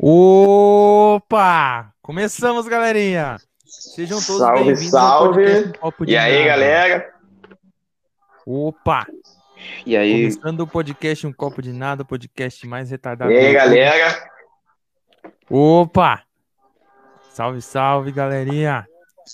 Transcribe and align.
Opa! 0.00 1.92
Começamos, 2.00 2.68
galerinha! 2.68 3.36
Sejam 3.66 4.22
todos 4.22 4.38
Salve, 4.38 4.64
bem-vindos 4.64 4.90
salve! 4.90 5.72
Papo 5.76 6.06
de 6.06 6.12
E 6.12 6.16
aí, 6.16 6.34
Nada. 6.34 6.46
galera? 6.46 7.14
Opa! 8.46 9.06
E 9.84 9.96
aí, 9.96 10.30
Começando 10.30 10.60
o 10.60 10.66
podcast 10.68 11.26
Um 11.26 11.32
Copo 11.32 11.60
de 11.60 11.72
Nada, 11.72 12.04
o 12.04 12.06
podcast 12.06 12.64
mais 12.68 12.92
retardado. 12.92 13.32
E 13.32 13.36
aí, 13.36 13.52
galera? 13.52 14.30
Opa! 15.50 16.22
Salve, 17.32 17.60
salve, 17.60 18.12
galerinha! 18.12 18.86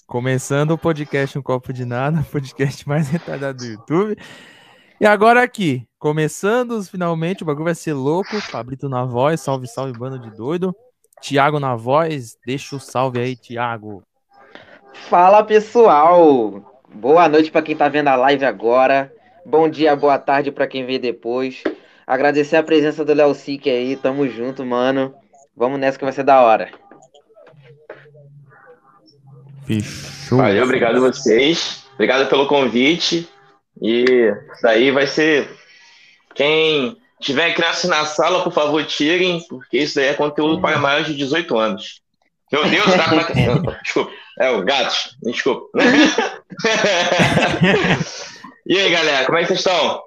Começando 0.06 0.70
o 0.70 0.78
podcast 0.78 1.38
Um 1.38 1.42
Copo 1.42 1.74
de 1.74 1.84
Nada, 1.84 2.24
podcast 2.32 2.88
mais 2.88 3.10
retardado 3.10 3.58
do 3.58 3.66
YouTube. 3.66 4.16
E 5.00 5.06
agora 5.06 5.42
aqui, 5.42 5.86
começando 5.98 6.82
finalmente, 6.84 7.42
o 7.42 7.46
bagulho 7.46 7.64
vai 7.64 7.74
ser 7.74 7.94
louco. 7.94 8.40
Fabrito 8.40 8.88
na 8.88 9.04
voz, 9.04 9.40
salve, 9.40 9.66
salve, 9.66 9.98
bando 9.98 10.18
de 10.18 10.30
doido. 10.30 10.74
Tiago 11.20 11.58
na 11.58 11.74
voz, 11.74 12.36
deixa 12.46 12.76
o 12.76 12.80
salve 12.80 13.18
aí, 13.18 13.34
Tiago. 13.34 14.02
fala 15.08 15.42
pessoal! 15.42 16.72
Boa 16.94 17.28
noite 17.28 17.50
pra 17.50 17.62
quem 17.62 17.76
tá 17.76 17.88
vendo 17.88 18.08
a 18.08 18.14
live 18.14 18.44
agora. 18.44 19.12
Bom 19.44 19.68
dia, 19.68 19.96
boa 19.96 20.18
tarde 20.18 20.52
pra 20.52 20.66
quem 20.66 20.86
vê 20.86 20.98
depois. 20.98 21.62
Agradecer 22.06 22.56
a 22.56 22.62
presença 22.62 23.04
do 23.04 23.12
Léo 23.12 23.34
Sique 23.34 23.68
aí, 23.68 23.96
tamo 23.96 24.28
junto, 24.28 24.64
mano. 24.64 25.12
Vamos 25.56 25.80
nessa 25.80 25.98
que 25.98 26.04
vai 26.04 26.12
ser 26.12 26.22
da 26.22 26.40
hora. 26.40 26.70
Fechou. 29.66 30.38
Valeu, 30.38 30.62
obrigado 30.62 30.96
a 30.96 31.00
vocês. 31.00 31.84
Obrigado 31.94 32.28
pelo 32.28 32.46
convite. 32.46 33.28
E 33.80 34.04
isso 34.52 34.62
daí 34.62 34.90
vai 34.90 35.06
ser. 35.06 35.48
Quem 36.34 36.96
tiver 37.20 37.54
criança 37.54 37.88
na 37.88 38.04
sala, 38.04 38.42
por 38.42 38.52
favor, 38.52 38.84
tirem, 38.84 39.40
porque 39.48 39.78
isso 39.78 39.96
daí 39.96 40.06
é 40.08 40.14
conteúdo 40.14 40.60
para 40.60 40.78
maiores 40.78 41.06
de 41.06 41.14
18 41.14 41.58
anos. 41.58 42.02
Meu 42.52 42.68
Deus, 42.68 42.84
tá 42.84 43.08
pra... 43.08 43.22
Desculpa. 43.82 44.12
É 44.38 44.50
o 44.50 44.64
gatos, 44.64 45.16
desculpa. 45.22 45.68
e 48.66 48.78
aí, 48.78 48.90
galera, 48.90 49.24
como 49.26 49.38
é 49.38 49.42
que 49.42 49.46
vocês 49.46 49.60
estão? 49.60 50.02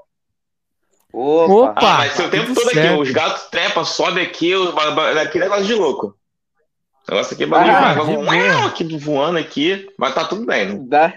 Opa! 1.13 1.53
Opa! 1.53 1.73
Ah, 1.79 1.97
mas 1.99 2.19
o 2.19 2.29
tempo 2.29 2.53
todo 2.53 2.67
aqui, 2.67 2.75
certo. 2.75 2.99
os 3.01 3.09
gatos 3.11 3.43
trepam, 3.49 3.85
sobe 3.85 4.19
aqui, 4.19 4.51
aqui 5.21 5.37
é 5.37 5.41
negócio 5.41 5.65
de 5.65 5.73
louco. 5.75 6.13
Negócio 7.09 7.35
aqui, 7.35 7.45
bagulho, 7.45 7.71
Ah, 7.73 7.93
bagulho 7.95 8.17
de 8.17 8.25
boa. 8.25 8.65
aqui 8.67 8.97
voando 8.97 9.39
aqui, 9.39 9.87
mas 9.97 10.13
tá 10.13 10.25
tudo 10.25 10.45
bem, 10.45 10.67
né? 10.67 10.79
Dá... 10.81 11.13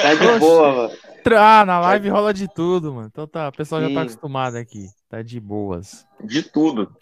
Tá 0.00 0.14
de 0.14 0.26
boa, 0.38 0.72
mano. 0.72 0.92
Ah, 1.36 1.64
na 1.64 1.78
live 1.80 2.08
rola 2.08 2.32
de 2.34 2.48
tudo, 2.48 2.92
mano. 2.94 3.08
Então 3.10 3.26
tá, 3.26 3.48
o 3.48 3.52
pessoal 3.52 3.80
já 3.80 3.88
tá 3.88 3.94
Sim. 3.94 4.00
acostumado 4.00 4.56
aqui. 4.56 4.86
Tá 5.08 5.22
de 5.22 5.38
boas. 5.40 6.06
De 6.22 6.42
tudo. 6.42 6.94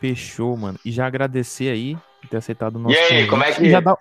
Fechou, 0.00 0.56
mano. 0.56 0.78
E 0.84 0.90
já 0.90 1.06
agradecer 1.06 1.70
aí 1.70 1.96
por 2.20 2.28
ter 2.30 2.36
aceitado 2.36 2.76
o 2.76 2.78
nosso 2.78 2.94
E 2.94 2.98
aí, 2.98 3.08
convite. 3.10 3.30
como 3.30 3.44
é 3.44 3.52
que- 3.52 3.62
E 3.64 3.70
já 3.70 3.80
dá... 3.80 3.96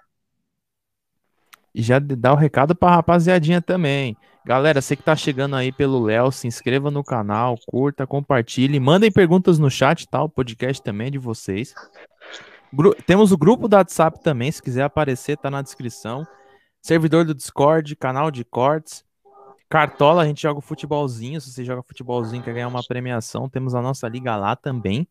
E 1.73 1.81
já 1.81 1.99
dá 1.99 2.31
o 2.31 2.37
recado 2.37 2.73
pra 2.73 2.91
rapaziadinha 2.95 3.61
também. 3.61 4.15
Galera, 4.45 4.81
você 4.81 4.95
que 4.95 5.03
tá 5.03 5.15
chegando 5.15 5.55
aí 5.55 5.71
pelo 5.71 6.03
Léo, 6.03 6.31
se 6.31 6.47
inscreva 6.47 6.89
no 6.91 7.03
canal, 7.03 7.57
curta, 7.67 8.05
compartilhe, 8.07 8.79
mandem 8.79 9.11
perguntas 9.11 9.57
no 9.59 9.69
chat, 9.69 10.07
tá? 10.07 10.21
O 10.23 10.29
podcast 10.29 10.81
também 10.81 11.07
é 11.07 11.11
de 11.11 11.17
vocês. 11.17 11.73
Gru- 12.71 12.95
Temos 13.05 13.31
o 13.31 13.37
grupo 13.37 13.67
do 13.67 13.75
WhatsApp 13.75 14.21
também, 14.23 14.51
se 14.51 14.61
quiser 14.61 14.83
aparecer, 14.83 15.37
tá 15.37 15.49
na 15.51 15.61
descrição. 15.61 16.25
Servidor 16.85 17.25
do 17.25 17.33
Discord, 17.33 17.95
canal 17.95 18.29
de 18.29 18.43
cortes. 18.45 19.03
Cartola, 19.67 20.21
a 20.21 20.25
gente 20.27 20.43
joga 20.43 20.59
o 20.59 20.61
futebolzinho. 20.61 21.41
Se 21.41 21.49
você 21.51 21.65
joga 21.65 21.81
futebolzinho 21.81 22.43
quer 22.43 22.53
ganhar 22.53 22.67
uma 22.67 22.83
premiação, 22.83 23.49
temos 23.49 23.73
a 23.73 23.81
nossa 23.81 24.07
liga 24.07 24.35
lá 24.35 24.55
também. 24.55 25.07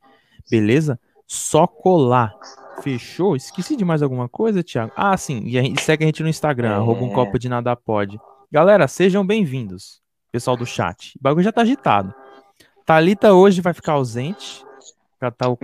Beleza? 0.49 1.01
Só 1.27 1.67
colar. 1.67 2.33
Fechou? 2.81 3.35
Esqueci 3.35 3.75
de 3.75 3.85
mais 3.85 4.05
alguma 4.05 4.29
coisa, 4.29 4.63
Thiago? 4.63 4.93
Ah, 4.95 5.17
sim. 5.17 5.43
E 5.47 5.59
gente 5.63 5.83
segue 5.83 6.05
a 6.05 6.07
gente 6.07 6.23
no 6.23 6.29
Instagram, 6.29 6.71
É. 6.71 6.75
arroba 6.75 7.03
um 7.03 7.13
copo 7.13 7.41
de 7.41 7.49
nada 7.49 7.75
pode. 7.75 8.21
Galera, 8.53 8.87
sejam 8.87 9.27
bem-vindos, 9.27 10.01
pessoal 10.31 10.57
do 10.57 10.65
chat. 10.65 11.17
O 11.19 11.23
bagulho 11.25 11.43
já 11.43 11.51
tá 11.51 11.63
agitado. 11.63 12.15
Thalita 12.87 13.33
hoje 13.33 13.61
vai 13.61 13.75
ficar 13.75 13.95
ausente. 13.95 14.65
Já 15.21 15.29
tá 15.29 15.49
o 15.49 15.59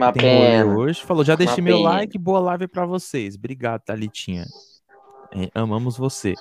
hoje. 0.76 1.04
Falou, 1.04 1.22
já 1.24 1.36
deixei 1.36 1.62
meu 1.62 1.78
like, 1.78 2.18
boa 2.18 2.40
live 2.40 2.66
pra 2.66 2.84
vocês. 2.84 3.36
Obrigado, 3.36 3.82
Thalitinha. 3.82 4.44
É, 5.32 5.50
amamos 5.54 5.96
você. 5.96 6.34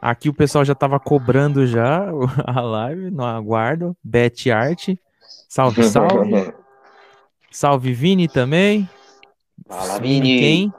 Aqui 0.00 0.28
o 0.28 0.34
pessoal 0.34 0.64
já 0.64 0.74
tava 0.74 0.98
cobrando 0.98 1.66
já 1.66 2.06
a 2.44 2.60
live, 2.60 3.10
no 3.10 3.24
aguardo. 3.24 3.96
Bet 4.02 4.50
Art. 4.50 4.88
Salve, 5.48 5.84
salve. 5.84 6.52
salve, 7.50 7.92
Vini 7.92 8.26
também. 8.28 8.88
Fala, 9.68 9.98
Vini. 10.00 10.38
Quem? 10.40 10.72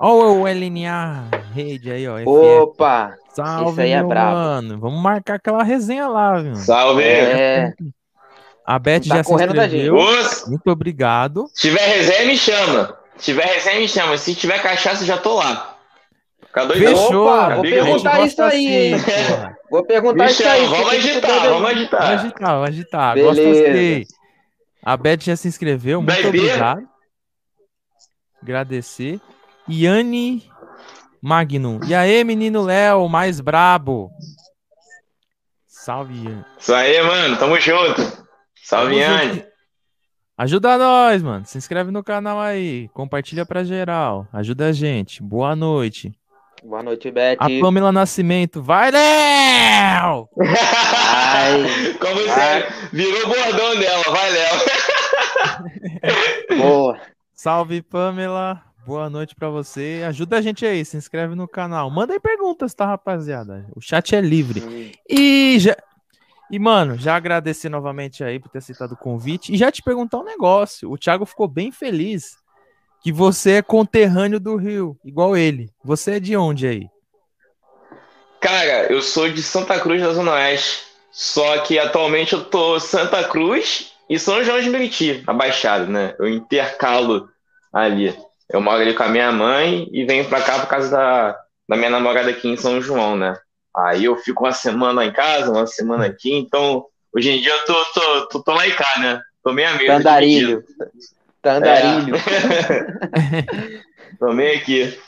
Ó 0.00 0.14
o 0.14 0.46
LNA 0.46 1.24
Rede 1.52 1.90
aí, 1.90 2.06
ó. 2.06 2.18
FF. 2.18 2.28
Opa! 2.28 3.16
Salve, 3.30 3.70
esse 3.72 3.80
aí 3.80 3.90
é 3.90 3.98
meu 3.98 4.08
brabo. 4.08 4.36
mano. 4.36 4.78
Vamos 4.78 5.02
marcar 5.02 5.34
aquela 5.34 5.64
resenha 5.64 6.06
lá, 6.06 6.38
viu? 6.38 6.54
Salve! 6.54 7.02
É, 7.02 7.72
A 8.64 8.78
Beth 8.78 9.00
Tá 9.08 9.16
já 9.16 9.24
se 9.24 9.32
inscreveu. 9.34 9.96
Muito 10.46 10.70
obrigado. 10.70 11.48
se 11.52 11.62
tiver 11.62 11.84
resenha, 11.86 12.26
me 12.26 12.36
chama. 12.36 12.96
Se 13.16 13.24
tiver 13.24 13.44
resenha, 13.46 13.80
me 13.80 13.88
chama. 13.88 14.16
Se 14.16 14.34
tiver 14.36 14.62
cachaça, 14.62 15.04
já 15.04 15.16
tô 15.18 15.34
lá. 15.34 15.77
Fica 16.48 16.66
doidão. 16.66 16.96
Fechou. 16.96 17.26
Opa, 17.26 17.54
vou 17.54 17.62
perguntar 17.62 18.26
isso 18.26 18.42
aí, 18.42 18.94
assim, 18.94 19.54
vou 19.70 19.84
perguntar 19.84 20.26
isso 20.26 20.46
aí. 20.46 20.66
vamos 20.66 20.78
fica 20.78 20.90
de 20.90 21.10
agitar, 21.10 21.40
vamos 21.40 21.52
aí. 21.52 21.60
Vai 21.60 21.72
agitar. 21.74 22.02
agitar, 22.10 22.58
vai 22.60 22.68
agitar. 22.68 23.14
Beleza. 23.14 23.42
Gostei. 23.42 24.06
A 24.82 24.96
Beth 24.96 25.20
já 25.22 25.36
se 25.36 25.48
inscreveu. 25.48 26.00
Muito 26.00 26.12
Vai 26.12 26.22
ver. 26.22 26.28
obrigado. 26.28 26.88
Agradecer. 28.42 29.20
Yane 29.68 30.48
Magnum. 31.20 31.80
E 31.86 31.94
aí, 31.94 32.24
menino 32.24 32.62
Léo, 32.62 33.08
mais 33.08 33.40
brabo. 33.40 34.10
Salve, 35.66 36.24
Yane. 36.24 36.44
Isso 36.58 36.72
aí, 36.72 37.02
mano. 37.02 37.36
Tamo 37.36 37.60
junto. 37.60 38.00
Salve, 38.62 38.98
Tamo 38.98 39.18
junto. 39.28 39.48
Ajuda 40.38 40.78
nós, 40.78 41.22
mano. 41.22 41.44
Se 41.44 41.58
inscreve 41.58 41.90
no 41.90 42.02
canal 42.02 42.38
aí. 42.40 42.88
Compartilha 42.94 43.44
pra 43.44 43.64
geral. 43.64 44.26
Ajuda 44.32 44.68
a 44.68 44.72
gente. 44.72 45.20
Boa 45.22 45.56
noite. 45.56 46.12
Boa 46.64 46.82
noite, 46.82 47.10
Beth. 47.10 47.36
A 47.38 47.48
Pamela 47.60 47.92
Nascimento. 47.92 48.62
Vai, 48.62 48.90
Léo! 48.90 50.28
Vai. 50.36 51.94
Como 52.00 52.26
Vai. 52.26 52.62
você 52.62 52.66
virou 52.92 53.28
bordão 53.28 53.78
dela. 53.78 54.04
Vai, 54.10 54.30
Léo. 54.30 54.58
Boa. 56.58 57.00
Salve, 57.32 57.82
Pamela. 57.82 58.62
Boa 58.86 59.08
noite 59.08 59.34
pra 59.34 59.48
você. 59.48 60.02
Ajuda 60.06 60.38
a 60.38 60.40
gente 60.40 60.66
aí. 60.66 60.84
Se 60.84 60.96
inscreve 60.96 61.34
no 61.34 61.46
canal. 61.46 61.90
Manda 61.90 62.14
aí 62.14 62.20
perguntas, 62.20 62.74
tá, 62.74 62.86
rapaziada? 62.86 63.66
O 63.76 63.80
chat 63.80 64.16
é 64.16 64.20
livre. 64.20 64.92
E 65.08 65.58
já. 65.60 65.76
E, 66.50 66.58
mano, 66.58 66.96
já 66.96 67.14
agradecer 67.14 67.68
novamente 67.68 68.24
aí 68.24 68.40
por 68.40 68.48
ter 68.48 68.58
aceitado 68.58 68.92
o 68.92 68.96
convite. 68.96 69.52
E 69.52 69.56
já 69.56 69.70
te 69.70 69.82
perguntar 69.82 70.18
um 70.18 70.24
negócio. 70.24 70.90
O 70.90 70.96
Thiago 70.96 71.26
ficou 71.26 71.46
bem 71.46 71.70
feliz 71.70 72.37
que 73.08 73.12
você 73.12 73.52
é 73.52 73.62
conterrâneo 73.62 74.38
do 74.38 74.54
Rio, 74.56 74.94
igual 75.02 75.34
ele. 75.34 75.70
Você 75.82 76.16
é 76.16 76.20
de 76.20 76.36
onde 76.36 76.66
aí? 76.66 76.90
Cara, 78.38 78.92
eu 78.92 79.00
sou 79.00 79.30
de 79.30 79.42
Santa 79.42 79.80
Cruz 79.80 80.02
da 80.02 80.12
Zona 80.12 80.32
Oeste. 80.32 80.82
Só 81.10 81.56
que 81.62 81.78
atualmente 81.78 82.34
eu 82.34 82.44
tô 82.44 82.78
Santa 82.78 83.24
Cruz 83.24 83.94
e 84.10 84.18
São 84.18 84.44
João 84.44 84.60
de 84.60 84.68
Meriti, 84.68 85.24
na 85.26 85.32
Baixada, 85.32 85.86
né? 85.86 86.14
Eu 86.18 86.28
intercalo 86.28 87.30
ali. 87.72 88.14
Eu 88.46 88.60
moro 88.60 88.82
ali 88.82 88.92
com 88.92 89.04
a 89.04 89.08
minha 89.08 89.32
mãe 89.32 89.88
e 89.90 90.04
venho 90.04 90.28
pra 90.28 90.42
cá 90.42 90.58
por 90.58 90.68
causa 90.68 90.90
da, 90.90 91.40
da 91.66 91.76
minha 91.78 91.88
namorada 91.88 92.28
aqui 92.28 92.46
em 92.46 92.58
São 92.58 92.78
João, 92.78 93.16
né? 93.16 93.34
Aí 93.74 94.04
eu 94.04 94.16
fico 94.16 94.44
uma 94.44 94.52
semana 94.52 95.00
lá 95.00 95.06
em 95.06 95.12
casa, 95.14 95.50
uma 95.50 95.66
semana 95.66 96.04
aqui, 96.04 96.34
então 96.34 96.84
hoje 97.16 97.30
em 97.30 97.40
dia 97.40 97.52
eu 97.52 97.64
tô, 97.64 97.84
tô, 97.86 98.26
tô, 98.26 98.42
tô 98.42 98.52
lá 98.52 98.66
e 98.66 98.72
cá, 98.74 98.98
né? 98.98 99.18
Tô 99.42 99.54
meio 99.54 99.70
a 99.70 99.72
meio. 99.72 100.62
Tandarilho. 101.42 102.16
Tandarilho. 102.22 103.84
Tô 104.18 104.32
meio 104.32 104.58
aqui. 104.58 105.00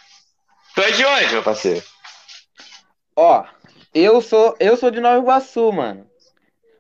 Tu 0.75 0.81
é 0.83 0.91
de 0.93 1.05
onde, 1.05 1.33
meu 1.33 1.43
parceiro? 1.43 1.83
Ó, 3.17 3.45
eu 3.93 4.21
sou, 4.21 4.57
eu 4.61 4.77
sou 4.77 4.91
de 4.91 5.01
Nova 5.01 5.19
Iguaçu, 5.19 5.73
mano. 5.73 6.07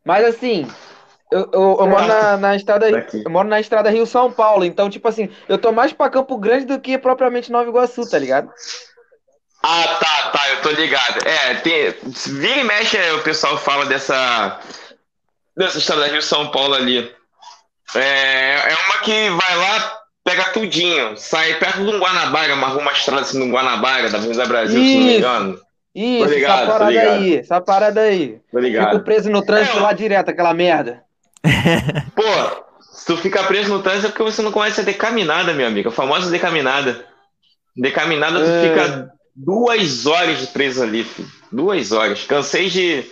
Mas 0.04 0.24
assim, 0.24 0.66
eu, 1.30 1.50
eu, 1.52 1.76
eu 1.80 1.86
moro 1.86 2.06
na, 2.06 2.36
na 2.36 2.56
estrada, 2.56 2.88
eu 2.88 3.30
moro 3.30 3.48
na 3.48 3.60
estrada 3.60 3.90
Rio 3.90 4.06
São 4.06 4.32
Paulo, 4.32 4.64
então 4.64 4.88
tipo 4.88 5.06
assim, 5.06 5.28
eu 5.48 5.58
tô 5.58 5.72
mais 5.72 5.92
pra 5.92 6.10
Campo 6.10 6.38
Grande 6.38 6.66
do 6.66 6.80
que 6.80 6.96
propriamente 6.98 7.52
Nova 7.52 7.68
Iguaçu, 7.68 8.08
tá 8.08 8.18
ligado? 8.18 8.50
Ah, 9.62 9.98
tá, 10.00 10.30
tá, 10.30 10.50
eu 10.50 10.62
tô 10.62 10.70
ligado. 10.70 11.26
É, 11.26 11.54
tem, 11.56 11.94
vira 12.26 12.60
e 12.60 12.64
mexe, 12.64 12.96
é, 12.96 13.12
o 13.12 13.22
pessoal 13.22 13.58
fala 13.58 13.84
dessa, 13.86 14.58
dessa 15.56 15.78
estrada 15.78 16.06
Rio 16.06 16.22
São 16.22 16.50
Paulo 16.50 16.74
ali. 16.74 17.14
É, 17.94 18.54
é 18.72 18.76
uma 18.86 18.98
que 19.02 19.30
vai 19.30 19.56
lá, 19.56 19.96
pega 20.24 20.44
tudinho, 20.52 21.16
sai 21.16 21.54
perto 21.54 21.84
de 21.84 21.90
um 21.90 21.98
Guanabara, 21.98 22.54
uma 22.54 22.68
rua, 22.68 22.82
uma 22.82 22.92
estrada 22.92 23.22
assim 23.22 23.38
no 23.38 23.52
Guanabara, 23.52 24.10
da 24.10 24.18
Avenida 24.18 24.46
Brasil, 24.46 24.80
se 24.82 24.94
não 24.94 25.02
me 25.02 25.08
Isso. 25.10 25.18
engano. 25.18 25.60
Isso, 25.92 26.24
ligado, 26.26 26.62
essa 26.62 26.72
parada 26.72 27.00
aí, 27.12 27.36
essa 27.36 27.60
parada 27.60 28.00
aí. 28.02 28.40
Tô 28.52 28.60
Fico 28.60 29.00
preso 29.00 29.28
no 29.30 29.42
trânsito 29.44 29.78
É, 29.78 29.80
lá 29.80 29.92
direto, 29.92 30.28
aquela 30.28 30.54
merda. 30.54 31.02
Pô, 32.14 32.64
Se 32.80 33.06
tu 33.06 33.16
fica 33.16 33.42
preso 33.44 33.70
no 33.70 33.82
trânsito 33.82 34.06
é 34.06 34.10
porque 34.10 34.22
você 34.22 34.40
não 34.42 34.52
começa 34.52 34.82
a 34.82 34.84
decaminada, 34.84 35.52
meu 35.52 35.66
amigo. 35.66 35.88
A 35.88 35.92
famosa 35.92 36.30
decaminada. 36.30 37.04
Decaminada, 37.76 38.38
tu 38.38 38.48
É. 38.50 38.68
fica 38.68 39.10
duas 39.34 40.06
horas 40.06 40.46
preso 40.46 40.82
ali, 40.82 41.02
filho. 41.02 41.28
Duas 41.50 41.90
horas. 41.90 42.22
Cansei 42.24 42.68
de, 42.68 43.10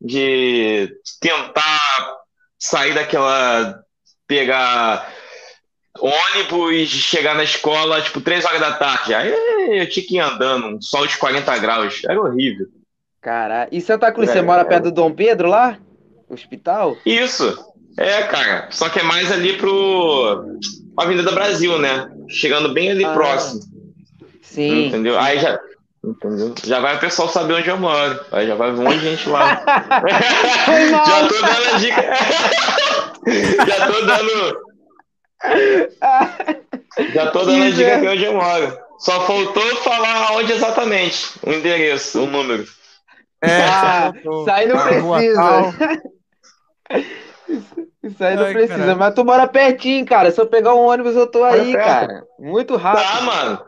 de 0.00 0.90
tentar 1.20 2.16
sair 2.58 2.92
daquela. 2.94 3.80
Pegar 4.28 5.10
ônibus, 6.00 6.88
chegar 6.90 7.34
na 7.34 7.42
escola, 7.42 8.00
tipo, 8.00 8.20
três 8.20 8.44
horas 8.44 8.60
da 8.60 8.72
tarde. 8.74 9.14
Aí 9.14 9.32
eu 9.80 9.88
tinha 9.88 10.06
que 10.06 10.16
ir 10.16 10.20
andando, 10.20 10.66
um 10.76 10.80
sol 10.80 11.06
de 11.06 11.16
40 11.16 11.58
graus. 11.58 12.02
Era 12.04 12.20
horrível. 12.20 12.66
Caralho. 13.20 13.68
E 13.72 13.80
Santa 13.80 14.12
Cruz, 14.12 14.30
você 14.30 14.38
É, 14.38 14.42
mora 14.42 14.62
é. 14.62 14.64
perto 14.64 14.84
do 14.84 14.92
Dom 14.92 15.12
Pedro 15.12 15.48
lá? 15.48 15.76
Hospital? 16.28 16.96
Isso. 17.04 17.56
É, 17.98 18.22
cara. 18.22 18.68
Só 18.70 18.88
que 18.88 19.00
é 19.00 19.02
mais 19.02 19.32
ali 19.32 19.56
pro. 19.56 20.56
Avenida 20.96 21.32
Brasil, 21.32 21.78
né? 21.78 22.08
Chegando 22.28 22.72
bem 22.72 22.90
ali 22.90 23.04
Ah, 23.04 23.12
próximo. 23.14 23.60
Sim. 24.42 24.86
Entendeu? 24.86 25.18
Aí 25.18 25.38
já. 25.40 25.58
Entendeu? 26.04 26.54
Já 26.64 26.78
vai 26.80 26.96
o 26.96 27.00
pessoal 27.00 27.28
saber 27.28 27.54
onde 27.54 27.68
eu 27.68 27.76
moro. 27.76 28.20
Aí 28.30 28.46
já 28.46 28.54
vai 28.54 28.70
um 28.70 28.82
monte 28.82 28.98
de 28.98 29.10
gente 29.10 29.28
lá. 29.28 29.62
Já 31.06 31.28
tô 31.28 31.34
dando 31.34 31.74
a 31.74 31.78
dica. 31.78 32.02
já 33.26 33.86
tô 33.86 34.00
dando. 34.02 34.58
Já 37.14 37.30
tô 37.30 37.44
dando 37.44 37.62
a 37.64 37.70
dica 37.70 37.96
aqui 37.96 38.08
onde 38.08 38.24
eu 38.24 38.32
moro. 38.34 38.78
Só 38.98 39.20
faltou 39.26 39.76
falar 39.76 40.32
onde 40.32 40.52
exatamente. 40.52 41.38
O 41.46 41.52
endereço, 41.52 42.22
o 42.22 42.26
número. 42.26 42.66
É, 43.40 43.62
Ah, 43.62 44.12
isso 44.16 44.50
aí 44.50 44.66
não 44.66 44.82
precisa. 44.82 45.74
Isso 48.02 48.24
aí 48.24 48.34
não 48.36 48.44
Ai, 48.44 48.52
precisa, 48.52 48.94
mas 48.96 49.14
tu 49.14 49.24
mora 49.24 49.46
pertinho, 49.46 50.04
cara. 50.06 50.30
Se 50.30 50.40
eu 50.40 50.46
pegar 50.46 50.74
um 50.74 50.86
ônibus, 50.86 51.14
eu 51.14 51.26
tô 51.26 51.44
aí, 51.44 51.72
cara. 51.72 52.24
Muito 52.38 52.74
Tá, 52.78 52.92
rápido. 52.94 53.22
mano. 53.26 53.64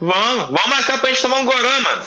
Vamos. 0.00 0.44
Vamos 0.46 0.66
marcar 0.66 0.98
pra 1.00 1.10
gente 1.10 1.20
tomar 1.22 1.40
um 1.40 1.44
goró, 1.44 1.80
mano. 1.82 2.02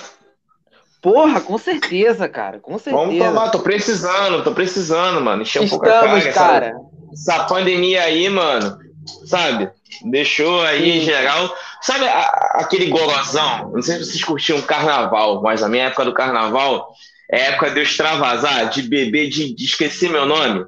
Porra, 1.03 1.41
com 1.41 1.57
certeza, 1.57 2.29
cara. 2.29 2.59
Com 2.59 2.77
Vamos 2.77 2.83
certeza. 3.15 3.25
tomar, 3.25 3.49
tô 3.51 3.59
precisando, 3.59 4.41
tô 4.43 4.53
precisando, 4.53 5.19
mano. 5.19 5.41
Encher 5.41 5.61
um 5.61 5.67
pouco 5.67 5.85
a 5.85 5.89
Estamos, 5.89 6.23
cara. 6.23 6.29
essa- 6.29 6.39
cara. 6.39 6.75
Essa, 7.11 7.43
pandemia 7.43 8.03
aí, 8.03 8.29
mano, 8.29 8.77
sabe? 9.25 9.69
Deixou 10.09 10.61
aí 10.61 10.99
Sim. 11.01 11.05
geral. 11.05 11.53
Sabe 11.81 12.05
a- 12.07 12.55
aquele 12.61 12.87
gorozão? 12.87 13.69
Não 13.73 13.81
sei 13.81 13.97
se 13.97 14.05
vocês 14.05 14.23
curtiam 14.23 14.61
carnaval, 14.61 15.41
mas 15.41 15.61
a 15.61 15.67
minha 15.67 15.83
época 15.87 16.05
do 16.05 16.13
carnaval 16.13 16.93
é 17.29 17.49
época 17.49 17.69
de 17.69 17.79
eu 17.79 17.83
extravasar, 17.83 18.69
de 18.69 18.83
beber, 18.83 19.29
de, 19.29 19.53
de 19.53 19.65
esquecer 19.65 20.09
meu 20.09 20.25
nome. 20.25 20.65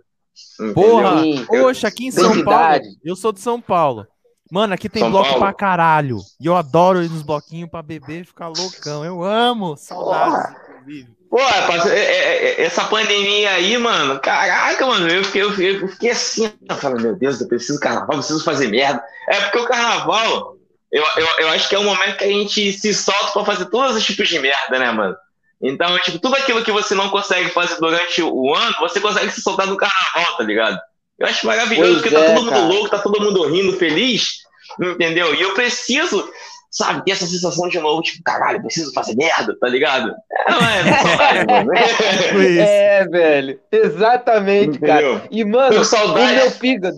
Entendeu? 0.60 0.74
Porra, 0.74 1.22
Sim. 1.22 1.46
Poxa, 1.48 1.88
aqui 1.88 2.08
em 2.08 2.12
São 2.12 2.44
Paulo, 2.44 2.82
eu 3.06 3.16
sou 3.16 3.32
de 3.32 3.40
São 3.40 3.62
Paulo. 3.62 4.06
Mano, 4.52 4.74
aqui 4.74 4.88
tem 4.88 5.02
São 5.02 5.12
bloco 5.12 5.28
Paulo? 5.30 5.44
pra 5.44 5.54
caralho. 5.54 6.20
E 6.40 6.46
eu 6.46 6.56
adoro 6.56 7.04
ir 7.04 7.10
nos 7.10 7.24
bloquinhos 7.24 7.70
pra 7.70 7.82
beber 7.82 8.22
e 8.22 8.26
ficar 8.26 8.48
loucão. 8.48 9.04
Eu 9.04 9.24
amo. 9.24 9.76
Saudades, 9.76 10.56
inclusive. 10.70 11.16
Pô, 11.30 11.44
rapaz, 11.44 11.86
é- 11.88 11.98
é- 12.00 12.46
é- 12.46 12.62
essa 12.64 12.86
pandemia 12.86 13.52
aí, 13.52 13.78
mano, 13.78 14.20
caraca, 14.22 14.86
mano, 14.86 15.10
eu 15.10 15.24
fiquei, 15.24 15.42
eu 15.44 15.50
fiquei, 15.52 15.84
eu 15.84 15.88
fiquei 15.90 16.12
assim, 16.12 16.54
eu 16.70 16.76
falei, 16.78 17.04
meu 17.04 17.16
Deus, 17.16 17.42
eu 17.42 17.48
preciso 17.48 17.78
do 17.78 17.82
carnaval, 17.82 18.08
eu 18.12 18.18
preciso 18.20 18.44
fazer 18.44 18.68
merda. 18.68 19.04
É 19.28 19.42
porque 19.42 19.58
o 19.58 19.68
carnaval, 19.68 20.56
eu, 20.92 21.04
eu, 21.18 21.28
eu 21.40 21.50
acho 21.50 21.68
que 21.68 21.76
é 21.76 21.80
o 21.80 21.84
momento 21.84 22.18
que 22.18 22.24
a 22.24 22.28
gente 22.28 22.72
se 22.72 22.94
solta 22.94 23.34
pra 23.34 23.44
fazer 23.44 23.66
todos 23.66 23.98
os 23.98 24.04
tipos 24.06 24.30
de 24.30 24.40
merda, 24.40 24.80
né, 24.80 24.92
mano? 24.92 25.16
Então, 25.62 25.98
tipo, 26.00 26.20
tudo 26.20 26.36
aquilo 26.36 26.64
que 26.64 26.72
você 26.72 26.94
não 26.94 27.10
consegue 27.10 27.50
fazer 27.50 27.76
durante 27.80 28.22
o 28.22 28.56
ano, 28.56 28.76
você 28.80 29.02
consegue 29.02 29.32
se 29.32 29.42
soltar 29.42 29.68
no 29.68 29.76
carnaval, 29.76 30.38
tá 30.38 30.44
ligado? 30.44 30.80
Eu 31.18 31.28
acho 31.28 31.48
maravilhoso, 31.48 31.92
Pois 31.94 32.02
porque 32.02 32.16
é, 32.16 32.20
tá 32.20 32.26
todo 32.34 32.44
mundo 32.44 32.50
cara. 32.50 32.66
louco, 32.66 32.90
tá 32.90 33.00
todo 33.00 33.22
mundo 33.22 33.48
rindo, 33.48 33.78
feliz, 33.78 34.40
entendeu? 34.80 35.34
E 35.34 35.42
eu 35.42 35.54
preciso, 35.54 36.30
sabe, 36.70 37.06
ter 37.06 37.12
essa 37.12 37.26
sensação 37.26 37.70
de 37.70 37.80
novo, 37.80 38.02
tipo, 38.02 38.22
caralho, 38.24 38.58
eu 38.58 38.62
preciso 38.64 38.92
fazer 38.94 39.16
merda, 39.16 39.58
tá 39.60 39.68
ligado? 39.68 40.14
É, 40.32 40.52
não 40.52 40.62
é, 40.68 40.84
saudade, 41.08 41.46
mano. 41.48 41.72
Tipo. 41.74 42.40
É, 42.60 43.08
velho. 43.08 43.60
Exatamente, 43.72 44.80
cara. 44.80 45.02
Entendeu? 45.02 45.22
E, 45.32 45.46
mano, 45.46 45.76
o 45.82 46.16
meu 46.34 46.52
fígado. 46.52 46.98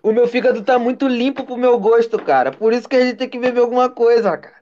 O 0.00 0.12
meu 0.12 0.28
fígado 0.28 0.62
tá 0.62 0.78
muito 0.78 1.08
limpo 1.08 1.44
pro 1.44 1.56
meu 1.56 1.78
gosto, 1.78 2.18
cara. 2.22 2.52
Por 2.52 2.72
isso 2.72 2.88
que 2.88 2.94
a 2.96 3.00
gente 3.00 3.16
tem 3.16 3.28
que 3.28 3.38
beber 3.38 3.60
alguma 3.60 3.90
coisa, 3.90 4.36
cara. 4.38 4.54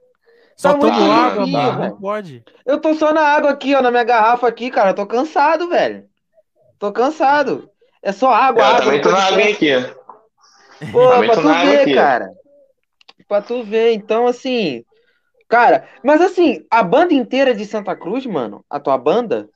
Só 0.57 0.73
Tá 0.73 0.79
tomo 0.79 0.93
muito 0.95 1.13
água, 1.13 1.45
limpinho, 1.45 1.79
velho. 1.79 1.97
Pode. 2.01 2.45
Eu 2.65 2.81
tô 2.81 2.95
só 2.95 3.13
na 3.13 3.21
água 3.21 3.51
aqui, 3.51 3.75
ó, 3.75 3.83
na 3.83 3.91
minha 3.91 4.05
garrafa 4.05 4.49
aqui, 4.49 4.71
cara. 4.71 4.91
Eu 4.91 4.95
tô 4.95 5.07
cansado, 5.07 5.69
velho. 5.69 6.05
Tô 6.79 6.91
cansado. 6.91 7.69
É 8.07 8.13
só 8.13 8.33
água, 8.33 8.63
Eu 8.63 8.67
água. 8.67 8.81
também 8.85 9.01
tô 9.01 9.11
na 9.11 9.19
água 9.25 9.43
aqui. 9.43 9.71
Pô, 10.93 11.09
Também 11.09 11.31
pra 11.31 11.43
tu 11.43 11.49
ver, 11.49 11.81
aqui. 11.81 11.95
cara. 11.95 12.31
Pra 13.27 13.43
tu 13.43 13.63
ver. 13.65 13.93
Então, 13.95 14.27
assim. 14.29 14.85
Cara, 15.49 15.89
mas 16.05 16.21
assim, 16.21 16.65
a 16.71 16.83
banda 16.85 17.13
inteira 17.15 17.53
de 17.55 17.65
Santa 17.67 17.97
Cruz, 17.97 18.25
mano, 18.27 18.65
a 18.71 18.79
tua 18.79 18.97
banda, 18.97 19.49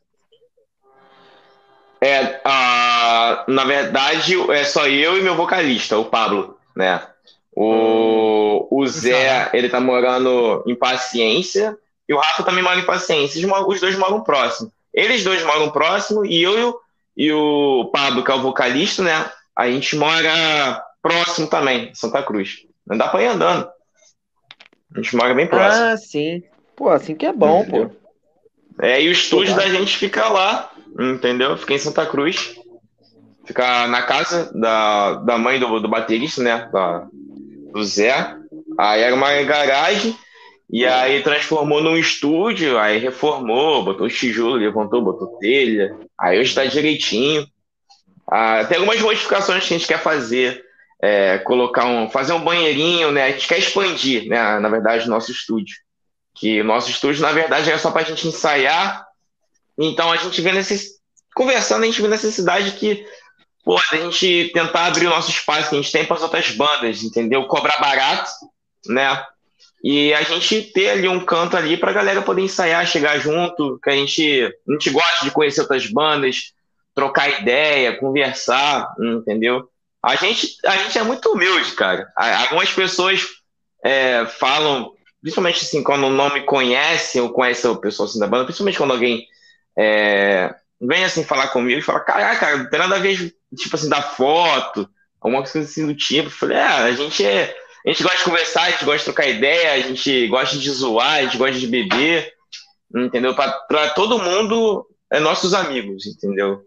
É, 2.02 2.40
ah, 2.44 3.44
na 3.46 3.64
verdade, 3.64 4.34
é 4.52 4.64
só 4.64 4.86
eu 4.88 5.18
e 5.18 5.22
meu 5.22 5.34
vocalista, 5.36 5.98
o 5.98 6.06
Pablo, 6.06 6.56
né? 6.74 7.02
O, 7.54 8.66
o 8.70 8.86
Zé, 8.86 9.50
ele 9.52 9.68
tá 9.68 9.78
morando 9.80 10.64
em 10.66 10.74
Paciência 10.74 11.76
e 12.08 12.14
o 12.14 12.18
Rafa 12.18 12.42
também 12.42 12.62
mora 12.64 12.78
em 12.80 12.86
Paciência. 12.86 13.46
Moram- 13.46 13.68
Os 13.68 13.80
dois 13.80 13.96
moram 13.98 14.22
próximo. 14.22 14.72
Eles 14.94 15.22
dois 15.22 15.42
moram 15.44 15.70
próximo 15.70 16.24
e 16.24 16.42
eu 16.42 16.80
e 17.20 17.30
o, 17.30 17.90
Pablo, 17.92 18.24
que 18.24 18.30
é 18.30 18.34
o 18.34 18.40
vocalista, 18.40 19.02
né? 19.02 19.30
A 19.54 19.70
gente 19.70 19.94
mora 19.94 20.82
próximo 21.02 21.48
também, 21.48 21.94
Santa 21.94 22.22
Cruz. 22.22 22.60
Não 22.86 22.96
dá 22.96 23.08
pra 23.08 23.22
ir 23.22 23.26
andando. 23.26 23.68
A 24.94 25.02
gente 25.02 25.14
mora 25.14 25.34
bem 25.34 25.46
próximo. 25.46 25.84
Ah, 25.84 25.96
sim. 25.98 26.42
Pô, 26.74 26.88
assim 26.88 27.14
que 27.14 27.26
é 27.26 27.32
bom, 27.34 27.62
pô. 27.66 27.76
Entendeu? 27.76 27.96
É, 28.80 29.02
e 29.02 29.08
o 29.10 29.12
estúdio 29.12 29.54
Pô, 29.54 29.60
da 29.60 29.68
gente 29.68 29.98
fica 29.98 30.30
lá, 30.30 30.70
entendeu? 30.98 31.58
Fica 31.58 31.74
em 31.74 31.78
Santa 31.78 32.06
Cruz. 32.06 32.56
Fica 33.44 33.86
na 33.86 34.00
casa 34.00 34.50
da, 34.58 35.16
da 35.16 35.36
mãe 35.36 35.60
do, 35.60 35.78
do 35.78 35.88
baterista, 35.90 36.42
né? 36.42 36.70
Da, 36.72 37.06
do 37.70 37.84
Zé. 37.84 38.34
Aí 38.78 39.02
era 39.02 39.14
uma 39.14 39.30
garagem. 39.42 40.16
E 40.72 40.86
aí 40.86 41.22
transformou 41.22 41.82
num 41.82 41.96
estúdio, 41.96 42.78
aí 42.78 42.98
reformou, 42.98 43.82
botou 43.82 44.08
tijolo, 44.08 44.54
levantou, 44.54 45.02
botou 45.02 45.38
telha. 45.38 45.96
Aí 46.18 46.38
hoje 46.38 46.54
tá 46.54 46.64
direitinho. 46.64 47.46
Ah, 48.30 48.64
tem 48.64 48.78
algumas 48.78 49.00
modificações 49.00 49.66
que 49.66 49.74
a 49.74 49.78
gente 49.78 49.88
quer 49.88 50.00
fazer. 50.00 50.64
É, 51.02 51.38
colocar 51.38 51.86
um, 51.86 52.10
fazer 52.10 52.34
um 52.34 52.44
banheirinho, 52.44 53.10
né? 53.10 53.24
A 53.24 53.30
gente 53.30 53.48
quer 53.48 53.58
expandir, 53.58 54.28
né? 54.28 54.58
Na 54.58 54.68
verdade, 54.68 55.06
o 55.06 55.10
nosso 55.10 55.32
estúdio 55.32 55.74
que 56.40 56.60
o 56.60 56.64
nosso 56.64 56.90
estúdio, 56.90 57.20
na 57.20 57.32
verdade, 57.32 57.68
era 57.68 57.78
só 57.78 57.90
para 57.90 58.00
a 58.00 58.04
gente 58.04 58.26
ensaiar. 58.26 59.06
Então 59.78 60.10
a 60.10 60.16
gente 60.16 60.40
vê 60.40 60.52
necess... 60.52 60.98
conversando, 61.34 61.82
a 61.82 61.86
gente 61.86 62.00
vê 62.00 62.08
necessidade 62.08 62.72
que 62.72 63.06
pô, 63.62 63.76
a 63.76 63.96
gente 63.96 64.50
tentar 64.54 64.86
abrir 64.86 65.06
o 65.06 65.10
nosso 65.10 65.30
espaço 65.30 65.68
que 65.68 65.76
a 65.76 65.80
gente 65.80 65.92
tem 65.92 66.04
para 66.04 66.16
as 66.16 66.22
outras 66.22 66.50
bandas, 66.52 67.02
entendeu? 67.02 67.46
Cobrar 67.46 67.78
barato, 67.78 68.30
né? 68.86 69.22
E 69.82 70.12
a 70.12 70.22
gente 70.22 70.62
ter 70.72 70.90
ali 70.90 71.08
um 71.08 71.24
canto 71.24 71.56
ali 71.56 71.76
para 71.76 71.90
a 71.90 71.94
galera 71.94 72.22
poder 72.22 72.42
ensaiar, 72.42 72.86
chegar 72.86 73.18
junto, 73.18 73.78
que 73.82 73.90
a 73.90 73.94
gente, 73.94 74.42
a 74.68 74.72
gente 74.72 74.90
gosta 74.90 75.24
de 75.24 75.30
conhecer 75.30 75.62
outras 75.62 75.86
bandas, 75.86 76.52
trocar 76.94 77.40
ideia, 77.40 77.96
conversar, 77.96 78.94
entendeu? 79.00 79.68
A 80.02 80.16
gente, 80.16 80.56
a 80.66 80.76
gente 80.76 80.98
é 80.98 81.02
muito 81.02 81.30
humilde, 81.30 81.72
cara. 81.72 82.12
Algumas 82.16 82.70
pessoas 82.72 83.26
é, 83.84 84.26
falam 84.26 84.92
principalmente 85.20 85.62
assim, 85.62 85.82
quando 85.82 86.08
não 86.08 86.32
me 86.32 86.42
conhece 86.42 87.20
ou 87.20 87.30
conhece 87.30 87.66
o 87.66 87.76
pessoal 87.76 88.08
assim 88.08 88.18
da 88.18 88.26
banda, 88.26 88.44
principalmente 88.44 88.78
quando 88.78 88.92
alguém 88.92 89.26
é, 89.78 90.54
vem 90.80 91.04
assim 91.04 91.24
falar 91.24 91.48
comigo 91.48 91.78
e 91.78 91.82
fala, 91.82 92.00
caraca, 92.00 92.56
não 92.56 92.70
tem 92.70 92.78
nada 92.78 92.96
a 92.96 93.00
ver, 93.00 93.34
tipo 93.54 93.76
assim, 93.76 93.88
da 93.88 94.00
foto, 94.02 94.88
alguma 95.20 95.42
coisa 95.42 95.60
assim 95.60 95.86
do 95.86 95.94
tipo. 95.94 96.28
Eu 96.28 96.32
falei, 96.32 96.56
é, 96.56 96.62
a 96.62 96.92
gente 96.92 97.24
é. 97.24 97.54
A 97.84 97.90
gente 97.90 98.02
gosta 98.02 98.18
de 98.18 98.24
conversar, 98.24 98.62
a 98.62 98.70
gente 98.70 98.84
gosta 98.84 98.98
de 98.98 99.04
trocar 99.04 99.28
ideia, 99.28 99.72
a 99.72 99.80
gente 99.80 100.28
gosta 100.28 100.58
de 100.58 100.70
zoar, 100.70 101.14
a 101.14 101.22
gente 101.22 101.38
gosta 101.38 101.58
de 101.58 101.66
beber, 101.66 102.32
entendeu? 102.94 103.34
Pra 103.34 103.90
todo 103.90 104.18
mundo 104.18 104.86
é 105.10 105.18
nossos 105.18 105.54
amigos, 105.54 106.06
entendeu? 106.06 106.62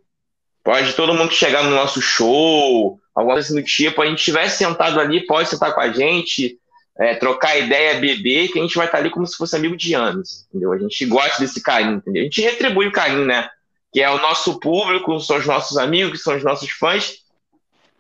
Pode 0.63 0.93
todo 0.93 1.13
mundo 1.13 1.32
chegar 1.34 1.63
no 1.63 1.72
nosso 1.72 2.01
show, 2.01 3.00
alguma 3.13 3.36
coisa 3.36 3.48
assim 3.48 3.62
do 3.62 3.65
tipo, 3.65 4.01
a 4.01 4.05
gente 4.05 4.20
estiver 4.20 4.48
sentado 4.50 5.00
ali, 5.00 5.25
pode 5.25 5.50
sentar 5.50 5.74
com 5.74 5.82
a 5.82 5.91
gente, 5.91 6.58
é, 6.98 7.15
trocar 7.15 7.58
ideia, 7.58 8.00
beber, 8.00 8.50
que 8.50 8.60
a 8.60 8.62
gente 8.62 8.75
vai 8.75 8.86
estar 8.86 9.00
ali 9.00 9.10
como 9.10 9.25
se 9.27 9.36
fosse 9.36 9.55
amigo 9.55 9.75
de 9.75 9.93
anos, 9.93 10.46
entendeu? 10.50 10.72
A 10.72 10.77
gente 10.77 11.05
gosta 11.05 11.39
desse 11.39 11.62
carinho, 11.62 11.98
entendeu? 11.98 12.22
A 12.22 12.25
gente 12.25 12.41
retribui 12.41 12.88
o 12.88 12.91
carinho, 12.91 13.25
né? 13.25 13.50
Que 13.91 14.01
é 14.01 14.10
o 14.10 14.20
nosso 14.20 14.60
público, 14.60 15.20
são 15.20 15.38
os 15.38 15.46
nossos 15.46 15.77
amigos, 15.77 16.24
são 16.24 16.36
os 16.36 16.43
nossos 16.43 16.70
fãs, 16.72 17.23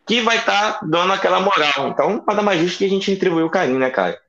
que 0.05 0.21
vai 0.21 0.37
estar 0.37 0.79
dando 0.83 1.13
aquela 1.13 1.39
moral. 1.39 1.89
Então, 1.89 2.23
nada 2.27 2.41
mais 2.41 2.59
justo 2.59 2.77
que 2.79 2.85
a 2.85 2.89
gente 2.89 3.11
retribuir 3.11 3.45
o 3.45 3.49
carinho, 3.49 3.79
né, 3.79 3.89
cara? 3.89 4.19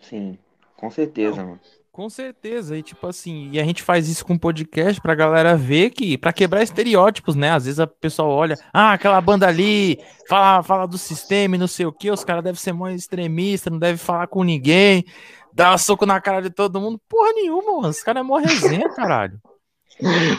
Sim, 0.00 0.38
com 0.76 0.90
certeza, 0.90 1.42
mano. 1.44 1.60
Com 1.92 2.08
certeza, 2.08 2.78
e 2.78 2.82
tipo 2.82 3.04
assim, 3.06 3.50
e 3.52 3.60
a 3.60 3.64
gente 3.64 3.82
faz 3.82 4.08
isso 4.08 4.24
com 4.24 4.38
podcast 4.38 5.00
pra 5.00 5.14
galera 5.14 5.56
ver 5.56 5.90
que, 5.90 6.16
pra 6.16 6.32
quebrar 6.32 6.62
estereótipos, 6.62 7.34
né? 7.34 7.50
Às 7.50 7.64
vezes 7.64 7.80
a 7.80 7.86
pessoa 7.86 8.28
olha, 8.28 8.56
ah, 8.72 8.92
aquela 8.92 9.20
banda 9.20 9.46
ali, 9.46 9.98
fala, 10.28 10.62
fala 10.62 10.86
do 10.86 10.96
sistema 10.96 11.56
e 11.56 11.58
não 11.58 11.66
sei 11.66 11.86
o 11.86 11.92
que, 11.92 12.10
os 12.10 12.24
caras 12.24 12.44
devem 12.44 12.58
ser 12.58 12.72
mais 12.72 12.94
extremistas, 12.94 13.72
não 13.72 13.78
devem 13.78 13.98
falar 13.98 14.28
com 14.28 14.44
ninguém, 14.44 15.04
dá 15.52 15.76
soco 15.76 16.06
na 16.06 16.20
cara 16.20 16.40
de 16.40 16.50
todo 16.50 16.80
mundo. 16.80 16.98
Porra 17.08 17.32
nenhuma, 17.32 17.76
mano, 17.76 17.88
os 17.88 18.02
caras 18.02 18.20
é 18.20 18.24
mó 18.24 18.38
resenha, 18.38 18.88
caralho. 18.94 19.40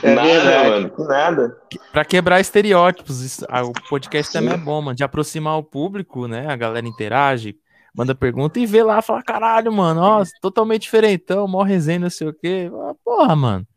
É 0.03 0.15
nada, 0.15 0.27
verdade. 0.27 0.91
mano, 0.98 1.08
nada. 1.08 1.58
Pra 1.91 2.06
quebrar 2.06 2.39
estereótipos, 2.39 3.22
isso, 3.22 3.46
ah, 3.50 3.63
o 3.63 3.74
podcast 3.89 4.32
também 4.32 4.53
é 4.53 4.58
bom, 4.58 4.82
mano, 4.82 4.96
de 4.96 5.03
aproximar 5.03 5.58
o 5.58 5.63
público, 5.63 6.27
né? 6.27 6.48
A 6.50 6.56
galera 6.56 6.88
interage, 6.88 7.56
manda 7.94 8.15
pergunta 8.15 8.60
e 8.60 8.65
vê 8.65 8.84
lá, 8.84 9.01
fala, 9.01 9.22
caralho, 9.22 9.72
mano, 9.72 10.01
ó, 10.01 10.24
totalmente 10.41 10.84
diferentão, 10.84 11.48
mó 11.48 11.63
resenha, 11.63 12.00
não 12.00 12.10
sei 12.10 12.27
o 12.27 12.34
quê. 12.34 12.72
Porra, 13.03 13.36
mano. 13.36 13.68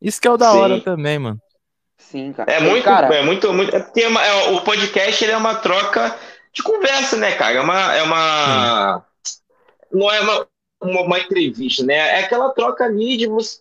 Isso 0.00 0.20
que 0.20 0.28
é 0.28 0.30
o 0.30 0.36
da 0.36 0.50
Sim. 0.50 0.58
hora 0.58 0.80
também, 0.80 1.18
mano. 1.18 1.40
Sim, 1.96 2.32
cara. 2.32 2.52
É 2.52 2.60
muito, 2.60 2.84
cara... 2.84 3.14
é 3.14 3.22
muito, 3.22 3.52
muito. 3.52 3.74
É, 3.74 4.08
uma, 4.08 4.24
é, 4.24 4.50
o 4.50 4.60
podcast 4.62 5.24
ele 5.24 5.32
é 5.32 5.36
uma 5.36 5.54
troca 5.54 6.16
de 6.52 6.62
conversa, 6.62 7.16
né, 7.16 7.32
cara? 7.32 7.54
É 7.54 7.60
uma. 7.60 7.94
É 7.94 8.02
uma 8.02 9.04
não 9.92 10.10
é 10.10 10.20
uma, 10.20 10.46
uma, 10.82 11.00
uma, 11.02 11.18
entrevista, 11.18 11.84
né? 11.84 11.94
É 11.94 12.24
aquela 12.24 12.50
troca 12.50 12.84
ali 12.84 13.16
de 13.16 13.26
você. 13.26 13.60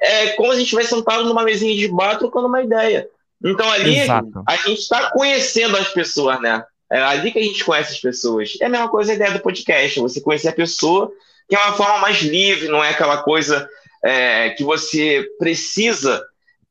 É 0.00 0.28
como 0.30 0.48
se 0.48 0.54
a 0.54 0.58
gente 0.58 0.64
estivesse 0.64 0.90
sentado 0.90 1.24
numa 1.24 1.42
mesinha 1.42 1.76
de 1.76 1.88
bar 1.88 2.18
trocando 2.18 2.46
uma 2.46 2.62
ideia. 2.62 3.08
Então 3.44 3.70
ali 3.70 3.98
Exato. 3.98 4.42
a 4.46 4.56
gente 4.56 4.80
está 4.80 5.10
conhecendo 5.10 5.76
as 5.76 5.88
pessoas, 5.88 6.40
né? 6.40 6.64
É 6.90 7.02
ali 7.02 7.32
que 7.32 7.38
a 7.38 7.42
gente 7.42 7.64
conhece 7.64 7.94
as 7.94 8.00
pessoas. 8.00 8.56
É 8.60 8.66
a 8.66 8.68
mesma 8.68 8.88
coisa 8.88 9.12
a 9.12 9.14
ideia 9.14 9.32
do 9.32 9.40
podcast, 9.40 10.00
você 10.00 10.20
conhecer 10.20 10.48
a 10.48 10.52
pessoa, 10.52 11.10
que 11.48 11.54
é 11.54 11.58
uma 11.58 11.74
forma 11.74 11.98
mais 11.98 12.18
livre, 12.22 12.68
não 12.68 12.82
é 12.82 12.90
aquela 12.90 13.18
coisa 13.18 13.68
é, 14.04 14.50
que 14.50 14.62
você 14.62 15.26
precisa 15.38 16.24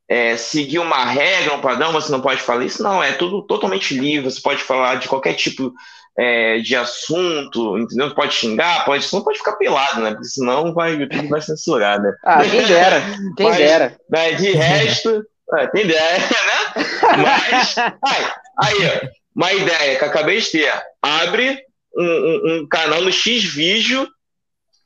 é, 0.08 0.38
seguir 0.38 0.80
uma 0.80 1.06
regra, 1.06 1.56
um 1.56 1.62
padrão, 1.62 1.92
você 1.92 2.12
não 2.12 2.22
pode 2.22 2.42
falar 2.42 2.66
isso, 2.66 2.82
não, 2.82 3.04
é 3.04 3.12
tudo 3.12 3.42
totalmente 3.42 3.98
livre, 3.98 4.30
você 4.30 4.42
pode 4.42 4.64
falar 4.64 4.96
de 4.96 5.08
qualquer 5.08 5.34
tipo 5.34 5.74
é, 6.18 6.60
de 6.60 6.76
assunto, 6.76 7.78
entendeu? 7.78 8.14
Pode 8.16 8.34
xingar, 8.34 8.86
pode, 8.86 9.08
não 9.12 9.24
pode 9.24 9.38
ficar 9.38 9.54
pelado, 9.54 10.02
né? 10.02 10.12
Porque 10.12 10.26
senão 10.26 10.74
vai, 10.74 10.96
o 10.96 11.02
YouTube 11.02 11.28
vai 11.28 11.42
censurar, 11.42 12.02
né? 12.02 12.14
Ah, 12.24 12.44
quem 12.44 12.66
dera, 12.66 13.02
quem 13.36 13.48
Mas, 13.48 13.58
dera. 13.58 13.98
Né, 14.10 14.32
de 14.34 14.52
resto, 14.52 15.26
é, 15.54 15.68
quem 15.68 15.88
dera, 15.88 16.18
né? 16.18 16.86
Mas, 17.18 17.78
aí, 17.78 18.26
aí, 18.60 19.10
uma 19.36 19.54
ideia 19.54 19.98
que 19.98 20.04
eu 20.04 20.08
acabei 20.08 20.40
de 20.40 20.52
ter. 20.52 20.74
Abre 21.02 21.60
um, 21.98 22.04
um, 22.04 22.60
um 22.62 22.68
canal 22.68 23.02
no 23.02 23.12
X-Vídeo, 23.12 24.08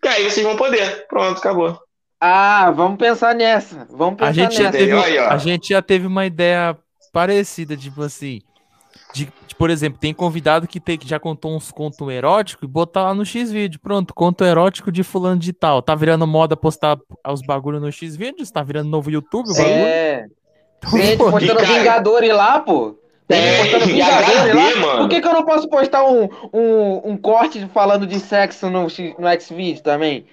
que 0.02 0.08
aí 0.08 0.24
vocês 0.30 0.46
vão 0.46 0.58
poder. 0.58 1.06
Pronto, 1.08 1.38
acabou. 1.38 1.80
Ah, 2.20 2.72
vamos 2.72 2.98
pensar 2.98 3.36
nessa. 3.36 3.88
Vamos 3.90 4.18
pensar 4.18 4.30
a 4.30 4.34
gente 4.34 4.50
nessa. 4.50 4.64
Já 4.64 4.72
teve, 4.72 5.20
a 5.20 5.38
gente 5.38 5.70
já 5.70 5.82
teve 5.82 6.08
uma 6.08 6.26
ideia 6.26 6.76
parecida, 7.14 7.78
tipo 7.78 8.02
assim. 8.02 8.42
De, 9.14 9.26
de, 9.26 9.32
por 9.60 9.70
exemplo, 9.70 10.00
tem 10.00 10.14
convidado 10.14 10.66
que, 10.66 10.80
tem, 10.80 10.98
que 10.98 11.06
já 11.06 11.20
contou 11.20 11.54
uns 11.54 11.70
contos 11.70 12.08
eróticos 12.08 12.64
e 12.64 12.72
botar 12.72 13.04
lá 13.04 13.14
no 13.14 13.26
X-Vídeo. 13.26 13.78
Pronto, 13.78 14.14
conto 14.14 14.46
erótico 14.46 14.90
de 14.90 15.04
fulano 15.04 15.38
de 15.38 15.52
tal. 15.52 15.82
Tá 15.82 15.94
virando 15.94 16.26
moda 16.26 16.56
postar 16.56 16.98
os 17.28 17.42
bagulhos 17.42 17.82
no 17.82 17.92
X-Vídeos? 17.92 18.50
Tá 18.50 18.64
virando 18.64 18.90
novo 18.90 19.12
YouTube 19.12 19.50
o 19.50 19.54
bagulho? 19.54 19.70
É. 19.70 20.28
Gente, 20.94 21.18
postando 21.18 21.60
Vingadores 21.60 22.34
lá, 22.34 22.62
pô. 22.62 22.98
É, 23.28 23.76
HD, 23.76 24.54
lá. 24.82 24.98
Por 25.00 25.10
que, 25.10 25.20
que 25.20 25.28
eu 25.28 25.34
não 25.34 25.44
posso 25.44 25.68
postar 25.68 26.06
um, 26.06 26.30
um, 26.54 27.12
um 27.12 27.18
corte 27.18 27.70
falando 27.74 28.08
de 28.08 28.18
sexo 28.18 28.70
no, 28.70 28.84
no 28.84 29.42
Xvideo 29.42 29.84
também? 29.84 30.26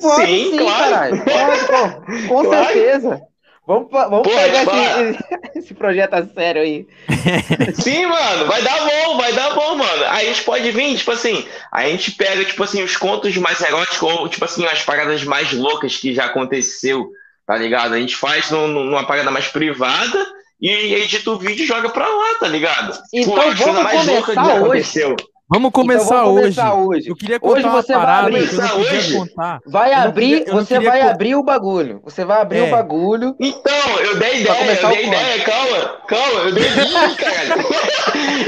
Pode 0.00 0.26
sim, 0.26 0.50
sim 0.50 0.58
claro. 0.58 0.90
caralho. 0.90 1.24
Pode, 1.24 2.28
com 2.28 2.44
claro. 2.44 2.66
certeza. 2.66 3.22
Vamos, 3.66 3.90
vamos 3.90 4.22
pegar 4.22 4.62
esse, 4.62 5.18
esse, 5.58 5.74
projeto 5.74 6.14
a 6.14 6.24
sério 6.24 6.62
aí. 6.62 6.86
Sim, 7.74 8.06
mano, 8.06 8.46
vai 8.46 8.62
dar 8.62 8.78
bom, 8.78 9.16
vai 9.16 9.32
dar 9.32 9.54
bom, 9.54 9.74
mano. 9.74 10.04
Aí 10.08 10.28
a 10.28 10.32
gente 10.32 10.44
pode 10.44 10.70
vir, 10.70 10.96
tipo 10.96 11.10
assim, 11.10 11.44
a 11.72 11.88
gente 11.88 12.12
pega, 12.12 12.44
tipo 12.44 12.62
assim, 12.62 12.82
os 12.84 12.96
contos 12.96 13.36
mais 13.36 13.60
eróticos, 13.60 14.02
ou, 14.02 14.28
tipo 14.28 14.44
assim, 14.44 14.64
as 14.66 14.82
paradas 14.82 15.24
mais 15.24 15.52
loucas 15.52 15.96
que 15.96 16.14
já 16.14 16.26
aconteceu, 16.26 17.10
tá 17.44 17.56
ligado? 17.56 17.94
A 17.94 17.98
gente 17.98 18.14
faz 18.14 18.52
no, 18.52 18.68
no, 18.68 18.84
numa 18.84 19.04
parada 19.04 19.32
mais 19.32 19.48
privada 19.48 20.24
e 20.60 20.94
edita 20.94 21.32
o 21.32 21.38
vídeo 21.38 21.64
e 21.64 21.66
joga 21.66 21.88
pra 21.88 22.06
lá, 22.06 22.36
tá 22.38 22.46
ligado? 22.46 22.96
Então 23.12 23.34
Pô, 23.34 23.54
vamos 23.54 23.90
começar 23.90 24.44
hoje. 24.44 24.58
Aconteceu. 24.58 25.16
Vamos 25.48 25.70
começar, 25.70 26.04
então 26.04 26.24
vamos 26.24 26.40
começar 26.40 26.74
hoje. 26.74 26.88
hoje. 26.88 27.08
Eu 27.10 27.16
queria 27.16 27.38
contar 27.38 27.52
hoje 27.54 27.68
você 27.68 27.94
uma 27.94 28.00
parada 28.00 28.30
vai 28.30 28.40
abrir, 28.40 28.80
hoje. 28.80 29.16
Contar. 29.16 29.60
Vai 29.64 29.92
abrir, 29.92 30.38
queria, 30.40 30.52
você 30.52 30.80
vai 30.80 31.00
abrir 31.02 31.34
o 31.36 31.42
bagulho. 31.44 32.00
Você 32.02 32.24
vai 32.24 32.40
abrir 32.40 32.58
é. 32.58 32.62
o 32.64 32.70
bagulho. 32.70 33.36
Então, 33.38 34.00
eu 34.00 34.16
dei 34.18 34.40
ideia, 34.40 34.80
eu 34.82 34.88
dei 34.88 35.06
ideia, 35.06 35.44
calma, 35.44 36.00
calma, 36.08 36.40
eu 36.40 36.52
dei 36.52 36.64
ideia, 36.66 37.14
cara. 37.14 37.60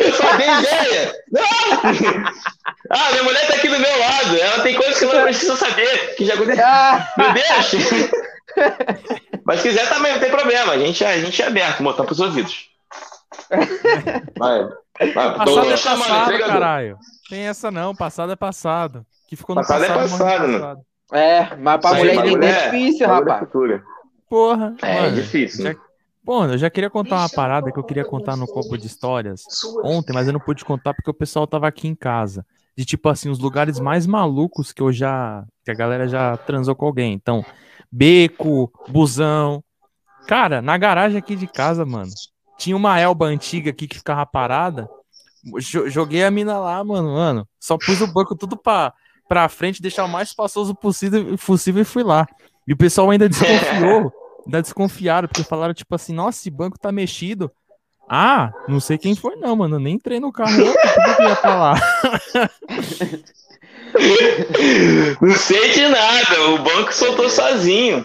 eu 0.04 0.12
só 0.12 0.36
dei 0.36 0.48
ideia. 0.48 1.14
Não. 1.30 2.48
Ah, 2.90 3.10
minha 3.10 3.22
mulher 3.22 3.46
tá 3.46 3.54
aqui 3.54 3.68
do 3.68 3.78
meu 3.78 3.98
lado. 3.98 4.36
Ela 4.38 4.62
tem 4.62 4.74
coisas 4.74 4.98
que 4.98 5.04
eu 5.04 5.12
não 5.12 5.22
preciso 5.24 5.56
saber, 5.56 6.14
que 6.16 6.24
já 6.24 6.32
aconteceu. 6.32 6.64
Ah. 6.64 7.06
Me 7.18 7.34
deixa. 7.34 7.76
Mas 9.44 9.60
se 9.60 9.68
quiser 9.68 9.88
também, 9.90 10.12
não 10.12 10.20
tem 10.20 10.30
problema. 10.30 10.72
A 10.72 10.78
gente, 10.78 11.04
a 11.04 11.18
gente 11.18 11.42
é 11.42 11.46
aberto, 11.46 11.82
botar 11.82 12.04
pros 12.04 12.18
ouvidos. 12.18 12.70
Vai. 14.38 14.68
vai 14.98 15.12
passado 15.12 15.66
é 15.66 15.70
passado, 15.70 16.38
caralho. 16.38 16.98
Tem 17.28 17.40
essa 17.46 17.70
não, 17.70 17.94
passado 17.94 18.32
é 18.32 18.36
passado. 18.36 19.06
Que 19.28 19.36
ficou 19.36 19.54
no 19.54 19.62
passado, 19.62 19.84
é 19.84 19.88
passado 19.88 20.24
é 20.24 20.48
passado, 20.48 20.76
né? 20.76 20.82
É, 21.12 21.56
mas 21.56 21.80
pra 21.80 21.94
mulher 21.94 22.14
entender 22.16 22.46
é 22.46 22.70
difícil, 22.70 23.06
é 23.06 23.08
rapaz. 23.08 23.48
Porra. 24.28 24.74
É, 24.82 25.02
mano, 25.02 25.14
difícil. 25.14 25.64
Já... 25.64 25.74
Bom, 26.22 26.44
eu 26.44 26.58
já 26.58 26.68
queria 26.68 26.90
contar 26.90 27.16
uma 27.16 27.28
parada 27.30 27.72
que 27.72 27.78
eu 27.78 27.84
queria 27.84 28.04
contar 28.04 28.36
no 28.36 28.46
copo 28.46 28.76
de 28.76 28.86
histórias 28.86 29.42
ontem, 29.82 30.12
mas 30.12 30.26
eu 30.26 30.32
não 30.34 30.40
pude 30.40 30.62
contar 30.62 30.92
porque 30.92 31.10
o 31.10 31.14
pessoal 31.14 31.46
tava 31.46 31.66
aqui 31.66 31.88
em 31.88 31.94
casa. 31.94 32.44
De 32.76 32.84
tipo 32.84 33.08
assim, 33.08 33.30
os 33.30 33.38
lugares 33.38 33.80
mais 33.80 34.06
malucos 34.06 34.70
que 34.70 34.82
eu 34.82 34.92
já. 34.92 35.44
que 35.64 35.70
a 35.70 35.74
galera 35.74 36.06
já 36.06 36.36
transou 36.36 36.76
com 36.76 36.84
alguém. 36.84 37.14
Então, 37.14 37.44
beco, 37.90 38.70
busão. 38.88 39.64
Cara, 40.26 40.60
na 40.60 40.76
garagem 40.76 41.16
aqui 41.16 41.34
de 41.34 41.46
casa, 41.46 41.86
mano, 41.86 42.10
tinha 42.58 42.76
uma 42.76 42.98
elba 42.98 43.26
antiga 43.26 43.70
aqui 43.70 43.86
que 43.86 43.96
ficava 43.96 44.26
parada. 44.26 44.90
Joguei 45.86 46.24
a 46.24 46.30
mina 46.30 46.58
lá, 46.58 46.82
mano, 46.82 47.14
mano. 47.14 47.48
Só 47.58 47.78
pus 47.78 48.00
o 48.00 48.06
banco 48.12 48.34
tudo 48.34 48.56
pra, 48.56 48.92
pra 49.28 49.48
frente, 49.48 49.80
deixar 49.80 50.04
o 50.04 50.08
mais 50.08 50.28
espaçoso 50.28 50.74
possível, 50.74 51.38
possível 51.38 51.82
e 51.82 51.84
fui 51.84 52.02
lá. 52.02 52.26
E 52.66 52.72
o 52.72 52.76
pessoal 52.76 53.10
ainda 53.10 53.28
desconfiou, 53.28 54.12
ainda 54.44 54.60
desconfiaram, 54.60 55.28
porque 55.28 55.44
falaram, 55.44 55.72
tipo 55.72 55.94
assim, 55.94 56.12
nossa, 56.12 56.40
esse 56.40 56.50
banco 56.50 56.78
tá 56.78 56.90
mexido. 56.90 57.50
Ah, 58.08 58.52
não 58.66 58.80
sei 58.80 58.98
quem 58.98 59.14
foi, 59.14 59.36
não, 59.36 59.54
mano. 59.54 59.76
Eu 59.76 59.80
nem 59.80 59.94
entrei 59.94 60.18
no 60.18 60.32
carro, 60.32 60.50
não, 60.58 60.74
tudo 60.74 61.16
que 61.16 61.22
ia 61.22 61.36
falar. 61.36 61.80
não 65.20 65.34
sei 65.36 65.72
de 65.72 65.88
nada, 65.88 66.50
o 66.50 66.58
banco 66.58 66.92
soltou 66.92 67.28
sozinho. 67.30 68.04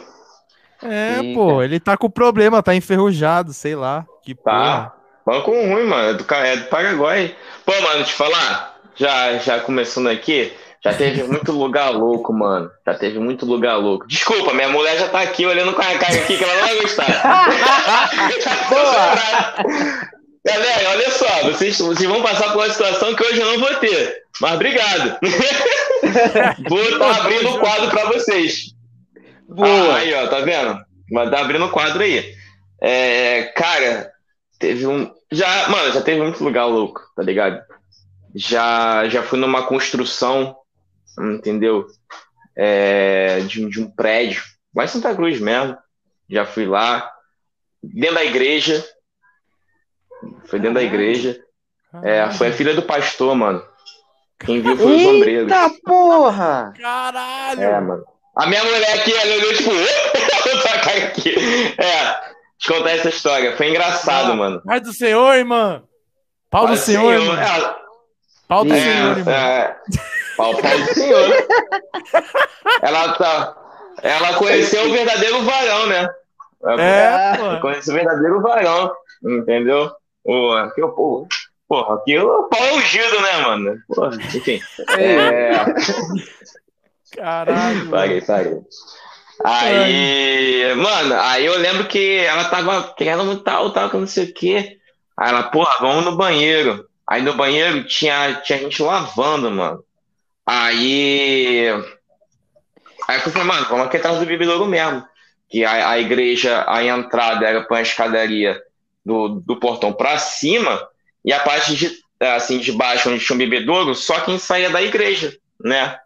É, 0.84 1.34
pô, 1.34 1.64
ele 1.64 1.80
tá 1.80 1.98
com 1.98 2.10
problema, 2.10 2.62
tá 2.62 2.76
enferrujado, 2.76 3.54
sei 3.54 3.76
lá. 3.76 4.06
Que 4.24 4.34
tá. 4.34 4.94
Banco 5.26 5.52
ruim, 5.52 5.86
mano. 5.86 6.10
É 6.10 6.14
do, 6.14 6.34
é 6.34 6.58
do 6.58 6.66
Paraguai. 6.66 7.36
Pô, 7.66 7.72
mano, 7.82 8.04
te 8.04 8.14
falar, 8.14 8.78
já, 8.96 9.38
já 9.38 9.60
começando 9.60 10.08
aqui, 10.08 10.54
já 10.84 10.94
teve 10.94 11.24
muito 11.24 11.52
lugar 11.54 11.92
louco, 11.92 12.34
mano. 12.34 12.70
Já 12.86 12.94
teve 12.94 13.20
muito 13.20 13.46
lugar 13.46 13.78
louco. 13.78 14.08
Desculpa, 14.08 14.54
minha 14.54 14.70
mulher 14.70 14.98
já 14.98 15.08
tá 15.08 15.22
aqui 15.22 15.46
olhando 15.46 15.74
com 15.74 15.82
a 15.82 15.98
cara 15.98 16.14
aqui 16.14 16.38
que 16.38 16.44
ela 16.44 16.54
não 16.54 16.62
vai 16.62 16.82
gostar. 16.82 17.06
Galera, 20.46 20.90
olha 20.92 21.12
só, 21.12 21.44
vocês, 21.44 21.80
vocês 21.80 22.10
vão 22.10 22.22
passar 22.22 22.52
por 22.52 22.58
uma 22.58 22.70
situação 22.70 23.16
que 23.16 23.24
hoje 23.24 23.40
eu 23.40 23.46
não 23.46 23.60
vou 23.60 23.74
ter. 23.76 24.24
Mas 24.42 24.56
obrigado. 24.56 25.18
vou 26.68 26.82
estar 26.82 27.00
tá 27.00 27.16
abrindo 27.18 27.50
o 27.50 27.60
quadro 27.60 27.90
para 27.90 28.06
vocês. 28.06 28.74
Boa. 29.48 29.94
Ah, 29.94 29.98
aí, 29.98 30.14
ó, 30.14 30.28
tá 30.28 30.40
vendo? 30.40 30.78
Mas 31.10 31.32
tá 31.32 31.40
abrindo 31.40 31.66
o 31.66 31.70
quadro 31.70 32.04
aí. 32.04 32.36
É, 32.82 33.44
cara, 33.56 34.12
teve 34.64 34.88
um. 34.88 35.14
Já, 35.30 35.68
mano, 35.68 35.92
já 35.92 36.02
teve 36.02 36.22
muito 36.22 36.42
lugar 36.42 36.66
louco, 36.66 37.02
tá 37.18 37.22
ligado? 37.22 37.62
Já, 38.34 39.10
já 39.10 39.22
fui 39.22 39.38
numa 39.38 39.68
construção, 39.68 40.56
entendeu? 41.20 41.86
É, 42.56 43.42
de, 43.42 43.70
de 43.70 43.82
um 43.82 43.92
prédio, 43.92 44.42
lá 44.74 44.86
em 44.86 44.88
Santa 44.88 45.14
Cruz 45.14 45.40
mesmo. 45.42 45.78
Já 46.30 46.46
fui 46.46 46.66
lá. 46.66 47.12
Dentro 47.84 48.16
da 48.16 48.24
igreja. 48.24 48.84
Foi 50.46 50.60
dentro 50.60 50.76
da 50.76 50.84
igreja. 50.84 51.38
É, 52.02 52.32
foi 52.32 52.48
a 52.48 52.54
filha 52.54 52.74
do 52.74 52.84
pastor, 52.84 53.36
mano. 53.36 53.62
Quem 54.40 54.62
viu 54.62 54.78
foi 54.78 54.96
os 54.96 55.06
ombreiros. 55.06 55.52
Eita 55.52 55.70
porra! 55.84 56.74
Caralho! 56.80 57.62
É, 57.62 57.82
mano. 57.82 58.06
A 58.38 58.48
minha 58.48 58.64
mulher 58.64 59.00
aqui, 59.00 59.14
ela 59.14 59.36
olhou 59.36 59.54
tipo, 59.54 59.72
cara 60.84 61.04
aqui. 61.04 61.36
É, 61.78 62.33
te 62.64 62.70
contar 62.72 62.92
essa 62.92 63.10
história. 63.10 63.58
Foi 63.58 63.70
engraçado, 63.70 64.32
ah, 64.32 64.36
mano. 64.36 64.62
Pai 64.64 64.80
do 64.80 64.94
Senhor, 64.94 65.36
irmã. 65.36 65.84
Pau 66.50 66.66
do 66.66 66.78
Senhor. 66.78 67.38
É, 67.38 67.76
pau 68.48 68.64
do 68.64 68.74
é, 68.74 68.80
Senhor, 68.80 69.18
irmão. 69.18 69.34
É, 69.34 69.78
pau, 70.38 70.56
pau 70.56 70.78
do 70.78 70.94
Senhor. 70.94 71.48
ela 72.82 73.14
tá. 73.16 73.58
Ela 74.02 74.34
conheceu 74.36 74.88
o 74.88 74.94
verdadeiro 74.94 75.44
varão, 75.44 75.88
né? 75.88 76.10
É. 76.80 77.36
Ela 77.38 77.60
conheceu 77.60 77.94
o 77.94 77.98
verdadeiro 77.98 78.42
varão, 78.42 78.94
entendeu? 79.22 79.92
O, 80.24 80.54
aqui, 80.54 80.80
pô, 80.82 81.28
porra, 81.68 81.96
aqui 81.96 82.18
o 82.18 82.44
pau 82.44 82.64
é 82.64 82.74
o 82.76 82.82
Gildo, 82.82 83.22
né, 83.22 83.38
mano? 83.40 83.78
Porra, 83.90 84.16
enfim. 84.16 84.62
É... 84.98 85.52
Caralho. 87.18 87.90
Paguei, 87.90 88.22
paguei. 88.22 88.62
Aí, 89.44 90.74
mano, 90.76 91.16
aí 91.20 91.46
eu 91.46 91.58
lembro 91.58 91.88
que 91.88 92.18
ela 92.18 92.46
tava 92.46 92.94
querendo 92.96 93.40
tal, 93.40 93.72
tal, 93.72 93.90
que 93.90 93.98
não 93.98 94.08
sei 94.08 94.26
o 94.26 94.34
quê. 94.34 94.78
Aí 95.18 95.30
ela, 95.30 95.44
porra, 95.44 95.78
vamos 95.80 96.06
no 96.06 96.16
banheiro. 96.16 96.88
Aí 97.08 97.22
no 97.22 97.34
banheiro 97.34 97.84
tinha, 97.86 98.36
tinha 98.44 98.60
gente 98.60 98.82
lavando, 98.82 99.52
mano. 99.52 99.84
Aí. 100.46 101.68
Aí 103.08 103.18
eu 103.18 103.22
falei, 103.22 103.48
mano, 103.48 103.68
vamos 103.70 103.88
aqui 103.88 103.98
atrás 103.98 104.20
do 104.20 104.26
bebedouro 104.26 104.66
mesmo. 104.66 105.06
Que 105.50 105.64
a, 105.66 105.90
a 105.90 106.00
igreja, 106.00 106.66
a 106.68 106.84
entrada 106.84 107.46
era 107.46 107.64
pra 107.64 107.82
escadaria 107.82 108.62
do, 109.06 109.42
do 109.46 109.60
portão 109.60 109.92
pra 109.94 110.18
cima, 110.18 110.88
e 111.24 111.34
a 111.34 111.40
parte 111.40 111.76
de, 111.76 111.92
assim, 112.20 112.58
de 112.60 112.72
baixo, 112.72 113.10
onde 113.10 113.24
tinha 113.24 113.36
um 113.36 113.40
bebedouro, 113.40 113.94
só 113.94 114.22
quem 114.22 114.38
saía 114.38 114.70
da 114.70 114.82
igreja, 114.82 115.36
né? 115.60 115.98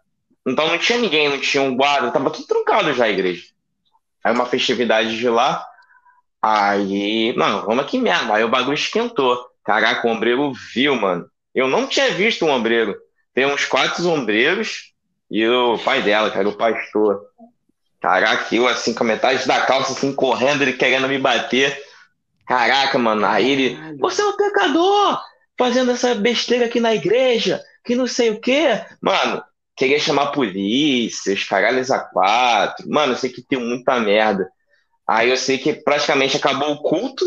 Então 0.46 0.68
não 0.68 0.78
tinha 0.78 0.98
ninguém, 0.98 1.28
não 1.28 1.40
tinha 1.40 1.62
um 1.62 1.76
guarda, 1.76 2.10
tava 2.10 2.30
tudo 2.30 2.46
trancado 2.46 2.92
já 2.94 3.04
a 3.04 3.10
igreja. 3.10 3.44
Aí 4.24 4.32
uma 4.32 4.46
festividade 4.46 5.18
de 5.18 5.28
lá, 5.28 5.64
aí, 6.42 7.34
mano, 7.36 7.64
vamos 7.66 7.84
aqui 7.84 7.98
mesmo. 7.98 8.32
Aí 8.32 8.42
o 8.44 8.48
bagulho 8.48 8.74
esquentou. 8.74 9.46
Caraca, 9.64 10.06
o 10.06 10.10
ombreiro 10.10 10.52
viu, 10.74 10.94
mano. 10.96 11.28
Eu 11.54 11.68
não 11.68 11.86
tinha 11.86 12.10
visto 12.10 12.44
um 12.44 12.50
ombreiro. 12.50 12.96
Tem 13.34 13.46
uns 13.46 13.64
quatro 13.64 14.08
ombreiros 14.08 14.92
e 15.30 15.46
o 15.46 15.78
pai 15.78 16.02
dela, 16.02 16.30
cara, 16.30 16.48
o 16.48 16.56
pastor. 16.56 17.20
Caraca, 18.00 18.54
eu 18.54 18.66
assim, 18.66 18.94
com 18.94 19.04
a 19.04 19.06
metade 19.06 19.46
da 19.46 19.60
calça, 19.60 19.92
assim, 19.92 20.14
correndo, 20.14 20.62
ele 20.62 20.72
querendo 20.72 21.08
me 21.08 21.18
bater. 21.18 21.78
Caraca, 22.46 22.98
mano, 22.98 23.26
aí 23.26 23.50
ele, 23.50 23.96
você 23.98 24.22
é 24.22 24.24
um 24.24 24.36
pecador, 24.36 25.20
fazendo 25.58 25.90
essa 25.90 26.14
besteira 26.14 26.64
aqui 26.64 26.80
na 26.80 26.94
igreja, 26.94 27.62
que 27.84 27.94
não 27.94 28.06
sei 28.06 28.30
o 28.30 28.40
quê. 28.40 28.80
Mano, 29.02 29.42
queria 29.78 30.00
chamar 30.00 30.24
a 30.24 30.32
polícia, 30.32 31.32
os 31.32 31.44
caralhos 31.44 31.90
a 31.90 32.00
quatro. 32.00 32.90
Mano, 32.90 33.12
eu 33.12 33.16
sei 33.16 33.30
que 33.30 33.40
tem 33.40 33.58
muita 33.58 34.00
merda. 34.00 34.50
Aí 35.06 35.30
eu 35.30 35.36
sei 35.36 35.56
que 35.56 35.72
praticamente 35.72 36.36
acabou 36.36 36.72
o 36.72 36.82
culto. 36.82 37.24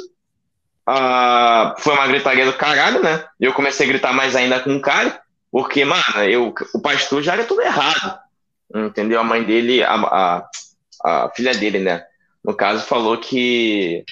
Ah, 0.85 1.73
foi 1.79 1.93
uma 1.93 2.07
gritaria 2.07 2.45
do 2.45 2.53
caralho, 2.53 3.01
né? 3.01 3.25
Eu 3.39 3.53
comecei 3.53 3.85
a 3.85 3.89
gritar 3.89 4.13
mais 4.13 4.35
ainda 4.35 4.59
com 4.59 4.75
o 4.75 4.81
cara, 4.81 5.21
porque, 5.49 5.85
mano, 5.85 6.23
eu, 6.27 6.53
o 6.73 6.81
pastor 6.81 7.23
já 7.23 7.33
era 7.33 7.45
tudo 7.45 7.61
errado. 7.61 8.19
Entendeu? 8.75 9.19
A 9.19 9.23
mãe 9.23 9.43
dele, 9.43 9.81
a, 9.83 9.93
a, 9.95 10.49
a 11.03 11.29
filha 11.29 11.53
dele, 11.53 11.79
né? 11.79 12.03
No 12.43 12.53
caso, 12.53 12.85
falou 12.85 13.17
que, 13.17 14.03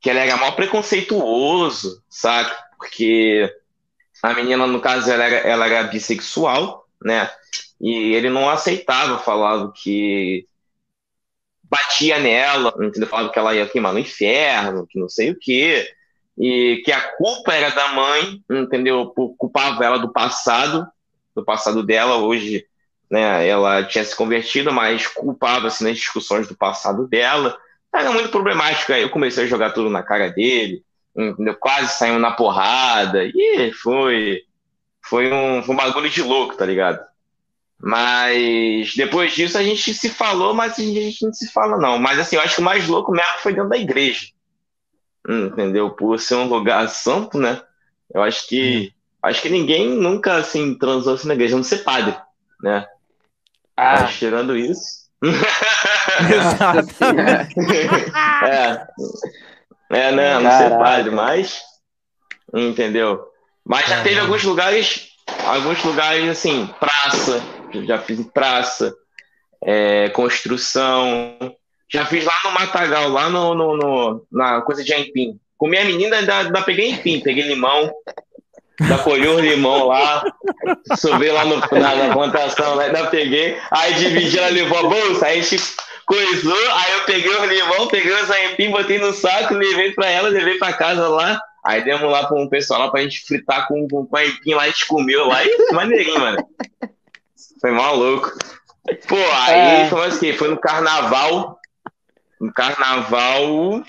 que 0.00 0.10
ele 0.10 0.18
era 0.18 0.36
mal 0.36 0.52
preconceituoso, 0.52 2.02
saca? 2.10 2.56
Porque 2.76 3.50
a 4.22 4.34
menina, 4.34 4.66
no 4.66 4.80
caso, 4.80 5.10
ela 5.10 5.24
era, 5.24 5.36
ela 5.36 5.66
era 5.66 5.88
bissexual, 5.88 6.81
né? 7.04 7.30
E 7.80 8.14
ele 8.14 8.30
não 8.30 8.48
aceitava, 8.48 9.18
falava 9.18 9.72
que 9.74 10.46
batia 11.64 12.18
nela, 12.18 12.74
entendeu? 12.80 13.08
Falava 13.08 13.30
que 13.30 13.38
ela 13.38 13.54
ia 13.54 13.66
queimar 13.66 13.92
no 13.92 13.98
inferno, 13.98 14.86
que 14.86 14.98
não 14.98 15.08
sei 15.08 15.30
o 15.30 15.38
quê, 15.38 15.88
e 16.36 16.82
que 16.84 16.92
a 16.92 17.00
culpa 17.16 17.54
era 17.54 17.70
da 17.70 17.88
mãe, 17.88 18.42
entendeu? 18.50 19.06
Culpava 19.38 19.84
ela 19.84 19.98
do 19.98 20.12
passado, 20.12 20.86
do 21.34 21.44
passado 21.44 21.82
dela, 21.82 22.16
hoje, 22.18 22.66
né, 23.10 23.46
ela 23.46 23.82
tinha 23.84 24.04
se 24.04 24.14
convertido, 24.14 24.72
mas 24.72 25.06
culpava 25.06 25.68
assim, 25.68 25.84
nas 25.84 25.96
discussões 25.96 26.46
do 26.46 26.56
passado 26.56 27.08
dela. 27.08 27.58
Era 27.94 28.12
muito 28.12 28.28
problemático, 28.28 28.92
aí 28.92 29.02
eu 29.02 29.10
comecei 29.10 29.44
a 29.44 29.48
jogar 29.48 29.70
tudo 29.70 29.90
na 29.90 30.02
cara 30.02 30.30
dele, 30.30 30.82
entendeu? 31.16 31.54
Quase 31.56 31.98
saiu 31.98 32.18
na 32.18 32.32
porrada, 32.32 33.24
e 33.24 33.72
foi, 33.82 34.42
foi, 35.04 35.32
um, 35.32 35.62
foi 35.62 35.74
um 35.74 35.78
bagulho 35.78 36.08
de 36.08 36.22
louco, 36.22 36.56
tá 36.56 36.64
ligado? 36.64 37.04
Mas 37.84 38.94
depois 38.94 39.34
disso 39.34 39.58
a 39.58 39.62
gente 39.62 39.92
se 39.92 40.08
falou, 40.08 40.54
mas 40.54 40.78
a 40.78 40.82
gente 40.82 41.24
não 41.24 41.32
se 41.32 41.50
fala, 41.50 41.76
não. 41.76 41.98
Mas 41.98 42.18
assim, 42.18 42.36
eu 42.36 42.42
acho 42.42 42.54
que 42.54 42.60
o 42.60 42.64
mais 42.64 42.86
louco 42.86 43.10
mesmo 43.10 43.38
foi 43.38 43.52
dentro 43.52 43.70
da 43.70 43.76
igreja. 43.76 44.28
Entendeu? 45.28 45.90
Por 45.90 46.18
ser 46.18 46.36
um 46.36 46.46
lugar 46.46 46.88
santo, 46.88 47.38
né? 47.38 47.60
Eu 48.14 48.22
acho 48.22 48.46
que. 48.46 48.92
Acho 49.20 49.42
que 49.42 49.48
ninguém 49.48 49.88
nunca 49.88 50.34
assim 50.34 50.76
transou 50.76 51.14
assim 51.14 51.28
na 51.28 51.34
igreja, 51.34 51.56
não 51.56 51.62
ser 51.62 51.78
padre, 51.78 52.16
né? 52.60 52.86
Ah. 53.76 54.02
Mas, 54.02 54.16
tirando 54.16 54.56
isso. 54.56 55.08
Exato. 56.28 56.94
é. 58.46 58.86
É, 59.90 60.12
né? 60.12 60.38
Não 60.38 60.50
ser 60.50 60.70
padre, 60.70 61.10
mas. 61.10 61.62
Entendeu? 62.52 63.31
Mas 63.64 63.88
já 63.88 64.02
teve 64.02 64.20
alguns 64.20 64.42
lugares. 64.42 65.08
Alguns 65.46 65.82
lugares, 65.84 66.28
assim, 66.28 66.68
praça, 66.80 67.42
já 67.84 67.98
fiz 67.98 68.18
em 68.18 68.24
praça, 68.24 68.92
é, 69.64 70.08
construção. 70.10 71.36
Já 71.88 72.06
fiz 72.06 72.24
lá 72.24 72.34
no 72.44 72.52
Matagal, 72.52 73.08
lá 73.08 73.28
no, 73.28 73.54
no, 73.54 73.76
no 73.76 74.26
na 74.30 74.60
coisa 74.62 74.82
de 74.82 74.92
aipim. 74.92 75.38
Com 75.56 75.68
minha 75.68 75.84
menina, 75.84 76.16
ainda, 76.16 76.38
ainda 76.38 76.62
peguei 76.62 76.90
empim, 76.90 77.20
peguei 77.20 77.44
limão, 77.44 77.92
ainda 78.80 78.98
colhi 78.98 79.28
um 79.28 79.38
limão 79.38 79.86
lá, 79.86 80.24
subi 80.96 81.30
lá 81.30 81.44
no, 81.44 81.60
na, 81.60 81.94
na 81.94 82.12
plantação, 82.12 82.80
ainda 82.80 83.06
peguei, 83.06 83.56
aí 83.70 83.94
dividi, 83.94 84.38
ela 84.38 84.48
levou 84.48 84.78
a 84.78 84.82
bolsa, 84.82 85.26
aí 85.26 85.38
a 85.38 85.42
gente 85.42 85.62
coisou, 86.04 86.72
aí 86.72 86.92
eu 86.94 87.04
peguei 87.04 87.30
o 87.30 87.44
limão, 87.44 87.86
peguei 87.86 88.12
os 88.12 88.30
aipim, 88.30 88.70
botei 88.70 88.98
no 88.98 89.12
saco, 89.12 89.54
levei 89.54 89.92
pra 89.92 90.10
ela, 90.10 90.28
levei 90.28 90.58
pra 90.58 90.72
casa 90.72 91.06
lá, 91.06 91.40
aí 91.64 91.84
demos 91.84 92.10
lá 92.10 92.26
pra 92.26 92.36
um 92.36 92.48
pessoal 92.48 92.80
lá 92.80 92.90
pra 92.90 93.02
gente 93.02 93.24
fritar 93.24 93.68
com, 93.68 93.86
com, 93.88 94.06
com 94.06 94.16
aipim 94.16 94.54
lá, 94.54 94.62
a 94.62 94.66
gente 94.66 94.86
comeu 94.86 95.26
lá, 95.26 95.44
e 95.44 95.72
maneirinho, 95.72 96.20
mano. 96.20 96.48
Foi 97.60 97.70
maluco. 97.70 98.32
Pô, 99.06 99.16
aí 99.46 99.82
é. 99.82 99.88
foi 99.88 100.06
assim, 100.06 100.32
foi 100.32 100.48
no 100.48 100.58
carnaval. 100.58 101.58
No 102.40 102.52
carnaval. 102.52 103.84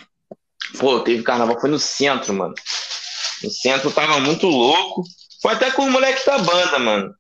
Pô, 0.80 1.00
teve 1.00 1.24
carnaval, 1.24 1.60
foi 1.60 1.70
no 1.70 1.80
centro, 1.80 2.34
mano. 2.34 2.54
No 3.44 3.50
centro 3.50 3.92
tava 3.92 4.20
muito 4.20 4.48
louco. 4.48 5.04
Foi 5.42 5.54
até 5.54 5.72
com 5.72 5.84
o 5.84 5.92
moleque 5.92 6.26
da 6.26 6.38
banda, 6.38 6.80
mano. 6.80 7.14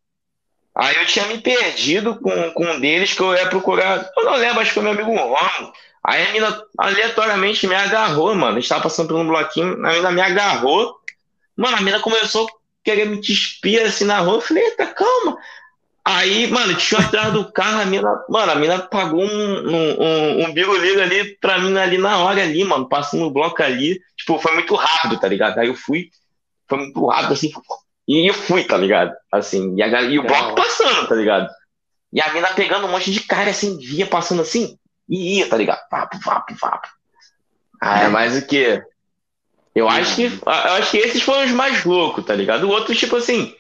Aí 0.75 0.95
eu 0.95 1.05
tinha 1.05 1.25
me 1.27 1.39
perdido 1.39 2.19
com, 2.19 2.51
com 2.51 2.65
um 2.65 2.79
deles 2.79 3.13
que 3.13 3.21
eu 3.21 3.33
ia 3.35 3.47
procurar. 3.47 4.09
Eu 4.15 4.23
não 4.23 4.35
lembro, 4.35 4.59
acho 4.59 4.69
que 4.69 4.73
foi 4.75 4.83
meu 4.83 4.93
amigo 4.93 5.13
Romo. 5.13 5.73
Aí 6.05 6.27
a 6.27 6.31
mina 6.33 6.63
aleatoriamente 6.77 7.65
me 7.65 7.75
agarrou, 7.75 8.35
mano. 8.35 8.57
A 8.57 8.59
gente 8.59 8.69
tava 8.69 8.83
passando 8.83 9.07
por 9.07 9.17
um 9.17 9.27
bloquinho, 9.27 9.73
a 9.85 9.93
mina 9.93 10.11
me 10.11 10.21
agarrou. 10.21 10.99
Mano, 11.55 11.77
a 11.77 11.81
mina 11.81 11.99
começou 11.99 12.45
a 12.45 12.51
querer 12.83 13.05
me 13.05 13.21
despir 13.21 13.81
assim 13.81 14.03
na 14.05 14.19
rua. 14.19 14.35
Eu 14.35 14.41
falei, 14.41 14.63
eita, 14.63 14.87
calma. 14.87 15.37
Aí, 16.05 16.47
mano, 16.47 16.75
tinha 16.75 16.99
atrás 16.99 17.31
do 17.31 17.49
carro, 17.49 17.79
a 17.79 17.85
mina, 17.85 18.25
mano, 18.27 18.51
a 18.51 18.55
mina 18.55 18.79
pagou 18.79 19.23
um, 19.23 19.69
um, 19.69 20.01
um, 20.01 20.45
um 20.45 20.53
biruliro 20.53 21.01
ali 21.01 21.37
pra 21.37 21.57
mim 21.59 21.77
ali 21.77 21.97
na 21.97 22.17
hora 22.17 22.41
ali, 22.41 22.61
mano, 22.65 22.89
passando 22.89 23.23
o 23.23 23.31
bloco 23.31 23.63
ali. 23.63 24.01
Tipo, 24.17 24.37
foi 24.37 24.53
muito 24.53 24.75
rápido, 24.75 25.17
tá 25.17 25.29
ligado? 25.29 25.57
Aí 25.59 25.69
eu 25.69 25.75
fui, 25.75 26.09
foi 26.67 26.79
muito 26.79 27.05
rápido, 27.05 27.31
assim, 27.31 27.53
e 28.05 28.29
eu 28.29 28.33
fui, 28.33 28.65
tá 28.65 28.77
ligado? 28.77 29.13
Assim, 29.31 29.75
e, 29.77 29.81
a, 29.81 30.01
e 30.01 30.19
o 30.19 30.23
bloco 30.23 30.55
passando, 30.55 31.07
tá 31.07 31.15
ligado? 31.15 31.49
E 32.11 32.19
a 32.19 32.33
mina 32.33 32.49
pegando 32.49 32.85
um 32.85 32.91
monte 32.91 33.09
de 33.09 33.21
cara, 33.21 33.51
assim, 33.51 33.77
via 33.77 34.05
passando 34.05 34.41
assim, 34.41 34.77
e 35.09 35.37
ia, 35.37 35.49
tá 35.49 35.57
ligado? 35.57 35.81
Vapo, 35.91 36.17
vapo, 36.19 36.55
vapo. 36.55 36.87
Ah, 37.81 38.03
é 38.03 38.07
mais 38.07 38.37
o 38.37 38.45
que? 38.45 38.81
Eu 39.75 39.89
acho 39.89 40.15
que, 40.15 40.25
eu 40.25 40.51
acho 40.51 40.91
que 40.91 40.97
esses 40.97 41.21
foram 41.21 41.45
os 41.45 41.51
mais 41.51 41.83
loucos, 41.83 42.23
tá 42.23 42.35
ligado? 42.35 42.65
O 42.65 42.69
outro, 42.69 42.95
tipo 42.95 43.15
assim, 43.15 43.53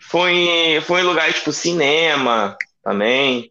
foi, 0.00 0.80
foi 0.86 1.00
em 1.00 1.04
lugares 1.04 1.36
tipo 1.36 1.52
cinema 1.52 2.56
também, 2.84 3.50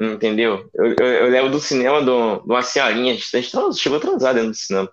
entendeu? 0.00 0.68
Eu, 0.74 0.94
eu, 0.98 1.06
eu 1.06 1.30
lembro 1.30 1.50
do 1.50 1.60
cinema 1.60 2.02
de 2.02 2.10
uma 2.10 2.62
senhorinha, 2.62 3.14
a 3.14 3.16
gente 3.16 3.78
chegou 3.78 3.98
atrasado 3.98 4.34
dentro 4.36 4.50
do 4.50 4.56
cinema. 4.56 4.90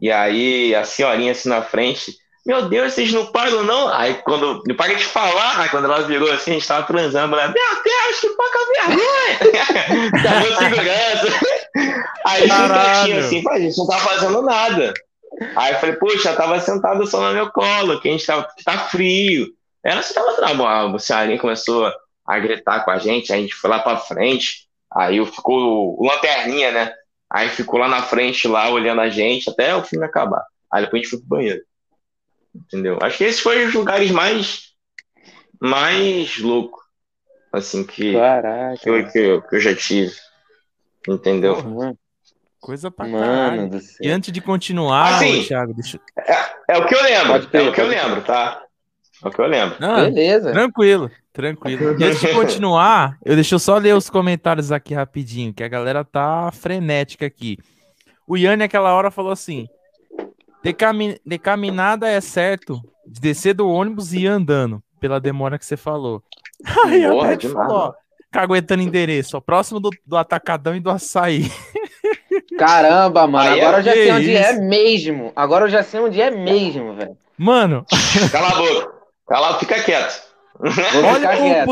E 0.00 0.10
aí 0.10 0.74
a 0.74 0.84
senhorinha 0.84 1.32
assim 1.32 1.48
na 1.48 1.62
frente, 1.62 2.14
meu 2.46 2.68
Deus, 2.68 2.92
vocês 2.92 3.10
não 3.12 3.26
pagam 3.26 3.62
não? 3.62 3.88
Aí 3.88 4.14
quando 4.22 4.62
não 4.66 4.76
paga 4.76 4.94
de 4.94 5.04
falar, 5.04 5.60
aí 5.60 5.68
quando 5.70 5.86
ela 5.86 6.02
virou 6.02 6.30
assim, 6.30 6.50
a 6.50 6.54
gente 6.54 6.68
tava 6.68 6.86
transando, 6.86 7.34
ela, 7.38 7.48
meu 7.48 7.82
Deus, 7.82 8.20
que 8.20 8.28
pouca 8.28 8.58
vergonha! 8.76 10.12
Tava 10.22 10.56
segurança. 10.58 12.04
Aí 12.26 12.48
Caralho. 12.48 13.18
assim, 13.18 13.42
a 13.48 13.58
gente 13.58 13.78
não 13.78 13.86
tá 13.86 13.98
fazendo 13.98 14.42
nada. 14.42 14.92
Aí 15.56 15.72
eu 15.72 15.78
falei, 15.78 15.96
poxa, 15.96 16.30
eu 16.30 16.36
tava 16.36 16.60
sentado 16.60 17.06
só 17.06 17.20
no 17.28 17.34
meu 17.34 17.50
colo, 17.50 18.00
que 18.00 18.08
a 18.08 18.12
gente 18.12 18.26
tava, 18.26 18.46
tá 18.64 18.78
frio. 18.88 19.48
Ela 19.82 20.00
estava 20.00 20.30
a 20.30 20.98
senhorinha 20.98 21.38
começou 21.38 21.90
a 22.26 22.38
gritar 22.38 22.84
com 22.84 22.90
a 22.90 22.98
gente, 22.98 23.32
a 23.32 23.36
gente 23.36 23.54
foi 23.54 23.68
lá 23.70 23.78
para 23.78 23.98
frente, 23.98 24.66
aí 24.92 25.24
ficou 25.26 25.96
o 25.98 26.06
lanterninha, 26.06 26.70
né? 26.72 26.92
Aí 27.30 27.48
ficou 27.48 27.80
lá 27.80 27.88
na 27.88 28.02
frente, 28.02 28.46
lá 28.46 28.68
olhando 28.70 29.00
a 29.00 29.08
gente 29.08 29.50
até 29.50 29.74
o 29.74 29.82
filme 29.82 30.06
acabar. 30.06 30.44
Aí 30.72 30.84
depois 30.84 31.00
a 31.00 31.02
gente 31.02 31.10
foi 31.10 31.18
pro 31.20 31.28
banheiro. 31.28 31.60
Entendeu? 32.54 32.98
Acho 33.02 33.18
que 33.18 33.24
esses 33.24 33.40
foram 33.40 33.66
os 33.66 33.74
lugares 33.74 34.10
mais 34.10 34.72
mais 35.60 36.38
loucos 36.38 36.82
assim 37.52 37.84
que, 37.84 38.12
Caraca. 38.12 38.76
Que, 38.80 38.90
eu, 38.90 39.08
que, 39.08 39.18
eu, 39.18 39.42
que 39.42 39.56
eu 39.56 39.60
já 39.60 39.74
tive. 39.74 40.12
Entendeu? 41.08 41.62
Porra, 41.62 41.94
coisa 42.60 42.90
pra 42.90 43.06
Mano 43.06 43.70
caralho. 43.70 43.80
E 44.00 44.10
antes 44.10 44.32
de 44.32 44.40
continuar, 44.40 45.16
Assim, 45.16 45.40
ô, 45.40 45.44
Thiago, 45.44 45.74
deixa... 45.74 46.00
É 46.68 46.78
o 46.78 46.86
que 46.86 46.94
eu 46.94 47.02
lembro. 47.02 47.46
Crer, 47.48 47.66
é 47.66 47.68
o 47.68 47.72
que 47.72 47.80
eu 47.80 47.86
lembro, 47.86 48.22
tá? 48.22 48.62
É 49.22 49.28
o 49.28 49.30
que 49.30 49.38
eu 49.38 49.46
lembro. 49.46 49.76
Não, 49.80 49.96
Beleza. 49.96 50.52
Tranquilo, 50.52 51.10
tranquilo. 51.32 52.00
E 52.00 52.04
antes 52.04 52.20
de 52.20 52.32
continuar, 52.32 53.18
eu 53.24 53.34
deixa 53.34 53.54
eu 53.54 53.58
só 53.58 53.76
ler 53.78 53.94
os 53.94 54.10
comentários 54.10 54.72
aqui 54.72 54.94
rapidinho, 54.94 55.52
que 55.54 55.62
a 55.62 55.68
galera 55.68 56.04
tá 56.04 56.50
frenética 56.52 57.26
aqui. 57.26 57.58
O 58.26 58.36
Yanni 58.36 58.64
aquela 58.64 58.92
hora 58.92 59.10
falou 59.10 59.30
assim: 59.30 59.68
de, 60.64 60.72
cami 60.72 61.20
de 61.24 61.38
caminhada 61.38 62.08
é 62.08 62.20
certo, 62.20 62.80
de 63.06 63.20
descer 63.20 63.54
do 63.54 63.68
ônibus 63.68 64.12
e 64.12 64.20
ir 64.20 64.26
andando, 64.26 64.82
pela 64.98 65.20
demora 65.20 65.58
que 65.58 65.64
você 65.66 65.76
falou. 65.76 66.22
Aí 66.84 67.04
a 67.04 67.10
Beth 67.10 67.48
falou, 67.52 67.76
ó, 67.76 67.92
caguetando 68.32 68.82
endereço, 68.82 69.36
ó, 69.36 69.40
próximo 69.40 69.78
do, 69.78 69.90
do 70.06 70.16
Atacadão 70.16 70.74
e 70.74 70.80
do 70.80 70.90
Açaí. 70.90 71.44
Caramba, 72.58 73.26
mano. 73.26 73.50
Aí 73.50 73.60
é 73.60 73.64
Agora 73.64 73.78
eu 73.78 73.82
já 73.84 73.92
sei 73.92 74.12
onde 74.12 74.36
é 74.36 74.52
isso. 74.52 74.62
mesmo. 74.62 75.32
Agora 75.36 75.64
eu 75.64 75.68
já 75.68 75.82
sei 75.82 76.00
onde 76.00 76.20
é 76.20 76.30
mesmo, 76.30 76.94
velho. 76.94 77.16
Mano, 77.36 77.84
Cala 78.30 78.48
a 78.48 78.54
boca. 78.56 78.92
Cala, 79.28 79.58
fica 79.58 79.82
quieto. 79.82 80.22
Vou 80.58 81.04
olha 81.04 81.64
o. 81.64 81.66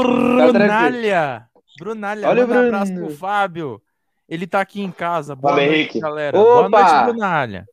Brunalha! 0.52 1.44
Brunalha, 1.78 2.28
Olha 2.28 2.44
o 2.44 2.48
manda 2.48 2.60
um 2.62 2.66
abraço 2.66 2.92
Bruno. 2.92 3.06
pro 3.08 3.16
Fábio. 3.16 3.82
Ele 4.28 4.46
tá 4.46 4.60
aqui 4.60 4.82
em 4.82 4.90
casa. 4.90 5.34
Boa 5.36 5.54
Fala, 5.54 5.64
noite, 5.66 5.78
Henrique. 5.80 6.00
galera. 6.00 6.36
Boa 6.36 6.66
Opa! 6.66 6.82
noite, 6.82 7.04
Brunalha. 7.12 7.66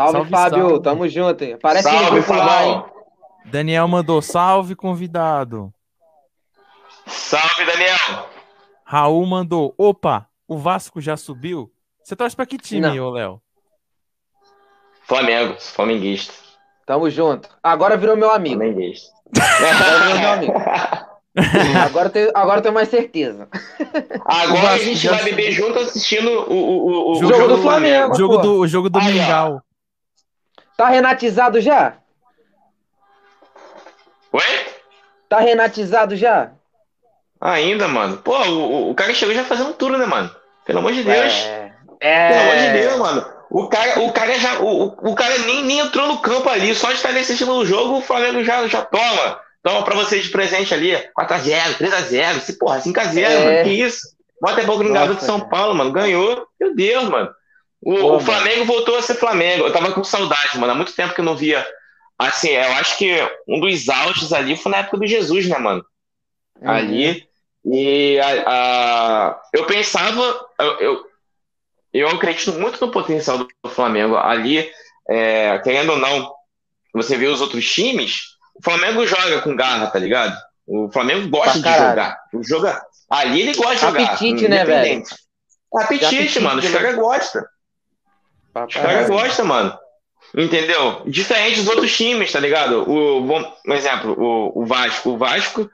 Salve, 0.00 0.12
Salve, 0.12 0.30
Fábio. 0.30 0.68
salve. 0.68 0.82
Tamo 0.82 1.08
junto. 1.08 1.44
hein? 1.44 1.56
Parece 1.60 1.88
Salve, 1.88 2.20
lá, 2.36 2.64
hein? 2.66 2.84
Daniel 3.46 3.86
mandou 3.88 4.20
salve, 4.22 4.74
convidado. 4.74 5.72
Salve, 7.06 7.64
Daniel. 7.64 8.28
Raul 8.84 9.24
mandou, 9.26 9.74
opa, 9.78 10.26
o 10.48 10.58
Vasco 10.58 11.00
já 11.00 11.16
subiu? 11.16 11.70
Você 12.02 12.16
torce 12.16 12.34
pra 12.34 12.46
que 12.46 12.58
time, 12.58 12.80
Não. 12.80 13.06
ô 13.06 13.10
Léo? 13.10 13.40
Flamengo, 15.06 15.56
flamenguista. 15.60 16.32
Tamo 16.86 17.08
junto. 17.10 17.48
Agora 17.62 17.96
virou 17.96 18.16
meu 18.16 18.30
amigo. 18.32 18.56
Flamenguista. 18.56 19.12
Agora 19.36 19.98
virou 20.04 20.18
meu 20.20 20.30
amigo. 20.32 20.54
Agora 21.86 22.06
eu 22.08 22.10
tenho, 22.12 22.30
agora 22.34 22.58
eu 22.58 22.62
tenho 22.62 22.74
mais 22.74 22.88
certeza. 22.88 23.48
Agora 24.26 24.70
a 24.72 24.78
gente 24.78 25.06
vai 25.08 25.22
beber 25.22 25.52
junto 25.52 25.78
assistindo 25.78 26.28
o, 26.28 26.52
o, 26.52 26.86
o, 26.86 27.12
o 27.12 27.14
Jogo 27.20 27.46
do 27.48 27.58
Flamengo. 27.58 28.12
O 28.12 28.18
jogo 28.18 28.36
do, 28.38 28.54
o 28.58 28.66
jogo 28.66 28.90
do 28.90 28.98
Aí. 28.98 29.12
Mingau. 29.12 29.62
Tá 30.80 30.88
renatizado 30.88 31.60
já? 31.60 31.92
Oi? 34.32 34.42
Tá 35.28 35.38
renatizado 35.38 36.16
já? 36.16 36.52
Ainda, 37.38 37.86
mano. 37.86 38.16
Pô, 38.16 38.34
o, 38.48 38.90
o 38.90 38.94
cara 38.94 39.12
chegou 39.12 39.34
já 39.34 39.44
fazendo 39.44 39.74
tudo, 39.74 39.98
né, 39.98 40.06
mano? 40.06 40.34
Pelo 40.64 40.78
amor 40.78 40.92
de 40.94 41.02
Deus. 41.02 41.34
É. 42.00 42.28
Pelo 42.30 42.40
amor 42.40 42.56
de 42.56 42.64
É. 42.64 42.72
Deus, 42.72 42.96
mano. 42.98 43.26
O 43.50 43.68
cara, 43.68 44.00
o 44.00 44.10
cara 44.10 44.38
já. 44.38 44.58
O, 44.60 44.86
o- 45.10 45.14
cara 45.14 45.36
nem, 45.40 45.62
nem 45.64 45.80
entrou 45.80 46.06
no 46.08 46.18
campo 46.22 46.48
ali. 46.48 46.74
Só 46.74 46.88
de 46.88 46.94
estar 46.94 47.10
assistindo 47.10 47.52
o 47.52 47.66
jogo, 47.66 47.98
o 47.98 48.02
Flamengo 48.02 48.42
já, 48.42 48.66
já 48.66 48.80
toma. 48.82 49.38
Toma 49.62 49.84
pra 49.84 49.94
vocês 49.96 50.24
de 50.24 50.30
presente 50.30 50.72
ali. 50.72 50.92
4x0, 51.14 51.76
3x0. 51.76 52.40
Se, 52.40 52.58
porra, 52.58 52.80
5x0, 52.80 53.18
É. 53.18 53.38
mano. 53.44 53.64
Que 53.64 53.70
isso? 53.84 54.16
Bota 54.40 54.62
a 54.62 54.64
boca 54.64 54.82
no 54.82 54.94
garoto 54.94 55.20
de 55.20 55.26
São. 55.26 55.40
Paulo, 55.40 55.74
mano. 55.74 55.92
Ganhou. 55.92 56.46
Meu 56.58 56.74
Deus, 56.74 57.04
mano. 57.10 57.28
O, 57.82 57.94
Pô, 57.94 58.16
o. 58.16 58.20
Flamengo 58.20 58.64
voltou 58.64 58.96
a 58.96 59.02
ser 59.02 59.14
Flamengo. 59.14 59.64
Eu 59.66 59.72
tava 59.72 59.92
com 59.92 60.04
saudade, 60.04 60.58
mano. 60.58 60.72
Há 60.72 60.76
muito 60.76 60.94
tempo 60.94 61.14
que 61.14 61.20
eu 61.20 61.24
não 61.24 61.36
via. 61.36 61.66
Assim, 62.18 62.50
eu 62.50 62.72
acho 62.72 62.98
que 62.98 63.10
um 63.48 63.60
dos 63.60 63.88
autos 63.88 64.32
ali 64.32 64.56
foi 64.56 64.70
na 64.72 64.78
época 64.78 64.98
do 64.98 65.06
Jesus, 65.06 65.48
né, 65.48 65.58
mano? 65.58 65.84
Uhum. 66.60 66.70
ali. 66.70 67.26
E 67.64 68.18
a, 68.20 68.44
a- 68.46 69.40
eu 69.52 69.66
pensava, 69.66 70.46
eu, 70.58 70.78
eu, 70.80 71.06
eu 71.92 72.08
acredito 72.08 72.52
muito 72.52 72.84
no 72.84 72.92
potencial 72.92 73.38
do 73.38 73.48
Flamengo 73.70 74.16
ali, 74.16 74.70
é, 75.08 75.58
querendo 75.60 75.92
ou 75.92 75.98
não, 75.98 76.32
você 76.94 77.16
vê 77.16 77.26
os 77.26 77.40
outros 77.40 77.70
times, 77.70 78.20
o 78.54 78.62
Flamengo 78.62 79.06
joga 79.06 79.40
com 79.42 79.56
garra, 79.56 79.86
tá 79.88 79.98
ligado? 79.98 80.36
O 80.66 80.90
Flamengo 80.90 81.28
gosta 81.28 81.58
de 81.60 81.68
jogar. 81.72 82.18
Joga, 82.42 82.82
ali 83.10 83.42
ele 83.42 83.54
gosta 83.54 83.74
de 83.74 83.80
jogar. 83.80 84.02
Apetite, 84.04 84.48
né, 84.48 84.64
velho? 84.64 85.02
Apetite, 85.74 86.04
Apetite, 86.06 86.40
mano. 86.40 86.58
Os 86.60 86.70
né? 86.70 86.78
caras 86.78 86.96
gostam. 86.96 87.42
Pra 88.52 88.66
Os 88.66 88.74
caras 88.74 89.06
caralho. 89.06 89.08
gostam, 89.08 89.46
mano. 89.46 89.78
Entendeu? 90.36 91.02
Diferente 91.06 91.56
dos 91.60 91.68
outros 91.68 91.96
times, 91.96 92.30
tá 92.30 92.38
ligado? 92.38 92.88
O, 92.88 93.20
bom, 93.22 93.56
um 93.66 93.72
exemplo, 93.74 94.14
o, 94.18 94.62
o 94.62 94.66
Vasco. 94.66 95.10
O 95.10 95.18
Vasco, 95.18 95.68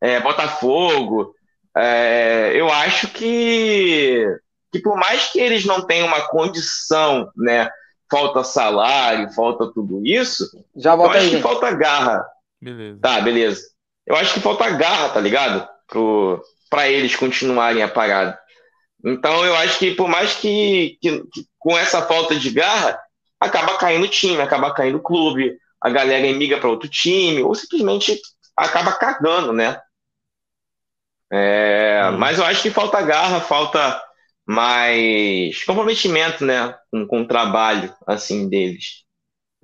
é, 0.00 0.18
Botafogo, 0.20 1.34
é, 1.76 2.52
eu 2.54 2.72
acho 2.72 3.08
que, 3.08 4.24
que 4.72 4.80
por 4.80 4.96
mais 4.96 5.26
que 5.30 5.38
eles 5.40 5.64
não 5.66 5.86
tenham 5.86 6.06
uma 6.06 6.26
condição, 6.28 7.30
né? 7.36 7.68
Falta 8.10 8.42
salário, 8.42 9.30
falta 9.34 9.70
tudo 9.74 10.00
isso, 10.02 10.48
Já 10.74 10.94
eu 10.94 11.04
acho 11.04 11.18
aí, 11.18 11.24
que 11.26 11.30
gente. 11.32 11.42
falta 11.42 11.70
garra. 11.72 12.24
Beleza. 12.60 12.98
Tá, 13.02 13.20
beleza. 13.20 13.60
Eu 14.06 14.16
acho 14.16 14.32
que 14.32 14.40
falta 14.40 14.70
garra, 14.70 15.10
tá 15.10 15.20
ligado? 15.20 15.68
Pro, 15.86 16.42
pra 16.70 16.88
eles 16.88 17.14
continuarem 17.14 17.82
a 17.82 17.88
parada. 17.88 18.38
Então 19.12 19.44
eu 19.44 19.54
acho 19.56 19.78
que 19.78 19.94
por 19.94 20.08
mais 20.08 20.34
que, 20.36 20.98
que- 21.00 21.22
que 21.32 21.46
com 21.58 21.76
essa 21.76 22.02
falta 22.02 22.34
de 22.36 22.50
garra, 22.50 22.98
acaba 23.40 23.78
caindo 23.78 24.04
o 24.04 24.08
time, 24.10 24.40
acaba 24.40 24.72
caindo 24.74 24.98
o 24.98 25.02
clube, 25.02 25.56
a 25.80 25.90
galera 25.90 26.26
emigra 26.26 26.58
para 26.58 26.68
outro 26.68 26.88
time, 26.88 27.42
ou 27.42 27.54
simplesmente 27.54 28.20
acaba 28.56 28.92
cagando, 28.92 29.52
né? 29.52 29.80
É, 31.70 32.10
Hum. 32.10 32.18
Mas 32.18 32.38
eu 32.38 32.44
acho 32.44 32.62
que 32.62 32.70
falta 32.70 33.00
garra, 33.02 33.40
falta 33.40 34.00
mais 34.46 35.62
comprometimento, 35.64 36.44
né? 36.44 36.74
Com, 36.90 37.06
com 37.06 37.22
o 37.22 37.28
trabalho, 37.28 37.94
assim, 38.06 38.48
deles. 38.48 39.04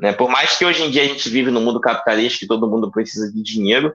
Né? 0.00 0.12
Por 0.12 0.30
mais 0.30 0.58
que 0.58 0.64
hoje 0.66 0.82
em 0.84 0.90
dia 0.90 1.02
a 1.02 1.06
gente 1.06 1.28
vive 1.30 1.50
no 1.50 1.60
mundo 1.60 1.80
capitalista, 1.80 2.40
que 2.40 2.46
todo 2.48 2.68
mundo 2.70 2.90
precisa 2.92 3.32
de 3.32 3.42
dinheiro, 3.42 3.94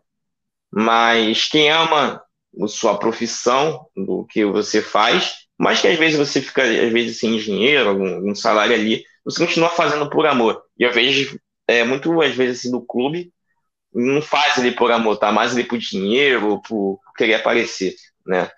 mas 0.72 1.46
quem 1.50 1.72
ama 1.72 2.22
sua 2.68 2.98
profissão, 2.98 3.86
do 3.96 4.26
que 4.30 4.44
você 4.46 4.82
faz, 4.82 5.36
mais 5.58 5.82
que 5.82 5.88
às 5.88 5.98
vezes 5.98 6.18
você 6.18 6.42
fica, 6.42 6.64
às 6.64 6.92
vezes, 6.92 7.20
sem 7.20 7.38
dinheiro, 7.38 7.90
algum, 7.90 8.16
algum 8.16 8.36
salário 8.36 8.74
ali, 8.74 9.04
você 9.26 9.46
continua 9.46 9.70
fazendo 9.70 10.10
por 10.10 10.26
amor. 10.26 10.62
E 10.78 10.84
eu 10.84 10.92
vejo 10.92 11.40
é, 11.68 11.84
muito, 11.84 12.22
às 12.22 12.34
vezes, 12.36 12.60
assim, 12.60 12.72
no 12.72 12.82
clube, 12.86 13.32
não 13.94 14.22
faz 14.22 14.58
ali 14.58 14.72
por 14.72 14.92
amor, 14.92 15.18
tá 15.18 15.32
mais 15.32 15.54
ali 15.54 15.64
por 15.64 15.78
dinheiro, 15.78 16.62
por 16.68 17.00
querer 17.18 17.36
aparecer, 17.36 17.96
né? 18.26 18.50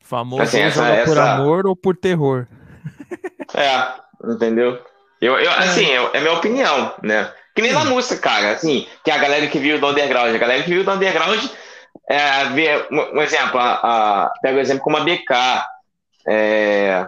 Famoso 0.00 0.42
Assim, 0.42 0.60
essa- 0.60 0.88
joga 0.88 1.04
por 1.04 1.12
essa- 1.18 1.34
amor 1.34 1.66
ou 1.66 1.76
por 1.76 1.96
terror. 1.96 2.46
É, 3.54 4.32
entendeu? 4.32 4.80
Eu, 5.20 5.38
eu, 5.38 5.50
assim, 5.52 5.86
é, 5.90 6.10
é 6.14 6.20
minha 6.20 6.34
opinião, 6.34 6.94
né? 7.02 7.32
Que 7.54 7.62
nem 7.62 7.72
na 7.72 7.84
música, 7.84 8.18
cara, 8.18 8.52
assim, 8.52 8.86
que 9.02 9.10
a 9.10 9.16
galera 9.18 9.46
que 9.46 9.58
vive 9.58 9.78
do 9.78 9.86
underground, 9.88 10.34
a 10.34 10.38
galera 10.38 10.62
que 10.62 10.68
vive 10.68 10.84
do 10.84 10.90
underground, 10.90 11.42
é, 12.08 12.86
um, 12.90 13.20
exemplo, 13.20 13.58
a, 13.58 14.24
a, 14.24 14.32
pega 14.40 14.58
o 14.58 14.60
exemplo 14.60 14.82
como 14.82 14.96
a 14.96 15.00
BK, 15.00 15.64
é, 16.28 17.06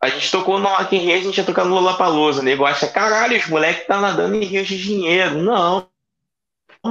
a 0.00 0.08
gente 0.08 0.30
tocou 0.30 0.58
no 0.58 0.68
Rock 0.68 0.96
in 0.96 1.00
Rio, 1.00 1.14
a 1.14 1.20
gente 1.20 1.38
ia 1.38 1.44
tocar 1.44 1.64
no 1.64 1.74
Lollapalooza, 1.74 2.40
o 2.40 2.44
nego 2.44 2.64
acha, 2.64 2.88
caralho, 2.88 3.38
os 3.38 3.46
moleques 3.46 3.86
tá 3.86 4.00
nadando 4.00 4.34
em 4.34 4.44
rios 4.44 4.66
de 4.66 4.76
dinheiro. 4.76 5.36
Não, 5.36 5.88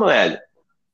velho, 0.05 0.39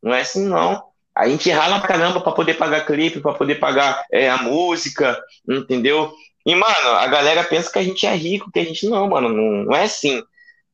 não 0.02 0.14
é 0.14 0.22
assim 0.22 0.48
não. 0.48 0.84
A 1.16 1.28
gente 1.28 1.50
rala 1.52 1.80
pra 1.80 1.88
caramba 1.88 2.22
pra 2.22 2.32
poder 2.32 2.56
pagar 2.56 2.86
clipe, 2.86 3.20
pra 3.20 3.34
poder 3.34 3.56
pagar 3.56 4.04
é, 4.12 4.30
a 4.30 4.38
música, 4.38 5.16
entendeu? 5.48 6.12
E, 6.46 6.56
mano, 6.56 6.90
a 6.98 7.08
galera 7.08 7.44
pensa 7.44 7.72
que 7.72 7.80
a 7.80 7.84
gente 7.84 8.06
é 8.06 8.16
rico, 8.16 8.52
que 8.52 8.60
a 8.60 8.64
gente 8.64 8.88
não, 8.88 9.10
mano, 9.10 9.30
não, 9.30 9.66
não 9.66 9.76
é 9.76 9.84
assim, 9.84 10.24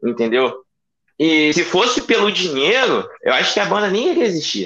entendeu? 0.04 0.64
E 1.18 1.52
se 1.54 1.64
fosse 1.64 2.02
pelo 2.04 2.32
dinheiro, 2.32 3.10
eu 3.22 3.34
acho 3.34 3.54
que 3.54 3.60
a 3.60 3.66
banda 3.66 3.90
nem 3.90 4.12
iria 4.12 4.26
existir, 4.26 4.66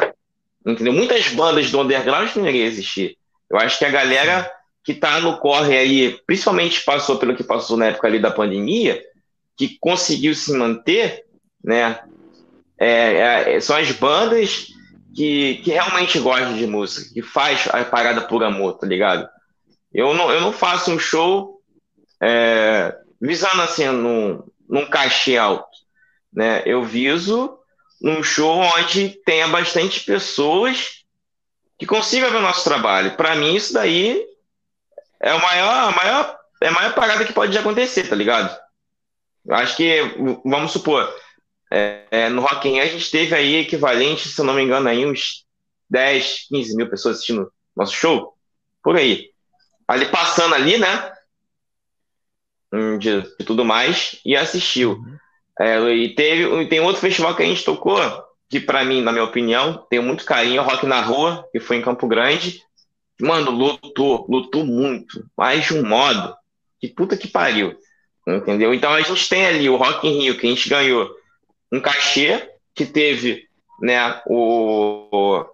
entendeu? 0.71 0.93
Muitas 0.93 1.27
bandas 1.29 1.71
do 1.71 1.81
underground 1.81 2.35
não 2.35 2.47
iriam 2.47 2.65
existir. 2.65 3.17
Eu 3.49 3.57
acho 3.57 3.77
que 3.79 3.85
a 3.85 3.89
galera 3.89 4.51
que 4.83 4.93
tá 4.93 5.19
no 5.19 5.37
corre 5.37 5.77
aí, 5.77 6.19
principalmente 6.25 6.83
passou 6.83 7.17
pelo 7.17 7.35
que 7.35 7.43
passou 7.43 7.75
na 7.75 7.87
época 7.87 8.07
ali 8.07 8.19
da 8.19 8.31
pandemia, 8.31 9.03
que 9.57 9.77
conseguiu 9.79 10.33
se 10.33 10.53
manter, 10.53 11.25
né? 11.63 11.99
É, 12.79 13.55
é, 13.55 13.59
são 13.59 13.75
as 13.75 13.91
bandas 13.91 14.67
que, 15.15 15.55
que 15.63 15.71
realmente 15.71 16.19
gostam 16.19 16.55
de 16.55 16.67
música, 16.67 17.13
que 17.13 17.21
faz 17.21 17.67
a 17.67 17.83
parada 17.83 18.21
por 18.21 18.43
amor, 18.43 18.77
tá 18.77 18.85
ligado? 18.85 19.27
Eu 19.93 20.13
não, 20.13 20.31
eu 20.31 20.39
não 20.39 20.53
faço 20.53 20.91
um 20.91 20.99
show 20.99 21.59
é, 22.21 22.95
visando 23.19 23.61
assim 23.63 23.87
num, 23.87 24.43
num 24.69 24.85
cachê 24.85 25.37
alto, 25.37 25.67
né? 26.31 26.61
Eu 26.65 26.83
viso 26.83 27.56
um 28.01 28.21
show 28.23 28.57
onde 28.57 29.09
tenha 29.25 29.47
bastante 29.47 30.01
pessoas 30.01 31.03
que 31.77 31.85
consigam 31.85 32.31
ver 32.31 32.37
o 32.37 32.41
nosso 32.41 32.63
trabalho. 32.63 33.15
Para 33.15 33.35
mim 33.35 33.55
isso 33.55 33.73
daí 33.73 34.25
é 35.19 35.33
o 35.33 35.41
maior, 35.41 35.89
a 35.89 35.91
maior, 35.91 36.39
é 36.61 36.67
a 36.67 36.71
maior 36.71 36.93
parada 36.93 37.25
que 37.25 37.33
pode 37.33 37.57
acontecer, 37.57 38.07
tá 38.07 38.15
ligado? 38.15 38.55
Eu 39.45 39.55
acho 39.55 39.77
que, 39.77 40.01
vamos 40.43 40.71
supor, 40.71 41.13
é, 41.71 42.05
é, 42.11 42.29
no 42.29 42.41
Rock 42.41 42.67
in 42.67 42.73
Rio 42.73 42.83
a 42.83 42.87
gente 42.87 43.09
teve 43.09 43.35
aí 43.35 43.55
equivalente, 43.55 44.27
se 44.27 44.39
eu 44.39 44.45
não 44.45 44.53
me 44.53 44.63
engano, 44.63 44.87
aí 44.87 45.05
uns 45.05 45.45
10, 45.89 46.47
15 46.49 46.75
mil 46.75 46.89
pessoas 46.89 47.15
assistindo 47.15 47.51
nosso 47.75 47.93
show, 47.93 48.35
por 48.83 48.97
aí. 48.97 49.29
ali 49.87 50.05
passando 50.07 50.55
ali, 50.55 50.77
né? 50.77 51.13
De, 52.99 53.21
de 53.21 53.45
tudo 53.45 53.63
mais, 53.63 54.19
e 54.25 54.35
assistiu. 54.35 55.01
É, 55.59 55.79
e 55.89 56.13
teve, 56.13 56.65
tem 56.67 56.79
outro 56.79 57.01
festival 57.01 57.35
que 57.35 57.43
a 57.43 57.45
gente 57.45 57.63
tocou, 57.63 57.99
que 58.49 58.59
para 58.59 58.85
mim, 58.85 59.01
na 59.01 59.11
minha 59.11 59.23
opinião, 59.23 59.85
tem 59.89 59.99
muito 59.99 60.23
carinho, 60.23 60.61
Rock 60.61 60.85
na 60.85 61.01
Rua, 61.01 61.47
que 61.51 61.59
foi 61.59 61.77
em 61.77 61.81
Campo 61.81 62.07
Grande. 62.07 62.61
Mano, 63.19 63.51
lutou, 63.51 64.25
lutou 64.29 64.63
muito, 64.63 65.25
mas 65.35 65.65
de 65.65 65.73
um 65.73 65.83
modo 65.83 66.35
que 66.79 66.87
puta 66.87 67.17
que 67.17 67.27
pariu. 67.27 67.75
Entendeu? 68.27 68.73
Então 68.73 68.91
a 68.91 69.01
gente 69.01 69.27
tem 69.29 69.45
ali 69.45 69.69
o 69.69 69.77
Rock 69.77 70.07
in 70.07 70.19
Rio, 70.19 70.37
que 70.37 70.45
a 70.45 70.49
gente 70.49 70.69
ganhou 70.69 71.09
um 71.71 71.79
cachê, 71.79 72.51
que 72.75 72.85
teve 72.85 73.47
né, 73.81 74.21
o, 74.27 75.45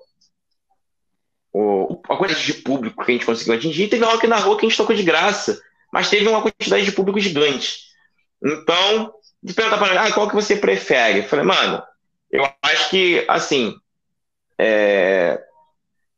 o, 1.53 2.01
a 2.09 2.17
quantidade 2.17 2.45
de 2.45 2.53
público 2.55 3.03
que 3.03 3.11
a 3.11 3.13
gente 3.13 3.25
conseguiu 3.25 3.53
atingir, 3.53 3.87
teve 3.87 4.03
o 4.03 4.07
Rock 4.07 4.27
na 4.27 4.37
Rua 4.37 4.57
que 4.57 4.65
a 4.65 4.69
gente 4.69 4.77
tocou 4.77 4.95
de 4.95 5.03
graça, 5.03 5.61
mas 5.91 6.09
teve 6.09 6.27
uma 6.27 6.41
quantidade 6.41 6.83
de 6.83 6.91
público 6.91 7.19
gigante. 7.19 7.83
Então, 8.43 9.13
de 9.43 9.53
perguntar 9.53 9.77
para 9.77 9.91
mim, 9.91 9.97
ah, 9.97 10.12
qual 10.13 10.29
que 10.29 10.36
você 10.36 10.56
prefere? 10.56 11.19
Eu 11.19 11.23
falei, 11.23 11.45
mano, 11.45 11.84
eu 12.32 12.47
acho 12.62 12.89
que, 12.89 13.25
assim, 13.27 13.75
é, 14.58 15.39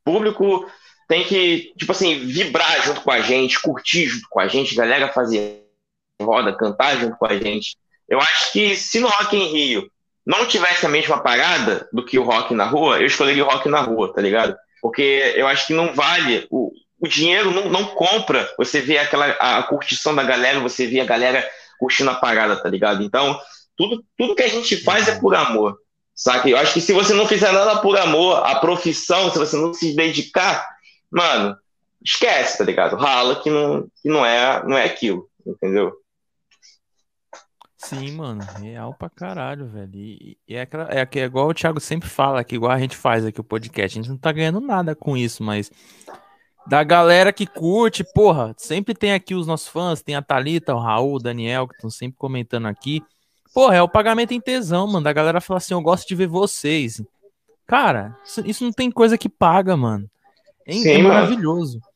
público 0.04 0.70
tem 1.08 1.24
que, 1.24 1.74
tipo 1.78 1.92
assim, 1.92 2.20
vibrar 2.20 2.84
junto 2.84 3.02
com 3.02 3.12
a 3.12 3.22
gente, 3.22 3.60
curtir 3.62 4.06
junto 4.06 4.28
com 4.30 4.40
a 4.40 4.48
gente, 4.48 4.76
galera 4.76 5.12
fazer 5.12 5.64
roda, 6.22 6.56
cantar 6.56 6.98
junto 6.98 7.18
com 7.18 7.26
a 7.26 7.38
gente. 7.38 7.78
Eu 8.08 8.20
acho 8.20 8.52
que 8.52 8.76
se 8.76 9.00
no 9.00 9.08
Rock 9.08 9.36
em 9.36 9.52
Rio 9.52 9.92
não 10.26 10.48
tivesse 10.48 10.86
a 10.86 10.90
mesma 10.90 11.20
parada 11.20 11.88
do 11.92 12.04
que 12.04 12.18
o 12.18 12.24
rock 12.24 12.54
na 12.54 12.66
rua, 12.66 13.00
eu 13.00 13.06
escolheria 13.06 13.46
o 13.46 13.50
rock 13.50 13.70
na 13.70 13.82
rua, 13.82 14.14
tá 14.14 14.22
ligado? 14.22 14.56
Porque 14.82 15.34
eu 15.36 15.48
acho 15.48 15.68
que 15.68 15.74
não 15.74 15.94
vale, 15.94 16.48
o, 16.50 16.72
o 17.00 17.08
dinheiro 17.08 17.52
não, 17.52 17.70
não 17.70 17.86
compra 17.86 18.50
você 18.58 18.82
vê 18.82 18.98
aquela 18.98 19.28
a 19.34 19.62
curtição 19.64 20.16
da 20.16 20.24
galera, 20.24 20.60
você 20.60 20.88
vê 20.88 21.00
a 21.00 21.06
galera 21.06 21.48
curtindo 21.78 22.10
a 22.10 22.16
parada, 22.16 22.56
tá 22.56 22.70
ligado? 22.70 23.04
Então, 23.04 23.40
tudo, 23.76 24.04
tudo 24.18 24.36
que 24.36 24.44
a 24.44 24.48
gente 24.48 24.78
faz 24.78 25.08
é 25.08 25.20
por 25.20 25.36
amor, 25.36 25.78
sabe? 26.14 26.52
Eu 26.52 26.58
acho 26.58 26.74
que 26.74 26.82
se 26.82 26.94
você 26.94 27.14
não 27.14 27.28
fizer 27.28 27.52
nada 27.52 27.82
por 27.82 27.98
amor, 27.98 28.46
a 28.46 28.56
profissão, 28.56 29.30
se 29.32 29.38
você 29.38 29.56
não 29.56 29.74
se 29.74 29.96
dedicar, 29.96 30.68
mano, 31.12 31.56
esquece, 32.04 32.58
tá 32.58 32.64
ligado? 32.64 32.96
Rala 32.96 33.42
que 33.42 33.50
não, 33.50 33.88
que 34.02 34.10
não, 34.10 34.26
é, 34.26 34.64
não 34.66 34.78
é 34.78 34.86
aquilo, 34.86 35.30
entendeu? 35.46 35.94
Sim, 37.78 38.14
mano, 38.14 38.42
real 38.60 38.96
pra 38.96 39.10
caralho, 39.10 39.68
velho. 39.68 39.92
E, 39.94 40.38
e 40.48 40.56
é, 40.56 40.62
aquela, 40.62 40.90
é, 40.90 41.08
é 41.08 41.24
igual 41.24 41.48
o 41.48 41.54
Thiago 41.54 41.80
sempre 41.80 42.10
fala, 42.10 42.44
que 42.44 42.56
igual 42.56 42.72
a 42.72 42.80
gente 42.80 42.98
faz 42.98 43.24
aqui 43.24 43.40
o 43.40 43.44
podcast, 43.44 44.00
a 44.00 44.02
gente 44.02 44.10
não 44.10 44.18
tá 44.18 44.32
ganhando 44.32 44.60
nada 44.60 44.96
com 44.96 45.16
isso, 45.16 45.44
mas 45.44 45.70
da 46.68 46.84
galera 46.84 47.32
que 47.32 47.46
curte, 47.46 48.04
porra, 48.04 48.54
sempre 48.58 48.94
tem 48.94 49.14
aqui 49.14 49.36
os 49.36 49.46
nossos 49.46 49.68
fãs, 49.68 50.02
tem 50.02 50.16
a 50.16 50.22
Thalita, 50.22 50.74
o 50.74 50.80
Raul, 50.80 51.16
o 51.16 51.20
Daniel, 51.20 51.68
que 51.68 51.76
estão 51.76 51.90
sempre 51.90 52.18
comentando 52.18 52.68
aqui. 52.68 53.04
Porra, 53.54 53.76
é 53.76 53.82
o 53.82 53.90
pagamento 53.90 54.34
em 54.34 54.42
tesão, 54.42 54.88
mano. 54.88 55.04
Da 55.04 55.14
galera 55.14 55.40
fala 55.40 55.60
assim, 55.60 55.74
eu 55.74 55.82
gosto 55.82 56.08
de 56.08 56.16
ver 56.16 56.28
vocês. 56.28 57.02
Cara, 57.66 58.18
isso, 58.26 58.42
isso 58.46 58.64
não 58.64 58.72
tem 58.72 58.92
coisa 58.92 59.18
que 59.18 59.30
paga, 59.30 59.78
mano. 59.78 60.10
É, 60.66 60.74
Sim, 60.74 60.90
é 60.90 60.98
maravilhoso. 61.02 61.80
Mano. 61.80 61.96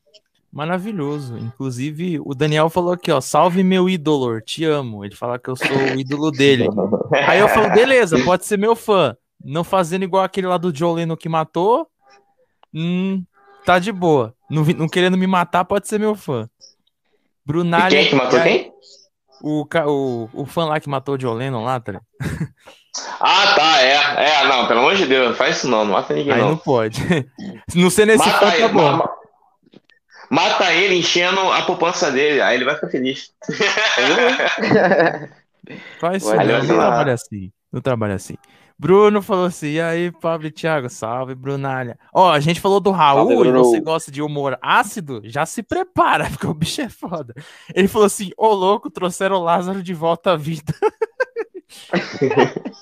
Maravilhoso. 0.52 1.38
Inclusive, 1.38 2.20
o 2.24 2.34
Daniel 2.34 2.68
falou 2.68 2.92
aqui, 2.92 3.12
ó, 3.12 3.20
salve 3.20 3.62
meu 3.62 3.88
ídolo, 3.88 4.40
te 4.40 4.64
amo. 4.64 5.04
Ele 5.04 5.14
fala 5.14 5.38
que 5.38 5.48
eu 5.48 5.56
sou 5.56 5.68
o 5.68 6.00
ídolo 6.00 6.30
dele. 6.30 6.66
Aí 7.26 7.38
eu 7.38 7.48
falo, 7.48 7.70
beleza, 7.72 8.18
pode 8.24 8.46
ser 8.46 8.58
meu 8.58 8.74
fã. 8.74 9.16
Não 9.44 9.62
fazendo 9.62 10.02
igual 10.02 10.24
aquele 10.24 10.46
lá 10.46 10.58
do 10.58 10.74
Joe 10.74 10.94
Leno 10.94 11.16
que 11.16 11.28
matou, 11.28 11.86
hum, 12.74 13.24
tá 13.70 13.78
de 13.78 13.92
boa. 13.92 14.34
Não, 14.50 14.64
não, 14.64 14.88
querendo 14.88 15.16
me 15.16 15.28
matar, 15.28 15.64
pode 15.64 15.86
ser 15.86 16.00
meu 16.00 16.16
fã. 16.16 16.50
Brunalha. 17.46 17.94
E 17.94 17.98
quem 17.98 18.08
que 18.08 18.14
matou 18.16 18.42
quem? 18.42 18.72
O, 19.42 19.64
o, 19.86 20.28
o 20.42 20.44
fã 20.44 20.64
lá 20.64 20.80
que 20.80 20.88
matou 20.88 21.14
o 21.14 21.20
Joe 21.20 21.36
Leno 21.36 21.62
lá, 21.62 21.78
tá 21.78 22.00
Ah, 23.20 23.54
tá, 23.54 23.80
é. 23.80 24.26
É, 24.26 24.48
não, 24.48 24.66
pelo 24.66 24.80
amor 24.80 24.96
de 24.96 25.06
Deus, 25.06 25.28
não 25.28 25.36
faz 25.36 25.58
isso 25.58 25.68
não, 25.68 25.84
não 25.84 25.92
mata 25.92 26.12
ninguém 26.12 26.32
Aí 26.32 26.40
não. 26.40 26.50
não 26.50 26.56
pode. 26.56 27.00
não 27.74 27.90
sei 27.90 28.06
nesse 28.06 28.26
mata 28.26 28.50
fã, 28.50 28.58
tá 28.58 28.68
bom. 28.68 29.04
Mata 30.28 30.72
ele 30.72 30.96
enchendo 30.96 31.40
a 31.52 31.62
poupança 31.62 32.10
dele, 32.10 32.40
aí 32.40 32.56
ele 32.56 32.64
vai 32.64 32.74
ficar 32.74 32.88
feliz. 32.88 33.32
Faz 36.00 36.22
isso, 36.22 36.34
não, 36.34 36.44
não 36.44 36.66
trabalha 36.66 37.14
assim. 37.14 37.52
Não 37.72 37.80
trabalha 37.80 38.14
assim. 38.14 38.34
Bruno 38.80 39.20
falou 39.20 39.44
assim: 39.44 39.72
e 39.72 39.80
aí, 39.80 40.10
Pablo 40.10 40.46
e 40.46 40.50
Thiago, 40.50 40.88
salve, 40.88 41.34
Brunalha. 41.34 41.98
Ó, 42.14 42.32
a 42.32 42.40
gente 42.40 42.62
falou 42.62 42.80
do 42.80 42.90
Raul 42.90 43.28
salve, 43.28 43.48
e 43.50 43.52
você 43.52 43.78
gosta 43.78 44.10
de 44.10 44.22
humor 44.22 44.58
ácido, 44.62 45.20
já 45.24 45.44
se 45.44 45.62
prepara, 45.62 46.24
porque 46.32 46.46
o 46.46 46.54
bicho 46.54 46.80
é 46.80 46.88
foda. 46.88 47.34
Ele 47.74 47.86
falou 47.86 48.06
assim: 48.06 48.30
ô 48.38 48.54
louco, 48.54 48.90
trouxeram 48.90 49.36
o 49.36 49.44
Lázaro 49.44 49.82
de 49.82 49.92
volta 49.92 50.32
à 50.32 50.36
vida. 50.36 50.72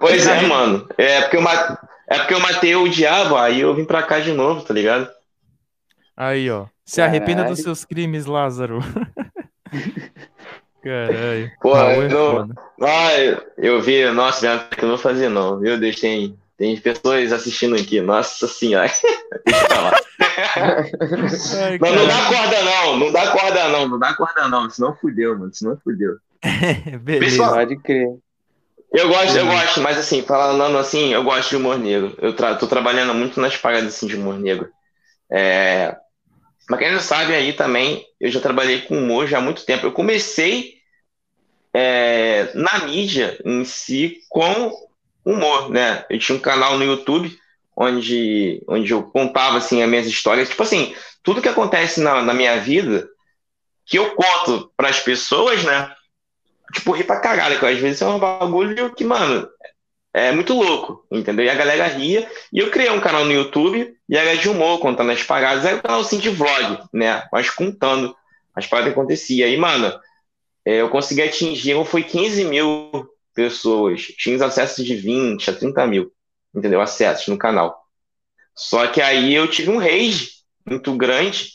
pois 0.00 0.26
é, 0.26 0.40
mano. 0.46 0.88
É 0.96 1.20
porque, 1.20 1.36
eu 1.36 1.42
mate... 1.42 1.78
é 2.08 2.18
porque 2.20 2.32
eu 2.32 2.40
matei 2.40 2.74
o 2.74 2.88
diabo, 2.88 3.36
aí 3.36 3.60
eu 3.60 3.74
vim 3.74 3.84
pra 3.84 4.02
cá 4.04 4.20
de 4.20 4.32
novo, 4.32 4.62
tá 4.62 4.72
ligado? 4.72 5.06
Aí, 6.16 6.50
ó. 6.50 6.64
Se 6.82 7.02
arrependa 7.02 7.42
Caralho. 7.42 7.54
dos 7.54 7.62
seus 7.62 7.84
crimes, 7.84 8.24
Lázaro. 8.24 8.78
Caralho. 10.84 11.50
Porra, 11.62 11.92
é 11.92 12.12
eu, 12.12 12.48
ah, 12.82 13.42
eu 13.56 13.80
vi, 13.80 14.04
nossa, 14.10 14.68
que 14.70 14.84
eu 14.84 14.88
não 14.90 14.98
fazia 14.98 15.30
não, 15.30 15.58
viu? 15.58 15.80
Deus, 15.80 15.98
tem, 15.98 16.36
pessoas 16.82 17.32
assistindo 17.32 17.74
aqui, 17.74 18.02
nossa 18.02 18.46
senhora. 18.46 18.92
Deixa 19.46 19.62
eu 19.62 19.68
falar. 19.68 20.00
Ai, 20.56 21.78
não, 21.80 21.94
não 21.96 22.06
dá 22.06 22.28
corda 22.28 22.62
não, 22.62 22.98
não 22.98 23.12
dá 23.12 23.26
corda 23.28 23.68
não, 23.68 23.88
não 23.88 23.98
dá 23.98 24.14
corda 24.14 24.48
não, 24.48 24.68
senão 24.68 24.94
fudeu, 24.94 25.38
mano, 25.38 25.54
senão 25.54 25.78
fudeu. 25.82 26.16
Beleza, 27.00 27.24
Pessoal, 27.24 27.54
pode 27.54 27.76
crer. 27.78 28.08
Eu 28.92 29.08
gosto, 29.08 29.36
eu 29.36 29.46
gosto, 29.46 29.80
mas 29.80 29.98
assim, 29.98 30.22
falando 30.22 30.76
assim, 30.76 31.14
eu 31.14 31.24
gosto 31.24 31.48
de 31.48 31.56
humor 31.56 31.78
negro. 31.78 32.14
Eu 32.20 32.36
tra 32.36 32.54
tô 32.54 32.66
trabalhando 32.66 33.14
muito 33.14 33.40
nas 33.40 33.56
paradas 33.56 33.94
assim, 33.94 34.06
de 34.06 34.14
humor 34.14 34.38
negro. 34.38 34.68
É, 35.32 35.96
Pra 36.66 36.78
quem 36.78 36.92
não 36.92 37.00
sabe 37.00 37.34
aí 37.34 37.52
também, 37.52 38.04
eu 38.18 38.30
já 38.30 38.40
trabalhei 38.40 38.82
com 38.82 38.96
humor 38.96 39.26
já 39.26 39.38
há 39.38 39.40
muito 39.40 39.66
tempo. 39.66 39.86
Eu 39.86 39.92
comecei 39.92 40.73
é, 41.74 42.50
na 42.54 42.86
mídia 42.86 43.36
em 43.44 43.64
si 43.64 44.20
com 44.28 44.72
humor, 45.24 45.70
né? 45.70 46.04
Eu 46.08 46.18
tinha 46.18 46.38
um 46.38 46.40
canal 46.40 46.78
no 46.78 46.84
YouTube 46.84 47.36
onde, 47.76 48.62
onde 48.68 48.92
eu 48.92 49.02
contava 49.02 49.58
assim 49.58 49.82
as 49.82 49.88
minhas 49.88 50.06
histórias. 50.06 50.48
Tipo 50.48 50.62
assim, 50.62 50.94
tudo 51.22 51.42
que 51.42 51.48
acontece 51.48 52.00
na, 52.00 52.22
na 52.22 52.32
minha 52.32 52.56
vida 52.60 53.08
que 53.84 53.98
eu 53.98 54.14
conto 54.14 54.70
para 54.76 54.88
as 54.88 55.00
pessoas, 55.00 55.64
né? 55.64 55.92
Tipo, 56.72 56.92
rir 56.92 57.04
pra 57.04 57.20
caralho, 57.20 57.58
que 57.58 57.66
às 57.66 57.78
vezes 57.78 58.00
é 58.00 58.06
um 58.06 58.18
bagulho 58.18 58.94
que, 58.94 59.04
mano, 59.04 59.48
é 60.12 60.32
muito 60.32 60.54
louco, 60.54 61.04
entendeu? 61.10 61.44
E 61.44 61.50
a 61.50 61.54
galera 61.54 61.86
ria. 61.88 62.28
E 62.52 62.58
eu 62.60 62.70
criei 62.70 62.90
um 62.90 63.00
canal 63.00 63.24
no 63.24 63.32
YouTube 63.32 63.94
e 64.08 64.16
era 64.16 64.36
de 64.36 64.48
humor, 64.48 64.78
contando 64.78 65.10
as 65.10 65.22
paradas. 65.22 65.64
Era 65.64 65.76
um 65.76 65.80
canal 65.80 66.00
assim 66.00 66.18
de 66.18 66.30
vlog, 66.30 66.78
né? 66.92 67.26
Mas 67.32 67.50
contando 67.50 68.16
as 68.54 68.66
paradas 68.66 68.92
que 68.92 68.98
acontecia. 68.98 69.48
E, 69.48 69.56
mano, 69.56 69.92
é, 70.64 70.80
eu 70.80 70.88
consegui 70.88 71.22
atingir, 71.22 71.84
foi 71.84 72.02
15 72.02 72.44
mil 72.44 73.08
pessoas. 73.34 74.02
Tinha 74.02 74.44
acessos 74.44 74.84
de 74.84 74.96
20 74.96 75.50
a 75.50 75.52
30 75.52 75.86
mil, 75.86 76.12
entendeu? 76.54 76.80
Acessos 76.80 77.28
no 77.28 77.38
canal. 77.38 77.84
Só 78.54 78.86
que 78.86 79.00
aí 79.00 79.34
eu 79.34 79.50
tive 79.50 79.70
um 79.70 79.78
rage 79.78 80.30
muito 80.64 80.96
grande 80.96 81.50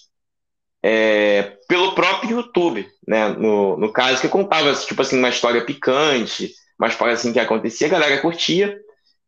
é, 0.83 1.57
pelo 1.67 1.93
próprio 1.93 2.37
YouTube, 2.37 2.87
né? 3.07 3.29
No, 3.29 3.77
no 3.77 3.91
caso 3.91 4.21
que 4.21 4.27
eu 4.27 4.31
contava, 4.31 4.73
tipo 4.73 5.01
assim, 5.01 5.17
uma 5.17 5.29
história 5.29 5.63
picante, 5.63 6.53
mas 6.77 6.95
parece 6.95 7.21
assim 7.21 7.33
que 7.33 7.39
acontecia, 7.39 7.87
a 7.87 7.91
galera 7.91 8.21
curtia, 8.21 8.79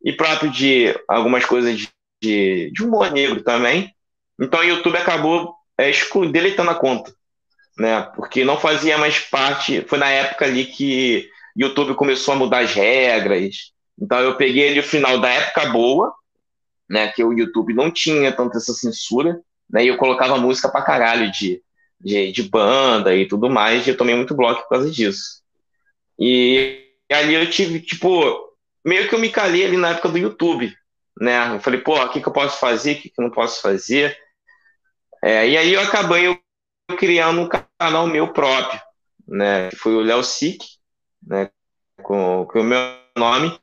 e 0.03 0.13
próprio 0.13 0.51
de 0.51 0.95
algumas 1.07 1.45
coisas 1.45 1.77
de, 1.77 1.89
de, 2.21 2.71
de 2.71 2.83
humor 2.83 3.11
negro 3.11 3.43
também. 3.43 3.93
Então 4.39 4.59
o 4.59 4.63
YouTube 4.63 4.97
acabou 4.97 5.53
é, 5.77 5.91
deletando 6.31 6.71
a 6.71 6.75
conta, 6.75 7.13
né? 7.77 8.01
Porque 8.15 8.43
não 8.43 8.59
fazia 8.59 8.97
mais 8.97 9.19
parte. 9.19 9.81
Foi 9.87 9.97
na 9.97 10.09
época 10.09 10.45
ali 10.45 10.65
que 10.65 11.29
YouTube 11.55 11.95
começou 11.95 12.33
a 12.33 12.37
mudar 12.37 12.59
as 12.59 12.73
regras. 12.73 13.71
Então 13.99 14.19
eu 14.19 14.35
peguei 14.35 14.69
ali 14.69 14.79
o 14.79 14.83
final 14.83 15.19
da 15.19 15.29
época 15.29 15.67
boa, 15.67 16.13
né? 16.89 17.09
Que 17.09 17.23
o 17.23 17.33
YouTube 17.33 17.73
não 17.73 17.91
tinha 17.91 18.31
tanta 18.31 18.57
essa 18.57 18.73
censura, 18.73 19.39
né? 19.69 19.83
E 19.83 19.87
eu 19.87 19.97
colocava 19.97 20.37
música 20.37 20.69
pra 20.69 20.81
caralho 20.81 21.31
de, 21.31 21.61
de, 21.99 22.31
de 22.31 22.43
banda 22.43 23.15
e 23.15 23.27
tudo 23.27 23.49
mais, 23.49 23.85
e 23.85 23.91
eu 23.91 23.97
tomei 23.97 24.15
muito 24.15 24.35
bloco 24.35 24.63
por 24.63 24.69
causa 24.69 24.89
disso. 24.89 25.41
E 26.19 26.81
e 27.11 27.13
ali 27.13 27.33
eu 27.33 27.49
tive, 27.49 27.81
tipo, 27.81 28.55
meio 28.85 29.09
que 29.09 29.13
eu 29.13 29.19
me 29.19 29.29
calei 29.29 29.65
ali 29.65 29.75
na 29.75 29.89
época 29.89 30.07
do 30.07 30.17
YouTube, 30.17 30.73
né? 31.19 31.55
Eu 31.55 31.59
falei, 31.59 31.81
pô, 31.81 32.01
o 32.01 32.07
que, 32.07 32.21
que 32.21 32.27
eu 32.27 32.31
posso 32.31 32.57
fazer, 32.57 32.93
o 32.93 33.01
que, 33.01 33.09
que 33.09 33.19
eu 33.19 33.23
não 33.23 33.31
posso 33.31 33.61
fazer? 33.61 34.17
É, 35.21 35.45
e 35.49 35.57
aí 35.57 35.73
eu 35.73 35.81
acabei 35.81 36.27
eu, 36.27 36.39
criando 36.95 37.41
um 37.41 37.49
canal 37.49 38.07
meu 38.07 38.31
próprio, 38.33 38.79
né? 39.27 39.69
Que 39.69 39.75
foi 39.75 39.95
o 39.95 40.01
Léo 40.01 40.23
Sick, 40.23 40.65
né? 41.25 41.49
Com, 42.01 42.45
com 42.45 42.59
o 42.59 42.63
meu 42.63 42.79
nome. 43.17 43.57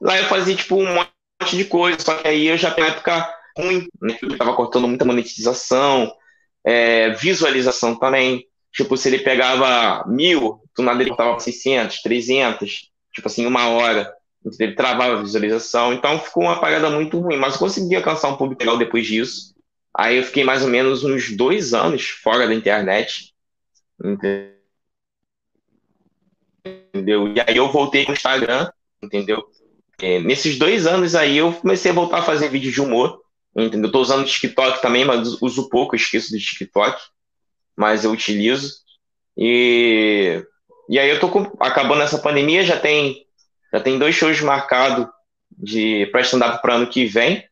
Lá 0.00 0.18
eu 0.18 0.24
fazia, 0.24 0.54
tipo, 0.54 0.76
um 0.76 0.94
monte 0.94 1.56
de 1.56 1.64
coisa, 1.64 1.98
só 2.00 2.14
que 2.16 2.28
aí 2.28 2.46
eu 2.46 2.56
já 2.56 2.74
na 2.76 2.86
época 2.86 3.34
ruim, 3.56 3.88
né? 4.00 4.16
Eu 4.22 4.38
tava 4.38 4.54
cortando 4.54 4.88
muita 4.88 5.04
monetização, 5.04 6.12
é, 6.64 7.10
visualização 7.10 7.98
também. 7.98 8.46
Tipo, 8.72 8.96
se 8.96 9.08
ele 9.08 9.18
pegava 9.18 10.04
mil, 10.06 10.62
do 10.76 10.82
nada 10.82 11.02
ele 11.02 11.10
botava 11.10 11.38
600, 11.40 12.00
300, 12.02 12.90
tipo 13.12 13.28
assim, 13.28 13.46
uma 13.46 13.68
hora. 13.68 14.12
Ele 14.60 14.74
travava 14.74 15.18
a 15.18 15.22
visualização. 15.22 15.92
Então 15.92 16.18
ficou 16.20 16.44
uma 16.44 16.60
parada 16.60 16.88
muito 16.90 17.18
ruim. 17.18 17.36
Mas 17.36 17.54
eu 17.54 17.58
consegui 17.58 17.96
alcançar 17.96 18.28
um 18.28 18.36
público 18.36 18.62
legal 18.62 18.78
depois 18.78 19.06
disso. 19.06 19.54
Aí 19.98 20.16
eu 20.16 20.22
fiquei 20.22 20.44
mais 20.44 20.62
ou 20.62 20.68
menos 20.68 21.02
uns 21.02 21.36
dois 21.36 21.74
anos 21.74 22.06
fora 22.08 22.46
da 22.46 22.54
internet. 22.54 23.34
Entendeu? 26.64 27.34
E 27.34 27.40
aí 27.40 27.56
eu 27.56 27.68
voltei 27.72 28.06
no 28.06 28.12
Instagram, 28.12 28.70
entendeu? 29.02 29.44
É, 30.00 30.20
nesses 30.20 30.56
dois 30.56 30.86
anos 30.86 31.16
aí 31.16 31.38
eu 31.38 31.52
comecei 31.52 31.90
a 31.90 31.94
voltar 31.94 32.18
a 32.18 32.22
fazer 32.22 32.48
vídeo 32.48 32.70
de 32.70 32.80
humor. 32.80 33.20
Entendeu? 33.56 33.88
Eu 33.88 33.92
tô 33.92 34.00
usando 34.00 34.24
TikTok 34.24 34.80
também, 34.80 35.04
mas 35.04 35.42
uso 35.42 35.68
pouco, 35.68 35.96
esqueço 35.96 36.30
do 36.30 36.38
TikTok. 36.38 36.96
Mas 37.76 38.04
eu 38.04 38.12
utilizo. 38.12 38.74
E, 39.36 40.44
e 40.88 40.96
aí 40.96 41.10
eu 41.10 41.18
tô 41.18 41.28
com, 41.28 41.40
acabando 41.58 42.02
essa 42.02 42.18
pandemia, 42.18 42.62
já 42.62 42.78
tem, 42.78 43.26
já 43.72 43.80
tem 43.80 43.98
dois 43.98 44.14
shows 44.14 44.40
marcados 44.40 45.08
de 45.50 46.08
stand-up 46.20 46.62
para 46.62 46.74
ano 46.74 46.88
que 46.88 47.04
vem. 47.04 47.47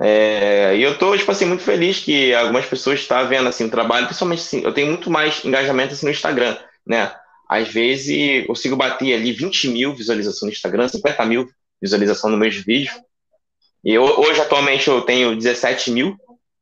É, 0.00 0.76
e 0.76 0.82
eu 0.82 0.96
tô, 0.96 1.16
tipo 1.16 1.30
assim, 1.30 1.44
muito 1.44 1.62
feliz 1.62 1.98
que 1.98 2.32
algumas 2.34 2.66
pessoas 2.66 3.00
estão 3.00 3.18
tá 3.18 3.24
vendo, 3.24 3.48
assim, 3.48 3.64
o 3.64 3.70
trabalho, 3.70 4.06
principalmente, 4.06 4.40
assim, 4.40 4.62
eu 4.62 4.72
tenho 4.72 4.88
muito 4.88 5.10
mais 5.10 5.44
engajamento, 5.44 5.92
assim, 5.92 6.06
no 6.06 6.12
Instagram, 6.12 6.56
né? 6.86 7.12
Às 7.48 7.68
vezes 7.68 8.42
eu 8.42 8.46
consigo 8.46 8.76
bater 8.76 9.14
ali 9.14 9.32
20 9.32 9.68
mil 9.68 9.94
visualizações 9.94 10.42
no 10.42 10.54
Instagram, 10.54 10.86
50 10.86 11.24
mil 11.24 11.48
visualizações 11.80 12.30
nos 12.30 12.40
meus 12.40 12.56
vídeos. 12.56 12.94
E 13.84 13.92
eu, 13.92 14.04
hoje, 14.04 14.40
atualmente, 14.40 14.88
eu 14.88 15.00
tenho 15.02 15.34
17 15.34 15.90
mil 15.90 16.16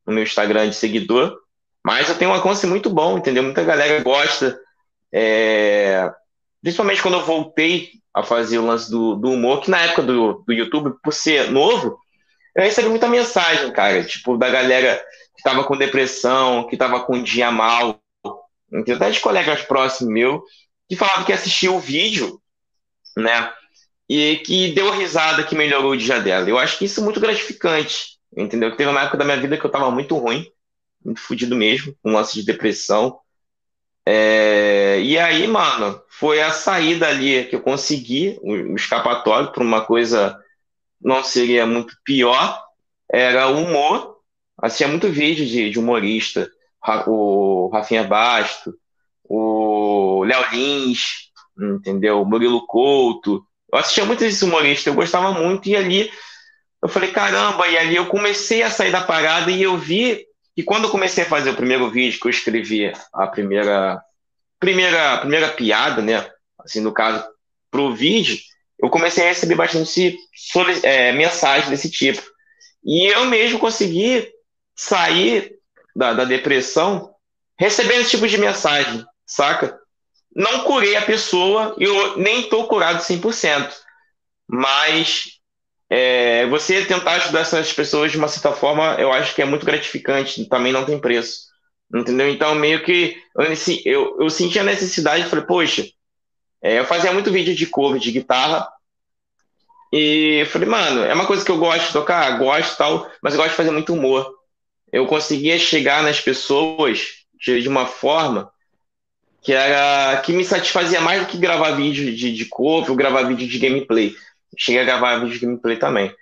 no 0.07 0.15
meu 0.15 0.23
Instagram 0.23 0.69
de 0.71 0.77
seguidor, 0.77 1.37
mas 1.85 2.09
eu 2.09 2.17
tenho 2.17 2.31
um 2.31 2.35
alcance 2.35 2.67
muito 2.67 2.89
bom, 2.89 3.19
entendeu? 3.19 3.43
Muita 3.43 3.65
galera 3.65 4.03
gosta. 4.03 4.59
É... 5.13 6.11
Principalmente 6.63 7.03
quando 7.03 7.15
eu 7.15 7.25
voltei 7.25 7.91
a 8.15 8.23
fazer 8.23 8.59
o 8.59 8.67
lance 8.67 8.91
do, 8.91 9.15
do 9.15 9.31
humor, 9.31 9.61
que 9.61 9.71
na 9.71 9.81
época 9.81 10.03
do, 10.03 10.45
do 10.47 10.53
YouTube, 10.53 10.97
por 11.03 11.13
ser 11.13 11.51
novo, 11.51 11.99
eu 12.57 12.63
recebi 12.63 12.89
muita 12.89 13.07
mensagem, 13.07 13.71
cara, 13.71 14.03
tipo, 14.03 14.39
da 14.39 14.49
galera 14.49 15.05
que 15.37 15.43
tava 15.43 15.63
com 15.65 15.77
depressão, 15.77 16.67
que 16.67 16.77
tava 16.77 17.01
com 17.01 17.17
um 17.17 17.23
dia 17.23 17.51
mal, 17.51 18.01
até 18.73 19.11
de 19.11 19.21
colegas 19.21 19.61
próximos 19.63 20.13
meu, 20.13 20.43
que 20.89 20.97
falavam 20.97 21.25
que 21.25 21.35
assistiu 21.35 21.77
o 21.77 21.81
vídeo, 21.81 22.41
né, 23.15 23.53
e 24.09 24.37
que 24.39 24.73
deu 24.73 24.91
risada, 24.91 25.45
que 25.45 25.55
melhorou 25.55 25.93
o 25.93 25.97
dia 25.97 26.19
dela. 26.19 26.49
Eu 26.49 26.59
acho 26.59 26.79
que 26.79 26.87
isso 26.87 27.01
é 27.01 27.05
muito 27.05 27.21
gratificante, 27.21 28.19
entendeu? 28.35 28.75
Teve 28.75 28.89
uma 28.89 29.03
época 29.03 29.19
da 29.19 29.25
minha 29.25 29.37
vida 29.37 29.59
que 29.59 29.67
eu 29.67 29.71
tava 29.71 29.91
muito 29.91 30.17
ruim, 30.17 30.47
muito 31.05 31.21
fodido 31.21 31.55
mesmo, 31.55 31.95
com 32.03 32.11
um 32.11 32.15
lance 32.15 32.35
de 32.35 32.47
depressão. 32.47 33.19
É... 34.07 34.99
E 35.03 35.19
aí, 35.19 35.47
mano, 35.47 36.01
foi 36.09 36.41
a 36.41 36.53
saída 36.53 37.09
ali 37.09 37.45
que 37.45 37.57
eu 37.57 37.61
consegui, 37.61 38.39
o 38.41 38.75
escapatório 38.77 39.53
para 39.53 39.63
uma 39.63 39.85
coisa 39.85 40.41
não 41.07 41.23
seria 41.23 41.65
muito 41.65 41.97
pior, 42.05 42.61
era 43.09 43.47
o 43.47 43.63
humor. 43.63 44.17
Assistia 44.61 44.89
muito 44.89 45.09
vídeo 45.09 45.47
de, 45.47 45.71
de 45.71 45.79
humorista, 45.79 46.51
o 47.07 47.71
Rafinha 47.73 48.03
Basto, 48.03 48.75
o 49.23 50.25
Léo 50.25 50.51
Lins, 50.51 51.31
entendeu? 51.57 52.21
O 52.21 52.27
Murilo 52.27 52.67
Couto. 52.67 53.47
Eu 53.73 53.79
assistia 53.79 54.05
muito 54.05 54.25
esses 54.25 54.43
humoristas, 54.43 54.87
eu 54.89 54.95
gostava 54.95 55.31
muito, 55.31 55.69
e 55.69 55.77
ali 55.77 56.11
eu 56.83 56.89
falei, 56.89 57.13
caramba, 57.13 57.69
e 57.69 57.79
ali 57.79 57.95
eu 57.95 58.07
comecei 58.07 58.63
a 58.63 58.71
sair 58.71 58.91
da 58.91 59.01
parada 59.01 59.51
e 59.51 59.63
eu 59.63 59.77
vi 59.77 60.27
que 60.57 60.65
quando 60.65 60.85
eu 60.85 60.91
comecei 60.91 61.23
a 61.23 61.29
fazer 61.29 61.51
o 61.51 61.57
primeiro 61.57 61.89
vídeo 61.89 62.19
que 62.19 62.27
eu 62.27 62.31
escrevi 62.31 62.93
a 63.13 63.27
primeira 63.29 64.03
primeira 64.59 65.19
primeira 65.19 65.49
piada, 65.51 66.03
né, 66.03 66.29
assim 66.59 66.81
no 66.81 66.93
caso 66.93 67.25
pro 67.71 67.95
vídeo, 67.95 68.39
eu 68.79 68.91
comecei 68.91 69.25
a 69.25 69.29
receber 69.29 69.55
bastante 69.55 70.19
é, 70.83 71.13
mensagens 71.13 71.71
desse 71.71 71.91
tipo. 71.91 72.23
E 72.85 73.07
eu 73.07 73.25
mesmo 73.27 73.59
consegui 73.59 74.29
sair 74.75 75.53
da, 75.95 76.13
da 76.13 76.25
depressão 76.25 77.15
recebendo 77.59 78.03
esse 78.03 78.11
tipo 78.11 78.29
de 78.29 78.39
mensagem, 78.39 79.05
saca? 79.27 79.79
Não 80.35 80.65
curei 80.65 80.95
a 80.97 81.03
pessoa, 81.03 81.75
eu 81.79 82.19
nem 82.19 82.43
estou 82.43 82.69
curado 82.69 83.03
100%, 83.03 83.73
mas 84.47 85.41
é, 85.89 86.47
você 86.47 86.85
tentar 86.85 87.13
ajudar 87.13 87.41
essas 87.41 87.73
pessoas 87.73 88.13
de 88.13 88.19
uma 88.19 88.29
certa 88.29 88.53
forma, 88.53 88.97
eu 88.99 89.11
acho 89.13 89.35
que 89.35 89.41
é 89.41 89.47
muito 89.47 89.65
gratificante, 89.65 90.47
também 90.47 90.73
não 90.73 90.85
tem 90.85 91.01
preço, 91.01 91.47
entendeu? 91.95 92.29
Então, 92.29 92.55
meio 92.55 92.85
que 92.85 93.17
eu, 93.35 93.45
eu, 93.87 94.17
eu 94.21 94.31
senti 94.31 94.59
a 94.59 94.65
necessidade, 94.65 95.25
falei, 95.25 95.47
poxa, 95.47 95.87
é, 96.63 96.79
eu 96.79 96.85
fazia 96.85 97.13
muito 97.13 97.33
vídeo 97.33 97.55
de 97.55 97.67
cover 97.67 98.01
de 98.01 98.13
guitarra. 98.13 98.69
E 99.93 100.41
eu 100.41 100.47
falei, 100.47 100.69
mano, 100.69 101.05
é 101.05 101.15
uma 101.15 101.27
coisa 101.27 101.45
que 101.45 101.51
eu 101.51 101.59
gosto 101.59 101.87
de 101.87 101.93
tocar, 101.93 102.39
gosto 102.39 102.77
tal, 102.77 103.11
mas 103.23 103.35
eu 103.35 103.39
gosto 103.39 103.51
de 103.51 103.57
fazer 103.57 103.71
muito 103.71 103.93
humor. 103.93 104.35
Eu 104.93 105.07
conseguia 105.07 105.59
chegar 105.59 106.03
nas 106.03 106.21
pessoas 106.21 107.25
de, 107.39 107.69
uma 107.69 107.87
forma 107.87 108.51
que 109.43 109.53
era 109.53 110.21
que 110.23 110.33
me 110.33 110.45
satisfazia 110.45 111.01
mais 111.01 111.23
do 111.23 111.29
que 111.29 111.39
gravar 111.39 111.73
vídeo 111.73 112.15
de, 112.15 112.33
de 112.33 112.45
cover 112.47 112.91
ou 112.91 112.97
gravar 112.97 113.23
vídeo 113.23 113.47
de 113.47 113.59
gameplay. 113.59 114.15
Cheguei 114.57 114.81
a 114.81 114.85
gravar 114.85 115.19
vídeo 115.19 115.39
de 115.39 115.47
gameplay 115.47 115.77
também. 115.77 116.13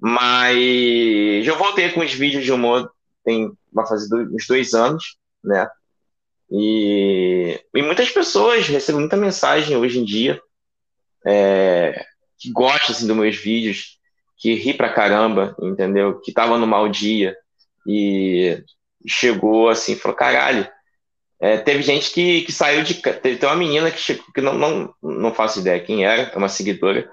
Mas 0.00 1.46
eu 1.46 1.56
voltei 1.56 1.90
com 1.90 2.00
os 2.00 2.12
vídeos 2.12 2.44
de 2.44 2.52
humor 2.52 2.88
tem 3.28 3.52
vai 3.70 3.86
fazer 3.86 4.08
dois, 4.08 4.32
uns 4.32 4.46
dois 4.46 4.72
anos, 4.72 5.16
né? 5.44 5.68
E, 6.50 7.60
e 7.74 7.82
muitas 7.82 8.10
pessoas 8.10 8.66
recebem 8.66 9.00
muita 9.00 9.16
mensagem 9.16 9.76
hoje 9.76 9.98
em 9.98 10.04
dia 10.04 10.40
é, 11.26 12.04
que 12.38 12.50
gostam 12.50 12.94
assim, 12.94 13.06
dos 13.06 13.16
meus 13.16 13.36
vídeos, 13.36 13.98
que 14.36 14.54
ri 14.54 14.72
pra 14.72 14.92
caramba, 14.92 15.54
entendeu? 15.60 16.20
Que 16.20 16.32
tava 16.32 16.56
no 16.56 16.66
mau 16.66 16.88
dia 16.88 17.36
e 17.86 18.62
chegou 19.06 19.68
assim 19.68 19.96
falou: 19.96 20.16
caralho. 20.16 20.68
É, 21.40 21.56
teve 21.56 21.82
gente 21.82 22.10
que, 22.10 22.42
que 22.42 22.52
saiu 22.52 22.82
de. 22.82 22.94
Teve 22.94 23.44
uma 23.46 23.54
menina 23.54 23.90
que 23.90 24.00
chegou, 24.00 24.24
que 24.34 24.40
não, 24.40 24.54
não, 24.54 24.94
não 25.00 25.34
faço 25.34 25.60
ideia 25.60 25.78
quem 25.78 26.04
era, 26.04 26.22
é 26.22 26.36
uma 26.36 26.48
seguidora, 26.48 27.08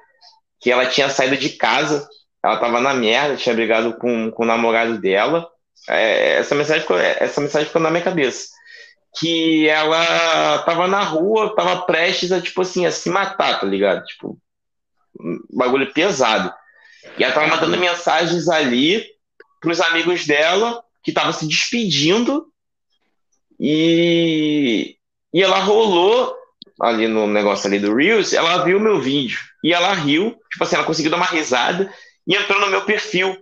que 0.60 0.72
ela 0.72 0.88
tinha 0.88 1.10
saído 1.10 1.38
de 1.38 1.50
casa, 1.50 2.08
ela 2.44 2.58
tava 2.58 2.82
na 2.82 2.94
merda, 2.94 3.38
tinha 3.38 3.54
brigado 3.54 3.96
com, 3.98 4.32
com 4.32 4.44
o 4.44 4.48
namorado 4.48 5.00
dela. 5.00 5.48
É, 5.88 6.38
essa, 6.38 6.56
mensagem 6.56 6.82
ficou, 6.82 6.98
essa 6.98 7.40
mensagem 7.40 7.68
ficou 7.68 7.82
na 7.82 7.92
minha 7.92 8.04
cabeça 8.04 8.55
que 9.18 9.68
ela 9.68 10.60
tava 10.60 10.88
na 10.88 11.02
rua, 11.02 11.56
tava 11.56 11.84
prestes 11.84 12.32
a, 12.32 12.42
tipo 12.42 12.62
assim, 12.62 12.86
a 12.86 12.92
se 12.92 13.10
matar, 13.10 13.60
tá 13.60 13.66
ligado? 13.66 14.04
Tipo, 14.06 14.38
um 15.20 15.40
bagulho 15.52 15.92
pesado. 15.94 16.54
E 17.18 17.24
ela 17.24 17.34
tava 17.34 17.48
mandando 17.48 17.78
mensagens 17.78 18.50
ali 18.50 19.06
pros 19.62 19.80
amigos 19.80 20.26
dela, 20.26 20.84
que 21.04 21.12
estavam 21.12 21.32
se 21.32 21.48
despedindo, 21.48 22.48
e, 23.60 24.98
e 25.34 25.42
ela 25.42 25.60
rolou 25.60 26.36
ali 26.82 27.08
no 27.08 27.26
negócio 27.26 27.68
ali 27.68 27.80
do 27.80 27.96
Reels, 27.96 28.34
ela 28.34 28.64
viu 28.64 28.80
meu 28.80 29.00
vídeo, 29.00 29.40
e 29.64 29.74
ela 29.74 29.94
riu, 29.94 30.36
tipo 30.52 30.64
assim, 30.64 30.76
ela 30.76 30.84
conseguiu 30.86 31.10
dar 31.10 31.18
uma 31.18 31.26
risada, 31.26 31.92
e 32.28 32.36
entrou 32.36 32.60
no 32.60 32.68
meu 32.68 32.84
perfil. 32.84 33.38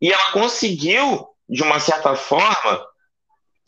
E 0.00 0.12
ela 0.12 0.32
conseguiu, 0.32 1.26
de 1.48 1.62
uma 1.62 1.80
certa 1.80 2.14
forma, 2.14 2.86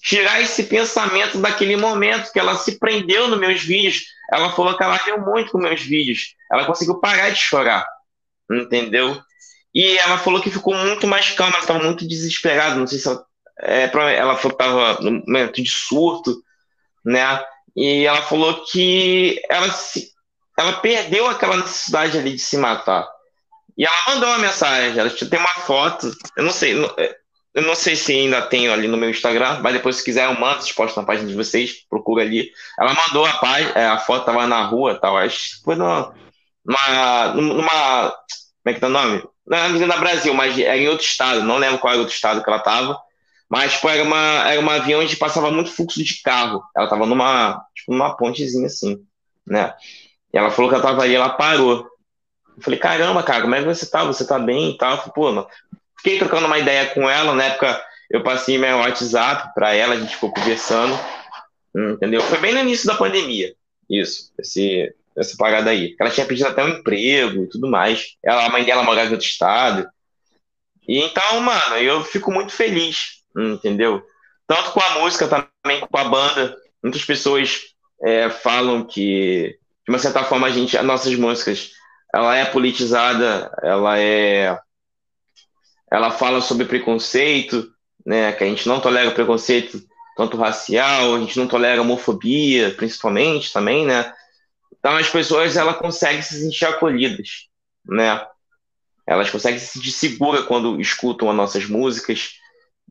tirar 0.03 0.41
esse 0.41 0.65
pensamento 0.65 1.39
daquele 1.39 1.77
momento 1.77 2.33
que 2.33 2.39
ela 2.39 2.57
se 2.57 2.79
prendeu 2.79 3.29
nos 3.29 3.39
meus 3.39 3.63
vídeos. 3.63 4.03
Ela 4.33 4.53
falou 4.53 4.77
que 4.77 4.83
ela 4.83 4.97
riu 4.97 5.21
muito 5.21 5.53
com 5.53 5.59
meus 5.59 5.81
vídeos. 5.81 6.35
Ela 6.51 6.65
conseguiu 6.65 6.99
parar 6.99 7.31
de 7.31 7.39
chorar, 7.39 7.87
entendeu? 8.51 9.23
E 9.73 9.97
ela 9.99 10.19
falou 10.19 10.43
que 10.43 10.51
ficou 10.51 10.75
muito 10.75 11.07
mais 11.07 11.31
calma, 11.31 11.55
ela 11.55 11.63
estava 11.63 11.85
muito 11.85 12.07
desesperada. 12.07 12.75
Não 12.75 12.87
sei 12.87 12.99
se 12.99 13.09
ela, 13.09 13.25
é, 13.61 13.91
ela 14.17 14.35
estava 14.35 15.01
no 15.01 15.13
momento 15.25 15.63
de 15.63 15.71
surto, 15.71 16.43
né? 17.05 17.43
E 17.77 18.05
ela 18.05 18.23
falou 18.23 18.65
que 18.65 19.41
ela, 19.49 19.71
se, 19.71 20.11
ela 20.59 20.75
perdeu 20.75 21.29
aquela 21.29 21.57
necessidade 21.57 22.19
ali 22.19 22.33
de 22.33 22.41
se 22.41 22.59
matar. 22.59 23.09
E 23.79 23.85
ela 23.85 23.97
mandou 24.09 24.29
uma 24.29 24.39
mensagem, 24.39 24.99
ela 24.99 25.09
tem 25.09 25.39
uma 25.39 25.49
foto, 25.49 26.13
eu 26.37 26.45
não 26.45 26.53
sei, 26.53 26.75
eu 27.55 27.63
não 27.63 27.75
sei 27.75 27.95
se 27.95 28.13
ainda 28.13 28.41
tenho 28.41 28.73
ali 28.73 28.89
no 28.89 28.97
meu 28.97 29.11
Instagram, 29.11 29.61
mas 29.63 29.75
depois, 29.75 29.97
se 29.97 30.05
quiser, 30.05 30.25
eu 30.25 30.39
mando, 30.41 30.63
vocês 30.63 30.97
na 30.97 31.05
página 31.05 31.29
de 31.29 31.35
vocês, 31.35 31.87
procura 31.89 32.23
ali. 32.23 32.51
Ela 32.79 32.95
mandou 32.95 33.27
a, 33.27 33.33
página, 33.35 33.73
é, 33.73 33.87
a 33.87 33.99
foto, 33.99 34.25
tava 34.25 34.47
na 34.47 34.65
rua 34.65 34.99
tal. 34.99 35.19
Acho 35.19 35.59
que 35.59 35.65
foi 35.65 35.77
numa, 35.77 36.15
numa, 36.65 37.35
numa. 37.35 38.11
Como 38.11 38.67
é 38.67 38.75
que 38.75 38.81
tá 38.81 38.87
o 38.87 38.91
nome? 38.91 39.23
Não 39.47 39.59
era 39.59 39.87
na 39.87 39.97
Brasil, 39.99 40.33
mas 40.33 40.59
era 40.59 40.77
em 40.79 40.89
outro 40.89 41.05
estado, 41.05 41.43
não 41.43 41.59
lembro 41.59 41.79
qual 41.79 41.93
era 41.93 41.99
o 41.99 42.03
outro 42.03 42.15
estado 42.15 42.43
que 42.43 42.49
ela 42.49 42.61
tava. 42.61 42.99
Mas 43.51 43.75
tipo, 43.75 43.89
era, 43.89 44.03
uma, 44.03 44.51
era 44.51 44.61
uma 44.61 44.77
avião 44.77 45.03
onde 45.03 45.15
passava 45.17 45.51
muito 45.51 45.71
fluxo 45.73 46.03
de 46.03 46.23
carro. 46.23 46.63
Ela 46.75 46.89
tava 46.89 47.05
numa, 47.05 47.63
tipo, 47.75 47.93
numa 47.93 48.17
pontezinha 48.17 48.67
assim, 48.67 49.05
né? 49.47 49.75
E 50.33 50.39
ela 50.39 50.51
falou 50.51 50.71
que 50.71 50.77
ela 50.77 50.83
tava 50.85 51.03
ali, 51.03 51.15
ela 51.15 51.29
parou. 51.29 51.87
Eu 52.57 52.63
falei, 52.63 52.79
caramba, 52.79 53.23
cara, 53.23 53.43
como 53.43 53.55
é 53.55 53.59
que 53.59 53.67
você 53.67 53.85
tá? 53.85 54.05
Você 54.05 54.27
tá 54.27 54.39
bem 54.39 54.71
e 54.71 54.79
tal? 54.79 54.97
Falei, 54.97 55.13
pô, 55.15 55.47
Fiquei 56.03 56.19
trocando 56.19 56.47
uma 56.47 56.59
ideia 56.59 56.87
com 56.87 57.09
ela, 57.09 57.33
na 57.33 57.45
época 57.45 57.81
eu 58.11 58.25
passei 58.25 58.59
meu 58.59 58.79
WhatsApp 58.79 59.55
para 59.55 59.73
ela, 59.73 59.95
a 59.95 59.99
gente 60.01 60.15
ficou 60.15 60.33
conversando, 60.33 60.99
entendeu? 61.73 62.21
Foi 62.23 62.39
bem 62.39 62.53
no 62.53 62.59
início 62.59 62.89
da 62.89 62.97
pandemia, 62.97 63.55
isso, 63.89 64.33
esse, 64.37 64.93
essa 65.17 65.37
parada 65.37 65.71
aí. 65.71 65.95
Ela 66.01 66.11
tinha 66.11 66.27
pedido 66.27 66.49
até 66.49 66.65
um 66.65 66.71
emprego 66.71 67.45
e 67.45 67.49
tudo 67.49 67.71
mais. 67.71 68.17
Ela, 68.21 68.47
a 68.47 68.51
mãe 68.51 68.65
dela 68.65 68.83
morava 68.83 69.11
em 69.11 69.13
outro 69.13 69.27
estado. 69.27 69.89
E 70.89 70.99
então, 70.99 71.41
mano, 71.41 71.77
eu 71.77 72.03
fico 72.03 72.33
muito 72.33 72.53
feliz, 72.53 73.23
entendeu? 73.37 74.03
Tanto 74.45 74.73
com 74.73 74.81
a 74.81 74.99
música, 74.99 75.29
também 75.29 75.81
com 75.81 75.99
a 75.99 76.05
banda. 76.05 76.57
Muitas 76.83 77.05
pessoas 77.05 77.61
é, 78.03 78.29
falam 78.29 78.85
que, 78.85 79.57
de 79.87 79.93
uma 79.93 80.01
certa 80.01 80.25
forma, 80.25 80.49
a 80.49 80.51
gente, 80.51 80.77
as 80.77 80.85
nossas 80.85 81.15
músicas, 81.15 81.71
ela 82.13 82.37
é 82.37 82.45
politizada, 82.45 83.51
ela 83.63 84.01
é, 84.01 84.59
ela 85.93 86.11
fala 86.11 86.41
sobre 86.41 86.65
preconceito, 86.65 87.71
né? 88.05 88.33
Que 88.33 88.45
a 88.45 88.47
gente 88.47 88.67
não 88.67 88.81
tolera 88.81 89.11
preconceito 89.11 89.79
tanto 90.17 90.39
racial, 90.39 91.15
a 91.15 91.21
gente 91.21 91.39
não 91.39 91.47
tolera 91.47 91.83
homofobia, 91.83 92.75
principalmente 92.75 93.53
também, 93.53 93.85
né? 93.85 94.11
Então 94.79 94.97
as 94.97 95.11
pessoas 95.11 95.55
ela 95.55 95.75
conseguem 95.75 96.23
se 96.23 96.41
sentir 96.41 96.65
acolhidas, 96.65 97.47
né? 97.87 98.27
Elas 99.07 99.29
conseguem 99.29 99.59
se 99.59 99.67
sentir 99.67 99.93
seguras 99.93 100.47
quando 100.47 100.81
escutam 100.81 101.29
as 101.29 101.37
nossas 101.37 101.67
músicas. 101.67 102.31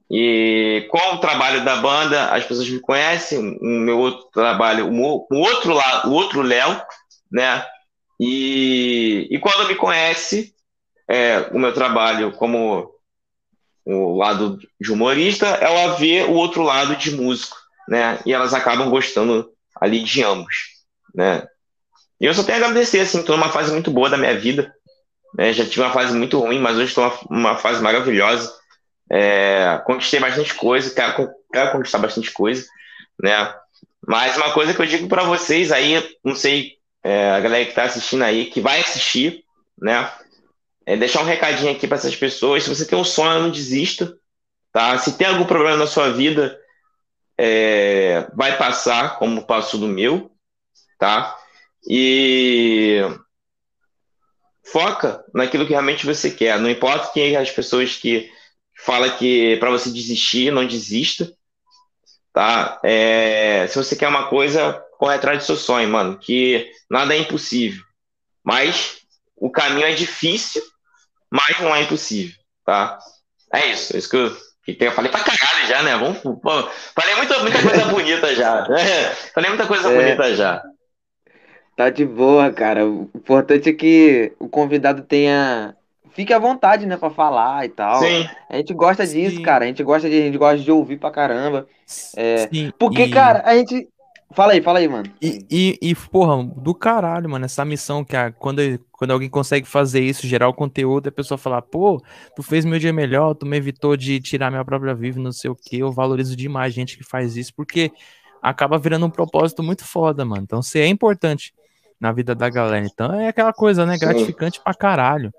E 0.10 0.88
com 0.92 1.16
o 1.16 1.20
trabalho 1.20 1.66
da 1.66 1.78
banda, 1.78 2.28
as 2.32 2.46
pessoas 2.46 2.70
me 2.70 2.80
conhecem, 2.80 3.58
o 3.60 3.66
meu 3.66 3.98
outro 3.98 4.26
trabalho, 4.32 4.90
o 4.90 5.36
outro 5.36 5.74
lado, 5.74 6.10
o 6.10 6.14
outro 6.14 6.42
Léo, 6.42 6.80
né? 7.32 7.66
E, 8.20 9.28
e 9.32 9.40
quando 9.40 9.68
me 9.68 9.74
conhece, 9.74 10.54
é, 11.12 11.50
o 11.52 11.60
meu 11.60 11.74
trabalho 11.74 12.32
como 12.32 12.90
o 13.86 14.16
lado 14.16 14.58
de 14.80 14.92
humorista, 14.94 15.46
ela 15.46 15.96
vê 15.96 16.24
o 16.24 16.32
outro 16.32 16.64
lado 16.64 16.96
de 16.96 17.12
músico, 17.12 17.58
né? 17.90 18.20
E 18.26 18.32
elas 18.32 18.54
acabam 18.54 18.90
gostando 18.90 19.52
ali 19.76 20.02
de 20.02 20.24
ambos, 20.24 20.56
né? 21.14 21.46
E 22.18 22.26
eu 22.26 22.34
só 22.34 22.44
tenho 22.44 22.64
a 22.64 22.68
agradecer, 22.68 23.02
assim, 23.02 23.20
estou 23.20 23.36
numa 23.36 23.52
fase 23.52 23.74
muito 23.74 23.92
boa 23.92 24.10
da 24.10 24.18
minha 24.18 24.38
vida. 24.40 24.74
Né? 25.38 25.52
Já 25.52 25.66
tive 25.66 25.82
uma 25.82 25.92
fase 25.92 26.16
muito 26.16 26.40
ruim, 26.40 26.60
mas 26.60 26.78
hoje 26.78 26.90
estou 26.90 27.12
numa 27.30 27.58
fase 27.58 27.82
maravilhosa. 27.82 28.54
É, 29.12 29.82
conquistei 29.86 30.20
bastante 30.20 30.54
coisa, 30.54 30.94
quero, 30.94 31.30
quero 31.52 31.72
conquistar 31.72 31.98
bastante 31.98 32.32
coisa, 32.32 32.66
né? 33.22 33.54
Mas 34.08 34.38
uma 34.38 34.54
coisa 34.54 34.74
que 34.74 34.82
eu 34.82 34.86
digo 34.86 35.10
para 35.10 35.24
vocês 35.24 35.72
aí, 35.72 36.16
não 36.24 36.36
sei, 36.36 36.74
é, 37.04 37.32
a 37.32 37.40
galera 37.40 37.66
que 37.66 37.72
está 37.72 37.84
assistindo 37.84 38.24
aí, 38.24 38.46
que 38.46 38.62
vai 38.62 38.80
assistir, 38.80 39.44
né? 39.82 40.10
É 40.86 40.98
deixar 40.98 41.22
um 41.22 41.26
recadinho 41.26 41.72
aqui 41.72 41.88
para 41.88 41.98
essas 41.98 42.16
pessoas. 42.16 42.64
Se 42.64 42.70
você 42.70 42.86
tem 42.86 42.98
um 42.98 43.04
sonho, 43.04 43.42
não 43.42 43.52
desista, 43.52 44.18
tá? 44.72 44.98
Se 44.98 45.18
tem 45.18 45.28
algum 45.28 45.46
problema 45.46 45.78
na 45.78 45.88
sua 45.88 46.12
vida, 46.12 46.60
é, 47.38 48.28
vai 48.36 48.58
passar, 48.58 49.18
como 49.18 49.46
passou 49.46 49.80
do 49.80 49.88
meu, 49.88 50.32
tá? 50.98 51.38
E 51.88 53.02
foca 54.64 55.24
naquilo 55.34 55.66
que 55.66 55.72
realmente 55.72 56.06
você 56.06 56.30
quer. 56.32 56.60
Não 56.60 56.70
importa 56.70 57.12
quem 57.14 57.36
as 57.36 57.52
pessoas 57.52 57.96
que 57.96 58.30
falam 58.86 59.18
que 59.18 59.58
para 59.58 59.70
você 59.70 59.90
desistir, 59.90 60.52
não 60.52 60.66
desista. 60.66 61.32
Tá? 62.34 62.80
É, 62.84 63.68
se 63.68 63.76
você 63.76 63.96
quer 63.96 64.08
uma 64.08 64.28
coisa, 64.28 64.74
corre 64.98 65.16
atrás 65.16 65.40
do 65.40 65.46
seu 65.46 65.58
sonho, 65.58 65.90
mano. 65.90 66.18
Que 66.18 66.72
nada 66.90 67.16
é 67.16 67.18
impossível. 67.18 67.84
Mas 68.44 69.01
o 69.42 69.50
caminho 69.50 69.88
é 69.88 69.94
difícil, 69.94 70.62
mas 71.30 71.60
não 71.60 71.76
é 71.76 71.82
impossível. 71.82 72.36
Tá? 72.66 73.00
É 73.54 73.66
isso. 73.72 73.96
É 73.96 74.00
isso 74.00 74.10
que 74.10 74.16
eu, 74.16 74.38
que 74.64 74.78
eu 74.86 74.92
falei 74.92 75.12
pra 75.12 75.24
caralho 75.24 75.68
já, 75.68 75.82
né? 75.82 75.98
Vamos, 75.98 76.20
pô, 76.20 76.70
falei 76.96 77.16
muita, 77.16 77.40
muita 77.40 77.60
coisa 77.68 77.86
bonita 77.86 78.36
já. 78.36 78.66
falei 79.34 79.50
muita 79.50 79.66
coisa 79.68 79.92
é. 79.92 79.96
bonita 79.96 80.36
já. 80.36 80.62
Tá 81.76 81.90
de 81.90 82.06
boa, 82.06 82.52
cara. 82.54 82.86
O 82.86 83.10
importante 83.16 83.70
é 83.70 83.74
que 83.74 84.34
o 84.40 84.48
convidado 84.48 85.02
tenha. 85.02 85.76
Fique 86.14 86.34
à 86.34 86.38
vontade, 86.40 86.86
né, 86.86 86.98
pra 86.98 87.10
falar 87.10 87.66
e 87.66 87.70
tal. 87.70 88.00
Sim. 88.00 88.30
A 88.50 88.58
gente 88.58 88.74
gosta 88.74 89.06
Sim. 89.06 89.22
disso, 89.22 89.42
cara. 89.42 89.64
A 89.64 89.68
gente 89.68 89.82
gosta 89.82 90.10
de, 90.10 90.16
a 90.22 90.26
gente 90.26 90.38
gosta 90.38 90.58
de 90.60 90.70
ouvir 90.72 90.98
pra 90.98 91.10
caramba. 91.10 91.66
É... 92.16 92.48
Sim. 92.54 92.72
Porque, 92.78 93.04
E- 93.04 93.10
cara, 93.10 93.42
a 93.46 93.56
gente. 93.56 93.88
Fala 94.34 94.54
aí, 94.54 94.62
fala 94.62 94.80
aí, 94.80 94.88
mano. 94.88 95.12
E, 95.22 95.46
e, 95.50 95.80
e, 95.82 95.96
porra, 95.96 96.44
do 96.44 96.74
caralho, 96.74 97.30
mano, 97.30 97.46
essa 97.46 97.66
missão 97.66 98.04
que 98.04 98.16
a, 98.16 98.32
quando, 98.32 98.62
quando 98.92 99.12
alguém 99.12 99.30
consegue 99.30 99.68
fazer 99.68 100.02
isso, 100.02 100.26
gerar 100.26 100.48
o 100.48 100.54
conteúdo, 100.54 101.10
a 101.10 101.12
pessoa 101.12 101.38
falar, 101.38 101.62
pô, 101.62 102.02
tu 102.36 102.42
fez 102.42 102.64
meu 102.64 102.80
dia 102.80 102.94
melhor, 102.94 103.34
tu 103.34 103.46
me 103.46 103.58
evitou 103.58 103.98
de 103.98 104.20
tirar 104.22 104.50
minha 104.50 104.64
própria 104.64 104.96
vida, 104.96 105.20
não 105.20 105.32
sei 105.32 105.50
o 105.50 105.56
que, 105.56 105.80
eu 105.80 105.92
valorizo 105.92 106.36
demais 106.36 106.74
gente 106.74 106.98
que 106.98 107.04
faz 107.04 107.36
isso, 107.36 107.54
porque 107.54 107.92
acaba 108.42 108.78
virando 108.78 109.06
um 109.06 109.10
propósito 109.10 109.62
muito 109.62 109.84
foda, 109.86 110.24
mano. 110.24 110.44
Então, 110.44 110.62
você 110.62 110.80
é 110.80 110.88
importante 110.88 111.54
na 112.00 112.12
vida 112.12 112.34
da 112.34 112.50
galera. 112.50 112.86
Então, 112.86 113.14
é 113.14 113.28
aquela 113.28 113.54
coisa, 113.54 113.86
né, 113.86 113.94
Sim. 113.94 114.00
gratificante 114.00 114.62
pra 114.64 114.74
caralho. 114.74 115.32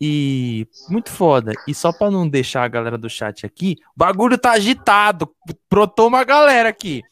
E 0.00 0.66
muito 0.88 1.10
foda. 1.10 1.52
E 1.66 1.74
só 1.74 1.92
pra 1.92 2.10
não 2.10 2.28
deixar 2.28 2.62
a 2.62 2.68
galera 2.68 2.96
do 2.96 3.10
chat 3.10 3.44
aqui, 3.44 3.76
o 3.96 3.98
bagulho 3.98 4.38
tá 4.38 4.52
agitado. 4.52 5.28
Brotou 5.68 6.06
uma 6.06 6.22
galera 6.22 6.68
aqui. 6.68 7.02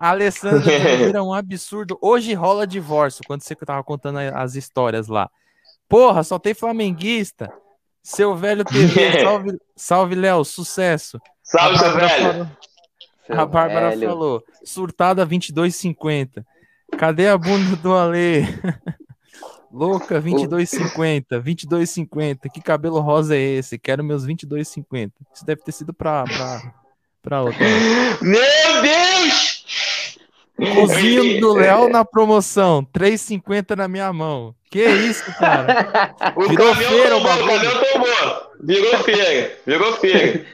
A 0.00 0.10
Alessandra 0.10 0.60
vira 0.96 1.22
um 1.22 1.32
absurdo. 1.34 1.98
Hoje 2.00 2.32
rola 2.32 2.66
divórcio, 2.66 3.22
quando 3.26 3.42
você 3.42 3.54
tava 3.54 3.84
contando 3.84 4.18
as 4.18 4.54
histórias 4.54 5.06
lá. 5.08 5.28
Porra, 5.88 6.22
só 6.24 6.38
tem 6.38 6.54
flamenguista. 6.54 7.52
Seu 8.02 8.34
velho 8.34 8.64
TV, 8.64 9.20
salve, 9.22 9.58
salve 9.76 10.14
Léo, 10.14 10.42
sucesso. 10.44 11.20
Salve, 11.42 11.76
A 11.76 11.78
seu 11.78 11.94
velho. 11.94 12.08
falou- 12.32 12.46
Seu 13.26 13.40
a 13.40 13.46
Bárbara 13.46 13.90
velho. 13.90 14.08
falou, 14.08 14.42
surtada 14.64 15.26
22,50. 15.26 16.44
Cadê 16.96 17.28
a 17.28 17.36
bunda 17.38 17.76
do 17.76 17.94
Ale? 17.94 18.42
Louca, 19.70 20.20
22,50. 20.20 21.40
22,50. 21.40 22.50
Que 22.52 22.60
cabelo 22.60 22.98
rosa 23.00 23.36
é 23.36 23.40
esse? 23.40 23.78
Quero 23.78 24.02
meus 24.02 24.26
22,50. 24.26 25.12
Isso 25.32 25.44
deve 25.46 25.62
ter 25.62 25.70
sido 25.72 25.92
pra, 25.94 26.24
pra, 26.24 26.72
pra 27.22 27.42
outra. 27.42 27.58
Meu 28.20 28.82
Deus! 28.82 29.49
Cozinho 30.74 31.40
do 31.40 31.52
Léo 31.58 31.88
na 31.88 32.04
promoção. 32.04 32.84
3,50 32.92 33.76
na 33.76 33.88
minha 33.88 34.12
mão. 34.12 34.54
Que 34.70 34.84
isso, 34.84 35.24
cara? 35.38 36.14
O 36.36 36.48
Virou 36.48 36.68
caminhão 36.72 36.90
feira 36.92 37.16
o 37.16 37.20
tomou, 37.20 37.34
o 37.34 37.46
caminhão 37.46 37.72
tomou. 37.92 38.50
Virou 38.62 38.98
feira, 38.98 39.52
virou 39.66 39.92
feira. 39.94 40.46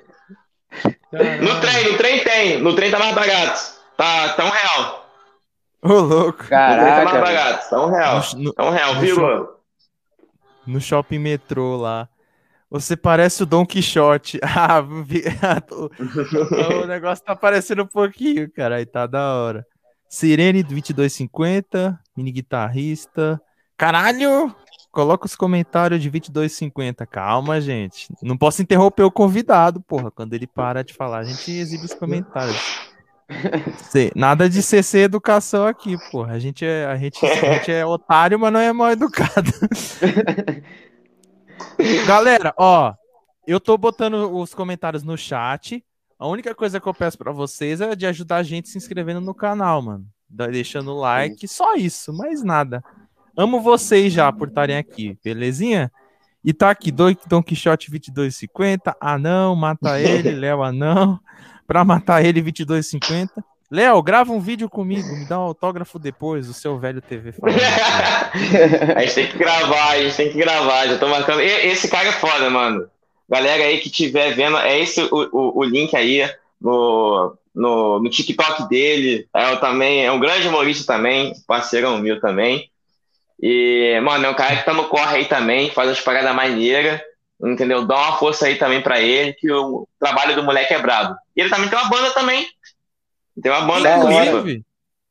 No 1.40 1.60
trem, 1.60 1.92
no 1.92 1.96
trem 1.98 2.24
tem. 2.24 2.58
No 2.62 2.74
trem 2.74 2.90
tá 2.90 2.98
mais 2.98 3.14
barato. 3.14 3.60
Tá, 3.96 4.28
tá 4.34 4.44
um 4.44 4.50
real. 4.50 5.10
Ô, 5.82 5.92
louco. 6.00 6.42
No 6.42 6.48
trem 6.48 6.48
tá 6.48 7.04
mais 7.04 7.10
Caraca. 7.10 7.20
barato. 7.20 7.70
Tá 7.70 7.84
um 7.86 7.90
real. 7.90 8.20
No, 8.34 8.42
no- 8.42 8.52
Tá 8.52 8.64
um 8.64 8.70
real, 8.70 8.94
virou. 8.96 9.60
no 10.66 10.80
shopping 10.80 11.18
metrô 11.18 11.76
lá. 11.76 12.08
Você 12.70 12.96
parece 12.96 13.42
o 13.42 13.46
Dom 13.46 13.64
Quixote. 13.64 14.40
Ah, 14.44 14.80
vi- 14.80 15.24
o 16.82 16.86
negócio 16.86 17.24
tá 17.24 17.36
parecendo 17.36 17.82
um 17.82 17.86
pouquinho, 17.86 18.50
cara. 18.52 18.76
Aí 18.76 18.86
tá 18.86 19.06
da 19.06 19.34
hora. 19.34 19.66
Sirene 20.08 20.62
do 20.62 20.70
2250, 20.70 21.98
mini 22.16 22.32
guitarrista. 22.32 23.40
Caralho! 23.76 24.54
Coloca 24.90 25.26
os 25.26 25.36
comentários 25.36 26.00
de 26.00 26.08
2250. 26.08 27.04
Calma, 27.06 27.60
gente. 27.60 28.08
Não 28.22 28.36
posso 28.36 28.62
interromper 28.62 29.02
o 29.02 29.10
convidado, 29.10 29.80
porra. 29.80 30.10
Quando 30.10 30.32
ele 30.32 30.46
para 30.46 30.82
de 30.82 30.94
falar, 30.94 31.18
a 31.18 31.24
gente 31.24 31.50
exibe 31.50 31.84
os 31.84 31.92
comentários. 31.92 32.56
Nada 34.14 34.48
de 34.48 34.62
CC 34.62 35.00
educação 35.00 35.66
aqui, 35.66 35.96
porra. 36.10 36.32
A 36.32 36.38
gente 36.38 36.64
é, 36.64 36.86
a 36.86 36.96
gente, 36.96 37.24
a 37.26 37.54
gente 37.54 37.72
é 37.72 37.84
otário, 37.84 38.38
mas 38.38 38.52
não 38.52 38.60
é 38.60 38.72
mal 38.72 38.90
educado. 38.90 39.52
Galera, 42.06 42.54
ó, 42.56 42.94
eu 43.46 43.60
tô 43.60 43.76
botando 43.76 44.34
os 44.34 44.54
comentários 44.54 45.02
no 45.02 45.16
chat. 45.16 45.84
A 46.18 46.26
única 46.26 46.54
coisa 46.54 46.80
que 46.80 46.86
eu 46.86 46.94
peço 46.94 47.18
pra 47.18 47.30
vocês 47.30 47.80
é 47.80 47.94
de 47.94 48.06
ajudar 48.06 48.36
a 48.36 48.42
gente 48.42 48.68
se 48.68 48.78
inscrevendo 48.78 49.20
no 49.20 49.34
canal, 49.34 49.82
mano. 49.82 50.06
Deixando 50.28 50.92
o 50.92 50.98
like, 50.98 51.46
só 51.46 51.74
isso, 51.74 52.12
mais 52.12 52.42
nada. 52.42 52.82
Amo 53.36 53.60
vocês 53.60 54.12
já 54.12 54.32
por 54.32 54.48
estarem 54.48 54.78
aqui, 54.78 55.18
belezinha? 55.22 55.92
E 56.42 56.54
tá 56.54 56.70
aqui, 56.70 56.90
Don, 56.90 57.14
Don 57.26 57.42
Quixote 57.42 57.90
2250, 57.90 58.96
anão, 59.00 59.54
mata 59.54 60.00
ele, 60.00 60.30
Léo 60.34 60.62
anão. 60.62 61.20
Pra 61.66 61.84
matar 61.84 62.24
ele, 62.24 62.40
2250. 62.40 63.44
Léo, 63.70 64.00
grava 64.00 64.32
um 64.32 64.40
vídeo 64.40 64.70
comigo, 64.70 65.08
me 65.08 65.26
dá 65.26 65.38
um 65.38 65.42
autógrafo 65.42 65.98
depois, 65.98 66.48
o 66.48 66.54
seu 66.54 66.78
velho 66.78 67.02
TV. 67.02 67.34
A 68.96 69.00
gente 69.00 69.14
tem 69.14 69.26
que 69.26 69.38
gravar, 69.38 69.90
a 69.90 70.02
gente 70.02 70.16
tem 70.16 70.30
que 70.30 70.38
gravar. 70.38 70.86
Já 70.86 70.98
tô 70.98 71.08
marcando. 71.08 71.40
Esse 71.40 71.88
cara 71.88 72.08
é 72.08 72.12
foda, 72.12 72.48
mano. 72.48 72.88
Galera 73.28 73.64
aí 73.64 73.78
que 73.78 73.88
estiver 73.88 74.34
vendo, 74.34 74.56
é 74.58 74.78
esse 74.78 75.00
o, 75.02 75.08
o, 75.32 75.58
o 75.58 75.64
link 75.64 75.94
aí 75.96 76.22
no, 76.60 77.36
no, 77.54 78.00
no 78.00 78.10
TikTok 78.10 78.68
dele. 78.68 79.28
É, 79.34 79.56
também, 79.56 80.04
é 80.04 80.12
um 80.12 80.20
grande 80.20 80.46
humorista 80.46 80.94
também, 80.94 81.34
parceirão 81.46 81.98
meu 81.98 82.20
também. 82.20 82.70
E, 83.40 84.00
mano, 84.02 84.26
é 84.26 84.30
um 84.30 84.34
cara 84.34 84.56
que 84.56 84.64
tá 84.64 84.72
no 84.72 84.88
corre 84.88 85.16
aí 85.16 85.24
também, 85.26 85.70
faz 85.70 85.90
as 85.90 86.00
paradas 86.00 86.34
maneiras. 86.34 87.00
Entendeu? 87.40 87.84
Dá 87.84 87.96
uma 87.96 88.16
força 88.16 88.46
aí 88.46 88.56
também 88.56 88.80
pra 88.80 89.00
ele, 89.00 89.34
que 89.34 89.50
o 89.52 89.86
trabalho 89.98 90.34
do 90.34 90.42
moleque 90.42 90.72
é 90.72 90.80
brabo. 90.80 91.14
E 91.36 91.40
ele 91.40 91.50
também 91.50 91.68
tem 91.68 91.78
uma 91.78 91.90
banda 91.90 92.10
também. 92.12 92.46
Tem 93.42 93.52
uma 93.52 93.60
banda 93.60 93.96
inclusive, 93.98 94.64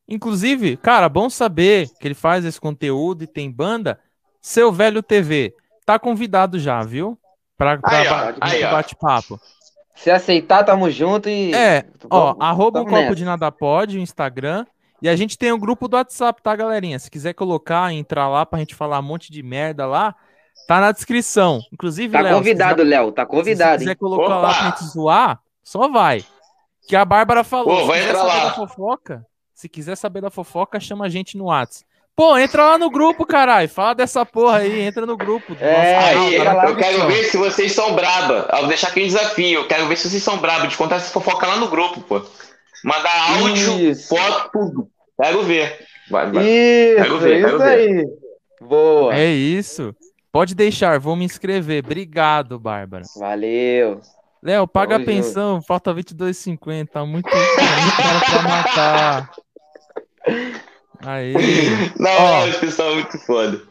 inclusive, 0.07 0.78
cara, 0.78 1.07
bom 1.07 1.30
saber 1.30 1.88
que 1.99 2.07
ele 2.07 2.16
faz 2.16 2.43
esse 2.43 2.59
conteúdo 2.59 3.24
e 3.24 3.28
tem 3.28 3.51
banda. 3.51 3.99
Seu 4.41 4.72
Velho 4.72 5.03
TV, 5.03 5.53
tá 5.86 5.99
convidado 5.99 6.59
já, 6.59 6.82
viu? 6.82 7.18
Ó. 7.60 8.72
bate-papo. 8.72 9.39
Se 9.95 10.12
aceitar, 10.12 10.64
tamo 10.64 10.89
junto 10.91 11.30
e. 11.30 11.53
É, 11.53 11.86
ó, 12.10 12.28
Vamos- 12.34 12.43
arroba 12.45 12.82
o 12.82 12.86
Copo 12.86 12.95
nessa. 12.97 13.16
de 13.16 13.24
Nada 13.26 13.51
Pode, 13.51 13.97
o 13.97 14.01
Instagram. 14.01 14.66
E 15.01 15.08
a 15.10 15.16
gente 15.16 15.38
tem 15.38 15.51
o 15.51 15.58
grupo 15.58 15.88
do 15.88 15.95
WhatsApp, 15.97 16.41
tá, 16.41 16.56
galerinha? 16.56 16.97
Se 16.99 17.10
quiser 17.12 17.34
colocar, 17.34 17.93
entrar 17.93 18.28
lá 18.28 18.45
pra 18.45 18.60
gente 18.60 18.76
falar 18.76 18.99
um 18.99 19.03
monte 19.03 19.32
de 19.32 19.41
merda 19.43 19.86
lá, 19.86 20.16
tá 20.68 20.82
na 20.82 20.91
descrição. 20.91 21.62
Inclusive, 21.72 22.12
Tá 22.14 22.22
Léo, 22.22 22.38
convidado, 22.38 22.84
Léo. 22.84 23.12
Tá 23.12 23.26
quiser- 23.26 23.36
Se 23.38 23.43
convidado, 23.43 23.78
quiser 23.80 23.91
hein? 23.91 23.97
colocar 23.97 24.24
Opa! 24.26 24.36
lá 24.38 24.53
pra 24.53 24.64
gente 24.70 24.84
zoar, 24.86 25.39
só 25.64 25.88
vai. 25.89 26.24
Que 26.88 26.95
a 26.95 27.06
Bárbara 27.06 27.43
falou, 27.43 27.76
Pô, 27.76 27.82
se 27.82 27.88
vai 27.88 27.97
quiser 27.99 28.10
entrar 28.10 28.26
saber 28.26 28.38
lá. 28.38 28.45
da 28.45 28.51
fofoca, 28.53 29.26
se 29.53 29.70
quiser 29.70 29.95
saber 29.95 30.22
da 30.22 30.30
fofoca, 30.30 30.80
chama 30.80 31.06
a 31.06 31.10
gente 31.10 31.38
no 31.38 31.45
WhatsApp. 31.45 31.86
Pô, 32.16 32.38
entra 32.38 32.63
lá 32.63 32.78
no 32.78 32.89
grupo, 32.89 33.26
caralho. 33.26 33.68
Fala 33.68 33.93
dessa 33.93 34.26
porra 34.26 34.59
aí, 34.59 34.82
entra 34.82 35.05
no 35.05 35.18
grupo. 35.18 35.55
É, 35.59 35.72
nosso 35.74 36.13
canal, 36.13 36.28
Aí, 36.28 36.38
na 36.38 36.53
lá, 36.53 36.70
eu 36.70 36.76
quero 36.78 37.07
ver 37.07 37.24
se 37.26 37.36
vocês 37.38 37.74
são 37.74 37.93
braba. 37.93 38.47
Eu 38.53 38.59
vou 38.59 38.68
deixar 38.68 38.88
aqui 38.88 39.03
um 39.03 39.07
desafio. 39.07 39.59
Eu 39.59 39.68
quero 39.68 39.86
ver 39.88 39.97
se 39.97 40.09
vocês 40.09 40.24
são 40.24 40.38
braba 40.38 40.66
de 40.68 40.78
contar 40.78 40.95
essa 40.95 41.11
fofoca 41.11 41.45
lá 41.45 41.57
no 41.57 41.68
grupo, 41.68 41.99
pô. 42.01 42.22
Mandar 42.86 43.32
áudio, 43.41 43.91
Isso. 43.91 44.07
foto, 44.07 44.49
tudo. 44.53 44.89
Quero 45.22 45.43
ver. 45.43 45.78
Vai, 46.09 46.32
vai. 46.32 46.45
Isso, 46.47 46.95
Quero 47.03 47.20
ver, 47.20 47.38
isso 47.38 47.45
quero 47.47 47.57
ver. 47.59 47.68
aí. 47.68 48.07
Boa. 48.61 49.16
É 49.16 49.26
isso. 49.26 49.93
Pode 50.32 50.55
deixar, 50.55 50.99
vou 50.99 51.16
me 51.18 51.26
inscrever. 51.26 51.84
Obrigado, 51.84 52.57
Bárbara. 52.59 53.03
Valeu. 53.18 53.99
Léo, 54.41 54.68
paga 54.68 54.97
a 54.97 54.99
pensão, 54.99 55.61
falta 55.61 55.93
22,50. 55.93 56.88
Tá 56.88 57.05
muito, 57.05 57.28
muito 57.28 57.55
caro 57.55 58.26
pra 58.26 58.41
matar. 58.43 59.32
Aí. 61.06 61.34
Não, 62.00 62.12
Ó. 62.12 62.48
esse 62.48 62.60
pessoal 62.60 62.91
é 62.91 62.93
muito 62.96 63.18
foda. 63.20 63.62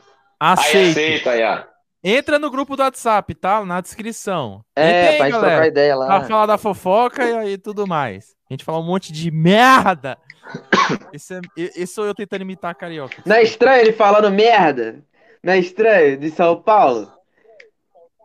Aí 0.41 0.53
aceita, 0.53 1.31
aí. 1.31 1.65
Entra 2.03 2.39
no 2.39 2.51
grupo 2.51 2.77
do 2.77 2.83
WhatsApp, 2.83 3.35
tá? 3.35 3.65
Na 3.65 3.81
descrição. 3.81 4.63
É, 4.77 4.89
Entra 4.89 5.11
aí, 5.11 5.17
pra 5.17 5.31
gente 5.31 5.39
trocar 5.41 5.67
ideia 5.67 5.97
lá. 5.97 6.07
Pra 6.07 6.29
falar 6.29 6.47
da 6.47 6.59
fofoca 6.59 7.25
e 7.25 7.33
aí 7.33 7.59
tudo 7.59 7.87
mais. 7.87 8.35
A 8.51 8.53
gente 8.53 8.65
fala 8.65 8.79
um 8.79 8.87
monte 8.87 9.11
de 9.13 9.31
merda. 9.31 10.19
Esse, 11.15 11.35
é, 11.35 11.41
esse 11.57 11.87
sou 11.87 12.05
eu 12.05 12.15
tentando 12.15 12.43
imitar 12.43 12.71
a 12.71 12.75
carioca. 12.75 13.23
Não 13.25 13.37
é 13.37 13.43
estranho 13.43 13.81
ele 13.81 13.93
falando 13.95 14.31
merda? 14.31 15.03
Não 15.43 15.55
é 15.55 15.59
estranho? 15.59 16.19
De 16.19 16.31
São 16.31 16.61
Paulo? 16.61 17.11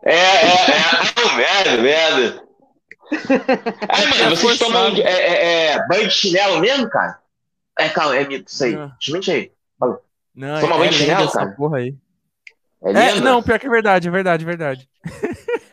É, 0.04 0.14
é, 0.14 0.16
é. 0.16 1.22
Não, 1.24 1.36
merda, 1.36 1.82
merda. 1.82 2.42
Aí, 3.88 4.06
mano, 4.06 4.22
É 4.24 4.30
vocês 4.30 4.58
tomam 4.58 4.88
é, 4.88 5.00
é, 5.00 5.66
é, 5.72 5.86
banho 5.88 6.08
de 6.08 6.14
chinelo 6.14 6.60
mesmo, 6.60 6.88
cara? 6.90 7.18
É, 7.80 7.88
calma, 7.88 8.16
é 8.16 8.24
mito 8.26 8.50
isso 8.50 8.64
aí. 8.64 8.76
Não. 8.76 8.92
Desmente 9.00 9.30
aí. 9.30 9.52
Não, 10.34 10.60
Toma 10.60 10.74
é, 10.74 10.78
banho 10.78 10.84
é 10.84 10.88
de 10.88 10.94
chinelo, 10.98 11.30
cara? 11.32 11.50
porra 11.56 11.78
aí. 11.78 11.94
É 12.82 12.90
É, 12.90 12.92
lenda? 12.92 13.20
não, 13.20 13.42
pior 13.42 13.58
que 13.58 13.66
é 13.66 13.70
verdade, 13.70 14.08
é 14.08 14.10
verdade, 14.10 14.44
é 14.44 14.46
verdade. 14.46 14.88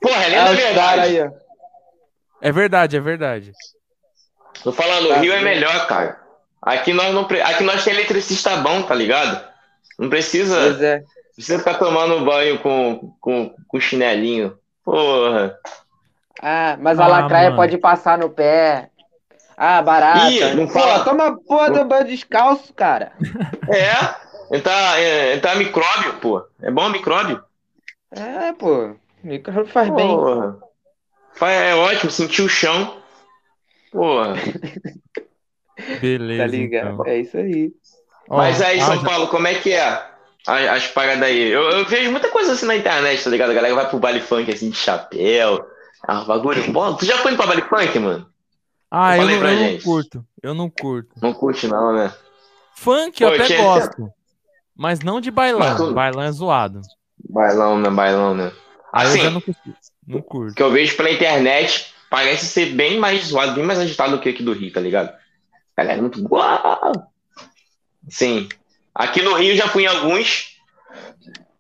Porra, 0.02 0.24
é 0.24 0.28
lenda 0.30 0.52
é 0.52 0.56
verdade. 0.56 1.02
aí, 1.02 1.22
ó. 1.22 1.32
É 2.42 2.52
verdade, 2.52 2.98
é 2.98 3.00
verdade. 3.00 3.52
Tô 4.64 4.72
falando, 4.72 5.08
Tá 5.10 5.16
o 5.16 5.20
Rio 5.22 5.34
é 5.34 5.42
melhor, 5.42 5.88
cara. 5.88 6.20
Aqui 6.62 6.92
nós 6.92 7.14
não 7.14 7.26
pre- 7.26 7.42
aqui 7.42 7.64
nós 7.64 7.84
tem 7.84 7.94
eletricista 7.94 8.58
bom, 8.58 8.82
tá 8.84 8.94
ligado? 8.96 9.42
Não 9.98 10.10
precisa, 10.10 10.56
Pois 10.56 10.82
é. 10.82 11.04
precisa 11.36 11.60
ficar 11.60 11.76
tomando 11.76 12.26
banho 12.26 12.60
com, 12.60 13.16
com, 13.22 13.56
com 13.68 13.80
chinelinho. 13.80 14.58
Porra. 14.84 15.56
Ah, 16.42 16.78
mas 16.80 17.00
a 17.00 17.06
Ah, 17.06 17.08
lacraia 17.08 17.46
mano. 17.52 17.58
pode 17.62 17.78
passar 17.78 18.18
no 18.18 18.30
pé. 18.30 18.90
Ah, 19.60 19.82
barata. 19.82 20.30
Ih, 20.30 20.54
não 20.54 20.68
Pô, 20.68 20.74
fala. 20.74 21.04
toma 21.04 21.36
porra 21.48 21.72
do 21.72 21.84
banho 21.86 22.06
descalço, 22.06 22.72
cara. 22.76 23.12
É, 23.70 24.56
entrar, 24.56 25.00
é, 25.02 25.34
entrar 25.36 25.56
micróbio, 25.56 26.14
pô. 26.22 26.46
É 26.62 26.70
bom 26.70 26.88
micróbio? 26.90 27.44
É, 28.12 28.54
pô. 28.54 28.96
Micróbio 29.24 29.66
faz 29.66 29.90
bem. 29.90 30.08
Porra. 30.16 30.58
Fa- 31.34 31.50
É 31.52 31.74
ótimo, 31.76 32.12
sentir 32.12 32.44
o 32.44 32.50
chão. 32.50 32.98
Porra. 33.92 34.36
Beleza. 36.02 36.44
Tá 36.44 36.48
ligado? 36.48 36.94
então. 36.94 37.06
É 37.08 37.18
isso 37.18 37.38
aí. 37.38 37.72
Mas 38.30 38.62
aí, 38.62 38.80
ah, 38.80 38.86
São 38.86 38.96
já- 39.02 39.10
Paulo, 39.10 39.28
como 39.28 39.48
é 39.48 39.56
que 39.56 39.74
é? 39.74 39.82
As, 40.46 40.68
as 40.70 40.88
paradas 40.88 41.24
aí. 41.24 41.50
Eu, 41.50 41.64
eu 41.72 41.86
vejo 41.86 42.12
muita 42.12 42.30
coisa 42.30 42.54
assim 42.54 42.66
na 42.66 42.76
internet, 42.76 43.24
tá 43.24 43.30
ligado? 43.30 43.52
A 43.52 43.54
galera 43.56 43.76
vai 43.76 43.90
pro 43.90 44.00
baile 44.00 44.22
funk 44.22 44.52
assim 44.52 44.70
de 44.70 44.78
chapéu. 44.78 45.66
Ah, 46.08 46.24
bagulho. 46.26 46.72
Pô, 46.72 46.94
tu 46.94 47.06
já 47.06 47.18
foi 47.18 47.36
pra 47.36 47.48
baile 47.48 47.64
funk, 47.64 47.98
mano? 48.00 48.28
Ah, 48.90 49.18
eu, 49.18 49.22
aí 49.28 49.40
não, 49.40 49.48
eu 49.50 49.72
não 49.74 49.80
curto. 49.82 50.26
Eu 50.42 50.54
não 50.54 50.70
curto. 50.70 51.12
Não 51.22 51.34
curte, 51.34 51.68
não, 51.68 51.94
né? 51.94 52.14
Funk 52.76 53.22
eu 53.22 53.30
Pô, 53.30 53.36
até 53.44 53.58
gosto. 53.58 54.10
Mas 54.76 55.00
não 55.02 55.20
de 55.20 55.32
bailão. 55.32 55.76
Tu- 55.76 55.94
Bailão 55.94 56.24
é 56.24 56.32
zoado. 56.32 56.82
Bailão, 57.30 57.80
né? 57.80 57.90
Bailão, 57.90 58.36
né? 58.36 58.52
Aí 58.94 59.08
Assim, 59.08 59.18
eu 59.18 59.24
já 59.26 59.30
não 59.32 59.42
curto. 59.42 59.62
Não 60.08 60.22
curto. 60.22 60.56
que 60.56 60.64
eu 60.64 60.72
vejo 60.72 60.96
pela 60.96 61.12
internet, 61.12 61.94
parece 62.10 62.46
ser 62.46 62.68
bem 62.68 62.98
mais 63.00 63.26
zoado, 63.26 63.56
bem 63.56 63.64
mais 63.66 63.80
agitado 63.80 64.16
do 64.16 64.22
que 64.22 64.30
aqui 64.30 64.44
do 64.44 64.54
Rio, 64.54 64.72
tá 64.72 64.80
ligado? 64.80 65.12
Galera, 65.76 66.00
muito. 66.02 66.26
Uau! 66.32 67.12
Sim. 68.08 68.48
Aqui 68.96 69.22
no 69.22 69.34
Rio 69.34 69.56
já 69.56 69.68
fui 69.68 69.84
em 69.84 69.88
alguns, 69.88 70.58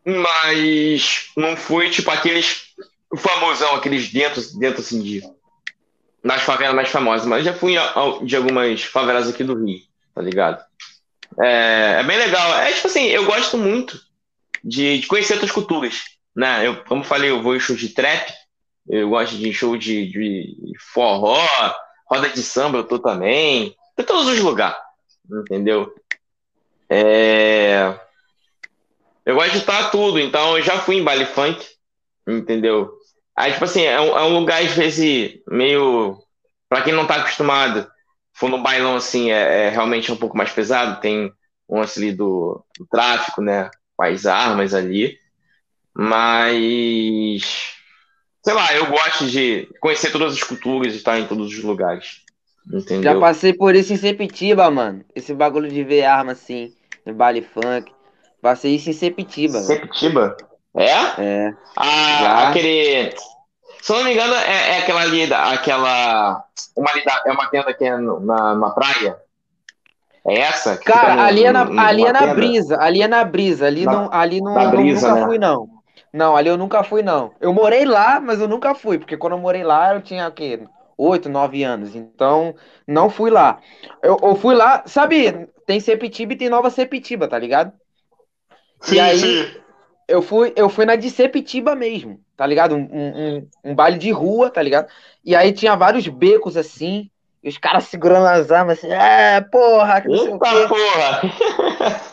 mas 0.05 1.29
não 1.35 1.55
fui 1.57 1.89
tipo 1.89 2.09
aqueles 2.09 2.73
famosão, 3.17 3.75
aqueles 3.75 4.11
dentro, 4.11 4.41
dentro 4.57 4.81
assim 4.81 5.01
de. 5.01 5.21
Nas 6.27 6.41
favelas 6.41 6.75
mais 6.75 6.89
famosas, 6.89 7.25
mas 7.25 7.45
já 7.45 7.53
fui 7.53 7.75
de 8.23 8.35
algumas 8.35 8.83
favelas 8.83 9.29
aqui 9.29 9.45
do 9.45 9.55
Rio, 9.63 9.79
tá 10.13 10.21
ligado? 10.21 10.61
É, 11.41 11.99
é 12.01 12.03
bem 12.03 12.17
legal. 12.17 12.53
É 12.59 12.73
tipo 12.73 12.87
assim, 12.87 13.05
eu 13.05 13.25
gosto 13.25 13.57
muito 13.57 13.97
de, 14.61 14.99
de 14.99 15.07
conhecer 15.07 15.35
outras 15.35 15.51
culturas, 15.51 16.01
né? 16.35 16.67
Eu, 16.67 16.83
como 16.83 17.01
falei, 17.05 17.29
eu 17.29 17.41
vou 17.41 17.55
em 17.55 17.61
show 17.61 17.77
de 17.77 17.87
trap, 17.87 18.29
eu 18.89 19.07
gosto 19.07 19.37
de 19.37 19.53
show 19.53 19.77
de, 19.77 20.11
de 20.11 20.73
forró, 20.91 21.39
roda 22.05 22.27
de 22.27 22.43
samba, 22.43 22.79
eu 22.79 22.83
tô 22.83 22.99
também. 22.99 23.73
Em 23.97 24.03
todos 24.03 24.27
os 24.27 24.39
lugares, 24.41 24.77
entendeu? 25.31 25.95
É... 26.89 27.97
Eu 29.25 29.35
gosto 29.35 29.51
de 29.53 29.59
estar 29.59 29.91
tudo, 29.91 30.19
então 30.19 30.57
eu 30.57 30.61
já 30.61 30.77
fui 30.77 30.97
em 30.97 31.03
baile 31.05 31.25
funk, 31.25 31.65
entendeu? 32.27 32.96
Aí, 33.37 33.53
tipo 33.53 33.65
assim, 33.65 33.83
é 33.83 34.01
um, 34.01 34.17
é 34.17 34.23
um 34.23 34.39
lugar, 34.39 34.63
às 34.63 34.71
vezes, 34.71 35.39
meio. 35.47 36.17
Pra 36.67 36.81
quem 36.81 36.91
não 36.91 37.05
tá 37.05 37.17
acostumado, 37.17 37.87
for 38.33 38.49
no 38.49 38.61
bailão 38.61 38.95
assim, 38.95 39.31
é, 39.31 39.67
é 39.67 39.69
realmente 39.69 40.11
um 40.11 40.17
pouco 40.17 40.35
mais 40.35 40.51
pesado, 40.51 40.99
tem 40.99 41.31
um 41.69 41.79
lance 41.79 41.99
ali 41.99 42.11
do, 42.11 42.65
do 42.77 42.85
tráfico, 42.87 43.41
né? 43.41 43.69
Com 43.95 44.03
as 44.03 44.25
armas 44.25 44.73
ali. 44.73 45.17
Mas. 45.93 47.75
Sei 48.43 48.53
lá, 48.53 48.73
eu 48.73 48.87
gosto 48.87 49.27
de 49.27 49.69
conhecer 49.79 50.11
todas 50.11 50.33
as 50.33 50.43
culturas 50.43 50.93
e 50.93 50.97
estar 50.97 51.19
em 51.19 51.27
todos 51.27 51.53
os 51.53 51.63
lugares. 51.63 52.23
Já 52.69 52.79
Entendeu? 52.79 53.19
passei 53.19 53.53
por 53.53 53.75
isso 53.75 53.93
em 53.93 53.97
Sepitiba, 53.97 54.69
mano. 54.71 55.05
Esse 55.15 55.33
bagulho 55.33 55.69
de 55.69 55.83
ver 55.83 56.05
arma 56.05 56.31
assim, 56.31 56.73
no 57.05 57.13
baile 57.13 57.41
funk. 57.41 57.91
Passei 58.41 58.75
isso 58.75 58.89
em 58.89 58.93
Sepitiba. 58.93 59.61
velho. 59.61 59.81
É? 60.77 60.91
É. 61.21 61.53
Ah, 61.75 62.19
Já. 62.21 62.49
aquele. 62.49 63.13
Se 63.81 63.91
eu 63.93 63.97
não 63.97 64.03
me 64.03 64.13
engano, 64.13 64.33
é, 64.35 64.71
é 64.71 64.77
aquela 64.79 65.01
ali, 65.01 65.33
aquela. 65.33 66.43
Uma 66.75 66.91
ali 66.91 67.03
da- 67.03 67.23
é 67.25 67.31
uma 67.31 67.47
tenda 67.49 67.73
que 67.73 67.83
é 67.85 67.97
na, 67.97 68.55
na 68.55 68.69
praia? 68.71 69.17
É 70.25 70.39
essa? 70.39 70.77
Cara, 70.77 71.15
no- 71.15 71.21
ali 71.21 71.45
é 71.45 71.51
na, 71.51 71.65
no- 71.65 71.79
ali 71.79 72.05
é 72.05 72.11
na 72.11 72.19
tenda? 72.19 72.33
brisa, 72.35 72.77
ali 72.81 73.01
é 73.01 73.07
na 73.07 73.23
brisa, 73.23 73.65
ali 73.65 73.85
Na- 73.85 73.91
não, 73.93 74.09
ali 74.11 74.41
não, 74.41 74.53
na 74.53 74.63
não- 74.65 74.71
brisa, 74.71 75.07
nunca 75.07 75.19
né? 75.21 75.25
fui 75.25 75.37
não. 75.39 75.69
Não, 76.13 76.35
ali 76.35 76.49
eu 76.49 76.57
nunca 76.57 76.83
fui 76.83 77.01
não. 77.01 77.31
Eu 77.39 77.53
morei 77.53 77.85
lá, 77.85 78.19
mas 78.19 78.39
eu 78.41 78.47
nunca 78.47 78.73
fui, 78.75 78.97
porque 78.97 79.17
quando 79.17 79.33
eu 79.33 79.39
morei 79.39 79.63
lá 79.63 79.93
eu 79.93 80.01
tinha 80.01 80.27
o 80.27 80.31
quê? 80.31 80.59
Oito, 80.97 81.29
nove 81.29 81.63
anos, 81.63 81.95
então 81.95 82.55
não 82.87 83.09
fui 83.09 83.29
lá. 83.29 83.59
Eu, 84.01 84.17
eu 84.21 84.35
fui 84.35 84.55
lá, 84.55 84.83
sabe, 84.85 85.47
tem 85.65 85.79
Sepitiba 85.79 86.33
e 86.33 86.37
tem 86.37 86.49
Nova 86.49 86.69
Sepitiba, 86.71 87.27
tá 87.27 87.37
ligado? 87.37 87.71
Sim, 88.81 88.95
E 88.95 88.99
aí- 88.99 89.17
sim. 89.19 89.57
Eu 90.07 90.21
fui, 90.21 90.53
eu 90.55 90.69
fui 90.69 90.85
na 90.85 90.95
de 90.95 91.09
Sepitiba 91.09 91.75
mesmo, 91.75 92.19
tá 92.35 92.45
ligado? 92.45 92.75
Um, 92.75 92.87
um, 92.91 93.49
um- 93.63 93.75
baile 93.75 93.97
de 93.97 94.09
rua, 94.11 94.49
tá 94.49 94.61
ligado? 94.61 94.87
E 95.23 95.35
aí 95.35 95.51
tinha 95.51 95.75
vários 95.75 96.07
becos 96.07 96.55
assim, 96.55 97.09
e 97.43 97.49
os 97.49 97.57
caras 97.57 97.85
segurando 97.85 98.25
as 98.25 98.51
armas 98.51 98.77
assim, 98.77 98.87
é, 98.91 99.41
porra, 99.41 100.01
que 100.01 100.07
não 100.07 100.17
sei 100.17 100.33
o 100.33 100.39
quê. 100.39 100.47
Eita 100.47 100.67
porra! 100.69 101.21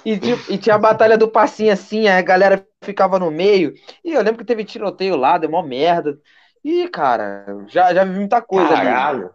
E, 0.04 0.18
tipo, 0.18 0.52
e 0.52 0.58
tinha 0.58 0.74
a 0.74 0.78
batalha 0.78 1.16
do 1.16 1.28
passinho 1.28 1.72
assim, 1.72 2.08
aí 2.08 2.18
a 2.18 2.22
galera 2.22 2.66
ficava 2.82 3.18
no 3.18 3.30
meio. 3.30 3.72
E 4.04 4.12
eu 4.12 4.22
lembro 4.22 4.38
que 4.38 4.44
teve 4.44 4.64
tiroteio 4.64 5.16
lá, 5.16 5.38
deu 5.38 5.50
mó 5.50 5.62
merda. 5.62 6.18
E, 6.64 6.88
cara, 6.88 7.44
já, 7.68 7.94
já 7.94 8.04
vivi 8.04 8.18
muita 8.18 8.42
coisa 8.42 8.70
ali. 8.70 8.84
Caralho. 8.84 9.30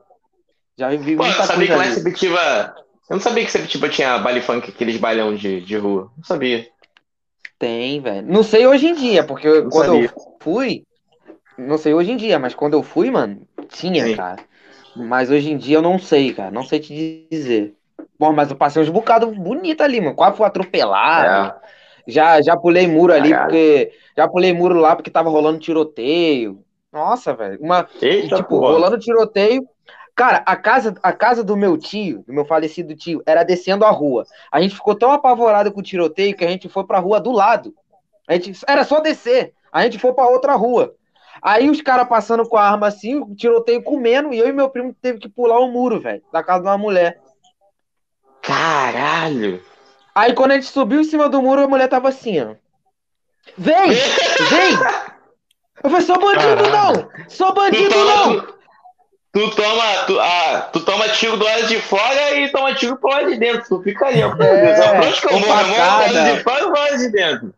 Já 0.77 0.89
vivi 0.89 1.15
Pô, 1.15 1.23
muita 1.23 1.43
sabia 1.43 1.67
que 1.67 1.73
coisa 1.73 1.77
lá 1.77 1.85
em 1.87 2.01
ali. 2.01 2.73
Eu 3.09 3.15
não 3.15 3.19
sabia 3.19 3.43
que 3.43 3.51
Sepetiba 3.51 3.89
tinha 3.89 4.19
baile 4.19 4.41
funk, 4.41 4.69
aqueles 4.69 4.97
bailão 4.97 5.33
de, 5.35 5.61
de 5.61 5.77
rua. 5.77 6.11
Não 6.15 6.23
sabia. 6.23 6.67
Tem, 7.59 7.99
velho. 7.99 8.25
Não 8.27 8.41
sei 8.41 8.65
hoje 8.65 8.87
em 8.87 8.93
dia, 8.95 9.23
porque 9.23 9.47
eu- 9.47 9.69
quando 9.69 9.85
sabia. 9.87 10.05
eu 10.15 10.21
fui, 10.41 10.83
Não 11.57 11.77
sei 11.77 11.93
hoje 11.93 12.11
em 12.11 12.17
dia, 12.17 12.39
mas 12.39 12.55
quando 12.55 12.73
eu 12.73 12.81
fui, 12.81 13.11
mano, 13.11 13.41
tinha, 13.67 14.05
Sim. 14.05 14.15
cara. 14.15 14.37
Mas 14.95 15.29
hoje 15.29 15.51
em 15.51 15.57
dia 15.57 15.77
eu 15.77 15.81
não 15.81 15.99
sei, 15.99 16.33
cara. 16.33 16.49
Não 16.49 16.63
sei 16.63 16.79
te 16.79 17.27
dizer. 17.29 17.75
Bom, 18.17 18.31
mas 18.31 18.49
eu 18.49 18.55
passei 18.55 18.81
uns 18.81 18.89
bocados 18.89 19.37
bonitos 19.37 19.85
ali, 19.85 19.99
mano. 19.99 20.15
Quase 20.15 20.37
fui 20.37 20.45
atropelado. 20.45 21.53
É. 21.65 21.69
Já, 22.07 22.41
já 22.41 22.55
pulei 22.55 22.87
muro 22.87 23.13
ali, 23.13 23.29
Caralho. 23.29 23.49
porque. 23.49 23.91
Já 24.17 24.27
pulei 24.27 24.53
muro 24.53 24.79
lá 24.79 24.95
porque 24.95 25.11
tava 25.11 25.29
rolando 25.29 25.59
tiroteio. 25.59 26.63
Nossa, 26.93 27.33
velho. 27.35 27.59
Uma, 27.61 27.87
Eita, 28.01 28.37
tipo, 28.37 28.49
porra. 28.49 28.71
rolando 28.73 28.97
tiroteio. 28.97 29.67
Cara, 30.19 30.43
a 30.45 30.57
casa, 30.57 30.93
a 31.01 31.13
casa 31.13 31.45
do 31.45 31.55
meu 31.55 31.77
tio, 31.77 32.25
do 32.27 32.33
meu 32.33 32.43
falecido 32.43 32.93
tio, 32.93 33.23
era 33.25 33.41
descendo 33.41 33.85
a 33.85 33.89
rua. 33.89 34.25
A 34.51 34.59
gente 34.59 34.75
ficou 34.75 34.93
tão 34.93 35.13
apavorado 35.13 35.71
com 35.71 35.79
o 35.79 35.83
tiroteio 35.83 36.35
que 36.35 36.43
a 36.43 36.49
gente 36.49 36.67
foi 36.67 36.83
pra 36.83 36.99
rua 36.99 37.21
do 37.21 37.31
lado. 37.31 37.73
A 38.27 38.33
gente, 38.33 38.59
era 38.67 38.83
só 38.83 38.99
descer. 38.99 39.53
A 39.71 39.81
gente 39.81 39.97
foi 39.97 40.11
pra 40.11 40.27
outra 40.27 40.55
rua. 40.55 40.93
Aí 41.41 41.69
os 41.69 41.81
caras 41.81 42.05
passando 42.09 42.45
com 42.45 42.57
a 42.57 42.69
arma 42.69 42.87
assim, 42.87 43.15
o 43.15 43.33
tiroteio 43.33 43.81
comendo, 43.81 44.33
e 44.33 44.39
eu 44.39 44.49
e 44.49 44.51
meu 44.51 44.69
primo 44.69 44.93
teve 45.01 45.19
que 45.19 45.29
pular 45.29 45.57
o 45.61 45.71
muro, 45.71 46.01
velho, 46.01 46.21
da 46.33 46.43
casa 46.43 46.63
de 46.63 46.67
uma 46.67 46.77
mulher. 46.77 47.21
Caralho. 48.41 49.63
Aí 50.13 50.33
quando 50.33 50.51
a 50.51 50.55
gente 50.55 50.67
subiu 50.67 50.99
em 50.99 51.05
cima 51.05 51.29
do 51.29 51.41
muro, 51.41 51.63
a 51.63 51.67
mulher 51.69 51.87
tava 51.87 52.09
assim, 52.09 52.41
ó. 52.41 52.55
Vem! 53.57 53.91
Vem! 54.51 54.73
Eu 55.81 55.89
falei, 55.89 56.05
sou 56.05 56.19
bandido 56.19 56.63
Caralho. 56.69 57.09
não! 57.09 57.29
Sou 57.29 57.53
bandido 57.53 57.95
não! 57.95 58.58
Tu, 59.31 59.49
toma, 59.51 59.83
tu, 60.05 60.19
ah, 60.19 60.69
tu 60.73 60.79
toma 60.81 61.09
tiro 61.09 61.37
do 61.37 61.45
lado 61.45 61.67
de 61.67 61.77
fora 61.81 62.35
e 62.35 62.51
toma 62.51 62.73
tiro 62.73 62.97
pro 62.97 63.09
lado 63.09 63.29
de 63.31 63.37
dentro. 63.37 63.67
Tu 63.67 63.83
fica 63.83 64.07
ali, 64.07 64.23
ó. 64.23 64.33
É, 64.41 64.79
eu? 64.79 64.83
Eu 64.85 65.01
vou 65.01 65.41
pro 65.41 65.47
facada. 65.47 66.13
lado 66.13 66.37
de 66.37 66.43
fora 66.43 66.65
ou 66.65 66.71
pro 66.71 66.81
lado 66.81 66.97
de 66.97 67.11
dentro? 67.11 67.53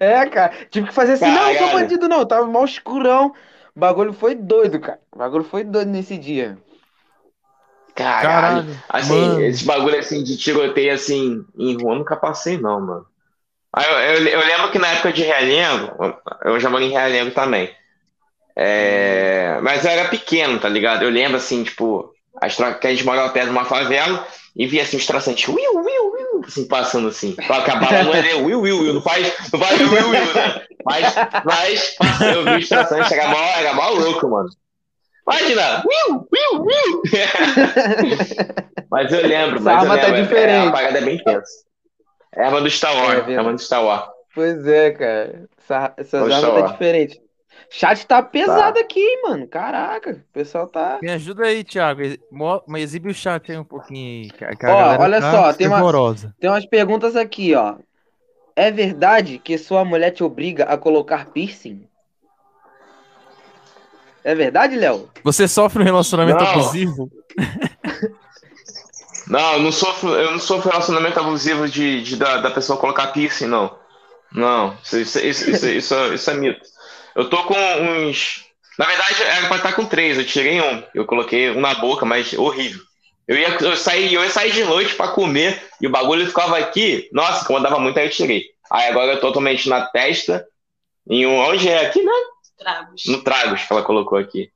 É, 0.00 0.26
cara, 0.26 0.52
tive 0.70 0.88
que 0.88 0.94
fazer 0.94 1.12
assim, 1.14 1.26
não, 1.26 1.44
sou 1.44 1.54
Caralho. 1.54 1.72
bandido 1.78 2.08
não, 2.08 2.24
tava 2.26 2.46
mal 2.46 2.64
escurão. 2.64 3.32
O 3.74 3.80
bagulho 3.80 4.12
foi 4.12 4.34
doido, 4.34 4.80
cara. 4.80 4.98
O 5.12 5.18
bagulho 5.18 5.44
foi 5.44 5.62
doido 5.64 5.90
nesse 5.90 6.18
dia. 6.18 6.58
Caralho. 7.94 8.28
Caralho. 8.28 8.84
Assim, 8.88 9.12
mano. 9.28 9.40
esse 9.40 9.64
bagulho 9.64 9.98
assim 9.98 10.22
de 10.22 10.36
tiroteio 10.36 10.92
assim 10.94 11.44
em 11.58 11.74
rua 11.80 11.94
eu 11.94 11.98
nunca 11.98 12.16
passei, 12.16 12.56
não, 12.58 12.80
mano. 12.80 13.06
Ah, 13.72 13.82
eu, 13.84 14.16
eu- 14.16 14.28
eu 14.28 14.46
lembro 14.46 14.70
que 14.70 14.78
na 14.78 14.88
época 14.88 15.12
de 15.12 15.22
Realengo, 15.22 15.92
eu 16.44 16.58
já 16.60 16.70
morei 16.70 16.88
em 16.88 16.92
Realengo 16.92 17.32
também. 17.32 17.70
É, 18.60 19.58
mas 19.62 19.84
eu 19.84 19.90
era 19.92 20.08
pequeno, 20.08 20.58
tá 20.58 20.68
ligado? 20.68 21.04
Eu 21.04 21.10
lembro 21.10 21.36
assim, 21.36 21.62
tipo, 21.62 22.12
tro- 22.56 22.74
que 22.80 22.86
a 22.88 22.90
gente 22.90 23.04
morava 23.04 23.32
perto 23.32 23.46
de 23.46 23.52
uma 23.52 23.64
favela 23.64 24.26
e 24.56 24.66
via 24.66 24.82
assim 24.82 24.96
os 24.96 25.06
traçantes, 25.06 25.46
will, 25.46 25.76
will, 25.76 26.12
will, 26.12 26.42
assim, 26.44 26.66
passando 26.66 27.06
assim. 27.08 27.36
Claro 27.36 27.64
que 27.64 27.70
a 27.70 27.76
bala 27.76 28.02
não 28.02 28.12
é 28.14 28.20
não 28.94 29.00
faz, 29.02 29.32
não 29.52 29.60
faz 29.60 29.80
will, 29.80 29.90
will, 29.92 30.08
will, 30.10 30.34
né? 30.34 30.62
Mas, 30.84 31.14
mas 31.44 31.96
eu 32.34 32.44
vi 32.44 32.56
os 32.56 32.68
traçantes, 32.68 33.12
era 33.12 33.28
mó, 33.28 33.38
era 33.38 33.72
mó 33.74 33.90
louco, 33.90 34.28
mano. 34.28 34.48
Imagina, 35.24 35.84
will, 35.86 36.26
will, 36.32 36.62
will. 36.64 37.02
Mas 38.90 39.12
eu 39.12 39.26
lembro, 39.26 39.60
mas 39.60 39.74
eu 39.74 39.80
arma 39.92 39.98
tá 39.98 40.06
lembro, 40.06 40.18
é- 40.18 40.22
diferente. 40.22 40.64
É, 40.64 40.68
a 40.68 40.72
parada 40.72 40.98
é 40.98 41.02
bem 41.02 41.18
tensa. 41.22 41.50
É 42.34 42.42
a 42.42 42.46
arma 42.46 42.60
do 42.60 42.70
Star 42.70 42.92
É 42.92 42.96
Wars, 42.96 43.08
verdade. 43.10 43.32
é 43.32 43.36
a 43.36 43.38
arma 43.38 43.52
do 43.52 43.60
Star 43.60 43.84
Wars. 43.84 44.04
Pois 44.34 44.66
é, 44.66 44.90
cara. 44.92 45.44
Essa, 45.58 45.94
essas 45.96 46.32
armas 46.32 46.54
tá 46.64 46.72
diferente. 46.72 47.20
Chat 47.70 48.06
tá 48.06 48.22
pesado 48.22 48.78
aqui, 48.78 48.98
hein, 48.98 49.20
mano. 49.24 49.46
Caraca, 49.46 50.12
o 50.12 50.32
pessoal 50.32 50.66
tá. 50.66 50.98
Me 51.02 51.10
ajuda 51.10 51.44
aí, 51.44 51.62
Thiago. 51.62 52.00
Mas 52.66 52.82
exibe 52.84 53.10
o 53.10 53.14
chat 53.14 53.50
aí 53.52 53.58
um 53.58 53.64
pouquinho. 53.64 54.24
aí, 54.24 54.30
que- 54.30 54.56
que 54.56 54.66
a 54.66 54.74
Ó, 54.74 55.02
olha 55.02 55.20
tá 55.20 55.30
só, 55.32 55.52
tem 55.52 55.66
uma-. 55.66 56.14
Tem 56.40 56.48
umas 56.48 56.64
perguntas 56.66 57.14
aqui, 57.14 57.54
ó. 57.54 57.76
É 58.56 58.70
verdade 58.70 59.38
que 59.38 59.56
sua 59.58 59.84
mulher 59.84 60.10
te 60.10 60.24
obriga 60.24 60.64
a 60.64 60.76
colocar 60.78 61.26
piercing? 61.26 61.86
É 64.24 64.34
verdade, 64.34 64.74
Léo? 64.76 65.08
Você 65.22 65.46
sofre 65.46 65.80
um 65.82 65.84
relacionamento 65.84 66.42
Não. 66.42 66.50
abusivo? 66.50 67.10
Não, 69.28 69.52
eu 69.54 69.58
não 69.62 69.70
sofro, 69.72 70.08
eu 70.14 70.30
não 70.30 70.38
sofro 70.38 70.70
relacionamento 70.70 71.20
abusivo 71.20 71.68
de, 71.68 72.02
de- 72.02 72.16
da, 72.16 72.38
da 72.38 72.50
pessoa 72.50 72.78
colocar 72.78 73.08
piercing, 73.08 73.44
não. 73.46 73.76
Não, 74.32 74.74
isso, 74.82 74.98
isso, 74.98 75.18
isso, 75.18 75.50
isso, 75.50 75.66
isso, 75.68 75.94
é- 75.94 76.14
isso 76.14 76.30
é 76.30 76.34
mito. 76.34 76.62
Eu 77.18 77.28
tô 77.28 77.42
com 77.42 77.58
uns. 77.58 78.44
Na 78.78 78.86
verdade, 78.86 79.22
era 79.24 79.48
pra 79.48 79.56
estar 79.56 79.72
com 79.72 79.84
três, 79.84 80.16
eu 80.16 80.24
tirei 80.24 80.60
um. 80.60 80.84
Eu 80.94 81.04
coloquei 81.04 81.50
um 81.50 81.60
na 81.60 81.74
boca, 81.74 82.06
mas 82.06 82.32
horrível. 82.32 82.80
Eu 83.26 83.36
ia, 83.36 83.48
eu 83.60 83.76
saí, 83.76 84.14
eu 84.14 84.22
ia 84.22 84.30
sair 84.30 84.52
de 84.52 84.62
noite 84.62 84.94
pra 84.94 85.08
comer 85.08 85.60
e 85.80 85.88
o 85.88 85.90
bagulho 85.90 86.28
ficava 86.28 86.56
aqui. 86.56 87.08
Nossa, 87.12 87.42
incomodava 87.42 87.80
muito, 87.80 87.98
aí 87.98 88.06
eu 88.06 88.10
tirei. 88.10 88.44
Aí 88.70 88.88
agora 88.88 89.14
eu 89.14 89.20
tô 89.20 89.26
totalmente 89.26 89.68
na 89.68 89.84
testa. 89.86 90.46
Em 91.10 91.26
um. 91.26 91.40
Onde 91.40 91.68
é? 91.68 91.86
Aqui, 91.86 92.00
né? 92.04 92.12
Tragos. 92.56 93.02
No 93.06 93.24
Tragos 93.24 93.64
que 93.64 93.72
ela 93.72 93.82
colocou 93.82 94.16
aqui. 94.16 94.52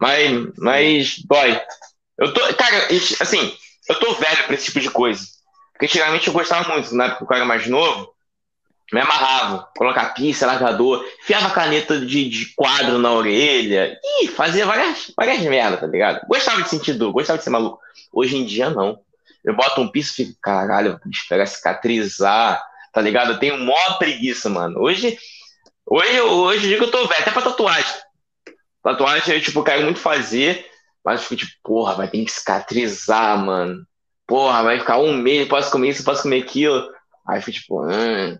Mas, 0.00 0.30
mas 0.58 1.18
dói. 1.26 1.60
Eu 2.16 2.32
tô, 2.32 2.40
cara, 2.54 2.86
assim, 3.18 3.52
eu 3.88 3.98
tô 3.98 4.14
velho 4.14 4.44
pra 4.44 4.54
esse 4.54 4.66
tipo 4.66 4.78
de 4.78 4.90
coisa. 4.90 5.26
Porque 5.72 5.86
antigamente 5.86 6.28
eu 6.28 6.32
gostava 6.32 6.72
muito, 6.72 6.94
na 6.94 7.06
época 7.06 7.26
que 7.26 7.32
eu 7.32 7.36
era 7.36 7.44
mais 7.44 7.66
novo, 7.66 8.14
me 8.92 9.00
amarrava, 9.00 9.68
colocar 9.76 10.14
pista, 10.14 10.46
largador, 10.46 11.04
enfiava 11.22 11.50
caneta 11.50 11.98
de, 12.00 12.28
de 12.28 12.46
quadro 12.54 12.98
na 12.98 13.12
orelha, 13.12 13.98
e 14.02 14.28
fazia 14.28 14.66
várias, 14.66 15.12
várias 15.16 15.40
merdas, 15.42 15.80
tá 15.80 15.86
ligado? 15.86 16.26
Gostava 16.26 16.62
de 16.62 16.68
sentir 16.68 16.94
dor, 16.94 17.12
gostava 17.12 17.38
de 17.38 17.44
ser 17.44 17.50
maluco. 17.50 17.80
Hoje 18.12 18.36
em 18.36 18.44
dia, 18.44 18.70
não. 18.70 18.98
Eu 19.44 19.54
boto 19.54 19.80
um 19.80 19.88
piso 19.88 20.12
e 20.12 20.14
fico, 20.14 20.38
caralho, 20.42 20.98
vou 21.02 21.10
esperar 21.10 21.46
cicatrizar, 21.46 22.62
tá 22.92 23.00
ligado? 23.00 23.32
Eu 23.32 23.38
tenho 23.38 23.58
mó 23.58 23.94
preguiça, 23.98 24.48
mano. 24.48 24.80
Hoje, 24.80 25.16
hoje, 25.86 26.20
hoje 26.20 26.64
eu 26.64 26.68
digo 26.70 26.78
que 26.78 26.84
eu 26.84 26.90
tô 26.90 27.06
velho, 27.06 27.20
até 27.20 27.30
pra 27.30 27.42
tatuagem. 27.42 27.94
Tatuagem 28.82 29.34
eu, 29.34 29.40
tipo, 29.40 29.62
quero 29.62 29.84
muito 29.84 30.00
fazer, 30.00 30.66
mas 31.04 31.20
eu 31.20 31.28
fico 31.28 31.46
tipo, 31.46 31.52
porra, 31.62 31.94
vai 31.94 32.08
ter 32.08 32.24
que 32.24 32.32
cicatrizar, 32.32 33.38
mano. 33.38 33.86
Porra, 34.26 34.62
vai 34.62 34.78
ficar 34.78 34.98
um 34.98 35.14
mês, 35.14 35.48
posso 35.48 35.70
comer 35.70 35.90
isso, 35.90 36.04
posso 36.04 36.22
comer 36.22 36.42
aquilo. 36.42 36.88
Aí 37.26 37.38
eu 37.38 37.42
fico 37.42 37.58
tipo, 37.58 37.84
hum. 37.84 38.38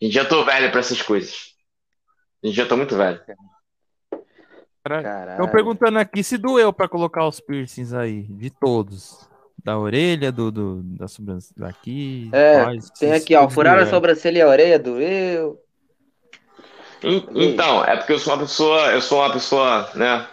Dia 0.00 0.22
eu 0.22 0.28
tô 0.28 0.44
velho 0.44 0.70
pra 0.70 0.80
essas 0.80 1.02
coisas. 1.02 1.54
Dia 2.42 2.64
eu 2.64 2.68
tô 2.68 2.76
muito 2.76 2.96
velho. 2.96 3.20
Estão 5.30 5.48
perguntando 5.50 5.98
aqui 5.98 6.22
se 6.22 6.38
doeu 6.38 6.72
pra 6.72 6.88
colocar 6.88 7.26
os 7.26 7.40
piercings 7.40 7.92
aí, 7.92 8.22
de 8.22 8.48
todos. 8.50 9.28
Da 9.62 9.76
orelha, 9.78 10.30
do, 10.30 10.50
do 10.52 10.82
da 10.82 11.08
sobrancelha 11.08 11.66
daqui. 11.66 12.30
É, 12.32 12.62
quais, 12.62 12.90
Tem 12.90 13.12
aqui, 13.12 13.34
ó. 13.34 13.48
Furaram 13.50 13.82
a 13.82 13.86
sobrancelha 13.86 14.38
e 14.38 14.42
a 14.42 14.48
orelha, 14.48 14.78
doeu. 14.78 15.60
En- 17.02 17.26
Então, 17.34 17.84
é 17.84 17.96
porque 17.96 18.12
eu 18.12 18.18
sou 18.18 18.32
uma 18.34 18.40
pessoa, 18.40 18.92
eu 18.92 19.02
sou 19.02 19.18
uma 19.18 19.32
pessoa, 19.32 19.90
né? 19.94 20.26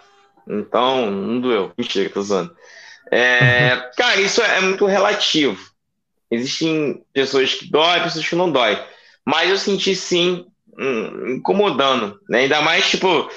Então, 0.48 1.10
não 1.12 1.42
doeu. 1.42 1.72
Mentira, 1.78 2.10
tô 2.10 2.20
usando. 2.20 2.56
É, 3.12 3.76
cara, 3.98 4.22
isso 4.22 4.42
é 4.42 4.62
muito 4.62 4.86
relativo. 4.86 5.60
Existem 6.30 7.04
pessoas 7.12 7.54
que 7.56 7.70
dói, 7.70 8.02
pessoas 8.04 8.28
que 8.28 8.36
não 8.36 8.52
dói. 8.52 8.78
Mas 9.26 9.50
eu 9.50 9.58
senti 9.58 9.96
sim 9.96 10.46
hum, 10.78 11.36
incomodando, 11.36 12.20
né? 12.30 12.42
Ainda 12.42 12.62
mais, 12.62 12.90
tipo, 12.90 13.30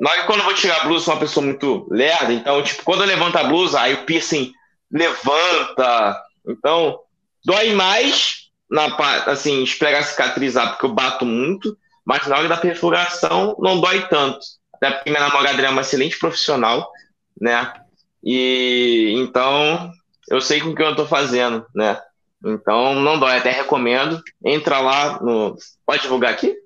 na 0.00 0.10
hora 0.10 0.20
que 0.20 0.26
quando 0.26 0.40
eu 0.40 0.44
vou 0.44 0.54
tirar 0.54 0.82
a 0.82 0.84
blusa, 0.84 1.04
sou 1.04 1.14
uma 1.14 1.20
pessoa 1.20 1.44
muito 1.44 1.86
lerda, 1.90 2.32
então, 2.32 2.62
tipo, 2.62 2.82
quando 2.84 3.02
eu 3.02 3.06
levanto 3.06 3.36
a 3.36 3.44
blusa, 3.44 3.80
aí 3.80 3.94
o 3.94 4.04
piercing 4.04 4.52
levanta. 4.90 6.20
Então, 6.46 6.98
dói 7.44 7.72
mais 7.72 8.46
na 8.70 8.86
assim, 9.26 9.62
esperar 9.62 10.02
cicatrizar, 10.02 10.70
porque 10.70 10.86
eu 10.86 10.92
bato 10.92 11.24
muito, 11.24 11.76
mas 12.04 12.26
na 12.26 12.36
hora 12.36 12.48
da 12.48 12.56
perfuração 12.56 13.56
não 13.60 13.80
dói 13.80 14.06
tanto. 14.08 14.40
Até 14.74 14.90
porque 14.90 15.10
minha 15.10 15.22
namorada 15.22 15.62
é 15.62 15.68
uma 15.68 15.80
excelente 15.80 16.18
profissional, 16.18 16.90
né? 17.40 17.72
E 18.22 19.14
então 19.16 19.90
eu 20.28 20.40
sei 20.40 20.60
com 20.60 20.70
o 20.70 20.74
que 20.74 20.82
eu 20.82 20.96
tô 20.96 21.06
fazendo, 21.06 21.64
né? 21.74 21.98
Então 22.44 22.94
não 22.94 23.18
dói, 23.18 23.36
até 23.38 23.50
recomendo. 23.50 24.20
Entra 24.44 24.78
lá 24.80 25.18
no. 25.22 25.56
Pode 25.86 26.02
divulgar 26.02 26.32
aqui? 26.32 26.56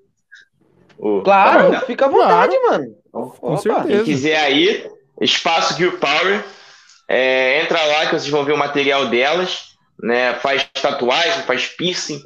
O- 0.97 1.21
Claro, 1.23 1.71
Tá 1.71 1.81
fica 1.81 2.05
à 2.05 2.09
vontade, 2.09 2.57
mano. 2.59 2.95
Com 3.11 3.21
Opa. 3.53 3.57
certeza. 3.57 3.87
quem 3.87 4.03
quiser 4.03 4.37
aí, 4.37 4.89
Espaço 5.19 5.75
Gear 5.77 5.97
Power, 5.97 6.43
é, 7.07 7.61
entra 7.61 7.83
lá 7.83 8.05
que 8.05 8.11
vocês 8.11 8.29
vão 8.29 8.43
ver 8.45 8.53
o 8.53 8.57
material 8.57 9.07
delas, 9.07 9.75
né? 10.01 10.33
Faz 10.35 10.63
tatuagem, 10.81 11.43
faz 11.43 11.65
piercing, 11.67 12.21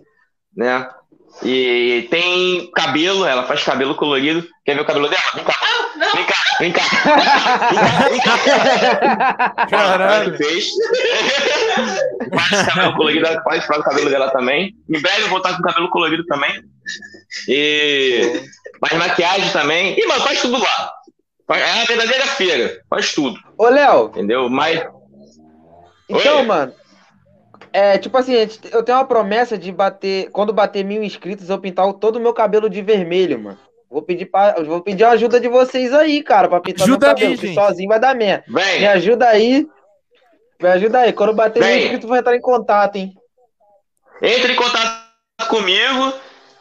né? 0.55 0.87
E 1.43 2.07
tem 2.09 2.71
cabelo, 2.71 3.25
ela 3.25 3.43
faz 3.43 3.63
cabelo 3.63 3.95
colorido. 3.95 4.47
Quer 4.65 4.75
ver 4.75 4.81
o 4.81 4.85
cabelo 4.85 5.07
dela? 5.09 5.21
Vem 5.35 5.43
cá, 5.43 5.53
Não, 5.97 6.11
vem 6.13 6.25
cá, 6.25 6.35
vem 6.59 6.71
cá. 6.71 6.81
Vem 7.69 7.79
cá, 7.79 8.09
vem 8.09 8.19
cá. 8.21 9.65
Caralho. 9.69 10.37
Fez. 10.37 10.69
Faz 12.33 12.67
cabelo 12.67 12.95
colorido, 12.95 13.27
ela 13.27 13.43
faz 13.43 13.65
faz 13.65 13.79
o 13.79 13.83
cabelo 13.83 14.09
dela 14.09 14.29
também. 14.31 14.73
Em 14.89 15.01
breve 15.01 15.23
eu 15.23 15.27
vou 15.29 15.37
estar 15.37 15.55
com 15.55 15.63
cabelo 15.63 15.89
colorido 15.89 16.25
também. 16.25 16.51
E 17.47 18.41
faz 18.79 18.93
maquiagem 18.97 19.49
também. 19.51 19.95
E, 19.99 20.05
mano, 20.07 20.21
faz 20.23 20.41
tudo 20.41 20.57
lá. 20.57 20.91
É 21.49 21.73
uma 21.73 21.85
verdadeira 21.85 22.25
feira. 22.27 22.81
Faz 22.89 23.13
tudo, 23.13 23.37
Ô, 23.57 23.67
Léo, 23.69 24.07
entendeu? 24.07 24.49
Mas. 24.49 24.83
então, 26.09 26.37
Oi. 26.39 26.43
mano. 26.45 26.73
É, 27.77 27.97
tipo 27.97 28.17
assim, 28.17 28.33
eu 28.71 28.83
tenho 28.83 28.97
uma 28.97 29.03
promessa 29.05 29.57
de 29.57 29.69
bater. 29.69 30.29
Quando 30.31 30.53
bater 30.53 30.81
mil 30.85 31.03
inscritos, 31.03 31.49
eu 31.49 31.59
pintar 31.59 31.85
o- 31.85 31.93
todo 31.93 32.15
o 32.15 32.19
meu 32.21 32.33
cabelo 32.33 32.69
de 32.69 32.81
vermelho, 32.81 33.37
mano. 33.37 33.59
Vou 33.91 34.01
pedir, 34.01 34.27
pra, 34.27 34.53
vou 34.63 34.79
pedir 34.81 35.03
a 35.03 35.09
ajuda 35.11 35.41
de 35.41 35.49
vocês 35.49 35.93
aí, 35.93 36.23
cara, 36.23 36.47
pra 36.47 36.61
pintar 36.61 36.83
Ajuda 36.83 37.07
meu 37.07 37.15
cabelo, 37.15 37.31
aí, 37.33 37.37
que 37.37 37.47
gente. 37.47 37.55
sozinho 37.55 37.89
vai 37.89 37.99
dar 37.99 38.15
merda. 38.15 38.45
Me 38.47 38.61
Vem, 38.61 38.87
ajuda 38.87 39.27
aí. 39.27 39.67
Me 40.61 40.69
ajuda 40.69 40.99
aí. 40.99 41.11
Quando 41.11 41.33
bater 41.33 41.59
mil 41.59 41.67
Vem. 41.67 41.81
inscritos, 41.83 42.07
vou 42.07 42.17
entrar 42.17 42.35
em 42.35 42.39
contato, 42.41 42.95
hein? 42.95 43.13
entre 44.21 44.53
em 44.53 44.55
contato 44.55 45.03
comigo, 45.49 46.13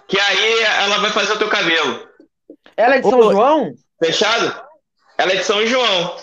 que 0.08 0.18
aí 0.18 0.62
ela 0.82 0.98
vai 0.98 1.10
fazer 1.10 1.34
o 1.34 1.38
teu 1.38 1.48
cabelo. 1.48 2.08
Ela 2.76 2.96
é 2.96 3.00
de 3.00 3.08
São 3.08 3.20
Ô, 3.20 3.30
João? 3.30 3.72
Fechado? 4.04 4.52
Ela 5.16 5.32
é 5.32 5.36
de 5.36 5.44
São 5.44 5.64
João. 5.64 6.16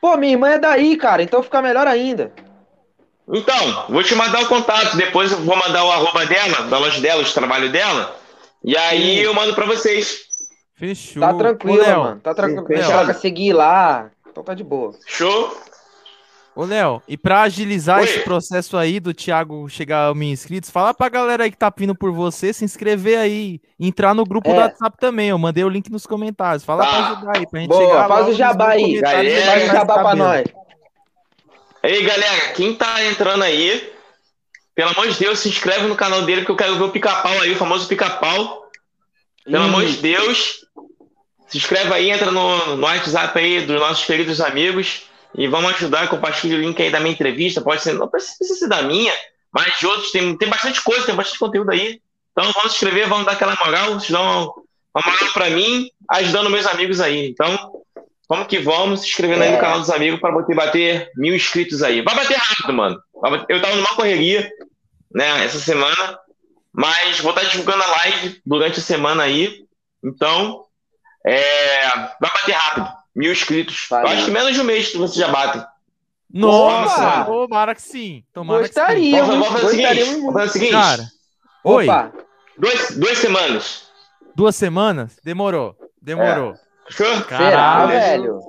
Pô, 0.00 0.16
minha 0.16 0.32
irmã 0.32 0.48
é 0.52 0.58
daí, 0.58 0.96
cara, 0.96 1.22
então 1.22 1.42
fica 1.42 1.60
melhor 1.60 1.86
ainda. 1.86 2.32
Então, 3.32 3.84
vou 3.88 4.02
te 4.02 4.14
mandar 4.14 4.42
o 4.42 4.46
contato. 4.46 4.96
Depois 4.96 5.30
eu 5.32 5.38
vou 5.38 5.56
mandar 5.56 5.84
o 5.84 5.90
arroba 5.92 6.26
dela, 6.26 6.62
da 6.62 6.78
loja 6.78 7.00
dela, 7.00 7.22
os 7.22 7.32
trabalhos 7.32 7.70
dela. 7.70 8.16
E 8.64 8.76
aí 8.76 9.16
Sim. 9.16 9.20
eu 9.20 9.32
mando 9.34 9.54
pra 9.54 9.66
vocês. 9.66 10.22
Fechou. 10.74 11.20
Tá 11.20 11.30
Ô, 11.32 11.38
tranquilo, 11.38 11.78
Léo, 11.82 12.00
mano. 12.02 12.20
Tá 12.20 12.34
tranquilo. 12.34 12.66
Deixa 12.68 12.92
ela 12.92 13.14
seguir 13.14 13.52
lá. 13.52 14.10
Então 14.30 14.42
tá 14.42 14.54
de 14.54 14.64
boa. 14.64 14.92
Show? 15.06 15.56
Ô, 16.56 16.64
Léo, 16.64 17.00
e 17.06 17.16
pra 17.16 17.42
agilizar 17.42 17.98
Oi. 17.98 18.04
esse 18.04 18.20
processo 18.20 18.76
aí 18.76 18.98
do 18.98 19.14
Thiago 19.14 19.68
chegar 19.68 20.08
a 20.08 20.14
mil 20.14 20.28
inscritos, 20.30 20.68
fala 20.68 20.92
pra 20.92 21.08
galera 21.08 21.44
aí 21.44 21.50
que 21.50 21.56
tá 21.56 21.72
vindo 21.74 21.94
por 21.94 22.10
você 22.10 22.52
se 22.52 22.64
inscrever 22.64 23.18
aí, 23.18 23.60
entrar 23.78 24.14
no 24.14 24.24
grupo 24.24 24.50
É. 24.50 24.54
do 24.54 24.58
WhatsApp 24.60 24.96
também. 24.98 25.28
Eu 25.28 25.38
mandei 25.38 25.62
o 25.62 25.68
link 25.68 25.90
nos 25.90 26.06
comentários. 26.06 26.64
Fala 26.64 26.84
Tá. 26.84 26.90
pra 26.90 26.98
ajudar 27.12 27.36
aí, 27.38 27.46
pra 27.46 27.60
gente 27.60 27.68
Boa, 27.70 27.80
chegar 27.86 28.08
faz 28.08 28.20
logo 28.20 28.30
o 28.32 28.34
jabá 28.34 28.64
nos 28.66 28.74
aí. 28.74 28.82
comentários 28.82 29.32
e 29.32 29.36
Galera, 29.36 29.50
Faz 29.60 29.62
o 29.70 29.72
jabá 29.72 29.98
pra 30.02 30.14
nós. 30.16 30.44
Ei, 31.82 32.02
galera, 32.02 32.52
quem 32.52 32.74
tá 32.74 33.02
entrando 33.06 33.42
aí, 33.42 33.90
pelo 34.74 34.90
amor 34.90 35.08
de 35.08 35.18
Deus, 35.18 35.38
se 35.38 35.48
inscreve 35.48 35.86
no 35.86 35.96
canal 35.96 36.22
dele, 36.22 36.44
que 36.44 36.50
eu 36.50 36.56
quero 36.56 36.76
ver 36.76 36.84
o 36.84 36.90
pica-pau 36.90 37.40
aí, 37.40 37.52
o 37.52 37.56
famoso 37.56 37.88
pica-pau. 37.88 38.70
Pelo 39.44 39.64
amor 39.64 39.86
de 39.86 39.96
Deus, 39.96 40.66
se 41.48 41.56
inscreve 41.56 41.92
aí, 41.92 42.10
entra 42.10 42.30
no, 42.30 42.76
no 42.76 42.86
WhatsApp 42.86 43.36
aí 43.38 43.64
dos 43.64 43.80
nossos 43.80 44.04
queridos 44.04 44.42
amigos 44.42 45.04
e 45.34 45.48
vamos 45.48 45.72
ajudar. 45.74 46.08
Compartilha 46.08 46.58
o 46.58 46.60
link 46.60 46.80
aí 46.80 46.90
da 46.90 47.00
minha 47.00 47.12
entrevista. 47.12 47.62
Pode 47.62 47.82
ser, 47.82 47.94
não 47.94 48.08
precisa 48.08 48.54
ser 48.54 48.68
da 48.68 48.82
minha, 48.82 49.12
mas 49.50 49.78
de 49.78 49.86
outros. 49.86 50.10
Tem, 50.10 50.36
tem 50.36 50.48
bastante 50.48 50.82
coisa, 50.82 51.06
tem 51.06 51.14
bastante 51.14 51.38
conteúdo 51.38 51.70
aí. 51.70 52.00
Então 52.32 52.52
vamos 52.52 52.72
se 52.72 52.76
inscrever, 52.76 53.08
vamos 53.08 53.24
dar 53.24 53.32
aquela 53.32 53.56
moral, 53.56 53.98
se 53.98 54.12
dá 54.12 54.20
uma, 54.20 54.52
uma 54.94 55.04
moral 55.04 55.32
pra 55.32 55.48
mim, 55.50 55.90
ajudando 56.10 56.50
meus 56.50 56.66
amigos 56.66 57.00
aí. 57.00 57.28
Então, 57.28 57.82
vamos 58.30 58.46
que 58.46 58.58
vamos, 58.60 59.00
se 59.00 59.08
inscrevendo 59.08 59.42
aí 59.42 59.50
no 59.50 59.56
É. 59.56 59.60
canal 59.60 59.80
dos 59.80 59.90
amigos 59.90 60.20
para 60.20 60.32
bater, 60.32 60.54
bater 60.56 61.10
mil 61.16 61.34
inscritos 61.34 61.82
aí. 61.82 62.00
Vai 62.00 62.14
bater 62.14 62.36
rápido, 62.38 62.72
mano. 62.72 63.02
Eu 63.48 63.60
tava 63.60 63.74
numa 63.76 63.94
correria, 63.96 64.48
né, 65.12 65.44
essa 65.44 65.58
semana. 65.58 66.18
Mas 66.72 67.18
vou 67.20 67.32
estar 67.32 67.42
divulgando 67.48 67.82
a 67.82 67.86
live 67.88 68.40
durante 68.46 68.78
a 68.78 68.82
semana 68.82 69.24
aí. 69.24 69.64
Então, 70.04 70.64
é, 71.26 71.86
vai 72.20 72.30
bater 72.32 72.52
rápido. 72.52 72.88
Mil 73.14 73.32
inscritos. 73.32 73.86
Valeu. 73.90 74.06
Eu 74.06 74.12
acho 74.16 74.24
que 74.26 74.30
menos 74.30 74.54
de 74.54 74.60
um 74.60 74.64
mês 74.64 74.88
que 74.90 74.96
vocês 74.96 75.16
já 75.16 75.26
batem. 75.28 75.62
Nossa, 76.32 77.24
tomara 77.24 77.74
que 77.74 77.82
sim. 77.82 78.22
Tomara 78.32 78.62
que 78.62 78.68
sim. 78.68 78.74
Gostaria, 78.80 79.24
Vamos, 79.24 79.48
fazer 79.48 79.66
o 79.66 79.68
seguinte. 79.68 80.04
Vamos 80.04 80.32
fazer 80.32 80.46
o 80.48 80.52
seguinte. 80.52 80.72
Cara, 80.72 81.04
oi, 81.64 81.84
Opa, 81.88 82.12
Duas, 82.56 82.90
duas 82.96 83.18
semanas. 83.18 83.90
duas 84.34 84.54
semanas? 84.54 85.16
Demorou, 85.24 85.76
demorou. 86.00 86.54
Fechou? 86.90 87.14
será, 87.16 87.24
Caralho. 87.24 87.88
velho? 87.88 88.40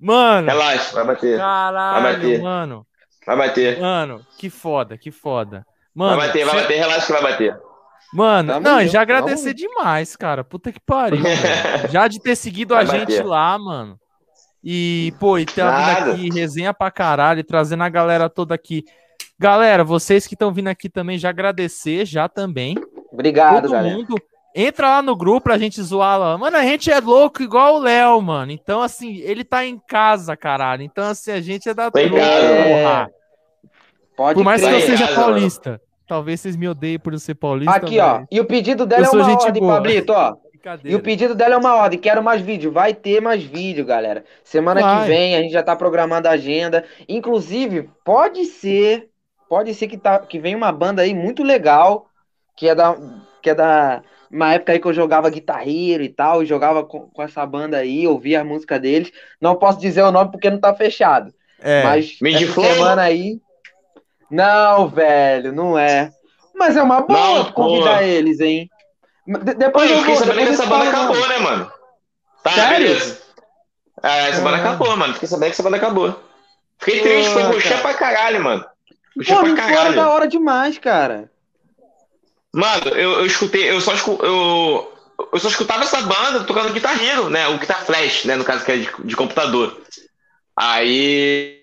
Mano, 0.00 0.48
Relaxa, 0.48 0.94
vai 0.94 1.04
bater. 1.06 1.38
caralho, 1.38 2.02
bater. 2.16 2.42
mano. 2.42 2.86
Vai 3.26 3.36
bater. 3.36 3.80
Mano, 3.80 4.20
que 4.38 4.48
foda, 4.50 4.96
que 4.98 5.10
foda. 5.10 5.66
Vai 5.94 6.08
Mano, 6.08 6.16
bater, 6.18 6.44
vai 6.44 6.54
bater. 6.62 6.78
Relaxa 6.78 7.06
que 7.06 7.12
vai 7.12 7.32
bater. 7.32 7.58
Mano, 8.12 8.52
Tamo 8.52 8.60
não, 8.64 8.78
e 8.80 8.82
junto, 8.84 8.92
já 8.92 9.00
agradecer 9.02 9.52
demais, 9.54 10.14
cara. 10.14 10.44
Puta 10.44 10.70
que 10.70 10.78
pariu. 10.80 11.22
Já 11.90 12.06
de 12.06 12.20
ter 12.20 12.36
seguido 12.36 12.72
a 12.74 12.84
Vai 12.84 13.00
gente 13.00 13.10
bater. 13.16 13.24
lá, 13.26 13.58
mano. 13.58 13.98
E, 14.62 15.12
pô, 15.18 15.38
e 15.38 15.44
ter 15.44 15.64
Nada. 15.64 16.12
vindo 16.12 16.28
aqui, 16.30 16.38
resenha 16.40 16.72
pra 16.72 16.90
caralho, 16.90 17.42
trazendo 17.42 17.82
a 17.82 17.88
galera 17.88 18.28
toda 18.30 18.54
aqui. 18.54 18.84
Galera, 19.38 19.82
vocês 19.84 20.26
que 20.26 20.34
estão 20.34 20.52
vindo 20.52 20.68
aqui 20.68 20.88
também, 20.88 21.18
já 21.18 21.28
agradecer, 21.30 22.04
já 22.06 22.28
também. 22.28 22.76
Obrigado, 23.12 23.62
Todo 23.62 23.72
galera. 23.72 23.94
mundo. 23.96 24.14
Entra 24.58 24.88
lá 24.88 25.02
no 25.02 25.14
grupo 25.14 25.42
pra 25.42 25.58
gente 25.58 25.82
zoar 25.82 26.18
lá. 26.18 26.38
Mano, 26.38 26.56
a 26.56 26.62
gente 26.62 26.90
é 26.90 26.98
louco 26.98 27.42
igual 27.42 27.74
o 27.74 27.78
Léo, 27.78 28.22
mano. 28.22 28.50
Então, 28.50 28.80
assim, 28.80 29.18
ele 29.18 29.44
tá 29.44 29.66
em 29.66 29.78
casa, 29.78 30.34
caralho. 30.34 30.82
Então, 30.82 31.04
assim, 31.04 31.30
a 31.30 31.42
gente 31.42 31.68
é 31.68 31.74
da. 31.74 31.90
Pode 31.90 32.08
Por 34.34 34.42
mais 34.42 34.64
que 34.64 34.72
eu 34.72 34.80
seja 34.80 35.08
casa, 35.08 35.20
paulista. 35.20 35.78
Talvez 36.08 36.40
vocês 36.40 36.56
me 36.56 36.66
odeiem 36.66 36.98
por 36.98 37.12
eu 37.12 37.18
ser 37.18 37.34
paulista. 37.34 37.76
Aqui, 37.76 38.00
ó. 38.00 38.22
E 38.30 38.40
o 38.40 38.46
pedido 38.46 38.86
dela 38.86 39.04
Eu 39.04 39.12
é 39.12 39.22
uma 39.22 39.30
gente 39.30 39.44
ordem, 39.44 39.62
boa. 39.62 39.74
Pablito, 39.74 40.12
ó. 40.14 40.34
E 40.82 40.94
o 40.94 41.00
pedido 41.00 41.34
dela 41.34 41.54
é 41.54 41.58
uma 41.58 41.74
ordem. 41.76 41.98
Quero 41.98 42.22
mais 42.22 42.40
vídeo. 42.40 42.72
Vai 42.72 42.94
ter 42.94 43.20
mais 43.20 43.42
vídeo, 43.42 43.84
galera. 43.84 44.24
Semana 44.42 44.80
Vai. 44.80 45.02
que 45.02 45.08
vem 45.08 45.36
a 45.36 45.42
gente 45.42 45.52
já 45.52 45.62
tá 45.62 45.76
programando 45.76 46.28
a 46.28 46.30
agenda. 46.30 46.82
Inclusive, 47.06 47.90
pode 48.02 48.46
ser, 48.46 49.10
pode 49.50 49.74
ser 49.74 49.86
que, 49.86 49.98
tá, 49.98 50.18
que 50.18 50.38
venha 50.38 50.56
uma 50.56 50.72
banda 50.72 51.02
aí 51.02 51.12
muito 51.12 51.42
legal, 51.42 52.06
que 52.56 52.66
é 52.70 52.74
da, 52.74 52.96
que 53.42 53.50
é 53.50 53.54
da 53.54 54.02
uma 54.30 54.54
época 54.54 54.72
aí 54.72 54.78
que 54.78 54.86
eu 54.86 54.92
jogava 54.92 55.30
guitarreiro 55.30 56.02
e 56.02 56.08
tal, 56.08 56.42
e 56.42 56.46
jogava 56.46 56.84
com, 56.84 57.00
com 57.08 57.22
essa 57.22 57.44
banda 57.46 57.76
aí, 57.78 58.06
ouvia 58.06 58.40
a 58.40 58.44
música 58.44 58.78
deles. 58.78 59.10
Não 59.40 59.54
posso 59.56 59.78
dizer 59.80 60.02
o 60.02 60.12
nome 60.12 60.30
porque 60.30 60.50
não 60.50 60.58
tá 60.58 60.74
fechado. 60.74 61.32
É. 61.60 61.82
Mas 61.84 62.18
Mid 62.20 62.42
essa 62.42 62.52
Flow? 62.52 62.66
semana 62.66 63.02
aí. 63.02 63.38
Não, 64.30 64.88
velho, 64.88 65.52
não 65.52 65.78
é. 65.78 66.10
Mas 66.54 66.76
é 66.76 66.82
uma 66.82 67.00
boa 67.02 67.18
Não, 67.44 67.52
convidar 67.52 68.02
eles, 68.02 68.40
hein? 68.40 68.68
De- 69.26 69.54
Depois 69.54 69.90
eu 69.90 69.96
eu 69.96 70.02
fiquei 70.02 70.16
sabendo 70.16 70.46
que 70.46 70.52
essa 70.52 70.66
banda 70.66 70.88
acabou, 70.88 71.16
não. 71.16 71.28
né, 71.28 71.38
mano? 71.38 71.72
Tá, 72.42 72.50
Sério? 72.52 72.86
beleza. 72.88 73.18
É, 74.02 74.28
essa 74.28 74.40
banda 74.42 74.56
acabou, 74.58 74.96
mano. 74.96 75.14
Fiquei 75.14 75.28
sabendo 75.28 75.46
que 75.48 75.52
essa 75.54 75.62
banda 75.62 75.76
acabou. 75.76 76.20
Fiquei 76.78 77.00
triste, 77.00 77.32
foi 77.32 77.44
puxar 77.52 77.80
pra 77.82 77.94
caralho, 77.94 78.42
mano. 78.42 78.64
Pô, 79.26 79.40
pra 79.42 79.54
caralho. 79.54 79.96
da 79.96 80.10
hora 80.10 80.28
demais, 80.28 80.78
cara. 80.78 81.30
Mano, 82.56 82.88
eu, 82.88 83.12
eu 83.20 83.26
escutei, 83.26 83.70
eu 83.70 83.80
só, 83.82 83.92
escu- 83.92 84.18
eu, 84.22 84.90
eu 85.30 85.38
só 85.38 85.48
escutava 85.48 85.84
essa 85.84 86.00
banda 86.00 86.44
tocando 86.44 86.72
Guitar 86.72 86.98
Hero, 87.02 87.28
né? 87.28 87.46
O 87.48 87.58
Guitar 87.58 87.84
Flash, 87.84 88.24
né? 88.24 88.34
No 88.34 88.44
caso 88.44 88.64
que 88.64 88.72
é 88.72 88.76
de, 88.78 88.90
de 89.04 89.14
computador. 89.14 89.78
Aí. 90.56 91.54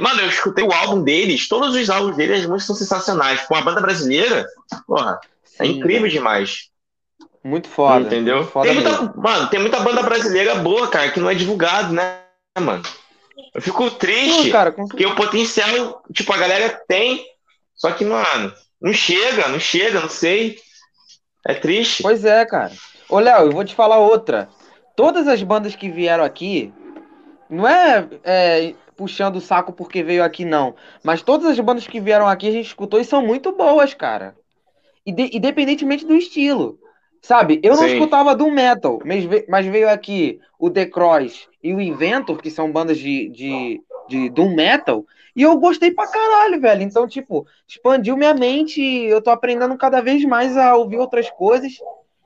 Mano, 0.00 0.22
eu 0.22 0.28
escutei 0.28 0.64
o 0.64 0.72
álbum 0.72 1.02
deles, 1.02 1.46
todos 1.46 1.76
os 1.76 1.90
álbuns 1.90 2.16
deles, 2.16 2.40
as 2.40 2.46
músicas 2.46 2.66
são 2.66 2.76
sensacionais. 2.76 3.42
Com 3.42 3.54
uma 3.54 3.62
banda 3.62 3.82
brasileira, 3.82 4.46
porra, 4.86 5.20
é 5.58 5.66
Sim, 5.66 5.72
incrível 5.72 6.08
demais. 6.08 6.70
Muito 7.44 7.68
foda. 7.68 8.00
entendeu? 8.00 8.36
muito 8.38 8.50
foda 8.50 8.66
Tem 8.66 8.74
muita, 8.74 8.90
mesmo. 9.02 9.12
mano, 9.22 9.46
tem 9.50 9.60
muita 9.60 9.80
banda 9.80 10.02
brasileira 10.02 10.54
boa, 10.56 10.88
cara, 10.88 11.10
que 11.10 11.20
não 11.20 11.28
é 11.28 11.34
divulgado, 11.34 11.92
né, 11.92 12.20
mano? 12.58 12.82
Eu 13.54 13.60
fico 13.60 13.90
triste. 13.90 14.46
Pô, 14.46 14.52
cara, 14.52 14.72
com 14.72 14.86
Porque 14.86 15.04
o 15.04 15.14
potencial, 15.14 16.02
tipo, 16.14 16.32
a 16.32 16.38
galera 16.38 16.80
tem, 16.88 17.22
só 17.74 17.90
que, 17.92 18.04
mano, 18.04 18.52
não 18.80 18.92
chega, 18.92 19.48
não 19.48 19.60
chega, 19.60 20.00
não 20.00 20.08
sei. 20.08 20.58
É 21.46 21.54
triste. 21.54 22.02
Pois 22.02 22.24
é, 22.24 22.44
cara. 22.46 22.72
Ô, 23.08 23.18
Léo, 23.18 23.46
eu 23.46 23.52
vou 23.52 23.64
te 23.64 23.74
falar 23.74 23.98
outra. 23.98 24.48
Todas 24.94 25.26
as 25.26 25.42
bandas 25.42 25.74
que 25.74 25.88
vieram 25.88 26.24
aqui, 26.24 26.72
não 27.48 27.66
é, 27.66 28.08
é, 28.22 28.74
puxando 28.96 29.36
o 29.36 29.40
saco 29.40 29.72
porque 29.72 30.02
veio 30.02 30.22
aqui, 30.22 30.44
não. 30.44 30.74
Mas 31.02 31.22
todas 31.22 31.46
as 31.46 31.58
bandas 31.58 31.86
que 31.86 32.00
vieram 32.00 32.26
aqui 32.26 32.48
a 32.48 32.52
gente 32.52 32.66
escutou 32.66 33.00
e 33.00 33.04
são 33.04 33.24
muito 33.24 33.52
boas, 33.52 33.94
cara. 33.94 34.36
Inde- 35.06 35.30
independentemente 35.32 36.04
do 36.06 36.14
estilo. 36.14 36.78
Sabe, 37.22 37.60
eu 37.62 37.76
não 37.76 37.86
Sim. 37.86 37.94
escutava 37.94 38.34
do 38.34 38.50
metal, 38.50 38.98
mas 39.48 39.66
veio 39.66 39.90
aqui 39.90 40.40
o 40.58 40.70
The 40.70 40.86
Cross 40.86 41.48
e 41.62 41.74
o 41.74 41.80
Inventor, 41.80 42.40
que 42.40 42.50
são 42.50 42.72
bandas 42.72 42.98
de, 42.98 43.28
de, 43.28 43.82
de 44.08 44.30
doom 44.30 44.54
metal, 44.54 45.04
e 45.34 45.42
eu 45.42 45.56
gostei 45.58 45.90
pra 45.90 46.06
caralho, 46.06 46.60
velho. 46.60 46.82
Então, 46.82 47.06
tipo, 47.06 47.46
expandiu 47.66 48.16
minha 48.16 48.34
mente, 48.34 48.80
eu 48.82 49.22
tô 49.22 49.30
aprendendo 49.30 49.76
cada 49.76 50.00
vez 50.00 50.24
mais 50.24 50.56
a 50.56 50.76
ouvir 50.76 50.98
outras 50.98 51.30
coisas. 51.30 51.72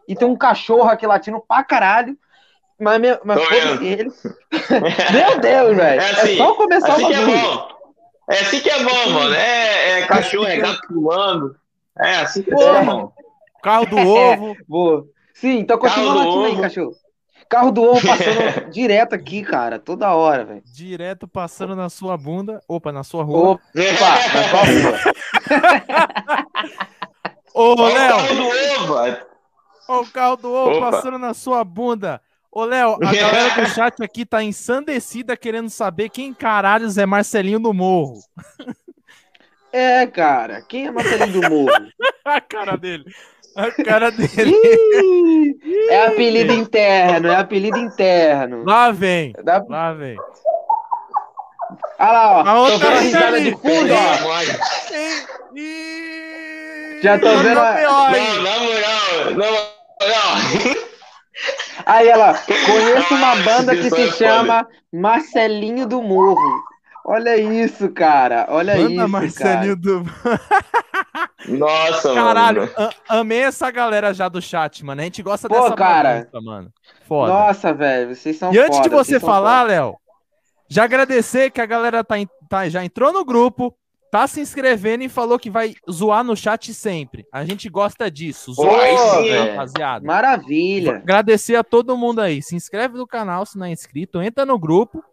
E 0.06 0.14
tem 0.14 0.26
um 0.28 0.36
cachorro 0.36 0.88
aqui 0.88 1.06
latindo 1.06 1.40
pra 1.46 1.64
caralho. 1.64 2.16
Mas, 2.78 3.00
me- 3.00 3.18
mas 3.24 3.40
ele. 3.80 4.10
Meu 5.12 5.40
Deus, 5.40 5.76
velho. 5.76 6.00
É 6.00 6.04
É, 6.04 6.10
assim, 6.10 6.36
só 6.36 6.54
começar 6.54 6.92
Assim 6.92 7.04
o 7.04 7.08
que 7.08 7.14
é 7.14 7.24
bom. 7.26 7.68
É 8.30 8.38
assim 8.40 8.60
que 8.60 8.70
é 8.70 8.82
bom, 8.82 9.10
mano. 9.10 9.34
É, 9.34 10.00
é 10.00 10.06
cachorro, 10.06 10.46
é 10.46 10.56
gato 10.56 10.86
pulando. 10.88 11.56
É 11.98 12.16
assim 12.16 12.42
que 12.42 12.52
é 12.52 12.84
bom. 12.84 13.12
Carro 13.62 13.86
do 13.86 13.98
ovo. 14.06 14.56
Boa. 14.66 15.06
Sim, 15.34 15.58
então 15.58 15.78
continua 15.78 16.14
latindo 16.14 16.44
aí, 16.44 16.60
cachorro. 16.60 16.94
Carro 17.48 17.70
do 17.70 17.82
ovo 17.82 18.06
passando 18.06 18.70
direto 18.72 19.14
aqui, 19.14 19.42
cara, 19.42 19.78
toda 19.78 20.12
hora, 20.14 20.44
velho. 20.44 20.62
Direto 20.64 21.28
passando 21.28 21.76
na 21.76 21.88
sua 21.88 22.16
bunda. 22.16 22.60
Opa, 22.68 22.90
na 22.92 23.04
sua 23.04 23.22
rua. 23.24 23.52
Opa, 23.52 23.60
na 23.74 24.48
sua 24.48 24.64
rua. 24.64 26.04
Ô, 27.54 27.74
Olha 27.80 27.82
o 27.82 27.94
Léo! 27.94 28.16
carro 28.16 28.34
do 28.34 28.46
ovo. 28.46 29.18
Ó, 29.88 30.00
o 30.00 30.06
carro 30.06 30.36
do 30.36 30.52
ovo 30.52 30.76
Opa. 30.78 30.90
passando 30.90 31.18
na 31.18 31.34
sua 31.34 31.62
bunda. 31.62 32.20
Ô, 32.50 32.64
Léo, 32.64 32.94
a 32.94 32.98
galera 33.12 33.62
do 33.62 33.68
chat 33.70 34.02
aqui 34.02 34.24
tá 34.24 34.42
ensandecida 34.42 35.36
querendo 35.36 35.68
saber 35.70 36.08
quem 36.08 36.32
caralhos 36.32 36.98
é 36.98 37.04
Marcelinho 37.06 37.60
do 37.60 37.72
Morro. 37.74 38.20
É, 39.72 40.06
cara, 40.06 40.62
quem 40.62 40.86
é 40.86 40.90
Marcelinho 40.90 41.40
do 41.40 41.50
Morro? 41.50 41.68
A 42.24 42.40
cara 42.40 42.76
dele. 42.76 43.04
A 43.56 43.70
cara 43.84 44.10
dele. 44.10 44.50
Ih, 44.50 45.56
é 45.90 45.94
é 45.94 46.06
apelido 46.06 46.52
interno, 46.52 47.28
é 47.28 47.36
apelido 47.36 47.78
interno. 47.78 48.64
Lá 48.64 48.90
vem, 48.90 49.32
Dá- 49.44 49.64
lá 49.68 49.92
vem. 49.92 50.16
Olha 51.98 52.10
lá, 52.12 52.32
ó. 52.32 52.40
A 52.40 52.44
Tô 52.44 52.60
outra 52.72 52.78
vendo 52.90 52.96
a 52.96 53.00
risada 53.00 53.40
de 53.40 53.50
fundo, 53.52 53.94
ó. 53.94 54.42
Já 57.02 57.18
tô 57.18 57.36
vendo 57.38 57.60
a-. 57.60 57.80
Não, 57.80 58.42
na 58.42 58.58
moral, 58.58 59.30
na 59.30 59.46
moral. 59.46 60.34
Aí 61.86 62.08
ela, 62.08 62.34
conheço 62.34 63.14
uma 63.14 63.32
Ah, 63.32 63.36
banda 63.36 63.76
que 63.76 63.90
se 63.90 64.02
é 64.02 64.10
chama 64.12 64.66
Marcelinho 64.92 65.86
do 65.86 66.00
Morro. 66.02 66.40
Olha 67.04 67.36
isso, 67.36 67.90
cara. 67.90 68.46
Olha 68.48 68.76
Manda 68.76 68.90
isso, 68.94 69.08
Marcelinho 69.08 69.76
do. 69.76 70.02
Nossa, 71.48 72.14
Caralho, 72.14 72.62
mano. 72.76 72.90
amei 73.08 73.40
essa 73.42 73.70
galera 73.70 74.14
já 74.14 74.28
do 74.28 74.40
chat, 74.40 74.84
mano. 74.84 75.00
A 75.00 75.04
gente 75.04 75.22
gosta 75.22 75.48
Pô, 75.48 75.54
dessa 75.60 75.74
cara. 75.74 76.14
bagunça, 76.14 76.40
mano. 76.40 76.72
cara. 76.72 76.96
Foda. 77.06 77.32
Nossa, 77.32 77.74
velho, 77.74 78.14
vocês 78.14 78.36
são 78.38 78.52
E 78.52 78.58
antes 78.58 78.80
de 78.80 78.88
você 78.88 79.20
falar. 79.20 79.64
Léo, 79.64 79.96
já 80.68 80.84
agradecer 80.84 81.50
que 81.50 81.60
a 81.60 81.66
galera 81.66 82.02
tá, 82.02 82.14
tá- 82.48 82.68
já 82.70 82.82
entrou 82.82 83.12
no 83.12 83.22
grupo, 83.24 83.76
tá 84.10 84.26
se 84.26 84.40
inscrevendo 84.40 85.04
e 85.04 85.08
falou 85.10 85.38
que 85.38 85.50
vai 85.50 85.74
zoar 85.90 86.24
no 86.24 86.34
chat 86.34 86.72
sempre. 86.72 87.26
A 87.30 87.44
gente 87.44 87.68
gosta 87.68 88.10
disso. 88.10 88.54
Pô, 88.56 88.62
Zoar, 88.62 88.96
sim, 89.18 89.22
velho. 89.28 89.50
rapaziada. 89.50 90.06
Maravilha. 90.06 90.96
Agradecer 90.96 91.56
a 91.56 91.62
todo 91.64 91.96
mundo 91.98 92.20
aí. 92.22 92.42
Se 92.42 92.56
inscreve 92.56 92.96
no 92.96 93.06
canal 93.06 93.44
se 93.44 93.58
não 93.58 93.66
é 93.66 93.70
inscrito, 93.72 94.22
entra 94.22 94.46
no 94.46 94.58
grupo 94.58 95.04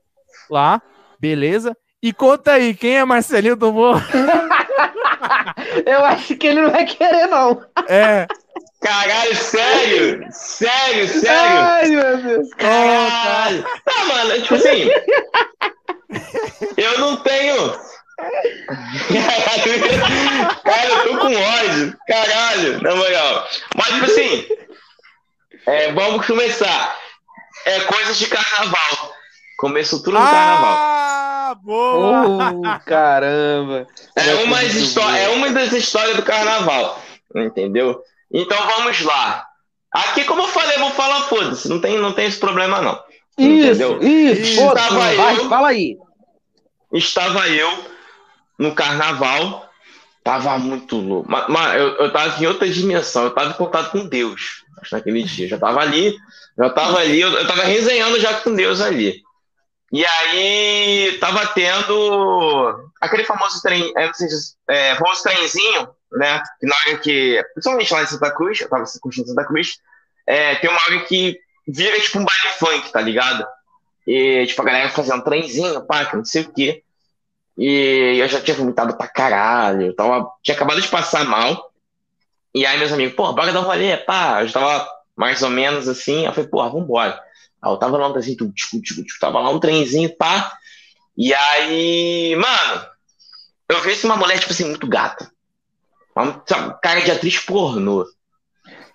lá, 0.50 0.82
beleza? 1.22 1.78
E 2.02 2.12
conta 2.12 2.54
aí, 2.54 2.74
quem 2.74 2.98
é 2.98 3.06
Marcelinho 3.06 3.56
do 3.56 3.72
Morro? 3.72 4.02
Eu 5.86 6.04
acho 6.04 6.36
que 6.36 6.48
ele 6.48 6.62
não 6.62 6.72
vai 6.72 6.84
querer, 6.86 7.28
não. 7.28 7.64
É, 7.88 8.26
Caralho, 8.82 9.36
sério? 9.36 10.28
Sério, 10.32 11.08
sério? 11.08 11.30
Ai, 11.30 11.90
meu 11.90 12.18
Deus. 12.18 12.50
Caralho. 12.56 13.64
Tá, 13.86 14.06
mano, 14.06 14.42
tipo 14.42 14.56
assim. 14.56 14.90
Eu 16.76 16.98
não 16.98 17.18
tenho. 17.18 17.80
Caralho, 19.14 19.82
cara, 20.66 20.88
eu 20.88 21.04
tô 21.04 21.18
com 21.20 21.36
ódio. 21.36 21.98
Caralho, 22.08 22.82
na 22.82 22.96
moral. 22.96 23.48
Mas, 23.76 23.88
tipo 23.88 24.06
assim. 24.06 24.48
é, 25.68 25.92
vamos 25.92 26.26
começar. 26.26 26.98
É 27.66 27.80
coisas 27.82 28.18
de 28.18 28.26
carnaval. 28.26 29.14
Começou 29.62 30.00
tudo 30.00 30.14
no 30.14 30.26
carnaval. 30.26 30.76
Ah, 30.76 31.56
boa! 31.62 32.52
Oh, 32.52 32.80
caramba. 32.84 33.88
É 34.16 34.34
uma, 34.44 34.60
é 35.20 35.30
uma 35.30 35.52
das 35.52 35.72
histórias 35.72 36.16
do 36.16 36.24
carnaval. 36.24 37.00
Entendeu? 37.36 38.02
Então 38.34 38.58
vamos 38.58 39.02
lá. 39.02 39.46
Aqui, 39.92 40.24
como 40.24 40.42
eu 40.42 40.48
falei, 40.48 40.78
eu 40.78 40.80
vou 40.80 40.90
falar 40.90 41.22
foda-se. 41.26 41.70
Não 41.70 41.80
tem, 41.80 42.00
não 42.00 42.12
tem 42.12 42.26
esse 42.26 42.40
problema, 42.40 42.82
não. 42.82 43.00
Isso, 43.38 43.84
Entendeu? 43.84 44.02
isso. 44.02 44.42
Isso, 44.42 44.62
Pô, 44.62 44.74
tava 44.74 44.96
vai, 44.96 45.38
eu. 45.38 45.48
fala 45.48 45.68
aí. 45.68 45.96
estava 46.92 47.48
eu 47.48 47.86
no 48.58 48.74
carnaval, 48.74 49.70
tava 50.24 50.58
muito 50.58 50.96
louco. 50.96 51.30
Mas, 51.30 51.48
mas 51.48 51.80
eu, 51.80 51.88
eu 51.98 52.12
tava 52.12 52.44
em 52.44 52.48
outra 52.48 52.68
dimensão, 52.68 53.26
eu 53.26 53.32
tava 53.32 53.52
em 53.52 53.54
contato 53.54 53.92
com 53.92 54.08
Deus 54.08 54.64
acho, 54.82 54.96
naquele 54.96 55.22
dia. 55.22 55.48
Já 55.48 55.60
tava 55.60 55.82
ali, 55.82 56.18
já 56.58 56.70
tava 56.72 56.98
ali, 56.98 57.22
eu, 57.22 57.30
eu 57.30 57.46
tava 57.46 57.62
resenhando 57.62 58.20
já 58.20 58.34
com 58.34 58.56
Deus 58.56 58.82
ali. 58.82 59.22
E 59.92 60.06
aí 60.06 61.18
tava 61.20 61.46
tendo 61.48 62.92
aquele 63.02 63.26
famoso 63.26 63.62
trem, 63.62 63.94
é, 64.70 64.96
famoso 64.96 65.24
trenzinho, 65.24 65.90
né? 66.14 66.42
Que 66.60 66.66
na 66.66 66.76
hora 66.76 66.98
que, 67.00 67.44
principalmente 67.54 67.94
lá 67.94 68.04
em 68.04 68.08
Santa 68.08 68.32
Cruz, 68.32 68.62
eu 68.62 68.70
tava 68.70 68.86
curtindo 69.02 69.28
Santa 69.28 69.46
Cruz, 69.46 69.80
é, 70.26 70.56
tem 70.56 70.70
uma 70.70 70.80
hora 70.80 71.02
que 71.02 71.38
vira 71.68 72.00
tipo 72.00 72.20
um 72.20 72.26
baile 72.26 72.58
funk, 72.58 72.92
tá 72.92 73.02
ligado? 73.02 73.46
E 74.08 74.46
tipo 74.48 74.62
a 74.62 74.66
galera 74.66 74.90
fazendo 74.90 75.24
trenzinho, 75.24 75.86
pá, 75.86 76.06
que 76.06 76.16
não 76.16 76.24
sei 76.24 76.44
o 76.44 76.54
quê. 76.54 76.84
E 77.58 78.18
eu 78.18 78.28
já 78.30 78.40
tinha 78.40 78.56
vomitado 78.56 78.96
pra 78.96 79.08
caralho. 79.08 79.94
Tava, 79.94 80.32
tinha 80.42 80.56
acabado 80.56 80.82
de 80.82 80.88
passar 80.88 81.26
mal. 81.26 81.72
E 82.56 82.66
aí 82.66 82.78
meus 82.80 82.94
amigos, 82.94 83.14
pô, 83.14 83.32
bora 83.34 83.52
dar 83.52 83.60
um 83.60 83.66
rolê, 83.66 83.98
pá. 83.98 84.42
Eu 84.42 84.48
já 84.48 84.54
tava 84.54 84.90
mais 85.16 85.44
ou 85.44 85.50
menos 85.50 85.90
assim. 85.90 86.26
Eu 86.26 86.34
falei, 86.34 86.50
porra, 86.50 86.70
vambora. 86.70 87.22
Aí 87.62 87.72
eu 87.72 87.78
tava 87.78 87.98
lá, 87.98 88.12
tu, 88.12 88.20
tchu, 88.22 88.82
tchu, 88.82 89.04
tchu, 89.04 89.20
tava 89.20 89.40
lá 89.40 89.50
um 89.50 89.60
trenzinho, 89.60 90.16
pá. 90.18 90.58
E 91.16 91.34
aí, 91.34 92.36
mano, 92.36 92.86
eu 93.70 93.82
vi 93.82 93.92
assim, 93.92 94.08
uma 94.08 94.18
mulher, 94.18 94.40
tipo 94.40 94.52
assim, 94.52 94.66
muito 94.66 94.88
gata. 94.88 95.32
Uma, 96.16 96.44
sabe, 96.48 96.76
cara 96.82 97.02
de 97.02 97.12
atriz 97.12 97.40
pornô. 97.40 98.06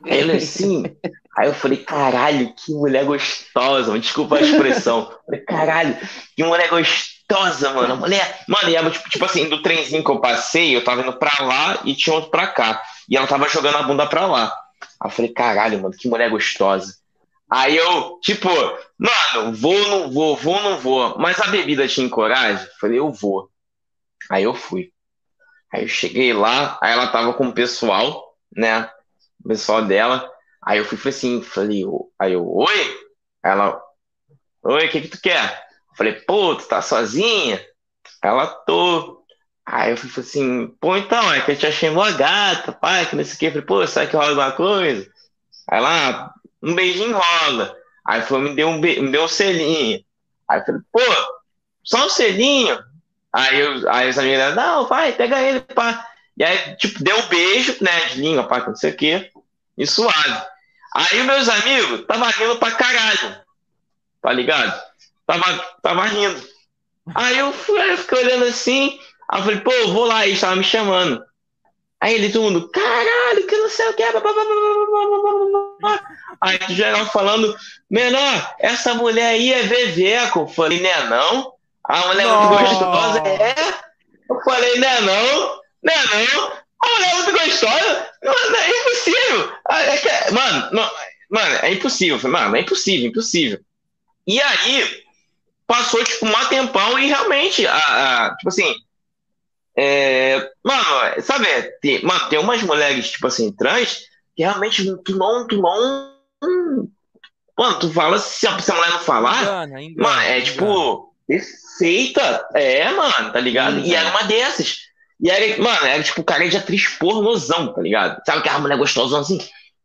Aí 0.05 0.19
ele 0.19 0.33
assim. 0.33 0.85
Aí 1.37 1.49
eu 1.49 1.55
falei, 1.55 1.77
caralho, 1.77 2.55
que 2.55 2.73
mulher 2.73 3.05
gostosa, 3.05 3.89
mano. 3.89 4.01
Desculpa 4.01 4.37
a 4.37 4.41
expressão. 4.41 5.11
Eu 5.11 5.21
falei, 5.27 5.41
caralho, 5.43 5.97
que 6.35 6.43
mulher 6.43 6.71
gostosa, 6.71 7.75
mano. 7.75 7.93
A 7.93 7.97
Mulher. 7.97 8.41
Mano, 8.49 8.71
e 8.71 8.75
ela, 8.75 8.91
tipo, 8.91 9.11
tipo 9.11 9.25
assim, 9.27 9.47
do 9.47 9.61
trenzinho 9.61 10.03
que 10.03 10.11
eu 10.11 10.19
passei, 10.19 10.75
eu 10.75 10.83
tava 10.83 11.03
indo 11.03 11.13
pra 11.19 11.45
lá 11.45 11.81
e 11.85 11.95
tinha 11.95 12.17
outro 12.17 12.31
pra 12.31 12.47
cá. 12.47 12.83
E 13.07 13.19
ela 13.19 13.27
tava 13.27 13.51
jogando 13.51 13.77
a 13.77 13.83
bunda 13.83 14.07
pra 14.07 14.27
lá. 14.27 14.47
Aí 14.99 15.11
eu 15.11 15.11
falei, 15.11 15.31
caralho, 15.31 15.83
mano, 15.83 15.95
que 15.95 16.09
mulher 16.09 16.31
gostosa. 16.31 16.95
Aí 17.51 17.77
eu, 17.77 18.19
tipo, 18.21 18.49
mano, 18.99 19.55
vou, 19.55 19.79
não 19.89 20.11
vou, 20.11 20.37
vou, 20.37 20.63
não 20.63 20.79
vou. 20.79 21.19
Mas 21.19 21.41
a 21.41 21.47
bebida 21.47 21.87
coragem? 22.11 22.65
Eu 22.67 22.73
falei, 22.81 22.99
eu 22.99 23.13
vou. 23.13 23.51
Aí 24.31 24.45
eu 24.45 24.55
fui. 24.55 24.93
Aí 25.73 25.83
eu 25.83 25.89
cheguei 25.89 26.33
lá, 26.33 26.79
aí 26.83 26.93
ela 26.93 27.09
tava 27.09 27.35
com 27.35 27.49
o 27.49 27.53
pessoal, 27.53 28.37
né? 28.57 28.91
O 29.45 29.49
pessoal 29.49 29.85
dela. 29.85 30.31
Aí 30.63 30.79
eu 30.79 30.85
fui 30.85 30.99
falei 30.99 31.17
assim, 31.17 31.43
falei, 31.43 31.85
aí 32.19 32.33
eu, 32.33 32.47
oi? 32.49 32.99
Ela, 33.45 33.81
oi, 34.63 34.87
o 34.87 34.91
que 34.91 35.03
que 35.03 35.09
tu 35.09 35.21
quer? 35.21 35.65
Falei, 35.97 36.15
pô, 36.15 36.55
tu 36.57 36.67
tá 36.69 36.83
sozinha? 36.83 37.65
Ela, 38.23 38.47
tô. 38.67 39.25
Aí 39.65 39.93
eu 39.93 39.97
fui 39.97 40.09
falei 40.09 40.29
assim, 40.29 40.69
pô, 40.81 40.97
então, 40.97 41.33
é 41.33 41.41
que 41.41 41.53
eu 41.53 41.59
te 41.59 41.67
achei 41.67 41.91
mó 41.91 42.11
gata, 42.13 42.73
pai, 42.73 43.07
que 43.09 43.17
não 43.17 43.25
sei 43.25 43.35
o 43.35 43.39
que. 43.39 43.51
Falei, 43.51 43.67
pô, 43.67 43.87
será 43.87 44.07
que 44.07 44.17
rola 44.17 44.31
alguma 44.31 44.53
coisa? 44.53 45.11
Aí 45.71 45.79
ela, 45.79 46.35
um 46.63 46.75
beijinho 46.75 47.17
rola. 47.17 47.77
Aí 48.07 48.23
foi, 48.23 48.41
me 48.41 48.55
deu 48.55 48.69
um, 48.69 48.81
be... 48.81 49.01
me 49.01 49.11
deu 49.11 49.25
um 49.25 49.29
selinho. 49.29 50.05
Aí 50.49 50.65
falei, 50.65 50.81
pô, 50.93 51.01
só 51.83 52.07
um 52.07 52.09
selinho? 52.09 52.79
Aí, 53.33 53.61
eu, 53.61 53.91
aí 53.91 54.09
os 54.09 54.19
amigos 54.19 54.55
não, 54.55 54.87
vai, 54.87 55.13
pega 55.13 55.41
ele, 55.41 55.61
pá. 55.61 56.07
E 56.37 56.45
aí, 56.45 56.77
tipo, 56.77 57.03
deu 57.03 57.19
um 57.19 57.27
beijo, 57.29 57.77
né, 57.81 58.07
de 58.07 58.21
língua, 58.21 58.45
pá, 58.45 58.61
não 58.67 58.77
sei 58.77 58.93
o 58.93 58.97
que, 58.97 59.31
e 59.77 59.87
suave. 59.87 60.43
Aí 60.95 61.23
meus 61.23 61.49
amigos 61.49 62.07
tava 62.07 62.31
rindo 62.31 62.57
pra 62.57 62.71
caralho, 62.71 63.37
tá 64.23 64.33
ligado? 64.33 64.81
Tava, 65.27 65.59
tava 65.83 66.05
rindo. 66.07 66.43
Aí 67.15 67.39
eu, 67.39 67.53
fui, 67.53 67.79
eu 67.93 67.99
fiquei 67.99 68.19
olhando 68.19 68.45
assim, 68.47 68.99
aí 69.29 69.41
eu 69.41 69.45
falei, 69.45 69.61
pô, 69.61 69.73
eu 69.73 69.93
vou 69.93 70.07
lá, 70.07 70.25
eles 70.25 70.37
estavam 70.37 70.57
me 70.57 70.65
chamando. 70.65 71.23
Aí 72.07 72.15
ele, 72.15 72.31
todo 72.31 72.43
mundo, 72.43 72.69
caralho, 72.69 73.45
que 73.49 73.57
não 73.57 73.69
sei 73.69 73.89
o 73.89 73.95
que. 73.95 74.09
Blá, 74.13 74.21
blá, 74.21 74.33
blá, 75.81 76.01
aí 76.41 76.57
geral 76.69 77.05
falando, 77.07 77.53
menor, 77.91 78.55
essa 78.61 78.95
mulher 78.95 79.31
aí 79.31 79.53
é 79.53 79.65
Veveco. 79.65 80.39
Eu 80.39 80.47
falei, 80.47 80.79
né 80.79 80.95
não? 81.09 81.53
A 81.83 82.07
mulher 82.07 82.29
não. 82.29 82.49
muito 82.49 82.63
gostosa 82.63 83.23
é. 83.27 83.57
Eu 84.31 84.41
falei, 84.45 84.79
né 84.79 85.01
não? 85.01 85.61
Né 85.83 85.95
não? 86.13 86.53
A 86.81 86.95
mulher 86.95 87.15
muito 87.17 87.33
gostosa? 87.33 88.11
Mano, 88.23 88.57
é 88.57 88.71
impossível. 88.71 89.53
Ah, 89.69 89.83
é 89.83 89.97
que, 89.97 90.33
mano, 90.33 90.69
não, 90.71 90.91
mano, 91.29 91.57
é 91.63 91.73
impossível. 91.73 92.31
Mano, 92.31 92.55
é 92.55 92.61
impossível, 92.61 93.09
impossível. 93.09 93.59
E 94.29 94.41
aí, 94.41 95.03
passou, 95.67 96.05
tipo, 96.05 96.25
um 96.25 96.49
tempão 96.49 97.01
e 97.01 97.09
realmente, 97.09 97.67
a, 97.67 98.27
a 98.27 98.37
tipo 98.37 98.49
assim 98.49 98.86
é, 99.79 100.51
mano, 100.65 100.85
sabe, 101.23 101.47
tem, 101.83 102.03
mano, 102.03 102.29
tem 102.29 102.39
umas 102.39 102.63
mulheres, 102.63 103.11
tipo 103.11 103.27
assim, 103.27 103.53
trans, 103.53 104.01
que 104.35 104.43
realmente 104.43 104.85
tu 105.05 105.17
não, 105.17 105.47
tu 105.47 105.61
não. 105.61 106.17
Mano, 107.59 107.79
tu 107.79 107.91
fala, 107.93 108.19
se 108.19 108.47
a, 108.47 108.59
se 108.59 108.71
a 108.71 108.75
mulher 108.75 108.91
não 108.91 108.99
falar, 109.01 109.43
Engana, 109.43 109.83
engana, 109.83 110.09
mano, 110.09 110.21
é 110.23 110.39
engana. 110.39 110.45
tipo, 110.45 111.15
perfeita. 111.27 112.49
É, 112.55 112.91
mano, 112.91 113.33
tá 113.33 113.41
ligado? 113.41 113.81
E 113.81 113.95
era 113.95 114.11
uma 114.11 114.23
dessas. 114.25 114.77
E 115.21 115.31
era, 115.31 115.63
mano, 115.63 115.87
era 115.87 116.03
tipo 116.03 116.23
cara 116.23 116.47
de 116.49 116.57
atriz 116.57 116.87
pornozão, 116.99 117.73
tá 117.73 117.81
ligado? 117.81 118.21
Sabe 118.27 118.39
aquela 118.41 118.59
mulher 118.59 118.77
gostosão 118.77 119.21
assim? 119.21 119.39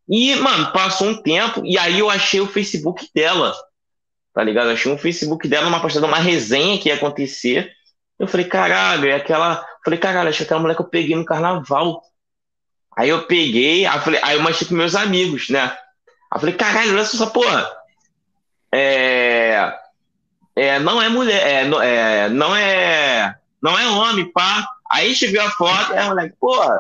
E, 0.10 0.36
mano, 0.36 0.72
passou 0.74 1.08
um 1.08 1.22
tempo 1.22 1.66
e 1.66 1.78
aí 1.78 2.00
eu 2.00 2.10
achei 2.10 2.42
o 2.42 2.48
Facebook 2.48 3.10
dela, 3.16 3.56
tá 4.34 4.44
ligado? 4.44 4.68
Eu 4.68 4.74
achei 4.74 4.92
um 4.92 4.98
Facebook 4.98 5.48
dela, 5.48 5.68
uma 5.70 5.82
postada, 5.82 6.06
uma 6.06 6.18
resenha 6.20 6.78
que 6.78 6.90
ia 6.90 6.96
acontecer. 6.96 7.72
Eu 8.20 8.28
falei, 8.28 8.46
caralho, 8.46 9.10
é 9.10 9.16
aquela. 9.16 9.66
Falei, 9.84 10.00
caralho, 10.00 10.30
acho 10.30 10.38
que 10.40 10.44
aquela 10.44 10.60
mulher 10.60 10.76
que 10.76 10.82
eu 10.82 10.88
peguei 10.88 11.16
no 11.16 11.26
carnaval. 11.26 12.04
Aí 12.96 13.10
eu 13.10 13.26
peguei, 13.26 13.86
aí 13.86 13.98
eu, 13.98 14.02
falei, 14.02 14.20
aí 14.24 14.36
eu 14.38 14.42
mostrei 14.44 14.68
pros 14.68 14.78
meus 14.78 14.96
amigos, 14.96 15.50
né? 15.50 15.64
Aí 15.64 15.78
eu 16.36 16.40
falei, 16.40 16.56
caralho, 16.56 16.92
olha 16.92 17.02
essa 17.02 17.28
porra. 17.28 17.70
É. 18.74 19.74
É, 20.56 20.80
não 20.80 21.02
é 21.02 21.08
mulher, 21.10 21.48
é, 21.48 21.64
não- 21.66 21.82
é, 21.82 22.30
não 22.30 22.56
é. 22.56 23.36
Não 23.62 23.78
é 23.78 23.88
homem, 23.88 24.26
pá. 24.32 24.68
Aí 24.92 25.14
viu 25.14 25.42
a 25.42 25.50
foto, 25.52 25.94
é, 25.94 26.04
moleque, 26.04 26.36
porra. 26.40 26.80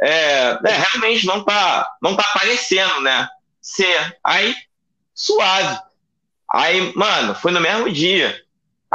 É, 0.00 0.50
é, 0.50 0.58
realmente 0.90 1.24
não 1.26 1.42
tá, 1.44 1.88
não 2.02 2.14
tá 2.14 2.22
aparecendo, 2.22 3.00
né? 3.00 3.28
C. 3.60 3.86
Aí, 4.22 4.54
suave. 5.14 5.78
Aí, 6.50 6.92
mano, 6.94 7.34
foi 7.34 7.50
no 7.52 7.60
mesmo 7.60 7.90
dia. 7.90 8.38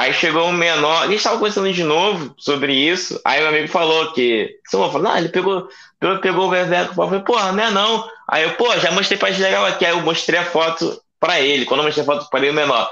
Aí 0.01 0.15
chegou 0.15 0.47
um 0.47 0.51
menor, 0.51 1.03
a 1.03 1.07
gente 1.07 1.21
tava 1.21 1.37
conversando 1.37 1.71
de 1.71 1.83
novo 1.83 2.33
sobre 2.35 2.73
isso. 2.73 3.21
Aí 3.23 3.39
meu 3.39 3.49
amigo 3.49 3.67
falou 3.67 4.11
que. 4.13 4.49
Você 4.65 4.75
falou, 4.75 5.07
ah, 5.07 5.19
ele 5.19 5.29
pegou, 5.29 5.69
pegou, 5.99 6.17
pegou 6.17 6.47
o 6.47 6.49
Veveco. 6.49 6.89
Eu 6.89 7.07
falei, 7.07 7.19
porra, 7.19 7.51
não 7.51 7.63
é 7.63 7.69
não. 7.69 8.09
Aí 8.27 8.41
eu, 8.41 8.55
pô, 8.55 8.75
já 8.79 8.89
mostrei 8.89 9.19
pra 9.19 9.29
geral 9.29 9.63
aqui. 9.63 9.85
Aí 9.85 9.91
eu 9.91 10.01
mostrei 10.01 10.39
a 10.39 10.45
foto 10.45 10.99
pra 11.19 11.39
ele. 11.39 11.65
Quando 11.65 11.81
eu 11.81 11.83
mostrei 11.83 12.01
a 12.01 12.05
foto 12.07 12.27
pra 12.31 12.39
ele, 12.39 12.49
o 12.49 12.53
menor. 12.53 12.89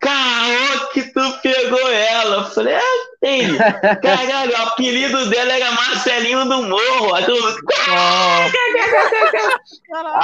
Caramba, 0.00 0.86
que 0.92 1.02
tu 1.12 1.38
pegou 1.44 1.92
ela. 1.92 2.38
Eu 2.38 2.44
falei, 2.46 2.74
é, 2.74 2.82
ele. 3.22 3.56
Caralho, 4.02 4.50
o 4.50 4.62
apelido 4.62 5.30
dela 5.30 5.52
era 5.52 5.70
Marcelinho 5.70 6.44
do 6.44 6.60
Morro. 6.64 7.14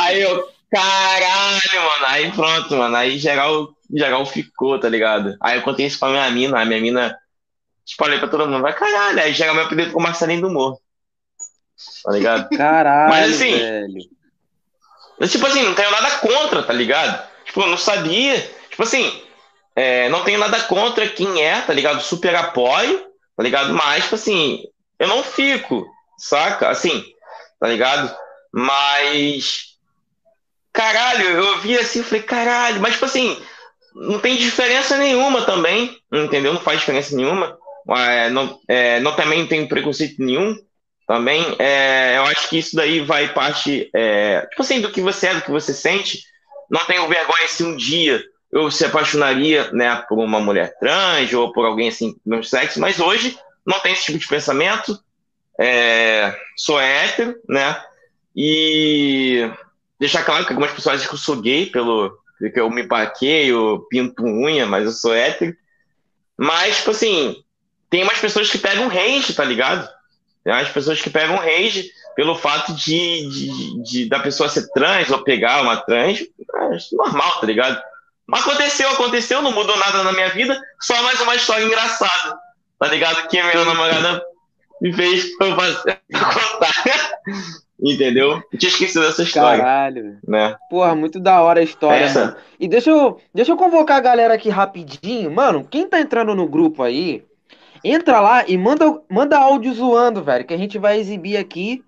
Aí 0.00 0.20
eu, 0.20 0.48
caralho, 0.72 1.82
mano. 1.82 2.06
Aí 2.06 2.32
pronto, 2.32 2.76
mano. 2.76 2.96
Aí 2.96 3.18
geral, 3.18 3.74
geral 3.92 4.24
ficou, 4.26 4.78
tá 4.78 4.88
ligado? 4.88 5.36
Aí 5.40 5.58
eu 5.58 5.62
contei 5.62 5.86
isso 5.86 5.98
pra 5.98 6.08
minha 6.08 6.30
mina. 6.30 6.60
A 6.60 6.64
minha 6.64 6.80
mina 6.80 7.18
espalhei 7.86 8.18
pra 8.18 8.28
todo 8.28 8.46
mundo. 8.48 8.62
Vai 8.62 8.72
caralho. 8.74 9.20
Aí 9.20 9.32
geral 9.32 9.54
meu 9.54 9.64
apelido 9.64 9.92
com 9.92 10.00
Marcelinho 10.00 10.42
do 10.42 10.50
Morro. 10.50 10.80
Tá 12.04 12.12
ligado? 12.12 12.48
Caralho, 12.56 13.10
Mas 13.10 13.34
assim. 13.34 13.56
velho. 13.56 14.22
Tipo 15.28 15.46
assim, 15.46 15.62
não 15.62 15.74
tenho 15.74 15.90
nada 15.90 16.10
contra, 16.18 16.62
tá 16.62 16.72
ligado? 16.72 17.28
Tipo, 17.44 17.62
eu 17.62 17.68
não 17.68 17.76
sabia. 17.76 18.40
Tipo 18.70 18.82
assim, 18.82 19.22
é, 19.76 20.08
não 20.08 20.24
tenho 20.24 20.38
nada 20.38 20.60
contra 20.62 21.08
quem 21.08 21.42
é, 21.42 21.60
tá 21.60 21.72
ligado? 21.72 22.02
Super 22.02 22.34
apoio, 22.34 23.06
tá 23.36 23.42
ligado? 23.42 23.72
Mas, 23.72 24.04
tipo 24.04 24.16
assim, 24.16 24.64
eu 24.98 25.06
não 25.08 25.22
fico, 25.22 25.86
saca? 26.18 26.68
Assim, 26.68 27.04
tá 27.60 27.68
ligado? 27.68 28.14
Mas. 28.52 29.71
Caralho, 30.72 31.24
eu 31.24 31.58
vi 31.60 31.78
assim 31.78 32.02
falei, 32.02 32.22
caralho, 32.22 32.80
mas, 32.80 32.94
tipo 32.94 33.04
assim, 33.04 33.40
não 33.94 34.18
tem 34.18 34.36
diferença 34.36 34.96
nenhuma 34.96 35.42
também, 35.42 35.98
entendeu? 36.10 36.54
Não 36.54 36.60
faz 36.60 36.80
diferença 36.80 37.14
nenhuma. 37.14 37.58
É, 37.90 38.30
não, 38.30 38.58
é, 38.68 39.00
não 39.00 39.14
também 39.14 39.46
tem 39.46 39.66
preconceito 39.66 40.16
nenhum 40.18 40.56
também. 41.06 41.44
É, 41.58 42.16
eu 42.16 42.24
acho 42.24 42.48
que 42.48 42.58
isso 42.58 42.74
daí 42.74 43.00
vai 43.00 43.32
parte, 43.32 43.90
é, 43.94 44.46
tipo 44.50 44.62
assim, 44.62 44.80
do 44.80 44.90
que 44.90 45.00
você 45.00 45.26
é, 45.28 45.34
do 45.34 45.42
que 45.42 45.50
você 45.50 45.74
sente. 45.74 46.22
Não 46.70 46.84
tenho 46.86 47.06
vergonha 47.06 47.48
se 47.48 47.62
um 47.64 47.76
dia 47.76 48.22
eu 48.50 48.70
se 48.70 48.84
apaixonaria 48.84 49.70
né, 49.72 50.04
por 50.08 50.18
uma 50.18 50.40
mulher 50.40 50.74
trans 50.78 51.32
ou 51.32 51.52
por 51.52 51.66
alguém 51.66 51.88
assim 51.88 52.12
do 52.12 52.20
mesmo 52.24 52.44
sexo, 52.44 52.80
mas 52.80 53.00
hoje 53.00 53.38
não 53.66 53.80
tem 53.80 53.92
esse 53.92 54.04
tipo 54.04 54.18
de 54.18 54.28
pensamento. 54.28 54.98
É, 55.58 56.34
sou 56.56 56.80
hétero, 56.80 57.34
né? 57.46 57.78
E 58.34 59.50
deixar 60.02 60.24
claro 60.24 60.44
que 60.44 60.52
algumas 60.52 60.72
pessoas 60.72 60.96
acham 60.96 61.08
que 61.08 61.14
eu 61.14 61.18
sou 61.18 61.36
gay 61.36 61.66
pelo 61.66 62.18
que 62.52 62.58
eu 62.58 62.68
me 62.68 62.82
paqueio, 62.82 63.86
pinto 63.88 64.24
unha, 64.24 64.66
mas 64.66 64.84
eu 64.84 64.90
sou 64.90 65.14
hétero. 65.14 65.54
Mas, 66.36 66.78
tipo 66.78 66.90
assim, 66.90 67.36
tem 67.88 68.02
umas 68.02 68.18
pessoas 68.18 68.50
que 68.50 68.58
pegam 68.58 68.88
rage, 68.88 69.32
tá 69.32 69.44
ligado? 69.44 69.88
Tem 70.42 70.52
umas 70.52 70.68
pessoas 70.70 71.00
que 71.00 71.08
pegam 71.08 71.36
rage 71.36 71.88
pelo 72.16 72.34
fato 72.34 72.74
de, 72.74 73.28
de, 73.30 73.82
de 73.84 74.08
da 74.08 74.18
pessoa 74.18 74.48
ser 74.48 74.68
trans 74.72 75.08
ou 75.08 75.22
pegar 75.22 75.62
uma 75.62 75.76
trans. 75.76 76.24
Normal, 76.90 77.38
tá 77.38 77.46
ligado? 77.46 77.80
Aconteceu, 78.32 78.90
aconteceu, 78.90 79.40
não 79.40 79.52
mudou 79.52 79.76
nada 79.76 80.02
na 80.02 80.10
minha 80.10 80.30
vida, 80.30 80.60
só 80.80 81.00
mais 81.04 81.20
uma 81.20 81.36
história 81.36 81.64
engraçada, 81.64 82.36
tá 82.76 82.88
ligado? 82.88 83.28
Que 83.28 83.38
a 83.38 83.44
minha 83.44 83.64
namorada 83.64 84.20
me 84.80 84.92
fez 84.92 85.30
eu 85.40 85.54
contar. 85.54 87.20
Entendeu? 87.82 88.40
Eu 88.52 88.58
tinha 88.58 88.70
esquecido 88.70 89.04
dessa 89.04 89.24
história. 89.24 89.58
Caralho. 89.58 90.18
Né? 90.26 90.54
Porra, 90.70 90.94
muito 90.94 91.18
da 91.18 91.42
hora 91.42 91.58
a 91.58 91.64
história, 91.64 92.04
Essa. 92.04 92.26
mano. 92.26 92.36
E 92.60 92.68
deixa 92.68 92.90
eu, 92.90 93.18
deixa 93.34 93.50
eu 93.50 93.56
convocar 93.56 93.96
a 93.96 94.00
galera 94.00 94.34
aqui 94.34 94.48
rapidinho. 94.48 95.30
Mano, 95.32 95.66
quem 95.68 95.88
tá 95.88 96.00
entrando 96.00 96.32
no 96.32 96.46
grupo 96.46 96.84
aí, 96.84 97.24
entra 97.82 98.20
lá 98.20 98.44
e 98.46 98.56
manda, 98.56 99.00
manda 99.10 99.36
áudio 99.36 99.74
zoando, 99.74 100.22
velho, 100.22 100.44
que 100.44 100.54
a 100.54 100.58
gente 100.58 100.78
vai 100.78 101.00
exibir 101.00 101.36
aqui. 101.36 101.82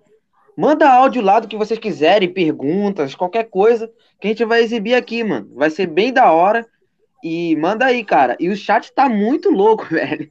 Manda 0.57 0.89
áudio 0.89 1.21
lá 1.21 1.39
do 1.39 1.47
que 1.47 1.57
vocês 1.57 1.79
quiserem, 1.79 2.31
perguntas, 2.31 3.15
qualquer 3.15 3.45
coisa, 3.45 3.89
que 4.19 4.27
a 4.27 4.29
gente 4.31 4.43
vai 4.43 4.63
exibir 4.63 4.95
aqui, 4.95 5.23
mano. 5.23 5.49
Vai 5.55 5.69
ser 5.69 5.87
bem 5.87 6.11
da 6.11 6.31
hora. 6.31 6.65
E 7.23 7.55
manda 7.55 7.85
aí, 7.85 8.03
cara. 8.03 8.35
E 8.39 8.49
o 8.49 8.55
chat 8.55 8.91
tá 8.93 9.07
muito 9.07 9.49
louco, 9.49 9.85
velho. 9.89 10.29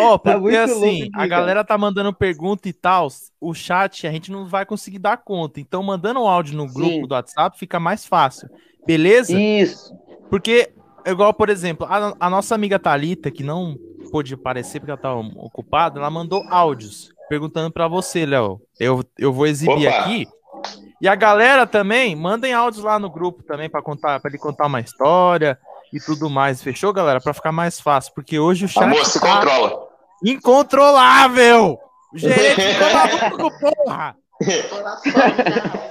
Ó, 0.00 0.18
Tá 0.18 0.32
porque 0.32 0.40
muito 0.40 0.58
assim, 0.58 1.02
aqui, 1.02 1.10
a 1.14 1.26
galera 1.26 1.64
tá 1.64 1.76
mandando 1.76 2.12
pergunta 2.12 2.68
e 2.68 2.72
tal, 2.72 3.08
o 3.40 3.54
chat 3.54 4.06
a 4.06 4.12
gente 4.12 4.30
não 4.30 4.46
vai 4.46 4.64
conseguir 4.64 4.98
dar 4.98 5.16
conta. 5.18 5.60
Então, 5.60 5.82
mandando 5.82 6.20
um 6.20 6.28
áudio 6.28 6.56
no 6.56 6.66
grupo 6.66 6.90
Sim. 6.90 7.06
do 7.06 7.14
WhatsApp 7.14 7.58
fica 7.58 7.78
mais 7.78 8.06
fácil. 8.06 8.48
Beleza? 8.86 9.38
Isso. 9.38 9.94
Porque, 10.30 10.70
igual, 11.06 11.32
por 11.34 11.48
exemplo, 11.48 11.86
a, 11.88 12.14
a 12.18 12.30
nossa 12.30 12.54
amiga 12.54 12.78
Thalita, 12.78 13.30
que 13.30 13.42
não 13.42 13.76
pôde 14.10 14.34
aparecer 14.34 14.80
porque 14.80 14.90
ela 14.90 15.00
tá 15.00 15.14
ocupada, 15.14 15.98
ela 15.98 16.10
mandou 16.10 16.44
áudios 16.48 17.10
perguntando 17.28 17.70
pra 17.70 17.88
você, 17.88 18.24
Léo. 18.24 18.60
Eu, 18.78 19.04
eu 19.18 19.32
vou 19.32 19.46
exibir 19.46 19.88
Opa. 19.88 19.98
aqui. 19.98 20.26
E 21.00 21.06
a 21.08 21.14
galera 21.14 21.66
também, 21.66 22.16
mandem 22.16 22.54
áudios 22.54 22.82
lá 22.82 22.98
no 22.98 23.10
grupo 23.10 23.42
também 23.42 23.68
pra 23.68 23.82
contar, 23.82 24.18
para 24.20 24.30
ele 24.30 24.38
contar 24.38 24.66
uma 24.66 24.80
história 24.80 25.58
e 25.92 26.00
tudo 26.00 26.28
mais. 26.30 26.62
Fechou, 26.62 26.92
galera? 26.92 27.20
Pra 27.20 27.34
ficar 27.34 27.52
mais 27.52 27.80
fácil, 27.80 28.12
porque 28.14 28.38
hoje 28.38 28.64
o 28.64 28.68
chat 28.68 28.82
Amor, 28.84 29.04
se 29.04 29.20
tá 29.20 29.34
controla. 29.40 29.88
incontrolável. 30.24 31.78
O 32.12 32.18
gerente 32.18 32.60
ficou 32.60 32.92
maluco, 32.92 33.58
porra. 33.60 34.16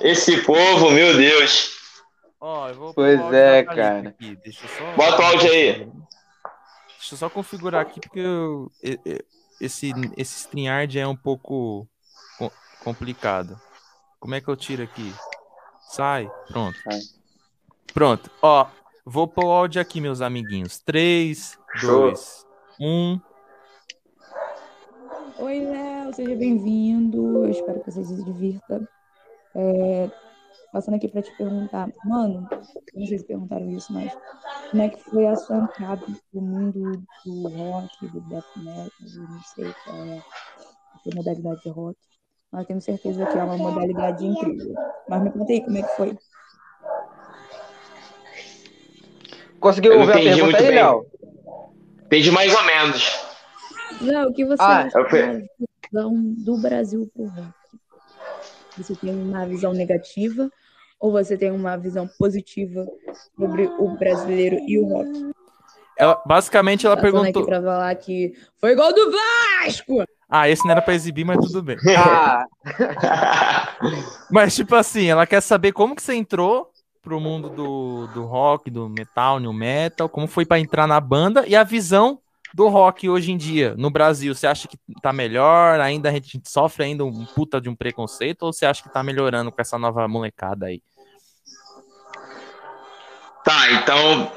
Esse 0.01 0.37
povo, 0.43 0.91
meu 0.91 1.15
Deus. 1.17 1.75
Ó, 2.39 2.69
eu 2.69 2.75
vou 2.75 2.93
Pois 2.93 3.19
é, 3.33 3.63
cara. 3.63 4.09
aqui. 4.09 4.35
Deixa 4.43 4.65
eu 4.65 4.69
só... 4.69 4.93
Bota 4.95 5.21
o 5.21 5.25
áudio 5.25 5.51
aí. 5.51 5.73
Deixa 6.97 7.13
eu 7.13 7.17
só 7.17 7.29
configurar 7.29 7.81
aqui, 7.81 7.99
porque 7.99 8.19
eu- 8.19 8.71
esse, 9.61 9.91
esse 10.17 10.39
StreamYard 10.41 10.99
é 10.99 11.07
um 11.07 11.15
pouco 11.15 11.87
co- 12.37 12.51
complicado. 12.83 13.59
Como 14.19 14.35
é 14.35 14.41
que 14.41 14.47
eu 14.47 14.55
tiro 14.55 14.83
aqui? 14.83 15.13
Sai. 15.89 16.29
Pronto. 16.47 16.77
Pronto. 17.93 18.29
Ó, 18.41 18.67
vou 19.05 19.27
pôr 19.27 19.45
o 19.45 19.51
áudio 19.51 19.79
aqui, 19.79 20.01
meus 20.01 20.19
amiguinhos. 20.19 20.79
3, 20.79 21.59
Show. 21.75 22.01
2, 22.09 22.45
1. 22.81 23.21
Oi, 25.37 25.59
Léo, 25.59 26.13
seja 26.13 26.35
bem-vindo. 26.35 27.45
Eu 27.45 27.51
espero 27.51 27.79
que 27.81 27.91
você 27.91 28.03
se 28.03 28.23
divirta. 28.23 28.89
É, 29.53 30.09
passando 30.73 30.95
aqui 30.95 31.07
para 31.07 31.21
te 31.21 31.31
perguntar, 31.37 31.89
mano, 32.03 32.47
não 32.93 33.05
sei 33.05 33.19
se 33.19 33.25
perguntaram 33.25 33.69
isso, 33.69 33.93
mas 33.93 34.11
como 34.71 34.81
é 34.81 34.89
que 34.89 35.01
foi 35.03 35.27
a 35.27 35.35
sua 35.35 35.57
entrada 35.57 36.05
no 36.33 36.41
mundo 36.41 37.03
do 37.25 37.47
rock, 37.49 38.07
do 38.07 38.19
death 38.21 38.43
metal, 38.57 38.89
não 38.99 39.41
sei 39.55 39.73
qual 39.85 39.97
é 39.97 40.17
a 40.17 41.15
modalidade 41.15 41.61
de 41.61 41.69
rock, 41.69 41.97
mas 42.51 42.65
tenho 42.65 42.81
certeza 42.81 43.25
que 43.25 43.37
é 43.37 43.43
uma 43.43 43.57
modalidade 43.57 44.25
incrível. 44.25 44.73
Mas 45.07 45.23
me 45.23 45.31
conta 45.31 45.53
aí 45.53 45.63
como 45.63 45.77
é 45.77 45.83
que 45.83 45.95
foi. 45.95 46.17
Conseguiu 49.65 49.93
Eu 49.93 50.01
ouvir 50.01 50.11
a 50.11 50.15
pergunta 50.17 50.43
muito 50.43 50.55
aí, 50.57 50.61
bem. 50.67 50.75
Léo? 50.75 51.05
Entendi 52.05 52.29
mais 52.29 52.53
ou 52.53 52.63
menos. 52.65 53.19
Léo, 53.99 54.29
o 54.29 54.33
que 54.33 54.45
você 54.45 54.61
Ah, 54.61 54.77
acha 54.81 54.99
da 54.99 55.39
visão 55.91 56.13
do 56.37 56.57
Brasil 56.61 57.09
pro 57.11 57.25
rock? 57.25 57.47
Você 58.77 58.95
tem 58.95 59.09
uma 59.09 59.43
visão 59.47 59.73
negativa 59.73 60.51
ou 60.99 61.11
você 61.11 61.35
tem 61.35 61.49
uma 61.49 61.75
visão 61.77 62.07
positiva 62.19 62.85
sobre 63.35 63.65
o 63.79 63.97
brasileiro 63.97 64.57
e 64.67 64.77
o 64.77 64.85
rock? 64.87 65.31
Ela, 65.97 66.21
basicamente, 66.27 66.85
ela 66.85 66.95
Passando 66.95 67.13
perguntou. 67.23 67.41
aqui 67.41 67.49
pra 67.49 67.59
falar 67.59 67.95
que 67.95 68.33
foi 68.61 68.73
igual 68.73 68.93
do 68.93 69.11
Vasco! 69.11 70.03
Ah, 70.29 70.47
esse 70.47 70.63
não 70.63 70.73
era 70.73 70.81
pra 70.83 70.93
exibir, 70.93 71.25
mas 71.25 71.39
tudo 71.43 71.63
bem. 71.63 71.77
Ah, 71.97 72.45
Mas, 74.29 74.53
tipo 74.55 74.75
assim, 74.75 75.07
ela 75.09 75.25
quer 75.25 75.41
saber 75.41 75.71
como 75.71 75.95
que 75.95 76.03
você 76.03 76.13
entrou 76.13 76.69
pro 77.05 77.19
mundo 77.19 77.49
do, 77.49 78.07
do 78.07 78.25
rock, 78.25 78.71
do 78.71 78.89
metal, 78.89 79.39
new 79.39 79.53
metal, 79.53 80.09
como 80.09 80.27
foi 80.27 80.43
pra 80.43 80.59
entrar 80.59 80.87
na 80.87 80.99
banda 80.99 81.45
e 81.47 81.55
a 81.55 81.63
visão 81.63 82.19
do 82.51 82.67
rock 82.67 83.07
hoje 83.07 83.31
em 83.31 83.37
dia 83.37 83.75
no 83.77 83.91
Brasil. 83.91 84.33
Você 84.33 84.47
acha 84.47 84.67
que 84.67 84.75
tá 85.03 85.13
melhor? 85.13 85.79
Ainda 85.79 86.09
a 86.09 86.11
gente 86.11 86.41
sofre 86.49 86.83
ainda 86.85 87.05
um 87.05 87.25
puta 87.25 87.61
de 87.61 87.69
um 87.69 87.75
preconceito 87.75 88.43
ou 88.43 88.51
você 88.51 88.65
acha 88.65 88.81
que 88.81 88.89
tá 88.89 89.03
melhorando 89.03 89.51
com 89.51 89.61
essa 89.61 89.77
nova 89.77 90.07
molecada 90.07 90.65
aí? 90.65 90.81
Tá, 93.43 93.71
então, 93.73 94.31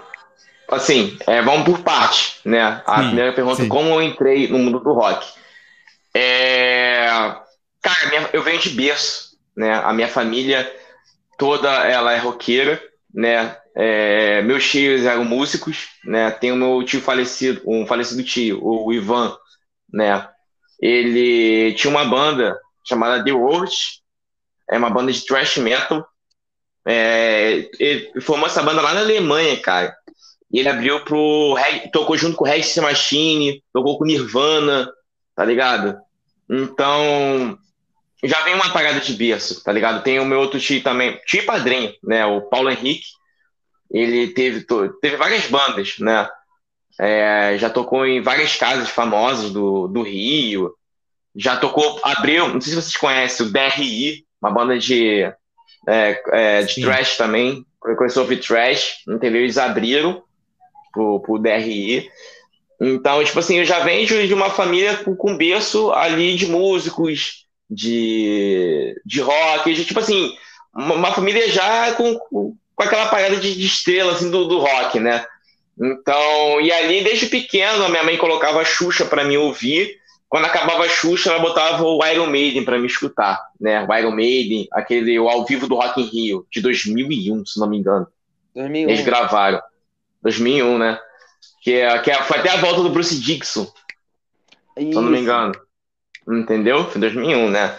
assim, 0.70 1.16
é, 1.26 1.40
vamos 1.40 1.64
por 1.64 1.78
parte, 1.82 2.40
né? 2.44 2.82
A 2.84 2.98
Sim, 2.98 3.06
primeira 3.06 3.32
pergunta, 3.32 3.62
sim. 3.62 3.68
como 3.68 3.88
eu 3.88 4.02
entrei 4.02 4.48
no 4.48 4.58
mundo 4.58 4.80
do 4.80 4.92
rock? 4.92 5.26
É, 6.12 7.06
cara, 7.80 8.30
eu 8.34 8.42
venho 8.42 8.60
de 8.60 8.68
berço, 8.70 9.38
né? 9.56 9.72
A 9.72 9.94
minha 9.94 10.08
família 10.08 10.70
toda, 11.38 11.70
ela 11.86 12.12
é 12.12 12.18
roqueira, 12.18 12.82
né? 13.14 13.56
É, 13.74 14.42
meus 14.42 14.68
tios 14.68 15.04
eram 15.06 15.24
músicos, 15.24 15.88
né? 16.04 16.30
Tem 16.32 16.52
o 16.52 16.56
meu 16.56 16.84
tio 16.84 17.00
falecido, 17.00 17.62
um 17.66 17.86
falecido 17.86 18.22
tio, 18.24 18.60
o 18.62 18.92
Ivan, 18.92 19.36
né? 19.92 20.28
Ele 20.80 21.72
tinha 21.74 21.90
uma 21.90 22.04
banda 22.04 22.58
chamada 22.84 23.24
The 23.24 23.30
Road, 23.30 23.72
é 24.70 24.76
uma 24.78 24.90
banda 24.90 25.12
de 25.12 25.24
thrash 25.24 25.56
metal, 25.58 26.06
É, 26.86 27.68
ele 27.78 28.20
formou 28.22 28.46
essa 28.46 28.62
banda 28.62 28.80
lá 28.80 28.94
na 28.94 29.00
Alemanha, 29.00 29.60
cara. 29.60 29.94
E 30.50 30.58
ele 30.58 30.68
abriu 30.70 31.04
pro. 31.04 31.54
Tocou 31.92 32.16
junto 32.16 32.36
com 32.36 32.44
o 32.44 32.48
Rex 32.48 32.76
Machine, 32.78 33.62
tocou 33.72 33.98
com 33.98 34.06
Nirvana, 34.06 34.90
tá 35.36 35.44
ligado? 35.44 35.98
Então. 36.48 37.58
Já 38.24 38.40
vem 38.42 38.54
uma 38.54 38.72
parada 38.72 39.00
de 39.00 39.12
berço, 39.14 39.62
tá 39.62 39.72
ligado? 39.72 40.02
Tem 40.02 40.18
o 40.18 40.24
meu 40.24 40.40
outro 40.40 40.58
tio 40.58 40.82
também, 40.82 41.20
tio 41.24 41.46
padrinho, 41.46 41.92
né? 42.02 42.26
O 42.26 42.42
Paulo 42.42 42.70
Henrique. 42.70 43.06
Ele 43.90 44.28
teve, 44.28 44.66
teve 45.00 45.16
várias 45.16 45.46
bandas, 45.46 45.98
né? 45.98 46.28
É, 47.00 47.56
já 47.58 47.70
tocou 47.70 48.04
em 48.04 48.20
várias 48.20 48.56
casas 48.56 48.90
famosas 48.90 49.50
do, 49.50 49.86
do 49.86 50.02
Rio. 50.02 50.74
Já 51.34 51.56
tocou, 51.56 52.00
abriu, 52.02 52.48
não 52.48 52.60
sei 52.60 52.72
se 52.72 52.82
vocês 52.82 52.96
conhecem, 52.96 53.46
o 53.46 53.50
DRI, 53.50 54.26
uma 54.42 54.50
banda 54.50 54.76
de, 54.76 55.22
é, 55.88 56.22
é, 56.32 56.62
de 56.62 56.82
trash 56.82 57.16
também. 57.16 57.64
Começou 57.78 58.22
a 58.22 58.24
ouvir 58.24 58.40
trash, 58.40 59.04
entendeu? 59.08 59.42
Eles 59.42 59.56
abriram 59.56 60.22
pro, 60.92 61.20
pro 61.20 61.38
DRI. 61.38 62.10
Então, 62.80 63.22
tipo 63.24 63.38
assim, 63.38 63.58
eu 63.58 63.64
já 63.64 63.80
venho 63.80 64.06
de 64.06 64.34
uma 64.34 64.50
família 64.50 64.96
com, 64.98 65.14
com 65.14 65.36
berço 65.36 65.92
ali 65.92 66.34
de 66.34 66.46
músicos, 66.46 67.47
de, 67.70 69.00
de 69.04 69.20
rock, 69.20 69.72
de, 69.72 69.84
tipo 69.84 70.00
assim, 70.00 70.34
uma, 70.74 70.94
uma 70.94 71.12
família 71.12 71.48
já 71.50 71.92
com, 71.94 72.18
com, 72.18 72.56
aquela 72.78 73.06
parada 73.06 73.36
de, 73.36 73.54
de 73.54 73.66
estrela 73.66 74.12
assim, 74.12 74.30
do, 74.30 74.46
do 74.46 74.58
rock, 74.58 74.98
né? 74.98 75.24
Então, 75.80 76.60
e 76.60 76.72
ali 76.72 77.04
desde 77.04 77.26
pequeno 77.26 77.84
a 77.84 77.88
minha 77.88 78.02
mãe 78.02 78.16
colocava 78.16 78.60
a 78.60 78.64
Xuxa 78.64 79.04
para 79.04 79.24
me 79.24 79.36
ouvir. 79.36 79.98
Quando 80.28 80.44
acabava 80.44 80.84
a 80.84 80.88
Xuxa, 80.88 81.30
ela 81.30 81.38
botava 81.38 81.82
o 81.82 82.04
Iron 82.06 82.26
Maiden 82.26 82.64
para 82.64 82.78
me 82.78 82.86
escutar, 82.86 83.40
né? 83.58 83.86
O 83.88 83.94
Iron 83.94 84.10
Maiden, 84.10 84.68
aquele 84.72 85.18
o 85.18 85.28
ao 85.28 85.46
vivo 85.46 85.66
do 85.66 85.76
Rock 85.76 86.02
in 86.02 86.04
Rio 86.04 86.46
de 86.50 86.60
2001, 86.60 87.46
se 87.46 87.58
não 87.58 87.68
me 87.68 87.78
engano. 87.78 88.06
2001. 88.54 88.88
Eles 88.90 89.04
gravaram. 89.04 89.62
2001, 90.22 90.78
né? 90.78 90.98
Que, 91.62 91.74
é, 91.74 91.98
que 92.00 92.10
é, 92.10 92.22
foi 92.22 92.38
até 92.38 92.50
a 92.50 92.56
volta 92.56 92.82
do 92.82 92.90
Bruce 92.90 93.18
Dixon. 93.18 93.66
Isso. 94.76 94.90
Se 94.90 94.96
eu 94.96 95.02
não 95.02 95.10
me 95.10 95.20
engano. 95.20 95.54
Entendeu? 96.28 96.84
Foi 96.90 97.00
2001, 97.00 97.50
né? 97.50 97.76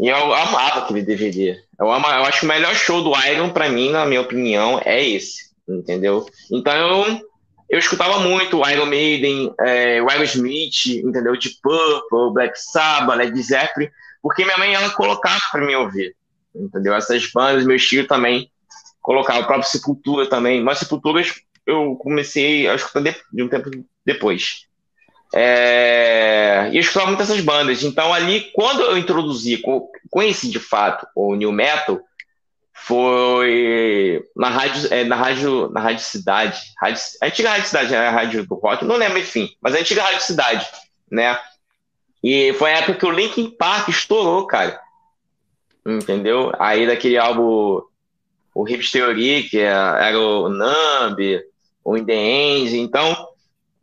E 0.00 0.08
eu 0.08 0.32
amava 0.32 0.80
aquele 0.80 1.02
DVD. 1.02 1.60
Eu, 1.78 1.86
eu 1.86 1.92
acho 1.94 2.40
que 2.40 2.46
o 2.46 2.48
melhor 2.48 2.74
show 2.74 3.02
do 3.02 3.12
Iron, 3.26 3.50
para 3.50 3.68
mim, 3.68 3.90
na 3.90 4.06
minha 4.06 4.20
opinião, 4.20 4.80
é 4.84 5.04
esse. 5.04 5.48
Entendeu? 5.68 6.24
Então 6.50 6.72
eu, 6.72 7.20
eu 7.68 7.78
escutava 7.78 8.20
muito 8.20 8.66
Iron 8.68 8.86
Maiden, 8.86 9.52
é, 9.60 10.00
o 10.00 10.08
Aerosmith, 10.08 10.86
entendeu? 10.86 11.36
De 11.36 11.50
Purple, 11.60 12.32
Black 12.32 12.58
Sabbath, 12.58 13.18
Led 13.18 13.42
Zeppelin, 13.42 13.90
porque 14.22 14.44
minha 14.44 14.56
mãe 14.56 14.74
ela 14.74 14.90
colocava 14.90 15.40
para 15.50 15.66
me 15.66 15.74
ouvir. 15.74 16.14
Entendeu? 16.54 16.94
Essas 16.94 17.30
bandas, 17.32 17.64
meu 17.64 17.76
estilo 17.76 18.06
também 18.06 18.50
colocava, 19.02 19.40
o 19.40 19.46
próprio 19.46 19.68
Sepultura 19.68 20.26
também. 20.28 20.62
Mas 20.62 20.78
Sepulturas 20.78 21.34
eu 21.66 21.96
comecei 21.96 22.66
a 22.66 22.74
escutar 22.74 23.02
de, 23.02 23.14
de 23.32 23.42
um 23.42 23.48
tempo 23.48 23.70
depois. 24.06 24.67
É, 25.34 26.70
e 26.72 26.76
eu 26.76 26.80
escutava 26.80 27.06
muito 27.06 27.22
essas 27.22 27.40
bandas. 27.40 27.82
Então, 27.82 28.12
ali, 28.12 28.50
quando 28.54 28.82
eu 28.82 28.96
introduzi, 28.96 29.62
conheci 30.10 30.48
de 30.48 30.58
fato 30.58 31.06
o 31.14 31.34
New 31.34 31.52
Metal, 31.52 32.00
foi 32.72 34.24
na 34.34 34.48
rádio, 34.48 34.92
é, 34.92 35.04
na 35.04 35.16
rádio, 35.16 35.68
na 35.70 35.80
rádio 35.80 36.04
Cidade, 36.04 36.58
rádio, 36.80 37.02
a 37.20 37.26
antiga 37.26 37.50
Rádio 37.50 37.66
Cidade, 37.66 37.94
era 37.94 38.08
a 38.08 38.12
rádio 38.12 38.46
do 38.46 38.54
rock, 38.54 38.84
não 38.84 38.96
lembro, 38.96 39.18
enfim, 39.18 39.50
mas 39.60 39.74
a 39.74 39.78
antiga 39.78 40.02
Rádio 40.02 40.22
Cidade, 40.22 40.66
né? 41.10 41.38
E 42.24 42.52
foi 42.54 42.72
a 42.72 42.78
época 42.78 42.94
que 42.94 43.06
o 43.06 43.10
Linkin 43.10 43.50
Park 43.50 43.88
estourou, 43.88 44.46
cara. 44.46 44.80
Entendeu? 45.86 46.52
Aí 46.58 46.86
daquele 46.86 47.18
álbum, 47.18 47.82
o 48.54 48.68
Hips 48.68 48.90
Theory, 48.90 49.44
que 49.50 49.58
era, 49.58 50.06
era 50.06 50.18
o 50.18 50.48
Numb, 50.48 51.42
o 51.84 51.96
In 51.96 52.04
The 52.04 52.14
End, 52.14 52.76
então 52.78 53.28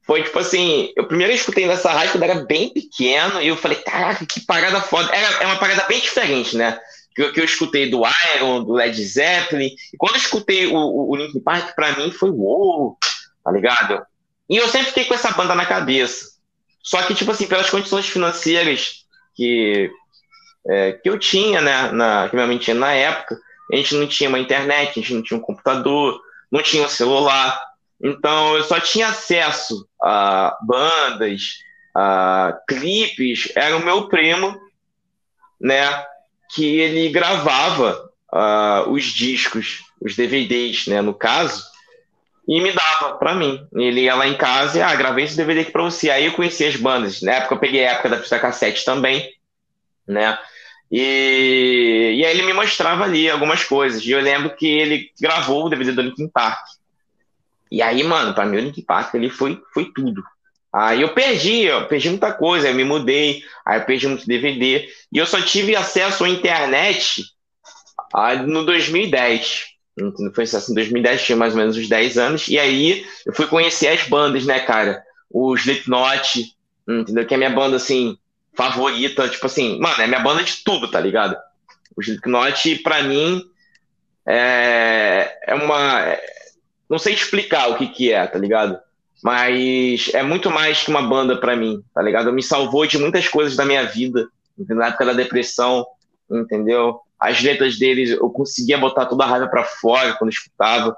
foi 0.05 0.23
tipo 0.23 0.37
assim, 0.37 0.93
eu 0.95 1.07
primeiro 1.07 1.33
escutei 1.33 1.65
nessa 1.65 1.91
rádio 1.91 2.11
quando 2.11 2.23
era 2.23 2.45
bem 2.45 2.69
pequeno 2.71 3.41
e 3.41 3.47
eu 3.47 3.57
falei, 3.57 3.77
caraca, 3.79 4.25
que 4.25 4.39
parada 4.41 4.79
foda. 4.81 5.13
Era, 5.13 5.43
é 5.43 5.45
uma 5.47 5.57
parada 5.57 5.83
bem 5.87 5.99
diferente, 5.99 6.55
né? 6.55 6.79
Que, 7.15 7.31
que 7.31 7.39
eu 7.39 7.45
escutei 7.45 7.89
do 7.89 8.03
Iron, 8.35 8.63
do 8.63 8.73
Led 8.73 9.03
Zeppelin. 9.03 9.71
E 9.93 9.97
quando 9.97 10.15
eu 10.15 10.21
escutei 10.21 10.67
o, 10.67 10.75
o, 10.75 11.11
o 11.11 11.15
Linkin 11.15 11.39
Park, 11.39 11.73
pra 11.75 11.93
mim 11.93 12.11
foi 12.11 12.29
uou, 12.29 12.97
tá 13.43 13.51
ligado? 13.51 14.05
E 14.47 14.57
eu 14.57 14.67
sempre 14.67 14.89
fiquei 14.89 15.05
com 15.05 15.15
essa 15.15 15.31
banda 15.31 15.55
na 15.55 15.65
cabeça. 15.65 16.35
Só 16.83 17.01
que, 17.01 17.15
tipo 17.15 17.31
assim, 17.31 17.47
pelas 17.47 17.69
condições 17.69 18.05
financeiras 18.05 19.05
que, 19.35 19.89
é, 20.67 20.91
que 20.91 21.09
eu 21.09 21.17
tinha, 21.17 21.61
né, 21.61 21.91
na, 21.91 22.29
que 22.29 22.35
minha 22.35 22.45
mãe 22.45 22.59
tinha 22.59 22.75
na 22.75 22.91
época, 22.93 23.39
a 23.73 23.75
gente 23.75 23.95
não 23.95 24.05
tinha 24.07 24.29
uma 24.29 24.37
internet, 24.37 24.91
a 24.91 25.01
gente 25.01 25.13
não 25.15 25.23
tinha 25.23 25.39
um 25.39 25.41
computador, 25.41 26.21
não 26.51 26.61
tinha 26.61 26.83
um 26.83 26.89
celular. 26.89 27.59
Então, 28.05 28.55
eu 28.55 28.63
só 28.63 28.79
tinha 28.79 29.07
acesso 29.07 29.89
a 29.99 30.55
bandas, 30.61 31.55
a 31.95 32.55
clipes. 32.67 33.51
Era 33.55 33.75
o 33.75 33.83
meu 33.83 34.07
primo, 34.07 34.55
né? 35.59 36.05
Que 36.53 36.81
ele 36.81 37.09
gravava 37.09 38.07
uh, 38.31 38.91
os 38.91 39.05
discos, 39.05 39.81
os 39.99 40.15
DVDs, 40.15 40.85
né? 40.85 41.01
No 41.01 41.15
caso, 41.15 41.63
e 42.47 42.61
me 42.61 42.71
dava 42.71 43.15
para 43.15 43.33
mim. 43.33 43.67
Ele 43.73 44.01
ia 44.01 44.13
lá 44.13 44.27
em 44.27 44.37
casa 44.37 44.77
e, 44.77 44.81
ah, 44.83 44.95
gravei 44.95 45.25
esse 45.25 45.35
DVD 45.35 45.61
aqui 45.61 45.71
para 45.71 45.81
você. 45.81 46.11
Aí 46.11 46.25
eu 46.25 46.33
conheci 46.33 46.63
as 46.63 46.75
bandas. 46.75 47.23
Na 47.23 47.31
época 47.31 47.55
eu 47.55 47.59
peguei 47.59 47.87
a 47.87 47.93
época 47.93 48.09
da 48.09 48.21
fita 48.21 48.37
cassete 48.37 48.85
também, 48.85 49.27
né? 50.07 50.37
E, 50.91 52.17
e 52.19 52.23
aí 52.23 52.37
ele 52.37 52.43
me 52.43 52.53
mostrava 52.53 53.03
ali 53.03 53.27
algumas 53.27 53.63
coisas. 53.63 54.05
E 54.05 54.11
eu 54.11 54.21
lembro 54.21 54.55
que 54.55 54.67
ele 54.67 55.09
gravou 55.19 55.65
o 55.65 55.69
DVD 55.69 55.91
do 55.91 56.03
Linkin 56.03 56.27
Park. 56.27 56.63
E 57.75 57.81
aí, 57.81 58.05
mano, 58.05 58.33
pra 58.33 58.45
mim 58.45 58.55
o 58.55 58.61
Link 58.61 58.81
Park 58.83 59.13
ali 59.15 59.29
foi, 59.29 59.61
foi 59.73 59.91
tudo. 59.93 60.23
Aí 60.71 61.01
eu 61.01 61.13
perdi, 61.13 61.63
eu 61.63 61.85
perdi 61.89 62.07
muita 62.09 62.31
coisa, 62.31 62.69
eu 62.69 62.73
me 62.73 62.85
mudei, 62.85 63.43
aí 63.65 63.81
eu 63.81 63.83
perdi 63.83 64.07
muito 64.07 64.25
DVD. 64.25 64.87
E 65.11 65.17
eu 65.17 65.25
só 65.25 65.41
tive 65.41 65.75
acesso 65.75 66.23
à 66.23 66.29
internet 66.29 67.25
no 68.47 68.65
2010. 68.65 69.65
Foi 70.33 70.45
assim, 70.45 70.71
em 70.71 70.75
2010, 70.75 71.25
tinha 71.25 71.35
mais 71.35 71.51
ou 71.51 71.59
menos 71.59 71.75
uns 71.75 71.89
10 71.89 72.17
anos. 72.17 72.47
E 72.47 72.57
aí 72.57 73.05
eu 73.25 73.33
fui 73.33 73.45
conhecer 73.45 73.89
as 73.89 74.07
bandas, 74.07 74.45
né, 74.45 74.61
cara? 74.61 75.03
O 75.29 75.53
Slipknot, 75.55 76.55
entendeu? 76.87 77.25
Que 77.25 77.33
é 77.33 77.37
minha 77.37 77.49
banda, 77.49 77.75
assim, 77.75 78.17
favorita. 78.53 79.27
Tipo 79.27 79.47
assim, 79.47 79.77
mano, 79.81 80.01
é 80.01 80.07
minha 80.07 80.21
banda 80.21 80.43
de 80.43 80.63
tudo, 80.63 80.89
tá 80.89 81.01
ligado? 81.01 81.35
O 81.93 82.01
Slipknot, 82.01 82.77
pra 82.77 83.03
mim, 83.03 83.43
é, 84.25 85.37
é 85.45 85.55
uma 85.55 86.17
não 86.89 86.97
sei 86.99 87.13
explicar 87.13 87.69
o 87.69 87.77
que 87.77 87.87
que 87.87 88.11
é, 88.11 88.25
tá 88.25 88.37
ligado? 88.37 88.79
Mas 89.23 90.11
é 90.13 90.21
muito 90.21 90.51
mais 90.51 90.83
que 90.83 90.89
uma 90.89 91.01
banda 91.01 91.37
para 91.37 91.55
mim, 91.55 91.83
tá 91.93 92.01
ligado? 92.01 92.31
Me 92.31 92.43
salvou 92.43 92.85
de 92.85 92.97
muitas 92.97 93.27
coisas 93.27 93.55
da 93.55 93.65
minha 93.65 93.83
vida, 93.83 94.27
na 94.57 94.87
época 94.87 95.05
da 95.05 95.13
depressão, 95.13 95.85
entendeu? 96.29 96.99
As 97.19 97.41
letras 97.41 97.77
deles, 97.79 98.11
eu 98.11 98.29
conseguia 98.29 98.77
botar 98.77 99.05
toda 99.05 99.23
a 99.23 99.27
raiva 99.27 99.47
para 99.47 99.63
fora 99.63 100.13
quando 100.13 100.31
escutava. 100.31 100.95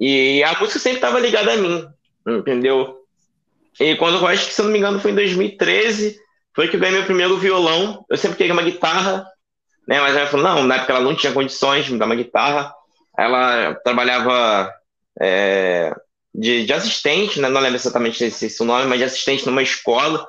E 0.00 0.42
a 0.44 0.58
música 0.58 0.78
sempre 0.78 0.98
estava 0.98 1.18
ligada 1.18 1.52
a 1.52 1.56
mim, 1.56 1.86
entendeu? 2.26 2.98
E 3.80 3.94
quando 3.96 4.18
eu 4.18 4.26
acho 4.26 4.46
que, 4.46 4.54
se 4.54 4.62
não 4.62 4.70
me 4.70 4.78
engano, 4.78 5.00
foi 5.00 5.10
em 5.10 5.16
2013, 5.16 6.18
foi 6.54 6.68
que 6.68 6.76
eu 6.76 6.80
ganhei 6.80 6.96
meu 6.96 7.04
primeiro 7.04 7.36
violão. 7.36 8.04
Eu 8.08 8.16
sempre 8.16 8.36
queria 8.36 8.52
uma 8.52 8.62
guitarra, 8.62 9.26
né? 9.86 10.00
Mas 10.00 10.16
ela 10.16 10.26
falou, 10.28 10.46
não, 10.46 10.64
na 10.64 10.76
época 10.76 10.92
ela 10.92 11.02
não 11.02 11.14
tinha 11.14 11.32
condições 11.32 11.84
de 11.84 11.92
me 11.92 11.98
dar 11.98 12.06
uma 12.06 12.16
guitarra. 12.16 12.72
Ela 13.16 13.74
trabalhava 13.84 14.72
é, 15.20 15.94
de, 16.34 16.64
de, 16.64 16.72
assistente, 16.72 17.40
né? 17.40 17.48
não 17.48 17.60
lembro 17.60 17.76
exatamente 17.76 18.30
se 18.30 18.46
é 18.46 18.62
o 18.62 18.66
nome, 18.66 18.86
mas 18.86 18.98
de 18.98 19.04
assistente 19.04 19.46
numa 19.46 19.62
escola, 19.62 20.26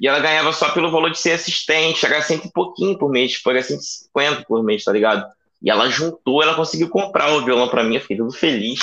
e 0.00 0.08
ela 0.08 0.20
ganhava 0.20 0.52
só 0.52 0.70
pelo 0.70 0.90
valor 0.90 1.10
de 1.10 1.18
ser 1.18 1.32
assistente, 1.32 2.04
era 2.04 2.22
cento 2.22 2.46
e 2.46 2.52
pouquinho 2.52 2.98
por 2.98 3.10
mês, 3.10 3.32
tipo, 3.32 3.50
era 3.50 3.62
150 3.62 4.44
por 4.46 4.62
mês, 4.62 4.84
tá 4.84 4.92
ligado? 4.92 5.24
E 5.62 5.70
ela 5.70 5.88
juntou, 5.88 6.42
ela 6.42 6.54
conseguiu 6.54 6.88
comprar 6.88 7.32
o 7.32 7.44
violão 7.44 7.68
para 7.68 7.84
mim, 7.84 7.94
eu 7.94 8.00
fiquei 8.00 8.18
feliz, 8.32 8.80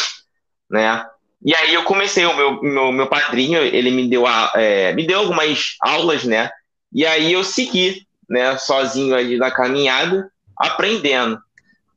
né? 0.69 1.05
E 1.43 1.55
aí 1.55 1.73
eu 1.73 1.83
comecei, 1.83 2.25
o 2.25 2.35
meu, 2.35 2.61
meu, 2.61 2.91
meu 2.91 3.07
padrinho, 3.07 3.59
ele 3.59 3.91
me 3.91 4.09
deu, 4.09 4.27
a, 4.27 4.51
é, 4.55 4.93
me 4.93 5.05
deu 5.05 5.19
algumas 5.19 5.75
aulas, 5.81 6.23
né? 6.23 6.49
E 6.93 7.05
aí 7.05 7.33
eu 7.33 7.43
segui, 7.43 8.05
né, 8.29 8.57
sozinho 8.57 9.15
ali 9.15 9.37
na 9.37 9.51
caminhada, 9.51 10.29
aprendendo. 10.57 11.39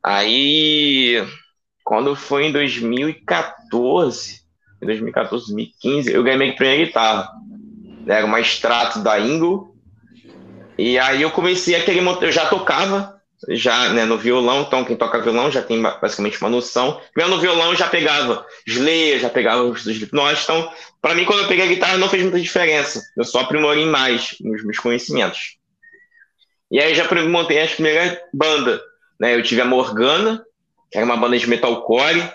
Aí 0.03 1.25
quando 1.83 2.15
foi 2.15 2.45
em 2.45 2.51
2014, 2.51 4.41
2014, 4.81 5.45
2015, 5.47 6.11
eu 6.11 6.23
ganhei 6.23 6.37
minha 6.39 6.55
primeira 6.55 6.85
guitarra. 6.85 7.29
Era 8.07 8.25
uma 8.25 8.39
extrato 8.39 8.99
da 8.99 9.19
Ingo. 9.19 9.75
E 10.77 10.97
aí 10.97 11.21
eu 11.21 11.31
comecei 11.31 11.75
aquele 11.75 11.99
eu 11.99 12.31
já 12.31 12.47
tocava 12.47 13.13
já 13.49 13.89
né, 13.89 14.05
no 14.05 14.17
violão, 14.17 14.61
então 14.61 14.85
quem 14.85 14.95
toca 14.95 15.21
violão 15.21 15.51
já 15.51 15.61
tem 15.61 15.81
basicamente 15.81 16.39
uma 16.41 16.49
noção. 16.49 17.01
Mesmo 17.15 17.35
no 17.35 17.41
violão 17.41 17.71
eu 17.71 17.75
já 17.75 17.87
pegava 17.87 18.45
Slayer, 18.65 19.19
já 19.19 19.29
pegava 19.29 19.63
os 19.63 19.85
Slipknot, 19.85 20.41
então 20.43 20.71
para 21.01 21.13
mim 21.15 21.25
quando 21.25 21.41
eu 21.41 21.47
peguei 21.47 21.65
a 21.65 21.67
guitarra 21.67 21.97
não 21.97 22.09
fez 22.09 22.23
muita 22.23 22.39
diferença. 22.39 23.01
Eu 23.17 23.23
só 23.23 23.41
aprimorei 23.41 23.85
mais 23.85 24.35
nos 24.41 24.63
meus 24.63 24.79
conhecimentos. 24.79 25.57
E 26.71 26.79
aí 26.79 26.95
já 26.95 27.07
montei 27.25 27.59
as 27.59 27.73
primeiras 27.73 28.17
bandas, 28.33 28.79
né? 29.19 29.35
Eu 29.35 29.43
tive 29.43 29.61
a 29.61 29.65
Morgana, 29.65 30.43
era 30.93 31.05
uma 31.05 31.17
banda 31.17 31.37
de 31.37 31.47
metalcore. 31.47 32.31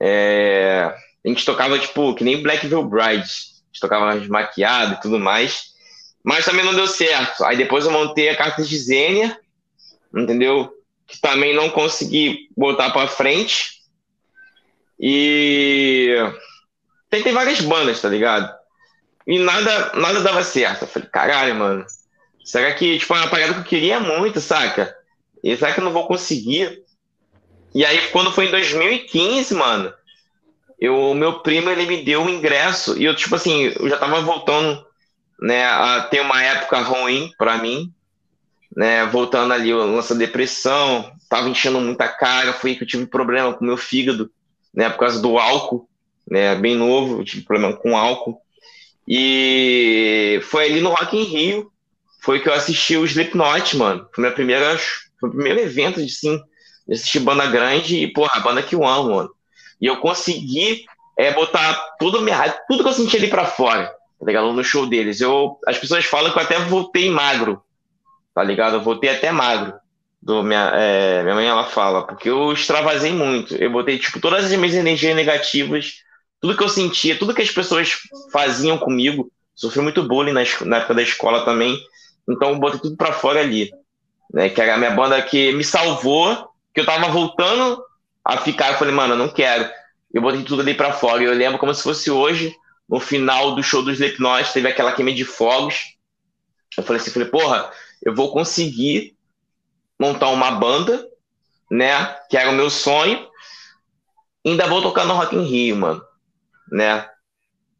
É, 0.00 0.94
a 1.24 1.28
gente 1.28 1.44
tocava, 1.44 1.78
tipo, 1.78 2.14
que 2.14 2.24
nem 2.24 2.42
Black 2.42 2.66
Veil 2.66 2.84
Bride. 2.84 3.22
A 3.22 3.66
gente 3.72 3.80
tocava 3.80 4.14
maquiado 4.28 4.94
e 4.94 5.00
tudo 5.00 5.18
mais. 5.18 5.74
Mas 6.22 6.44
também 6.44 6.64
não 6.64 6.74
deu 6.74 6.86
certo. 6.86 7.44
Aí 7.44 7.56
depois 7.56 7.84
eu 7.84 7.90
montei 7.90 8.28
a 8.28 8.36
carta 8.36 8.62
de 8.62 8.78
Zênia, 8.78 9.38
entendeu? 10.14 10.72
Que 11.06 11.20
também 11.20 11.54
não 11.54 11.68
consegui 11.68 12.48
botar 12.56 12.90
pra 12.90 13.08
frente. 13.08 13.82
E 14.98 16.14
tentei 17.10 17.32
várias 17.32 17.60
bandas, 17.60 18.00
tá 18.00 18.08
ligado? 18.08 18.54
E 19.26 19.38
nada, 19.38 19.92
nada 19.94 20.20
dava 20.20 20.42
certo. 20.44 20.82
Eu 20.82 20.88
falei, 20.88 21.08
caralho, 21.08 21.54
mano. 21.54 21.86
Será 22.44 22.72
que, 22.74 22.98
tipo, 22.98 23.14
é 23.14 23.18
uma 23.18 23.28
parada 23.28 23.54
que 23.54 23.60
eu 23.60 23.64
queria 23.64 23.98
muito, 24.00 24.40
saca? 24.40 24.94
E 25.42 25.56
será 25.56 25.72
que 25.72 25.80
eu 25.80 25.84
não 25.84 25.92
vou 25.92 26.06
conseguir? 26.06 26.83
E 27.74 27.84
aí, 27.84 28.08
quando 28.08 28.32
foi 28.32 28.46
em 28.46 28.50
2015, 28.50 29.54
mano, 29.54 29.92
o 30.80 31.14
meu 31.14 31.40
primo, 31.40 31.70
ele 31.70 31.86
me 31.86 32.02
deu 32.02 32.22
um 32.22 32.28
ingresso. 32.28 32.96
E 32.98 33.04
eu, 33.04 33.14
tipo 33.14 33.34
assim, 33.34 33.72
eu 33.78 33.88
já 33.88 33.96
tava 33.96 34.20
voltando, 34.20 34.84
né, 35.40 35.64
a 35.64 36.02
ter 36.02 36.20
uma 36.20 36.42
época 36.42 36.80
ruim 36.80 37.32
para 37.36 37.58
mim, 37.58 37.92
né, 38.76 39.06
voltando 39.06 39.52
ali, 39.52 39.70
eu 39.70 39.78
lança 39.78 40.14
depressão, 40.14 41.12
tava 41.28 41.48
enchendo 41.48 41.80
muita 41.80 42.08
cara, 42.08 42.52
foi 42.52 42.74
que 42.74 42.84
eu 42.84 42.88
tive 42.88 43.06
problema 43.06 43.52
com 43.54 43.64
meu 43.64 43.76
fígado, 43.76 44.30
né, 44.72 44.88
por 44.90 45.00
causa 45.00 45.20
do 45.20 45.38
álcool, 45.38 45.88
né, 46.28 46.54
bem 46.54 46.76
novo, 46.76 47.20
eu 47.20 47.24
tive 47.24 47.42
problema 47.42 47.76
com 47.76 47.96
álcool. 47.96 48.40
E 49.06 50.40
foi 50.44 50.64
ali 50.66 50.80
no 50.80 50.90
Rock 50.90 51.16
in 51.16 51.24
Rio, 51.24 51.72
foi 52.20 52.40
que 52.40 52.48
eu 52.48 52.54
assisti 52.54 52.96
o 52.96 53.04
Slipknot, 53.04 53.76
mano. 53.76 54.08
Foi, 54.14 54.22
minha 54.22 54.34
primeira, 54.34 54.78
foi 55.20 55.28
o 55.28 55.32
primeiro 55.32 55.60
evento 55.60 56.02
de, 56.02 56.10
sim, 56.10 56.40
de 56.86 56.94
assistir 56.94 57.20
banda 57.20 57.46
grande 57.46 57.96
e, 57.96 58.12
porra, 58.12 58.32
a 58.34 58.40
banda 58.40 58.62
que 58.62 58.74
eu 58.74 58.86
amo, 58.86 59.14
mano. 59.14 59.30
E 59.80 59.86
eu 59.86 59.96
consegui 59.96 60.84
é, 61.18 61.32
botar 61.32 61.74
tudo, 61.98 62.20
minha, 62.20 62.48
tudo 62.68 62.82
que 62.82 62.88
eu 62.88 62.94
senti 62.94 63.16
ali 63.16 63.28
pra 63.28 63.46
fora, 63.46 63.86
tá 63.86 64.26
ligado? 64.26 64.52
No 64.52 64.64
show 64.64 64.86
deles. 64.86 65.20
Eu, 65.20 65.58
as 65.66 65.78
pessoas 65.78 66.04
falam 66.04 66.32
que 66.32 66.38
eu 66.38 66.42
até 66.42 66.58
voltei 66.60 67.10
magro, 67.10 67.62
tá 68.34 68.42
ligado? 68.42 68.76
Eu 68.76 68.82
voltei 68.82 69.10
até 69.10 69.30
magro. 69.32 69.74
Do 70.20 70.42
minha, 70.42 70.70
é, 70.74 71.22
minha 71.22 71.34
mãe 71.34 71.46
ela 71.46 71.64
fala, 71.64 72.06
porque 72.06 72.30
eu 72.30 72.52
extravasei 72.52 73.12
muito. 73.12 73.54
Eu 73.56 73.70
botei, 73.70 73.98
tipo, 73.98 74.20
todas 74.20 74.46
as 74.46 74.58
minhas 74.58 74.74
energias 74.74 75.14
negativas 75.14 76.02
tudo 76.44 76.58
que 76.58 76.62
eu 76.62 76.68
sentia, 76.68 77.18
tudo 77.18 77.32
que 77.32 77.40
as 77.40 77.50
pessoas 77.50 78.00
faziam 78.30 78.76
comigo, 78.76 79.32
sofri 79.54 79.80
muito 79.80 80.06
bullying 80.06 80.34
na, 80.34 80.42
na 80.66 80.76
época 80.76 80.92
da 80.92 81.00
escola 81.00 81.42
também, 81.42 81.74
então 82.28 82.50
eu 82.50 82.58
botei 82.58 82.78
tudo 82.78 82.98
para 82.98 83.14
fora 83.14 83.40
ali, 83.40 83.70
né, 84.30 84.50
que 84.50 84.60
era 84.60 84.74
a 84.74 84.76
minha 84.76 84.90
banda 84.90 85.22
que 85.22 85.52
me 85.52 85.64
salvou, 85.64 86.50
que 86.74 86.80
eu 86.80 86.86
tava 86.86 87.08
voltando 87.08 87.82
a 88.24 88.38
ficar, 88.38 88.72
eu 88.72 88.78
falei, 88.78 88.94
mano, 88.94 89.14
eu 89.14 89.18
não 89.18 89.28
quero, 89.28 89.70
eu 90.12 90.20
botei 90.20 90.42
tudo 90.42 90.62
ali 90.62 90.74
para 90.74 90.92
fora, 90.92 91.22
eu 91.22 91.32
lembro 91.32 91.58
como 91.58 91.74
se 91.74 91.82
fosse 91.82 92.10
hoje, 92.10 92.54
no 92.88 93.00
final 93.00 93.54
do 93.54 93.62
show 93.62 93.82
dos 93.82 93.94
Slipknot, 93.94 94.52
teve 94.52 94.68
aquela 94.68 94.92
queima 94.92 95.12
de 95.12 95.24
fogos, 95.24 95.96
eu 96.76 96.82
falei 96.82 97.00
assim, 97.00 97.10
falei, 97.10 97.28
porra, 97.28 97.70
eu 98.02 98.14
vou 98.14 98.32
conseguir 98.32 99.16
montar 99.98 100.28
uma 100.28 100.50
banda, 100.50 101.06
né, 101.70 102.16
que 102.28 102.36
era 102.36 102.50
o 102.50 102.54
meu 102.54 102.68
sonho, 102.68 103.28
ainda 104.44 104.66
vou 104.66 104.82
tocar 104.82 105.04
no 105.04 105.14
Rock 105.14 105.36
in 105.36 105.44
Rio, 105.44 105.76
mano 105.76 106.14
né? 106.70 107.06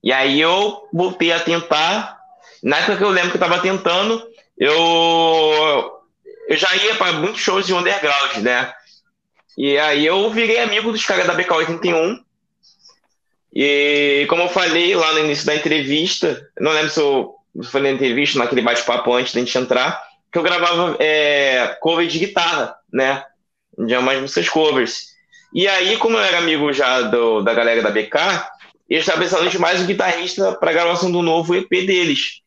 E 0.03 0.13
aí 0.13 0.41
eu 0.41 0.89
voltei 0.93 1.33
a 1.33 1.41
tentar. 1.41 2.19
Na 2.63 2.79
época 2.79 2.97
que 2.97 3.05
eu 3.05 3.11
lembro 3.11 3.31
que 3.31 3.37
eu 3.37 3.41
tava 3.41 3.61
tentando, 3.61 4.23
eu, 4.59 6.01
eu 6.49 6.57
já 6.57 6.75
ia 6.77 6.95
para 6.95 7.15
muitos 7.15 7.41
shows 7.41 7.67
de 7.67 7.75
underground, 7.75 8.37
né? 8.37 8.73
E 9.57 9.79
aí 9.79 10.05
eu 10.05 10.31
virei 10.31 10.59
amigo 10.59 10.91
dos 10.91 11.05
caras 11.05 11.27
da 11.27 11.37
BK81. 11.37 12.21
E 13.55 14.27
como 14.29 14.43
eu 14.43 14.49
falei 14.49 14.95
lá 14.97 15.13
no 15.13 15.21
início 15.21 15.47
da 15.47 15.55
entrevista, 15.55 16.49
não 16.59 16.73
lembro 16.73 16.91
se 16.91 17.01
eu 17.01 17.37
falei 17.65 17.93
na 17.93 17.97
entrevista, 17.97 18.39
naquele 18.39 18.63
bate-papo 18.63 19.13
antes 19.15 19.33
da 19.33 19.41
gente 19.41 19.57
entrar, 19.57 20.03
que 20.33 20.39
eu 20.39 20.43
gravava 20.43 20.97
é, 20.99 21.77
cover 21.81 22.07
de 22.09 22.19
guitarra, 22.19 22.77
né? 22.93 23.25
De 23.79 23.97
umas 23.97 24.21
músicas 24.21 24.49
covers. 24.49 25.15
E 25.55 25.69
aí, 25.69 25.97
como 25.99 26.17
eu 26.17 26.21
era 26.21 26.39
amigo 26.39 26.73
já 26.73 27.03
do, 27.03 27.43
da 27.43 27.55
galera 27.55 27.81
da 27.81 27.91
BK, 27.91 28.17
e 28.91 28.95
eles 28.95 29.05
estavam 29.05 29.21
precisando 29.21 29.49
de 29.49 29.59
mais 29.59 29.81
um 29.81 29.87
guitarrista 29.87 30.53
para 30.53 30.71
a 30.71 30.75
gravação 30.75 31.13
do 31.13 31.23
novo 31.23 31.55
EP 31.55 31.71
deles. 31.71 32.43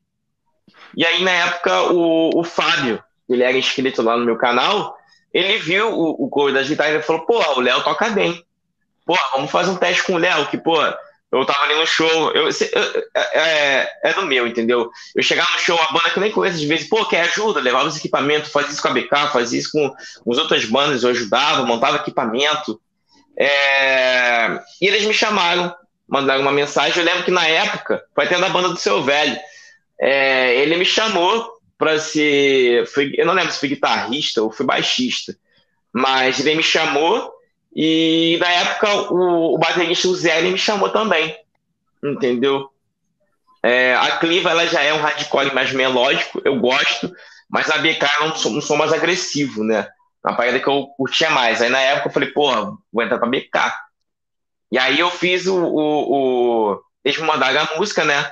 E 0.95 1.05
aí, 1.05 1.23
na 1.23 1.31
época, 1.31 1.83
o, 1.93 2.37
o 2.37 2.43
Fábio, 2.43 3.01
ele 3.29 3.43
era 3.43 3.57
inscrito 3.57 4.01
lá 4.01 4.17
no 4.17 4.25
meu 4.25 4.35
canal, 4.35 4.96
ele 5.39 5.57
viu 5.59 5.91
o, 5.91 6.25
o 6.25 6.29
coro 6.29 6.53
das 6.53 6.67
guitarras 6.67 7.03
e 7.03 7.05
falou: 7.05 7.25
pô, 7.25 7.37
o 7.55 7.59
Léo 7.59 7.83
toca 7.83 8.09
bem. 8.09 8.43
Pô, 9.05 9.17
vamos 9.33 9.51
fazer 9.51 9.71
um 9.71 9.75
teste 9.75 10.03
com 10.03 10.13
o 10.13 10.17
Léo, 10.17 10.47
que, 10.47 10.57
pô, 10.57 10.75
eu 11.31 11.45
tava 11.45 11.63
ali 11.63 11.75
no 11.75 11.87
show, 11.87 12.31
eu, 12.31 12.49
eu, 12.49 13.03
é, 13.15 13.39
é, 13.39 13.91
é 14.03 14.13
do 14.13 14.25
meu, 14.25 14.45
entendeu? 14.45 14.89
Eu 15.15 15.23
chegava 15.23 15.49
no 15.51 15.59
show, 15.59 15.79
a 15.81 15.91
banda 15.93 16.09
que 16.09 16.17
eu 16.17 16.21
nem 16.21 16.31
conheço, 16.31 16.59
de 16.59 16.67
vez, 16.67 16.89
pô, 16.89 17.05
quer 17.05 17.21
ajuda? 17.21 17.61
Levava 17.61 17.87
os 17.87 17.97
equipamentos, 17.97 18.51
fazia 18.51 18.71
isso 18.71 18.81
com 18.81 18.89
a 18.89 18.93
BK, 18.93 19.31
fazia 19.31 19.59
isso 19.59 19.71
com, 19.71 19.93
com 20.23 20.31
as 20.31 20.37
outras 20.37 20.65
bandas, 20.65 21.03
eu 21.03 21.09
ajudava, 21.09 21.65
montava 21.65 21.97
equipamento. 21.97 22.79
É... 23.39 24.59
E 24.81 24.87
eles 24.87 25.05
me 25.05 25.13
chamaram 25.13 25.73
mandaram 26.07 26.41
uma 26.41 26.51
mensagem. 26.51 26.97
Eu 26.97 27.05
lembro 27.05 27.23
que 27.23 27.31
na 27.31 27.45
época, 27.45 28.03
foi 28.15 28.25
até 28.25 28.39
da 28.39 28.49
banda 28.49 28.69
do 28.69 28.77
seu 28.77 29.03
velho, 29.03 29.37
é, 29.99 30.55
ele 30.55 30.77
me 30.77 30.85
chamou 30.85 31.56
para 31.77 31.99
ser. 31.99 32.85
Foi, 32.87 33.13
eu 33.17 33.25
não 33.25 33.33
lembro 33.33 33.51
se 33.51 33.59
foi 33.59 33.69
guitarrista 33.69 34.41
ou 34.41 34.51
foi 34.51 34.65
baixista, 34.65 35.37
mas 35.93 36.39
ele 36.39 36.55
me 36.55 36.63
chamou 36.63 37.33
e 37.75 38.37
na 38.39 38.49
época 38.49 39.13
o, 39.13 39.53
o 39.53 39.57
baterista 39.57 40.07
o 40.07 40.15
Zé 40.15 40.41
me 40.41 40.57
chamou 40.57 40.89
também, 40.89 41.37
entendeu? 42.03 42.69
É, 43.61 43.95
a 43.95 44.17
Cliva 44.17 44.49
ela 44.49 44.65
já 44.65 44.81
é 44.81 44.93
um 44.93 45.01
hardcore 45.01 45.53
mais 45.53 45.71
melódico, 45.71 46.41
eu 46.43 46.59
gosto, 46.59 47.11
mas 47.49 47.69
a 47.69 47.77
BK 47.77 48.03
eu 48.21 48.27
não 48.29 48.35
sou, 48.35 48.51
não 48.51 48.61
sou 48.61 48.77
mais 48.77 48.93
agressivo, 48.93 49.63
né? 49.63 49.87
Uma 50.23 50.35
parada 50.35 50.59
que 50.59 50.67
eu 50.67 50.87
curtia 50.97 51.29
mais. 51.29 51.61
Aí 51.61 51.69
na 51.69 51.79
época 51.79 52.09
eu 52.09 52.13
falei, 52.13 52.29
porra, 52.29 52.75
vou 52.91 53.03
entrar 53.03 53.19
pra 53.19 53.29
BK. 53.29 53.73
E 54.71 54.77
aí 54.77 54.99
eu 54.99 55.09
fiz 55.09 55.47
o. 55.47 55.55
o, 55.55 56.71
o... 56.73 56.81
Eles 57.03 57.19
me 57.19 57.25
mandaram 57.25 57.61
a 57.61 57.77
música, 57.77 58.03
né? 58.03 58.29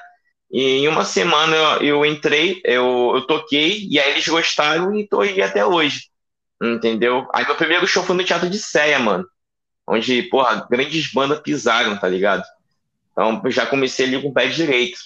E 0.52 0.62
em 0.62 0.88
uma 0.88 1.04
semana 1.04 1.56
eu, 1.56 1.82
eu 1.82 2.06
entrei, 2.06 2.62
eu, 2.64 3.14
eu 3.16 3.22
toquei, 3.28 3.88
e 3.90 4.00
aí 4.00 4.12
eles 4.12 4.28
gostaram 4.28 4.98
e 4.98 5.08
tô 5.08 5.22
aí 5.22 5.42
até 5.42 5.66
hoje. 5.66 6.10
Entendeu? 6.62 7.28
Aí 7.34 7.46
meu 7.46 7.56
primeiro 7.56 7.88
show 7.88 8.04
foi 8.04 8.16
no 8.16 8.24
Teatro 8.24 8.50
de 8.50 8.60
Séia, 8.60 9.00
mano. 9.00 9.26
Onde, 9.88 10.24
porra, 10.24 10.66
grandes 10.70 11.12
bandas 11.12 11.40
pisaram, 11.40 11.98
tá 11.98 12.08
ligado? 12.08 12.44
Então 13.12 13.42
já 13.48 13.66
comecei 13.66 14.06
ali 14.06 14.22
com 14.22 14.30
o 14.30 14.34
pé 14.34 14.48
direito. 14.48 15.00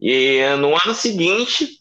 E 0.00 0.40
no 0.58 0.74
ano 0.74 0.94
seguinte, 0.94 1.80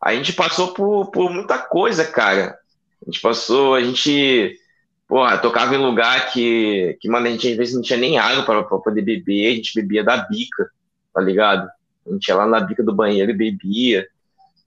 a 0.00 0.14
gente 0.14 0.32
passou 0.32 0.72
por, 0.72 1.10
por 1.10 1.30
muita 1.30 1.58
coisa, 1.58 2.04
cara. 2.04 2.58
A 3.02 3.10
gente 3.10 3.20
passou, 3.20 3.74
a 3.74 3.82
gente 3.82 4.58
Porra, 5.10 5.38
tocava 5.38 5.74
em 5.74 5.78
lugar 5.78 6.30
que, 6.30 6.96
que 7.00 7.08
mano, 7.08 7.26
a 7.26 7.30
gente 7.30 7.50
às 7.50 7.56
vezes 7.56 7.74
não 7.74 7.82
tinha 7.82 7.98
nem 7.98 8.16
água 8.16 8.44
para 8.44 8.62
poder 8.62 9.02
beber, 9.02 9.50
a 9.50 9.56
gente 9.56 9.74
bebia 9.74 10.04
da 10.04 10.18
bica, 10.18 10.70
tá 11.12 11.20
ligado? 11.20 11.68
A 12.10 12.14
gente 12.14 12.28
ia 12.28 12.36
lá 12.36 12.46
na 12.46 12.60
bica 12.60 12.82
do 12.82 12.94
banheiro 12.94 13.30
e 13.30 13.36
bebia. 13.36 14.06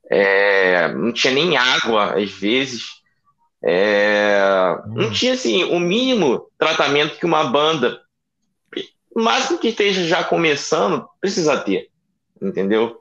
É, 0.09 0.91
não 0.93 1.11
tinha 1.11 1.33
nem 1.33 1.57
água, 1.57 2.17
às 2.17 2.31
vezes. 2.31 3.01
É, 3.63 4.39
não 4.87 5.11
tinha, 5.11 5.33
assim, 5.33 5.63
o 5.65 5.79
mínimo 5.79 6.47
tratamento 6.57 7.17
que 7.17 7.25
uma 7.25 7.45
banda, 7.45 8.01
máximo 9.15 9.57
que 9.57 9.69
esteja 9.69 10.03
já 10.05 10.23
começando, 10.23 11.07
precisa 11.21 11.57
ter, 11.57 11.89
entendeu? 12.41 12.99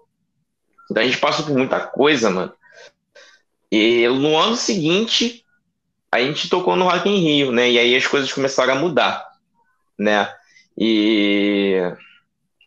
Então 0.91 1.03
a 1.03 1.07
gente 1.07 1.19
passou 1.19 1.45
por 1.45 1.57
muita 1.57 1.81
coisa, 1.81 2.31
mano. 2.31 2.53
E 3.71 4.07
no 4.09 4.37
ano 4.39 4.55
seguinte, 4.55 5.45
a 6.13 6.21
gente 6.21 6.49
tocou 6.49 6.77
no 6.77 6.85
Rock 6.85 7.09
in 7.09 7.19
Rio, 7.19 7.51
né? 7.51 7.71
E 7.71 7.79
aí 7.79 7.97
as 7.97 8.07
coisas 8.07 8.33
começaram 8.33 8.75
a 8.75 8.79
mudar, 8.79 9.27
né? 9.99 10.33
E 10.77 11.81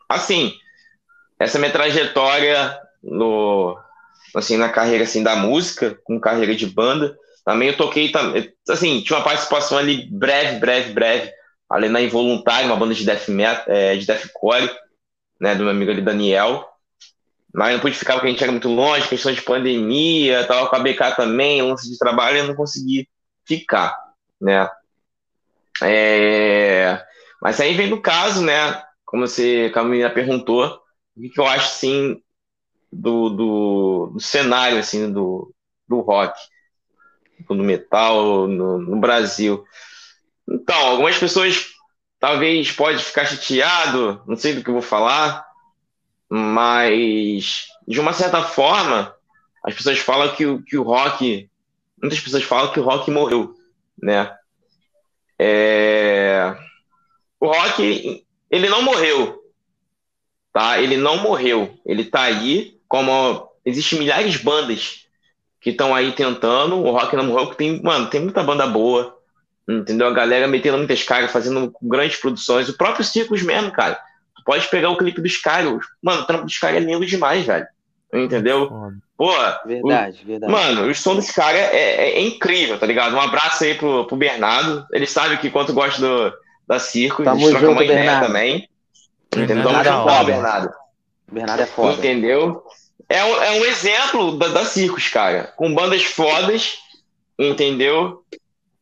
assim, 0.09 0.53
essa 1.39 1.59
minha 1.59 1.71
trajetória 1.71 2.77
no 3.03 3.77
assim 4.35 4.57
na 4.57 4.69
carreira 4.69 5.03
assim 5.03 5.23
da 5.23 5.35
música, 5.35 5.97
com 6.03 6.19
carreira 6.19 6.55
de 6.55 6.65
banda, 6.65 7.17
também 7.45 7.69
eu 7.69 7.77
toquei 7.77 8.11
assim, 8.69 9.01
tinha 9.01 9.17
uma 9.17 9.23
participação 9.23 9.77
ali 9.77 10.07
breve, 10.11 10.59
breve, 10.59 10.93
breve, 10.93 11.31
ali 11.69 11.87
na 11.87 12.01
Involuntária, 12.01 12.65
uma 12.65 12.75
banda 12.75 12.93
de 12.93 13.05
death 13.05 13.27
metal, 13.29 13.63
é, 13.67 13.95
de 13.95 14.05
deathcore, 14.05 14.69
né, 15.39 15.53
do 15.53 15.63
meu 15.63 15.71
amigo 15.71 15.91
ali 15.91 16.01
Daniel. 16.01 16.67
Mas 17.53 17.73
não 17.73 17.79
pude 17.79 17.95
ficar 17.95 18.15
porque 18.15 18.27
a 18.27 18.31
gente 18.31 18.43
era 18.43 18.51
muito 18.51 18.67
longe, 18.67 19.07
questão 19.07 19.31
de 19.31 19.41
pandemia, 19.41 20.45
tava 20.45 20.67
com 20.67 20.75
a 20.75 20.79
BK 20.79 21.15
também, 21.15 21.61
lance 21.61 21.89
de 21.89 21.97
trabalho, 21.97 22.39
eu 22.39 22.47
não 22.47 22.55
consegui 22.55 23.07
ficar, 23.45 23.95
né? 24.41 24.67
É... 25.81 27.01
Mas 27.41 27.61
aí 27.61 27.73
vem 27.75 27.89
do 27.89 28.01
caso, 28.01 28.43
né? 28.43 28.83
Como 29.05 29.25
você, 29.25 29.69
como 29.69 29.85
a 29.85 29.89
menina 29.89 30.09
perguntou, 30.09 30.81
o 31.15 31.21
que, 31.21 31.39
eu 31.39 31.45
acho, 31.45 31.67
assim, 31.67 32.21
do, 32.91 33.29
do, 33.29 34.11
do, 34.13 34.19
cenário, 34.19 34.77
assim, 34.77 35.11
do, 35.11 35.53
do 35.87 36.01
rock, 36.01 36.37
do 37.47 37.55
metal 37.55 38.47
no, 38.47 38.77
no 38.77 38.99
Brasil. 38.99 39.63
Então, 40.47 40.77
algumas 40.77 41.17
pessoas 41.17 41.67
talvez 42.19 42.71
pode 42.71 43.03
ficar 43.03 43.25
chateado, 43.25 44.21
não 44.27 44.35
sei 44.35 44.53
do 44.53 44.63
que 44.63 44.69
eu 44.69 44.73
vou 44.73 44.81
falar, 44.81 45.45
mas 46.29 47.67
de 47.87 47.99
uma 47.99 48.13
certa 48.13 48.41
forma, 48.41 49.13
as 49.63 49.73
pessoas 49.73 49.99
falam 49.99 50.35
que, 50.35 50.45
o, 50.45 50.61
que 50.61 50.77
o 50.77 50.83
rock, 50.83 51.49
muitas 52.01 52.19
pessoas 52.19 52.43
falam 52.43 52.71
que 52.71 52.79
o 52.79 52.83
rock 52.83 53.11
morreu, 53.11 53.55
né? 54.01 54.35
É... 55.37 56.55
O 57.39 57.47
rock, 57.47 58.25
ele 58.49 58.69
não 58.69 58.81
morreu, 58.81 59.44
tá? 60.55 60.79
Ele 60.81 60.95
não 60.95 61.17
morreu, 61.17 61.77
ele 61.85 62.05
tá 62.05 62.21
aí, 62.21 62.77
como 62.87 63.51
existem 63.65 63.99
milhares 63.99 64.31
de 64.31 64.39
bandas 64.39 65.05
que 65.59 65.71
estão 65.71 65.93
aí 65.93 66.13
tentando, 66.13 66.77
o 66.77 66.91
rock 66.91 67.13
não 67.17 67.25
morreu, 67.25 67.47
tem, 67.47 67.83
mano, 67.83 68.07
tem 68.07 68.21
muita 68.21 68.41
banda 68.41 68.65
boa, 68.65 69.15
Entendeu? 69.67 70.07
A 70.07 70.13
galera 70.13 70.47
metendo 70.47 70.77
muitas 70.77 71.01
caras, 71.01 71.31
fazendo 71.31 71.73
grandes 71.81 72.17
produções. 72.19 72.69
O 72.69 72.77
próprio 72.77 73.03
Circus 73.03 73.41
mesmo, 73.41 73.71
cara. 73.71 73.95
Tu 74.35 74.43
pode 74.45 74.67
pegar 74.67 74.91
o 74.91 74.97
clipe 74.97 75.19
dos 75.19 75.37
caras. 75.37 75.73
Mano, 76.01 76.21
o 76.21 76.25
trampo 76.25 76.45
dos 76.45 76.57
caras 76.59 76.77
é 76.77 76.79
lindo 76.79 77.03
demais, 77.03 77.43
velho. 77.43 77.65
Entendeu? 78.13 78.69
Pô, 79.17 79.33
verdade, 79.65 80.21
o, 80.23 80.27
verdade. 80.27 80.51
Mano, 80.51 80.87
o 80.87 80.93
som 80.93 81.15
dos 81.15 81.31
caras 81.31 81.59
é, 81.59 81.75
é, 81.75 82.09
é, 82.11 82.21
incrível, 82.21 82.77
tá 82.77 82.85
ligado? 82.85 83.15
Um 83.15 83.19
abraço 83.19 83.63
aí 83.63 83.73
pro, 83.73 84.05
pro 84.05 84.15
Bernardo. 84.15 84.85
Ele 84.91 85.07
sabe 85.07 85.37
que 85.37 85.49
quanto 85.49 85.73
gosta 85.73 85.99
do, 85.99 86.31
da 86.67 86.77
Circus. 86.77 87.25
Tamo 87.25 87.49
junto, 87.49 87.71
uma 87.71 87.79
Bernardo. 87.79 88.27
também. 88.27 88.69
Entendeu? 89.43 89.63
Tamo 89.63 89.83
junto, 89.83 90.25
Bernardo. 90.25 90.73
Bernardo 91.31 91.61
é 91.61 91.65
foda. 91.65 91.97
Entendeu? 91.97 92.63
É 93.07 93.23
um, 93.23 93.43
é 93.43 93.51
um 93.51 93.65
exemplo 93.65 94.37
da, 94.37 94.47
da 94.47 94.65
Circus, 94.65 95.07
cara. 95.09 95.53
Com 95.55 95.73
bandas 95.73 96.03
fodas, 96.03 96.79
entendeu? 97.37 98.23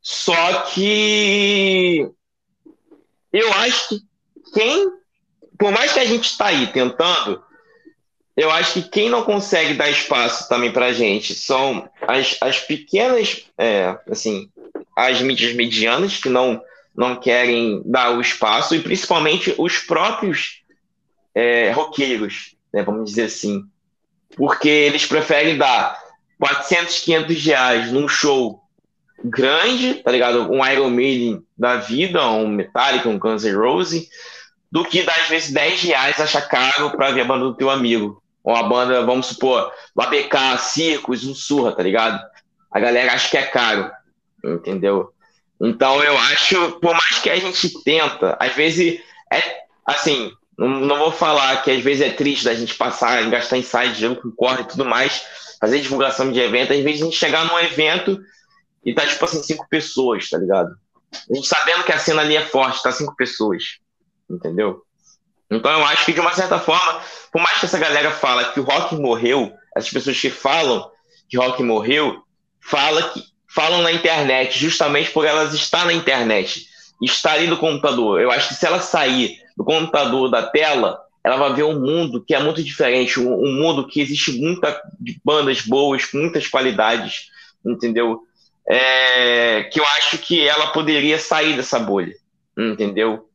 Só 0.02 0.62
que 0.64 2.10
eu 3.32 3.54
acho 3.54 3.90
que 3.90 4.02
quem, 4.54 4.92
por 5.58 5.72
mais 5.72 5.94
que 5.94 6.00
a 6.00 6.06
gente 6.06 6.26
está 6.26 6.48
aí 6.48 6.68
tentando, 6.68 7.42
eu 8.36 8.52
acho 8.52 8.74
que 8.74 8.90
quem 8.90 9.10
não 9.10 9.24
consegue 9.24 9.74
dar 9.74 9.90
espaço 9.90 10.50
também 10.50 10.72
para 10.72 10.88
a 10.88 10.94
gente 10.94 11.36
são 11.36 11.90
as, 12.02 12.38
as 12.42 12.60
pequenas, 12.60 13.46
é, 13.58 13.98
assim, 14.10 14.50
as 14.96 15.22
mídias 15.22 15.54
medianas 15.54 16.18
que 16.18 16.30
não, 16.30 16.62
não 16.96 17.16
querem 17.16 17.82
dar 17.86 18.12
o 18.12 18.22
espaço 18.22 18.76
e 18.76 18.82
principalmente 18.82 19.54
os 19.58 19.80
próprios 19.80 20.62
é, 21.34 21.72
roqueiros, 21.72 22.56
né, 22.74 22.84
vamos 22.84 23.10
dizer 23.10 23.24
assim, 23.24 23.64
porque 24.36 24.70
eles 24.70 25.06
preferem 25.06 25.58
dar 25.58 25.98
400, 26.40 27.00
500 27.00 27.46
reais 27.46 27.92
num 27.92 28.08
show 28.08 28.62
grande, 29.24 29.96
tá 29.96 30.12
ligado? 30.12 30.52
Um 30.52 30.66
Iron 30.66 30.90
Maiden 30.90 31.44
da 31.58 31.78
vida, 31.78 32.28
um 32.28 32.48
Metallica, 32.48 33.08
um 33.08 33.18
Guns 33.18 33.44
N' 33.44 33.56
Roses, 33.56 34.10
do 34.72 34.84
que 34.84 35.04
dar 35.04 35.16
às 35.22 35.30
vezes 35.30 35.52
10 35.52 35.82
reais 35.84 36.20
achar 36.20 36.42
caro 36.42 36.92
pra 36.92 37.12
ver 37.12 37.22
a 37.22 37.26
banda 37.26 37.46
do 37.46 37.56
teu 37.56 37.70
amigo. 37.70 38.22
Ou 38.44 38.56
a 38.56 38.64
banda, 38.64 39.06
vamos 39.06 39.28
supor, 39.28 39.72
o 39.96 40.02
ABK, 40.02 40.58
Circus, 40.60 41.24
um 41.24 41.34
Surra, 41.34 41.72
tá 41.72 41.82
ligado? 41.82 42.22
A 42.70 42.80
galera 42.80 43.14
acha 43.14 43.30
que 43.30 43.38
é 43.38 43.44
caro, 43.44 43.90
entendeu? 44.44 45.13
Então 45.64 46.04
eu 46.04 46.18
acho, 46.18 46.72
por 46.80 46.92
mais 46.94 47.20
que 47.20 47.30
a 47.30 47.38
gente 47.38 47.82
tenta, 47.84 48.36
às 48.40 48.54
vezes 48.54 49.02
é 49.32 49.64
assim, 49.86 50.32
não, 50.58 50.98
vou 50.98 51.12
falar 51.12 51.64
que 51.64 51.72
às 51.72 51.82
vezes 51.82 52.06
é 52.06 52.12
triste 52.12 52.46
da 52.46 52.54
gente 52.54 52.76
passar, 52.76 53.30
gastar 53.30 53.58
em 53.58 53.64
site, 53.64 54.02
jogo 54.02 54.22
com 54.22 54.32
corre 54.32 54.62
e 54.62 54.68
tudo 54.68 54.86
mais, 54.86 55.24
fazer 55.60 55.80
divulgação 55.80 56.32
de 56.32 56.40
evento, 56.40 56.74
às 56.74 56.80
vezes 56.80 57.02
a 57.02 57.06
gente 57.06 57.18
chegar 57.18 57.46
num 57.46 57.58
evento 57.60 58.20
e 58.86 58.94
tá, 58.94 59.08
tipo 59.08 59.24
assim, 59.24 59.42
cinco 59.42 59.66
pessoas, 59.70 60.30
tá 60.30 60.38
ligado? 60.38 60.76
A 61.32 61.34
gente 61.34 61.48
sabendo 61.48 61.84
que 61.84 61.92
a 61.92 61.98
cena 61.98 62.22
ali 62.22 62.36
é 62.36 62.46
forte, 62.46 62.84
tá 62.84 62.92
cinco 62.92 63.16
pessoas. 63.16 63.78
Entendeu? 64.30 64.84
Então 65.50 65.72
eu 65.72 65.86
acho 65.86 66.06
que, 66.06 66.14
de 66.14 66.20
uma 66.20 66.34
certa 66.34 66.60
forma, 66.60 67.02
por 67.32 67.42
mais 67.42 67.60
que 67.60 67.66
essa 67.66 67.78
galera 67.78 68.12
fala 68.12 68.52
que 68.52 68.60
o 68.60 68.64
rock 68.64 68.96
morreu, 68.96 69.54
as 69.76 69.90
pessoas 69.90 70.20
que 70.20 70.30
falam 70.30 70.92
que 71.30 71.38
rock 71.38 71.64
morreu, 71.64 72.22
fala 72.60 73.10
que, 73.10 73.24
falam 73.54 73.82
na 73.82 73.92
internet, 73.92 74.58
justamente 74.58 75.12
por 75.12 75.26
elas 75.26 75.54
estar 75.54 75.86
na 75.86 75.94
internet, 75.94 76.68
estar 77.02 77.34
ali 77.34 77.48
no 77.48 77.58
computador. 77.58 78.22
Eu 78.22 78.32
acho 78.32 78.50
que 78.50 78.56
se 78.56 78.66
ela 78.66 78.80
sair 78.80 79.38
do 79.56 79.64
computador, 79.64 80.30
da 80.30 80.44
tela, 80.44 81.00
ela 81.24 81.38
vai 81.38 81.54
ver 81.54 81.64
um 81.64 81.80
mundo 81.80 82.24
que 82.24 82.34
é 82.34 82.40
muito 82.40 82.64
diferente, 82.64 83.20
um, 83.20 83.34
um 83.34 83.54
mundo 83.54 83.88
que 83.88 84.02
existe 84.02 84.34
muitas 84.34 84.76
bandas 85.24 85.62
boas, 85.62 86.08
muitas 86.14 86.48
qualidades, 86.48 87.30
entendeu? 87.66 88.22
é, 88.68 89.64
que 89.64 89.80
eu 89.80 89.86
acho 89.98 90.18
que 90.20 90.48
ela 90.48 90.68
poderia 90.68 91.20
sair 91.20 91.56
dessa 91.56 91.80
bolha, 91.80 92.16
entendeu? 92.58 93.28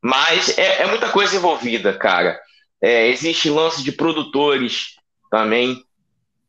Mas 0.00 0.56
é, 0.56 0.82
é 0.82 0.86
muita 0.86 1.08
coisa 1.08 1.36
envolvida, 1.36 1.92
cara. 1.94 2.40
É, 2.80 3.08
existe 3.08 3.50
lance 3.50 3.82
de 3.82 3.90
produtores 3.90 4.96
também. 5.30 5.82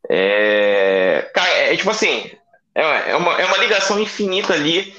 É, 0.07 1.29
cara, 1.33 1.49
é 1.49 1.75
tipo 1.75 1.89
assim, 1.89 2.31
é, 2.81 3.11
é, 3.11 3.15
uma, 3.15 3.33
é 3.39 3.45
uma 3.45 3.57
ligação 3.57 3.99
infinita 3.99 4.53
ali 4.53 4.95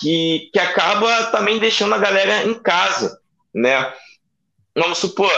que, 0.00 0.50
que 0.52 0.58
acaba 0.58 1.24
também 1.24 1.58
deixando 1.58 1.94
a 1.94 1.98
galera 1.98 2.44
em 2.44 2.54
casa, 2.54 3.20
né? 3.54 3.92
Vamos 4.74 4.98
supor, 4.98 5.30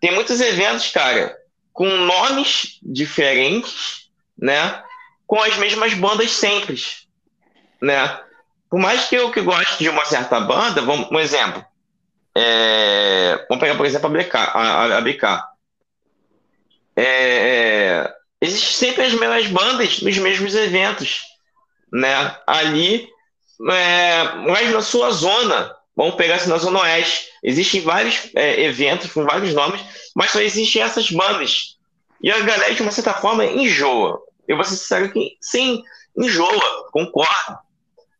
tem 0.00 0.12
muitos 0.12 0.40
eventos, 0.40 0.90
cara, 0.90 1.36
com 1.72 1.86
nomes 1.86 2.78
diferentes, 2.82 4.08
né? 4.38 4.82
com 5.26 5.40
as 5.42 5.56
mesmas 5.56 5.92
bandas 5.94 6.30
sempre, 6.30 6.76
né? 7.82 8.20
Por 8.70 8.78
mais 8.78 9.08
que 9.08 9.16
eu 9.16 9.30
que 9.30 9.40
goste 9.40 9.82
de 9.82 9.88
uma 9.88 10.04
certa 10.04 10.40
banda, 10.40 10.80
vamos, 10.82 11.10
um 11.10 11.18
exemplo, 11.18 11.64
é, 12.34 13.44
vamos 13.48 13.60
pegar, 13.60 13.76
por 13.76 13.86
exemplo, 13.86 14.06
a 14.06 14.10
BK. 14.10 14.34
A, 14.36 14.98
a 14.98 15.00
BK. 15.00 15.24
É, 16.94 17.02
é, 17.02 18.14
Existem 18.40 18.90
sempre 18.90 19.04
as 19.04 19.14
mesmas 19.14 19.46
bandas 19.46 20.02
nos 20.02 20.18
mesmos 20.18 20.54
eventos, 20.54 21.20
né? 21.92 22.36
Ali, 22.46 23.08
é, 23.70 24.24
mas 24.46 24.70
na 24.72 24.82
sua 24.82 25.10
zona, 25.10 25.74
vamos 25.96 26.16
pegar 26.16 26.36
assim, 26.36 26.50
na 26.50 26.58
Zona 26.58 26.80
Oeste, 26.80 27.28
existem 27.42 27.80
vários 27.80 28.30
é, 28.34 28.62
eventos 28.62 29.10
com 29.12 29.24
vários 29.24 29.54
nomes, 29.54 29.80
mas 30.14 30.30
só 30.30 30.40
existem 30.40 30.82
essas 30.82 31.10
bandas. 31.10 31.76
E 32.22 32.30
a 32.30 32.40
galera, 32.40 32.74
de 32.74 32.82
uma 32.82 32.92
certa 32.92 33.14
forma, 33.14 33.44
enjoa. 33.44 34.20
Eu 34.46 34.56
vou 34.56 34.64
ser 34.64 34.76
sincero 34.76 35.12
que 35.12 35.36
sim, 35.40 35.82
enjoa, 36.16 36.90
concordo. 36.92 37.58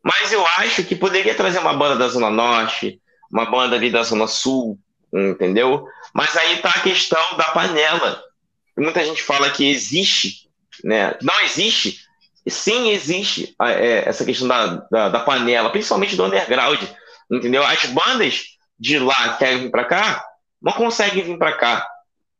Mas 0.02 0.32
eu 0.32 0.44
acho 0.58 0.84
que 0.84 0.94
poderia 0.94 1.34
trazer 1.34 1.58
uma 1.58 1.74
banda 1.74 1.96
da 1.96 2.08
Zona 2.08 2.30
Norte, 2.30 3.00
uma 3.30 3.44
banda 3.46 3.76
ali 3.76 3.90
da 3.90 4.02
Zona 4.02 4.26
Sul, 4.26 4.78
entendeu? 5.12 5.86
Mas 6.14 6.36
aí 6.36 6.58
tá 6.58 6.70
a 6.70 6.80
questão 6.80 7.36
da 7.36 7.44
panela. 7.44 8.22
Muita 8.76 9.04
gente 9.04 9.22
fala 9.22 9.50
que 9.50 9.68
existe, 9.68 10.48
né? 10.84 11.16
Não 11.22 11.40
existe. 11.40 12.00
Sim, 12.48 12.90
existe 12.90 13.56
é, 13.60 14.08
essa 14.08 14.24
questão 14.24 14.46
da, 14.46 14.66
da, 14.90 15.08
da, 15.08 15.20
panela, 15.20 15.70
principalmente 15.70 16.14
do 16.14 16.24
underground, 16.24 16.80
entendeu? 17.30 17.64
As 17.64 17.86
bandas 17.86 18.44
de 18.78 18.98
lá 18.98 19.32
que 19.32 19.38
querem 19.38 19.58
vir 19.58 19.70
para 19.70 19.84
cá, 19.84 20.24
não 20.62 20.72
conseguem 20.72 21.24
vir 21.24 21.38
para 21.38 21.56
cá, 21.56 21.88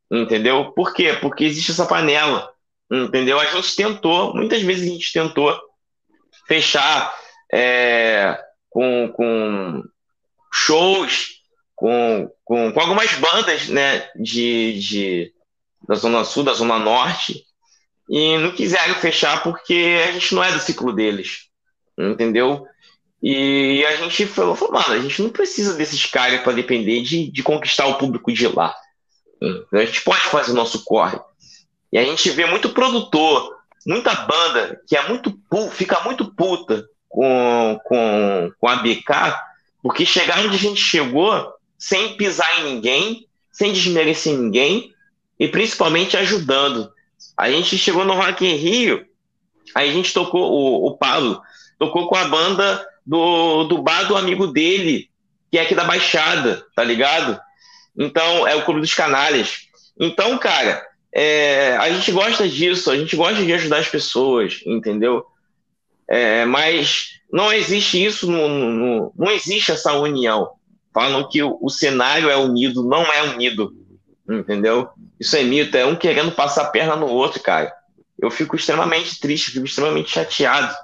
entendeu? 0.09 0.71
Por 0.71 0.93
quê? 0.93 1.17
Porque 1.19 1.43
existe 1.43 1.71
essa 1.71 1.85
panela. 1.85 2.49
Entendeu? 2.89 3.37
A 3.37 3.45
gente 3.45 3.75
tentou, 3.75 4.33
muitas 4.33 4.61
vezes 4.61 4.89
a 4.89 4.93
gente 4.93 5.11
tentou 5.11 5.59
fechar 6.47 7.13
é, 7.51 8.39
com, 8.69 9.11
com 9.13 9.83
shows, 10.53 11.41
com, 11.75 12.31
com, 12.45 12.71
com, 12.71 12.79
algumas 12.79 13.13
bandas 13.15 13.67
né, 13.67 14.09
de, 14.15 14.79
de, 14.79 15.33
da 15.87 15.95
Zona 15.95 16.23
Sul, 16.23 16.43
da 16.43 16.53
Zona 16.53 16.77
Norte, 16.77 17.45
e 18.09 18.37
não 18.37 18.51
quiseram 18.51 18.95
fechar 18.95 19.43
porque 19.43 19.97
a 20.07 20.11
gente 20.11 20.33
não 20.33 20.43
é 20.43 20.51
do 20.51 20.59
ciclo 20.59 20.93
deles, 20.93 21.47
entendeu? 21.97 22.65
E 23.21 23.83
a 23.85 23.95
gente 23.95 24.25
falou, 24.27 24.55
falou 24.55 24.73
mano, 24.73 24.93
a 24.93 24.99
gente 24.99 25.21
não 25.21 25.29
precisa 25.29 25.73
desses 25.73 26.05
caras 26.05 26.41
para 26.41 26.53
depender 26.53 27.01
de, 27.01 27.31
de 27.31 27.43
conquistar 27.43 27.87
o 27.87 27.97
público 27.97 28.31
de 28.31 28.47
lá. 28.47 28.75
A 29.73 29.85
gente 29.85 30.01
pode 30.01 30.21
fazer 30.21 30.51
o 30.51 30.55
nosso 30.55 30.83
corre. 30.83 31.19
E 31.91 31.97
a 31.97 32.03
gente 32.03 32.29
vê 32.29 32.45
muito 32.45 32.69
produtor, 32.69 33.55
muita 33.85 34.13
banda 34.13 34.79
que 34.87 34.95
é 34.95 35.07
muito 35.07 35.37
fica 35.71 36.01
muito 36.01 36.33
puta 36.33 36.85
com, 37.07 37.79
com, 37.85 38.51
com 38.59 38.67
a 38.67 38.75
BK, 38.77 39.35
porque 39.81 40.05
chegar 40.05 40.39
onde 40.39 40.55
a 40.55 40.59
gente 40.59 40.81
chegou 40.81 41.53
sem 41.77 42.17
pisar 42.17 42.59
em 42.59 42.73
ninguém, 42.73 43.27
sem 43.51 43.71
desmerecer 43.71 44.37
ninguém 44.37 44.93
e 45.39 45.47
principalmente 45.47 46.17
ajudando. 46.17 46.91
A 47.37 47.49
gente 47.49 47.77
chegou 47.77 48.05
no 48.05 48.13
Rock 48.13 48.45
in 48.45 48.55
Rio, 48.55 49.05
aí 49.75 49.89
a 49.89 49.93
gente 49.93 50.13
tocou, 50.13 50.51
o, 50.51 50.87
o 50.87 50.97
Paulo 50.97 51.41
tocou 51.79 52.07
com 52.07 52.15
a 52.15 52.25
banda 52.25 52.85
do, 53.05 53.63
do 53.65 53.81
bar 53.81 54.03
do 54.03 54.17
amigo 54.17 54.47
dele, 54.47 55.09
que 55.51 55.57
é 55.57 55.61
aqui 55.61 55.75
da 55.75 55.83
Baixada, 55.83 56.65
tá 56.75 56.83
ligado? 56.83 57.39
Então, 57.97 58.47
é 58.47 58.55
o 58.55 58.63
Clube 58.65 58.81
dos 58.81 58.93
Canalhas. 58.93 59.67
Então, 59.99 60.37
cara, 60.37 60.85
é, 61.13 61.75
a 61.77 61.89
gente 61.91 62.11
gosta 62.11 62.47
disso, 62.47 62.91
a 62.91 62.97
gente 62.97 63.15
gosta 63.15 63.43
de 63.43 63.53
ajudar 63.53 63.79
as 63.79 63.89
pessoas, 63.89 64.61
entendeu? 64.65 65.25
É, 66.07 66.45
mas 66.45 67.17
não 67.31 67.51
existe 67.51 68.03
isso, 68.03 68.29
no, 68.31 68.47
no, 68.47 69.13
não 69.17 69.31
existe 69.31 69.71
essa 69.71 69.93
união. 69.93 70.51
Falam 70.93 71.27
que 71.27 71.43
o, 71.43 71.57
o, 71.61 71.69
cenário 71.69 72.29
é 72.29 72.37
unido, 72.37 72.83
não 72.83 73.01
é 73.01 73.23
unido. 73.23 73.73
Entendeu? 74.29 74.89
Isso 75.19 75.35
é 75.37 75.43
mito, 75.43 75.77
é 75.77 75.85
um 75.85 75.95
querendo 75.95 76.31
passar 76.31 76.63
a 76.63 76.69
perna 76.69 76.95
no 76.95 77.07
outro, 77.07 77.41
cara. 77.41 77.73
Eu 78.19 78.29
fico 78.29 78.55
extremamente 78.55 79.19
triste, 79.19 79.51
fico 79.51 79.65
extremamente 79.65 80.09
chateado. 80.09 80.75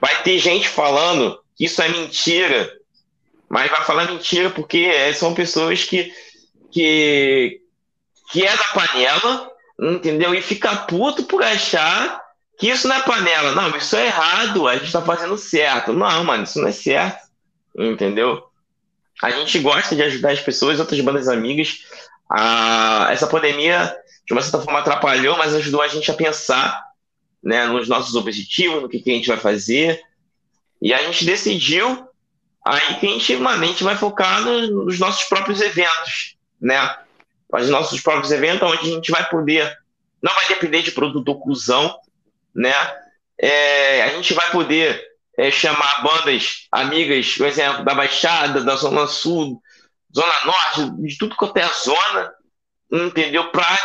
Vai 0.00 0.22
ter 0.22 0.38
gente 0.38 0.68
falando 0.68 1.40
que 1.56 1.64
isso 1.64 1.80
é 1.80 1.88
mentira, 1.88 2.70
mas 3.48 3.70
vai 3.70 3.84
falar 3.84 4.10
mentira 4.10 4.50
porque 4.50 4.78
é, 4.78 5.12
são 5.12 5.34
pessoas 5.34 5.84
que, 5.84 6.12
que, 6.70 7.60
que 8.30 8.44
é 8.44 8.56
da 8.56 8.64
panela, 8.64 9.50
entendeu? 9.80 10.34
E 10.34 10.42
fica 10.42 10.76
puto 10.76 11.24
por 11.24 11.42
achar 11.42 12.20
que 12.58 12.68
isso 12.68 12.86
não 12.86 12.96
é 12.96 13.02
panela. 13.02 13.52
Não, 13.52 13.74
isso 13.76 13.96
é 13.96 14.06
errado, 14.06 14.68
a 14.68 14.76
gente 14.76 14.92
tá 14.92 15.00
fazendo 15.00 15.38
certo. 15.38 15.92
Não, 15.92 16.24
mano, 16.24 16.44
isso 16.44 16.60
não 16.60 16.68
é 16.68 16.72
certo, 16.72 17.28
entendeu? 17.76 18.44
A 19.22 19.30
gente 19.30 19.58
gosta 19.58 19.96
de 19.96 20.02
ajudar 20.02 20.32
as 20.32 20.40
pessoas, 20.40 20.78
outras 20.78 21.00
bandas 21.00 21.28
amigas. 21.28 21.78
Ah, 22.30 23.08
essa 23.10 23.26
pandemia, 23.26 23.96
de 24.26 24.32
uma 24.32 24.42
certa 24.42 24.60
forma, 24.60 24.80
atrapalhou, 24.80 25.36
mas 25.38 25.54
ajudou 25.54 25.80
a 25.80 25.88
gente 25.88 26.10
a 26.10 26.14
pensar 26.14 26.82
né, 27.42 27.66
nos 27.66 27.88
nossos 27.88 28.14
objetivos, 28.14 28.82
no 28.82 28.88
que, 28.88 29.00
que 29.00 29.10
a 29.10 29.14
gente 29.14 29.28
vai 29.28 29.38
fazer. 29.38 30.00
E 30.80 30.92
a 30.92 30.98
gente 30.98 31.24
decidiu 31.24 32.06
aí 32.64 32.96
que 32.96 33.06
a 33.06 33.10
gente, 33.10 33.36
mano, 33.36 33.64
a 33.64 33.66
gente 33.66 33.82
vai 33.82 33.96
focar 33.96 34.42
nos 34.42 34.98
nossos 34.98 35.24
próprios 35.24 35.60
eventos, 35.60 36.36
né? 36.60 36.96
Os 37.50 37.70
nossos 37.70 38.00
próprios 38.00 38.30
eventos, 38.30 38.68
onde 38.68 38.90
a 38.90 38.94
gente 38.94 39.10
vai 39.10 39.26
poder, 39.28 39.74
não 40.22 40.34
vai 40.34 40.46
depender 40.48 40.82
de 40.82 40.92
produtor 40.92 41.40
cuzão, 41.40 41.98
né? 42.54 42.74
É, 43.40 44.02
a 44.02 44.08
gente 44.08 44.34
vai 44.34 44.50
poder 44.50 45.02
é, 45.38 45.50
chamar 45.50 46.02
bandas 46.02 46.66
amigas, 46.70 47.34
por 47.36 47.46
exemplo, 47.46 47.84
da 47.84 47.94
Baixada, 47.94 48.60
da 48.62 48.76
Zona 48.76 49.06
Sul, 49.06 49.62
Zona 50.18 50.44
Norte, 50.44 50.90
de 51.06 51.16
tudo 51.16 51.36
quanto 51.36 51.56
é 51.58 51.68
zona, 51.68 52.32
entendeu? 52.90 53.52
Para 53.52 53.78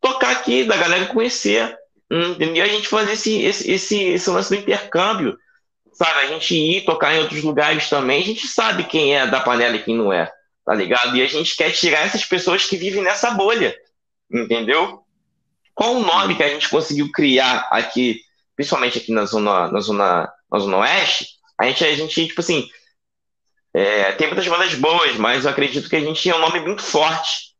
tocar 0.00 0.30
aqui, 0.30 0.62
da 0.62 0.76
galera 0.76 1.06
conhecer, 1.06 1.76
entendeu? 2.08 2.64
A 2.64 2.68
gente 2.68 2.86
fazer 2.86 3.14
esse, 3.14 3.42
esse, 3.42 3.70
esse, 3.70 4.00
esse 4.00 4.30
lance 4.30 4.50
do 4.50 4.60
intercâmbio, 4.60 5.36
sabe? 5.92 6.20
A 6.20 6.26
gente 6.26 6.54
ir 6.54 6.84
tocar 6.84 7.14
em 7.14 7.18
outros 7.18 7.42
lugares 7.42 7.88
também, 7.88 8.22
a 8.22 8.24
gente 8.24 8.46
sabe 8.46 8.84
quem 8.84 9.16
é 9.16 9.26
da 9.26 9.40
panela 9.40 9.74
e 9.74 9.82
quem 9.82 9.96
não 9.96 10.12
é, 10.12 10.30
tá 10.64 10.72
ligado? 10.72 11.16
E 11.16 11.22
a 11.22 11.26
gente 11.26 11.56
quer 11.56 11.72
tirar 11.72 12.06
essas 12.06 12.24
pessoas 12.24 12.64
que 12.64 12.76
vivem 12.76 13.02
nessa 13.02 13.32
bolha, 13.32 13.74
entendeu? 14.30 15.00
Qual 15.74 15.96
o 15.96 16.04
nome 16.04 16.36
que 16.36 16.44
a 16.44 16.48
gente 16.48 16.68
conseguiu 16.68 17.10
criar 17.10 17.66
aqui, 17.72 18.20
principalmente 18.54 18.98
aqui 18.98 19.10
na 19.10 19.24
zona, 19.24 19.66
na 19.72 19.80
zona, 19.80 20.32
na 20.48 20.58
zona 20.60 20.76
oeste? 20.76 21.26
A 21.58 21.66
gente, 21.66 21.84
a 21.84 21.94
gente 21.94 22.26
tipo 22.28 22.40
assim, 22.40 22.68
é, 23.74 24.12
tem 24.12 24.26
muitas 24.26 24.46
bandas 24.46 24.74
boas, 24.74 25.16
mas 25.16 25.44
eu 25.44 25.50
acredito 25.50 25.88
que 25.88 25.96
a 25.96 26.00
gente 26.00 26.20
tinha 26.20 26.36
um 26.36 26.40
nome 26.40 26.60
muito 26.60 26.82
forte. 26.82 27.52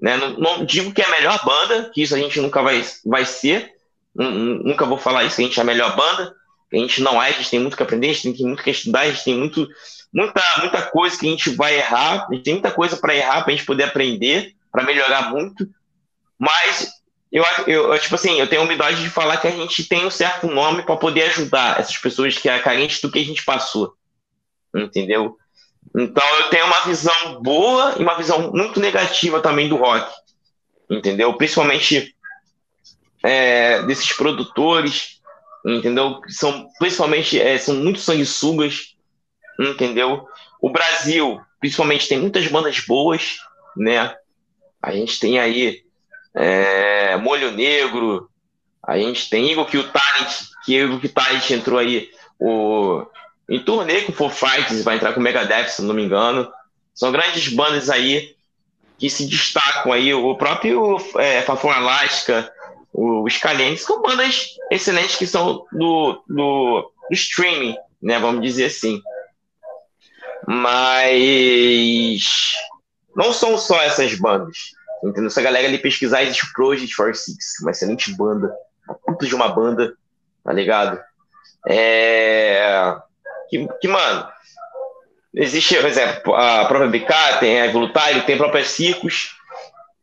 Né? 0.00 0.16
Não, 0.16 0.30
não, 0.38 0.64
digo 0.64 0.92
que 0.92 1.00
é 1.00 1.06
a 1.06 1.10
melhor 1.10 1.44
banda, 1.44 1.90
que 1.92 2.02
isso 2.02 2.14
a 2.14 2.18
gente 2.18 2.40
nunca 2.40 2.62
vai, 2.62 2.84
vai 3.04 3.24
ser. 3.24 3.72
Nunca 4.14 4.84
vou 4.84 4.98
falar 4.98 5.24
isso, 5.24 5.36
que 5.36 5.42
a 5.42 5.44
gente 5.46 5.58
é 5.58 5.62
a 5.62 5.66
melhor 5.66 5.96
banda. 5.96 6.34
A 6.72 6.76
gente 6.76 7.00
não 7.02 7.22
é, 7.22 7.28
a 7.28 7.32
gente 7.32 7.50
tem 7.50 7.60
muito 7.60 7.76
que 7.76 7.82
aprender, 7.82 8.10
a 8.10 8.12
gente 8.12 8.36
tem 8.36 8.46
muito 8.46 8.62
que 8.62 8.70
estudar, 8.70 9.00
a 9.00 9.10
gente 9.10 9.24
tem 9.24 9.34
muito, 9.36 9.66
muita, 10.12 10.42
muita 10.58 10.82
coisa 10.82 11.18
que 11.18 11.26
a 11.26 11.30
gente 11.30 11.50
vai 11.50 11.76
errar, 11.76 12.26
a 12.28 12.34
gente 12.34 12.42
tem 12.42 12.54
muita 12.54 12.70
coisa 12.70 12.96
para 12.96 13.14
errar, 13.14 13.42
para 13.42 13.52
a 13.52 13.56
gente 13.56 13.66
poder 13.66 13.84
aprender, 13.84 14.54
para 14.72 14.82
melhorar 14.82 15.30
muito. 15.30 15.68
Mas 16.38 16.92
eu, 17.30 17.44
eu, 17.66 17.98
tipo 17.98 18.16
assim, 18.16 18.38
eu 18.38 18.48
tenho 18.48 18.62
a 18.62 18.64
humildade 18.64 19.02
de 19.02 19.08
falar 19.08 19.36
que 19.36 19.46
a 19.46 19.52
gente 19.52 19.84
tem 19.84 20.04
um 20.04 20.10
certo 20.10 20.48
nome 20.48 20.82
para 20.82 20.96
poder 20.96 21.22
ajudar 21.24 21.80
essas 21.80 21.96
pessoas 21.96 22.36
que 22.36 22.48
é 22.48 22.58
carentes 22.58 23.00
do 23.00 23.10
que 23.10 23.20
a 23.20 23.24
gente 23.24 23.44
passou. 23.44 23.94
Entendeu? 24.74 25.38
Então 25.96 26.24
eu 26.40 26.50
tenho 26.50 26.66
uma 26.66 26.80
visão 26.80 27.40
boa 27.40 27.94
e 27.98 28.02
uma 28.02 28.16
visão 28.16 28.50
muito 28.52 28.80
negativa 28.80 29.40
também 29.40 29.68
do 29.68 29.76
rock. 29.76 30.10
Entendeu? 30.90 31.32
Principalmente 31.34 32.14
é, 33.22 33.82
desses 33.82 34.12
produtores, 34.12 35.20
entendeu? 35.64 36.20
São 36.28 36.68
principalmente 36.78 37.40
é, 37.40 37.56
são 37.58 37.76
muito 37.76 38.00
sanguessugas, 38.00 38.94
entendeu? 39.58 40.26
O 40.60 40.70
Brasil, 40.70 41.40
principalmente, 41.60 42.08
tem 42.08 42.18
muitas 42.18 42.46
bandas 42.48 42.80
boas, 42.80 43.38
né? 43.76 44.14
A 44.82 44.92
gente 44.92 45.18
tem 45.18 45.38
aí 45.38 45.82
é, 46.34 47.16
Molho 47.16 47.52
Negro, 47.52 48.28
a 48.82 48.98
gente 48.98 49.30
tem 49.30 49.50
Igor 49.50 49.64
que 49.66 49.78
o 49.78 49.90
Talent, 49.90 50.42
que 50.64 50.76
Igor 50.76 51.00
que 51.00 51.08
Talent 51.08 51.50
entrou 51.50 51.78
aí 51.78 52.10
o, 52.38 53.06
em 53.48 53.62
turnê 53.62 54.02
com 54.02 54.12
Four 54.12 54.30
Fighters, 54.30 54.82
vai 54.82 54.96
entrar 54.96 55.12
com 55.12 55.20
Megadeth, 55.20 55.68
se 55.68 55.82
não 55.82 55.94
me 55.94 56.04
engano. 56.04 56.50
São 56.94 57.12
grandes 57.12 57.48
bandas 57.48 57.90
aí 57.90 58.34
que 58.98 59.10
se 59.10 59.26
destacam 59.26 59.92
aí, 59.92 60.14
o 60.14 60.36
próprio 60.36 60.96
é, 61.18 61.42
Fafon 61.42 61.70
Alaska, 61.70 62.50
o 62.92 63.28
Scalene, 63.28 63.76
são 63.76 64.00
bandas 64.00 64.54
excelentes 64.70 65.16
que 65.16 65.26
são 65.26 65.66
do, 65.72 66.22
do, 66.28 66.92
do 67.08 67.10
streaming, 67.10 67.76
né, 68.00 68.18
vamos 68.18 68.42
dizer 68.42 68.66
assim. 68.66 69.02
Mas 70.46 72.54
não 73.16 73.32
são 73.32 73.58
só 73.58 73.82
essas 73.82 74.14
bandas. 74.14 74.72
Entendeu? 75.02 75.28
Se 75.28 75.40
a 75.40 75.42
galera 75.42 75.68
ali 75.68 75.78
pesquisar, 75.78 76.22
existe 76.22 76.44
o 76.44 76.52
Project 76.52 76.96
46, 76.96 77.36
uma 77.60 77.72
excelente 77.72 78.14
banda, 78.14 78.54
uma 78.86 78.94
puta 78.94 79.26
de 79.26 79.34
uma 79.34 79.48
banda, 79.48 79.94
tá 80.42 80.52
ligado? 80.52 81.00
É... 81.66 82.96
Que, 83.54 83.68
que, 83.80 83.86
mano, 83.86 84.26
existe, 85.32 85.76
por 85.76 85.86
exemplo, 85.86 86.34
a 86.34 86.64
própria 86.64 86.90
BK, 86.90 87.38
tem 87.38 87.60
a 87.60 87.66
Evolutário, 87.66 88.24
tem 88.24 88.34
a 88.34 88.38
própria 88.38 88.64
Circos, 88.64 89.36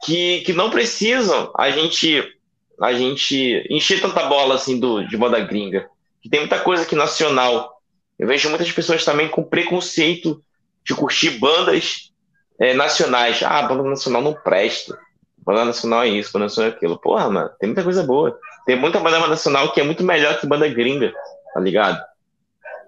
que, 0.05 0.39
que 0.45 0.53
não 0.53 0.69
precisam 0.69 1.51
a 1.57 1.69
gente 1.69 2.33
a 2.81 2.93
gente 2.93 3.67
encher 3.69 4.01
tanta 4.01 4.23
bola 4.23 4.55
assim 4.55 4.79
do, 4.79 5.05
de 5.05 5.17
banda 5.17 5.39
gringa. 5.41 5.87
Que 6.21 6.29
tem 6.29 6.39
muita 6.39 6.59
coisa 6.59 6.83
aqui 6.83 6.95
nacional. 6.95 7.79
Eu 8.17 8.25
vejo 8.25 8.49
muitas 8.49 8.71
pessoas 8.71 9.03
também 9.03 9.27
com 9.27 9.43
preconceito 9.43 10.41
de 10.83 10.95
curtir 10.95 11.31
bandas 11.31 12.11
é, 12.57 12.73
nacionais. 12.73 13.43
Ah, 13.43 13.61
banda 13.63 13.83
nacional 13.83 14.21
não 14.21 14.33
presta. 14.33 14.97
Banda 15.45 15.65
nacional 15.65 16.03
é 16.03 16.07
isso, 16.07 16.31
banda 16.31 16.45
nacional 16.45 16.71
é 16.71 16.73
aquilo. 16.73 16.97
Porra, 16.97 17.29
mano, 17.29 17.51
tem 17.59 17.67
muita 17.67 17.83
coisa 17.83 18.01
boa. 18.01 18.39
Tem 18.65 18.75
muita 18.75 18.99
banda 18.99 19.27
nacional 19.27 19.73
que 19.73 19.81
é 19.81 19.83
muito 19.83 20.03
melhor 20.03 20.39
que 20.39 20.47
banda 20.47 20.67
gringa, 20.67 21.13
tá 21.53 21.59
ligado? 21.59 22.01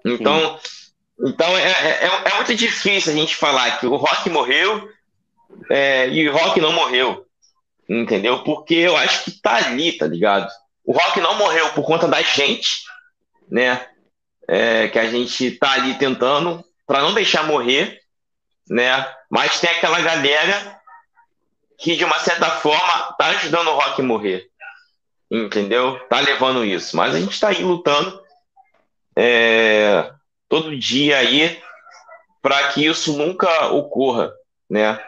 Então, 0.06 0.60
então 1.20 1.58
é, 1.58 1.72
é, 1.72 2.06
é, 2.26 2.36
muito 2.36 2.56
difícil 2.56 3.14
a 3.14 3.16
gente 3.16 3.36
falar 3.36 3.80
que 3.80 3.86
o 3.86 3.96
rock 3.96 4.30
morreu 4.30 4.90
é, 5.70 6.10
e 6.10 6.28
o 6.28 6.34
rock 6.34 6.60
não 6.60 6.74
morreu. 6.74 7.26
Entendeu? 7.88 8.44
Porque 8.44 8.76
eu 8.76 8.96
acho 8.96 9.26
que 9.26 9.32
tá 9.32 9.56
ali, 9.56 9.98
tá 9.98 10.08
ligado? 10.08 10.50
O 10.86 10.94
rock 10.94 11.20
não 11.20 11.38
morreu 11.38 11.70
por 11.70 11.86
conta 11.86 12.08
da 12.08 12.22
gente, 12.22 12.84
né? 13.50 13.88
É, 14.48 14.88
que 14.88 15.00
a 15.00 15.10
gente 15.10 15.52
tá 15.52 15.72
ali 15.72 15.94
tentando 15.96 16.64
para 16.86 17.02
não 17.02 17.14
deixar 17.14 17.44
morrer, 17.44 18.02
né? 18.70 19.08
Mas 19.30 19.60
tem 19.60 19.70
aquela 19.70 20.02
galera 20.02 20.80
que, 21.78 21.96
de 21.96 22.04
uma 22.04 22.20
certa 22.20 22.50
forma, 22.50 23.14
tá 23.18 23.28
ajudando 23.28 23.68
o 23.68 23.76
rock 23.76 24.02
a 24.02 24.06
morrer. 24.06 24.50
Entendeu? 25.30 26.00
Tá 26.10 26.20
levando 26.20 26.64
isso. 26.64 26.96
Mas 26.96 27.16
a 27.16 27.20
gente 27.20 27.40
tá 27.40 27.50
aí 27.50 27.64
lutando 27.64 28.23
é, 29.16 30.12
todo 30.50 30.78
dia 30.78 31.18
aí 31.18 31.60
para 32.42 32.70
que 32.70 32.86
isso 32.86 33.18
nunca 33.18 33.68
ocorra, 33.68 34.34
né? 34.70 35.00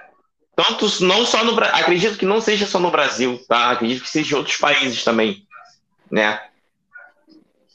Tanto 0.55 0.87
não 1.03 1.25
só 1.25 1.43
no 1.43 1.59
acredito 1.61 2.17
que 2.17 2.25
não 2.25 2.39
seja 2.39 2.65
só 2.65 2.79
no 2.79 2.89
Brasil, 2.89 3.43
tá? 3.47 3.71
Acredito 3.71 4.03
que 4.03 4.09
seja 4.09 4.33
em 4.33 4.37
outros 4.37 4.55
países 4.55 5.03
também, 5.03 5.45
né? 6.09 6.41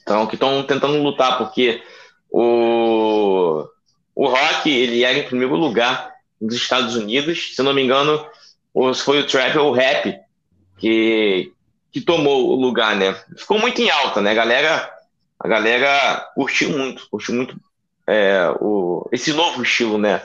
Então, 0.03 0.27
que 0.27 0.35
estão 0.35 0.63
tentando 0.63 1.03
lutar, 1.03 1.37
porque 1.37 1.83
o, 2.31 3.69
o 4.15 4.27
rock, 4.27 4.71
ele 4.71 5.05
era 5.05 5.19
em 5.19 5.25
primeiro 5.25 5.55
lugar 5.57 6.11
nos 6.41 6.55
Estados 6.55 6.97
Unidos. 6.97 7.55
Se 7.55 7.63
não 7.63 7.75
me 7.75 7.83
engano, 7.83 8.27
foi 9.05 9.21
o 9.21 9.27
trap 9.27 9.59
ou 9.59 9.71
o 9.71 9.75
rap 9.75 10.19
que, 10.79 11.53
que 11.93 12.01
tomou 12.01 12.49
o 12.49 12.55
lugar, 12.55 12.97
né? 12.97 13.15
Ficou 13.37 13.59
muito 13.59 13.81
em 13.83 13.91
alta, 13.91 14.23
né? 14.23 14.35
Galera, 14.35 14.91
a 15.41 15.49
galera 15.49 16.29
curtiu 16.35 16.71
muito, 16.71 17.09
curtiu 17.11 17.35
muito 17.35 17.57
é, 18.07 18.53
o, 18.61 19.09
esse 19.11 19.33
novo 19.33 19.63
estilo, 19.63 19.97
né? 19.97 20.21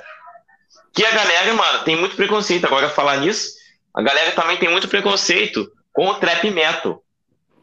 Que 0.93 1.05
a 1.05 1.11
galera, 1.11 1.53
mano, 1.53 1.83
tem 1.83 1.95
muito 1.95 2.15
preconceito. 2.15 2.65
Agora, 2.65 2.89
falar 2.89 3.17
nisso, 3.17 3.53
a 3.93 4.01
galera 4.01 4.31
também 4.31 4.57
tem 4.57 4.69
muito 4.69 4.87
preconceito 4.87 5.71
com 5.93 6.07
o 6.07 6.15
trap 6.15 6.49
metal. 6.51 7.01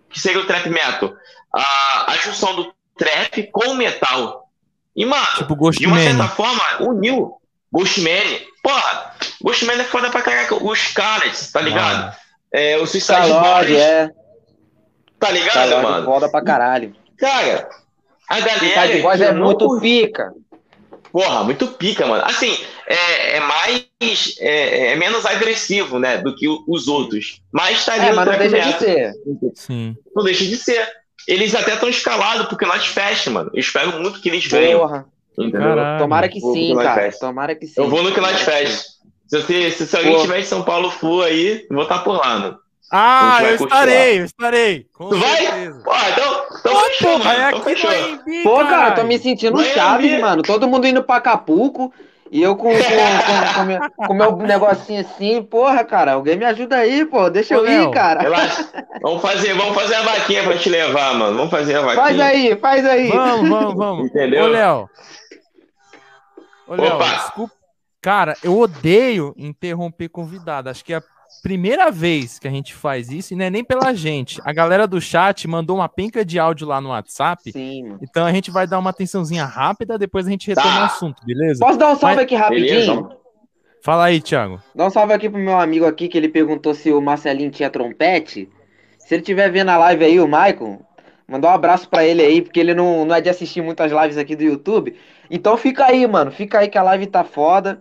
O 0.06 0.10
que 0.10 0.20
seria 0.20 0.40
o 0.40 0.46
trap 0.46 0.68
metal? 0.68 1.12
A, 1.54 2.12
a 2.12 2.16
junção 2.16 2.54
do 2.54 2.72
trap 2.96 3.48
com 3.52 3.70
o 3.70 3.74
metal. 3.74 4.48
E, 4.94 5.04
mano, 5.04 5.26
tipo 5.36 5.56
Ghost 5.56 5.78
de 5.80 5.86
uma 5.86 5.96
Man. 5.96 6.02
certa 6.02 6.28
forma, 6.28 6.62
uniu 6.80 7.34
Ghostman. 7.72 8.46
Porra, 8.62 9.14
Ghostman 9.42 9.80
é 9.80 9.84
foda 9.84 10.10
pra 10.10 10.22
caraca. 10.22 10.54
Os 10.54 10.86
caras, 10.88 11.50
tá 11.50 11.60
ligado? 11.60 12.04
Ah. 12.04 12.16
É, 12.52 12.76
o 12.76 12.86
Suicide 12.86 13.28
Boys. 13.28 13.70
é. 13.78 14.10
Tá 15.18 15.30
ligado, 15.30 15.54
Calode, 15.54 15.82
mano? 15.82 16.04
foda 16.04 16.28
pra 16.30 16.42
caralho. 16.44 16.94
Cara, 17.18 17.68
A 18.28 18.40
galera. 18.40 18.86
De 18.94 19.00
voz 19.02 19.20
é 19.20 19.32
muito 19.32 19.66
curte- 19.66 19.82
pica. 19.82 20.32
Porra, 21.12 21.44
muito 21.44 21.66
pica, 21.68 22.06
mano. 22.06 22.24
Assim, 22.24 22.56
é, 22.86 23.36
é 23.36 23.40
mais. 23.40 23.84
É, 24.40 24.92
é 24.92 24.96
menos 24.96 25.26
agressivo, 25.26 25.98
né? 25.98 26.16
Do 26.18 26.34
que 26.34 26.46
os 26.66 26.88
outros. 26.88 27.42
Mas 27.52 27.84
tá 27.84 27.92
ali 27.94 28.06
É, 28.06 28.10
no 28.10 28.16
mas 28.16 28.26
não 28.26 28.38
deixa 28.38 28.72
de 28.72 28.78
ser. 28.78 29.12
Sim. 29.54 29.96
Não 30.16 30.24
deixa 30.24 30.44
de 30.44 30.56
ser. 30.56 30.88
Eles 31.28 31.54
até 31.54 31.74
estão 31.74 31.88
escalados 31.88 32.46
porque 32.46 32.64
nós 32.64 32.86
fecha, 32.86 33.30
mano. 33.30 33.50
Eu 33.52 33.60
espero 33.60 34.00
muito 34.00 34.20
que 34.20 34.28
eles 34.30 34.44
venham. 34.46 34.80
Porra. 34.80 35.04
Entendeu? 35.38 35.76
Tomara 35.98 36.28
que 36.28 36.40
sim, 36.40 36.74
cara. 36.76 37.02
Fest. 37.02 37.20
Tomara 37.20 37.54
que 37.54 37.66
sim. 37.66 37.74
Eu 37.80 37.88
vou 37.88 38.02
no 38.02 38.12
que 38.12 38.20
nós 38.20 38.38
Tomara 38.40 38.60
que 38.64 38.66
fecha. 38.66 38.82
Se, 39.28 39.40
você- 39.42 39.70
se, 39.70 39.86
se 39.86 39.96
alguém 39.96 40.18
tiver 40.20 40.40
em 40.40 40.44
São 40.44 40.62
Paulo 40.62 40.90
Flu 40.90 41.22
aí, 41.22 41.66
vou 41.70 41.82
estar 41.84 41.98
por 42.00 42.16
lá, 42.16 42.38
mano. 42.38 42.58
Ah, 42.90 43.38
vai 43.40 43.52
eu 43.52 43.56
estarei, 43.56 44.20
eu 44.20 44.24
estarei. 44.24 44.86
Com 44.92 45.08
Tu 45.08 45.16
vai? 45.18 45.36
certeza. 45.36 45.80
Pô, 45.82 45.92
então, 46.10 46.41
então 46.62 46.76
Ô, 46.76 46.80
fechou, 46.84 47.18
porra, 47.18 47.34
é 47.34 47.48
Então 47.48 47.62
fechou. 47.62 47.90
AMB, 47.90 48.42
Pô, 48.44 48.58
cara, 48.58 48.88
eu 48.90 48.94
tô 48.94 49.04
me 49.04 49.18
sentindo 49.18 49.56
Vai 49.56 49.64
Chaves, 49.66 50.20
mano. 50.20 50.42
Todo 50.42 50.68
mundo 50.68 50.86
indo 50.86 51.02
pra 51.02 51.16
Acapulco. 51.16 51.92
E 52.30 52.40
eu 52.42 52.56
com, 52.56 52.70
com, 52.70 52.78
com, 52.78 53.54
com, 53.54 53.64
meu, 53.64 53.80
com 53.94 54.14
meu 54.14 54.36
negocinho 54.38 55.02
assim, 55.02 55.42
porra, 55.42 55.84
cara, 55.84 56.14
alguém 56.14 56.34
me 56.34 56.46
ajuda 56.46 56.76
aí, 56.76 57.04
pô, 57.04 57.28
deixa 57.28 57.54
Ô, 57.54 57.58
eu 57.58 57.64
Léo, 57.64 57.90
ir, 57.90 57.90
cara. 57.90 58.22
Relaxa. 58.22 58.70
Vamos 59.02 59.20
fazer, 59.20 59.52
vamos 59.52 59.74
fazer 59.74 59.96
a 59.96 60.02
vaquinha 60.02 60.42
pra 60.42 60.56
te 60.56 60.70
levar, 60.70 61.14
mano. 61.14 61.36
Vamos 61.36 61.50
fazer 61.50 61.76
a 61.76 61.82
vaquinha. 61.82 62.02
Faz 62.02 62.20
aí, 62.20 62.56
faz 62.56 62.86
aí. 62.86 63.08
Vamos, 63.10 63.48
vamos, 63.50 63.74
vamos. 63.74 64.06
Entendeu? 64.06 64.44
Ô, 64.44 64.46
Léo. 64.46 64.88
Ô, 66.66 66.74
Léo, 66.74 66.98
desculpa. 66.98 67.54
Cara, 68.00 68.34
eu 68.42 68.58
odeio 68.58 69.34
interromper 69.36 70.08
convidado. 70.08 70.70
Acho 70.70 70.82
que 70.82 70.94
é 70.94 70.96
a 70.96 71.02
primeira 71.42 71.90
vez 71.90 72.38
que 72.38 72.48
a 72.48 72.50
gente 72.50 72.74
faz 72.74 73.10
isso, 73.10 73.32
e 73.32 73.36
não 73.36 73.44
é 73.44 73.50
nem 73.50 73.64
pela 73.64 73.94
gente. 73.94 74.40
A 74.44 74.52
galera 74.52 74.86
do 74.86 75.00
chat 75.00 75.46
mandou 75.46 75.76
uma 75.76 75.88
penca 75.88 76.24
de 76.24 76.38
áudio 76.38 76.66
lá 76.66 76.80
no 76.80 76.90
WhatsApp. 76.90 77.52
Sim, 77.52 77.82
mano. 77.84 77.98
Então 78.02 78.24
a 78.26 78.32
gente 78.32 78.50
vai 78.50 78.66
dar 78.66 78.78
uma 78.78 78.90
atençãozinha 78.90 79.44
rápida, 79.44 79.98
depois 79.98 80.26
a 80.26 80.30
gente 80.30 80.48
retoma 80.48 80.66
Tá. 80.68 80.80
o 80.82 80.84
assunto, 80.84 81.24
beleza? 81.24 81.60
Posso 81.64 81.78
dar 81.78 81.90
um 81.92 81.96
salve 81.96 82.16
Mas- 82.16 82.24
aqui 82.24 82.34
rapidinho? 82.34 82.68
Beleza. 83.02 83.16
Fala 83.84 84.04
aí, 84.04 84.20
Thiago. 84.20 84.60
Dá 84.74 84.86
um 84.86 84.90
salve 84.90 85.12
aqui 85.12 85.28
pro 85.28 85.40
meu 85.40 85.58
amigo 85.58 85.84
aqui, 85.86 86.06
que 86.08 86.16
ele 86.16 86.28
perguntou 86.28 86.72
se 86.74 86.92
o 86.92 87.00
Marcelinho 87.00 87.50
tinha 87.50 87.68
trompete. 87.68 88.48
Se 88.98 89.14
ele 89.14 89.22
estiver 89.22 89.50
vendo 89.50 89.70
a 89.70 89.76
live 89.76 90.04
aí, 90.04 90.20
o 90.20 90.28
Maicon, 90.28 90.80
mandar 91.26 91.48
um 91.48 91.54
abraço 91.54 91.88
pra 91.88 92.04
ele 92.04 92.22
aí, 92.22 92.40
porque 92.40 92.60
ele 92.60 92.74
não, 92.74 93.04
não 93.04 93.14
é 93.16 93.20
de 93.20 93.28
assistir 93.28 93.60
muitas 93.60 93.90
lives 93.90 94.16
aqui 94.16 94.36
do 94.36 94.44
YouTube. 94.44 94.94
Então 95.28 95.56
fica 95.56 95.86
aí, 95.86 96.06
mano. 96.06 96.30
Fica 96.30 96.60
aí 96.60 96.68
que 96.68 96.78
a 96.78 96.82
live 96.84 97.06
tá 97.08 97.24
foda. 97.24 97.80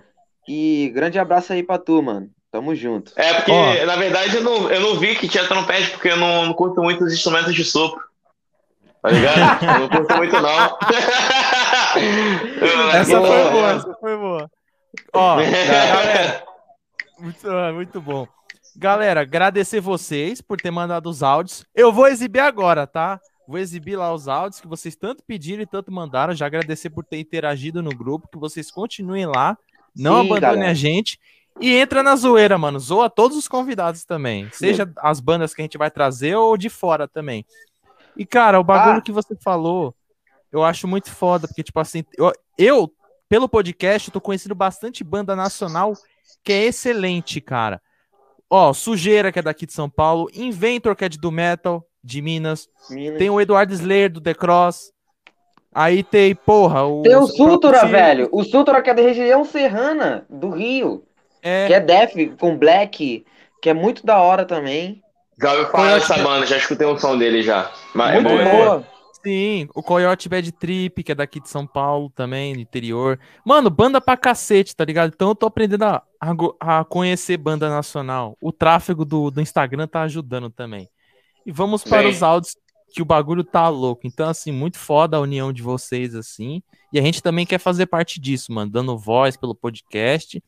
E 0.49 0.91
grande 0.95 1.19
abraço 1.19 1.53
aí 1.53 1.61
pra 1.61 1.77
tu, 1.77 2.01
mano. 2.01 2.27
Tamo 2.51 2.75
junto. 2.75 3.13
É, 3.15 3.35
porque, 3.35 3.51
Ó. 3.51 3.85
na 3.85 3.95
verdade, 3.95 4.35
eu 4.35 4.43
não, 4.43 4.69
eu 4.69 4.81
não 4.81 4.99
vi 4.99 5.15
que 5.15 5.29
tinha 5.29 5.47
trompete, 5.47 5.91
porque 5.91 6.09
eu 6.09 6.17
não, 6.17 6.47
não 6.47 6.53
curto 6.53 6.81
muito 6.81 7.05
os 7.05 7.13
instrumentos 7.13 7.55
de 7.55 7.63
sopro. 7.63 8.03
Tá 9.01 9.09
ligado? 9.09 9.63
eu 9.73 9.79
não 9.79 9.89
curto 9.89 10.17
muito, 10.17 10.41
não. 10.41 10.49
Essa 12.93 13.19
boa, 13.19 13.27
foi 13.27 13.51
boa. 13.51 13.71
essa 13.71 13.93
foi 13.99 14.17
boa. 14.17 14.51
Ó, 15.13 15.35
galera, 15.91 16.43
muito, 17.19 17.49
ah, 17.49 17.73
muito 17.73 18.01
bom. 18.01 18.27
Galera, 18.75 19.21
agradecer 19.21 19.79
vocês 19.79 20.41
por 20.41 20.59
ter 20.59 20.71
mandado 20.71 21.09
os 21.09 21.23
áudios. 21.23 21.65
Eu 21.75 21.91
vou 21.91 22.07
exibir 22.07 22.39
agora, 22.39 22.87
tá? 22.87 23.19
Vou 23.47 23.57
exibir 23.57 23.95
lá 23.95 24.13
os 24.13 24.27
áudios 24.27 24.61
que 24.61 24.67
vocês 24.67 24.95
tanto 24.95 25.23
pediram 25.23 25.61
e 25.61 25.65
tanto 25.65 25.91
mandaram. 25.91 26.33
Já 26.33 26.45
agradecer 26.45 26.89
por 26.89 27.03
ter 27.03 27.19
interagido 27.19 27.81
no 27.81 27.91
grupo, 27.91 28.29
que 28.29 28.37
vocês 28.37 28.71
continuem 28.71 29.25
lá. 29.25 29.57
Não 29.95 30.21
Sim, 30.21 30.27
abandonem 30.27 30.39
galera. 30.39 30.71
a 30.71 30.73
gente. 30.73 31.19
E 31.59 31.75
entra 31.75 32.01
na 32.01 32.15
zoeira, 32.15 32.57
mano. 32.57 32.79
Zoa 32.79 33.09
todos 33.09 33.37
os 33.37 33.47
convidados 33.47 34.03
também. 34.05 34.49
Seja 34.51 34.91
as 34.97 35.19
bandas 35.19 35.53
que 35.53 35.61
a 35.61 35.65
gente 35.65 35.77
vai 35.77 35.91
trazer 35.91 36.35
ou 36.35 36.57
de 36.57 36.69
fora 36.69 37.07
também. 37.07 37.45
E, 38.15 38.25
cara, 38.25 38.59
o 38.59 38.63
bagulho 38.63 38.97
Ah. 38.97 39.01
que 39.01 39.11
você 39.11 39.35
falou, 39.35 39.93
eu 40.51 40.63
acho 40.63 40.87
muito 40.87 41.11
foda, 41.11 41.47
porque, 41.47 41.63
tipo 41.63 41.79
assim, 41.79 42.03
eu, 42.17 42.31
eu 42.57 42.91
pelo 43.29 43.47
podcast, 43.47 44.11
tô 44.11 44.19
conhecendo 44.19 44.55
bastante 44.55 45.03
banda 45.03 45.35
nacional 45.35 45.93
que 46.43 46.51
é 46.51 46.65
excelente, 46.65 47.39
cara. 47.39 47.81
Ó, 48.49 48.73
Sujeira, 48.73 49.31
que 49.31 49.39
é 49.39 49.41
daqui 49.41 49.65
de 49.65 49.71
São 49.73 49.89
Paulo, 49.89 50.29
Inventor, 50.33 50.95
que 50.95 51.05
é 51.05 51.09
de 51.09 51.17
do 51.17 51.31
Metal, 51.31 51.85
de 52.03 52.21
Minas. 52.21 52.67
Minas. 52.89 53.17
Tem 53.17 53.29
o 53.29 53.39
Eduardo 53.39 53.73
Slayer, 53.73 54.11
do 54.11 54.19
The 54.19 54.33
Cross. 54.33 54.91
Aí 55.73 56.03
tem, 56.03 56.35
porra, 56.35 56.83
o. 56.83 57.01
Tem 57.03 57.15
o 57.15 57.27
Sultura, 57.27 57.85
velho. 57.85 58.27
O 58.31 58.43
Sultura 58.43 58.81
que 58.81 58.89
é 58.89 58.93
da 58.93 59.01
região 59.01 59.45
serrana, 59.45 60.25
do 60.29 60.49
Rio. 60.49 61.05
É, 61.41 61.67
Que 61.67 61.73
é 61.73 61.79
Def 61.79 62.13
com 62.39 62.57
Black, 62.57 63.25
que 63.61 63.69
é 63.69 63.73
muito 63.73 64.05
da 64.05 64.17
hora 64.19 64.45
também. 64.45 65.01
Já 65.41 65.53
ouvi 65.53 65.71
falar 65.71 65.95
dessa 65.95 66.17
banda, 66.19 66.45
já 66.45 66.57
escutei 66.57 66.85
um 66.85 66.97
som 66.97 67.17
dele 67.17 67.41
já. 67.41 67.71
Mas 67.95 68.21
Muito 68.21 68.39
é 68.39 68.51
boa. 68.51 68.65
boa. 68.65 68.87
sim. 69.23 69.67
O 69.73 69.81
Coyote 69.81 70.29
Bad 70.29 70.51
Trip, 70.51 71.03
que 71.03 71.11
é 71.11 71.15
daqui 71.15 71.39
de 71.39 71.49
São 71.49 71.65
Paulo 71.65 72.11
também, 72.15 72.53
do 72.53 72.59
interior. 72.59 73.19
Mano, 73.43 73.69
banda 73.69 73.99
pra 73.99 74.15
cacete, 74.15 74.75
tá 74.75 74.85
ligado? 74.85 75.11
Então 75.15 75.29
eu 75.29 75.35
tô 75.35 75.47
aprendendo 75.47 75.83
a, 75.83 76.03
a 76.59 76.83
conhecer 76.85 77.37
banda 77.37 77.69
nacional. 77.69 78.37
O 78.39 78.51
tráfego 78.51 79.03
do, 79.03 79.31
do 79.31 79.41
Instagram 79.41 79.87
tá 79.87 80.03
ajudando 80.03 80.49
também. 80.51 80.87
E 81.43 81.51
vamos 81.51 81.83
para 81.83 82.03
Sim. 82.03 82.09
os 82.09 82.21
áudios, 82.21 82.55
que 82.93 83.01
o 83.01 83.05
bagulho 83.05 83.43
tá 83.43 83.67
louco. 83.67 84.05
Então, 84.05 84.29
assim, 84.29 84.51
muito 84.51 84.77
foda 84.77 85.17
a 85.17 85.21
união 85.21 85.51
de 85.51 85.63
vocês, 85.63 86.13
assim. 86.13 86.61
E 86.93 86.99
a 86.99 87.01
gente 87.01 87.23
também 87.23 87.45
quer 87.45 87.57
fazer 87.57 87.87
parte 87.87 88.19
disso, 88.19 88.51
mano, 88.51 88.69
dando 88.69 88.97
voz 88.97 89.37
pelo 89.37 89.55
podcast. 89.55 90.43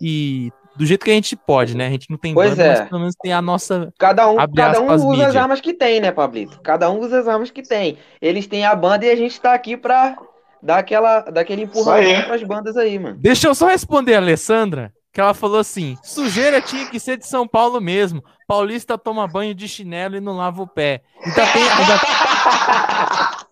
E 0.00 0.50
do 0.76 0.84
jeito 0.84 1.04
que 1.04 1.10
a 1.10 1.14
gente 1.14 1.36
pode, 1.36 1.76
né? 1.76 1.86
A 1.86 1.90
gente 1.90 2.10
não 2.10 2.18
tem 2.18 2.34
Pois 2.34 2.50
banda, 2.50 2.62
é. 2.62 2.78
mas 2.78 2.88
pelo 2.88 3.00
menos 3.00 3.14
tem 3.22 3.32
a 3.32 3.40
nossa. 3.40 3.92
Cada 3.98 4.28
um, 4.28 4.40
Abre 4.40 4.56
cada 4.56 4.80
um 4.80 4.86
usa 4.86 4.94
as 4.94 5.04
mídia. 5.04 5.42
armas 5.42 5.60
que 5.60 5.72
tem, 5.72 6.00
né, 6.00 6.10
Pablito? 6.10 6.60
Cada 6.62 6.90
um 6.90 6.98
usa 6.98 7.20
as 7.20 7.28
armas 7.28 7.50
que 7.50 7.62
tem. 7.62 7.96
Eles 8.20 8.46
têm 8.46 8.66
a 8.66 8.74
banda 8.74 9.06
e 9.06 9.10
a 9.10 9.16
gente 9.16 9.40
tá 9.40 9.54
aqui 9.54 9.76
pra 9.76 10.16
dar, 10.62 10.78
aquela, 10.78 11.20
dar 11.20 11.42
aquele 11.42 11.62
empurrão 11.62 11.94
pras 12.26 12.42
bandas 12.42 12.76
aí, 12.76 12.98
mano. 12.98 13.16
Deixa 13.20 13.46
eu 13.46 13.54
só 13.54 13.68
responder 13.68 14.14
a 14.14 14.18
Alessandra, 14.18 14.92
que 15.12 15.20
ela 15.20 15.34
falou 15.34 15.60
assim: 15.60 15.96
sujeira 16.02 16.60
tinha 16.60 16.86
que 16.86 16.98
ser 16.98 17.18
de 17.18 17.26
São 17.26 17.46
Paulo 17.46 17.80
mesmo. 17.80 18.22
Paulista 18.46 18.98
toma 18.98 19.28
banho 19.28 19.54
de 19.54 19.68
chinelo 19.68 20.16
e 20.16 20.20
não 20.20 20.36
lava 20.36 20.60
o 20.60 20.66
pé. 20.66 21.02
Ainda 21.24 21.46
tem. 21.52 21.62
Ainda... 21.62 22.00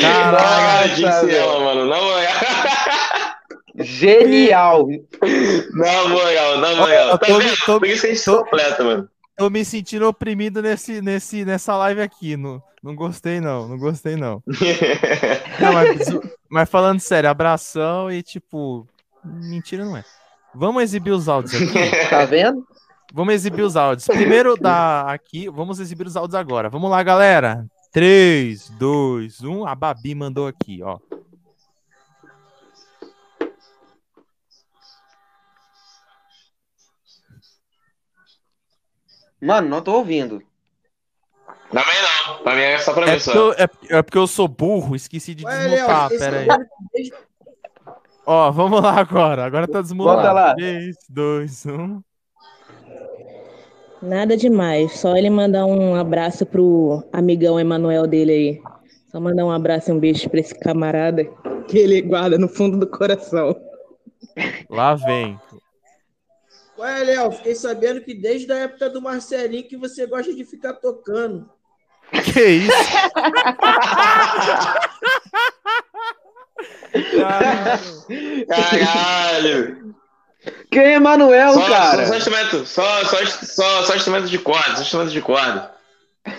Caralho, 0.00 0.94
disse 0.94 1.34
ela, 1.34 1.60
mano. 1.60 1.86
Na 1.86 1.96
moral. 2.00 3.33
Genial! 3.76 4.86
Na 5.72 6.08
moral, 6.08 6.58
na 6.58 6.70
eu 6.72 6.76
moral. 6.76 7.18
Tá 7.18 7.26
tô- 7.26 7.38
vendo? 7.38 7.56
tô- 7.66 7.78
Por 7.80 7.88
isso 7.88 8.02
que 8.02 8.06
a 8.08 8.14
gente 8.14 8.24
tô- 8.24 8.44
completa, 8.44 8.84
mano. 8.84 9.08
tô 9.36 9.50
me 9.50 9.64
sentindo 9.64 10.06
oprimido 10.08 10.62
nesse, 10.62 11.00
nesse, 11.02 11.44
nessa 11.44 11.76
live 11.76 12.00
aqui. 12.00 12.36
Não, 12.36 12.62
não 12.82 12.94
gostei, 12.94 13.40
não. 13.40 13.66
Não 13.68 13.78
gostei, 13.78 14.16
não. 14.16 14.42
Não, 15.60 15.72
mas, 15.72 16.08
mas 16.48 16.68
falando 16.68 16.98
sério, 17.00 17.30
abração 17.30 18.10
e 18.10 18.22
tipo. 18.22 18.86
Mentira, 19.24 19.84
não 19.84 19.96
é. 19.96 20.04
Vamos 20.54 20.82
exibir 20.82 21.12
os 21.12 21.28
áudios 21.28 21.54
aqui. 21.54 21.72
Tá 22.10 22.24
vendo? 22.24 22.66
Vamos 23.12 23.34
exibir 23.34 23.62
os 23.62 23.76
áudios. 23.76 24.06
Primeiro 24.06 24.56
da 24.56 25.02
aqui, 25.02 25.48
vamos 25.48 25.78
exibir 25.78 26.06
os 26.08 26.16
áudios 26.16 26.34
agora. 26.34 26.68
Vamos 26.68 26.90
lá, 26.90 27.02
galera. 27.02 27.64
3, 27.92 28.68
2, 28.70 29.40
1. 29.42 29.64
A 29.66 29.74
Babi 29.76 30.14
mandou 30.16 30.48
aqui, 30.48 30.80
ó. 30.82 30.98
Mano, 39.44 39.68
não 39.68 39.82
tô 39.82 39.92
ouvindo. 39.94 40.42
Também 41.70 41.94
não. 42.28 42.42
Pra 42.42 42.54
mim 42.54 42.62
é 42.62 42.78
só 42.78 42.92
pra 42.94 43.02
É 43.02 43.06
mim 43.06 43.12
porque, 43.18 43.30
só. 43.30 43.32
eu, 43.34 43.52
é, 43.52 43.68
é 43.98 44.02
porque 44.02 44.18
eu 44.18 44.26
sou 44.26 44.48
burro, 44.48 44.94
esqueci 44.96 45.34
de 45.34 45.44
Ué, 45.44 45.68
desmutar. 45.68 46.08
Léo, 46.10 46.18
Pera 46.18 46.38
aí. 46.40 47.10
Ó, 48.26 48.50
vamos 48.50 48.80
lá 48.80 48.98
agora. 48.98 49.44
Agora 49.44 49.68
tá 49.68 49.82
desmutado. 49.82 50.34
Lá. 50.34 50.54
3, 50.54 50.96
2, 51.10 51.66
1. 51.66 52.02
Nada 54.02 54.36
demais, 54.36 54.98
só 55.00 55.16
ele 55.16 55.30
mandar 55.30 55.64
um 55.64 55.94
abraço 55.94 56.44
pro 56.44 57.02
amigão 57.12 57.58
Emanuel 57.58 58.06
dele 58.06 58.32
aí. 58.32 58.62
Só 59.10 59.18
mandar 59.18 59.44
um 59.46 59.50
abraço 59.50 59.90
e 59.90 59.94
um 59.94 59.98
beijo 59.98 60.28
pra 60.28 60.40
esse 60.40 60.54
camarada 60.58 61.24
que 61.68 61.78
ele 61.78 62.02
guarda 62.02 62.36
no 62.38 62.48
fundo 62.48 62.78
do 62.78 62.86
coração. 62.86 63.56
Lá 64.68 64.94
vem. 64.94 65.38
Ué, 66.78 67.04
Léo, 67.04 67.30
fiquei 67.32 67.54
sabendo 67.54 68.00
que 68.00 68.14
desde 68.14 68.52
a 68.52 68.58
época 68.60 68.90
do 68.90 69.00
Marcelinho 69.00 69.68
que 69.68 69.76
você 69.76 70.06
gosta 70.06 70.34
de 70.34 70.44
ficar 70.44 70.74
tocando. 70.74 71.48
Que 72.12 72.42
isso? 72.42 72.72
Caralho. 77.16 78.46
Caralho. 78.48 79.94
Quem 80.70 80.82
é 80.82 80.94
Emanuel, 80.94 81.54
Só, 81.54 81.68
cara? 81.68 82.04
só, 82.04 82.12
só 82.12 82.16
instrumento. 82.16 82.66
Só, 82.66 83.04
só, 83.04 83.26
só, 83.26 83.82
só 83.84 83.96
instrumento 83.96 84.26
de 84.26 84.38
corda. 84.38 84.76
Só 84.76 84.82
instrumento 84.82 85.10
de 85.10 85.20
corda. 85.22 85.72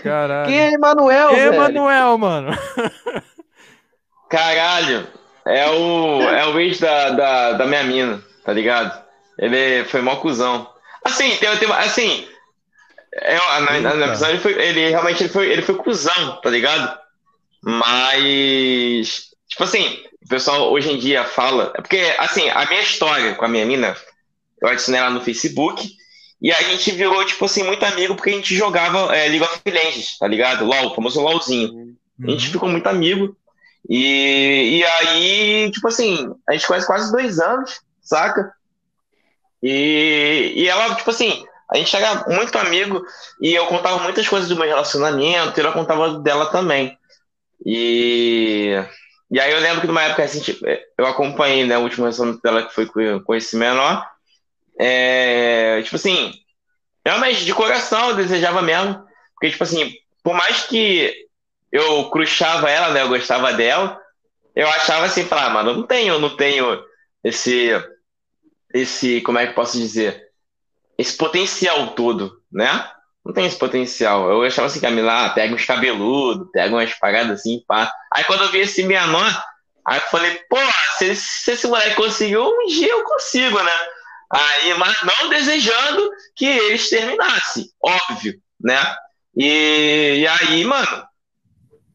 Caralho. 0.03 0.49
Quem 0.49 0.60
é 0.60 0.74
Emanuel, 0.74 1.30
Quem 1.30 1.40
é 1.40 1.49
velho? 1.49 1.62
Manuel, 1.62 2.18
mano? 2.18 2.57
Caralho. 4.30 5.07
É 5.48 5.70
o, 5.70 6.22
é 6.24 6.45
o 6.48 6.60
ex 6.60 6.80
da, 6.80 7.12
da, 7.12 7.52
da 7.53 7.66
minha 7.68 7.84
mina, 7.84 8.24
tá 8.44 8.52
ligado? 8.52 9.05
Ele 9.38 9.84
foi 9.86 10.02
mó 10.02 10.16
cuzão. 10.18 10.70
Assim, 11.03 11.36
tem, 11.38 11.56
tem, 11.57 11.72
assim, 11.72 12.28
é, 13.14 13.38
na, 13.62 13.80
na, 13.80 13.94
na 13.95 14.07
visão 14.07 14.30
ele, 14.30 14.40
foi, 14.40 14.53
ele 14.53 14.90
realmente 14.90 15.24
ele 15.24 15.30
foi, 15.32 15.49
ele 15.49 15.62
foi 15.62 15.76
cuzão, 15.76 16.41
tá 16.41 16.49
ligado? 16.49 16.98
Mas, 17.64 19.30
tipo 19.48 19.64
assim, 19.64 19.99
o 20.24 20.28
pessoal 20.28 20.72
hoje 20.72 20.91
em 20.91 20.98
dia 20.98 21.24
fala. 21.24 21.72
É 21.76 21.82
porque, 21.82 22.14
assim, 22.18 22.49
a 22.49 22.66
minha 22.66 22.82
história 22.82 23.36
com 23.36 23.45
a 23.45 23.48
minha 23.48 23.66
mina, 23.66 23.95
eu 24.62 24.68
adicionei 24.68 24.99
ela 24.99 25.10
no 25.10 25.22
Facebook. 25.22 25.88
E 26.41 26.52
a 26.52 26.62
gente 26.62 26.91
virou, 26.91 27.26
tipo 27.26 27.45
assim, 27.45 27.64
muito 27.64 27.84
amigo 27.86 28.16
porque 28.16 28.30
a 28.30 28.34
gente 28.34 28.56
jogava 28.56 29.16
é, 29.16 29.28
League 29.30 29.44
of 29.44 29.62
Legends, 29.66 30.18
tá 30.18 30.28
ligado? 30.28 30.66
LOL, 30.66 30.88
o 30.88 30.95
famoso 30.95 31.22
LOLzinho. 31.22 31.74
Uhum. 31.74 31.95
A 32.28 32.32
gente 32.32 32.49
ficou 32.49 32.70
muito 32.70 32.88
amigo. 32.88 33.36
E, 33.90 34.80
e 34.80 34.84
aí, 34.84 35.72
tipo 35.72 35.88
assim, 35.88 36.30
a 36.48 36.53
gente 36.53 36.68
conhece 36.68 36.88
quase 36.88 37.12
dois 37.12 37.40
anos, 37.40 37.82
saca? 38.02 38.52
E, 39.68 40.54
e 40.56 40.68
ela, 40.68 40.94
tipo 40.94 41.10
assim, 41.10 41.44
a 41.72 41.78
gente 41.78 41.96
era 41.96 42.24
muito 42.28 42.56
amigo 42.60 43.04
e 43.42 43.56
eu 43.56 43.66
contava 43.66 43.98
muitas 43.98 44.28
coisas 44.28 44.48
do 44.48 44.56
meu 44.56 44.68
relacionamento 44.68 45.60
e 45.60 45.62
ela 45.62 45.72
contava 45.72 46.20
dela 46.20 46.52
também. 46.52 46.96
E, 47.66 48.76
e 49.32 49.40
aí 49.40 49.52
eu 49.52 49.60
lembro 49.60 49.82
que 49.82 49.88
numa 49.88 50.04
época 50.04 50.24
assim, 50.24 50.40
tipo, 50.40 50.64
eu 50.68 51.08
acompanhei 51.08 51.66
né, 51.66 51.76
o 51.80 51.82
último 51.82 52.04
relacionamento 52.04 52.44
dela 52.44 52.64
que 52.64 52.76
foi 52.76 52.86
com, 52.86 53.20
com 53.22 53.34
esse 53.34 53.56
menor. 53.58 54.08
É, 54.80 55.82
tipo 55.82 55.96
assim, 55.96 56.32
realmente 57.04 57.44
de 57.44 57.54
coração 57.54 58.10
eu 58.10 58.18
desejava 58.18 58.62
mesmo. 58.62 59.04
Porque, 59.34 59.50
tipo 59.50 59.64
assim, 59.64 59.94
por 60.24 60.36
mais 60.36 60.64
que 60.66 61.12
eu 61.72 62.08
cruxava 62.12 62.70
ela, 62.70 62.92
né? 62.92 63.02
Eu 63.02 63.10
gostava 63.10 63.52
dela, 63.52 64.00
eu 64.56 64.68
achava 64.70 65.06
assim, 65.06 65.26
falar, 65.26 65.48
ah, 65.48 65.50
mano, 65.50 65.72
eu 65.72 65.76
não 65.78 65.84
tenho, 65.88 66.14
eu 66.14 66.20
não 66.20 66.36
tenho 66.38 66.84
esse. 67.24 67.72
Esse, 68.76 69.22
como 69.22 69.39
é 69.39 69.47
que 69.47 69.53
posso 69.53 69.77
dizer? 69.77 70.26
esse 70.97 71.15
potencial 71.18 71.88
todo, 71.89 72.41
né? 72.52 72.89
Não 73.23 73.34
tem 73.34 73.45
esse 73.45 73.57
potencial. 73.57 74.30
Eu 74.30 74.43
achava 74.43 74.68
assim, 74.68 74.80
Camila, 74.80 75.26
ah, 75.26 75.30
pega 75.31 75.53
uns 75.53 75.65
cabeludos, 75.65 76.47
pega 76.52 76.73
umas 76.73 76.93
paradas 76.93 77.39
assim, 77.39 77.64
pá. 77.68 77.91
Aí 78.14 78.23
quando 78.23 78.43
eu 78.43 78.52
vi 78.52 78.60
esse 78.60 78.84
menor, 78.84 79.43
aí 79.85 79.97
eu 79.97 80.02
falei, 80.03 80.39
pô, 80.49 80.57
se, 80.97 81.15
se 81.15 81.52
esse 81.52 81.68
moleque 81.68 81.95
conseguiu, 81.95 82.45
um 82.47 82.68
dia 82.68 82.89
eu 82.89 83.03
consigo, 83.03 83.61
né? 83.61 83.72
Aí, 84.31 84.73
mas 84.76 84.95
não 85.02 85.30
desejando 85.30 86.10
que 86.35 86.45
eles 86.45 86.89
terminassem, 86.89 87.65
óbvio, 87.81 88.39
né? 88.60 88.80
E, 89.35 90.19
e 90.19 90.27
aí, 90.27 90.64
mano, 90.64 91.03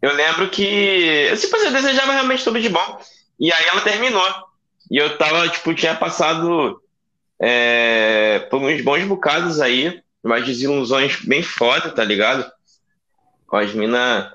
eu 0.02 0.14
lembro 0.14 0.48
que, 0.50 1.32
tipo 1.38 1.56
assim, 1.56 1.66
eu 1.66 1.72
desejava 1.72 2.12
realmente 2.12 2.44
tudo 2.44 2.60
de 2.60 2.68
bom. 2.68 3.00
E 3.38 3.52
aí 3.52 3.64
ela 3.66 3.80
terminou. 3.80 4.49
E 4.90 4.96
eu 4.96 5.16
tava, 5.16 5.48
tipo, 5.48 5.74
tinha 5.74 5.94
passado 5.94 6.82
é, 7.40 8.40
por 8.50 8.60
uns 8.60 8.82
bons 8.82 9.04
bocados 9.04 9.60
aí, 9.60 10.02
umas 10.22 10.44
desilusões 10.44 11.24
bem 11.24 11.42
foda, 11.42 11.90
tá 11.90 12.04
ligado? 12.04 12.50
Com 13.46 13.56
as 13.56 13.72
minas 13.72 14.30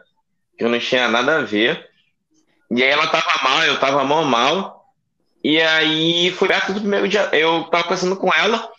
que 0.57 0.63
eu 0.63 0.69
não 0.69 0.79
tinha 0.79 1.07
nada 1.07 1.37
a 1.37 1.41
ver. 1.41 1.89
E 2.71 2.81
aí 2.81 2.89
ela 2.89 3.07
tava 3.07 3.43
mal, 3.43 3.63
eu 3.63 3.79
tava 3.79 4.03
mal, 4.03 4.23
mal. 4.23 4.85
E 5.43 5.61
aí 5.61 6.31
foi 6.31 6.47
perto 6.47 6.73
do 6.73 6.79
primeiro 6.79 7.07
dia. 7.07 7.29
Eu 7.33 7.65
tava 7.65 7.83
conversando 7.83 8.15
com 8.15 8.33
ela. 8.33 8.71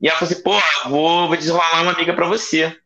E 0.00 0.08
ela 0.08 0.18
falou 0.18 0.32
assim, 0.32 0.42
pô, 0.42 0.88
vou, 0.88 1.28
vou 1.28 1.36
desenrolar 1.36 1.82
uma 1.82 1.92
amiga 1.92 2.12
pra 2.12 2.26
você. 2.26 2.76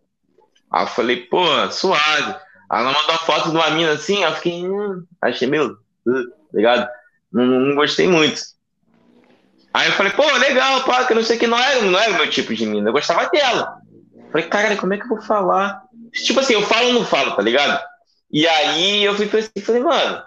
Aí 0.70 0.84
eu 0.84 0.88
falei, 0.88 1.16
pô, 1.26 1.44
suave. 1.70 2.34
Aí 2.70 2.80
ela 2.80 2.92
mandou 2.92 3.14
a 3.14 3.18
foto 3.18 3.50
de 3.50 3.56
uma 3.56 3.70
mina 3.70 3.92
assim, 3.92 4.22
eu 4.22 4.32
fiquei, 4.34 4.66
hum, 4.66 5.04
achei 5.20 5.46
meio, 5.46 5.72
uh, 6.06 6.32
ligado? 6.52 6.88
Não, 7.32 7.44
não 7.44 7.74
gostei 7.74 8.08
muito. 8.08 8.40
Aí 9.72 9.88
eu 9.88 9.92
falei, 9.92 10.12
pô, 10.12 10.24
legal, 10.38 10.84
pá, 10.84 11.04
que 11.04 11.14
não 11.14 11.22
sei 11.22 11.36
que, 11.36 11.46
não 11.46 11.58
era, 11.58 11.82
não 11.82 11.98
era 11.98 12.12
o 12.12 12.16
meu 12.16 12.30
tipo 12.30 12.54
de 12.54 12.64
mina, 12.64 12.88
eu 12.88 12.92
gostava 12.94 13.28
dela. 13.28 13.76
Falei, 14.32 14.48
cara, 14.48 14.76
como 14.76 14.94
é 14.94 14.96
que 14.96 15.04
eu 15.04 15.08
vou 15.08 15.20
falar? 15.20 15.82
Tipo 16.12 16.40
assim, 16.40 16.54
eu 16.54 16.62
falo 16.62 16.88
ou 16.88 16.92
não 16.94 17.04
falo, 17.04 17.36
tá 17.36 17.42
ligado? 17.42 17.78
E 18.30 18.46
aí 18.46 19.04
eu 19.04 19.14
fui 19.14 19.28
assim, 19.38 19.60
falei, 19.60 19.82
mano, 19.82 20.22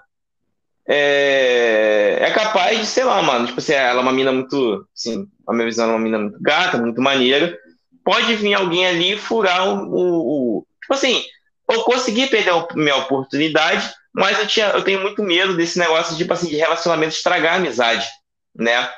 é... 0.87 2.19
é 2.21 2.31
capaz 2.31 2.79
de, 2.79 2.85
sei 2.85 3.03
lá, 3.03 3.21
mano, 3.21 3.47
tipo 3.47 3.59
assim, 3.59 3.73
ela 3.73 3.99
é 3.99 4.03
uma 4.03 4.13
mina 4.13 4.31
muito, 4.31 4.87
assim, 4.95 5.27
a 5.47 5.53
minha 5.53 5.65
visão 5.65 5.89
é 5.89 5.93
uma 5.93 5.99
mina 5.99 6.19
muito 6.19 6.39
gata, 6.41 6.77
muito 6.77 7.01
maneira. 7.01 7.57
Pode 8.03 8.35
vir 8.35 8.53
alguém 8.53 8.85
ali 8.85 9.17
furar 9.17 9.67
o, 9.67 9.83
o, 9.87 10.57
o... 10.59 10.67
Tipo 10.81 10.93
assim, 10.93 11.23
eu 11.69 11.81
consegui 11.83 12.27
perder 12.27 12.51
a 12.51 12.67
minha 12.75 12.97
oportunidade, 12.97 13.91
mas 14.19 14.37
eu, 14.37 14.45
tinha, 14.45 14.67
eu 14.67 14.83
tenho 14.83 14.99
muito 14.99 15.23
medo 15.23 15.55
desse 15.55 15.79
negócio, 15.79 16.17
tipo 16.17 16.33
assim, 16.33 16.49
de 16.49 16.57
relacionamento 16.57 17.13
estragar 17.13 17.53
a 17.53 17.55
amizade, 17.55 18.05
né? 18.53 18.89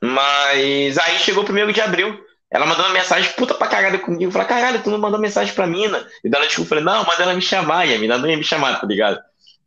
Mas 0.00 0.96
aí 0.98 1.18
chegou 1.18 1.42
o 1.42 1.46
primeiro 1.46 1.72
de 1.72 1.80
abril. 1.80 2.16
Ela 2.48 2.64
mandou 2.64 2.84
uma 2.84 2.94
mensagem 2.94 3.32
puta 3.32 3.54
pra 3.54 3.66
cagada 3.66 3.98
comigo. 3.98 4.30
Falei, 4.30 4.46
caralho, 4.46 4.82
tu 4.82 4.90
não 4.90 4.98
mandou 4.98 5.18
mensagem 5.18 5.52
pra 5.52 5.66
mina. 5.66 6.06
E 6.24 6.30
dela 6.30 6.46
desculpa, 6.46 6.68
falei, 6.70 6.84
não, 6.84 7.04
manda 7.04 7.22
ela 7.24 7.34
me 7.34 7.42
chamar. 7.42 7.88
E 7.88 7.94
a 7.94 7.98
mina 7.98 8.18
não 8.18 8.30
ia 8.30 8.36
me 8.36 8.44
chamar, 8.44 8.80
tá 8.80 8.86
ligado? 8.86 9.20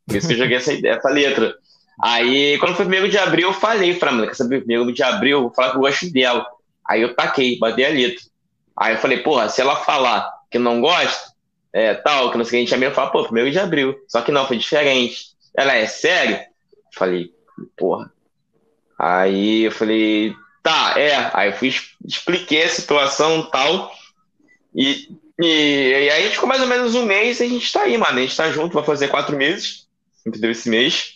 Por 0.08 0.16
isso 0.16 0.28
que 0.28 0.34
eu 0.34 0.38
joguei 0.38 0.58
essa, 0.58 0.74
essa 0.88 1.10
letra. 1.10 1.54
Aí, 2.02 2.58
quando 2.60 2.76
foi 2.76 2.86
primeiro 2.86 3.10
de 3.10 3.18
abril, 3.18 3.50
eu 3.50 3.54
falei 3.54 3.96
pra 3.96 4.14
mina, 4.14 4.28
quer 4.28 4.36
saber, 4.36 4.60
primeiro 4.60 4.92
de 4.94 5.04
abril, 5.04 5.38
eu 5.38 5.42
vou 5.44 5.54
falar 5.54 5.72
que 5.72 5.78
eu 5.78 5.82
gosto 5.82 6.10
dela. 6.10 6.46
Aí 6.90 7.02
eu 7.02 7.14
taquei, 7.14 7.60
batei 7.60 7.86
a 7.86 7.90
letra. 7.90 8.24
Aí 8.78 8.94
eu 8.94 9.00
falei, 9.00 9.18
porra, 9.18 9.50
se 9.50 9.60
ela 9.60 9.76
falar 9.76 10.30
que 10.50 10.58
não 10.58 10.80
gosta, 10.80 11.33
é, 11.74 11.94
tal, 11.96 12.32
que 12.32 12.38
não 12.38 12.46
sei 12.46 12.50
o 12.50 12.52
que, 12.52 12.74
a 12.74 12.76
gente 12.76 12.80
mesmo 12.80 12.96
falar, 12.96 13.10
pô, 13.10 13.24
primeiro 13.24 13.52
de 13.52 13.60
abril. 13.60 13.96
Só 14.08 14.22
que 14.22 14.32
não, 14.32 14.48
foi 14.48 14.58
diferente. 14.58 15.34
Ela 15.58 15.76
é 15.76 15.88
sério? 15.88 16.40
Falei, 16.94 17.32
porra, 17.76 18.14
Aí 19.04 19.64
eu 19.64 19.72
falei, 19.72 20.34
tá, 20.62 20.94
é. 20.98 21.30
Aí 21.34 21.50
eu 21.50 21.54
fui, 21.54 21.76
expliquei 22.06 22.64
a 22.64 22.70
situação 22.70 23.44
tal. 23.50 23.92
E, 24.74 25.10
e, 25.42 25.46
e, 25.46 26.10
aí 26.10 26.10
a 26.10 26.22
gente 26.22 26.36
ficou 26.36 26.48
mais 26.48 26.62
ou 26.62 26.68
menos 26.68 26.96
um 26.96 27.06
mês 27.06 27.40
e 27.40 27.44
a 27.44 27.50
gente 27.50 27.72
tá 27.72 27.82
aí, 27.82 27.98
mano. 27.98 28.18
A 28.18 28.22
gente 28.22 28.38
tá 28.38 28.50
junto, 28.50 28.74
vai 28.74 28.84
fazer 28.84 29.10
quatro 29.10 29.36
meses, 29.36 29.88
entendeu? 30.26 30.52
Esse 30.52 30.70
mês. 30.70 31.16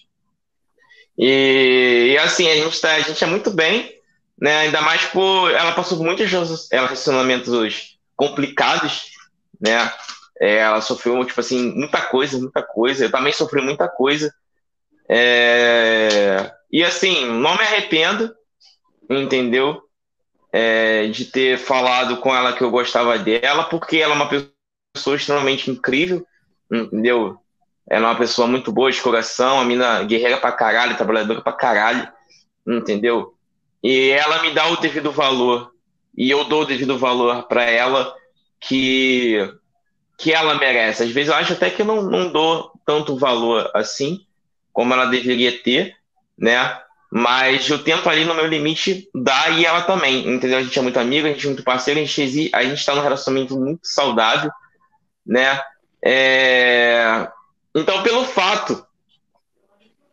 E, 1.18 2.10
e 2.12 2.18
assim, 2.18 2.48
a 2.50 2.56
gente, 2.56 2.82
tá, 2.82 2.94
a 2.94 3.00
gente 3.00 3.24
é 3.24 3.28
muito 3.28 3.52
bem, 3.52 3.96
né? 4.38 4.58
Ainda 4.60 4.82
mais 4.82 5.06
por. 5.06 5.52
Ela 5.52 5.72
passou 5.72 5.98
por 5.98 6.04
muitos 6.04 6.30
relacionamentos 6.70 7.98
complicados, 8.18 9.12
né? 9.62 9.92
É, 10.40 10.58
ela 10.58 10.82
sofreu, 10.82 11.24
tipo 11.26 11.40
assim, 11.40 11.74
muita 11.74 12.02
coisa, 12.02 12.38
muita 12.38 12.62
coisa. 12.62 13.06
Eu 13.06 13.12
também 13.12 13.34
sofri 13.34 13.62
muita 13.62 13.88
coisa. 13.88 14.34
É... 15.10 16.52
E 16.72 16.84
assim, 16.84 17.26
não 17.26 17.56
me 17.56 17.62
arrependo, 17.62 18.34
entendeu? 19.10 19.82
É, 20.52 21.08
de 21.08 21.26
ter 21.26 21.58
falado 21.58 22.18
com 22.18 22.36
ela 22.36 22.54
que 22.54 22.64
eu 22.64 22.72
gostava 22.72 23.18
dela, 23.18 23.66
porque 23.66 23.98
ela 23.98 24.14
é 24.14 24.16
uma 24.16 24.30
pessoa 24.30 25.16
extremamente 25.16 25.72
incrível, 25.72 26.26
entendeu? 26.72 27.38
Ela 27.90 28.08
é 28.08 28.10
uma 28.10 28.18
pessoa 28.18 28.48
muito 28.48 28.72
boa 28.72 28.92
de 28.92 29.02
coração, 29.02 29.60
a 29.60 29.66
mina 29.66 30.04
guerreira 30.04 30.38
pra 30.38 30.52
caralho, 30.52 30.98
trabalhadora 30.98 31.42
pra 31.42 31.54
caralho, 31.54 32.08
entendeu? 32.68 33.34
E 33.82 34.10
ela 34.10 34.42
me 34.42 34.52
dá 34.52 34.68
o 34.68 34.78
devido 34.78 35.12
valor, 35.12 35.72
e 36.18 36.30
eu 36.30 36.44
dou 36.46 36.64
o 36.64 36.66
devido 36.66 36.98
valor 36.98 37.48
para 37.48 37.64
ela 37.64 38.14
que 38.60 39.38
que 40.18 40.34
ela 40.34 40.56
merece. 40.56 41.04
Às 41.04 41.12
vezes 41.12 41.30
eu 41.30 41.36
acho 41.36 41.54
até 41.54 41.70
que 41.70 41.84
não, 41.84 42.02
não 42.02 42.32
dou 42.32 42.72
tanto 42.86 43.18
valor 43.18 43.70
assim, 43.74 44.26
como 44.74 44.94
ela 44.94 45.06
deveria 45.06 45.62
ter, 45.62 45.96
né? 46.38 46.82
Mas 47.10 47.70
eu 47.70 47.82
tento 47.82 48.10
ali 48.10 48.26
no 48.26 48.34
meu 48.34 48.48
limite 48.48 49.10
dar 49.14 49.58
e 49.58 49.66
ela 49.66 49.82
também, 49.82 50.28
entendeu? 50.28 50.58
A 50.58 50.64
gente 50.64 50.78
é 50.78 50.82
muito 50.82 51.00
amigo, 51.00 51.28
a 51.28 51.32
gente 51.32 51.46
é 51.46 51.50
muito 51.50 51.64
parceiro, 51.64 52.00
a 52.00 52.04
gente 52.04 52.50
a 52.54 52.64
gente 52.64 52.80
está 52.80 52.94
num 52.94 53.02
relacionamento 53.02 53.58
muito 53.58 53.88
saudável, 53.88 54.52
né? 55.26 55.62
É... 56.04 57.28
Então, 57.74 58.04
pelo 58.04 58.26
fato 58.26 58.86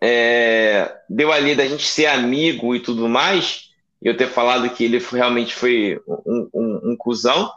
é... 0.00 0.98
deu 1.08 1.32
ali 1.32 1.54
da 1.54 1.66
gente 1.66 1.86
ser 1.86 2.06
amigo 2.06 2.74
e 2.76 2.80
tudo 2.80 3.08
mais, 3.08 3.70
eu 4.02 4.16
ter 4.16 4.28
falado 4.28 4.68
que 4.70 4.84
ele 4.84 4.98
realmente 4.98 5.54
foi 5.54 6.00
um, 6.06 6.48
um, 6.54 6.80
um 6.92 6.96
cuzão, 6.96 7.50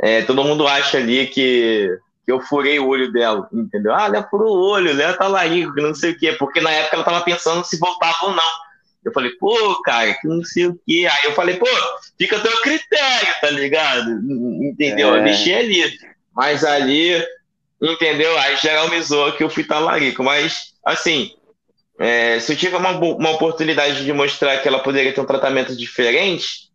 é, 0.00 0.22
todo 0.22 0.44
mundo 0.44 0.66
acha 0.66 0.98
ali 0.98 1.26
que 1.26 1.98
que 2.24 2.32
eu 2.32 2.40
furei 2.40 2.78
o 2.78 2.88
olho 2.88 3.12
dela, 3.12 3.46
entendeu? 3.52 3.94
Ah, 3.94 4.06
ela 4.06 4.26
furou 4.28 4.56
o 4.56 4.70
olho, 4.70 4.98
ela 4.98 5.12
tá 5.12 5.28
lá 5.28 5.40
aí, 5.40 5.66
não 5.76 5.94
sei 5.94 6.12
o 6.12 6.18
quê, 6.18 6.32
porque 6.32 6.58
na 6.60 6.70
época 6.70 6.96
ela 6.96 7.04
tava 7.04 7.20
pensando 7.20 7.62
se 7.64 7.78
voltava 7.78 8.16
ou 8.22 8.30
não. 8.30 8.64
Eu 9.04 9.12
falei, 9.12 9.30
pô, 9.32 9.82
cara, 9.82 10.14
que 10.14 10.26
não 10.26 10.42
sei 10.42 10.66
o 10.66 10.80
quê. 10.86 11.06
Aí 11.10 11.28
eu 11.28 11.34
falei, 11.34 11.56
pô, 11.56 11.66
fica 12.18 12.38
a 12.38 12.40
teu 12.40 12.62
critério, 12.62 13.34
tá 13.40 13.50
ligado? 13.50 14.10
Entendeu? 14.62 15.14
É. 15.14 15.18
Eu 15.18 15.22
mexi 15.22 15.52
ali. 15.52 15.98
Mas 16.34 16.64
ali, 16.64 17.22
entendeu? 17.80 18.36
Aí 18.38 18.56
geral 18.56 18.88
me 18.88 19.00
zoou 19.02 19.32
que 19.32 19.44
eu 19.44 19.50
fui 19.50 19.62
talarico. 19.62 20.24
Mas, 20.24 20.72
assim, 20.82 21.32
é, 22.00 22.40
se 22.40 22.54
eu 22.54 22.56
tive 22.56 22.76
uma, 22.76 22.92
uma 22.92 23.32
oportunidade 23.32 24.02
de 24.02 24.12
mostrar 24.14 24.56
que 24.58 24.66
ela 24.66 24.78
poderia 24.78 25.12
ter 25.12 25.20
um 25.20 25.26
tratamento 25.26 25.76
diferente, 25.76 26.70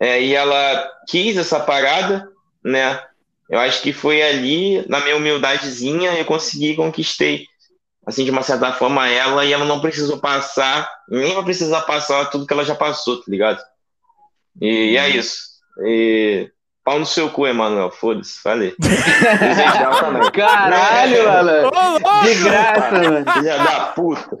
é, 0.00 0.20
e 0.20 0.34
ela 0.34 0.90
quis 1.08 1.36
essa 1.36 1.60
parada, 1.60 2.28
né? 2.64 3.00
Eu 3.48 3.58
acho 3.60 3.82
que 3.82 3.92
foi 3.92 4.22
ali, 4.22 4.84
na 4.88 5.00
minha 5.00 5.16
humildadezinha, 5.16 6.14
eu 6.14 6.24
consegui, 6.24 6.74
conquistei, 6.74 7.46
assim, 8.06 8.24
de 8.24 8.30
uma 8.30 8.42
certa 8.42 8.72
forma, 8.72 9.08
ela, 9.08 9.44
e 9.44 9.52
ela 9.52 9.64
não 9.64 9.80
precisou 9.80 10.18
passar, 10.18 10.90
nem 11.08 11.34
vai 11.34 11.44
precisar 11.44 11.82
passar 11.82 12.30
tudo 12.30 12.46
que 12.46 12.52
ela 12.52 12.64
já 12.64 12.74
passou, 12.74 13.18
tá 13.18 13.24
ligado? 13.28 13.62
E, 14.60 14.92
e 14.92 14.96
é 14.96 15.02
uhum. 15.02 15.08
isso. 15.10 15.44
E 15.84 16.50
Pau 16.84 16.98
no 16.98 17.06
seu 17.06 17.30
cu, 17.30 17.46
Emanuel. 17.46 17.90
Foda-se, 17.90 18.38
falei. 18.42 18.76
Caralho, 20.34 21.24
mano. 21.24 21.70
De 22.22 22.34
graça, 22.44 22.90
mano. 22.90 23.32
Filha 23.32 23.56
da 23.56 23.80
puta. 23.86 24.38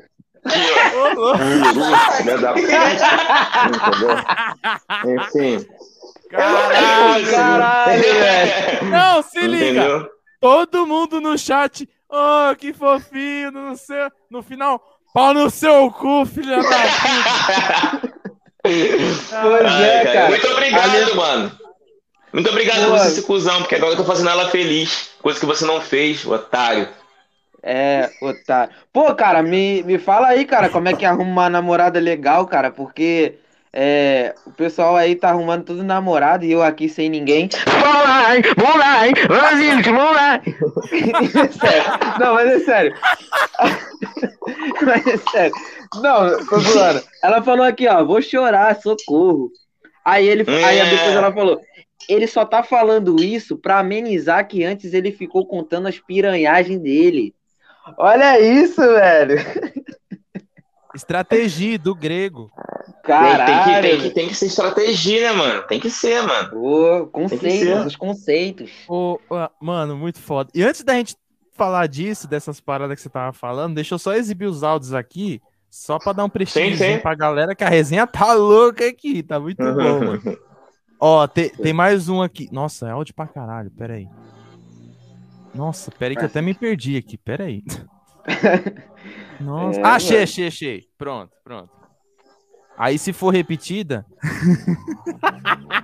Filha 2.18 2.36
da 2.38 2.52
puta. 2.52 2.68
Entendeu? 3.88 5.24
Enfim. 5.24 5.66
Caralho! 6.36 7.30
Caralho, 7.30 8.02
velho. 8.02 8.84
Não, 8.90 9.22
se 9.22 9.40
liga! 9.46 9.64
Entendeu? 9.82 10.10
Todo 10.40 10.86
mundo 10.86 11.20
no 11.20 11.38
chat. 11.38 11.88
Oh, 12.08 12.54
que 12.56 12.72
fofinho, 12.72 13.50
não 13.50 13.74
sei. 13.76 14.08
No 14.30 14.42
final, 14.42 14.80
pau 15.12 15.32
no 15.32 15.48
seu 15.50 15.90
cu, 15.90 16.24
filha 16.26 16.56
da 16.56 16.62
puta. 16.62 18.14
Pois 18.62 19.32
Ai, 19.32 19.84
é, 19.84 20.04
cara. 20.04 20.28
Muito 20.28 20.46
obrigado, 20.48 20.90
Ali- 20.94 21.14
mano. 21.14 21.52
Muito 22.32 22.50
obrigado 22.50 22.80
Pô. 22.80 22.90
por 22.90 22.98
você, 22.98 23.06
esse 23.08 23.22
cuzão, 23.22 23.58
porque 23.60 23.76
agora 23.76 23.92
eu 23.92 23.96
tô 23.96 24.04
fazendo 24.04 24.30
ela 24.30 24.48
feliz. 24.50 25.10
Coisa 25.22 25.38
que 25.38 25.46
você 25.46 25.64
não 25.64 25.80
fez, 25.80 26.26
otário. 26.26 26.88
É, 27.62 28.10
otário. 28.20 28.74
Pô, 28.92 29.14
cara, 29.14 29.42
me, 29.42 29.82
me 29.84 29.98
fala 29.98 30.28
aí, 30.28 30.44
cara, 30.44 30.68
como 30.68 30.88
é 30.88 30.94
que 30.94 31.04
arruma 31.04 31.30
uma 31.30 31.48
namorada 31.50 32.00
legal, 32.00 32.46
cara, 32.46 32.70
porque 32.70 33.38
é, 33.76 34.32
o 34.46 34.52
pessoal 34.52 34.94
aí 34.94 35.16
tá 35.16 35.30
arrumando 35.30 35.64
tudo 35.64 35.82
namorado 35.82 36.44
e 36.44 36.52
eu 36.52 36.62
aqui 36.62 36.88
sem 36.88 37.08
ninguém. 37.10 37.48
Vamos 37.66 38.04
lá, 38.04 38.36
hein? 38.36 38.42
vamos 38.56 38.76
lá, 38.78 39.06
hein? 39.08 39.14
Vamos, 39.26 39.58
gente, 39.58 39.90
vamos 39.90 40.14
lá. 40.14 40.40
sério. 41.50 41.84
Não, 42.20 42.34
mas 42.34 42.50
é 42.52 42.58
sério. 42.60 42.94
mas 44.80 45.06
é 45.08 45.16
sério. 45.16 45.54
Não, 45.96 46.46
tô 46.46 46.60
zoando. 46.60 47.02
Ela 47.20 47.42
falou 47.42 47.64
aqui, 47.66 47.88
ó, 47.88 48.04
vou 48.04 48.22
chorar, 48.22 48.80
socorro. 48.80 49.50
Aí 50.04 50.28
ele, 50.28 50.44
aí 50.48 50.78
É. 50.78 50.90
depois 50.90 51.16
ela 51.16 51.32
falou, 51.32 51.60
ele 52.08 52.26
só 52.28 52.44
tá 52.44 52.62
falando 52.62 53.20
isso 53.20 53.56
pra 53.56 53.80
amenizar 53.80 54.46
que 54.46 54.62
antes 54.62 54.94
ele 54.94 55.10
ficou 55.10 55.46
contando 55.46 55.88
as 55.88 55.98
piranhagens 55.98 56.78
dele. 56.80 57.34
Olha 57.98 58.38
isso, 58.40 58.80
velho. 58.80 59.36
Estratégia 60.94 61.76
do 61.78 61.92
grego. 61.94 62.50
Tem, 63.04 63.14
tem, 63.14 63.30
que, 63.30 63.38
Caralho. 63.38 63.82
tem, 63.82 64.00
que, 64.00 64.10
tem 64.10 64.28
que 64.28 64.34
ser 64.34 64.46
estratégia, 64.46 65.20
né, 65.20 65.32
mano? 65.32 65.62
Tem 65.64 65.78
que 65.78 65.90
ser, 65.90 66.22
mano. 66.22 66.50
Pô, 66.50 67.06
conceitos, 67.08 67.58
ser. 67.58 67.86
os 67.86 67.96
conceitos. 67.96 68.70
Mano, 69.60 69.96
muito 69.96 70.18
foda. 70.18 70.50
E 70.54 70.62
antes 70.62 70.82
da 70.82 70.94
gente 70.94 71.14
falar 71.52 71.86
disso, 71.86 72.26
dessas 72.26 72.60
paradas 72.60 72.96
que 72.96 73.02
você 73.02 73.10
tava 73.10 73.32
falando, 73.32 73.74
deixa 73.74 73.94
eu 73.94 73.98
só 73.98 74.14
exibir 74.14 74.46
os 74.46 74.62
áudios 74.62 74.94
aqui, 74.94 75.40
só 75.70 75.98
pra 75.98 76.12
dar 76.12 76.24
um 76.24 76.30
prestígio 76.30 77.00
pra 77.02 77.14
galera, 77.14 77.54
que 77.54 77.62
a 77.62 77.68
resenha 77.68 78.06
tá 78.06 78.32
louca 78.32 78.86
aqui, 78.86 79.22
tá 79.22 79.38
muito 79.38 79.62
bom, 79.62 80.04
mano. 80.04 80.38
Ó, 80.98 81.26
tem, 81.26 81.50
tem 81.62 81.72
mais 81.72 82.08
um 82.08 82.22
aqui. 82.22 82.48
Nossa, 82.50 82.88
é 82.88 82.90
áudio 82.90 83.14
pra 83.14 83.26
caralho, 83.26 83.70
pera 83.70 83.94
aí. 83.94 84.08
Nossa, 85.54 85.90
pera 85.90 86.12
aí 86.12 86.16
que 86.16 86.22
eu 86.22 86.26
até 86.26 86.40
me 86.40 86.54
perdi 86.54 86.96
aqui, 86.96 87.18
pera 87.18 87.44
aí. 87.44 87.62
Nossa. 89.38 89.78
É, 89.78 89.82
ah, 89.84 89.94
achei, 89.94 90.22
achei, 90.22 90.46
achei. 90.46 90.84
Pronto, 90.96 91.32
pronto. 91.44 91.73
Aí 92.78 92.98
se 92.98 93.12
for 93.12 93.30
repetida... 93.30 94.04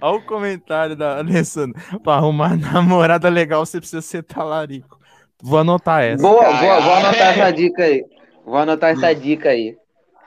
Olha 0.00 0.16
o 0.16 0.22
comentário 0.22 0.96
da 0.96 1.18
Alessandra. 1.18 1.80
Pra 2.02 2.14
arrumar 2.14 2.56
namorada 2.58 3.28
legal, 3.28 3.64
você 3.66 3.78
precisa 3.78 4.00
ser 4.02 4.22
talarico. 4.22 4.98
Vou 5.42 5.58
anotar 5.58 6.02
essa. 6.02 6.22
Boa, 6.22 6.44
vou, 6.52 6.82
vou 6.82 6.94
anotar 6.94 7.38
essa 7.38 7.50
dica 7.52 7.82
aí. 7.82 8.04
Vou 8.44 8.56
anotar 8.56 8.90
essa 8.90 9.12
dica 9.14 9.48
aí. 9.50 9.76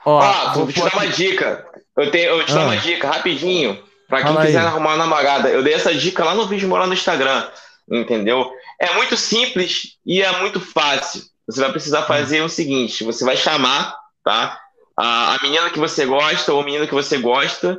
Ó, 0.04 0.18
Ó, 0.22 0.52
vou 0.54 0.66
te 0.72 0.80
dar 0.80 0.92
uma 0.94 1.06
dica. 1.06 1.66
Eu, 1.96 2.10
tenho, 2.10 2.28
eu 2.30 2.44
te 2.44 2.52
dar 2.52 2.60
Ah. 2.60 2.64
uma 2.66 2.76
dica 2.76 3.08
rapidinho. 3.08 3.78
Pra 4.08 4.18
quem 4.18 4.26
Fala 4.28 4.40
aí. 4.42 4.46
quiser 4.48 4.58
arrumar 4.60 4.90
uma 4.90 4.96
namorada. 4.98 5.48
Eu 5.48 5.62
dei 5.62 5.72
essa 5.74 5.94
dica 5.94 6.22
lá 6.24 6.34
no 6.34 6.46
vídeo 6.46 6.68
morar 6.68 6.86
no 6.86 6.92
Instagram. 6.94 7.48
Entendeu? 7.90 8.48
É 8.80 8.92
muito 8.94 9.16
simples 9.16 9.96
e 10.04 10.22
é 10.22 10.38
muito 10.40 10.60
fácil. 10.60 11.22
Você 11.48 11.60
vai 11.60 11.70
precisar 11.70 12.02
fazer 12.02 12.42
o 12.42 12.48
seguinte: 12.48 13.02
você 13.04 13.24
vai 13.24 13.36
chamar, 13.36 13.96
tá? 14.22 14.58
A, 14.96 15.34
a 15.34 15.38
menina 15.42 15.70
que 15.70 15.78
você 15.78 16.06
gosta 16.06 16.52
ou 16.52 16.60
o 16.60 16.64
menino 16.64 16.86
que 16.86 16.94
você 16.94 17.18
gosta. 17.18 17.78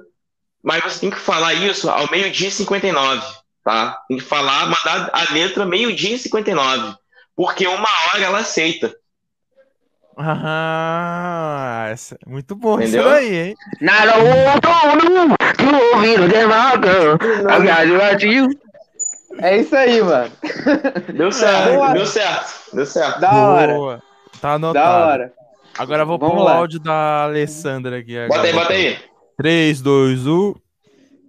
Mas 0.63 0.83
você 0.83 0.99
tem 0.99 1.09
que 1.09 1.17
falar 1.17 1.53
isso 1.53 1.89
ao 1.89 2.09
meio-dia 2.11 2.49
e 2.49 2.51
59, 2.51 3.21
tá? 3.63 4.01
Tem 4.07 4.17
que 4.17 4.23
falar, 4.23 4.65
mandar 4.65 5.09
a 5.13 5.33
letra 5.33 5.65
meio-dia 5.65 6.15
e 6.15 6.19
59. 6.19 6.95
Porque 7.35 7.67
uma 7.67 7.87
hora 8.13 8.23
ela 8.23 8.39
aceita. 8.39 8.93
Ah, 10.19 11.87
essa... 11.91 12.15
é 12.15 12.29
muito 12.29 12.55
bom 12.55 12.81
Entendeu? 12.81 13.01
isso 13.01 13.09
daí, 13.11 13.35
hein? 13.35 13.55
Nada 13.79 14.13
outono 14.17 15.35
que 15.55 15.95
ouvido 15.95 16.27
de 16.27 16.45
vaca, 16.47 16.89
a 17.47 17.59
viagem 17.59 17.97
latiu. 17.97 18.49
É 19.39 19.57
isso 19.57 19.75
aí, 19.75 20.01
mano. 20.01 20.31
Deu 21.13 21.31
certo, 21.31 21.73
Boa. 21.75 21.93
deu 21.93 22.05
certo, 22.07 22.53
deu 22.73 22.85
certo. 22.87 23.19
Da 23.19 23.31
hora, 23.31 23.73
Boa. 23.73 24.03
Tá 24.41 24.53
anotado. 24.53 24.85
da 24.85 25.05
hora. 25.05 25.33
Agora 25.77 26.03
eu 26.03 26.07
vou 26.07 26.17
Vamos 26.17 26.35
pôr 26.35 26.43
o 26.43 26.47
áudio 26.47 26.79
da 26.79 27.23
Alessandra 27.23 27.99
aqui. 27.99 28.15
Bota 28.27 28.41
aí, 28.41 28.49
agora. 28.49 28.63
bota 28.63 28.73
aí. 28.73 28.97
3, 29.37 29.81
2, 29.81 30.27
1. 30.27 30.53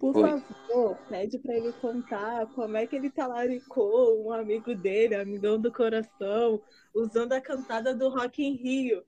Por 0.00 0.16
Oi. 0.16 0.30
favor, 0.68 0.96
pede 1.08 1.38
pra 1.38 1.54
ele 1.54 1.72
contar 1.80 2.46
como 2.54 2.76
é 2.76 2.86
que 2.86 2.96
ele 2.96 3.10
talaricou 3.10 4.24
um 4.26 4.32
amigo 4.32 4.74
dele, 4.74 5.16
amigão 5.16 5.60
do 5.60 5.72
coração, 5.72 6.60
usando 6.94 7.32
a 7.32 7.40
cantada 7.40 7.94
do 7.94 8.08
Rock 8.08 8.42
in 8.44 8.54
Rio. 8.54 9.02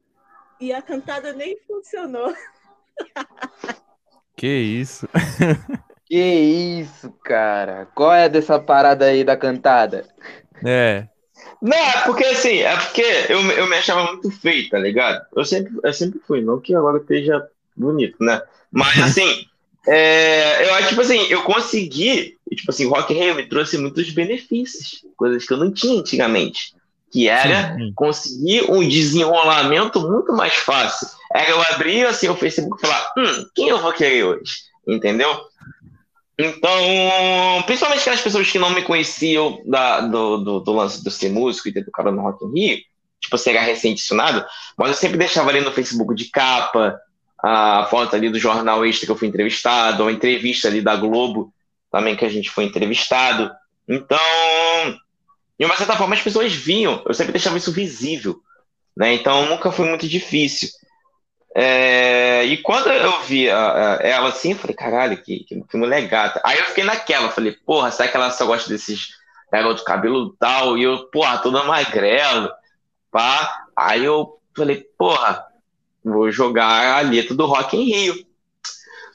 E 0.61 0.73
a 0.73 0.83
cantada 0.83 1.33
nem 1.33 1.57
funcionou. 1.67 2.35
Que 4.37 4.47
isso? 4.47 5.07
Que 6.07 6.19
isso, 6.81 7.13
cara. 7.23 7.87
Qual 7.95 8.13
é 8.13 8.29
dessa 8.29 8.59
parada 8.59 9.05
aí 9.05 9.23
da 9.23 9.37
cantada? 9.37 10.09
É. 10.65 11.07
Não, 11.63 11.77
é 11.77 12.03
porque 12.05 12.25
assim, 12.25 12.59
é 12.59 12.77
porque 12.77 13.05
eu, 13.29 13.41
eu 13.53 13.69
me 13.69 13.77
achava 13.77 14.13
muito 14.13 14.31
feio, 14.31 14.69
tá 14.71 14.79
ligado? 14.79 15.25
Eu 15.37 15.45
sempre, 15.45 15.73
eu 15.83 15.93
sempre 15.93 16.21
fui, 16.27 16.41
não 16.41 16.61
que 16.61 16.75
agora 16.75 16.99
esteja 16.99 17.47
bonito, 17.77 18.17
né? 18.23 18.41
Mas 18.73 18.99
assim, 18.99 19.47
é, 19.87 20.69
eu 20.69 20.75
acho, 20.75 20.89
tipo 20.91 21.01
assim, 21.01 21.21
eu 21.29 21.43
consegui, 21.43 22.37
tipo 22.51 22.71
assim, 22.71 22.87
o 22.87 22.91
Rock 22.91 23.13
Rio 23.13 23.35
me 23.35 23.47
trouxe 23.47 23.79
muitos 23.79 24.11
benefícios, 24.11 25.05
coisas 25.17 25.45
que 25.47 25.53
eu 25.53 25.59
não 25.59 25.73
tinha 25.73 26.01
antigamente. 26.01 26.75
Que 27.13 27.29
era 27.29 27.75
Sim. 27.75 27.93
conseguir 27.95 28.71
um 28.71 28.89
desenrolamento 28.89 30.01
muito 30.01 30.33
mais 30.33 30.55
fácil. 30.55 31.09
Era 31.35 31.51
eu 31.51 31.61
abrir 31.63 32.07
assim 32.07 32.29
o 32.29 32.37
Facebook 32.37 32.79
e 32.79 32.87
falar, 32.87 33.13
hum, 33.19 33.47
quem 33.53 33.69
eu 33.69 33.81
vou 33.81 33.93
querer 33.93 34.25
hoje? 34.25 34.59
Entendeu? 34.87 35.29
Então, 36.43 37.63
principalmente 37.67 38.01
aquelas 38.01 38.21
pessoas 38.21 38.51
que 38.51 38.59
não 38.59 38.71
me 38.71 38.83
conheciam 38.83 39.61
da, 39.67 40.01
do, 40.01 40.39
do, 40.39 40.61
do 40.61 40.73
lance 40.73 41.05
de 41.05 41.11
ser 41.11 41.29
músico 41.29 41.69
e 41.69 41.73
ter 41.73 41.85
tocado 41.85 42.11
no 42.11 42.23
Rock 42.23 42.45
in 42.45 42.53
Rio, 42.53 42.79
tipo, 43.21 43.37
ser 43.37 43.53
recém-adicionado, 43.59 44.45
mas 44.77 44.89
eu 44.89 44.95
sempre 44.95 45.19
deixava 45.19 45.51
ali 45.51 45.61
no 45.61 45.73
Facebook 45.73 46.15
de 46.15 46.31
capa 46.31 46.99
a 47.43 47.87
foto 47.91 48.17
ali 48.17 48.31
do 48.31 48.39
jornal 48.39 48.85
extra 48.85 49.07
que 49.07 49.13
eu 49.13 49.17
fui 49.17 49.29
entrevistado, 49.29 50.07
a 50.07 50.13
entrevista 50.13 50.69
ali 50.69 50.81
da 50.81 50.97
Globo 50.97 51.53
também 51.91 52.17
que 52.17 52.25
a 52.25 52.29
gente 52.29 52.51
foi 52.51 52.65
entrevistado. 52.65 53.51
Então, 53.89 54.19
de 55.59 55.67
uma 55.67 55.77
certa 55.77 55.97
forma, 55.97 56.15
as 56.15 56.23
pessoas 56.23 56.55
viam, 56.55 57.03
eu 57.07 57.13
sempre 57.13 57.33
deixava 57.33 57.59
isso 57.59 57.73
visível, 57.73 58.41
né? 58.97 59.13
Então, 59.15 59.47
nunca 59.47 59.73
foi 59.73 59.89
muito 59.89 60.07
difícil. 60.07 60.69
É, 61.55 62.45
e 62.45 62.59
quando 62.59 62.89
eu 62.89 63.21
vi 63.23 63.49
ela 63.49 64.29
assim, 64.29 64.53
eu 64.53 64.59
falei, 64.59 64.77
caralho, 64.77 65.17
que, 65.17 65.45
que, 65.45 65.63
que 65.63 65.77
mulher 65.77 66.07
gata. 66.07 66.41
Aí 66.45 66.59
eu 66.59 66.65
fiquei 66.67 66.85
naquela, 66.85 67.31
falei, 67.31 67.53
porra, 67.53 67.91
será 67.91 68.09
que 68.09 68.17
ela 68.17 68.31
só 68.31 68.47
gosta 68.47 68.69
desses 68.69 69.09
garotos 69.53 69.83
cabelo 69.83 70.35
tal? 70.39 70.79
E 70.79 70.85
eu, 70.85 71.07
porra, 71.11 71.39
toda 71.39 71.65
magrelo, 71.65 72.51
pá. 73.11 73.65
Aí 73.77 74.05
eu 74.05 74.39
falei, 74.57 74.87
porra, 74.97 75.45
vou 76.05 76.31
jogar 76.31 76.99
a 76.99 77.01
letra 77.01 77.35
do 77.35 77.47
Rock 77.47 77.77
in 77.77 77.85
Rio. 77.85 78.27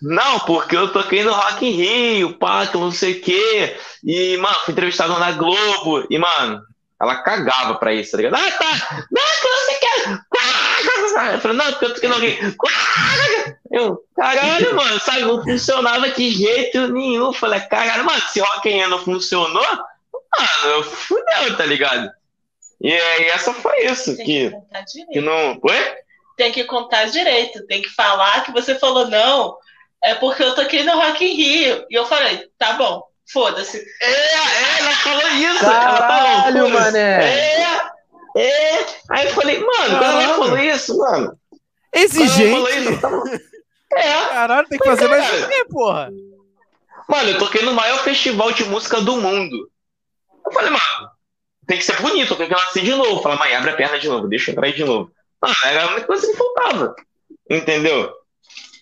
Não, 0.02 0.40
porque 0.42 0.76
eu 0.76 0.92
toquei 0.92 1.24
no 1.24 1.32
Rock 1.32 1.66
in 1.66 1.72
Rio, 1.72 2.38
pá, 2.38 2.68
que 2.68 2.78
não 2.78 2.92
sei 2.92 3.14
o 3.14 3.22
quê. 3.22 3.78
E, 4.04 4.36
mano, 4.38 4.56
fui 4.66 4.74
entrevistado 4.74 5.18
na 5.18 5.32
Globo. 5.32 6.06
E, 6.10 6.18
mano, 6.20 6.62
ela 7.02 7.16
cagava 7.24 7.76
pra 7.76 7.94
isso, 7.94 8.12
tá 8.12 8.18
ligado? 8.18 8.36
Ah, 8.36 8.52
tá! 8.52 9.06
Não, 9.10 9.24
que 9.42 9.50
não 9.50 9.66
sei 9.66 9.76
o 9.76 9.80
quê! 9.80 10.20
Eu 11.34 11.40
falei, 11.40 11.58
não, 11.58 11.74
porque 11.74 12.06
eu 12.06 12.12
Rock 12.12 12.26
in 12.26 12.30
Rio. 12.30 12.56
Eu, 13.72 14.04
caralho, 14.16 14.74
mano, 14.76 15.00
sabe? 15.00 15.22
Não 15.22 15.44
funcionava 15.44 16.10
de 16.10 16.32
jeito 16.32 16.88
nenhum. 16.88 17.26
Eu 17.28 17.34
falei, 17.34 17.60
caralho, 17.62 18.04
mano, 18.06 18.22
se 18.30 18.40
Rock 18.40 18.70
in 18.70 18.78
Rio 18.78 18.90
não 18.90 19.04
funcionou, 19.04 19.64
mano, 19.66 20.66
eu 20.66 20.84
fudeu, 20.84 21.58
tá 21.58 21.66
ligado? 21.66 22.10
E 22.82 22.92
aí, 22.92 23.26
essa 23.30 23.54
foi 23.54 23.86
isso, 23.86 24.16
Tem 24.18 24.26
que 24.26 24.50
que, 24.50 24.52
contar 24.52 24.84
que 24.86 24.92
direito. 24.94 25.22
não. 25.22 25.60
Oi? 25.64 25.96
Tem 26.38 26.52
que 26.52 26.64
contar 26.66 27.06
direito. 27.06 27.66
Tem 27.68 27.82
que 27.82 27.90
falar 27.90 28.44
que 28.44 28.52
você 28.52 28.76
falou 28.78 29.08
não. 29.08 29.58
É 30.04 30.14
porque 30.16 30.44
eu 30.44 30.54
toquei 30.54 30.84
no 30.84 30.94
Rock 31.00 31.24
in 31.26 31.34
Rio. 31.36 31.86
E 31.90 31.96
eu 31.96 32.06
falei, 32.06 32.48
tá 32.60 32.74
bom, 32.74 33.02
foda-se. 33.32 33.82
É, 34.02 34.06
é, 34.12 34.80
ela 34.80 34.92
falou 34.92 35.28
isso. 35.30 35.66
ela 35.66 35.98
Caralho, 35.98 36.54
falou, 36.58 36.70
"Foda-se." 36.70 36.92
mané. 36.92 37.62
É, 37.62 37.82
é. 38.36 38.86
Aí 39.10 39.28
eu 39.28 39.34
falei, 39.34 39.60
mano, 39.60 39.72
quando 39.74 40.04
ela 40.04 40.14
Caralho. 40.22 40.36
falou 40.36 40.58
isso, 40.58 40.98
mano. 40.98 41.40
Exigente. 41.94 42.78
isso, 42.80 43.02
tava- 43.02 43.24
É. 43.94 44.12
Caralho, 44.28 44.68
tem 44.68 44.78
que 44.80 44.86
fazer 44.86 45.06
é, 45.06 45.08
mais 45.08 45.30
cara. 45.30 45.46
o 45.46 45.50
quê, 45.50 45.66
porra? 45.70 46.10
Mano, 47.08 47.30
eu 47.30 47.38
toquei 47.40 47.62
no 47.62 47.74
maior 47.74 48.00
festival 48.04 48.52
de 48.52 48.66
música 48.66 49.00
do 49.00 49.18
mundo. 49.18 49.70
Eu 50.46 50.52
falei, 50.52 50.70
mano, 50.72 51.10
tem 51.68 51.78
que 51.78 51.84
ser 51.86 52.00
bonito, 52.02 52.34
eu 52.34 52.38
tenho 52.38 52.50
que 52.50 52.56
nascer 52.56 52.84
de 52.84 52.92
novo. 52.92 53.22
Fala, 53.22 53.38
mãe, 53.38 53.56
abre 53.56 53.72
a 53.72 53.76
perna 53.76 53.98
de 54.00 54.08
novo, 54.10 54.28
deixa 54.28 54.50
eu 54.50 54.54
entrar 54.54 54.68
aí 54.68 54.74
de 54.74 54.84
novo. 54.84 55.12
Mano, 55.42 55.56
era 55.64 55.84
a 55.84 55.88
única 55.92 56.08
coisa 56.08 56.28
que 56.28 56.38
faltava. 56.38 56.96
Entendeu? 57.50 58.12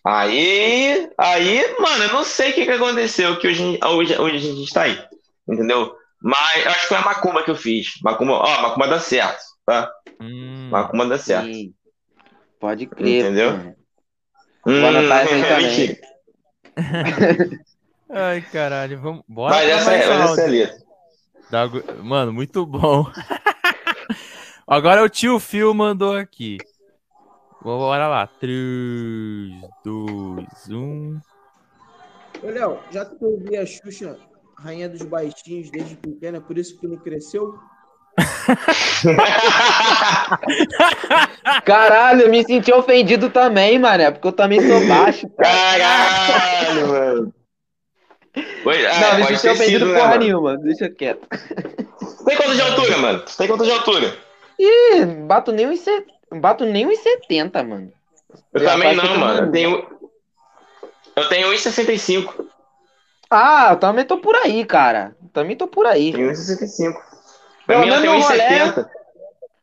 Aí, 0.06 1.10
aí, 1.18 1.76
mano, 1.80 2.04
eu 2.06 2.14
não 2.14 2.24
sei 2.24 2.52
o 2.52 2.54
que, 2.54 2.66
que 2.66 2.72
aconteceu 2.72 3.38
que 3.40 3.48
hoje, 3.48 3.80
hoje, 3.84 4.18
hoje 4.20 4.36
a 4.36 4.54
gente 4.54 4.74
tá 4.74 4.82
aí. 4.84 5.02
Entendeu? 5.48 5.96
Mas 6.24 6.64
eu 6.66 6.72
acho 6.72 6.82
que 6.82 6.88
foi 6.88 6.98
a 6.98 7.02
macumba 7.02 7.44
que 7.44 7.52
eu 7.52 7.56
fiz. 7.56 8.00
Macumba, 8.02 8.34
ó, 8.34 8.62
macumba 8.62 8.88
dá 8.88 9.00
certo, 9.00 9.44
tá? 9.66 9.92
Hum, 10.22 10.70
Macumba 10.72 11.06
dá 11.06 11.18
certo. 11.18 11.48
Sim. 11.48 11.74
Pode 12.60 12.88
crer. 12.88 13.26
Entendeu? 13.26 13.76
Vou 14.66 14.86
anotar 14.88 15.26
essa 15.26 15.36
aí. 15.36 15.42
Hum, 15.44 15.68
mentira. 15.68 15.98
Ai, 18.10 18.42
caralho. 18.42 19.02
Vamos, 19.02 19.24
bora 19.28 19.56
Mas 19.56 19.70
essa, 19.70 19.86
mais 19.92 20.08
mas 20.08 20.10
essa 20.10 20.14
é 20.14 20.28
áudio. 20.28 20.44
a 20.44 20.48
letra. 20.48 20.84
Da 21.52 21.68
Mano, 22.04 22.32
muito 22.32 22.66
bom. 22.66 23.06
Agora 24.66 25.04
o 25.04 25.10
tio 25.10 25.40
Phil 25.40 25.74
mandou 25.74 26.16
aqui. 26.16 26.58
Bora 27.62 28.08
lá. 28.08 28.28
3, 28.28 28.56
2, 29.84 30.70
1. 30.70 31.22
Ô, 32.42 32.48
Léo, 32.48 32.80
já 32.92 33.06
que 33.06 33.16
tu 33.16 33.26
ouvia 33.26 33.62
a 33.62 33.66
Xuxa, 33.66 34.18
rainha 34.64 34.88
dos 34.90 35.02
baixinhos, 35.04 35.70
desde 35.70 35.96
pequena, 35.96 36.40
por 36.40 36.58
isso 36.58 36.80
que 36.80 36.88
não 36.88 36.98
cresceu? 36.98 37.54
Caralho, 41.66 42.22
eu 42.24 42.30
me 42.30 42.44
senti 42.46 42.72
ofendido 42.72 43.30
também, 43.30 43.78
mané, 43.80 44.12
porque 44.12 44.28
eu 44.28 44.32
também 44.32 44.62
sou 44.62 44.88
baixo. 44.88 45.28
cara. 45.30 45.80
Caralho, 45.80 46.88
mano. 46.88 47.34
Oi, 48.66 48.86
ah, 48.88 49.00
não, 49.00 49.16
me 49.18 49.24
pode 49.26 49.38
senti 49.38 49.54
ofendido 49.54 49.86
sido, 49.86 49.94
né, 49.94 50.00
porra 50.00 50.10
mano? 50.12 50.24
nenhuma, 50.24 50.58
deixa 50.58 50.90
quieto. 50.90 51.28
Tem 52.26 52.38
quanto 52.38 52.56
de 52.56 52.62
altura, 52.62 52.98
mano? 52.98 53.24
Tem 53.38 53.48
quanto 53.48 53.64
de 53.66 53.72
altura? 53.72 54.18
Ih, 54.60 55.06
bato 55.28 55.52
nem 55.52 55.68
uns, 55.68 55.80
set... 55.82 56.06
bato 56.32 56.66
nem 56.66 56.88
uns 56.88 57.00
70, 57.00 57.64
mano. 57.64 57.92
Eu 58.54 58.62
Eu 58.62 58.66
também 58.68 58.96
não, 58.96 59.06
eu 59.06 59.20
mano. 59.20 59.48
Eu 59.48 59.52
tenho- 59.52 59.82
tenho. 59.82 59.94
Eu 61.16 61.30
tenho 61.30 61.48
1,65. 61.50 62.46
Ah, 63.36 63.70
eu 63.72 63.78
também 63.78 64.06
tô 64.06 64.18
por 64.18 64.36
aí, 64.36 64.64
cara. 64.66 65.16
Também 65.32 65.56
tô 65.56 65.68
por 65.68 65.86
aí. 65.86 66.12
Tenho 66.14 66.30
1,65. 66.32 66.94
Pra 67.66 67.76
Pelo 67.80 67.86
menos 67.88 68.04
no 68.06 68.20
rolê- 68.20 68.38
1,70. 68.50 68.90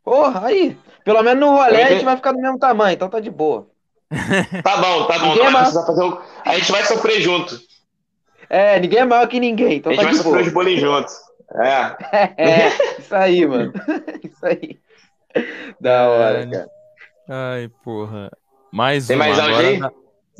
Porra, 0.04 0.46
aí. 0.46 0.76
Pelo 1.04 1.22
menos 1.22 1.40
no 1.40 1.50
rolê 1.56 1.82
a 1.82 1.88
gente 1.90 2.04
vai 2.04 2.16
ficar 2.16 2.32
do 2.32 2.38
mesmo 2.40 2.58
tamanho, 2.58 2.94
então 2.94 3.08
tá 3.08 3.20
de 3.20 3.30
boa. 3.30 3.66
Tá 4.64 4.76
bom, 4.78 5.04
tá 5.06 5.18
bom. 5.18 5.26
Ninguém 5.28 5.44
Não 5.44 5.44
vai 5.44 5.52
mais- 5.52 5.68
precisar 5.68 5.86
fazer 5.86 6.02
o... 6.04 6.20
A 6.44 6.54
gente 6.58 6.72
vai 6.72 6.82
sofrer 6.84 7.20
junto. 7.20 7.58
É, 8.48 8.80
ninguém 8.80 8.98
é 9.00 9.04
maior 9.04 9.28
que 9.28 9.38
ninguém, 9.38 9.68
A 9.68 9.74
então 9.74 9.92
gente 9.92 10.00
tá 10.00 10.04
vai 10.06 10.12
de 10.12 10.18
sofrer 10.18 10.32
boa. 10.38 10.46
os 10.48 10.52
bullying 10.52 10.78
juntos. 10.78 11.14
É. 11.54 11.96
É, 12.36 12.68
isso 12.98 13.14
aí, 13.14 13.46
mano. 13.46 13.72
Isso 14.24 14.44
aí. 14.46 14.78
Da 15.80 16.08
hora, 16.08 16.46
cara. 16.48 16.68
Ai, 17.28 17.70
porra. 17.84 18.30
Mais 18.72 19.06
Tem 19.06 19.16
uma. 19.16 19.24
mais 19.26 19.38
áudio 19.38 19.56
aí? 19.58 19.80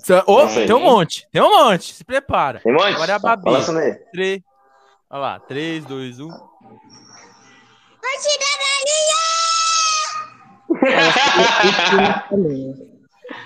Sei. 0.04 0.66
tem 0.66 0.76
um 0.76 0.80
monte. 0.80 1.26
Tem 1.32 1.42
um 1.42 1.50
monte. 1.50 1.94
Se 1.94 2.04
prepara. 2.04 2.60
Tem 2.60 2.72
um 2.72 2.76
monte? 2.76 2.94
Agora 2.94 3.12
é 3.12 3.14
a 3.14 3.18
Babi. 3.18 3.42
Fala 3.44 3.58
isso 3.58 3.76
aí. 3.76 3.94
3. 4.12 4.42
Olha 5.10 5.20
lá. 5.20 5.36
um. 5.36 5.46
3, 5.46 5.84
2, 5.84 6.20
1. 6.20 6.28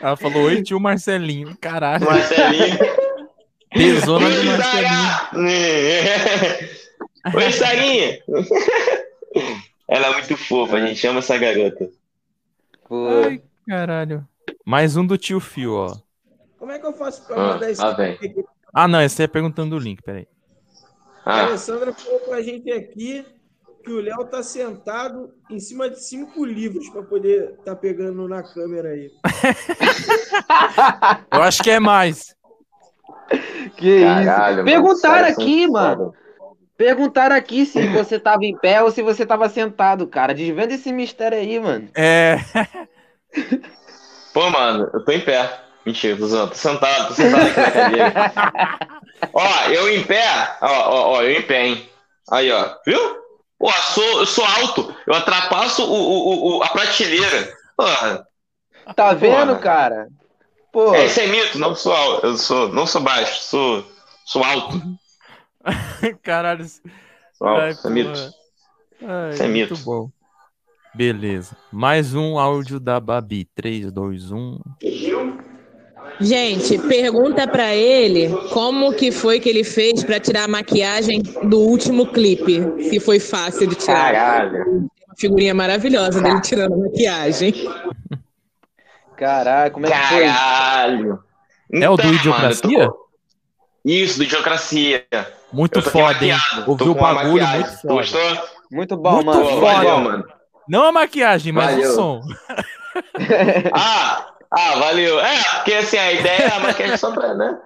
Ela 0.00 0.16
falou: 0.16 0.44
Oi, 0.44 0.62
tio 0.62 0.80
Marcelinho. 0.80 1.56
Caralho. 1.60 2.04
Marcelinho. 2.04 2.78
Pesona 3.70 4.30
do 4.30 4.44
Marcelinho. 4.44 5.10
Oi, 7.34 7.52
Sarinha. 7.52 8.18
Ela 9.88 10.06
é 10.08 10.12
muito 10.12 10.36
fofa, 10.36 10.76
a 10.76 10.86
gente 10.86 11.06
ama 11.06 11.20
essa 11.20 11.38
garota. 11.38 11.88
Ai, 13.26 13.40
caralho. 13.66 14.26
Mais 14.64 14.96
um 14.96 15.06
do 15.06 15.16
tio 15.16 15.40
Fio, 15.40 15.74
ó. 15.74 15.96
Como 16.64 16.72
é 16.72 16.78
que 16.78 16.86
eu 16.86 16.94
faço 16.94 17.26
pra 17.26 17.36
Ah, 17.36 17.48
mandar 17.52 17.70
esse 17.70 17.82
link 17.84 18.24
aqui? 18.26 18.44
Ah, 18.72 18.88
não, 18.88 19.02
esse 19.02 19.22
é 19.22 19.26
perguntando 19.26 19.76
o 19.76 19.78
link, 19.78 20.02
peraí. 20.02 20.26
A 21.22 21.34
Ah, 21.34 21.42
Alessandra 21.44 21.92
falou 21.92 22.20
pra 22.20 22.40
gente 22.40 22.72
aqui 22.72 23.22
que 23.84 23.92
o 23.92 24.00
Léo 24.00 24.24
tá 24.24 24.42
sentado 24.42 25.34
em 25.50 25.60
cima 25.60 25.90
de 25.90 26.02
cinco 26.02 26.42
livros 26.42 26.88
pra 26.88 27.02
poder 27.02 27.54
tá 27.66 27.76
pegando 27.76 28.26
na 28.26 28.42
câmera 28.42 28.88
aí. 28.88 29.10
Eu 31.30 31.42
acho 31.42 31.62
que 31.62 31.70
é 31.70 31.78
mais. 31.78 32.34
que 33.76 34.00
caralho, 34.02 34.24
isso. 34.24 34.56
mano, 34.56 34.64
Perguntaram 34.64 35.28
aqui, 35.28 35.66
mano. 35.68 36.14
Perguntaram 36.78 37.36
aqui 37.36 37.66
se 37.66 37.86
você 37.88 38.18
tava 38.18 38.42
em 38.46 38.56
pé 38.56 38.82
ou 38.82 38.90
se 38.90 39.02
você 39.02 39.26
tava 39.26 39.50
sentado, 39.50 40.06
cara. 40.06 40.32
Desvenda 40.34 40.72
esse 40.72 40.90
mistério 40.94 41.36
aí, 41.36 41.60
mano. 41.60 41.90
É. 41.94 42.36
Pô, 44.32 44.48
mano, 44.48 44.88
eu 44.94 45.04
tô 45.04 45.12
em 45.12 45.20
pé. 45.22 45.60
Mentira, 45.84 46.16
tô 46.16 46.26
zoando. 46.26 46.50
Tô 46.50 46.56
sentado, 46.56 47.08
tô 47.08 47.14
sentado 47.14 47.46
aqui 47.46 47.60
na 47.60 47.70
cadeira. 47.70 48.12
ó, 49.32 49.64
eu 49.70 49.88
em 49.94 50.02
pé, 50.04 50.56
ó, 50.60 50.66
ó, 50.66 51.10
ó, 51.16 51.22
eu 51.22 51.32
em 51.38 51.42
pé, 51.42 51.66
hein? 51.66 51.88
Aí, 52.30 52.50
ó, 52.50 52.76
viu? 52.86 52.98
Pô, 53.58 53.68
eu 53.68 53.72
sou, 53.82 54.18
eu 54.20 54.26
sou 54.26 54.44
alto, 54.44 54.94
eu 55.06 55.14
atrapasso 55.14 55.84
o, 55.84 55.94
o, 55.94 56.58
o- 56.58 56.62
a 56.62 56.68
prateleira. 56.68 57.52
Porra, 57.76 58.26
Tá 58.96 59.14
vendo, 59.14 59.48
Porra. 59.48 59.58
cara? 59.58 60.08
Pô, 60.72 60.94
é, 60.94 61.06
isso 61.06 61.20
é 61.20 61.26
mito, 61.26 61.58
não 61.58 61.74
sou 61.74 61.94
alto, 61.94 62.26
eu 62.26 62.36
sou, 62.36 62.68
não 62.68 62.86
sou 62.86 63.00
baixo, 63.00 63.42
sou, 63.42 63.86
sou 64.26 64.42
alto. 64.42 64.80
Caralho. 66.22 66.66
Sou 67.38 67.46
alto, 67.46 67.60
Ai, 67.62 67.70
isso 67.72 67.86
é 67.86 67.90
mito. 67.90 68.34
Ai, 69.02 69.30
Isso 69.32 69.42
é 69.42 69.46
muito 69.48 69.70
mito. 69.72 69.76
bom. 69.84 70.10
Beleza. 70.94 71.56
Mais 71.72 72.14
um 72.14 72.38
áudio 72.38 72.78
da 72.78 73.00
Babi. 73.00 73.42
um. 73.42 73.54
3, 73.54 73.92
2, 73.92 74.30
1. 74.30 74.58
Gente, 76.20 76.78
pergunta 76.78 77.46
pra 77.46 77.74
ele 77.74 78.28
como 78.52 78.92
que 78.94 79.10
foi 79.10 79.40
que 79.40 79.48
ele 79.48 79.64
fez 79.64 80.04
pra 80.04 80.20
tirar 80.20 80.44
a 80.44 80.48
maquiagem 80.48 81.22
do 81.22 81.58
último 81.60 82.06
clipe. 82.06 82.60
Se 82.88 83.00
foi 83.00 83.18
fácil 83.18 83.66
de 83.66 83.74
tirar. 83.74 84.12
Caralho. 84.12 84.88
Uma 85.06 85.16
figurinha 85.16 85.54
maravilhosa 85.54 86.20
dele 86.22 86.40
tirando 86.40 86.74
a 86.74 86.76
maquiagem. 86.76 87.52
caralho, 89.16 89.72
como 89.72 89.86
é 89.86 89.90
que 89.90 90.06
foi? 90.08 90.24
Caralho. 90.24 91.18
É 91.72 91.88
o 91.90 91.96
do 91.96 92.02
Então, 92.02 92.06
mano, 92.06 92.16
Idiocracia? 92.52 92.86
tô- 92.86 93.04
Isso, 93.84 94.18
do 94.18 94.24
Idiocracia. 94.24 95.06
Muito 95.52 95.82
foda, 95.82 96.24
hein? 96.24 96.34
Ouviu 96.66 96.92
o 96.92 96.94
bagulho, 96.94 97.42
maquiagem. 97.42 97.60
muito 97.60 97.80
foda. 97.80 97.94
Gostou? 97.94 98.38
Muito 98.70 98.96
bom, 98.96 99.12
Muito 99.16 99.26
mano. 99.26 99.44
Foda. 99.50 99.60
valeu, 99.60 99.98
mano. 100.00 100.24
Não 100.68 100.84
a 100.84 100.92
maquiagem, 100.92 101.52
mas 101.52 101.70
Valeu. 101.72 101.90
o 101.90 101.94
som. 101.94 102.20
Ah, 103.72 104.33
ah, 104.56 104.76
valeu. 104.76 105.20
É, 105.20 105.42
porque 105.56 105.74
assim, 105.74 105.96
a 105.98 106.12
ideia 106.12 106.42
é 106.42 106.52
a 106.52 106.60
maquiagem 106.60 106.96
só 106.96 107.12
pra, 107.12 107.34
né? 107.34 107.58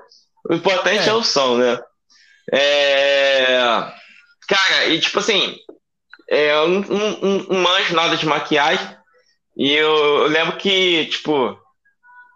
O 0.48 0.54
importante 0.54 1.08
é, 1.08 1.12
É. 1.12 1.14
o 1.14 1.22
som, 1.22 1.56
né? 1.58 1.78
É... 2.52 3.58
Cara, 4.48 4.86
e 4.86 5.00
tipo 5.00 5.18
assim, 5.18 5.56
é, 6.30 6.52
eu 6.52 6.68
não, 6.68 6.80
não- 6.80 7.20
não- 7.20 7.62
manjo 7.62 7.94
nada 7.94 8.16
de 8.16 8.26
maquiagem. 8.26 8.96
E 9.56 9.72
eu, 9.74 9.88
eu 10.20 10.26
lembro 10.28 10.56
que, 10.56 11.06
tipo, 11.06 11.58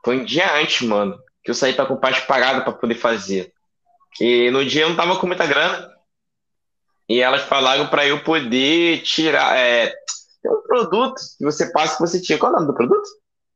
foi 0.05 0.19
um 0.19 0.25
dia 0.25 0.53
antes, 0.57 0.87
mano, 0.87 1.19
que 1.43 1.51
eu 1.51 1.55
saí 1.55 1.73
pra 1.73 1.87
comprar 1.87 2.11
as 2.11 2.21
paradas 2.21 2.65
pra 2.65 2.73
poder 2.73 2.97
fazer. 2.97 3.53
E 4.21 4.51
no 4.51 4.65
dia 4.65 4.83
eu 4.83 4.89
não 4.91 4.97
tava 4.97 5.17
com 5.17 5.27
muita 5.27 5.47
grana. 5.47 5.89
E 7.09 7.21
elas 7.21 7.43
falaram 7.43 7.87
pra 7.89 8.07
eu 8.07 8.23
poder 8.23 9.03
tirar. 9.03 9.57
É, 9.57 9.87
tem 10.43 10.53
um 10.53 10.63
produto 10.63 11.15
que 11.39 11.45
você 11.45 11.71
passa 11.73 11.95
que 11.97 12.01
você 12.01 12.21
tira. 12.21 12.39
Qual 12.39 12.51
é 12.53 12.55
o 12.55 12.59
nome 12.59 12.67
do 12.73 12.75
produto? 12.75 13.09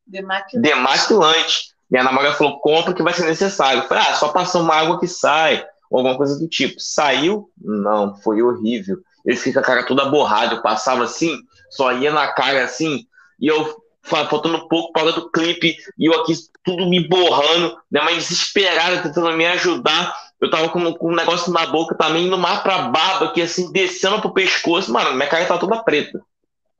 Demaquilante. 0.06 0.68
demaquilante. 0.68 1.76
Minha 1.90 2.04
namorada 2.04 2.34
falou, 2.34 2.58
compra 2.60 2.92
que 2.94 3.02
vai 3.02 3.12
ser 3.14 3.24
necessário. 3.26 3.82
Eu 3.82 3.88
falei, 3.88 4.04
ah, 4.08 4.14
só 4.14 4.28
passar 4.28 4.60
uma 4.60 4.74
água 4.74 4.98
que 4.98 5.06
sai, 5.06 5.64
ou 5.90 5.98
alguma 5.98 6.16
coisa 6.16 6.38
do 6.38 6.48
tipo. 6.48 6.74
Saiu? 6.78 7.50
Não, 7.60 8.16
foi 8.22 8.42
horrível. 8.42 8.98
Fiquei 9.28 9.52
com 9.52 9.58
a 9.60 9.62
cara 9.62 9.82
toda 9.84 10.04
borrada, 10.06 10.54
eu 10.54 10.62
passava 10.62 11.04
assim, 11.04 11.36
só 11.70 11.92
ia 11.92 12.12
na 12.12 12.28
cara 12.28 12.62
assim, 12.64 13.04
e 13.40 13.48
eu 13.48 13.76
fa- 14.02 14.26
faltando 14.28 14.56
um 14.56 14.68
pouco 14.68 14.92
para 14.92 15.10
do 15.10 15.28
clipe, 15.30 15.76
e 15.98 16.06
eu 16.06 16.20
aqui 16.20 16.32
tudo 16.64 16.88
me 16.88 17.08
borrando, 17.08 17.76
minha 17.90 18.04
mãe 18.04 18.14
desesperada 18.14 19.02
tentando 19.02 19.32
me 19.36 19.44
ajudar. 19.46 20.14
Eu 20.40 20.50
tava 20.50 20.68
com, 20.68 20.92
com 20.94 21.12
um 21.12 21.14
negócio 21.16 21.52
na 21.52 21.66
boca 21.66 21.96
também, 21.96 22.26
indo 22.26 22.36
mais 22.38 22.60
pra 22.60 22.82
barba, 22.82 23.32
que 23.32 23.40
assim, 23.42 23.72
descendo 23.72 24.20
pro 24.20 24.34
pescoço. 24.34 24.92
Mano, 24.92 25.14
minha 25.14 25.28
cara 25.28 25.44
tava 25.46 25.58
toda 25.58 25.82
preta. 25.82 26.20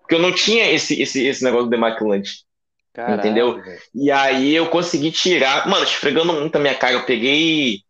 Porque 0.01 0.15
eu 0.15 0.19
não 0.21 0.31
tinha 0.31 0.71
esse, 0.71 1.01
esse, 1.03 1.27
esse 1.27 1.43
negócio 1.43 1.65
do 1.67 1.71
demaquilante. 1.71 2.45
Caralho, 2.97 3.19
Entendeu? 3.19 3.63
E 3.95 4.11
aí 4.11 4.55
eu 4.55 4.71
consegui 4.71 5.13
tirar, 5.13 5.69
mano, 5.69 5.85
esfregando 5.85 6.33
muito 6.33 6.57
a 6.57 6.59
minha 6.59 6.75
cara. 6.75 6.95
Eu 6.95 7.05
peguei, 7.05 7.81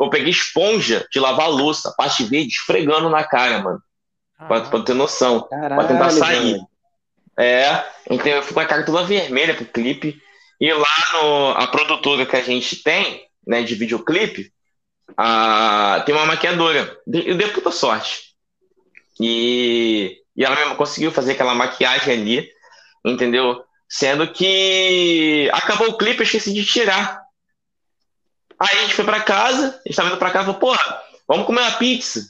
eu 0.00 0.08
peguei 0.08 0.30
esponja 0.30 1.06
de 1.12 1.20
lavar 1.20 1.50
louça, 1.50 1.92
parte 1.94 2.24
verde, 2.24 2.54
esfregando 2.54 3.10
na 3.10 3.22
cara, 3.22 3.58
mano, 3.58 3.82
pra, 4.48 4.62
pra 4.62 4.80
ter 4.80 4.94
noção, 4.94 5.42
pra 5.42 5.84
tentar 5.84 6.08
Caralho, 6.08 6.12
sair. 6.12 6.52
velho. 6.52 6.66
É, 7.38 7.84
então 8.10 8.32
eu 8.32 8.42
fui 8.42 8.54
com 8.54 8.60
a 8.60 8.64
cara 8.64 8.82
toda 8.82 9.04
vermelha 9.04 9.54
pro 9.54 9.66
clipe. 9.66 10.18
E 10.58 10.72
lá 10.72 10.96
no, 11.12 11.50
a 11.50 11.66
produtora 11.66 12.24
que 12.24 12.34
a 12.34 12.42
gente 12.42 12.82
tem, 12.82 13.26
né, 13.46 13.62
de 13.62 13.74
videoclipe, 13.74 14.50
a, 15.18 16.02
tem 16.06 16.14
uma 16.14 16.24
maquiadora. 16.24 16.96
Eu 17.06 17.36
dei 17.36 17.48
puta 17.48 17.70
sorte. 17.70 18.34
E, 19.20 20.16
e 20.34 20.42
ela 20.42 20.56
mesmo 20.56 20.76
conseguiu 20.76 21.12
fazer 21.12 21.32
aquela 21.32 21.54
maquiagem 21.54 22.14
ali, 22.14 22.48
entendeu? 23.04 23.65
Sendo 23.88 24.32
que 24.32 25.48
acabou 25.52 25.88
o 25.88 25.96
clipe, 25.96 26.20
eu 26.20 26.24
esqueci 26.24 26.52
de 26.52 26.64
tirar. 26.64 27.22
Aí 28.58 28.78
a 28.78 28.80
gente 28.82 28.94
foi 28.94 29.04
pra 29.04 29.20
casa, 29.20 29.80
a 29.84 29.88
gente 29.88 29.96
tava 29.96 30.08
indo 30.08 30.16
pra 30.16 30.30
casa 30.30 30.46
falou, 30.46 30.60
porra, 30.60 31.02
vamos 31.28 31.46
comer 31.46 31.60
uma 31.60 31.72
pizza. 31.72 32.20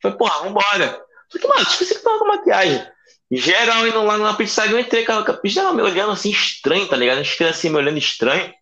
Falei, 0.00 0.16
porra, 0.16 0.44
vambora. 0.44 1.02
Falei, 1.32 1.48
mano, 1.48 1.62
esqueci 1.62 1.94
que 1.94 2.02
tava 2.02 2.18
com 2.18 2.26
maquiagem. 2.26 2.86
Geral 3.32 3.86
indo 3.86 4.02
lá 4.02 4.18
na 4.18 4.34
pizzaria, 4.34 4.72
eu 4.72 4.80
entrei 4.80 5.04
com 5.04 5.12
a 5.12 5.72
me 5.72 5.82
olhando 5.82 6.12
assim 6.12 6.30
estranho, 6.30 6.88
tá 6.88 6.96
ligado? 6.96 7.20
As 7.20 7.32
crianças 7.32 7.58
assim, 7.58 7.70
me 7.70 7.76
olhando 7.76 7.98
estranho. 7.98 8.52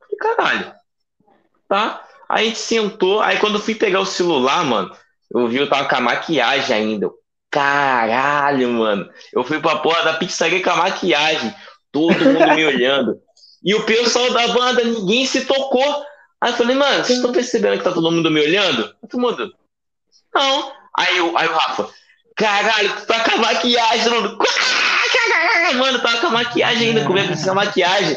Falei, 0.00 0.16
caralho. 0.18 0.74
Tá? 1.68 2.04
Aí 2.28 2.44
a 2.44 2.48
gente 2.48 2.58
sentou, 2.58 3.20
aí 3.20 3.38
quando 3.38 3.54
eu 3.54 3.62
fui 3.62 3.74
pegar 3.74 4.00
o 4.00 4.06
celular, 4.06 4.64
mano, 4.64 4.94
eu 5.32 5.48
vi 5.48 5.58
eu 5.58 5.68
tava 5.68 5.88
com 5.88 5.96
a 5.96 6.00
maquiagem 6.00 6.76
ainda. 6.76 7.10
Caralho, 7.50 8.68
mano. 8.70 9.10
Eu 9.32 9.42
fui 9.42 9.60
pra 9.60 9.78
porra 9.78 10.02
da 10.02 10.14
pizzaria 10.14 10.62
com 10.62 10.70
a 10.70 10.76
maquiagem. 10.76 11.54
Todo 12.06 12.24
mundo 12.24 12.54
me 12.54 12.64
olhando. 12.64 13.20
E 13.64 13.74
o 13.74 13.84
pessoal 13.84 14.32
da 14.32 14.48
banda, 14.48 14.84
ninguém 14.84 15.26
se 15.26 15.44
tocou. 15.44 16.04
Aí 16.40 16.52
eu 16.52 16.56
falei, 16.56 16.76
mano, 16.76 17.04
vocês 17.04 17.18
estão 17.18 17.32
percebendo 17.32 17.78
que 17.78 17.84
tá 17.84 17.92
todo 17.92 18.12
mundo 18.12 18.30
me 18.30 18.40
olhando? 18.40 18.94
Todo 19.00 19.20
mundo. 19.20 19.54
Não. 20.32 20.72
Aí, 20.96 21.20
o, 21.20 21.36
aí 21.36 21.48
o 21.48 21.52
Rafa, 21.52 21.88
caralho, 22.36 22.96
tu 22.96 23.06
tá 23.06 23.24
com 23.24 23.36
a 23.36 23.36
maquiagem, 23.38 24.08
mano. 24.10 24.38
Mano, 25.76 26.00
tava 26.00 26.18
com 26.18 26.26
a 26.28 26.30
maquiagem 26.30 26.88
ainda, 26.88 27.04
comendo 27.04 27.32
essa 27.32 27.54
maquiagem. 27.54 28.16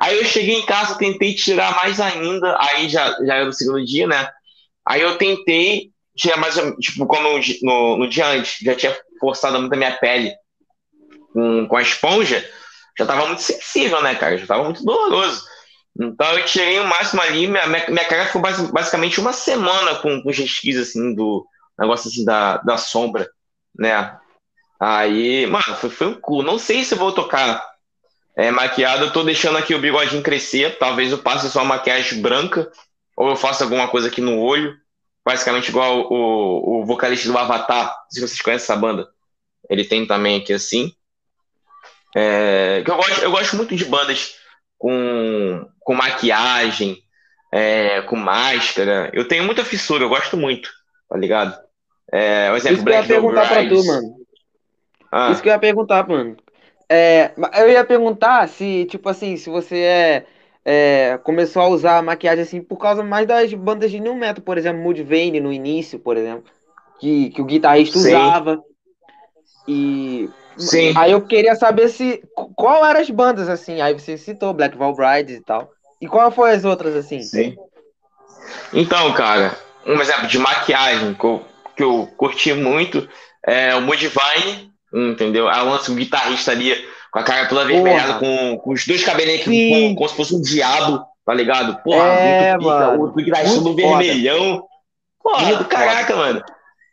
Aí 0.00 0.18
eu 0.18 0.24
cheguei 0.24 0.56
em 0.56 0.66
casa, 0.66 0.96
tentei 0.96 1.34
tirar 1.34 1.76
mais 1.76 2.00
ainda, 2.00 2.56
aí 2.58 2.88
já, 2.88 3.16
já 3.24 3.34
era 3.34 3.48
o 3.48 3.52
segundo 3.52 3.84
dia, 3.84 4.06
né? 4.06 4.30
Aí 4.86 5.02
eu 5.02 5.18
tentei 5.18 5.90
tirar 6.16 6.38
mais, 6.38 6.54
tipo, 6.80 7.06
como 7.06 7.38
no, 7.62 7.96
no 7.98 8.08
dia 8.08 8.26
antes, 8.28 8.58
já 8.62 8.74
tinha 8.74 8.96
forçado 9.20 9.58
muito 9.58 9.72
a 9.74 9.76
minha 9.76 9.92
pele 9.92 10.32
com, 11.32 11.66
com 11.68 11.76
a 11.76 11.82
esponja, 11.82 12.48
já 12.98 13.06
tava 13.06 13.26
muito 13.26 13.42
sensível, 13.42 14.02
né, 14.02 14.14
cara? 14.14 14.36
Já 14.36 14.46
tava 14.46 14.64
muito 14.64 14.84
doloroso. 14.84 15.44
Então 15.98 16.38
eu 16.38 16.44
tirei 16.44 16.78
o 16.78 16.86
máximo 16.86 17.20
ali, 17.20 17.46
minha, 17.46 17.66
minha 17.66 18.04
cara 18.04 18.26
ficou 18.26 18.40
basicamente 18.40 19.20
uma 19.20 19.32
semana 19.32 19.96
com, 19.96 20.22
com 20.22 20.30
resquício, 20.30 20.82
assim, 20.82 21.14
do 21.14 21.46
negócio 21.78 22.08
assim 22.08 22.24
da, 22.24 22.58
da 22.58 22.76
sombra, 22.76 23.28
né? 23.76 24.18
Aí, 24.78 25.46
mano, 25.46 25.76
foi, 25.76 25.90
foi 25.90 26.06
um 26.06 26.14
cu. 26.14 26.42
Não 26.42 26.58
sei 26.58 26.84
se 26.84 26.94
vou 26.94 27.12
tocar 27.12 27.62
é, 28.36 28.50
maquiado, 28.50 29.04
eu 29.04 29.12
tô 29.12 29.22
deixando 29.22 29.58
aqui 29.58 29.74
o 29.74 29.80
bigodinho 29.80 30.22
crescer. 30.22 30.78
Talvez 30.78 31.12
eu 31.12 31.18
passe 31.18 31.50
só 31.50 31.64
maquiagem 31.64 32.22
branca, 32.22 32.70
ou 33.16 33.30
eu 33.30 33.36
faça 33.36 33.64
alguma 33.64 33.88
coisa 33.88 34.08
aqui 34.08 34.20
no 34.20 34.38
olho. 34.38 34.74
Basicamente 35.22 35.68
igual 35.68 36.10
o, 36.10 36.80
o 36.80 36.86
vocalista 36.86 37.28
do 37.28 37.36
Avatar, 37.36 37.94
se 38.10 38.20
vocês 38.20 38.40
conhecem 38.40 38.64
essa 38.64 38.76
banda. 38.76 39.06
Ele 39.68 39.84
tem 39.84 40.06
também 40.06 40.40
aqui 40.40 40.52
assim. 40.52 40.94
É, 42.16 42.82
eu, 42.86 42.96
gosto, 42.96 43.22
eu 43.22 43.30
gosto 43.30 43.56
muito 43.56 43.76
de 43.76 43.84
bandas 43.84 44.34
com, 44.78 45.66
com 45.78 45.94
maquiagem, 45.94 46.98
é, 47.52 48.02
com 48.02 48.16
máscara. 48.16 49.10
Eu 49.12 49.26
tenho 49.28 49.44
muita 49.44 49.64
fissura, 49.64 50.04
eu 50.04 50.08
gosto 50.08 50.36
muito, 50.36 50.70
tá 51.08 51.16
ligado? 51.16 51.58
É, 52.12 52.50
um 52.50 52.56
exemplo, 52.56 52.76
Isso 52.76 52.84
que 52.84 52.90
eu 52.90 52.94
ia 52.94 53.06
perguntar 53.06 53.48
pra 53.48 53.68
tu, 53.68 53.86
mano. 53.86 54.14
Ah. 55.12 55.30
Isso 55.30 55.42
que 55.42 55.48
eu 55.48 55.52
ia 55.52 55.58
perguntar, 55.58 56.08
mano. 56.08 56.36
É, 56.88 57.32
eu 57.58 57.70
ia 57.70 57.84
perguntar 57.84 58.48
se, 58.48 58.84
tipo 58.86 59.08
assim, 59.08 59.36
se 59.36 59.48
você 59.48 59.76
é, 59.76 60.26
é, 60.64 61.18
começou 61.22 61.62
a 61.62 61.68
usar 61.68 62.02
maquiagem 62.02 62.42
assim 62.42 62.60
por 62.60 62.78
causa 62.78 63.04
mais 63.04 63.28
das 63.28 63.54
bandas 63.54 63.92
de 63.92 64.00
new 64.00 64.14
metal, 64.16 64.42
por 64.42 64.58
exemplo, 64.58 64.82
Mudvayne 64.82 65.38
no 65.38 65.52
início, 65.52 66.00
por 66.00 66.16
exemplo, 66.16 66.50
que, 66.98 67.30
que 67.30 67.40
o 67.40 67.44
guitarrista 67.44 67.98
Sim. 67.98 68.08
usava. 68.08 68.60
E 69.68 70.28
Sim. 70.60 70.92
aí 70.96 71.12
eu 71.12 71.22
queria 71.22 71.54
saber 71.54 71.88
se 71.88 72.22
qual 72.56 72.84
eram 72.84 73.00
as 73.00 73.10
bandas 73.10 73.48
assim. 73.48 73.80
Aí 73.80 73.92
você 73.92 74.16
citou 74.16 74.54
Black 74.54 74.76
Val 74.76 74.94
Brides 74.94 75.36
e 75.36 75.42
tal. 75.42 75.70
E 76.00 76.06
qual 76.06 76.30
foi 76.30 76.52
as 76.52 76.64
outras 76.64 76.94
assim? 76.96 77.22
Sim. 77.22 77.56
Então, 78.72 79.12
cara, 79.12 79.56
um 79.86 80.00
exemplo 80.00 80.26
de 80.26 80.38
maquiagem 80.38 81.14
que 81.14 81.24
eu, 81.24 81.42
que 81.76 81.82
eu 81.82 82.08
curti 82.16 82.52
muito 82.52 83.08
é 83.46 83.74
o 83.74 83.80
Mudvayne 83.80 84.70
Entendeu? 84.92 85.48
Aí 85.48 85.62
lança 85.64 85.92
um 85.92 85.94
guitarrista 85.94 86.50
ali 86.50 86.74
com 87.12 87.18
a 87.20 87.22
cara 87.22 87.46
toda 87.46 87.64
vermelhada, 87.64 88.14
com, 88.14 88.58
com 88.58 88.72
os 88.72 88.84
dois 88.84 89.04
cabelinhos 89.04 89.42
aqui, 89.42 89.94
como 89.94 90.08
se 90.08 90.16
fosse 90.16 90.34
um 90.34 90.42
diabo, 90.42 91.04
tá 91.24 91.32
ligado? 91.32 91.80
Porra, 91.82 92.06
é, 92.06 92.56
muito 92.56 92.68
pica, 92.68 92.98
o 92.98 93.12
guitarrista 93.12 93.60
do 93.60 93.74
vermelhão. 93.74 94.64
Porra, 95.22 95.44
muito 95.44 95.64
caraca, 95.66 96.12
foda. 96.12 96.18
mano. 96.18 96.42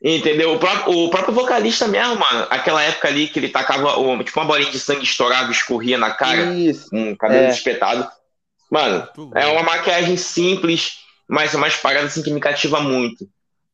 Entendeu? 0.01 0.53
O 0.53 0.59
próprio, 0.59 1.05
o 1.05 1.09
próprio 1.09 1.33
vocalista 1.33 1.87
mesmo, 1.87 2.17
mano, 2.17 2.45
aquela 2.49 2.83
época 2.83 3.07
ali 3.07 3.27
que 3.27 3.39
ele 3.39 3.49
tacava 3.49 3.99
o, 3.99 4.23
tipo 4.23 4.39
uma 4.39 4.45
bolinha 4.45 4.69
de 4.69 4.79
sangue 4.79 5.03
estourava, 5.03 5.51
escorria 5.51 5.97
na 5.97 6.11
cara, 6.11 6.53
Isso. 6.53 6.89
um 6.93 7.15
cabelo 7.15 7.47
é. 7.47 7.49
espetado. 7.49 8.07
Mano, 8.69 9.07
é 9.33 9.47
uma 9.47 9.63
maquiagem 9.63 10.15
simples, 10.17 10.97
mas 11.27 11.53
é 11.53 11.57
uma 11.57 11.69
parada 11.81 12.05
assim 12.05 12.21
que 12.21 12.29
me 12.29 12.39
cativa 12.39 12.79
muito. 12.79 13.27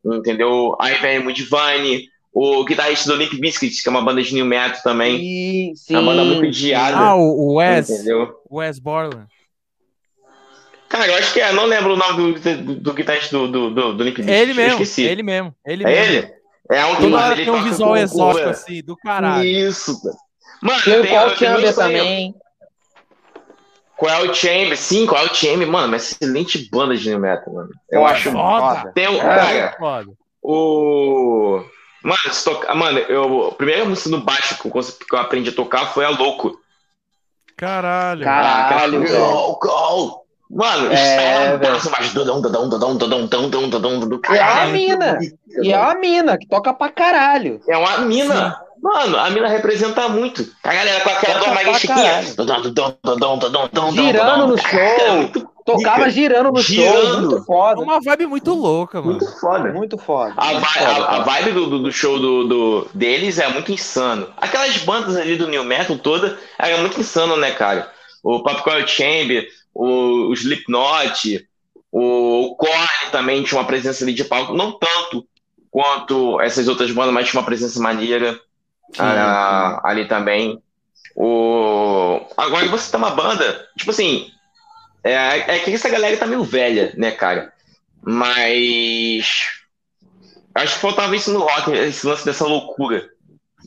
Entendeu? 0.06 0.76
Aí 0.80 0.96
vem 0.96 1.26
o 1.26 1.34
Divine, 1.34 2.08
o 2.32 2.64
guitarrista 2.64 3.12
do 3.12 3.18
Limp 3.18 3.34
Bizkit, 3.34 3.82
que 3.82 3.88
é 3.88 3.92
uma 3.92 4.02
banda 4.02 4.22
de 4.22 4.34
new 4.34 4.46
metal 4.46 4.82
também. 4.82 5.18
Sim, 5.18 5.74
sim. 5.76 5.96
É 5.96 6.00
uma 6.00 6.12
banda 6.12 6.24
muito 6.24 6.48
odiada. 6.48 6.98
Ah, 6.98 7.16
o 7.16 7.56
Wes. 7.56 7.90
Entendeu? 7.90 8.34
Wes 8.50 8.80
Borland. 8.80 9.28
Cara, 10.94 11.08
eu 11.08 11.16
acho 11.18 11.34
que 11.34 11.42
é, 11.42 11.52
não 11.52 11.66
lembro 11.66 11.94
o 11.94 11.98
nome 11.98 12.34
do, 12.40 12.56
do, 12.58 12.76
do 12.76 12.94
guitarrista 12.94 13.36
do, 13.36 13.48
do, 13.48 13.70
do, 13.72 13.94
do 13.96 14.04
Limp 14.04 14.18
Bizkit. 14.18 14.32
Ele 14.32 14.54
mesmo, 14.54 14.74
esqueci. 14.74 15.02
ele 15.02 15.24
mesmo. 15.24 15.56
Ele 15.66 15.84
é 15.84 15.88
mesmo. 15.88 16.14
ele? 16.14 16.34
É 16.72 16.86
um 16.86 16.96
Toda 16.98 17.18
hora 17.18 17.36
tem 17.36 17.50
um 17.50 17.64
visual 17.64 17.98
exótico 17.98 18.50
assim, 18.50 18.84
do 18.84 18.96
caralho. 18.96 19.44
Isso. 19.44 20.00
Mano, 20.62 20.82
tem 20.84 21.00
o 21.02 21.08
Paul 21.08 21.30
Chamber 21.32 21.74
também. 21.74 22.36
Qual 23.98 24.12
é 24.14 24.22
o 24.30 24.34
Chamber? 24.36 24.78
Sim, 24.78 25.08
qual 25.08 25.26
é 25.26 25.32
o 25.32 25.34
Chamber? 25.34 25.68
Mano, 25.68 25.88
uma 25.88 25.98
excelente 25.98 26.70
banda 26.72 26.96
de 26.96 27.10
new 27.10 27.20
metal, 27.20 27.52
mano. 27.52 27.70
Eu 27.90 28.02
Foda, 28.02 28.14
acho 28.14 28.32
foda. 28.32 28.92
Tem 28.94 29.08
um, 29.10 29.16
É, 29.16 29.20
cara, 29.22 29.76
foda. 29.80 30.12
o... 30.44 31.64
Mano, 32.04 32.18
se 32.34 32.46
toca... 32.46 32.76
Mano, 32.76 33.00
eu... 33.00 33.48
a 33.48 33.56
primeira 33.56 33.84
música 33.84 34.10
no 34.10 34.22
baixo 34.24 34.62
que 34.62 34.68
eu, 34.68 34.72
que 35.10 35.16
aprendi 35.16 35.50
a 35.50 35.54
tocar 35.56 35.88
foi 35.88 36.06
a 36.06 36.10
Louco. 36.10 36.56
Caralho. 37.58 38.24
Caralho, 38.24 38.98
Ah, 39.00 39.08
velho. 39.08 39.20
Louco! 39.20 40.23
Mano, 40.54 40.92
É, 40.94 41.56
é, 41.56 41.60
mas 41.92 42.14
dudão, 42.14 42.40
dudão, 42.42 42.70
dudão, 42.70 42.96
dudão, 42.96 43.26
dudão, 43.26 43.50
dudão, 43.50 43.70
dudão, 43.70 44.00
dudão, 44.00 44.20
E 44.34 44.38
é 44.38 44.44
uma 44.44 44.66
mina. 44.68 45.20
E 45.64 45.72
é 45.74 45.78
uma 45.80 45.96
mina 45.96 46.38
que 46.38 46.48
toca 46.48 46.74
pra 46.74 46.90
caralho. 46.90 47.60
É 47.68 47.76
uma 47.78 47.98
mina. 48.00 48.60
Mano, 48.82 49.18
a 49.18 49.30
mina 49.30 49.48
representa 49.48 50.10
muito. 50.10 50.46
A 50.64 50.74
galera 50.74 51.00
com 51.02 51.10
aquela 51.10 51.40
dor 51.40 51.54
mais 51.54 51.78
chiquinha. 51.80 52.22
Girando 53.92 54.48
no 54.48 54.58
show. 54.58 55.44
Tocava 55.66 56.10
girando 56.10 56.52
no 56.52 56.62
show. 56.62 57.20
Muito 57.22 57.38
É 57.38 57.42
foda. 57.46 57.82
uma 57.82 58.02
vibe 58.02 58.26
muito 58.28 58.54
louca, 58.54 59.02
mano. 59.02 59.12
Muito 59.18 59.40
foda. 59.40 59.72
Muito 59.72 59.98
foda. 59.98 60.34
A, 60.36 60.48
muito 60.52 60.60
vi- 60.68 60.74
foda, 60.80 60.86
a- 60.86 60.92
a 60.98 61.06
cara. 61.08 61.24
vibe 61.24 61.52
do, 61.54 61.66
do- 61.70 61.80
do 61.84 61.92
show 61.92 62.20
do, 62.20 62.44
do- 62.48 62.88
deles 62.94 63.40
é 63.40 63.48
muito 63.48 63.72
insano. 63.72 64.28
Aquelas 64.38 64.78
bandas 64.80 65.16
ali 65.16 65.38
do 65.38 65.48
New 65.48 65.64
Metal 65.64 65.98
toda 65.98 66.38
era 66.60 66.78
muito 66.80 67.00
insano, 67.00 67.38
né, 67.38 67.52
cara? 67.52 67.90
O 68.22 68.44
Popcorn 68.44 68.86
Chamber, 68.88 69.48
o, 69.74 70.30
o 70.30 70.34
Slipknot, 70.34 71.48
o, 71.92 72.48
o 72.48 72.56
Korn 72.56 73.12
também 73.12 73.44
tinha 73.44 73.60
uma 73.60 73.68
presença 73.68 74.04
ali 74.04 74.14
de 74.14 74.24
palco, 74.24 74.54
não 74.54 74.78
tanto 74.78 75.28
quanto 75.72 76.40
essas 76.42 76.68
outras 76.68 76.92
bandas, 76.92 77.14
mas 77.14 77.30
tinha 77.30 77.40
uma 77.40 77.46
presença 77.46 77.80
maneira 77.80 78.40
ah, 79.00 79.82
ali 79.84 80.08
também. 80.08 80.62
O... 81.16 82.22
Agora 82.38 82.68
você 82.68 82.92
tem 82.92 83.00
uma 83.00 83.12
banda, 83.12 83.68
tipo 83.78 83.92
assim, 83.92 84.30
é, 85.04 85.56
é 85.56 85.60
que 85.60 85.72
essa 85.72 85.90
galera 85.90 86.18
tá 86.18 86.26
meio 86.26 86.44
velha, 86.44 86.94
né, 86.96 87.12
cara? 87.12 87.52
Mas 88.02 89.48
acho 90.56 90.76
que 90.76 90.82
faltava 90.82 91.16
isso 91.16 91.32
no 91.32 91.40
rock, 91.40 91.72
esse 91.72 92.06
lance 92.06 92.26
dessa 92.26 92.46
loucura. 92.46 93.10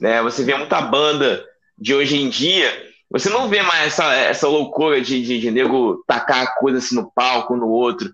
Né? 0.00 0.22
Você 0.22 0.44
vê 0.44 0.54
muita 0.56 0.80
banda 0.80 1.44
de 1.78 1.94
hoje 1.94 2.16
em 2.16 2.28
dia, 2.28 2.70
você 3.10 3.28
não 3.28 3.48
vê 3.48 3.62
mais 3.62 3.86
essa, 3.88 4.12
essa 4.14 4.48
loucura 4.48 5.00
de, 5.00 5.22
de, 5.22 5.40
de 5.40 5.50
nego 5.50 6.02
tacar 6.06 6.42
a 6.42 6.46
coisa 6.46 6.78
assim 6.78 6.96
no 6.96 7.10
palco, 7.10 7.56
no 7.56 7.68
outro. 7.68 8.12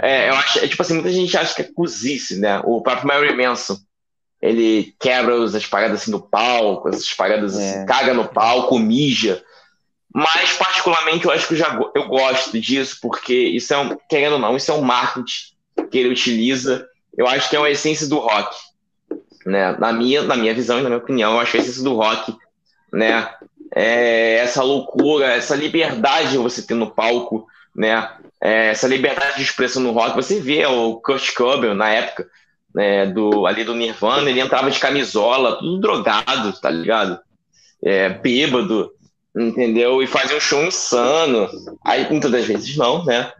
É, 0.00 0.28
eu 0.28 0.34
acho, 0.34 0.58
é, 0.58 0.68
tipo 0.68 0.80
assim, 0.82 0.94
muita 0.94 1.10
gente 1.10 1.36
acha 1.36 1.54
que 1.54 1.62
é 1.62 1.72
cozice, 1.72 2.38
né? 2.38 2.60
O 2.64 2.80
próprio 2.82 3.08
Mary 3.08 3.34
Manson, 3.36 3.76
ele 4.40 4.94
quebra 5.00 5.42
as 5.42 5.54
as 5.54 5.66
paradas 5.66 6.02
assim 6.02 6.10
no 6.10 6.20
palco, 6.20 6.88
essas 6.88 7.12
paradas 7.14 7.56
assim, 7.56 7.80
É. 7.80 7.84
caga 7.86 8.14
no 8.14 8.28
palco, 8.28 8.78
mija. 8.78 9.42
Mas, 10.14 10.52
particularmente, 10.52 11.24
eu 11.24 11.30
acho 11.30 11.48
que 11.48 11.54
eu, 11.54 11.58
já, 11.58 11.78
eu 11.94 12.08
gosto 12.08 12.58
disso, 12.60 12.98
porque 13.00 13.34
isso 13.34 13.72
é 13.74 13.78
um, 13.78 13.96
querendo 14.08 14.34
ou 14.34 14.38
não, 14.38 14.56
isso 14.56 14.70
é 14.70 14.74
um 14.74 14.80
marketing 14.82 15.54
que 15.90 15.98
ele 15.98 16.10
utiliza. 16.10 16.86
Eu 17.16 17.26
acho 17.26 17.48
que 17.48 17.56
é 17.56 17.58
uma 17.58 17.70
essência 17.70 18.06
do 18.08 18.18
rock. 18.18 18.56
Né? 19.44 19.72
Na, 19.78 19.92
minha, 19.92 20.22
na 20.22 20.36
minha 20.36 20.54
visão 20.54 20.78
e 20.78 20.82
na 20.82 20.88
minha 20.88 21.00
opinião, 21.00 21.32
eu 21.32 21.40
acho 21.40 21.52
que 21.52 21.58
a 21.58 21.60
essência 21.60 21.82
do 21.82 21.94
rock 21.94 22.34
né? 22.92 23.28
É 23.80 24.38
essa 24.38 24.60
loucura, 24.60 25.26
essa 25.26 25.54
liberdade 25.54 26.32
que 26.32 26.38
você 26.38 26.62
tem 26.62 26.76
no 26.76 26.90
palco, 26.90 27.46
né? 27.74 28.10
É, 28.40 28.70
essa 28.70 28.88
liberdade 28.88 29.36
de 29.36 29.42
expressão 29.42 29.80
no 29.80 29.92
rock, 29.92 30.16
você 30.16 30.40
vê 30.40 30.66
o 30.66 30.96
Kurt 30.96 31.32
Cobain 31.32 31.74
na 31.74 31.88
época, 31.88 32.26
né, 32.74 33.06
do, 33.06 33.46
ali 33.46 33.62
do 33.62 33.74
Nirvana, 33.74 34.28
ele 34.28 34.40
entrava 34.40 34.68
de 34.68 34.80
camisola, 34.80 35.58
tudo 35.58 35.80
drogado, 35.80 36.52
tá 36.60 36.70
ligado? 36.70 37.20
É, 37.80 38.08
bêbado, 38.08 38.90
entendeu? 39.36 40.02
E 40.02 40.08
fazia 40.08 40.36
um 40.36 40.40
show 40.40 40.64
insano. 40.64 41.48
Aí, 41.84 42.08
muitas 42.10 42.32
das 42.32 42.44
vezes 42.46 42.76
não, 42.76 43.04
né? 43.04 43.32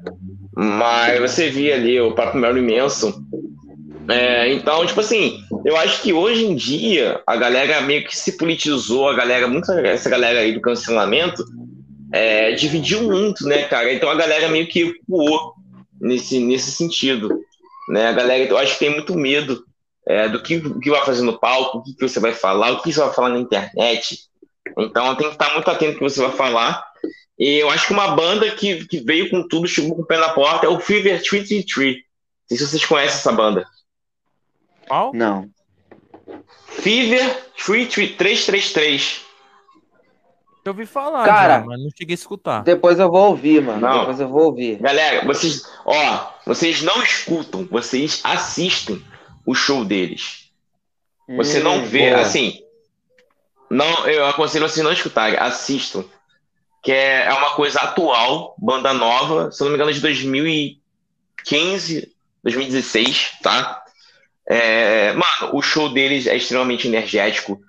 Mas 0.55 1.21
você 1.21 1.51
via 1.51 1.75
ali 1.75 2.01
o 2.01 2.13
próprio 2.13 2.41
Marilyn 2.41 2.77
Manson. 2.77 3.13
É, 4.11 4.53
então, 4.53 4.87
tipo 4.87 5.01
assim, 5.01 5.45
eu 5.65 5.77
acho 5.77 6.01
que 6.03 6.13
hoje 6.13 6.45
em 6.45 6.55
dia 6.55 7.21
a 7.27 7.37
galera 7.37 7.81
meio 7.83 8.07
que 8.07 8.17
se 8.17 8.39
politizou, 8.39 9.09
a 9.09 9.15
galera, 9.15 9.47
muita, 9.47 9.79
essa 9.87 10.09
galera 10.09 10.41
aí 10.41 10.53
do 10.53 10.63
cancelamento, 10.63 11.45
é, 12.13 12.53
dividiu 12.53 13.03
muito, 13.03 13.47
né, 13.47 13.65
cara? 13.65 13.93
Então 13.93 14.09
a 14.09 14.15
galera 14.15 14.49
meio 14.49 14.67
que 14.67 14.85
recuou 14.85 15.55
nesse, 16.01 16.39
nesse 16.41 16.73
sentido. 16.73 17.41
Né? 17.91 18.07
A 18.07 18.13
galera, 18.13 18.45
eu 18.45 18.57
acho 18.57 18.75
que 18.75 18.79
tem 18.79 18.91
muito 18.91 19.15
medo 19.15 19.63
é, 20.07 20.27
do 20.29 20.43
que, 20.43 20.59
que 20.81 20.91
vai 20.91 21.05
fazer 21.05 21.23
no 21.23 21.39
palco, 21.39 21.79
o 21.79 21.83
que, 21.83 21.95
que 21.95 22.09
você 22.09 22.19
vai 22.19 22.33
falar, 22.33 22.73
o 22.73 22.83
que 22.83 22.91
você 22.91 23.01
vai 23.01 23.13
falar 23.13 23.29
na 23.29 23.39
internet. 23.39 24.21
Então 24.79 25.15
tem 25.17 25.27
que 25.27 25.35
estar 25.35 25.53
muito 25.53 25.71
atento 25.71 25.93
ao 25.93 25.99
que 25.99 26.15
você 26.15 26.21
vai 26.21 26.33
falar. 26.33 26.83
E 27.39 27.59
eu 27.59 27.71
acho 27.71 27.87
que 27.87 27.93
uma 27.93 28.09
banda 28.09 28.51
que, 28.51 28.87
que 28.87 29.01
veio 29.01 29.29
com 29.31 29.47
tudo, 29.47 29.69
chegou 29.69 29.95
com 29.95 30.03
o 30.03 30.07
pé 30.07 30.17
na 30.17 30.31
porta, 30.31 30.67
é 30.67 30.69
o 30.69 30.81
Fever 30.81 31.23
33. 31.23 31.97
Não 31.97 32.03
sei 32.49 32.57
se 32.57 32.67
vocês 32.67 32.85
conhecem 32.87 33.19
essa 33.19 33.33
banda. 33.33 33.67
Qual? 34.89 35.13
Não. 35.15 35.49
Fever 36.67 37.51
333. 37.57 39.23
Eu 40.65 40.73
ouvi 40.73 40.85
falar, 40.85 41.25
Cara, 41.25 41.61
já, 41.61 41.65
mas 41.65 41.81
não 41.81 41.89
cheguei 41.97 42.13
a 42.13 42.19
escutar. 42.19 42.63
Depois 42.63 42.99
eu 42.99 43.11
vou 43.11 43.31
ouvir, 43.31 43.63
mano. 43.63 43.81
Não. 43.81 44.01
Depois 44.01 44.21
eu 44.21 44.29
vou 44.29 44.45
ouvir. 44.47 44.77
Galera, 44.79 45.25
vocês, 45.25 45.63
ó, 45.87 46.31
vocês 46.45 46.83
não 46.83 47.03
escutam, 47.03 47.67
vocês 47.71 48.21
assistem 48.23 49.03
o 49.47 49.55
show 49.55 49.83
deles. 49.85 50.51
Você 51.37 51.61
não 51.61 51.79
Hum, 51.79 51.85
vê, 51.87 52.11
boa. 52.11 52.21
assim. 52.23 52.61
Não, 53.71 54.07
eu 54.09 54.27
aconselho 54.27 54.69
vocês 54.69 54.85
não 54.85 54.93
escutarem, 54.93 55.39
assistam. 55.39 56.05
Que 56.83 56.93
é, 56.93 57.25
é 57.27 57.33
uma 57.33 57.51
coisa 57.55 57.81
atual, 57.81 58.55
banda 58.59 58.93
nova, 58.93 59.51
se 59.51 59.63
eu 59.63 59.67
não 59.67 59.71
me 59.73 59.77
engano, 59.77 59.93
de 59.93 60.01
2015, 60.01 62.15
2016, 62.43 63.39
tá? 63.43 63.83
É, 64.51 65.13
mano, 65.13 65.51
o 65.55 65.61
show 65.63 65.89
deles 65.93 66.27
é 66.27 66.37
extremamente 66.37 66.89
energético. 66.89 67.61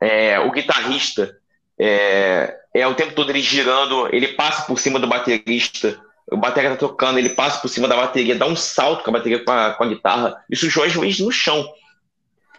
É, 0.00 0.38
o 0.40 0.50
guitarrista 0.52 1.36
é, 1.80 2.54
é 2.74 2.86
o 2.86 2.94
tempo 2.94 3.14
todo 3.14 3.30
ele 3.30 3.40
girando, 3.40 4.08
ele 4.14 4.28
passa 4.28 4.66
por 4.66 4.78
cima 4.78 4.98
do 4.98 5.06
baterista. 5.06 5.98
O 6.30 6.36
bateria 6.36 6.70
tá 6.70 6.76
tocando, 6.76 7.18
ele 7.18 7.30
passa 7.30 7.60
por 7.60 7.68
cima 7.68 7.86
da 7.88 7.96
bateria, 7.96 8.34
dá 8.34 8.46
um 8.46 8.56
salto 8.56 9.04
com 9.04 9.10
a 9.10 9.12
bateria 9.14 9.42
com 9.44 9.50
a, 9.52 9.72
com 9.74 9.84
a 9.84 9.88
guitarra. 9.88 10.36
Isso 10.50 10.68
show 10.70 10.82
às 10.82 10.92
vezes 10.92 11.20
no 11.20 11.30
chão. 11.30 11.66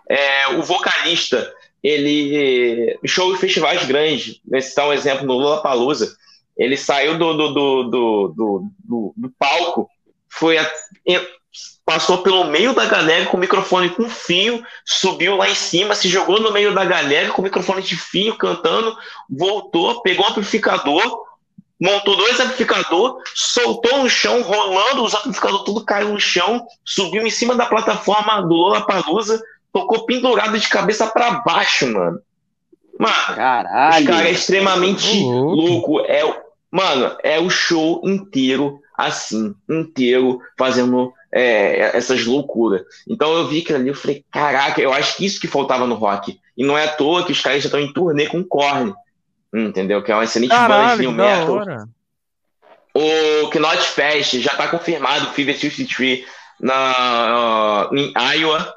É, 0.09 0.49
o 0.55 0.63
vocalista, 0.63 1.53
ele. 1.83 2.97
Show 3.05 3.33
em 3.33 3.37
festivais 3.37 3.85
grandes. 3.85 4.39
Vou 4.49 4.61
citar 4.61 4.87
um 4.87 4.93
exemplo 4.93 5.25
no 5.25 5.33
Lollapalooza. 5.33 6.15
Ele 6.57 6.77
saiu 6.77 7.17
do, 7.17 7.33
do, 7.33 7.47
do, 7.53 7.83
do, 7.83 8.27
do, 8.35 8.71
do- 8.83 9.13
do 9.15 9.29
palco, 9.37 9.87
foi 10.29 10.57
a- 10.57 10.71
passou 11.85 12.17
pelo 12.19 12.43
meio 12.45 12.73
da 12.73 12.85
galera 12.85 13.25
com 13.27 13.37
o 13.37 13.39
microfone 13.39 13.89
com 13.89 14.09
fio, 14.09 14.61
subiu 14.85 15.37
lá 15.37 15.49
em 15.49 15.55
cima, 15.55 15.95
se 15.95 16.09
jogou 16.09 16.39
no 16.41 16.51
meio 16.51 16.73
da 16.73 16.83
galera 16.83 17.29
com 17.29 17.41
o 17.41 17.43
microfone 17.45 17.81
de 17.81 17.95
fio 17.95 18.35
cantando, 18.37 18.95
voltou, 19.29 20.01
pegou 20.01 20.25
o 20.25 20.29
amplificador, 20.29 21.21
montou 21.79 22.17
dois 22.17 22.39
amplificadores, 22.41 23.23
soltou 23.33 23.99
no 24.03 24.09
chão, 24.09 24.41
rolando, 24.41 25.03
os 25.05 25.13
amplificadores 25.13 25.63
tudo 25.65 25.85
caiu 25.85 26.09
no 26.09 26.19
chão, 26.19 26.65
subiu 26.83 27.25
em 27.25 27.29
cima 27.31 27.55
da 27.55 27.65
plataforma 27.65 28.41
do 28.41 28.53
Lollapalooza, 28.53 29.41
tocou 29.71 30.05
pendurado 30.05 30.59
de 30.59 30.67
cabeça 30.67 31.07
para 31.07 31.31
baixo, 31.39 31.87
mano. 31.87 32.19
Mano, 32.99 33.35
Caralho. 33.35 33.99
os 34.01 34.07
caras 34.07 34.25
é 34.27 34.31
extremamente 34.31 35.19
Ô, 35.23 35.29
louco. 35.29 35.91
louco. 35.93 35.99
É, 36.07 36.25
o- 36.25 36.35
mano, 36.71 37.15
é 37.23 37.39
o 37.39 37.49
show 37.49 38.01
inteiro 38.03 38.81
assim, 38.97 39.53
inteiro, 39.69 40.41
fazendo 40.57 41.13
é, 41.37 41.95
essas 41.95 42.25
loucuras. 42.25 42.81
Então 43.07 43.31
eu 43.31 43.47
vi 43.47 43.61
que 43.61 43.71
ali, 43.71 43.89
eu 43.89 43.93
falei, 43.93 44.25
caraca, 44.31 44.81
eu 44.81 44.91
acho 44.91 45.15
que 45.15 45.25
isso 45.25 45.39
que 45.39 45.47
faltava 45.47 45.85
no 45.85 45.93
rock. 45.93 46.39
E 46.57 46.65
não 46.65 46.75
é 46.75 46.85
à 46.85 46.87
toa 46.87 47.23
que 47.23 47.31
os 47.31 47.39
caras 47.39 47.61
já 47.61 47.67
estão 47.67 47.79
em 47.79 47.93
turnê 47.93 48.25
com 48.25 48.43
Korn. 48.43 48.91
Entendeu? 49.53 50.01
Que 50.01 50.11
é 50.11 50.15
uma 50.15 50.23
excelente 50.23 50.49
banda 50.49 50.63
de 50.63 50.67
Caralho, 50.67 50.99
new 50.99 51.11
metal. 51.11 51.53
hora. 51.53 51.89
O 52.91 53.49
Knot 53.51 53.83
Fest 53.83 54.39
já 54.39 54.53
está 54.53 54.67
confirmado, 54.67 55.31
Fever 55.33 55.55
53 55.55 56.25
na, 56.59 57.87
em 57.93 58.11
Iowa. 58.35 58.73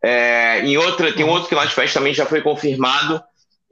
É, 0.00 0.60
em 0.60 0.76
outra, 0.76 1.12
tem 1.12 1.24
outro 1.24 1.56
Knot 1.56 1.74
Fest 1.74 1.94
também 1.94 2.14
já 2.14 2.24
foi 2.24 2.42
confirmado. 2.42 3.20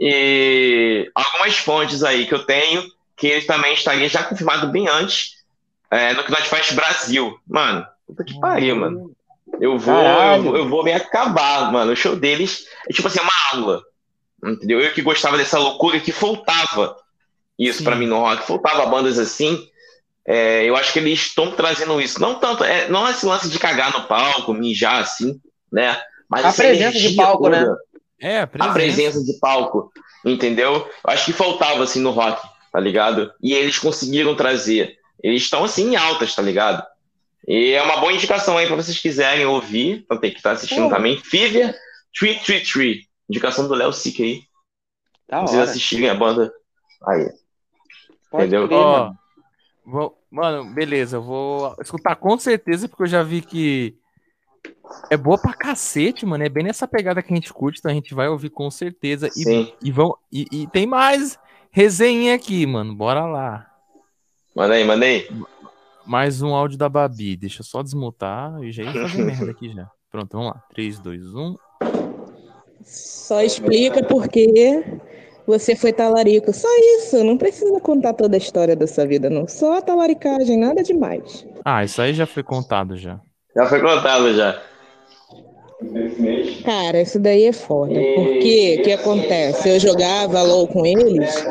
E 0.00 1.08
algumas 1.14 1.58
fontes 1.58 2.02
aí 2.02 2.26
que 2.26 2.34
eu 2.34 2.44
tenho, 2.44 2.84
que 3.16 3.28
ele 3.28 3.44
também 3.44 3.74
estaria 3.74 4.08
já 4.08 4.24
confirmado 4.24 4.66
bem 4.66 4.88
antes, 4.88 5.44
é, 5.88 6.12
no 6.14 6.24
Knot 6.24 6.42
Fest 6.42 6.74
Brasil. 6.74 7.38
Mano, 7.46 7.86
puta 8.06 8.24
que 8.24 8.38
pariu, 8.40 8.76
mano. 8.76 9.12
Eu 9.60 9.78
vou, 9.78 9.94
eu, 9.94 10.42
vou- 10.42 10.56
eu 10.56 10.68
vou 10.68 10.84
me 10.84 10.92
acabar, 10.92 11.70
mano. 11.72 11.92
O 11.92 11.96
show 11.96 12.16
deles 12.16 12.64
é 12.88 12.92
tipo 12.92 13.08
assim, 13.08 13.20
uma 13.20 13.32
aula. 13.52 13.82
Entendeu? 14.44 14.80
Eu 14.80 14.92
que 14.92 15.02
gostava 15.02 15.36
dessa 15.36 15.58
loucura 15.58 16.00
que 16.00 16.10
faltava 16.12 16.96
isso 17.58 17.84
pra 17.84 17.94
mim 17.94 18.06
no 18.06 18.18
rock, 18.18 18.46
faltava 18.46 18.86
bandas 18.86 19.18
assim. 19.18 19.68
É, 20.26 20.64
eu 20.64 20.74
acho 20.76 20.92
que 20.92 20.98
eles 20.98 21.20
estão 21.20 21.50
trazendo 21.52 22.00
isso. 22.00 22.20
Não 22.20 22.36
tanto, 22.36 22.64
é, 22.64 22.88
não 22.88 23.08
esse 23.08 23.26
lance 23.26 23.48
de 23.48 23.58
cagar 23.58 23.92
no 23.92 24.04
palco, 24.06 24.52
mijar 24.54 25.00
assim, 25.02 25.40
né? 25.70 26.00
Mas 26.28 26.44
A 26.44 26.52
presença 26.52 26.98
de 26.98 27.14
palco, 27.14 27.48
né? 27.48 27.60
toda, 27.64 27.76
É, 28.20 28.38
a 28.40 28.42
A 28.44 28.46
presença. 28.46 28.72
presença 28.74 29.24
de 29.24 29.38
palco, 29.38 29.92
entendeu? 30.24 30.74
Eu 30.74 30.90
acho 31.12 31.26
que 31.26 31.32
faltava 31.32 31.82
assim 31.84 32.00
no 32.00 32.10
rock, 32.10 32.40
tá 32.72 32.80
ligado? 32.80 33.32
E 33.42 33.52
eles 33.52 33.78
conseguiram 33.78 34.34
trazer. 34.34 34.96
Eles 35.22 35.42
estão 35.42 35.62
assim 35.64 35.90
em 35.92 35.96
altas, 35.96 36.34
tá 36.34 36.42
ligado? 36.42 36.84
E 37.48 37.72
é 37.72 37.82
uma 37.82 37.96
boa 37.98 38.12
indicação 38.12 38.56
aí 38.56 38.66
pra 38.66 38.76
vocês 38.76 38.98
quiserem 38.98 39.44
ouvir, 39.46 40.02
então 40.04 40.16
tem 40.18 40.30
que 40.30 40.36
estar 40.36 40.52
assistindo 40.52 40.88
Pô. 40.88 40.94
também. 40.94 41.18
Fever 41.18 41.74
333, 42.18 43.06
indicação 43.28 43.66
do 43.66 43.74
Léo 43.74 43.92
Sique 43.92 44.22
aí. 44.22 44.42
Pra 45.26 45.40
vocês 45.40 45.60
hora. 45.60 45.70
assistirem 45.70 46.08
a 46.08 46.14
banda. 46.14 46.52
Aí. 47.08 47.24
Pode 48.30 48.44
entendeu? 48.46 48.66
crer, 48.68 48.78
Ó, 48.78 48.98
mano. 49.04 49.18
vou- 49.84 50.18
mano, 50.30 50.72
beleza, 50.72 51.16
eu 51.16 51.22
vou 51.22 51.74
escutar 51.80 52.14
com 52.16 52.38
certeza, 52.38 52.88
porque 52.88 53.02
eu 53.02 53.06
já 53.08 53.22
vi 53.22 53.42
que 53.42 53.96
é 55.10 55.16
boa 55.16 55.36
pra 55.40 55.52
cacete, 55.52 56.24
mano. 56.24 56.44
É 56.44 56.48
bem 56.48 56.62
nessa 56.64 56.86
pegada 56.86 57.22
que 57.22 57.32
a 57.32 57.36
gente 57.36 57.52
curte, 57.52 57.78
então 57.80 57.90
a 57.90 57.94
gente 57.94 58.14
vai 58.14 58.28
ouvir 58.28 58.50
com 58.50 58.70
certeza. 58.70 59.26
E, 59.28 59.42
Sim. 59.42 59.72
e, 59.82 59.90
vão, 59.90 60.16
e, 60.30 60.46
e 60.52 60.66
tem 60.68 60.86
mais 60.86 61.38
resenha 61.70 62.34
aqui, 62.34 62.64
mano. 62.66 62.94
Bora 62.94 63.24
lá. 63.26 63.66
Manda 64.54 64.74
aí, 64.74 64.84
manda 64.84 65.04
aí. 65.06 65.26
Mais 66.06 66.42
um 66.42 66.54
áudio 66.54 66.76
da 66.76 66.88
Babi. 66.88 67.36
Deixa 67.36 67.60
eu 67.60 67.64
só 67.64 67.82
desmutar 67.82 68.62
e 68.62 68.72
já 68.72 68.82
ia 68.82 68.92
fazer 68.92 69.24
merda 69.24 69.50
aqui 69.50 69.72
já. 69.72 69.88
Pronto, 70.10 70.28
vamos 70.32 70.48
lá. 70.48 70.56
um. 70.56 70.74
3, 70.74 70.98
2, 70.98 71.22
1. 71.34 71.56
Só 72.84 73.40
explica 73.40 74.02
por 74.04 74.28
que 74.28 74.84
você 75.46 75.74
foi 75.76 75.92
talarico. 75.92 76.52
Só 76.52 76.68
isso. 76.98 77.22
Não 77.24 77.38
precisa 77.38 77.80
contar 77.80 78.12
toda 78.14 78.36
a 78.36 78.38
história 78.38 78.76
da 78.76 78.86
sua 78.86 79.06
vida, 79.06 79.30
não. 79.30 79.46
Só 79.48 79.78
a 79.78 79.82
talaricagem, 79.82 80.58
nada 80.58 80.82
demais. 80.82 81.46
Ah, 81.64 81.84
isso 81.84 82.02
aí 82.02 82.12
já 82.12 82.26
foi 82.26 82.42
contado 82.42 82.96
já. 82.96 83.20
Já 83.56 83.66
foi 83.66 83.80
contado 83.80 84.34
já. 84.34 84.60
Cara, 86.64 87.02
isso 87.02 87.18
daí 87.18 87.44
é 87.44 87.52
foda. 87.52 87.94
Porque 87.94 88.78
o 88.78 88.82
que 88.84 88.92
acontece? 88.92 89.68
Eu 89.68 89.80
jogava 89.80 90.42
LOL 90.42 90.66
com 90.68 90.84
eles 90.86 91.44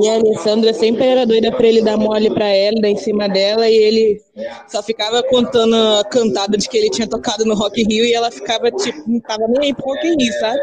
e 0.00 0.08
a 0.08 0.14
Alessandra 0.14 0.72
sempre 0.72 1.04
era 1.04 1.26
doida 1.26 1.52
pra 1.52 1.66
ele 1.66 1.82
dar 1.82 1.96
mole 1.96 2.32
pra 2.32 2.46
ela, 2.46 2.80
dar 2.80 2.88
em 2.88 2.96
cima 2.96 3.28
dela, 3.28 3.68
e 3.68 3.74
ele 3.74 4.22
só 4.66 4.82
ficava 4.82 5.22
contando 5.24 5.74
a 5.74 6.04
cantada 6.04 6.56
de 6.56 6.68
que 6.68 6.78
ele 6.78 6.90
tinha 6.90 7.06
tocado 7.06 7.44
no 7.44 7.54
Rock 7.54 7.82
in 7.82 7.86
Rio 7.86 8.04
e 8.04 8.14
ela 8.14 8.30
ficava, 8.30 8.70
tipo, 8.70 8.98
não 9.06 9.20
tava 9.20 9.46
nem 9.48 9.68
aí 9.68 9.74
pro 9.74 9.84
Rock 9.84 10.08
Rio, 10.08 10.32
sabe? 10.40 10.60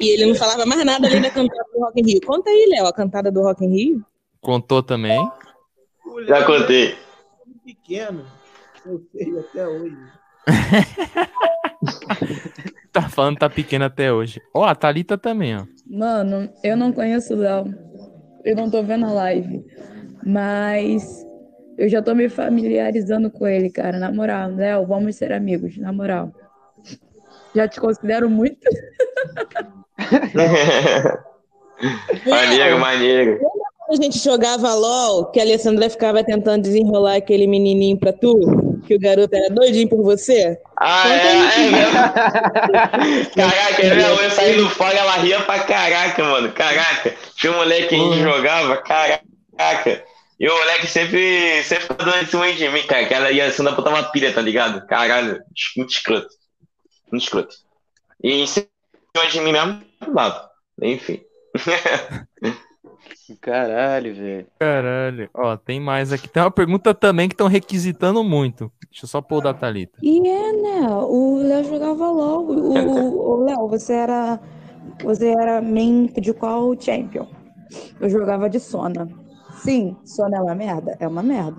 E 0.00 0.08
ele 0.08 0.26
não 0.26 0.34
falava 0.34 0.64
mais 0.64 0.84
nada 0.84 1.06
ali 1.06 1.20
da 1.20 1.30
cantada 1.30 1.64
do 1.72 1.80
Rock 1.80 2.00
in 2.00 2.06
Rio. 2.06 2.20
Conta 2.26 2.50
aí, 2.50 2.66
Léo, 2.70 2.86
a 2.86 2.92
cantada 2.92 3.30
do 3.30 3.42
Rock 3.42 3.64
in 3.64 3.68
Rio. 3.68 4.06
Contou 4.40 4.82
também. 4.82 5.20
Já 6.26 6.44
contei. 6.44 6.88
é 6.90 6.94
pequeno. 7.64 8.24
Eu 8.86 9.02
sei 9.12 9.38
até 9.38 9.66
hoje. 9.66 9.96
Tá 12.94 13.08
falando 13.08 13.34
que 13.34 13.40
tá 13.40 13.50
pequeno 13.50 13.84
até 13.86 14.12
hoje. 14.12 14.40
Ó, 14.54 14.64
a 14.64 14.72
Thalita 14.72 15.18
também, 15.18 15.56
ó. 15.56 15.64
Mano, 15.84 16.48
eu 16.62 16.76
não 16.76 16.92
conheço 16.92 17.34
o 17.34 17.36
Léo. 17.36 17.74
Eu 18.44 18.54
não 18.54 18.70
tô 18.70 18.84
vendo 18.84 19.04
a 19.04 19.12
live. 19.12 19.64
Mas 20.24 21.26
eu 21.76 21.88
já 21.88 22.00
tô 22.00 22.14
me 22.14 22.28
familiarizando 22.28 23.32
com 23.32 23.48
ele, 23.48 23.68
cara. 23.68 23.98
Na 23.98 24.12
moral, 24.12 24.50
Léo, 24.50 24.86
vamos 24.86 25.16
ser 25.16 25.32
amigos, 25.32 25.76
na 25.76 25.92
moral. 25.92 26.32
Já 27.52 27.66
te 27.66 27.80
considero 27.80 28.30
muito. 28.30 28.60
maneiro, 32.24 32.78
maneiro. 32.78 33.40
a 33.90 33.96
gente 33.96 34.20
jogava 34.20 34.72
LOL, 34.72 35.32
que 35.32 35.40
a 35.40 35.42
Alessandra 35.42 35.90
ficava 35.90 36.22
tentando 36.22 36.62
desenrolar 36.62 37.16
aquele 37.16 37.48
menininho 37.48 37.98
pra 37.98 38.12
tu, 38.12 38.38
que 38.84 38.94
o 38.94 39.00
garoto 39.00 39.34
era 39.34 39.52
doidinho 39.52 39.88
por 39.88 40.02
você? 40.02 40.58
Ah, 40.76 41.02
Conta 41.02 41.14
é, 41.14 41.30
aí, 41.30 41.66
é 41.66 41.70
mesmo. 41.70 41.94
Caraca, 43.34 43.94
minha 43.94 44.14
mãe 44.14 44.30
saindo 44.30 44.68
fora, 44.70 44.96
ela 44.96 45.16
ria 45.16 45.40
pra 45.40 45.60
caraca, 45.60 46.22
mano. 46.22 46.52
Caraca. 46.52 47.14
Tinha 47.36 47.52
um 47.52 47.56
moleque 47.56 47.88
que 47.88 47.94
a 47.94 47.98
gente 47.98 48.22
jogava, 48.22 48.76
caraca. 48.78 50.04
E 50.38 50.48
o 50.48 50.56
moleque 50.56 50.86
sempre, 50.86 51.62
sempre 51.62 51.84
ficava 51.84 52.10
dando 52.10 52.22
em 52.22 52.26
cima 52.26 52.52
de 52.52 52.68
mim, 52.68 52.82
cara. 52.82 53.06
Que 53.06 53.14
ela 53.14 53.30
ia 53.30 53.46
assim, 53.46 53.64
botar 53.64 53.90
uma 53.90 54.04
pilha, 54.04 54.32
tá 54.32 54.40
ligado? 54.40 54.86
Caralho, 54.86 55.40
muito 55.76 55.90
escroto. 55.90 56.28
Muito 57.10 57.22
escroto. 57.22 57.54
E 58.22 58.42
em 58.42 58.46
cima 58.46 58.66
de 59.30 59.40
mim 59.40 59.52
mesmo, 59.52 59.82
lado. 60.12 60.48
Enfim. 60.82 61.22
Caralho, 63.40 64.14
velho. 64.14 64.46
Caralho. 64.58 65.30
Ó, 65.34 65.56
tem 65.56 65.80
mais 65.80 66.12
aqui. 66.12 66.28
Tem 66.28 66.42
uma 66.42 66.50
pergunta 66.50 66.94
também 66.94 67.28
que 67.28 67.34
estão 67.34 67.46
requisitando 67.46 68.22
muito. 68.22 68.70
Deixa 68.90 69.04
eu 69.04 69.08
só 69.08 69.20
pôr 69.22 69.38
o 69.38 69.40
da 69.40 69.54
Thalita. 69.54 69.98
E 70.02 70.28
é, 70.28 70.52
né? 70.52 70.88
O 70.90 71.38
Léo 71.38 71.64
jogava 71.64 72.10
LOL. 72.10 72.46
O, 72.46 72.74
o- 72.78 73.30
o 73.32 73.44
Léo, 73.44 73.68
você 73.68 73.94
era. 73.94 74.40
Você 75.02 75.28
era 75.28 75.62
main 75.62 76.06
de 76.06 76.32
qual 76.34 76.78
champion? 76.78 77.26
Eu 78.00 78.08
jogava 78.10 78.48
de 78.50 78.60
Sona. 78.60 79.08
Sim, 79.56 79.96
Sona 80.04 80.36
é 80.36 80.40
uma 80.40 80.54
merda? 80.54 80.96
É 81.00 81.08
uma 81.08 81.22
merda. 81.22 81.56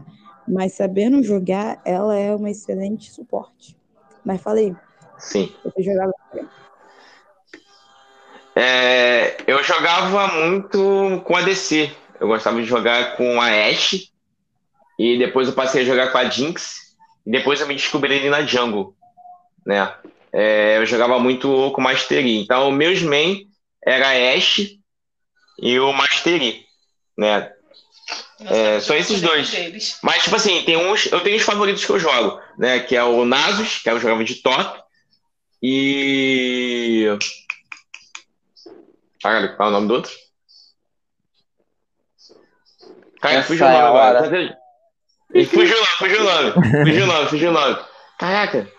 Mas 0.47 0.73
sabendo 0.73 1.23
jogar, 1.23 1.81
ela 1.83 2.15
é 2.15 2.33
uma 2.35 2.51
excelente 2.51 3.11
suporte. 3.11 3.75
Mas 4.23 4.41
falei, 4.41 4.75
Sim. 5.17 5.51
você 5.63 5.81
jogava. 5.81 6.13
É, 8.55 9.37
eu 9.45 9.61
jogava 9.63 10.27
muito 10.27 11.21
com 11.25 11.35
a 11.35 11.41
DC. 11.41 11.91
Eu 12.19 12.27
gostava 12.27 12.61
de 12.61 12.67
jogar 12.67 13.17
com 13.17 13.41
a 13.41 13.47
Ashe. 13.47 14.09
E 14.97 15.17
depois 15.17 15.47
eu 15.47 15.53
passei 15.53 15.81
a 15.81 15.85
jogar 15.85 16.11
com 16.11 16.17
a 16.17 16.29
Jinx. 16.29 16.95
E 17.25 17.31
depois 17.31 17.59
eu 17.59 17.67
me 17.67 17.75
descobri 17.75 18.17
ali 18.17 18.29
na 18.29 18.43
Jungle. 18.43 18.95
Né? 19.65 19.93
É, 20.31 20.77
eu 20.77 20.85
jogava 20.85 21.19
muito 21.19 21.71
com 21.71 21.81
Mastery. 21.81 22.39
Então, 22.39 22.71
meus 22.71 23.01
main 23.01 23.47
era 23.85 24.07
a 24.07 24.33
Ashe 24.33 24.79
e 25.59 25.79
o 25.79 25.91
Mastery. 25.91 26.65
Né? 27.17 27.51
É, 28.39 28.79
só 28.79 28.95
esses 28.95 29.21
dois. 29.21 29.49
Deles. 29.49 29.97
Mas, 30.01 30.23
tipo 30.23 30.35
assim, 30.35 30.61
tem 30.63 30.77
uns. 30.77 31.05
Eu 31.11 31.21
tenho 31.21 31.37
os 31.37 31.43
favoritos 31.43 31.85
que 31.85 31.91
eu 31.91 31.99
jogo, 31.99 32.39
né? 32.57 32.79
Que 32.79 32.95
é 32.95 33.03
o 33.03 33.25
Nasus, 33.25 33.79
que 33.79 33.89
eu 33.89 33.99
jogava 33.99 34.23
de 34.23 34.35
top. 34.35 34.81
E. 35.63 37.07
Caralho, 39.25 39.55
qual 39.57 39.69
é 39.69 39.71
o 39.71 39.73
nome 39.73 39.87
do 39.87 39.93
outro? 39.95 40.11
Cara, 43.19 43.39
Essa 43.39 43.47
fugiu 43.47 43.65
o 43.65 43.69
é 43.69 43.71
nome 43.71 43.87
agora. 43.87 44.55
Ih, 45.33 45.45
Fugiu 45.47 45.75
o 45.75 45.79
nome, 45.79 45.97
fugiu 45.97 46.21
o 46.21 46.23
nome. 46.23 46.51
Fugiu 46.85 47.03
o 47.03 47.07
nome, 47.07 47.29
fugiu 47.29 47.49
o 47.49 47.53
nome. 47.53 47.85
Caraca. 48.19 48.71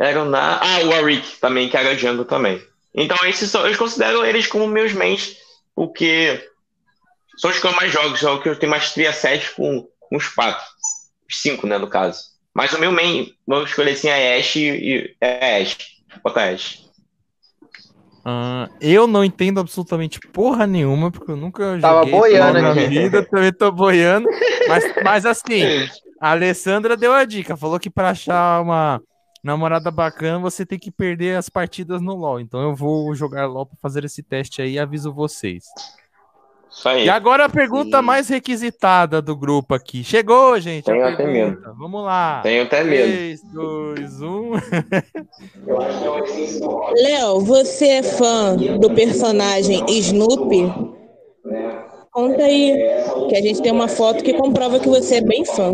Era 0.00 0.22
o 0.22 0.24
Na. 0.24 0.58
Ah, 0.60 0.80
o 0.80 0.88
Warwick 0.88 1.38
também, 1.38 1.68
que 1.68 1.76
era 1.76 1.94
Django 1.94 2.24
também. 2.24 2.60
Então, 2.92 3.16
esses 3.24 3.48
são, 3.48 3.64
eu 3.68 3.78
considero 3.78 4.24
eles 4.24 4.48
como 4.48 4.66
meus 4.66 4.92
mains, 4.92 5.36
porque 5.76 6.44
são 7.36 7.48
os 7.48 7.60
que 7.60 7.66
eu 7.68 7.72
mais 7.74 7.92
jogo, 7.92 8.16
são 8.16 8.34
os 8.34 8.42
que 8.42 8.48
eu 8.48 8.58
tenho 8.58 8.70
maestria 8.70 9.12
7 9.12 9.52
com, 9.52 9.88
com 10.00 10.16
os 10.16 10.26
4. 10.26 10.60
Os 11.30 11.40
5, 11.40 11.68
né, 11.68 11.78
no 11.78 11.86
caso. 11.86 12.20
Mas 12.52 12.72
o 12.72 12.80
meu 12.80 12.90
main, 12.90 13.32
vamos 13.46 13.70
escolher 13.70 13.92
assim, 13.92 14.08
é 14.08 14.38
Ashe 14.38 14.58
e 14.58 15.16
é 15.20 15.62
Ashe. 15.62 15.76
Bota 16.20 16.50
Ashe. 16.52 16.87
Ah, 18.30 18.68
eu 18.78 19.06
não 19.06 19.24
entendo 19.24 19.58
absolutamente 19.58 20.20
porra 20.20 20.66
nenhuma, 20.66 21.10
porque 21.10 21.32
eu 21.32 21.36
nunca 21.36 21.78
Tava 21.80 22.00
joguei 22.00 22.12
boiando 22.12 22.60
na 22.60 22.74
vida, 22.74 23.24
também 23.24 23.50
tô 23.50 23.72
boiando. 23.72 24.28
Mas, 24.68 24.84
mas 25.02 25.24
assim, 25.24 25.62
a 26.20 26.32
Alessandra 26.32 26.94
deu 26.94 27.14
a 27.14 27.24
dica, 27.24 27.56
falou 27.56 27.80
que 27.80 27.88
pra 27.88 28.10
achar 28.10 28.60
uma 28.60 29.00
namorada 29.42 29.90
bacana, 29.90 30.38
você 30.40 30.66
tem 30.66 30.78
que 30.78 30.90
perder 30.90 31.38
as 31.38 31.48
partidas 31.48 32.02
no 32.02 32.14
LoL. 32.14 32.38
Então 32.38 32.60
eu 32.60 32.74
vou 32.74 33.14
jogar 33.14 33.46
LoL 33.46 33.64
pra 33.64 33.78
fazer 33.80 34.04
esse 34.04 34.22
teste 34.22 34.60
aí 34.60 34.72
e 34.72 34.78
aviso 34.78 35.10
vocês. 35.10 35.64
Isso 36.70 36.88
aí. 36.88 37.06
E 37.06 37.10
agora 37.10 37.46
a 37.46 37.48
pergunta 37.48 37.98
Sim. 37.98 38.04
mais 38.04 38.28
requisitada 38.28 39.22
do 39.22 39.36
grupo 39.36 39.74
aqui. 39.74 40.04
Chegou, 40.04 40.60
gente, 40.60 40.84
Tenho 40.84 41.06
até 41.06 41.16
pergunta. 41.16 41.72
Vamos 41.76 42.04
lá. 42.04 42.40
Tenho 42.42 42.64
até 42.64 42.84
medo. 42.84 43.10
3, 43.10 43.42
2, 43.52 44.22
1. 44.22 44.50
Léo, 46.94 47.40
você 47.40 47.86
é 47.88 48.02
fã 48.02 48.56
do 48.56 48.90
personagem 48.90 49.84
Snoopy? 49.88 50.72
Conta 52.10 52.42
aí, 52.42 52.76
que 53.28 53.36
a 53.36 53.40
gente 53.40 53.62
tem 53.62 53.72
uma 53.72 53.88
foto 53.88 54.22
que 54.24 54.34
comprova 54.34 54.80
que 54.80 54.88
você 54.88 55.16
é 55.16 55.20
bem 55.20 55.44
fã. 55.44 55.72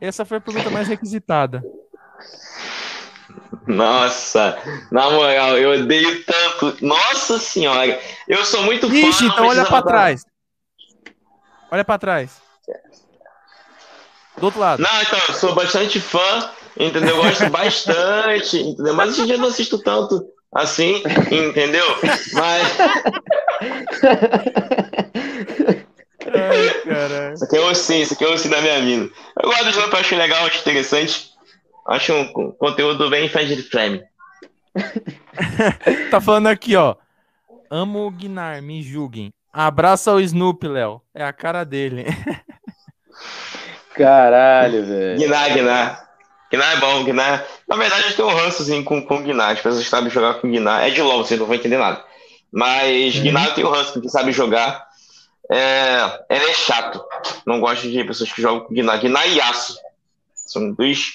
Essa 0.00 0.24
foi 0.24 0.38
a 0.38 0.40
pergunta 0.40 0.70
mais 0.70 0.88
requisitada. 0.88 1.62
Nossa, 3.66 4.58
na 4.90 5.10
moral, 5.10 5.56
eu 5.58 5.80
odeio 5.82 6.24
tanto. 6.24 6.76
Nossa 6.84 7.38
senhora, 7.38 8.00
eu 8.26 8.44
sou 8.44 8.62
muito 8.62 8.88
fã. 8.88 8.94
Ixi, 8.94 9.26
então 9.26 9.46
olha 9.46 9.62
botar- 9.64 9.82
trás. 9.82 10.24
Olha 11.70 11.84
pra 11.84 11.98
trás. 11.98 12.30
Do 14.38 14.46
outro 14.46 14.60
lado. 14.60 14.82
Não, 14.82 15.02
então, 15.02 15.18
eu 15.28 15.34
sou 15.34 15.54
bastante 15.54 16.00
fã, 16.00 16.50
entendeu? 16.78 17.16
Eu 17.16 17.22
gosto 17.22 17.48
bastante, 17.50 18.56
entendeu? 18.58 18.94
Mas 18.94 19.10
hoje 19.10 19.22
em 19.22 19.26
dia 19.26 19.34
eu 19.34 19.38
não 19.40 19.48
assisto 19.48 19.78
tanto 19.82 20.26
assim, 20.52 21.02
entendeu? 21.30 21.84
Mas 22.32 22.76
Ai, 26.32 26.80
caralho. 26.84 27.34
isso 27.34 27.44
aqui 27.44 27.56
é 27.56 27.60
o 27.60 27.74
sim, 27.74 28.00
isso 28.02 28.14
aqui 28.14 28.24
é 28.24 28.28
o 28.28 28.38
sim 28.38 28.48
da 28.48 28.60
minha 28.60 28.78
mina. 28.80 29.08
Eu 29.42 29.48
gosto 29.48 29.64
do 29.64 29.72
jogo, 29.72 29.94
eu 29.94 29.98
acho 30.00 30.16
legal, 30.16 30.46
acho 30.46 30.58
interessante. 30.60 31.29
Acho 31.90 32.14
um 32.14 32.32
co- 32.32 32.52
conteúdo 32.52 33.10
bem 33.10 33.28
family 33.28 33.62
friendly. 33.62 34.02
Tá 36.10 36.20
falando 36.20 36.46
aqui, 36.48 36.76
ó. 36.76 36.94
Amo 37.70 38.06
o 38.06 38.10
Guinar, 38.10 38.62
me 38.62 38.82
julguem. 38.82 39.30
Abraça 39.52 40.12
o 40.12 40.20
Snoopy, 40.20 40.68
Léo. 40.68 41.00
É 41.14 41.24
a 41.24 41.32
cara 41.32 41.64
dele. 41.64 42.04
Caralho, 43.94 44.86
velho. 44.86 45.18
Guinar, 45.18 45.52
Guinar. 45.52 46.08
Guinar 46.50 46.76
é 46.76 46.80
bom, 46.80 47.04
Guinar. 47.04 47.44
Na 47.68 47.76
verdade, 47.76 48.08
eu 48.08 48.16
tenho 48.16 48.28
um 48.28 48.34
rançozinho 48.34 48.84
com, 48.84 49.02
com 49.02 49.22
Guinar. 49.22 49.50
As 49.52 49.60
pessoas 49.60 49.84
que 49.84 49.90
sabem 49.90 50.10
jogar 50.10 50.34
com 50.34 50.50
Guinar. 50.50 50.82
É 50.86 50.90
de 50.90 51.00
LOL, 51.02 51.24
vocês 51.24 51.38
não 51.38 51.46
vão 51.46 51.56
entender 51.56 51.78
nada. 51.78 52.02
Mas 52.52 53.18
Guinar 53.18 53.46
eu 53.48 53.54
tenho 53.54 53.68
um 53.68 53.72
ranço, 53.72 53.92
porque 53.92 54.08
sabe 54.08 54.32
jogar. 54.32 54.84
É, 55.50 56.24
ele 56.30 56.44
é 56.44 56.54
chato. 56.54 57.04
Não 57.46 57.60
gosto 57.60 57.88
de 57.90 58.04
pessoas 58.04 58.32
que 58.32 58.42
jogam 58.42 58.66
com 58.66 58.74
Guinar. 58.74 59.00
Guinar 59.00 59.26
e 59.28 59.36
Yasuo. 59.38 59.76
São 60.34 60.72
dois. 60.72 61.14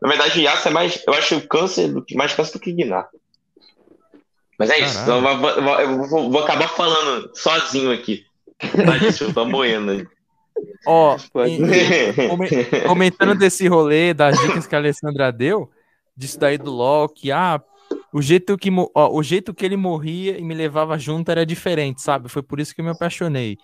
Na 0.00 0.08
verdade, 0.08 0.38
o 0.38 0.42
Yasuo 0.42 0.68
é 0.68 0.72
mais. 0.72 1.02
Eu 1.06 1.14
acho 1.14 1.40
câncer 1.48 1.88
do 1.88 2.02
que 2.04 2.14
mais 2.16 2.32
câncer 2.34 2.52
do 2.54 2.60
que 2.60 2.72
Guinar. 2.72 3.08
Mas 4.58 4.70
é 4.70 4.78
isso. 4.80 4.98
Caralho. 5.04 5.26
Eu, 5.28 5.38
vou, 5.38 5.50
eu 5.50 5.62
vou- 5.62 5.80
eu 5.80 6.08
vou- 6.08 6.30
vou 6.32 6.42
acabar 6.42 6.68
falando 6.68 7.30
sozinho 7.34 7.92
aqui. 7.92 8.24
Tá, 8.58 8.98
gente? 8.98 9.22
Eu 9.22 9.32
tô 9.32 9.46
aí. 9.46 10.06
Ó, 10.86 11.16
come- 12.28 12.48
comentando 12.86 13.34
desse 13.36 13.68
rolê, 13.68 14.12
das 14.12 14.36
dicas 14.40 14.66
que 14.66 14.74
a 14.74 14.78
Alessandra 14.78 15.30
deu, 15.30 15.70
disso 16.16 16.38
daí 16.38 16.58
do 16.58 16.72
LoL, 16.72 17.08
que 17.08 17.30
ah, 17.30 17.60
o 18.12 18.20
jeito 18.20 18.56
que, 18.58 18.68
ó, 18.94 19.10
o 19.14 19.22
jeito 19.22 19.54
que 19.54 19.64
ele 19.64 19.76
morria 19.76 20.36
e 20.36 20.42
me 20.42 20.54
levava 20.54 20.98
junto 20.98 21.30
era 21.30 21.46
diferente, 21.46 22.02
sabe? 22.02 22.28
Foi 22.28 22.42
por 22.42 22.58
isso 22.58 22.74
que 22.74 22.80
eu 22.80 22.84
me 22.84 22.90
apaixonei. 22.90 23.56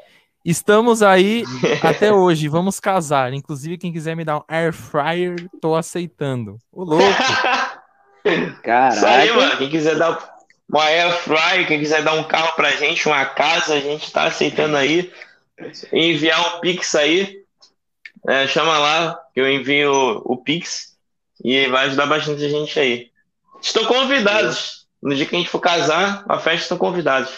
Estamos 0.44 1.02
aí 1.02 1.42
até 1.82 2.12
hoje, 2.12 2.48
vamos 2.48 2.78
casar. 2.78 3.32
Inclusive, 3.32 3.78
quem 3.78 3.92
quiser 3.92 4.14
me 4.14 4.24
dar 4.24 4.38
um 4.38 4.44
air 4.46 4.74
fryer, 4.74 5.36
tô 5.60 5.74
aceitando. 5.74 6.58
O 6.70 6.84
louco. 6.84 7.04
Isso 8.92 9.06
aí, 9.06 9.32
mano. 9.32 9.56
Quem 9.56 9.70
quiser 9.70 9.96
dar 9.96 10.36
uma 10.68 10.84
air 10.84 11.12
fry, 11.12 11.66
quem 11.66 11.78
quiser 11.78 12.02
dar 12.02 12.12
um 12.14 12.24
carro 12.24 12.54
pra 12.56 12.70
gente, 12.72 13.06
uma 13.06 13.24
casa, 13.24 13.74
a 13.74 13.80
gente 13.80 14.10
tá 14.12 14.24
aceitando 14.24 14.76
aí. 14.76 15.10
Enviar 15.92 16.56
um 16.56 16.60
Pix 16.60 16.94
aí. 16.94 17.38
é, 18.28 18.46
chama 18.46 18.78
lá, 18.78 19.18
que 19.32 19.40
eu 19.40 19.50
envio 19.50 20.20
o 20.24 20.36
Pix. 20.36 20.94
E 21.42 21.66
vai 21.68 21.86
ajudar 21.86 22.06
bastante 22.06 22.44
a 22.44 22.48
gente 22.48 22.78
aí. 22.78 23.10
Estão 23.62 23.84
convidados. 23.86 24.84
No 25.02 25.14
dia 25.14 25.26
que 25.26 25.36
a 25.36 25.38
gente 25.38 25.50
for 25.50 25.60
casar, 25.60 26.24
a 26.28 26.38
festa 26.38 26.62
estão 26.62 26.78
convidados. 26.78 27.30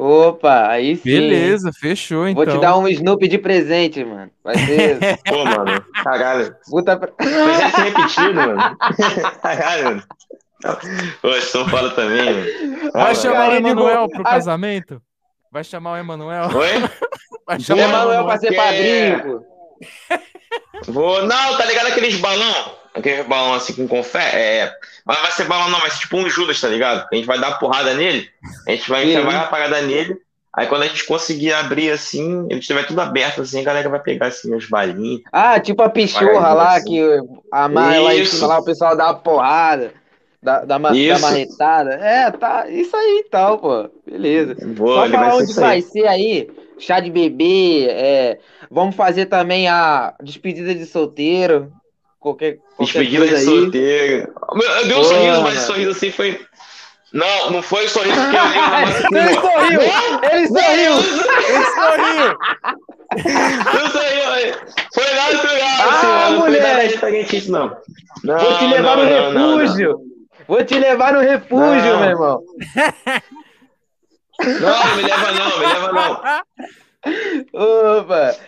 Opa, 0.00 0.68
aí 0.68 0.94
sim. 0.94 1.02
Beleza, 1.10 1.72
fechou 1.72 2.28
então. 2.28 2.44
Vou 2.44 2.54
te 2.54 2.60
dar 2.60 2.78
um 2.78 2.86
Snoopy 2.86 3.26
de 3.26 3.36
presente, 3.36 4.04
mano. 4.04 4.30
Vai 4.44 4.56
ser. 4.56 5.18
Pô, 5.26 5.44
mano. 5.44 5.84
Caralho. 6.04 6.54
Puta. 6.70 6.96
Presente 6.96 7.80
repetido, 7.80 8.34
mano. 8.34 8.76
Caralho, 9.42 9.84
mano. 9.84 10.02
São 11.42 11.68
foda 11.68 11.90
também, 11.90 12.32
mano. 12.32 12.92
Vai 12.92 13.16
chamar 13.16 13.50
o 13.50 13.54
Emanuel 13.56 14.08
pro 14.08 14.22
casamento? 14.22 15.02
Vai 15.50 15.64
chamar 15.64 15.94
o 15.94 15.96
Emanuel? 15.96 16.44
Oi? 16.54 16.68
Vai 17.44 17.58
chamar 17.58 17.82
o 17.82 17.88
Emanuel 17.88 18.24
pra 18.24 18.38
ser 18.38 18.54
padrinho, 18.54 19.22
pô. 19.24 20.92
Vou. 20.92 21.26
Não, 21.26 21.58
tá 21.58 21.64
ligado 21.64 21.88
aqueles 21.88 22.20
balão? 22.20 22.77
Aqueles 22.94 23.26
balão 23.26 23.54
assim 23.54 23.74
com 23.74 23.86
confete? 23.86 24.36
É. 24.36 24.72
Mas 25.04 25.20
vai 25.20 25.30
ser 25.30 25.44
balão, 25.44 25.70
não, 25.70 25.80
vai 25.80 25.90
ser 25.90 26.00
tipo 26.00 26.16
um 26.16 26.28
Judas, 26.28 26.60
tá 26.60 26.68
ligado? 26.68 27.06
A 27.10 27.14
gente 27.14 27.26
vai 27.26 27.38
dar 27.38 27.58
porrada 27.58 27.94
nele, 27.94 28.28
a 28.66 28.70
gente 28.72 28.88
vai 28.88 29.10
chamar 29.12 29.42
a 29.42 29.46
parada 29.46 29.80
nele, 29.82 30.20
Aí 30.58 30.66
quando 30.66 30.82
a 30.82 30.86
gente 30.88 31.06
conseguir 31.06 31.52
abrir 31.52 31.90
assim, 31.90 32.46
ele 32.50 32.58
estiver 32.58 32.84
tudo 32.84 33.00
aberto 33.00 33.42
assim, 33.42 33.60
a 33.60 33.64
galera 33.64 33.88
vai 33.88 34.00
pegar 34.00 34.26
assim 34.26 34.52
os 34.52 34.68
balinhos. 34.68 35.22
Ah, 35.30 35.60
tipo 35.60 35.80
a 35.82 35.88
pichorra 35.88 36.52
lá, 36.52 36.76
assim. 36.76 36.86
que 36.86 37.18
amarra 37.52 38.00
lá 38.00 38.14
em 38.16 38.24
cima, 38.24 38.48
lá 38.48 38.58
o 38.58 38.64
pessoal 38.64 38.96
dá 38.96 39.04
uma 39.06 39.14
porrada, 39.14 39.92
dá, 40.42 40.76
uma, 40.76 40.90
dá 40.90 40.96
Isso. 40.96 41.22
marretada. 41.22 41.90
É, 41.94 42.30
tá, 42.32 42.68
isso 42.68 42.96
aí 42.96 43.22
então, 43.24 43.56
pô. 43.58 43.88
Beleza. 44.04 44.56
Vou, 44.74 44.96
Só 44.96 45.08
falar 45.08 45.36
onde 45.36 45.52
vai 45.52 45.80
ser 45.80 46.08
aí, 46.08 46.50
chá 46.76 46.98
de 46.98 47.10
bebê, 47.12 47.86
é, 47.90 48.38
vamos 48.68 48.96
fazer 48.96 49.26
também 49.26 49.68
a 49.68 50.14
despedida 50.20 50.74
de 50.74 50.86
solteiro, 50.86 51.72
qualquer, 52.18 52.58
qualquer 52.76 52.98
Despedida 53.00 53.24
de 53.24 53.30
coisa 53.32 53.36
aí. 53.36 53.44
solteiro. 53.44 54.34
Meu, 54.54 54.70
Eu 54.70 54.84
dei 54.86 54.94
um 54.96 54.98
Pô, 54.98 55.04
sorriso, 55.04 55.42
mas 55.42 55.56
esse 55.56 55.66
sorriso 55.66 55.90
assim 55.90 56.10
foi. 56.12 56.40
Não, 57.12 57.50
não 57.50 57.62
foi 57.62 57.86
o 57.86 57.88
sorriso 57.88 58.16
que 58.16 58.36
eu 58.36 58.44
dei 59.10 59.22
Ele 59.28 59.34
sorriu! 59.34 59.80
Ele 60.30 60.46
sorriu! 60.48 60.92
Ele 61.48 61.64
sorriu! 61.64 62.38
Não 63.64 63.90
sorriu. 63.90 64.54
Foi 64.92 65.14
natural, 65.14 65.56
Ah, 65.62 65.88
assim, 65.88 66.06
mano. 66.06 66.36
Não 66.36 66.40
foi 66.42 66.50
diferente, 66.88 67.50
não. 67.50 67.66
não. 68.24 68.38
Vou 68.38 68.58
te 68.58 68.66
levar 68.66 68.96
não, 68.96 69.04
no 69.04 69.10
não, 69.10 69.32
não, 69.32 69.34
não. 69.50 69.56
refúgio! 69.58 69.90
Vou 70.46 70.64
te 70.64 70.78
levar 70.78 71.12
no 71.12 71.20
refúgio, 71.20 71.92
Não. 71.92 72.00
meu 72.00 72.10
irmão! 72.10 72.40
Não, 74.40 74.86
não 74.86 74.96
me 74.96 75.02
leva 75.02 75.32
não, 75.32 75.58
me 75.58 75.66
leva 75.66 75.92
não. 75.92 76.12
Opa! 78.00 78.34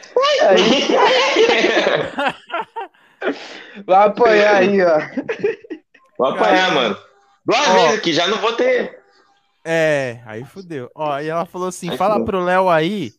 Aí, 0.48 0.88
vai 3.86 4.06
apoiar 4.08 4.56
aí, 4.56 4.80
ó. 4.82 4.98
Vou 6.18 6.28
apanhar, 6.28 6.74
mano. 6.74 6.96
Duas 7.44 7.66
vezes 7.68 7.98
aqui, 7.98 8.12
já 8.12 8.26
não 8.28 8.38
vou 8.38 8.52
ter. 8.54 8.98
É, 9.64 10.20
aí 10.26 10.44
fudeu. 10.44 10.90
Ó, 10.94 11.18
e 11.18 11.28
ela 11.28 11.44
falou 11.46 11.68
assim: 11.68 11.90
Aí 11.90 11.96
fala 11.96 12.14
fudeu. 12.14 12.26
pro 12.26 12.44
Léo 12.44 12.68
aí 12.68 13.12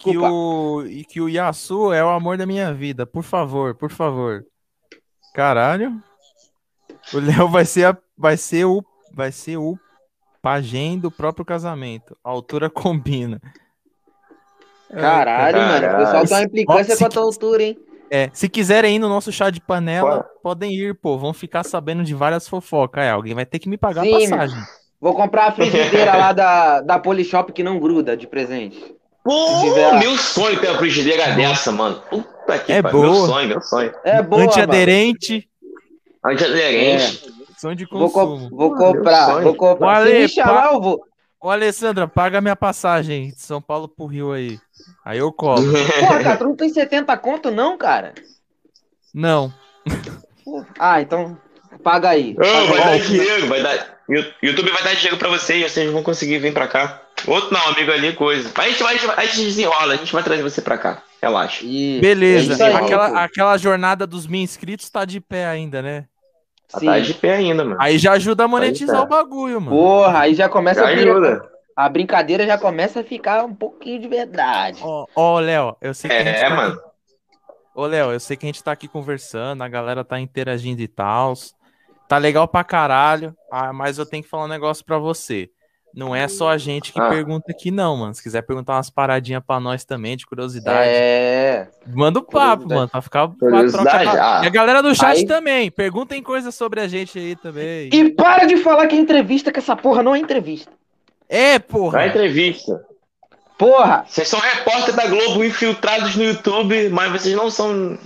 que 0.00 0.16
o, 0.16 0.84
e 0.86 1.04
que 1.04 1.20
o 1.20 1.28
Yasu 1.28 1.92
é 1.92 2.04
o 2.04 2.08
amor 2.08 2.36
da 2.36 2.46
minha 2.46 2.72
vida. 2.72 3.04
Por 3.06 3.22
favor, 3.22 3.74
por 3.74 3.90
favor. 3.90 4.44
Caralho. 5.34 6.00
O 7.12 7.18
Léo 7.18 7.48
vai 7.48 7.64
ser, 7.64 7.86
a- 7.86 7.98
vai 8.16 8.36
ser 8.36 8.64
o 8.64 8.84
vai 9.14 9.30
ser 9.32 9.56
o 9.56 9.76
pajem 10.40 10.98
do 10.98 11.10
próprio 11.10 11.44
casamento. 11.44 12.16
A 12.24 12.30
altura 12.30 12.70
combina. 12.70 13.40
Caralho, 14.90 15.56
mano. 15.58 15.76
O 15.76 15.80
Caralho. 15.80 16.04
pessoal 16.04 16.26
tá 16.26 16.34
uma 16.36 16.42
implicância 16.44 16.94
Ó, 16.94 16.98
com 16.98 17.04
a 17.04 17.08
se- 17.10 17.14
tua 17.14 17.22
altura, 17.22 17.62
hein? 17.62 17.78
É, 18.14 18.28
se 18.34 18.46
quiserem 18.46 18.96
ir 18.96 18.98
no 18.98 19.08
nosso 19.08 19.32
chá 19.32 19.48
de 19.48 19.58
panela, 19.58 20.22
podem 20.42 20.70
ir, 20.70 20.94
pô. 20.94 21.16
Vão 21.16 21.32
ficar 21.32 21.64
sabendo 21.64 22.04
de 22.04 22.14
várias 22.14 22.46
fofocas. 22.46 23.04
É, 23.04 23.10
alguém 23.10 23.34
vai 23.34 23.46
ter 23.46 23.58
que 23.58 23.70
me 23.70 23.78
pagar 23.78 24.02
Sim, 24.04 24.14
a 24.14 24.18
passagem. 24.20 24.62
Vou 25.00 25.14
comprar 25.14 25.46
a 25.46 25.52
frigideira 25.52 26.14
lá 26.14 26.32
da, 26.32 26.80
da 26.82 26.98
Polishop 26.98 27.50
que 27.52 27.62
não 27.62 27.80
gruda 27.80 28.14
de 28.14 28.26
presente. 28.26 28.94
Pô, 29.24 29.60
tiver- 29.62 29.98
meu 29.98 30.18
sonho 30.18 30.60
ter 30.60 30.68
uma 30.68 30.78
frigideira 30.78 31.32
dessa, 31.32 31.72
mano. 31.72 32.02
Puta 32.10 32.58
que 32.58 32.72
É 32.72 32.82
pariu. 32.82 33.00
Meu 33.00 33.12
boa. 33.12 33.26
sonho, 33.28 33.48
meu 33.48 33.60
sonho. 33.62 33.92
É 34.04 34.20
boa, 34.22 34.40
mano. 34.40 34.50
Antiaderente, 34.50 35.48
Antiaderente. 36.24 37.32
som 37.56 37.74
de 37.74 37.84
Vou, 37.86 38.10
co- 38.10 38.26
consumo. 38.26 38.50
vou 38.56 38.74
comprar, 38.76 39.26
sonho. 39.26 39.42
vou 39.44 39.54
comprar. 39.54 40.02
O 40.02 40.06
Se 40.06 40.12
me 40.12 40.28
chamar, 40.28 40.68
pa- 40.68 40.74
eu 40.74 40.80
vou. 40.80 41.00
Ô, 41.40 41.50
Alessandra, 41.50 42.06
paga 42.06 42.40
minha 42.40 42.54
passagem 42.54 43.28
de 43.30 43.40
São 43.40 43.60
Paulo 43.60 43.88
pro 43.88 44.06
Rio 44.06 44.32
aí. 44.32 44.58
Aí 45.04 45.18
eu 45.18 45.32
colo. 45.32 45.62
Porra, 46.00 46.22
cara, 46.22 46.36
tu 46.36 46.44
não 46.44 46.56
tem 46.56 46.68
70 46.68 47.16
conto, 47.18 47.50
não, 47.50 47.76
cara? 47.78 48.14
Não. 49.14 49.52
Ah, 50.78 51.00
então 51.00 51.36
paga 51.82 52.10
aí. 52.10 52.32
Ô, 52.32 52.40
Paga 52.40 52.66
vai 52.66 52.82
aí. 52.82 52.98
dar 53.00 53.06
dinheiro, 53.06 53.46
vai 53.48 53.62
dar. 53.62 53.98
You- 54.08 54.24
YouTube 54.42 54.70
vai 54.70 54.82
dar 54.82 54.94
dinheiro 54.94 55.16
pra 55.16 55.28
vocês 55.28 55.64
e 55.64 55.68
vocês 55.68 55.90
vão 55.90 56.02
conseguir 56.02 56.38
vir 56.38 56.52
pra 56.52 56.66
cá. 56.68 57.02
Outro 57.26 57.52
não, 57.52 57.68
amigo 57.68 57.90
ali, 57.92 58.12
coisa. 58.14 58.50
A 58.56 58.62
gente, 58.68 58.82
vai, 58.82 58.96
a 59.16 59.24
gente 59.24 59.44
desenrola, 59.44 59.94
a 59.94 59.96
gente 59.96 60.12
vai 60.12 60.22
trazer 60.22 60.42
você 60.42 60.60
pra 60.60 60.76
cá. 60.76 61.02
Relaxa. 61.22 61.64
Isso, 61.64 62.00
Beleza. 62.00 62.62
é 62.62 62.66
aí, 62.66 62.74
aquela, 62.74 63.10
pô. 63.10 63.16
aquela 63.16 63.56
jornada 63.56 64.06
dos 64.06 64.26
mil 64.26 64.40
inscritos 64.40 64.90
tá 64.90 65.04
de 65.04 65.20
pé 65.20 65.46
ainda, 65.46 65.80
né? 65.80 66.06
Sim. 66.78 66.86
Tá 66.86 66.98
de 66.98 67.14
pé 67.14 67.36
ainda, 67.36 67.64
mano. 67.64 67.76
Aí 67.80 67.96
já 67.98 68.12
ajuda 68.12 68.44
a 68.44 68.48
monetizar 68.48 68.96
tá. 68.96 69.02
o 69.04 69.06
bagulho, 69.06 69.60
mano. 69.60 69.76
Porra, 69.76 70.20
aí 70.20 70.34
já 70.34 70.48
começa 70.48 70.80
Já 70.80 70.88
a 70.88 70.94
virar- 70.94 71.12
ajuda. 71.12 71.51
A 71.76 71.88
brincadeira 71.88 72.46
já 72.46 72.58
começa 72.58 73.00
a 73.00 73.04
ficar 73.04 73.44
um 73.44 73.54
pouquinho 73.54 74.00
de 74.00 74.08
verdade. 74.08 74.80
Ó, 74.82 75.06
ó, 75.16 75.38
Léo, 75.40 75.76
eu 75.80 75.94
sei 75.94 76.10
que 76.10 76.16
a 76.16 76.24
gente 76.24 76.36
É, 76.36 76.48
tá 76.48 76.54
mano. 76.54 76.74
aqui- 76.74 76.82
Ô, 77.74 77.86
Léo, 77.86 78.12
eu 78.12 78.20
sei 78.20 78.36
que 78.36 78.44
a 78.44 78.48
gente 78.48 78.62
tá 78.62 78.72
aqui 78.72 78.86
conversando, 78.86 79.62
a 79.62 79.68
galera 79.68 80.04
tá 80.04 80.20
interagindo 80.20 80.82
e 80.82 80.88
tal. 80.88 81.32
Tá 82.06 82.18
legal 82.18 82.46
pra 82.46 82.62
caralho, 82.62 83.34
ah, 83.50 83.72
mas 83.72 83.96
eu 83.96 84.04
tenho 84.04 84.22
que 84.22 84.28
falar 84.28 84.44
um 84.44 84.48
negócio 84.48 84.84
pra 84.84 84.98
você. 84.98 85.48
Não 85.94 86.14
é 86.16 86.26
só 86.28 86.50
a 86.50 86.56
gente 86.58 86.90
que 86.92 87.00
Ah. 87.00 87.08
pergunta 87.08 87.50
aqui, 87.52 87.70
não, 87.70 87.96
mano. 87.96 88.14
Se 88.14 88.22
quiser 88.22 88.42
perguntar 88.42 88.74
umas 88.74 88.88
paradinhas 88.90 89.42
pra 89.46 89.58
nós 89.60 89.84
também, 89.84 90.16
de 90.16 90.26
curiosidade, 90.26 90.88
É. 90.90 91.68
manda 91.86 92.18
o 92.18 92.22
papo, 92.22 92.62
Curiosidade. 92.64 92.74
mano, 92.74 92.88
pra 92.90 93.02
ficar 93.02 93.28
Curiosidade, 93.28 94.04
troca. 94.04 94.38
ah. 94.38 94.44
E 94.44 94.46
a 94.46 94.50
galera 94.50 94.82
do 94.82 94.94
chat 94.94 95.18
Aí- 95.18 95.26
também, 95.26 95.70
perguntem 95.70 96.22
coisas 96.22 96.54
sobre 96.54 96.80
a 96.80 96.88
gente 96.88 97.18
aí 97.18 97.36
também. 97.36 97.88
E 97.92 98.10
para 98.10 98.44
de 98.46 98.56
falar 98.58 98.86
que 98.86 98.96
é 98.96 98.98
entrevista, 98.98 99.50
que 99.52 99.58
essa 99.58 99.76
porra 99.76 100.02
não 100.02 100.14
é 100.14 100.18
entrevista. 100.18 100.70
É, 101.32 101.58
porra. 101.58 102.06
entrevista. 102.06 102.84
Porra! 103.56 104.04
Vocês 104.06 104.28
são 104.28 104.38
repórter 104.38 104.94
da 104.94 105.06
Globo 105.06 105.42
infiltrados 105.42 106.14
no 106.14 106.24
YouTube, 106.24 106.90
mas 106.90 107.10
vocês 107.10 107.34
não 107.34 107.50
são. 107.50 107.98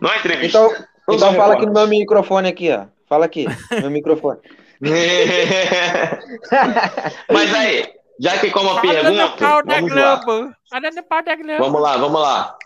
Não 0.00 0.10
é 0.10 0.18
entrevista. 0.18 0.58
Então, 0.58 0.70
Não 1.06 1.14
então 1.16 1.34
fala 1.34 1.54
aqui 1.54 1.66
no 1.66 1.72
meu 1.72 1.86
microfone 1.86 2.48
aqui, 2.48 2.72
ó. 2.72 2.86
Fala 3.06 3.26
aqui, 3.26 3.44
meu 3.80 3.90
microfone. 3.90 4.38
mas 7.30 7.54
aí, 7.54 7.86
já 8.18 8.38
que 8.38 8.50
como 8.50 8.70
a 8.70 8.80
pergunta, 8.80 9.10
vamos 9.66 9.90
lá. 9.94 10.14
Vamos 11.58 11.82
lá, 11.82 11.96
vamos 11.98 12.20
lá. 12.20 12.56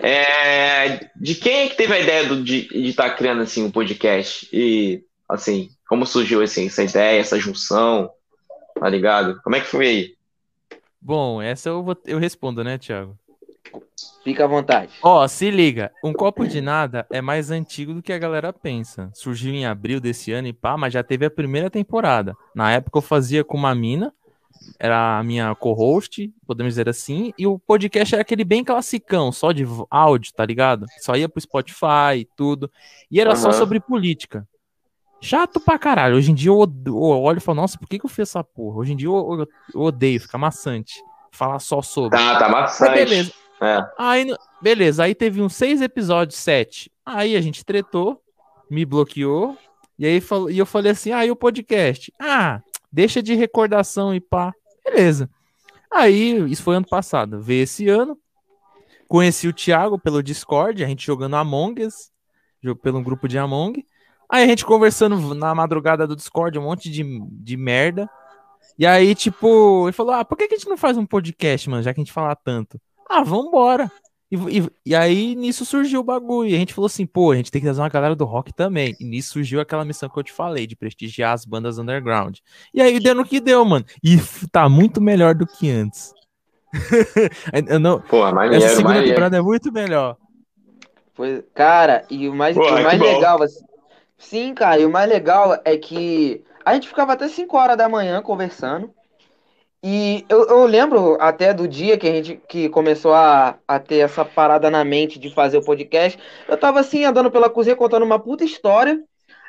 É, 0.00 1.08
de 1.16 1.34
quem 1.36 1.62
é 1.62 1.68
que 1.68 1.76
teve 1.76 1.94
a 1.94 1.98
ideia 2.00 2.24
do- 2.24 2.42
de 2.42 2.68
estar 2.88 3.10
criando 3.16 3.42
assim 3.42 3.64
um 3.64 3.70
podcast? 3.70 4.48
E 4.52 5.02
assim, 5.28 5.70
como 5.88 6.04
surgiu 6.04 6.42
assim, 6.42 6.66
essa 6.66 6.82
ideia, 6.82 7.20
essa 7.20 7.38
junção? 7.38 8.10
Tá 8.82 8.88
ligado? 8.88 9.40
Como 9.42 9.54
é 9.54 9.60
que 9.60 9.68
foi 9.68 9.86
aí? 9.86 10.14
Bom, 11.00 11.40
essa 11.40 11.68
eu, 11.68 11.84
vou, 11.84 11.96
eu 12.04 12.18
respondo, 12.18 12.64
né, 12.64 12.76
Thiago? 12.78 13.16
Fica 14.24 14.42
à 14.42 14.48
vontade. 14.48 14.92
Ó, 15.00 15.28
se 15.28 15.52
liga, 15.52 15.92
um 16.02 16.12
copo 16.12 16.44
de 16.44 16.60
nada 16.60 17.06
é 17.08 17.20
mais 17.20 17.52
antigo 17.52 17.94
do 17.94 18.02
que 18.02 18.12
a 18.12 18.18
galera 18.18 18.52
pensa. 18.52 19.08
Surgiu 19.14 19.54
em 19.54 19.64
abril 19.64 20.00
desse 20.00 20.32
ano 20.32 20.48
e 20.48 20.52
pá, 20.52 20.76
mas 20.76 20.92
já 20.92 21.00
teve 21.00 21.24
a 21.24 21.30
primeira 21.30 21.70
temporada. 21.70 22.36
Na 22.56 22.72
época 22.72 22.98
eu 22.98 23.02
fazia 23.02 23.44
com 23.44 23.56
uma 23.56 23.72
mina, 23.72 24.12
era 24.80 25.20
a 25.20 25.22
minha 25.22 25.54
co-host, 25.54 26.34
podemos 26.44 26.72
dizer 26.72 26.88
assim, 26.88 27.32
e 27.38 27.46
o 27.46 27.60
podcast 27.60 28.16
era 28.16 28.22
aquele 28.22 28.42
bem 28.42 28.64
classicão, 28.64 29.30
só 29.30 29.52
de 29.52 29.64
áudio, 29.88 30.32
tá 30.34 30.44
ligado? 30.44 30.86
Só 30.98 31.14
ia 31.14 31.28
pro 31.28 31.40
Spotify 31.40 32.16
e 32.18 32.28
tudo. 32.36 32.68
E 33.08 33.20
era 33.20 33.36
só 33.36 33.50
Aham. 33.50 33.58
sobre 33.58 33.78
política. 33.78 34.44
Chato 35.22 35.60
pra 35.60 35.78
caralho. 35.78 36.16
Hoje 36.16 36.32
em 36.32 36.34
dia 36.34 36.50
eu, 36.50 36.58
olho 36.58 37.38
e 37.38 37.40
falo, 37.40 37.60
nossa, 37.60 37.78
por 37.78 37.88
que, 37.88 37.96
que 37.96 38.04
eu 38.04 38.10
fiz 38.10 38.28
essa 38.28 38.42
porra? 38.42 38.78
Hoje 38.78 38.92
em 38.92 38.96
dia 38.96 39.06
eu, 39.06 39.46
odeio, 39.72 40.20
fica 40.20 40.36
maçante. 40.36 41.00
Falar 41.30 41.60
só 41.60 41.80
sobre. 41.80 42.18
Tá, 42.18 42.40
tá 42.40 42.48
maçante. 42.48 42.90
Mas 42.90 42.98
beleza. 42.98 43.32
É. 43.60 43.78
Aí, 43.96 44.26
beleza, 44.60 45.04
aí 45.04 45.14
teve 45.14 45.40
uns 45.40 45.54
seis 45.54 45.80
episódios, 45.80 46.36
sete. 46.36 46.90
Aí 47.06 47.36
a 47.36 47.40
gente 47.40 47.64
tretou, 47.64 48.20
me 48.68 48.84
bloqueou, 48.84 49.56
e 49.96 50.04
aí 50.04 50.20
e 50.50 50.58
eu 50.58 50.66
falei 50.66 50.90
assim: 50.90 51.12
ah, 51.12 51.24
e 51.24 51.30
o 51.30 51.36
podcast? 51.36 52.12
Ah, 52.20 52.60
deixa 52.90 53.22
de 53.22 53.36
recordação 53.36 54.12
e 54.12 54.20
pá. 54.20 54.52
Beleza. 54.84 55.30
Aí, 55.88 56.50
isso 56.50 56.64
foi 56.64 56.74
ano 56.74 56.88
passado. 56.88 57.40
Veio 57.40 57.62
esse 57.62 57.88
ano, 57.88 58.18
conheci 59.06 59.46
o 59.46 59.52
Thiago 59.52 59.96
pelo 59.96 60.22
Discord, 60.22 60.82
a 60.82 60.88
gente 60.88 61.06
jogando 61.06 61.36
Among 61.36 61.84
Us, 61.84 62.10
pelo 62.82 63.00
grupo 63.00 63.28
de 63.28 63.38
Among. 63.38 63.86
Aí 64.32 64.44
a 64.44 64.46
gente 64.46 64.64
conversando 64.64 65.34
na 65.34 65.54
madrugada 65.54 66.06
do 66.06 66.16
Discord, 66.16 66.58
um 66.58 66.62
monte 66.62 66.90
de, 66.90 67.04
de 67.30 67.54
merda. 67.54 68.08
E 68.78 68.86
aí, 68.86 69.14
tipo, 69.14 69.84
ele 69.84 69.92
falou: 69.92 70.14
ah, 70.14 70.24
por 70.24 70.38
que, 70.38 70.44
a 70.44 70.48
gente 70.56 70.66
não 70.66 70.78
faz 70.78 70.96
um 70.96 71.04
podcast, 71.04 71.68
mano, 71.68 71.82
já 71.82 71.92
que 71.92 72.00
a 72.00 72.02
gente 72.02 72.14
fala 72.14 72.34
tanto? 72.34 72.80
Ah, 73.10 73.22
vambora. 73.22 73.92
E, 74.30 74.36
e, 74.36 74.70
e 74.86 74.94
aí, 74.94 75.36
nisso 75.36 75.66
surgiu 75.66 76.00
o 76.00 76.04
bagulho. 76.04 76.48
E 76.48 76.54
a 76.54 76.58
gente 76.58 76.72
falou 76.72 76.86
assim, 76.86 77.04
pô, 77.04 77.32
a 77.32 77.36
gente 77.36 77.50
tem 77.50 77.60
que 77.60 77.66
trazer 77.66 77.82
uma 77.82 77.90
galera 77.90 78.16
do 78.16 78.24
rock 78.24 78.54
também. 78.54 78.96
E 78.98 79.04
nisso 79.04 79.34
surgiu 79.34 79.60
aquela 79.60 79.84
missão 79.84 80.08
que 80.08 80.18
eu 80.18 80.22
te 80.22 80.32
falei, 80.32 80.66
de 80.66 80.74
prestigiar 80.74 81.34
as 81.34 81.44
bandas 81.44 81.76
underground. 81.76 82.38
E 82.72 82.80
aí 82.80 82.98
deu 82.98 83.14
no 83.14 83.26
que 83.26 83.38
deu, 83.38 83.62
mano. 83.66 83.84
E 84.02 84.16
tá 84.50 84.66
muito 84.66 84.98
melhor 85.02 85.34
do 85.34 85.46
que 85.46 85.70
antes. 85.70 86.14
eu 87.68 87.78
não, 87.78 88.00
Pô, 88.00 88.24
essa 88.24 88.34
maneiro, 88.34 88.68
segunda 88.68 88.84
maneiro. 88.84 89.08
temporada 89.08 89.36
é 89.36 89.42
muito 89.42 89.70
melhor. 89.70 90.16
Foi, 91.12 91.44
cara, 91.54 92.06
e 92.08 92.26
o 92.26 92.34
mais, 92.34 92.56
Porra, 92.56 92.80
o 92.80 92.82
mais 92.82 92.98
legal, 92.98 93.42
assim- 93.42 93.62
sim, 94.22 94.54
cara, 94.54 94.80
e 94.80 94.86
o 94.86 94.90
mais 94.90 95.08
legal 95.08 95.60
é 95.64 95.76
que 95.76 96.42
a 96.64 96.74
gente 96.74 96.88
ficava 96.88 97.12
até 97.12 97.28
5 97.28 97.56
horas 97.56 97.76
da 97.76 97.88
manhã 97.88 98.22
conversando. 98.22 98.94
E 99.84 100.24
eu, 100.28 100.46
eu 100.46 100.64
lembro 100.64 101.16
até 101.20 101.52
do 101.52 101.66
dia 101.66 101.98
que 101.98 102.06
a 102.06 102.12
gente 102.12 102.40
que 102.48 102.68
começou 102.68 103.12
a, 103.12 103.58
a 103.66 103.80
ter 103.80 103.98
essa 103.98 104.24
parada 104.24 104.70
na 104.70 104.84
mente 104.84 105.18
de 105.18 105.34
fazer 105.34 105.58
o 105.58 105.64
podcast. 105.64 106.18
Eu 106.48 106.56
tava 106.56 106.78
assim, 106.78 107.04
andando 107.04 107.32
pela 107.32 107.50
cozinha, 107.50 107.74
contando 107.74 108.04
uma 108.04 108.18
puta 108.18 108.44
história. 108.44 109.02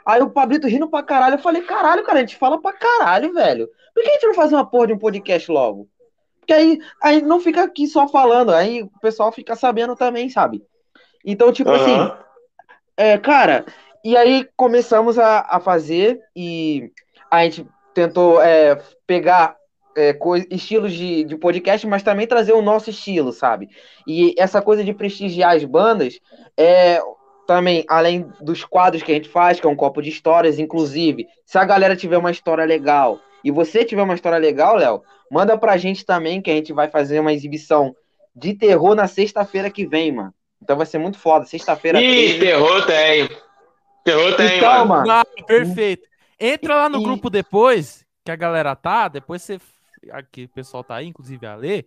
Aí 0.06 0.22
o 0.22 0.32
Pablito 0.32 0.68
rindo 0.68 0.90
pra 0.90 1.04
caralho. 1.04 1.36
Eu 1.36 1.40
falei, 1.40 1.62
caralho, 1.62 2.04
cara, 2.04 2.18
a 2.18 2.22
gente 2.22 2.36
fala 2.36 2.60
pra 2.60 2.74
caralho, 2.74 3.32
velho. 3.32 3.70
Por 3.94 4.04
que 4.04 4.10
a 4.10 4.14
gente 4.14 4.28
não 4.28 4.34
faz 4.34 4.52
uma 4.52 4.66
porra 4.66 4.88
de 4.88 4.94
um 4.94 4.98
podcast 4.98 5.52
logo? 5.52 5.88
Porque 6.40 6.52
aí, 6.52 6.80
aí 7.02 7.22
não 7.22 7.40
fica 7.40 7.64
aqui 7.64 7.88
só 7.88 8.08
falando, 8.08 8.54
aí 8.54 8.82
o 8.82 9.00
pessoal 9.00 9.32
fica 9.32 9.56
sabendo 9.56 9.96
também, 9.96 10.30
sabe? 10.30 10.62
Então, 11.24 11.54
tipo 11.54 11.70
assim, 11.70 11.92
Aham. 11.92 12.18
é, 12.98 13.18
cara, 13.18 13.66
e 14.04 14.18
aí 14.18 14.48
começamos 14.56 15.18
a, 15.18 15.40
a 15.42 15.60
fazer 15.60 16.20
e 16.36 16.92
a 17.32 17.44
gente 17.44 17.66
tentou 17.94 18.42
é, 18.42 18.80
pegar 19.08 19.56
é, 19.96 20.18
estilos 20.50 20.94
de, 20.94 21.24
de 21.24 21.38
podcast, 21.38 21.86
mas 21.88 22.04
também 22.04 22.28
trazer 22.28 22.54
o 22.54 22.62
nosso 22.62 22.90
estilo, 22.90 23.32
sabe? 23.32 23.70
E 24.08 24.34
essa 24.38 24.62
coisa 24.62 24.84
de 24.84 24.94
prestigiar 24.94 25.56
as 25.56 25.64
bandas 25.64 26.20
é 26.58 27.00
também, 27.46 27.84
além 27.88 28.28
dos 28.42 28.64
quadros 28.64 29.04
que 29.04 29.12
a 29.12 29.16
gente 29.16 29.30
faz, 29.30 29.60
que 29.60 29.68
é 29.68 29.70
um 29.70 29.76
copo 29.76 30.02
de 30.02 30.10
histórias, 30.10 30.60
inclusive, 30.60 31.28
se 31.46 31.58
a 31.58 31.66
galera 31.66 31.96
tiver 31.96 32.18
uma 32.18 32.32
história 32.32 32.66
legal 32.66 33.20
e 33.44 33.52
você 33.52 33.84
tiver 33.84 34.02
uma 34.02 34.16
história 34.16 34.38
legal, 34.38 34.78
Léo, 34.78 35.04
manda 35.30 35.58
pra 35.58 35.78
gente 35.78 36.06
também 36.06 36.42
que 36.42 36.50
a 36.50 36.56
gente 36.56 36.72
vai 36.72 36.90
fazer 36.90 37.20
uma 37.20 37.34
exibição 37.34 37.96
de 38.36 38.54
terror 38.54 38.96
na 38.96 39.08
sexta-feira 39.08 39.70
que 39.70 39.86
vem, 39.86 40.12
mano. 40.12 40.34
Então 40.62 40.78
vai 40.78 40.86
ser 40.86 40.98
muito 40.98 41.20
foda. 41.20 41.46
Sexta-feira 41.46 42.02
Ih, 42.02 42.38
13. 42.38 42.40
terror 42.40 42.86
tem. 42.86 43.30
Terror 44.04 44.36
tem, 44.36 44.58
Então, 44.58 44.86
mano. 44.86 45.08
mano. 45.08 45.12
Ah, 45.12 45.26
perfeito. 45.46 46.08
Entra 46.40 46.76
lá 46.76 46.90
no 46.90 47.00
E- 47.00 47.04
grupo 47.04 47.30
depois, 47.30 48.06
que 48.26 48.32
a 48.32 48.36
galera 48.36 48.76
tá, 48.76 49.08
depois 49.08 49.42
você. 49.42 49.60
Aqui 50.12 50.44
o 50.46 50.50
pessoal 50.50 50.84
tá 50.84 50.96
aí, 50.96 51.08
inclusive 51.08 51.46
a 51.48 51.56
Lê, 51.56 51.86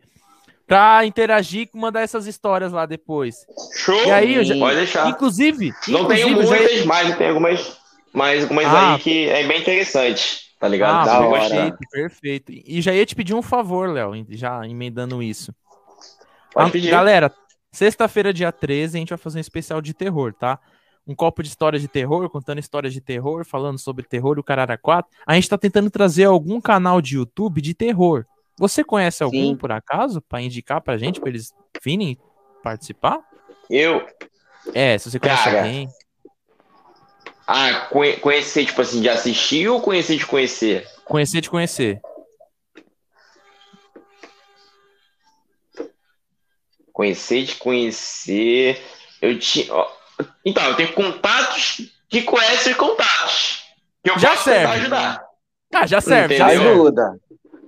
pra 0.67 1.05
interagir 1.05 1.69
e 1.73 1.79
mandar 1.79 2.01
essas 2.01 2.27
histórias 2.27 2.73
lá 2.73 2.87
depois. 2.87 3.45
Show. 3.77 4.07
E 4.07 4.11
aí, 4.11 4.43
já- 4.45 4.57
Pode 4.57 4.77
deixar. 4.77 5.09
Inclusive, 5.11 5.73
Não 5.89 6.07
tenho 6.09 6.31
inclusive, 6.31 6.57
eu 6.57 6.61
já 6.61 6.69
muitas, 6.69 6.85
mas 6.87 7.17
tem 7.19 7.29
algumas, 7.29 7.79
mas 8.15 8.43
algumas 8.45 8.65
Ah. 8.67 8.95
aí 8.95 9.01
que 9.01 9.29
é 9.29 9.47
bem 9.47 9.61
interessante, 9.61 10.41
tá 10.59 10.67
ligado? 10.67 11.07
Ah, 11.11 11.31
perfeito, 11.31 11.79
perfeito. 11.91 12.53
E 12.53 12.81
já 12.81 12.95
ia 12.95 13.05
te 13.05 13.15
pedir 13.15 13.35
um 13.35 13.43
favor, 13.43 13.91
Léo, 13.91 14.25
já 14.31 14.67
emendando 14.67 15.23
isso. 15.23 15.55
Pode 16.55 16.69
Ah, 16.69 16.73
pedir. 16.73 16.91
Galera, 16.91 17.31
sexta-feira, 17.71 18.33
dia 18.33 18.51
13, 18.51 18.97
a 18.97 19.01
gente 19.01 19.11
vai 19.11 19.19
fazer 19.19 19.37
um 19.37 19.43
especial 19.43 19.83
de 19.83 19.93
terror, 19.93 20.33
tá? 20.33 20.59
Um 21.07 21.15
copo 21.15 21.43
de 21.43 21.49
histórias 21.49 21.81
de 21.81 21.87
terror, 21.89 22.29
contando 22.29 22.59
histórias 22.59 22.93
de 22.93 23.01
terror, 23.01 23.45
falando 23.45 23.79
sobre 23.79 24.05
terror 24.05 24.37
e 24.37 24.41
o 24.41 24.45
Carara 24.45 24.77
4. 24.77 25.09
A 25.25 25.35
gente 25.35 25.49
tá 25.49 25.57
tentando 25.57 25.89
trazer 25.89 26.25
algum 26.25 26.61
canal 26.61 27.01
de 27.01 27.15
YouTube 27.17 27.61
de 27.61 27.75
terror. 27.75 28.27
Você 28.59 28.83
conhece 28.83 29.23
algum, 29.23 29.37
Sim. 29.51 29.57
por 29.57 29.71
acaso, 29.71 30.21
pra 30.21 30.41
indicar 30.43 30.81
pra 30.81 30.97
gente, 30.99 31.21
pra 31.21 31.29
eles 31.29 31.55
virem 31.83 32.19
participar? 32.63 33.21
Eu, 33.71 34.05
É, 34.75 34.99
se 34.99 35.09
você 35.11 35.21
conhece 35.21 35.45
Cara, 35.45 35.59
alguém. 35.59 35.89
ah, 37.47 37.87
conhe- 37.93 38.17
conhecer, 38.17 38.67
tipo 38.67 38.81
assim, 38.81 39.01
de 39.01 39.09
assistir 39.09 39.69
ou 39.69 39.81
conhecer 39.81 40.17
de 40.17 40.27
conhecer? 40.27 40.89
Conhecer 41.05 41.41
de 41.41 41.49
conhecer. 41.51 42.01
Conhecer 46.93 47.45
de 47.45 47.55
conhecer. 47.57 48.81
Eu 49.21 49.39
tinha. 49.39 49.73
ó, 49.73 49.87
Então, 50.45 50.65
eu 50.65 50.75
tenho 50.75 50.93
contatos 50.93 51.83
que 52.09 52.23
conhecem 52.23 52.75
contatos. 52.75 53.65
Que 54.03 54.11
eu 54.11 54.19
Já 54.19 54.31
posso 54.31 54.45
serve. 54.45 54.61
tentar 54.61 54.73
ajudar. 54.75 55.27
Ah, 55.75 55.87
já 55.87 56.01
serve, 56.01 56.37
já 56.37 56.55
Entendeu? 56.55 56.73
Ajuda. 56.73 57.21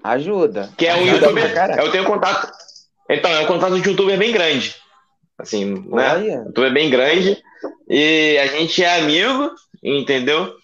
Ajuda. 0.02 0.70
Que 0.76 0.86
é 0.86 0.94
um 0.94 1.02
Ajuda 1.02 1.26
youtuber. 1.26 1.78
Eu 1.78 1.90
tenho 1.90 2.04
contato. 2.04 2.52
Então, 3.10 3.30
é 3.30 3.40
um 3.40 3.46
contato 3.46 3.80
de 3.80 3.88
youtuber 3.88 4.18
bem 4.18 4.32
grande. 4.32 4.76
Assim, 5.38 5.64
né? 5.64 6.14
Olha. 6.14 6.34
youtuber 6.46 6.72
bem 6.72 6.90
grande. 6.90 7.42
E 7.88 8.38
a 8.38 8.46
gente 8.46 8.82
é 8.82 8.98
amigo, 8.98 9.50
entendeu? 9.82 10.54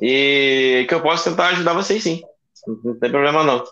E 0.00 0.86
que 0.88 0.94
eu 0.94 1.02
posso 1.02 1.28
tentar 1.28 1.48
ajudar 1.48 1.74
vocês 1.74 2.02
sim. 2.02 2.22
Não 2.66 2.98
tem 2.98 3.10
problema 3.10 3.42
não. 3.42 3.64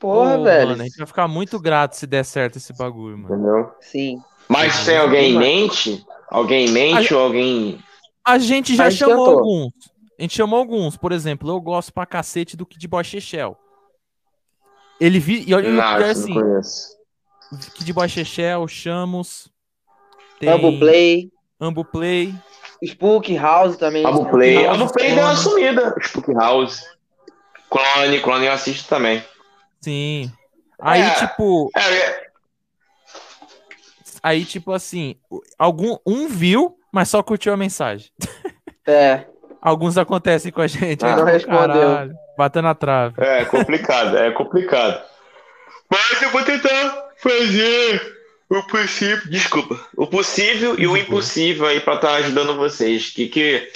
Porra, 0.00 0.36
Pô, 0.36 0.44
velho. 0.44 0.70
Mano, 0.70 0.82
a 0.82 0.84
gente 0.84 0.98
vai 0.98 1.06
ficar 1.06 1.28
muito 1.28 1.58
grato 1.58 1.96
se 1.96 2.06
der 2.06 2.24
certo 2.24 2.56
esse 2.56 2.72
bagulho, 2.72 3.18
mano. 3.18 3.34
Entendeu? 3.34 3.70
Sim. 3.80 4.18
Mas 4.48 4.84
tem 4.84 4.98
alguém 4.98 5.32
em 5.32 5.38
mente? 5.38 6.04
Alguém 6.28 6.68
mente 6.70 7.12
ou 7.14 7.20
alguém. 7.20 7.78
A 8.24 8.38
gente 8.38 8.74
já 8.74 8.86
A 8.86 8.90
gente 8.90 8.98
chamou 8.98 9.16
tentou. 9.26 9.38
alguns. 9.38 9.72
A 10.18 10.22
gente 10.22 10.34
chamou 10.36 10.58
alguns. 10.58 10.96
Por 10.96 11.12
exemplo, 11.12 11.48
eu 11.50 11.60
gosto 11.60 11.92
pra 11.92 12.06
cacete 12.06 12.56
do 12.56 12.66
Kid 12.66 12.86
Boy 12.88 13.04
Chechel. 13.04 13.56
Ele 15.00 15.18
vi. 15.18 15.44
E 15.46 15.54
olha, 15.54 15.70
Não, 15.70 16.00
e 16.00 16.10
isso 16.10 16.22
assim, 16.22 16.34
não. 16.34 17.58
Kid 17.74 17.92
Boy 17.92 18.08
Chechel, 18.08 18.66
Chamos. 18.66 19.48
Tem 20.40 20.48
Ambo 20.48 20.78
Play. 20.78 21.30
Ambu 21.60 21.84
Play. 21.84 22.34
Spook 22.84 23.34
House 23.36 23.76
também. 23.76 24.04
Abo 24.04 24.26
Play. 24.26 24.66
Abo 24.66 24.92
Play 24.92 25.14
deu 25.14 25.24
uma 25.24 25.36
sumida. 25.36 25.94
Spook 26.02 26.32
House. 26.34 26.82
Clone, 27.70 28.20
Clone 28.20 28.46
eu 28.46 28.52
assisto 28.52 28.88
também. 28.88 29.24
Sim. 29.80 30.30
Aí, 30.78 31.00
É. 31.00 31.10
tipo, 31.14 31.70
É, 31.74 31.80
é, 31.80 32.25
aí, 34.26 34.44
tipo 34.44 34.72
assim, 34.72 35.14
algum, 35.56 35.96
um 36.04 36.26
viu, 36.28 36.76
mas 36.92 37.08
só 37.08 37.22
curtiu 37.22 37.52
a 37.52 37.56
mensagem. 37.56 38.10
É. 38.88 39.24
Alguns 39.60 39.96
acontecem 39.98 40.52
com 40.52 40.60
a 40.60 40.66
gente. 40.66 41.04
Ah, 41.04 41.10
aí, 41.10 41.16
não 41.16 41.24
respondeu. 41.24 41.88
caralho, 41.88 42.14
Batendo 42.36 42.64
na 42.64 42.74
trave. 42.74 43.14
é 43.18 43.44
complicado, 43.44 44.16
é 44.16 44.30
complicado. 44.30 45.02
Mas 45.90 46.22
eu 46.22 46.30
vou 46.30 46.42
tentar 46.44 47.10
fazer 47.16 48.16
o 48.50 48.62
possível. 48.64 49.30
Desculpa. 49.30 49.80
O 49.96 50.06
possível 50.06 50.78
e 50.78 50.86
o 50.86 50.96
impossível 50.96 51.66
aí 51.66 51.80
pra 51.80 51.94
estar 51.94 52.14
ajudando 52.14 52.56
vocês. 52.56 53.10
Que 53.10 53.28
que 53.28 53.68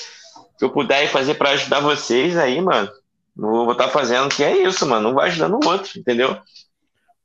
que 0.59 0.65
eu 0.65 0.71
puder 0.71 1.09
fazer 1.09 1.35
pra 1.35 1.51
ajudar 1.51 1.81
vocês 1.81 2.37
aí, 2.37 2.61
mano. 2.61 2.91
Não 3.37 3.65
vou 3.65 3.73
estar 3.73 3.89
fazendo, 3.89 4.29
que 4.29 4.45
é 4.45 4.59
isso, 4.59 4.87
mano. 4.87 5.09
Não 5.09 5.15
vai 5.15 5.29
ajudando 5.29 5.59
o 5.65 5.69
outro, 5.69 5.99
entendeu? 5.99 6.37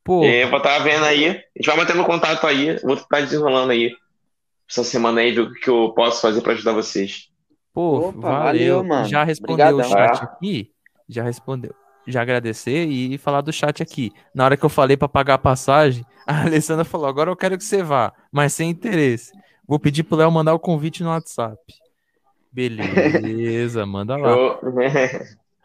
Pô, 0.05 0.23
E 0.23 0.43
eu 0.43 0.49
vou 0.49 0.59
estar 0.59 0.77
vendo 0.79 1.03
aí. 1.03 1.25
A 1.29 1.31
gente 1.57 1.65
vai 1.65 1.75
mantendo 1.77 2.05
contato 2.05 2.45
aí. 2.47 2.77
Vou 2.83 2.93
estar 2.93 3.19
desenrolando 3.21 3.71
aí. 3.71 3.91
Essa 4.69 4.83
semana 4.83 5.19
aí, 5.21 5.31
ver 5.31 5.41
o 5.41 5.51
que 5.53 5.67
eu 5.69 5.91
posso 5.95 6.21
fazer 6.21 6.41
pra 6.41 6.53
ajudar 6.53 6.71
vocês. 6.73 7.29
Pô, 7.73 8.09
Opa, 8.09 8.19
valeu. 8.21 8.43
valeu, 8.77 8.83
mano. 8.83 9.05
Já 9.09 9.23
respondeu 9.23 9.65
o 9.65 9.69
Obrigadão. 9.79 10.15
chat 10.15 10.23
aqui? 10.23 10.71
Já 11.09 11.23
respondeu. 11.23 11.73
Já 12.07 12.21
agradecer 12.21 12.85
e 12.85 13.17
falar 13.17 13.41
do 13.41 13.51
chat 13.51 13.81
aqui. 13.81 14.11
Na 14.33 14.45
hora 14.45 14.55
que 14.55 14.63
eu 14.63 14.69
falei 14.69 14.95
pra 14.95 15.07
pagar 15.09 15.33
a 15.33 15.39
passagem, 15.39 16.05
a 16.25 16.43
Alessandra 16.43 16.85
falou: 16.85 17.07
agora 17.07 17.29
eu 17.31 17.35
quero 17.35 17.57
que 17.57 17.63
você 17.63 17.81
vá, 17.83 18.13
mas 18.31 18.53
sem 18.53 18.69
interesse. 18.69 19.31
Vou 19.67 19.79
pedir 19.79 20.03
pro 20.03 20.15
Léo 20.17 20.31
mandar 20.31 20.53
o 20.53 20.59
convite 20.59 21.01
no 21.03 21.09
WhatsApp. 21.09 21.57
Beleza, 22.51 23.85
manda 23.87 24.15
lá. 24.17 24.29
Eu- 24.29 24.59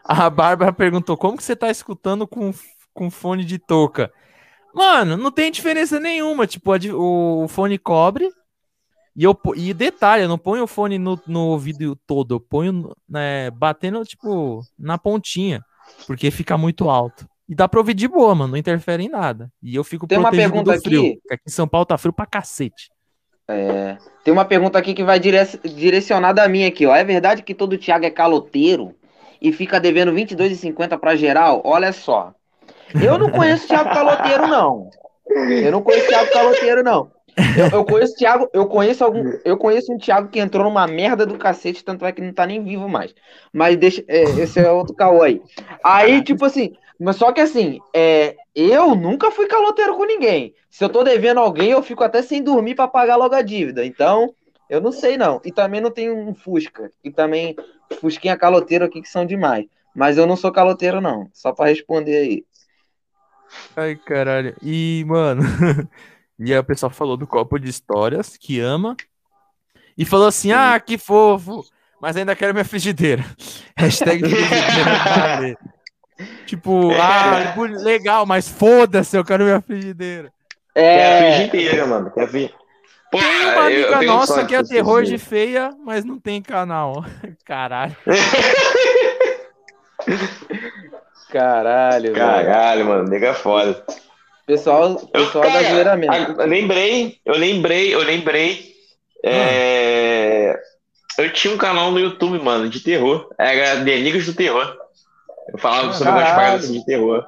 A 0.05 0.29
Bárbara 0.31 0.73
perguntou: 0.73 1.17
como 1.17 1.37
que 1.37 1.43
você 1.45 1.55
tá 1.55 1.71
escutando 1.71 2.27
com, 2.27 2.53
com 2.93 3.11
fone 3.11 3.45
de 3.45 3.59
touca? 3.59 4.11
Mano, 4.75 5.17
não 5.17 5.31
tem 5.31 5.51
diferença 5.51 5.99
nenhuma. 5.99 6.47
Tipo, 6.47 6.73
o, 6.95 7.49
fone 7.49 7.79
cobre. 7.79 8.29
E, 9.17 9.25
eu, 9.25 9.37
e 9.57 9.75
detalhe, 9.75 10.23
eu 10.25 10.29
não 10.29 10.39
ponho 10.39 10.63
o 10.63 10.69
fone 10.69 10.99
no, 10.99 11.21
no 11.27 11.49
ouvido 11.49 11.97
todo, 12.07 12.35
eu 12.37 12.41
ponho 12.41 12.95
né, 13.09 13.51
batendo, 13.51 14.05
tipo, 14.05 14.63
na 14.79 14.97
pontinha. 14.97 15.63
Porque 16.07 16.31
fica 16.31 16.57
muito 16.57 16.89
alto. 16.89 17.29
E 17.49 17.55
dá 17.55 17.67
pra 17.67 17.81
ouvir 17.81 17.95
de 17.95 18.07
boa, 18.07 18.33
mano. 18.35 18.53
Não 18.53 18.57
interfere 18.59 19.03
em 19.05 19.09
nada. 19.09 19.51
E 19.61 19.75
eu 19.75 19.83
fico 19.83 20.07
Tem 20.07 20.17
uma 20.17 20.29
protegido 20.31 20.53
pergunta 20.53 20.77
do 20.77 20.83
frio. 20.83 21.01
aqui. 21.01 21.21
Aqui 21.33 21.43
em 21.49 21.51
São 21.51 21.67
Paulo 21.67 21.85
tá 21.85 21.99
frio 21.99 22.13
pra 22.13 22.25
cacete. 22.25 22.89
É, 23.49 23.99
tem 24.23 24.33
uma 24.33 24.45
pergunta 24.45 24.79
aqui 24.79 24.95
que 24.95 25.03
vai 25.03 25.19
dire- 25.19 25.45
direcionada 25.65 26.45
a 26.45 26.49
mim 26.49 26.65
aqui, 26.65 26.87
ó. 26.87 26.95
É 26.95 27.03
verdade 27.03 27.43
que 27.43 27.53
todo 27.53 27.77
Thiago 27.77 28.05
é 28.07 28.11
caloteiro 28.11 28.95
e 29.43 29.53
fica 29.53 29.81
devendo 29.81 30.13
R$ 30.13 30.25
22,50 30.25 30.97
pra 30.99 31.17
geral? 31.17 31.61
Olha 31.65 31.93
só. 31.93 32.33
Eu 32.95 33.19
não 33.19 33.31
conheço 33.31 33.67
Thiago 33.67 33.91
Caloteiro, 33.91 34.47
não. 34.47 34.91
Eu 35.29 35.73
não 35.73 35.83
conheço 35.83 36.09
Thiago 36.09 36.33
Caloteiro, 36.33 36.83
não. 36.83 37.11
Eu, 37.57 37.79
eu 37.79 37.85
conheço 37.85 38.17
Thiago, 38.17 38.49
eu 38.53 38.67
conheço 38.67 39.05
algum, 39.05 39.33
eu 39.45 39.57
conheço 39.57 39.93
um 39.93 39.99
Thiago 39.99 40.29
que 40.29 40.41
entrou 40.41 40.65
numa 40.65 40.87
merda 40.87 41.25
do 41.25 41.39
cacete, 41.39 41.85
tanto 41.85 42.05
é 42.05 42.13
que 42.13 42.21
não 42.21 42.33
tá 42.33 42.47
nem 42.47 42.63
vivo 42.63 42.89
mais. 42.89 43.15
Mas 43.53 43.77
deixa, 43.77 44.05
é, 44.09 44.23
esse 44.23 44.59
é 44.59 44.71
outro 44.71 44.95
caô 44.95 45.23
aí. 45.23 45.41
Aí, 45.83 46.23
tipo 46.23 46.45
assim, 46.45 46.75
mas 46.99 47.17
só 47.17 47.33
que 47.33 47.41
assim, 47.41 47.79
é, 47.95 48.37
eu 48.55 48.95
nunca 48.95 49.31
fui 49.31 49.47
caloteiro 49.47 49.97
com 49.97 50.05
ninguém. 50.05 50.55
Se 50.69 50.85
eu 50.85 50.89
tô 50.89 51.03
devendo 51.03 51.41
alguém, 51.41 51.71
eu 51.71 51.83
fico 51.83 52.05
até 52.05 52.21
sem 52.21 52.43
dormir 52.43 52.75
pra 52.75 52.87
pagar 52.87 53.17
logo 53.17 53.35
a 53.35 53.43
dívida. 53.43 53.85
Então, 53.85 54.35
eu 54.69 54.81
não 54.81 54.93
sei 54.93 55.17
não. 55.17 55.41
E 55.45 55.51
também 55.51 55.81
não 55.81 55.91
tenho 55.91 56.17
um 56.17 56.35
Fusca. 56.35 56.91
E 57.03 57.11
também 57.11 57.57
Fusquinha 58.01 58.37
caloteiro 58.37 58.85
aqui 58.85 59.01
que 59.01 59.09
são 59.09 59.25
demais. 59.25 59.67
Mas 59.95 60.19
eu 60.19 60.27
não 60.27 60.37
sou 60.37 60.53
caloteiro 60.53 61.01
não. 61.01 61.29
Só 61.33 61.53
pra 61.53 61.67
responder 61.67 62.17
aí. 62.17 62.45
Ai, 63.77 63.97
caralho. 63.97 64.55
E, 64.63 65.05
mano. 65.07 65.43
e 66.39 66.53
aí 66.53 66.59
o 66.59 66.65
pessoal 66.65 66.91
falou 66.91 67.17
do 67.17 67.27
copo 67.27 67.59
de 67.59 67.69
histórias, 67.69 68.37
que 68.37 68.61
ama. 68.61 68.97
E 69.97 70.05
falou 70.05 70.27
assim: 70.29 70.53
ah, 70.53 70.79
que 70.81 70.97
fofo. 70.99 71.65
Mas 72.01 72.17
ainda 72.17 72.35
quero 72.35 72.55
minha 72.55 72.65
frigideira. 72.65 73.25
Hashtag 73.77 74.21
frigideira. 74.27 75.59
Tipo, 76.47 76.91
ah, 76.95 77.53
bu- 77.55 77.65
legal, 77.65 78.25
mas 78.27 78.49
foda-se, 78.49 79.17
eu 79.17 79.25
quero 79.25 79.45
minha 79.45 79.61
frigideira. 79.61 80.33
Quer 80.75 80.83
É, 80.83 81.35
frigideira, 81.37 81.87
mano. 81.87 82.11
Quer 82.11 82.29
fri... 82.29 82.55
Pô, 83.11 83.19
Tem 83.19 83.29
uma 83.53 83.71
eu- 83.71 83.89
eu 83.89 83.95
amiga 83.97 84.13
nossa 84.13 84.45
que 84.47 84.55
é 84.55 84.63
terror 84.63 85.03
de 85.03 85.19
feia, 85.19 85.75
mas 85.85 86.05
não 86.05 86.19
tem 86.19 86.41
canal. 86.41 87.05
Caralho. 87.45 87.97
Caralho, 91.31 92.13
velho. 92.13 92.15
Caralho, 92.15 92.87
mano. 92.87 93.09
Nega 93.09 93.29
é 93.29 93.35
foda. 93.35 93.85
Pessoal, 94.47 94.97
pessoal 95.07 95.45
da 95.45 95.63
zoeira 95.71 95.97
mesmo. 95.97 96.13
Eu 96.39 96.47
lembrei, 96.47 97.19
eu 97.25 97.37
lembrei, 97.37 97.95
eu 97.95 98.01
lembrei. 98.03 98.75
é, 99.25 100.59
Eu 101.19 101.33
tinha 101.33 101.55
um 101.55 101.59
canal 101.59 101.91
no 101.93 101.99
YouTube, 102.01 102.39
mano, 102.43 102.69
de 102.69 102.81
terror. 102.81 103.29
Era 103.39 103.77
Delírios 103.77 104.27
do 104.27 104.35
Terror. 104.35 104.77
Eu 105.53 105.59
falava 105.59 105.93
sobre 105.93 106.13
umas 106.13 106.29
paradas 106.35 106.65
assim 106.65 106.79
de 106.79 106.85
terror. 106.87 107.25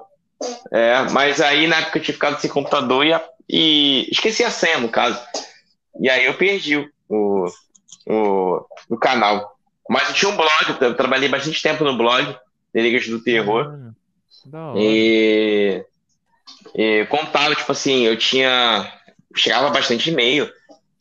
É, 0.72 1.02
mas 1.12 1.40
aí 1.40 1.66
na 1.66 1.76
época 1.76 1.98
eu 1.98 2.02
tinha 2.02 2.14
ficado 2.14 2.40
sem 2.40 2.50
computador 2.50 3.04
e, 3.06 3.12
a- 3.12 3.24
e 3.48 4.08
esqueci 4.10 4.42
a 4.44 4.50
senha, 4.50 4.78
no 4.78 4.88
caso. 4.88 5.20
E 6.00 6.08
aí 6.10 6.24
eu 6.24 6.34
perdi 6.34 6.76
o, 7.08 7.46
o, 8.06 8.64
o 8.90 8.96
canal. 8.96 9.56
Mas 9.88 10.08
eu 10.08 10.14
tinha 10.14 10.30
um 10.30 10.36
blog, 10.36 10.50
eu 10.80 10.94
trabalhei 10.96 11.28
bastante 11.28 11.62
tempo 11.62 11.84
no 11.84 11.96
blog, 11.96 12.36
Delírios 12.72 13.06
do 13.08 13.22
Terror. 13.22 13.66
Hora. 13.66 13.91
E, 14.76 15.84
e 16.74 17.06
contava, 17.06 17.54
tipo 17.54 17.72
assim, 17.72 18.02
eu 18.02 18.16
tinha. 18.16 18.90
Chegava 19.34 19.70
bastante 19.70 20.10
e-mail 20.10 20.50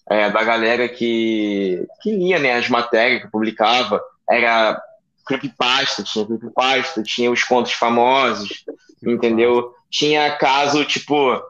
é, 0.10 0.30
da 0.30 0.44
galera 0.44 0.88
que, 0.88 1.86
que 2.02 2.12
lia 2.12 2.40
né, 2.40 2.54
as 2.54 2.70
matérias 2.70 3.20
que 3.20 3.28
eu 3.28 3.32
publicava. 3.32 4.02
Era 4.30 4.82
creepypasta, 5.26 6.04
tinha 6.04 6.26
creepypasta, 6.26 7.04
tinha 7.04 7.32
os 7.32 7.44
contos 7.44 7.74
famosos, 7.74 8.64
entendeu? 9.06 9.74
Tinha 9.90 10.32
caso, 10.38 10.86
tipo, 10.86 11.42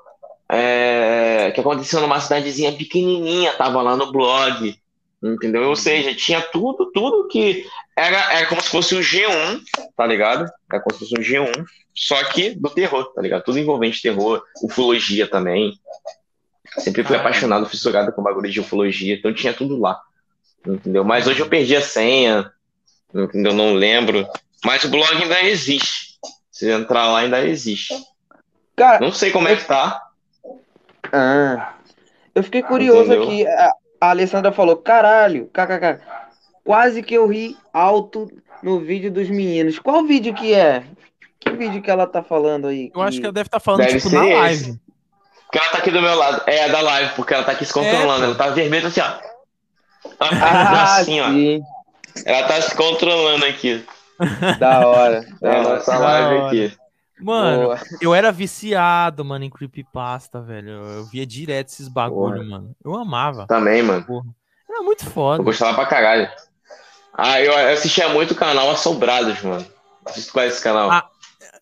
é, 0.49 1.51
que 1.53 1.61
aconteceu 1.61 2.01
numa 2.01 2.19
cidadezinha 2.19 2.71
pequenininha, 2.73 3.53
tava 3.53 3.81
lá 3.81 3.95
no 3.95 4.11
blog, 4.11 4.75
entendeu? 5.23 5.69
Ou 5.69 5.75
seja, 5.75 6.13
tinha 6.13 6.41
tudo, 6.41 6.91
tudo 6.91 7.27
que 7.27 7.65
era, 8.05 8.33
era 8.33 8.47
como 8.47 8.61
se 8.61 8.69
fosse 8.69 8.95
o 8.95 8.99
G1, 8.99 9.61
tá 9.95 10.05
ligado? 10.05 10.49
Era 10.71 10.81
como 10.81 10.93
se 10.93 10.99
fosse 10.99 11.19
um 11.19 11.23
G1, 11.23 11.65
só 11.95 12.23
que 12.25 12.51
do 12.51 12.69
terror, 12.69 13.13
tá 13.13 13.21
ligado? 13.21 13.43
Tudo 13.43 13.59
envolvente 13.59 14.01
terror, 14.01 14.43
ufologia 14.63 15.27
também. 15.27 15.73
Sempre 16.77 17.03
fui 17.03 17.17
Caralho. 17.17 17.19
apaixonado, 17.19 17.65
fissurado 17.69 18.13
com 18.13 18.23
bagulho 18.23 18.49
de 18.49 18.59
ufologia, 18.59 19.15
então 19.15 19.33
tinha 19.33 19.53
tudo 19.53 19.77
lá, 19.79 19.99
entendeu? 20.65 21.03
Mas 21.03 21.27
hoje 21.27 21.41
eu 21.41 21.49
perdi 21.49 21.75
a 21.75 21.81
senha, 21.81 22.51
entendeu? 23.13 23.53
Não 23.53 23.73
lembro. 23.73 24.25
Mas 24.63 24.83
o 24.83 24.89
blog 24.89 25.11
ainda 25.21 25.41
existe. 25.43 26.11
Se 26.51 26.69
entrar 26.71 27.07
lá, 27.11 27.19
ainda 27.19 27.43
existe. 27.45 27.93
Cara, 28.75 28.99
Não 28.99 29.11
sei 29.11 29.31
como 29.31 29.47
é 29.47 29.55
que 29.55 29.65
tá. 29.65 30.01
ah, 31.11 31.73
eu 32.33 32.43
fiquei 32.43 32.63
curioso 32.63 33.11
Entendeu? 33.13 33.23
aqui. 33.23 33.47
A, 33.47 33.71
a 34.01 34.09
Alessandra 34.11 34.51
falou, 34.51 34.77
caralho, 34.77 35.49
kkk. 35.53 35.99
Quase 36.63 37.01
que 37.01 37.13
eu 37.15 37.27
ri 37.27 37.57
alto 37.73 38.27
no 38.61 38.79
vídeo 38.79 39.11
dos 39.11 39.29
meninos. 39.29 39.79
Qual 39.79 40.03
vídeo 40.05 40.33
que 40.33 40.53
é? 40.53 40.83
Que 41.39 41.49
vídeo 41.51 41.81
que 41.81 41.89
ela 41.89 42.05
tá 42.05 42.21
falando 42.21 42.67
aí? 42.67 42.91
Eu 42.93 43.01
acho 43.01 43.17
que 43.19 43.25
ela 43.25 43.33
deve 43.33 43.47
estar 43.47 43.59
falando, 43.59 43.79
Deve 43.81 43.97
tipo, 43.99 44.09
na 44.15 44.25
esse. 44.27 44.33
live. 44.67 44.79
Porque 45.45 45.57
ela 45.57 45.69
tá 45.69 45.77
aqui 45.79 45.91
do 45.91 46.01
meu 46.01 46.15
lado. 46.15 46.43
É, 46.45 46.69
da 46.69 46.81
live, 46.81 47.13
porque 47.15 47.33
ela 47.33 47.43
tá 47.43 47.51
aqui 47.53 47.65
se 47.65 47.73
controlando. 47.73 48.23
É, 48.23 48.27
ela 48.27 48.35
tá 48.35 48.49
vermelha 48.49 48.87
assim, 48.87 49.01
ó. 49.01 49.13
Ah, 50.19 50.95
assim, 50.99 51.19
ó. 51.19 51.29
sim. 51.29 51.61
Ela 52.25 52.47
tá 52.47 52.61
se 52.61 52.75
controlando 52.75 53.45
aqui. 53.45 53.83
Da 54.59 54.87
hora. 54.87 55.25
Da 55.41 55.49
É, 55.49 55.59
hora. 55.59 55.75
nossa 55.75 55.91
da 55.91 55.99
live 55.99 56.35
hora. 56.35 56.47
aqui. 56.47 56.77
Mano, 57.19 57.63
Boa. 57.63 57.79
eu 58.01 58.15
era 58.15 58.31
viciado, 58.31 59.23
mano, 59.25 59.45
em 59.45 59.49
creepypasta, 59.49 60.41
velho. 60.41 60.69
Eu, 60.69 60.83
eu 60.97 61.05
via 61.05 61.25
direto 61.25 61.67
esses 61.69 61.87
bagulho, 61.87 62.37
Porra. 62.37 62.49
mano. 62.49 62.75
Eu 62.83 62.95
amava. 62.95 63.45
Também, 63.47 63.81
mano. 63.83 64.03
Porra. 64.05 64.25
Era 64.69 64.81
muito 64.83 65.05
Eu 65.05 65.11
foda. 65.11 65.43
gostava 65.43 65.75
pra 65.75 65.85
caralho. 65.85 66.29
Ah, 67.13 67.41
eu 67.41 67.53
assistia 67.73 68.09
muito 68.09 68.31
o 68.31 68.35
canal 68.35 68.69
Assombrados, 68.71 69.41
mano. 69.41 69.65
Tu 70.05 70.31
conhece 70.31 70.55
esse 70.55 70.63
canal. 70.63 70.89
Ah, 70.91 71.09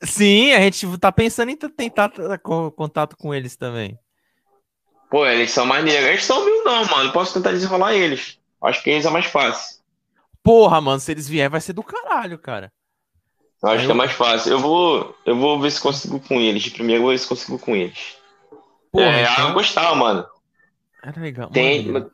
Sim, 0.03 0.53
a 0.53 0.61
gente 0.61 0.97
tá 0.97 1.11
pensando 1.11 1.49
em 1.49 1.57
tentar 1.57 2.11
contato 2.75 3.17
com 3.17 3.33
eles 3.33 3.55
também. 3.57 3.97
Pô, 5.09 5.25
eles 5.25 5.51
são 5.51 5.65
maneiros. 5.65 6.07
Eles 6.07 6.23
são 6.23 6.45
mil 6.45 6.63
não, 6.63 6.85
mano. 6.85 7.11
Posso 7.11 7.33
tentar 7.33 7.51
desenrolar 7.51 7.93
eles. 7.95 8.37
Acho 8.61 8.83
que 8.83 8.89
eles 8.91 9.05
é 9.05 9.09
mais 9.09 9.25
fácil. 9.25 9.79
Porra, 10.43 10.79
mano, 10.79 10.99
se 10.99 11.11
eles 11.11 11.27
vierem 11.27 11.49
vai 11.49 11.59
ser 11.61 11.73
do 11.73 11.83
caralho, 11.83 12.37
cara. 12.37 12.71
Eu 13.61 13.69
acho 13.69 13.83
Eu- 13.83 13.85
que 13.87 13.91
é 13.91 13.95
mais 13.95 14.11
fácil. 14.13 14.51
Eu 14.51 14.59
vou, 14.59 15.17
eu 15.25 15.35
vou 15.35 15.59
ver 15.59 15.71
se 15.71 15.81
consigo 15.81 16.19
com 16.19 16.39
eles. 16.39 16.63
De 16.63 16.71
primeiro, 16.71 16.99
eu 16.99 17.03
vou 17.03 17.11
ver 17.11 17.17
se 17.17 17.27
consigo 17.27 17.59
com 17.59 17.75
eles. 17.75 18.15
Porra, 18.91 19.05
é, 19.19 19.23
então 19.23 19.49
eu 19.49 19.53
gostava, 19.53 19.93
mano. 19.95 20.25
era 21.03 21.19
legal. 21.21 21.49
Tem, 21.49 21.85
Mano, 21.91 22.11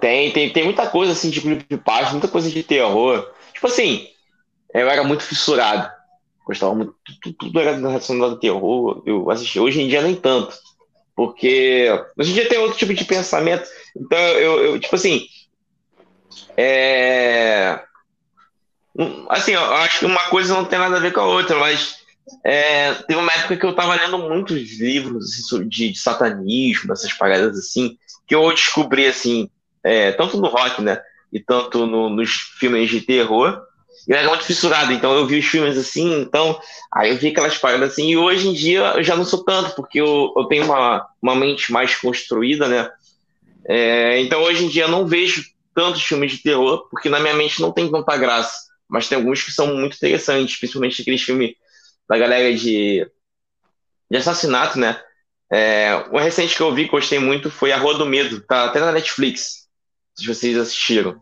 tem, 0.00 0.32
tem, 0.32 0.50
tem 0.52 0.64
muita 0.64 0.86
coisa 0.88 1.12
assim 1.12 1.30
de 1.30 1.40
creepypasta, 1.40 2.12
muita 2.12 2.28
coisa 2.28 2.50
de 2.50 2.62
terror. 2.62 3.30
Tipo 3.52 3.66
assim, 3.66 4.08
eu 4.72 4.88
era 4.88 5.02
muito 5.02 5.24
fissurado. 5.24 5.90
Gostava 6.46 6.74
muito, 6.74 6.94
tudo, 7.20 7.36
tudo 7.36 7.60
era 7.60 7.76
relacionado 7.76 8.32
ao 8.32 8.38
terror. 8.38 9.02
Eu 9.04 9.30
assisti. 9.30 9.58
Hoje 9.58 9.82
em 9.82 9.88
dia 9.88 10.00
nem 10.00 10.14
tanto. 10.14 10.56
Porque 11.14 11.88
hoje 12.16 12.30
em 12.30 12.34
dia 12.34 12.48
tem 12.48 12.58
outro 12.58 12.78
tipo 12.78 12.94
de 12.94 13.04
pensamento. 13.04 13.68
Então, 13.96 14.18
eu, 14.18 14.64
eu 14.64 14.80
tipo 14.80 14.94
assim. 14.94 15.26
É. 16.56 17.80
Assim, 19.28 19.52
eu 19.52 19.60
acho 19.74 20.00
que 20.00 20.06
uma 20.06 20.28
coisa 20.28 20.54
não 20.54 20.64
tem 20.64 20.78
nada 20.78 20.96
a 20.96 21.00
ver 21.00 21.12
com 21.12 21.20
a 21.20 21.26
outra, 21.26 21.56
mas 21.58 21.96
é, 22.44 22.94
teve 22.94 23.18
uma 23.18 23.32
época 23.32 23.56
que 23.56 23.66
eu 23.66 23.74
tava 23.74 23.94
lendo 23.94 24.18
muitos 24.18 24.78
livros 24.78 25.24
assim, 25.24 25.68
de, 25.68 25.92
de 25.92 25.98
satanismo, 25.98 26.92
essas 26.92 27.12
paradas 27.12 27.56
assim, 27.58 27.96
que 28.26 28.34
eu 28.34 28.48
descobri 28.50 29.06
assim, 29.06 29.48
é, 29.88 30.12
tanto 30.12 30.36
no 30.36 30.48
rock, 30.48 30.82
né? 30.82 31.00
E 31.32 31.40
tanto 31.40 31.86
no- 31.86 32.10
nos 32.10 32.30
filmes 32.58 32.90
de 32.90 33.00
terror. 33.00 33.62
Eu 34.06 34.16
era 34.16 34.28
muito 34.28 34.44
fissurado, 34.44 34.92
então 34.92 35.14
eu 35.14 35.26
vi 35.26 35.38
os 35.38 35.44
filmes 35.46 35.76
assim, 35.76 36.20
então 36.22 36.58
aí 36.94 37.10
eu 37.10 37.16
vi 37.18 37.28
aquelas 37.28 37.58
paradas 37.58 37.92
assim, 37.92 38.08
e 38.10 38.16
hoje 38.16 38.48
em 38.48 38.54
dia 38.54 38.80
eu 38.96 39.02
já 39.02 39.14
não 39.16 39.24
sou 39.24 39.44
tanto, 39.44 39.74
porque 39.74 40.00
eu, 40.00 40.32
eu 40.36 40.44
tenho 40.44 40.64
uma, 40.64 41.06
uma 41.20 41.34
mente 41.34 41.70
mais 41.72 41.94
construída, 41.96 42.68
né? 42.68 42.90
É, 43.68 44.20
então 44.20 44.42
hoje 44.42 44.64
em 44.64 44.68
dia 44.68 44.84
eu 44.84 44.88
não 44.88 45.06
vejo 45.06 45.44
tantos 45.74 46.02
filmes 46.02 46.32
de 46.32 46.38
terror, 46.42 46.88
porque 46.90 47.08
na 47.08 47.20
minha 47.20 47.34
mente 47.34 47.60
não 47.60 47.72
tem 47.72 47.90
tanta 47.90 48.16
graça, 48.16 48.54
mas 48.88 49.08
tem 49.08 49.16
alguns 49.18 49.42
que 49.42 49.52
são 49.52 49.74
muito 49.76 49.96
interessantes, 49.96 50.56
principalmente 50.56 51.02
aqueles 51.02 51.22
filmes 51.22 51.54
da 52.08 52.16
galera 52.18 52.54
de, 52.54 53.06
de 54.10 54.16
assassinato, 54.16 54.78
né? 54.78 55.00
É, 55.50 55.94
o 56.10 56.18
recente 56.18 56.56
que 56.56 56.62
eu 56.62 56.74
vi, 56.74 56.86
gostei 56.86 57.18
muito, 57.18 57.50
foi 57.50 57.72
A 57.72 57.78
Rua 57.78 57.94
do 57.94 58.06
Medo, 58.06 58.40
tá 58.40 58.66
até 58.66 58.80
na 58.80 58.92
Netflix, 58.92 59.67
se 60.18 60.26
vocês 60.26 60.58
assistiram. 60.58 61.16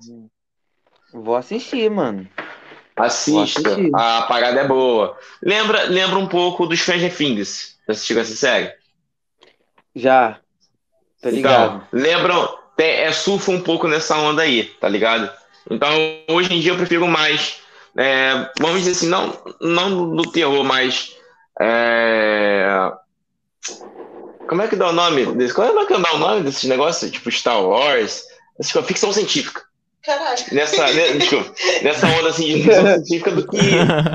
Vou 1.12 1.36
assistir, 1.36 1.90
mano. 1.90 2.26
Assista, 2.96 3.76
a 3.94 4.22
parada 4.22 4.60
é 4.60 4.66
boa. 4.66 5.18
Lembra, 5.42 5.84
lembra 5.84 6.18
um 6.18 6.26
pouco 6.26 6.66
do 6.66 6.74
Stranger 6.74 7.14
Things. 7.14 7.76
Já 7.86 7.92
assistiu 7.92 8.18
essa 8.18 8.34
série? 8.34 8.72
Já. 9.94 10.40
Tô 11.20 11.28
ligado. 11.28 11.76
Então, 11.76 11.88
lembram, 11.92 12.58
é, 12.78 13.12
surfa 13.12 13.50
um 13.50 13.60
pouco 13.60 13.86
nessa 13.86 14.16
onda 14.16 14.42
aí, 14.42 14.64
tá 14.80 14.88
ligado? 14.88 15.30
Então, 15.70 15.90
hoje 16.28 16.54
em 16.54 16.60
dia 16.60 16.72
eu 16.72 16.76
prefiro 16.76 17.06
mais, 17.06 17.60
é, 17.98 18.50
vamos 18.58 18.78
dizer 18.78 18.92
assim, 18.92 19.08
não, 19.08 19.38
não 19.60 20.16
do 20.16 20.30
terror, 20.30 20.64
mas. 20.64 21.14
é, 21.60 22.92
como 24.48 24.62
é 24.62 24.68
que 24.68 24.76
dá 24.76 24.88
o 24.88 24.92
nome 24.92 25.26
desse? 25.34 25.52
Como 25.52 25.80
é 25.80 25.86
que 25.86 25.98
dá 25.98 26.14
o 26.14 26.18
nome 26.18 26.42
desses 26.42 26.64
negócios? 26.64 27.10
Tipo 27.10 27.30
Star 27.30 27.62
Wars, 27.62 28.24
coisas, 28.56 28.88
ficção 28.88 29.12
científica. 29.12 29.62
Caralho. 30.02 30.44
Nessa, 30.52 30.92
ne- 30.92 31.14
desculpa, 31.14 31.52
nessa 31.82 32.06
onda 32.06 32.28
assim 32.28 32.46
de 32.46 32.62
ficção 32.62 32.86
científica 33.04 33.30
do 33.32 33.46
que 33.46 33.58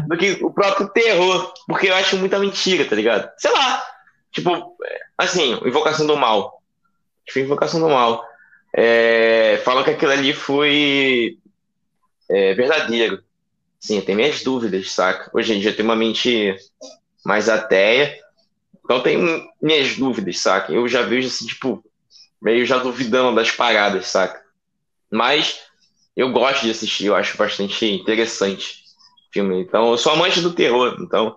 do 0.07 0.17
que 0.17 0.45
o 0.45 0.51
próprio 0.51 0.87
terror, 0.89 1.53
porque 1.67 1.87
eu 1.89 1.95
acho 1.95 2.15
muita 2.17 2.39
mentira, 2.39 2.85
tá 2.85 2.95
ligado? 2.95 3.29
Sei 3.37 3.51
lá, 3.51 3.85
tipo, 4.31 4.77
assim, 5.17 5.59
Invocação 5.65 6.07
do 6.07 6.15
Mal. 6.15 6.61
Tipo, 7.25 7.39
Invocação 7.39 7.79
do 7.81 7.89
Mal. 7.89 8.23
É, 8.73 9.61
falam 9.65 9.83
que 9.83 9.89
aquilo 9.89 10.11
ali 10.13 10.31
foi 10.33 11.37
é, 12.29 12.53
verdadeiro. 12.53 13.21
Sim, 13.79 13.97
eu 13.97 14.05
tenho 14.05 14.17
minhas 14.17 14.43
dúvidas, 14.43 14.91
saca? 14.91 15.29
Hoje 15.33 15.53
em 15.53 15.59
dia 15.59 15.71
eu 15.71 15.75
tenho 15.75 15.89
uma 15.89 15.95
mente 15.95 16.55
mais 17.25 17.49
ateia, 17.49 18.17
então 18.83 18.97
eu 18.97 19.03
tenho 19.03 19.49
minhas 19.61 19.97
dúvidas, 19.97 20.39
saca? 20.39 20.71
Eu 20.71 20.87
já 20.87 21.01
vejo 21.01 21.27
assim, 21.27 21.45
tipo, 21.45 21.83
meio 22.41 22.65
já 22.65 22.77
duvidando 22.77 23.35
das 23.35 23.51
paradas, 23.51 24.07
saca? 24.07 24.41
Mas 25.11 25.59
eu 26.15 26.31
gosto 26.31 26.63
de 26.63 26.71
assistir, 26.71 27.05
eu 27.07 27.15
acho 27.15 27.37
bastante 27.37 27.85
interessante 27.85 28.81
o 29.29 29.33
filme. 29.33 29.61
Então, 29.61 29.91
eu 29.91 29.97
sou 29.97 30.13
amante 30.13 30.41
do 30.41 30.53
terror, 30.53 30.97
então. 30.99 31.35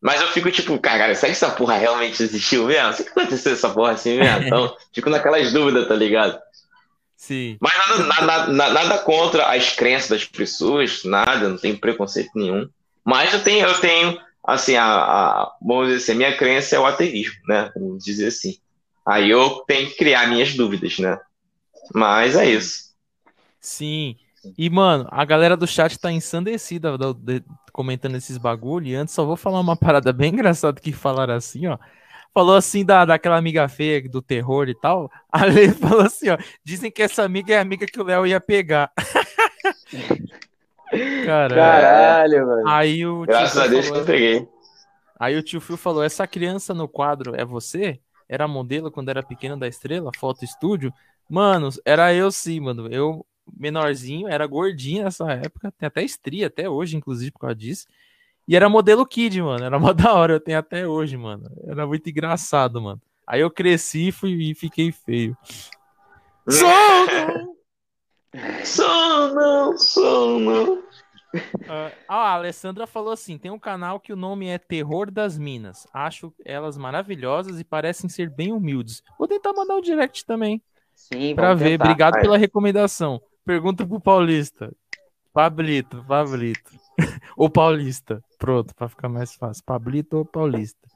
Mas 0.00 0.20
eu 0.20 0.28
fico 0.28 0.50
tipo, 0.50 0.78
caralho, 0.78 1.14
será 1.14 1.26
que 1.26 1.32
essa 1.32 1.50
porra 1.50 1.76
realmente 1.76 2.22
existiu 2.22 2.66
mesmo? 2.66 2.92
Será 2.94 3.10
que 3.10 3.20
aconteceu 3.20 3.52
essa 3.52 3.70
porra 3.70 3.92
assim 3.92 4.16
mesmo? 4.18 4.44
Então, 4.46 4.76
fico 4.94 5.10
naquelas 5.10 5.52
dúvidas, 5.52 5.86
tá 5.88 5.94
ligado? 5.94 6.38
Sim. 7.16 7.58
Mas 7.60 7.72
nada, 7.76 8.04
nada, 8.04 8.46
nada, 8.52 8.74
nada 8.74 8.98
contra 8.98 9.46
as 9.54 9.70
crenças 9.74 10.08
das 10.08 10.24
pessoas, 10.24 11.04
nada, 11.04 11.48
não 11.48 11.58
tem 11.58 11.76
preconceito 11.76 12.30
nenhum. 12.34 12.66
Mas 13.04 13.34
eu 13.34 13.42
tenho, 13.44 13.66
eu 13.66 13.78
tenho 13.80 14.18
assim, 14.42 14.74
a, 14.76 14.84
a- 14.86 15.52
vamos 15.60 15.88
dizer 15.88 15.98
assim, 15.98 16.12
a 16.12 16.14
minha 16.16 16.36
crença 16.36 16.76
é 16.76 16.78
o 16.78 16.86
ateísmo, 16.86 17.38
né? 17.46 17.70
Vamos 17.76 18.02
dizer 18.04 18.28
assim. 18.28 18.58
Aí 19.10 19.28
eu 19.30 19.64
tenho 19.66 19.88
que 19.90 19.96
criar 19.96 20.28
minhas 20.28 20.54
dúvidas, 20.54 20.98
né? 20.98 21.18
Mas 21.94 22.36
é 22.36 22.48
isso. 22.48 22.90
Sim. 23.60 24.16
E, 24.56 24.70
mano, 24.70 25.06
a 25.10 25.24
galera 25.24 25.56
do 25.56 25.66
chat 25.66 25.98
tá 25.98 26.10
ensandecida 26.12 26.96
do- 26.96 27.12
de- 27.12 27.42
comentando 27.72 28.14
esses 28.16 28.38
bagulho. 28.38 28.86
E 28.86 28.94
antes 28.94 29.12
só 29.14 29.24
vou 29.24 29.36
falar 29.36 29.60
uma 29.60 29.76
parada 29.76 30.12
bem 30.12 30.32
engraçada 30.34 30.80
que 30.80 30.92
falaram 30.92 31.34
assim, 31.34 31.66
ó. 31.66 31.76
falou 32.32 32.54
assim 32.54 32.84
da, 32.84 33.04
daquela 33.04 33.36
amiga 33.36 33.68
feia 33.68 34.08
do 34.08 34.22
terror 34.22 34.68
e 34.68 34.74
tal. 34.74 35.10
A 35.30 35.44
Lê 35.44 35.70
falou 35.72 36.02
assim, 36.02 36.28
ó. 36.30 36.38
Dizem 36.64 36.90
que 36.90 37.02
essa 37.02 37.22
amiga 37.24 37.52
é 37.54 37.58
a 37.58 37.62
amiga 37.62 37.86
que 37.86 38.00
o 38.00 38.04
Léo 38.04 38.26
ia 38.26 38.40
pegar. 38.40 38.90
Caralho. 41.24 41.54
Caralho, 41.54 42.46
mano. 42.46 42.68
Aí 42.68 43.06
o 43.06 43.18
tio 43.24 43.26
Graças 43.26 43.58
a 43.58 43.66
Deus 43.66 43.82
que 43.82 43.88
falou- 43.88 44.02
eu 44.02 44.06
peguei. 44.06 44.48
Aí 45.18 45.36
o 45.36 45.42
tio 45.42 45.60
Phil 45.60 45.76
falou: 45.76 46.02
essa 46.02 46.26
criança 46.26 46.72
no 46.74 46.88
quadro 46.88 47.34
é 47.36 47.44
você? 47.44 48.00
Era 48.30 48.46
modelo 48.46 48.92
quando 48.92 49.08
era 49.08 49.24
pequena 49.24 49.56
da 49.56 49.66
estrela? 49.66 50.12
Foto 50.16 50.44
estúdio? 50.44 50.94
Mano, 51.28 51.68
era 51.84 52.14
eu 52.14 52.30
sim, 52.30 52.60
mano. 52.60 52.86
Eu, 52.86 53.26
menorzinho, 53.52 54.28
era 54.28 54.46
gordinho 54.46 55.02
nessa 55.02 55.32
época. 55.32 55.72
Tem 55.76 55.88
até 55.88 56.04
estria 56.04 56.46
até 56.46 56.70
hoje, 56.70 56.96
inclusive, 56.96 57.32
por 57.32 57.40
causa 57.40 57.56
disso. 57.56 57.88
E 58.46 58.54
era 58.54 58.68
modelo 58.68 59.04
kid, 59.04 59.42
mano. 59.42 59.64
Era 59.64 59.78
mó 59.80 59.92
da 59.92 60.14
hora, 60.14 60.34
eu 60.34 60.40
tenho 60.40 60.60
até 60.60 60.86
hoje, 60.86 61.16
mano. 61.16 61.50
Era 61.66 61.84
muito 61.84 62.08
engraçado, 62.08 62.80
mano. 62.80 63.02
Aí 63.26 63.40
eu 63.40 63.50
cresci 63.50 64.08
e 64.08 64.12
fui, 64.12 64.30
e 64.50 64.54
fiquei 64.54 64.92
feio. 64.92 65.36
Sou 68.64 69.34
não, 69.34 69.76
sou 69.76 70.38
não. 70.38 70.82
Ah, 71.68 71.92
a 72.08 72.34
Alessandra 72.34 72.86
falou 72.86 73.12
assim: 73.12 73.38
tem 73.38 73.50
um 73.50 73.58
canal 73.58 74.00
que 74.00 74.12
o 74.12 74.16
nome 74.16 74.48
é 74.48 74.58
Terror 74.58 75.10
das 75.10 75.38
Minas. 75.38 75.86
Acho 75.92 76.32
elas 76.44 76.76
maravilhosas 76.76 77.60
e 77.60 77.64
parecem 77.64 78.08
ser 78.10 78.28
bem 78.30 78.52
humildes. 78.52 79.02
Vou 79.18 79.28
tentar 79.28 79.52
mandar 79.52 79.76
um 79.76 79.80
direct 79.80 80.24
também 80.24 80.62
Sim, 80.94 81.34
pra 81.34 81.54
ver. 81.54 81.70
tentar. 81.70 81.84
Obrigado 81.84 82.12
Vai. 82.14 82.22
pela 82.22 82.36
recomendação. 82.38 83.20
Pergunta 83.44 83.86
pro 83.86 84.00
Paulista. 84.00 84.72
Pablito, 85.32 86.04
Pablito. 86.04 86.70
ou 87.36 87.48
Paulista. 87.48 88.22
Pronto, 88.38 88.74
pra 88.74 88.88
ficar 88.88 89.08
mais 89.08 89.34
fácil. 89.34 89.62
Pablito 89.64 90.16
ou 90.18 90.24
Paulista. 90.24 90.88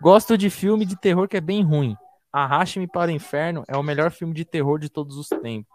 Gosto 0.00 0.36
de 0.36 0.50
filme 0.50 0.84
de 0.84 0.96
terror 0.96 1.28
que 1.28 1.36
é 1.36 1.40
bem 1.40 1.62
ruim. 1.62 1.96
Arraste-me 2.32 2.88
para 2.88 3.10
o 3.10 3.14
Inferno 3.14 3.62
é 3.68 3.76
o 3.76 3.82
melhor 3.82 4.10
filme 4.10 4.32
de 4.32 4.44
terror 4.44 4.78
de 4.78 4.88
todos 4.88 5.16
os 5.16 5.28
tempos. 5.28 5.68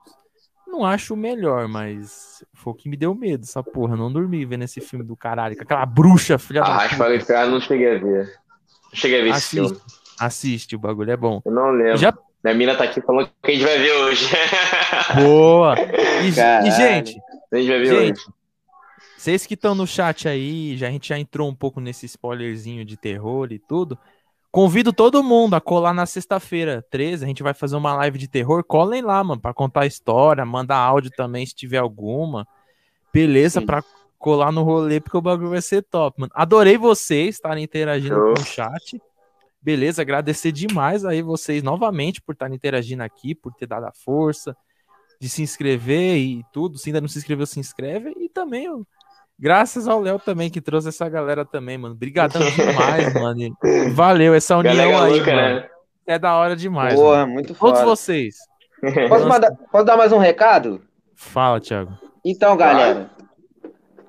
Não 0.68 0.86
acho 0.86 1.14
o 1.14 1.18
melhor, 1.18 1.68
mas 1.68 2.44
foi 2.54 2.74
o 2.74 2.76
que 2.76 2.90
me 2.90 2.98
deu 2.98 3.16
medo, 3.16 3.44
essa 3.44 3.64
porra. 3.64 3.96
Não 3.96 4.12
dormi 4.12 4.46
vendo 4.46 4.64
esse 4.64 4.82
filme 4.82 5.04
do 5.04 5.16
caralho. 5.16 5.56
Com 5.56 5.64
aquela 5.64 5.86
bruxa, 5.86 6.38
filha 6.38 6.62
da 6.62 6.68
Arrasta 6.68 6.98
para 6.98 7.12
o 7.12 7.16
inferno, 7.16 7.52
não 7.54 7.60
cheguei 7.62 7.96
a 7.96 8.00
ver. 8.00 8.26
Não 8.26 8.94
cheguei 8.94 9.22
a 9.22 9.24
ver 9.24 9.30
esse 9.30 9.38
Assiste. 9.38 9.76
filme. 9.76 9.82
Assiste, 10.20 10.76
o 10.76 10.80
bagulho 10.80 11.12
é 11.12 11.18
bom. 11.18 11.42
Eu 11.46 11.52
não 11.52 11.72
lembro. 11.72 11.98
Já 11.98 12.14
Minha 12.44 12.56
mina 12.56 12.76
tá 12.76 12.84
aqui 12.84 13.02
falando 13.02 13.30
que 13.42 13.52
a 13.52 13.54
gente 13.54 13.64
vai 13.64 13.78
ver 13.80 13.92
hoje. 13.94 14.28
boa. 15.16 15.76
E, 15.80 16.28
e, 16.28 16.72
gente, 16.72 17.18
a 17.52 17.58
gente 17.58 17.68
vai 17.68 17.80
ver 17.80 17.86
Gente, 17.88 18.20
hoje. 18.20 18.34
vocês 19.18 19.46
que 19.46 19.54
estão 19.54 19.74
no 19.74 19.88
chat 19.88 20.28
aí, 20.28 20.76
já 20.78 20.88
a 20.88 20.92
gente 20.92 21.10
já 21.10 21.18
entrou 21.18 21.50
um 21.50 21.56
pouco 21.56 21.80
nesse 21.80 22.06
spoilerzinho 22.06 22.84
de 22.84 22.98
terror 22.98 23.52
e 23.52 23.60
tudo. 23.60 23.98
Convido 24.52 24.92
todo 24.94 25.24
mundo 25.24 25.56
a 25.56 25.62
colar 25.62 25.94
na 25.94 26.06
sexta-feira, 26.06 26.86
13. 26.90 27.24
A 27.24 27.28
gente 27.28 27.44
vai 27.44 27.54
fazer 27.54 27.76
uma 27.76 27.94
live 27.96 28.18
de 28.18 28.28
terror. 28.28 28.64
Colem 28.64 29.02
lá, 29.02 29.24
mano, 29.24 29.42
pra 29.42 29.54
contar 29.54 29.82
a 29.82 29.86
história, 29.86 30.46
mandar 30.46 30.78
áudio 30.78 31.12
também 31.12 31.46
se 31.46 31.54
tiver 31.54 31.78
alguma. 31.78 32.48
Beleza, 33.14 33.60
Sim. 33.60 33.66
pra 33.66 33.84
colar 34.18 34.52
no 34.52 34.64
rolê, 34.64 35.00
porque 35.00 35.18
o 35.18 35.22
bagulho 35.22 35.52
vai 35.52 35.62
ser 35.62 35.84
top, 35.84 36.22
mano. 36.22 36.32
Adorei 36.36 36.78
vocês 36.78 37.36
estarem 37.36 37.64
interagindo 37.64 38.16
Show. 38.16 38.34
com 38.34 38.42
o 38.42 38.46
chat. 38.46 39.02
Beleza, 39.62 40.02
agradecer 40.02 40.52
demais 40.52 41.04
aí 41.04 41.22
vocês 41.22 41.62
novamente 41.62 42.22
por 42.22 42.34
estarem 42.34 42.56
interagindo 42.56 43.04
aqui, 43.04 43.36
por 43.36 43.54
ter 43.54 43.68
dado 43.68 43.86
a 43.86 43.92
força 43.92 44.56
de 45.20 45.28
se 45.28 45.42
inscrever 45.42 46.18
e 46.18 46.44
tudo. 46.54 46.78
Se 46.78 46.90
ainda 46.90 47.02
não 47.02 47.08
se 47.08 47.18
inscreveu, 47.18 47.46
se 47.46 47.60
inscreve. 47.60 48.14
E 48.18 48.30
também, 48.30 48.70
ó, 48.70 48.80
graças 49.40 49.88
ao 49.88 50.00
Léo 50.02 50.20
também, 50.20 50.50
que 50.50 50.62
trouxe 50.62 50.90
essa 50.90 51.08
galera 51.10 51.46
também, 51.46 51.78
mano. 51.78 51.94
Obrigadão 51.96 52.42
demais, 52.52 53.14
mano. 53.20 53.58
Valeu 53.94 54.34
essa 54.34 54.58
união 54.58 54.76
Galera 54.76 55.04
aí, 55.06 55.12
louca, 55.18 55.36
mano. 55.36 55.56
né? 55.60 55.70
É 56.06 56.18
da 56.20 56.36
hora 56.38 56.56
demais. 56.56 56.96
Porra, 56.96 57.20
mano. 57.22 57.34
muito 57.34 57.54
Todos 57.54 57.80
foda. 57.80 57.86
vocês. 57.92 58.36
Posso, 59.10 59.28
mandar- 59.28 59.52
posso 59.72 59.86
dar 59.86 59.98
mais 59.98 60.12
um 60.14 60.20
recado? 60.20 60.82
Fala, 61.16 61.60
Thiago. 61.60 61.98
Então, 62.24 62.56
galera, 62.56 63.10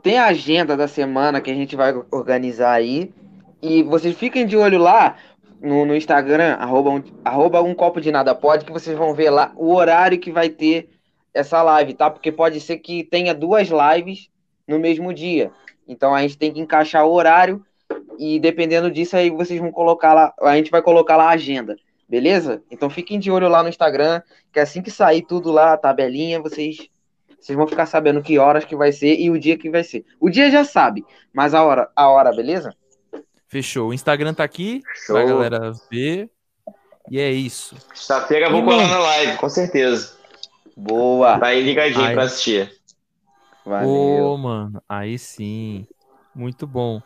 tem 0.03 0.19
a 0.19 0.27
agenda 0.27 0.77
da 0.77 0.87
semana 0.87 1.41
que 1.41 1.51
a 1.51 1.55
gente 1.55 1.75
vai 1.75 1.95
organizar 2.11 2.73
aí. 2.73 3.13
E 3.63 3.83
vocês 3.83 4.15
fiquem 4.17 4.47
de 4.47 4.57
olho 4.59 4.79
lá 4.79 5.17
no, 5.61 5.87
no 5.87 5.97
Instagram, 5.97 6.55
arroba 6.61 6.91
um, 6.91 7.03
arroba 7.25 7.63
um 7.63 7.75
copo 7.75 7.99
de 8.01 8.13
nada 8.13 8.35
pode, 8.35 8.65
que 8.67 8.71
vocês 8.73 8.97
vão 8.97 9.15
ver 9.15 9.31
lá 9.31 9.53
o 9.57 9.75
horário 9.75 10.19
que 10.19 10.31
vai 10.31 10.49
ter 10.51 10.91
essa 11.33 11.63
live, 11.63 11.95
tá? 11.95 12.11
Porque 12.11 12.31
pode 12.31 12.61
ser 12.61 12.77
que 12.79 13.03
tenha 13.05 13.35
duas 13.35 13.69
lives 13.69 14.29
no 14.69 14.79
mesmo 14.79 15.13
dia. 15.13 15.51
Então 15.89 16.15
a 16.15 16.21
gente 16.21 16.37
tem 16.37 16.53
que 16.53 16.61
encaixar 16.61 17.07
o 17.07 17.13
horário 17.13 17.65
e 18.19 18.39
dependendo 18.39 18.91
disso 18.91 19.17
aí 19.17 19.31
vocês 19.31 19.59
vão 19.59 19.73
colocar 19.73 20.13
lá, 20.13 20.35
a 20.43 20.55
gente 20.57 20.71
vai 20.71 20.83
colocar 20.83 21.17
lá 21.17 21.25
a 21.25 21.31
agenda, 21.31 21.77
beleza? 22.09 22.63
Então 22.71 22.91
fiquem 22.91 23.19
de 23.19 23.31
olho 23.31 23.49
lá 23.49 23.63
no 23.63 23.69
Instagram, 23.69 24.21
que 24.53 24.61
assim 24.61 24.83
que 24.83 24.91
sair 24.91 25.23
tudo 25.23 25.51
lá, 25.51 25.73
a 25.73 25.79
tabelinha, 25.79 26.41
vocês 26.41 26.89
vocês 27.41 27.57
vão 27.57 27.69
ficar 27.69 27.87
sabendo 27.87 28.21
que 28.21 28.39
horas 28.39 28.65
que 28.65 28.75
vai 28.75 28.91
ser 28.93 29.17
e 29.17 29.31
o 29.31 29.39
dia 29.39 29.57
que 29.57 29.71
vai 29.71 29.85
ser. 29.85 30.05
O 30.21 30.29
dia 30.29 30.51
já 30.51 30.65
sabe, 30.65 31.05
mas 31.33 31.55
a 31.55 31.63
hora, 31.63 31.89
a 31.95 32.09
hora, 32.09 32.35
beleza? 32.35 32.75
Fechou. 33.47 33.89
O 33.89 33.95
Instagram 33.95 34.35
tá 34.35 34.45
aqui 34.45 34.83
Show. 35.07 35.17
pra 35.17 35.25
galera 35.25 35.73
ver. 35.91 36.29
E 37.11 37.19
é 37.19 37.31
isso. 37.31 37.75
Sexta-feira 37.95 38.51
vou 38.51 38.63
colar 38.65 38.87
na 38.87 38.99
live, 38.99 39.39
com 39.39 39.49
certeza. 39.49 40.19
Boa. 40.77 41.39
Tá 41.39 41.47
aí 41.47 41.63
ligadinho 41.63 42.05
Aí. 42.05 42.15
pra 42.15 42.25
assistir. 42.25 42.71
Valeu. 43.69 44.25
Ô, 44.33 44.37
mano, 44.39 44.83
aí 44.89 45.19
sim. 45.19 45.87
Muito 46.35 46.67
bom. 46.67 47.01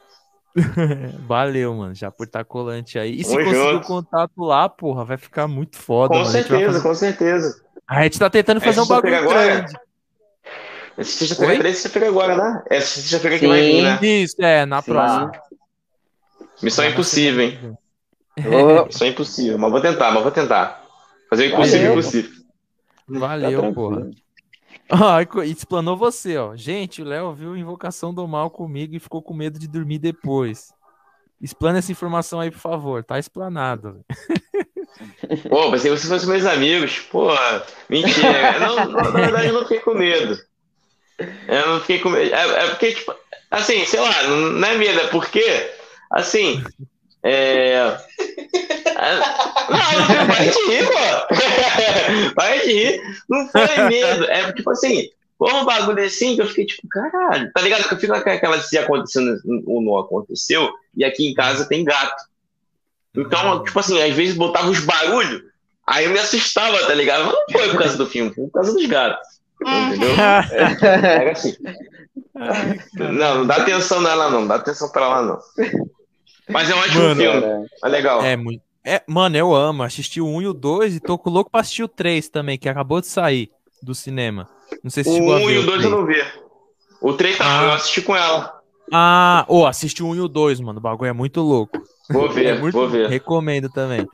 Valeu, 1.26 1.74
mano, 1.74 1.94
já 1.94 2.10
por 2.10 2.26
estar 2.26 2.44
colante 2.44 2.99
aí. 2.99 3.20
E 3.20 3.24
se 3.24 3.32
Tamo 3.32 3.44
conseguir 3.44 3.76
o 3.76 3.81
contato 3.81 4.32
lá, 4.42 4.68
porra, 4.68 5.05
vai 5.05 5.16
ficar 5.16 5.49
muito 5.49 5.76
foda, 5.76 6.15
Com 6.15 6.20
mano. 6.20 6.31
Certeza, 6.31 6.66
fazer- 6.66 6.82
com 6.82 6.94
certeza. 6.94 7.65
a 7.86 8.02
gente 8.05 8.18
tá 8.18 8.31
tentando 8.31 8.60
fazer 8.60 8.81
um 8.81 8.86
bagulho 8.86 9.28
grande. 9.28 9.73
Essa 10.97 11.10
sexta-feira 11.26 11.55
Oi? 11.55 11.70
é 11.70 11.73
sexta-feira 11.73 12.08
agora, 12.08 12.36
né? 12.36 12.65
É 12.70 12.81
sexta-feira 12.81 13.39
que 13.39 13.44
Sim. 13.47 13.49
vai 13.49 13.62
vir, 13.62 13.82
né? 13.82 13.99
Isso, 14.02 14.36
é, 14.41 14.66
na 14.66 14.82
Sim. 14.82 14.92
próxima. 14.92 15.32
Missão 16.62 16.84
impossível, 16.84 17.41
hein? 17.41 17.76
Missão 18.86 19.08
impossível. 19.08 19.58
Mas 19.58 19.70
vou 19.70 19.81
tentar, 19.81 20.10
mas 20.12 20.23
vou 20.23 20.31
tentar. 20.32 20.82
Fazer 21.31 21.44
o 21.44 21.47
impossível 21.55 21.78
Valeu. 21.81 21.92
impossível. 21.99 22.31
tá 22.31 23.18
Valeu, 23.18 23.60
tranquilo. 23.60 23.74
porra. 23.74 24.10
E 25.45 25.51
explanou 25.51 25.97
você, 25.97 26.37
ó. 26.37 26.55
Gente, 26.55 27.03
o 27.03 27.05
Léo 27.05 27.33
viu 27.33 27.57
Invocação 27.57 28.12
do 28.12 28.27
Mal 28.29 28.51
comigo 28.51 28.95
e 28.95 29.01
ficou 29.01 29.23
com 29.23 29.35
medo 29.35 29.59
de 29.59 29.67
dormir 29.67 29.99
depois. 29.99 30.73
Explana 31.41 31.79
essa 31.79 31.91
informação 31.91 32.41
aí, 32.41 32.51
por 32.51 32.61
favor. 32.61 33.03
Tá 33.03 33.19
explanado. 33.19 34.05
Pô, 35.49 35.71
pensei 35.71 35.91
que 35.91 35.99
vocês 35.99 36.09
fossem 36.09 36.29
meus 36.29 36.45
amigos. 36.45 37.01
Pô, 37.11 37.31
mentira. 37.89 38.59
Não, 38.61 38.91
na 38.91 39.11
verdade, 39.11 39.49
eu 39.49 39.55
não 39.55 39.62
fiquei 39.62 39.81
com 39.81 39.95
medo. 39.95 40.39
Eu 41.49 41.67
não 41.69 41.81
fiquei 41.81 41.99
com 41.99 42.11
medo. 42.11 42.35
É, 42.35 42.65
é 42.65 42.69
porque, 42.69 42.93
tipo, 42.93 43.15
assim, 43.51 43.85
sei 43.87 44.01
lá, 44.01 44.23
não 44.25 44.69
é 44.69 44.77
medo, 44.77 45.01
é 45.01 45.07
porque, 45.09 45.71
assim, 46.11 46.62
é. 47.25 47.75
é- 47.75 49.17
Não, 49.70 50.26
vai 50.26 50.49
de 50.49 50.70
rir, 50.70 50.86
pô. 50.86 52.34
Vai 52.34 52.60
de 52.60 52.73
rir. 52.73 53.02
Não 53.28 53.49
foi 53.49 53.84
medo. 53.89 54.25
É 54.25 54.52
tipo 54.52 54.70
assim, 54.70 55.09
foi 55.39 55.52
um 55.52 55.65
bagulho 55.65 56.05
assim 56.05 56.34
que 56.34 56.42
eu 56.42 56.47
fiquei 56.47 56.67
tipo, 56.67 56.86
caralho. 56.89 57.51
Tá 57.52 57.60
ligado? 57.60 57.89
Que 57.89 57.94
eu 57.94 57.99
fico 57.99 58.12
naquela 58.12 58.60
se 58.60 58.78
acontecendo 58.78 59.41
ou 59.67 59.83
não 59.83 59.99
aconteceu. 59.99 60.73
E 60.97 61.05
aqui 61.05 61.28
em 61.28 61.34
casa 61.34 61.68
tem 61.68 61.84
gato. 61.84 62.23
Então, 63.17 63.62
tipo 63.62 63.78
assim, 63.78 64.01
às 64.01 64.15
vezes 64.15 64.36
botava 64.36 64.70
os 64.70 64.81
barulhos, 64.81 65.42
aí 65.86 66.07
eu 66.07 66.10
me 66.10 66.18
assustava, 66.18 66.78
tá 66.86 66.94
ligado? 66.94 67.25
Mas 67.26 67.34
não 67.34 67.44
foi 67.51 67.68
por 67.70 67.78
causa 67.78 67.97
do 67.99 68.07
filme, 68.07 68.33
foi 68.34 68.44
por 68.44 68.52
causa 68.52 68.73
dos 68.73 68.86
gatos. 68.86 69.28
Entendeu? 69.60 70.10
Era 70.18 71.33
assim. 71.33 71.55
Não, 72.94 73.34
não 73.39 73.47
dá 73.47 73.57
atenção 73.57 74.01
nela, 74.01 74.31
não. 74.31 74.47
Dá 74.47 74.57
atenção 74.57 74.91
pra 74.91 75.05
ela, 75.05 75.23
não. 75.23 75.39
Mas 76.49 76.69
é 76.71 76.75
um 76.75 76.79
ótimo 76.79 77.03
Mano, 77.03 77.17
filme. 77.21 77.41
cara. 77.41 77.62
É 77.85 77.89
legal. 77.89 78.23
É 78.23 78.37
muito. 78.37 78.62
É, 78.85 79.01
mano, 79.07 79.37
eu 79.37 79.55
amo. 79.55 79.83
Assisti 79.83 80.21
o 80.21 80.27
1 80.27 80.43
e 80.43 80.47
o 80.49 80.53
2 80.53 80.97
e 80.97 81.01
tô 81.01 81.17
com 81.17 81.31
louco 81.31 81.51
pra 81.51 81.61
assistir 81.61 81.85
o 81.85 81.89
3 81.89 82.29
também, 82.29 82.59
que 82.59 82.69
acabou 82.69 83.01
de 83.01 83.07
sair 83.07 83.49
do 83.83 83.95
cinema. 83.95 84.49
Não 84.83 84.91
sei 84.91 85.05
se 85.05 85.11
o 85.11 85.15
chegou 85.15 85.35
a 85.35 85.39
1 85.39 85.47
ver 85.47 85.55
e 85.55 85.59
o 85.59 85.62
2 85.67 85.85
eu 85.85 85.91
3. 85.91 85.91
não 85.91 86.07
vi. 86.07 86.25
O 87.01 87.12
3 87.12 87.39
tá, 87.39 87.45
Ah. 87.61 87.65
eu 87.65 87.73
assisti 87.73 88.03
com 88.03 88.17
ela. 88.17 88.61
Ah, 88.93 89.45
ô, 89.49 89.65
assisti 89.67 90.03
o 90.03 90.09
1 90.09 90.15
e 90.17 90.21
o 90.21 90.29
2, 90.29 90.61
mano. 90.61 90.79
O 90.79 90.83
bagulho 90.83 91.09
é 91.09 91.12
muito 91.12 91.41
louco. 91.41 91.81
Vou 92.11 92.29
ver, 92.29 92.47
É 92.57 92.59
muito- 92.59 92.75
vou 92.75 92.89
ver. 92.89 93.09
Recomendo 93.09 93.69
também. 93.71 94.07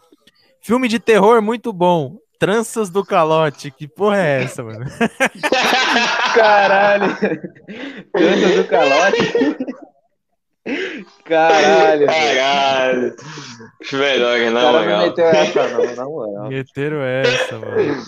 Filme 0.61 0.87
de 0.89 0.99
terror 0.99 1.41
muito 1.41 1.73
bom. 1.73 2.17
Tranças 2.39 2.89
do 2.91 3.05
Calote. 3.05 3.71
Que 3.71 3.89
porra 3.89 4.19
é 4.19 4.43
essa, 4.45 4.63
mano? 4.63 4.85
Caralho. 6.35 7.17
Canta 8.13 8.63
do 8.63 8.69
calote. 8.69 9.57
Caralho. 11.25 12.07
velho. 12.07 12.37
Caralho. 12.39 13.17
Os 13.81 13.93
melhores, 13.93 14.49
O 14.49 14.53
na 14.53 14.61
cara 14.61 14.73
não 14.73 14.81
moral. 14.85 15.07
meteu 15.07 15.25
essa, 15.27 15.69
não, 15.69 15.95
na 15.97 16.05
moral. 16.05 16.49
Meteram 16.49 17.03
essa, 17.03 17.59
mano. 17.59 18.03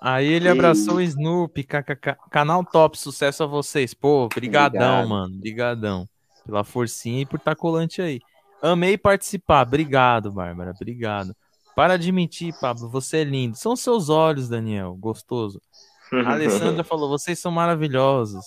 Aí 0.00 0.26
ele 0.26 0.48
abraçou 0.48 0.94
o 0.96 1.00
Snoopy, 1.00 1.64
kkk. 1.64 2.16
Canal 2.30 2.64
top, 2.64 2.98
sucesso 2.98 3.42
a 3.42 3.46
vocês. 3.46 3.94
Pô, 3.94 4.28
brigadão, 4.28 4.80
Obrigado. 4.80 5.08
mano. 5.08 5.36
Brigadão. 5.38 6.08
Pela 6.44 6.62
forcinha 6.62 7.22
e 7.22 7.26
por 7.26 7.38
estar 7.38 7.56
colante 7.56 8.00
aí. 8.00 8.20
Amei 8.62 8.96
participar. 8.96 9.66
Obrigado, 9.66 10.30
Bárbara. 10.30 10.70
Obrigado. 10.70 11.34
Para 11.74 11.96
de 11.98 12.12
mentir, 12.12 12.54
Pablo. 12.60 12.88
Você 12.88 13.18
é 13.18 13.24
lindo. 13.24 13.56
São 13.56 13.74
seus 13.74 14.08
olhos, 14.08 14.48
Daniel. 14.48 14.94
Gostoso. 14.94 15.60
A 16.12 16.32
Alessandra 16.34 16.84
falou: 16.84 17.08
vocês 17.08 17.38
são 17.38 17.50
maravilhosos. 17.50 18.44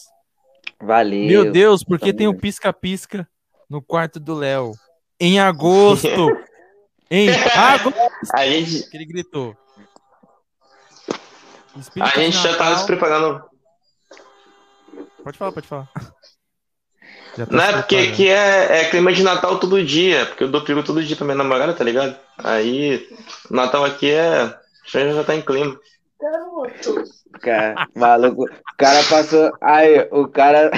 Valeu. 0.82 1.28
Meu 1.28 1.52
Deus, 1.52 1.84
por 1.84 2.00
que 2.00 2.14
tem 2.14 2.28
o 2.28 2.32
Também. 2.32 2.42
pisca-pisca 2.42 3.28
no 3.70 3.82
quarto 3.82 4.20
do 4.20 4.34
Léo? 4.34 4.74
Em 5.20 5.40
agosto! 5.40 6.08
em 7.12 7.30
agosto! 7.30 8.00
A 8.34 8.46
gente, 8.46 8.90
Que 8.90 8.98
ele 8.98 9.06
gritou. 9.06 9.56
a 11.76 11.80
Espírito 11.80 12.14
de 12.14 12.26
gente 12.26 12.38
já 12.38 12.56
tava 12.58 12.78
se 12.78 12.86
preparando. 12.86 13.44
Pode 15.24 15.38
falar, 15.38 15.52
pode 15.52 15.68
falar. 15.68 15.90
Já 17.38 17.46
tá 17.46 17.56
Não 17.56 17.64
é 17.64 17.74
porque 17.74 17.96
aqui 17.98 18.28
é, 18.28 18.82
é 18.82 18.90
clima 18.90 19.14
de 19.14 19.22
Natal 19.22 19.60
todo 19.60 19.84
dia, 19.84 20.26
porque 20.26 20.44
eu 20.44 20.50
dou 20.50 20.64
peru 20.64 20.84
todo 20.84 21.04
dia 21.04 21.16
pra 21.16 21.26
minha 21.26 21.38
namorada, 21.38 21.74
tá 21.74 21.84
ligado? 21.84 22.18
Aí, 22.38 23.08
o 23.50 23.56
Natal 23.56 23.86
aqui 23.86 24.10
é. 24.12 24.58
Já 24.88 25.14
já 25.14 25.24
tá 25.24 25.36
em 25.36 25.42
clima. 25.42 25.80
Garoto. 26.22 27.04
Cara, 27.42 27.88
maluco. 27.96 28.44
O 28.44 28.78
cara 28.78 29.04
passou. 29.04 29.52
Aí, 29.62 30.08
o 30.12 30.28
cara. 30.28 30.70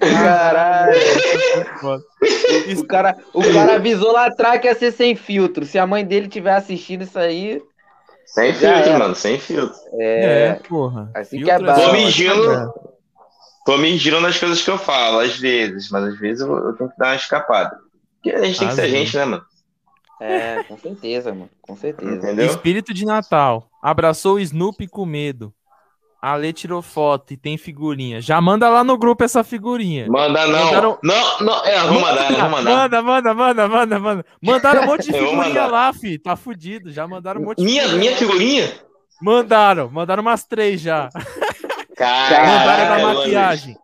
Caralho. 0.00 0.92
O 2.78 2.86
cara, 2.86 3.16
o 3.32 3.42
cara 3.52 3.74
avisou 3.76 4.12
lá 4.12 4.26
atrás 4.26 4.60
que 4.60 4.66
ia 4.66 4.74
ser 4.74 4.92
sem 4.92 5.14
filtro. 5.16 5.64
Se 5.64 5.78
a 5.78 5.86
mãe 5.86 6.04
dele 6.04 6.28
tiver 6.28 6.54
assistindo 6.54 7.02
isso 7.02 7.18
aí, 7.18 7.62
Sem 8.24 8.52
filtro, 8.54 8.90
era. 8.90 8.98
mano, 8.98 9.14
sem 9.14 9.38
filtro. 9.38 9.76
É, 9.94 10.48
é. 10.48 10.54
porra. 10.68 11.10
Assim 11.14 11.38
Filtro 11.38 11.44
que 11.44 11.50
é 11.50 11.58
só 11.74 11.92
bom. 11.92 11.92
Tô 11.92 11.96
Instagram. 11.96 12.70
tô 13.64 13.78
medindo 13.78 14.20
nas 14.20 14.38
coisas 14.38 14.62
que 14.62 14.70
eu 14.70 14.78
falo, 14.78 15.18
às 15.20 15.36
vezes, 15.38 15.90
mas 15.90 16.04
às 16.04 16.18
vezes 16.18 16.40
eu, 16.40 16.54
eu 16.56 16.72
tenho 16.74 16.90
que 16.90 16.96
dar 16.98 17.08
uma 17.08 17.16
escapada. 17.16 17.76
Porque 18.22 18.30
a 18.36 18.44
gente 18.44 18.58
tem 18.58 18.68
que 18.68 18.74
Às 18.74 18.74
ser 18.74 18.88
gente, 18.88 19.16
né, 19.16 19.24
mano? 19.24 19.44
É, 20.20 20.62
com 20.64 20.78
certeza, 20.78 21.32
mano. 21.32 21.50
Com 21.60 21.76
certeza. 21.76 22.14
Entendeu? 22.14 22.46
Espírito 22.46 22.94
de 22.94 23.04
Natal. 23.04 23.68
Abraçou 23.82 24.34
o 24.36 24.40
Snoopy 24.40 24.86
com 24.88 25.04
medo. 25.04 25.52
A 26.22 26.34
Lê 26.34 26.52
tirou 26.52 26.80
foto 26.82 27.34
e 27.34 27.36
tem 27.36 27.56
figurinha. 27.58 28.20
Já 28.20 28.40
manda 28.40 28.68
lá 28.68 28.82
no 28.82 28.96
grupo 28.98 29.22
essa 29.22 29.44
figurinha. 29.44 30.06
Manda 30.08 30.46
não. 30.46 30.64
Mandaram- 30.64 30.98
Não, 31.02 31.40
não, 31.40 31.64
é, 31.64 31.80
vou 31.86 32.00
mandar, 32.00 32.32
vou 32.32 32.48
mandar. 32.50 32.70
Manda, 32.74 33.02
manda, 33.02 33.34
manda, 33.34 33.68
manda, 33.68 33.98
manda. 34.00 34.26
Mandaram 34.42 34.82
um 34.82 34.86
monte 34.86 35.04
de 35.04 35.12
figurinha 35.18 35.66
lá, 35.66 35.92
fi. 35.92 36.18
Tá 36.18 36.34
fudido. 36.34 36.90
Já 36.90 37.06
mandaram 37.06 37.40
um 37.40 37.44
monte 37.44 37.58
de 37.58 37.64
Minha, 37.64 37.82
figurinha. 37.82 38.00
minha 38.10 38.16
figurinha? 38.16 38.72
Mandaram, 39.22 39.88
mandaram 39.90 40.22
umas 40.22 40.44
três 40.44 40.80
já. 40.80 41.10
Caralho, 41.96 42.58
mandaram 42.58 42.96
da 42.96 43.02
mano. 43.06 43.18
maquiagem. 43.20 43.76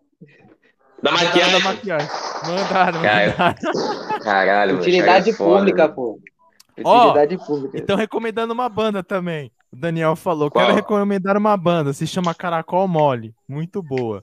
Da 1.03 1.11
Mandaram 1.11 1.29
maquiagem? 1.31 1.53
da 1.53 1.65
maquiagem. 1.69 2.09
Mandaram, 2.47 3.01
mandaram. 3.01 4.21
Caralho, 4.23 4.77
Utilidade 4.77 5.31
é 5.31 5.35
pública, 5.35 5.89
pô. 5.89 6.21
Utilidade 6.79 7.39
pública. 7.39 7.79
Estão 7.79 7.97
recomendando 7.97 8.53
uma 8.53 8.69
banda 8.69 9.03
também. 9.03 9.51
O 9.73 9.77
Daniel 9.77 10.15
falou. 10.15 10.51
Qual? 10.51 10.65
Quero 10.65 10.77
recomendar 10.77 11.37
uma 11.37 11.57
banda. 11.57 11.93
Se 11.93 12.07
chama 12.07 12.35
Caracol 12.35 12.87
Mole. 12.87 13.35
Muito 13.49 13.83
boa. 13.83 14.23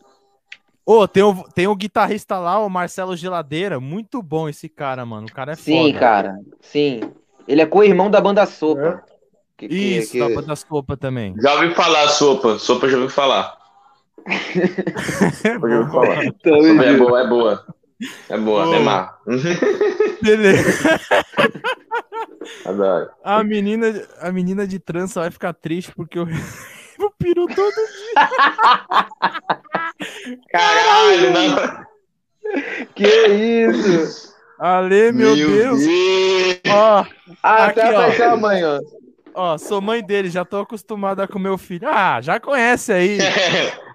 Ô, 0.85 1.07
tem 1.07 1.21
o, 1.21 1.43
tem 1.53 1.67
o 1.67 1.75
guitarrista 1.75 2.37
lá, 2.39 2.59
o 2.59 2.69
Marcelo 2.69 3.15
Geladeira. 3.15 3.79
Muito 3.79 4.21
bom 4.23 4.47
esse 4.49 4.67
cara, 4.69 5.05
mano. 5.05 5.27
O 5.27 5.31
cara 5.33 5.51
é 5.51 5.55
Sim, 5.55 5.87
foda. 5.87 5.99
cara. 5.99 6.39
Sim. 6.61 7.01
Ele 7.47 7.61
é 7.61 7.65
co-irmão 7.65 8.09
da 8.09 8.21
banda 8.21 8.45
Sopa. 8.45 9.03
Que- 9.57 9.67
que- 9.67 9.75
Isso, 9.75 10.13
que- 10.13 10.19
da 10.19 10.29
banda 10.33 10.55
Sopa 10.55 10.95
também. 10.95 11.35
Já 11.41 11.53
ouvi 11.55 11.75
falar, 11.75 12.07
sopa. 12.07 12.57
Sopa 12.57 12.87
já 12.87 12.97
ouvi 12.97 13.11
falar. 13.13 13.58
É 14.27 15.53
junto. 16.91 17.03
boa, 17.03 17.21
é 17.21 17.27
boa. 17.27 17.65
É 18.29 18.37
boa, 18.37 18.65
Ô. 18.67 18.73
é 18.73 18.79
má. 18.79 19.17
Beleza. 20.21 20.99
Adoro. 22.65 23.09
A 23.23 23.43
menina, 23.43 24.01
a 24.21 24.31
menina 24.31 24.65
de 24.65 24.79
trança 24.79 25.19
vai 25.21 25.29
ficar 25.31 25.53
triste 25.53 25.91
porque 25.95 26.17
eu, 26.17 26.27
eu 26.99 27.11
piro 27.19 27.45
todo 27.47 27.75
Caralho, 30.51 31.33
não. 31.33 31.85
Que 32.95 33.07
isso? 33.67 34.33
Ale, 34.59 35.11
meu, 35.11 35.35
Deus. 35.35 35.81
Ó, 36.69 37.05
Ah, 37.43 37.65
Aqui, 37.65 37.79
até 37.79 37.97
ó. 37.97 38.01
a 38.01 38.11
sua 38.13 38.35
mãe, 38.37 38.63
ó. 38.63 38.79
ó, 39.33 39.57
sou 39.57 39.79
mãe 39.81 40.03
dele, 40.03 40.29
já 40.29 40.43
tô 40.43 40.59
acostumada 40.61 41.27
com 41.27 41.39
meu 41.39 41.57
filho. 41.57 41.87
Ah, 41.87 42.19
já 42.21 42.39
conhece 42.39 42.91
aí. 42.91 43.17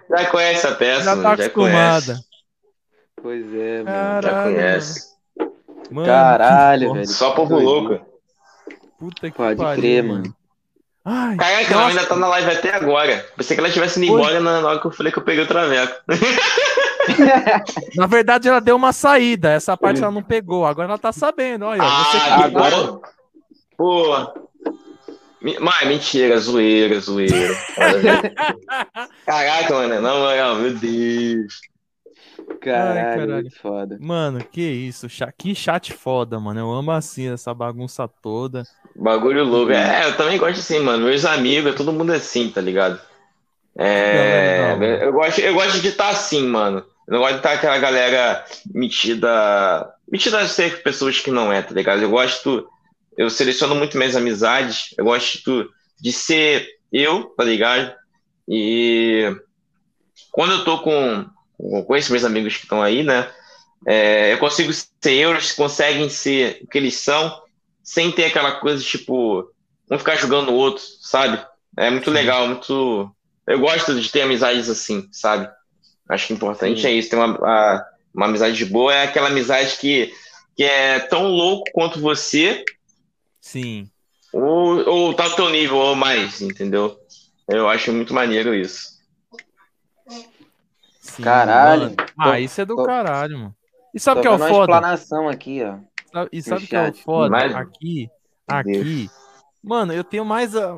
Já 0.09 0.25
conhece 0.29 0.67
a 0.67 0.75
peça, 0.75 1.03
Já 1.03 1.11
mano, 1.15 1.23
tá 1.23 1.35
já 1.35 1.45
acostumada. 1.45 2.05
conhece. 2.05 2.25
Pois 3.21 3.53
é, 3.53 3.83
mano. 3.83 4.21
Já 4.21 4.29
Caralho. 4.29 4.55
conhece. 4.55 5.15
Mano, 5.91 6.07
Caralho, 6.07 6.93
velho. 6.93 7.07
Só 7.07 7.31
povo 7.31 7.59
louco. 7.59 8.05
Puta 8.99 9.29
que 9.29 9.35
Pode 9.37 9.57
pariu, 9.57 9.81
crer, 9.81 10.03
mano. 10.03 10.35
Ai, 11.07 11.35
Caraca, 11.37 11.73
ela 11.73 11.87
ainda 11.87 12.05
tá 12.05 12.15
na 12.15 12.27
live 12.27 12.51
até 12.51 12.73
agora. 12.73 13.25
Pensei 13.37 13.55
que 13.55 13.61
ela 13.61 13.69
tivesse 13.71 13.99
indo 14.03 14.11
Oi. 14.13 14.19
embora 14.19 14.39
na 14.39 14.59
hora 14.67 14.79
que 14.79 14.87
eu 14.87 14.91
falei 14.91 15.11
que 15.11 15.19
eu 15.19 15.23
peguei 15.23 15.43
o 15.43 15.47
traveco. 15.47 15.93
Na 17.95 18.07
verdade, 18.07 18.47
ela 18.47 18.59
deu 18.59 18.75
uma 18.75 18.91
saída. 18.91 19.51
Essa 19.51 19.77
parte 19.77 20.01
ela 20.01 20.11
não 20.11 20.23
pegou. 20.23 20.65
Agora 20.65 20.87
ela 20.87 20.97
tá 20.97 21.11
sabendo. 21.11 21.65
Olha, 21.65 21.81
você 21.83 22.17
Ah, 22.17 22.45
agora- 22.45 22.99
Pô. 23.77 24.44
Mas 25.59 25.87
mentira, 25.87 26.37
zoeira, 26.39 26.99
zoeira. 26.99 27.55
Caraca, 29.25 29.73
mano, 29.73 30.01
na 30.01 30.13
moral, 30.15 30.55
meu 30.55 30.73
Deus. 30.73 31.61
Caralho, 32.61 33.19
caralho. 33.19 33.31
muito 33.33 33.59
foda. 33.59 33.97
Mano, 33.99 34.43
que 34.43 34.61
isso. 34.61 35.07
Que 35.37 35.53
chat 35.55 35.93
foda, 35.93 36.39
mano. 36.39 36.59
Eu 36.59 36.71
amo 36.71 36.91
assim, 36.91 37.31
essa 37.31 37.53
bagunça 37.53 38.07
toda. 38.07 38.63
Bagulho 38.95 39.43
louco. 39.43 39.71
É, 39.71 40.05
eu 40.07 40.17
também 40.17 40.37
gosto 40.37 40.59
assim, 40.59 40.79
mano. 40.79 41.05
Meus 41.05 41.25
amigos, 41.25 41.75
todo 41.75 41.93
mundo 41.93 42.13
é 42.13 42.17
assim, 42.17 42.49
tá 42.49 42.61
ligado? 42.61 42.99
É, 43.77 44.69
Não, 44.69 44.79
não, 44.79 44.87
não. 44.87 44.95
eu 44.95 45.13
gosto, 45.13 45.39
eu 45.41 45.53
gosto 45.53 45.79
de 45.81 45.89
estar 45.89 46.09
assim, 46.09 46.47
mano. 46.47 46.83
Eu 47.07 47.13
não 47.13 47.19
gosto 47.19 47.33
de 47.33 47.39
estar 47.39 47.53
aquela 47.53 47.77
galera 47.77 48.45
metida. 48.73 49.93
Metida 50.09 50.39
a 50.39 50.47
ser 50.47 50.81
pessoas 50.81 51.19
que 51.19 51.31
não 51.31 51.51
é, 51.51 51.61
tá 51.61 51.73
ligado? 51.73 52.01
Eu 52.01 52.09
gosto. 52.09 52.67
Eu 53.17 53.29
seleciono 53.29 53.75
muito 53.75 53.97
minhas 53.97 54.15
amizades. 54.15 54.93
Eu 54.97 55.05
gosto 55.05 55.69
de 55.99 56.11
ser 56.11 56.67
eu, 56.91 57.25
tá 57.37 57.43
ligado? 57.43 57.93
E 58.47 59.35
quando 60.31 60.53
eu 60.53 60.63
tô 60.65 60.79
com, 60.79 61.25
com 61.85 61.95
esses 61.95 62.09
meus 62.11 62.23
amigos 62.25 62.57
que 62.57 62.63
estão 62.63 62.81
aí, 62.81 63.03
né? 63.03 63.29
é, 63.87 64.33
eu 64.33 64.37
consigo 64.39 64.73
ser 64.73 65.13
eu, 65.13 65.31
eles 65.31 65.51
conseguem 65.53 66.09
ser 66.09 66.59
o 66.63 66.67
que 66.67 66.77
eles 66.77 66.95
são, 66.95 67.41
sem 67.83 68.11
ter 68.11 68.25
aquela 68.25 68.53
coisa 68.53 68.83
tipo, 68.83 69.49
um 69.91 69.97
ficar 69.99 70.15
julgando 70.15 70.51
o 70.51 70.55
outro, 70.55 70.83
sabe? 71.01 71.43
É 71.77 71.89
muito 71.89 72.09
legal, 72.09 72.47
muito. 72.47 73.11
Eu 73.47 73.59
gosto 73.59 73.99
de 73.99 74.09
ter 74.11 74.21
amizades 74.21 74.69
assim, 74.69 75.07
sabe? 75.11 75.49
Acho 76.09 76.27
que 76.27 76.33
o 76.33 76.35
importante 76.35 76.81
Sim. 76.81 76.87
é 76.87 76.91
isso, 76.93 77.09
ter 77.09 77.15
uma, 77.15 77.35
a- 77.45 77.85
uma 78.13 78.27
amizade 78.27 78.63
boa, 78.65 78.93
é 78.93 79.03
aquela 79.03 79.27
amizade 79.27 79.77
que, 79.77 80.13
que 80.55 80.63
é 80.63 80.99
tão 80.99 81.27
louco 81.27 81.65
quanto 81.73 81.99
você, 81.99 82.63
Sim. 83.45 83.87
ou, 84.33 84.89
ou 84.89 85.13
tá 85.13 85.25
ao 85.25 85.35
teu 85.35 85.49
nível, 85.51 85.77
ou 85.77 85.95
mais, 85.95 86.41
entendeu? 86.41 86.97
Eu 87.47 87.69
acho 87.69 87.93
muito 87.93 88.11
maneiro 88.11 88.55
isso. 88.55 88.99
sim 90.99 91.21
Caralho. 91.23 91.81
mano. 91.83 91.95
Ah, 92.17 92.31
Tô- 92.31 92.35
isso 92.37 92.59
é 92.61 92.65
do 92.65 92.75
tô- 92.75 92.85
caralho, 92.85 93.37
mano. 93.37 93.55
E 93.93 93.99
sabe 93.99 94.19
o 94.19 94.21
que 94.23 94.27
é 94.27 94.31
o 94.31 94.39
foda? 94.39 94.73
explanação 94.73 95.29
aqui, 95.29 95.61
ó. 95.63 95.77
E 96.31 96.37
no 96.37 96.43
sabe 96.43 96.65
o 96.65 96.67
que 96.67 96.75
é 96.75 96.89
o 96.89 96.93
foda? 96.95 97.29
Mas- 97.29 97.55
Aqui, 97.55 98.09
aqui. 98.47 99.09
Mano, 99.65 99.91
eu 99.91 100.03
tenho 100.03 100.23
mais. 100.23 100.55
A, 100.55 100.75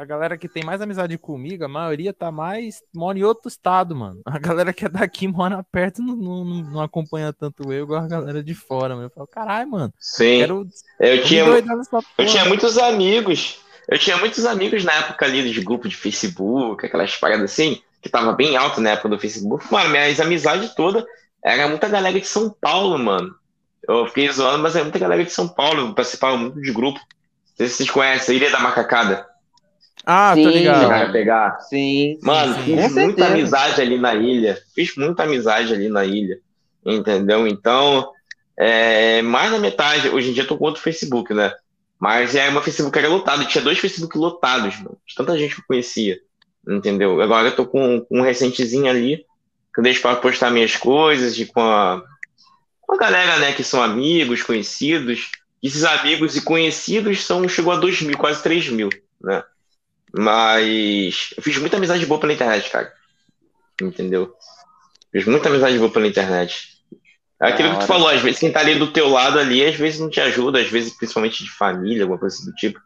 a 0.00 0.04
galera 0.04 0.36
que 0.36 0.46
tem 0.46 0.62
mais 0.62 0.82
amizade 0.82 1.16
comigo, 1.16 1.64
a 1.64 1.68
maioria 1.68 2.12
tá 2.12 2.30
mais. 2.30 2.82
mora 2.94 3.18
em 3.18 3.24
outro 3.24 3.48
estado, 3.48 3.96
mano. 3.96 4.20
A 4.26 4.38
galera 4.38 4.70
que 4.70 4.84
é 4.84 4.88
daqui 4.88 5.26
mora 5.26 5.64
perto 5.72 6.02
não, 6.02 6.14
não, 6.14 6.44
não 6.44 6.82
acompanha 6.82 7.32
tanto 7.32 7.72
eu 7.72 7.84
igual 7.84 8.02
a 8.02 8.08
galera 8.08 8.42
de 8.42 8.54
fora, 8.54 8.94
mano. 8.94 9.06
Eu 9.06 9.10
falo, 9.10 9.26
caralho, 9.26 9.70
mano. 9.70 9.94
Sim, 9.98 10.40
Quero. 10.40 10.68
eu 11.00 11.22
tinha, 11.24 11.44
Eu 12.18 12.26
tinha 12.26 12.44
muitos 12.44 12.76
amigos. 12.76 13.60
Eu 13.88 13.98
tinha 13.98 14.18
muitos 14.18 14.44
amigos 14.44 14.84
na 14.84 14.92
época 14.92 15.24
ali 15.24 15.50
de 15.50 15.60
grupo 15.62 15.88
de 15.88 15.96
Facebook, 15.96 16.84
aquelas 16.84 17.16
paradas 17.16 17.50
assim, 17.50 17.80
que 18.02 18.10
tava 18.10 18.32
bem 18.32 18.56
alto 18.56 18.80
na 18.80 18.90
época 18.90 19.08
do 19.08 19.18
Facebook. 19.18 19.64
Mano, 19.72 19.88
minhas 19.88 20.20
amizades 20.20 20.74
todas 20.74 21.02
era 21.42 21.66
muita 21.66 21.88
galera 21.88 22.20
de 22.20 22.26
São 22.26 22.50
Paulo, 22.50 22.98
mano. 22.98 23.34
Eu 23.88 24.06
fiquei 24.06 24.30
zoando, 24.30 24.62
mas 24.62 24.76
é 24.76 24.82
muita 24.82 24.98
galera 24.98 25.24
de 25.24 25.32
São 25.32 25.48
Paulo. 25.48 25.80
Eu 25.80 25.94
participava 25.94 26.36
muito 26.36 26.60
de 26.60 26.72
grupo. 26.72 27.00
Não 27.62 27.68
sei 27.68 27.68
se 27.68 27.76
vocês 27.76 27.90
conhecem, 27.90 28.34
a 28.34 28.38
Ilha 28.38 28.50
da 28.50 28.58
Macacada. 28.58 29.26
Ah, 30.04 30.32
Sim, 30.34 30.42
tô 30.42 30.50
ligado. 30.50 30.90
A 30.90 31.12
pegar. 31.12 31.60
Sim. 31.60 32.18
Mano, 32.22 32.54
sim. 32.54 32.62
fiz 32.62 32.74
Com 32.74 32.80
muita 32.80 32.98
certeza. 33.00 33.26
amizade 33.26 33.80
ali 33.80 33.98
na 33.98 34.14
ilha. 34.14 34.58
Fiz 34.74 34.96
muita 34.96 35.22
amizade 35.22 35.72
ali 35.72 35.88
na 35.88 36.04
ilha. 36.04 36.38
Entendeu? 36.84 37.46
Então, 37.46 38.10
é, 38.58 39.22
mais 39.22 39.52
da 39.52 39.60
metade. 39.60 40.08
Hoje 40.08 40.30
em 40.30 40.32
dia 40.32 40.42
eu 40.42 40.48
tô 40.48 40.58
com 40.58 40.64
outro 40.64 40.82
Facebook, 40.82 41.32
né? 41.32 41.54
Mas 42.00 42.34
é 42.34 42.50
meu 42.50 42.60
Facebook 42.60 42.98
era 42.98 43.06
lotado. 43.06 43.46
Tinha 43.46 43.62
dois 43.62 43.78
Facebook 43.78 44.18
lotados, 44.18 44.76
mano. 44.78 44.98
De 45.06 45.14
tanta 45.14 45.38
gente 45.38 45.54
que 45.54 45.60
eu 45.60 45.66
conhecia. 45.68 46.18
Entendeu? 46.68 47.20
Agora 47.20 47.48
eu 47.48 47.54
tô 47.54 47.64
com, 47.64 48.00
com 48.00 48.18
um 48.18 48.22
recentezinho 48.22 48.90
ali. 48.90 49.18
Que 49.72 49.78
eu 49.78 49.84
deixo 49.84 50.02
pra 50.02 50.16
postar 50.16 50.50
minhas 50.50 50.76
coisas. 50.76 51.38
E 51.38 51.46
com 51.46 51.60
a, 51.60 52.02
uma 52.88 52.98
galera, 52.98 53.38
né, 53.38 53.52
que 53.52 53.62
são 53.62 53.80
amigos, 53.80 54.42
conhecidos. 54.42 55.30
Esses 55.62 55.84
amigos 55.84 56.36
e 56.36 56.42
conhecidos 56.42 57.24
são, 57.24 57.48
chegou 57.48 57.72
a 57.72 57.76
2 57.76 58.02
mil, 58.02 58.18
quase 58.18 58.42
3 58.42 58.68
mil, 58.70 58.88
né? 59.20 59.44
Mas 60.12 61.32
eu 61.36 61.42
fiz 61.42 61.56
muita 61.58 61.76
amizade 61.76 62.04
boa 62.04 62.20
pela 62.20 62.32
internet, 62.32 62.68
cara. 62.70 62.92
Entendeu? 63.80 64.34
Fiz 65.10 65.24
muita 65.24 65.48
amizade 65.48 65.78
boa 65.78 65.90
pela 65.90 66.06
internet. 66.06 66.72
É 67.40 67.48
aquilo 67.48 67.72
que 67.72 67.80
tu 67.80 67.86
falou, 67.86 68.08
às 68.08 68.20
vezes 68.20 68.38
quem 68.38 68.52
tá 68.52 68.60
ali 68.60 68.76
do 68.76 68.92
teu 68.92 69.08
lado 69.08 69.38
ali, 69.38 69.64
às 69.64 69.74
vezes 69.74 69.98
não 69.98 70.08
te 70.08 70.20
ajuda, 70.20 70.60
às 70.60 70.68
vezes 70.68 70.96
principalmente 70.96 71.42
de 71.42 71.50
família, 71.50 72.02
alguma 72.02 72.18
coisa 72.18 72.44
do 72.44 72.54
tipo. 72.54 72.80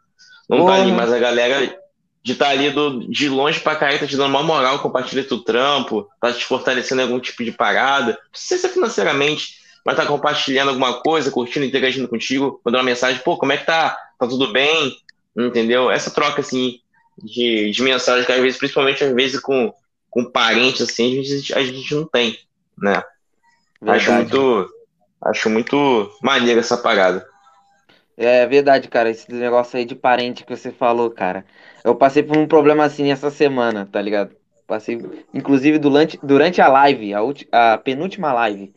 Não 0.49 0.65
tá 0.65 0.75
ali, 0.75 0.91
mas 0.91 1.11
a 1.11 1.19
galera 1.19 1.77
de 2.23 2.33
estar 2.33 2.45
tá 2.45 2.51
ali 2.51 2.71
do, 2.71 3.07
de 3.09 3.29
longe 3.29 3.59
pra 3.59 3.75
cá, 3.75 3.95
tá 3.97 4.07
te 4.07 4.17
dando 4.17 4.31
uma 4.31 4.43
moral, 4.43 4.79
compartilha 4.79 5.23
teu 5.23 5.39
trampo, 5.39 6.09
tá 6.19 6.33
te 6.33 6.43
fortalecendo 6.43 7.01
em 7.01 7.03
algum 7.05 7.19
tipo 7.19 7.43
de 7.43 7.51
parada. 7.51 8.13
Não 8.13 8.31
precisa 8.31 8.61
ser 8.61 8.69
financeiramente, 8.69 9.55
mas 9.87 9.95
tá 9.95 10.05
compartilhando 10.05 10.67
alguma 10.67 10.99
coisa, 10.99 11.31
curtindo, 11.31 11.65
interagindo 11.65 12.09
contigo, 12.09 12.59
mandando 12.65 12.83
uma 12.83 12.89
mensagem, 12.89 13.21
pô, 13.23 13.37
como 13.37 13.53
é 13.53 13.57
que 13.57 13.65
tá? 13.65 13.97
Tá 14.19 14.27
tudo 14.27 14.51
bem? 14.51 14.93
Entendeu? 15.33 15.89
Essa 15.89 16.11
troca, 16.11 16.41
assim, 16.41 16.81
de, 17.23 17.71
de 17.71 17.83
mensagem 17.83 18.25
que 18.25 18.31
às 18.33 18.41
vezes, 18.41 18.59
principalmente 18.59 19.01
às 19.01 19.13
vezes 19.13 19.39
com, 19.39 19.73
com 20.09 20.25
parentes, 20.25 20.81
assim, 20.81 21.17
a 21.17 21.23
gente, 21.23 21.53
a 21.53 21.63
gente 21.63 21.95
não 21.95 22.05
tem, 22.05 22.37
né? 22.77 23.01
Acho 23.81 24.11
muito, 24.11 24.69
acho 25.21 25.49
muito 25.49 26.11
maneiro 26.21 26.59
essa 26.59 26.75
parada. 26.75 27.25
É 28.17 28.45
verdade, 28.45 28.89
cara. 28.89 29.09
Esse 29.09 29.31
negócio 29.31 29.79
aí 29.79 29.85
de 29.85 29.95
parente 29.95 30.43
que 30.43 30.53
você 30.53 30.69
falou, 30.69 31.09
cara. 31.11 31.45
Eu 31.81 31.95
passei 31.95 32.23
por 32.23 32.35
um 32.35 32.45
problema 32.45 32.83
assim 32.83 33.09
essa 33.09 33.29
semana, 33.29 33.87
tá 33.89 34.01
ligado? 34.01 34.35
Passei, 34.67 34.99
inclusive, 35.33 35.79
durante, 35.79 36.19
durante 36.21 36.61
a 36.61 36.67
live, 36.67 37.13
a, 37.13 37.23
ulti, 37.23 37.47
a 37.53 37.77
penúltima 37.77 38.33
live, 38.33 38.73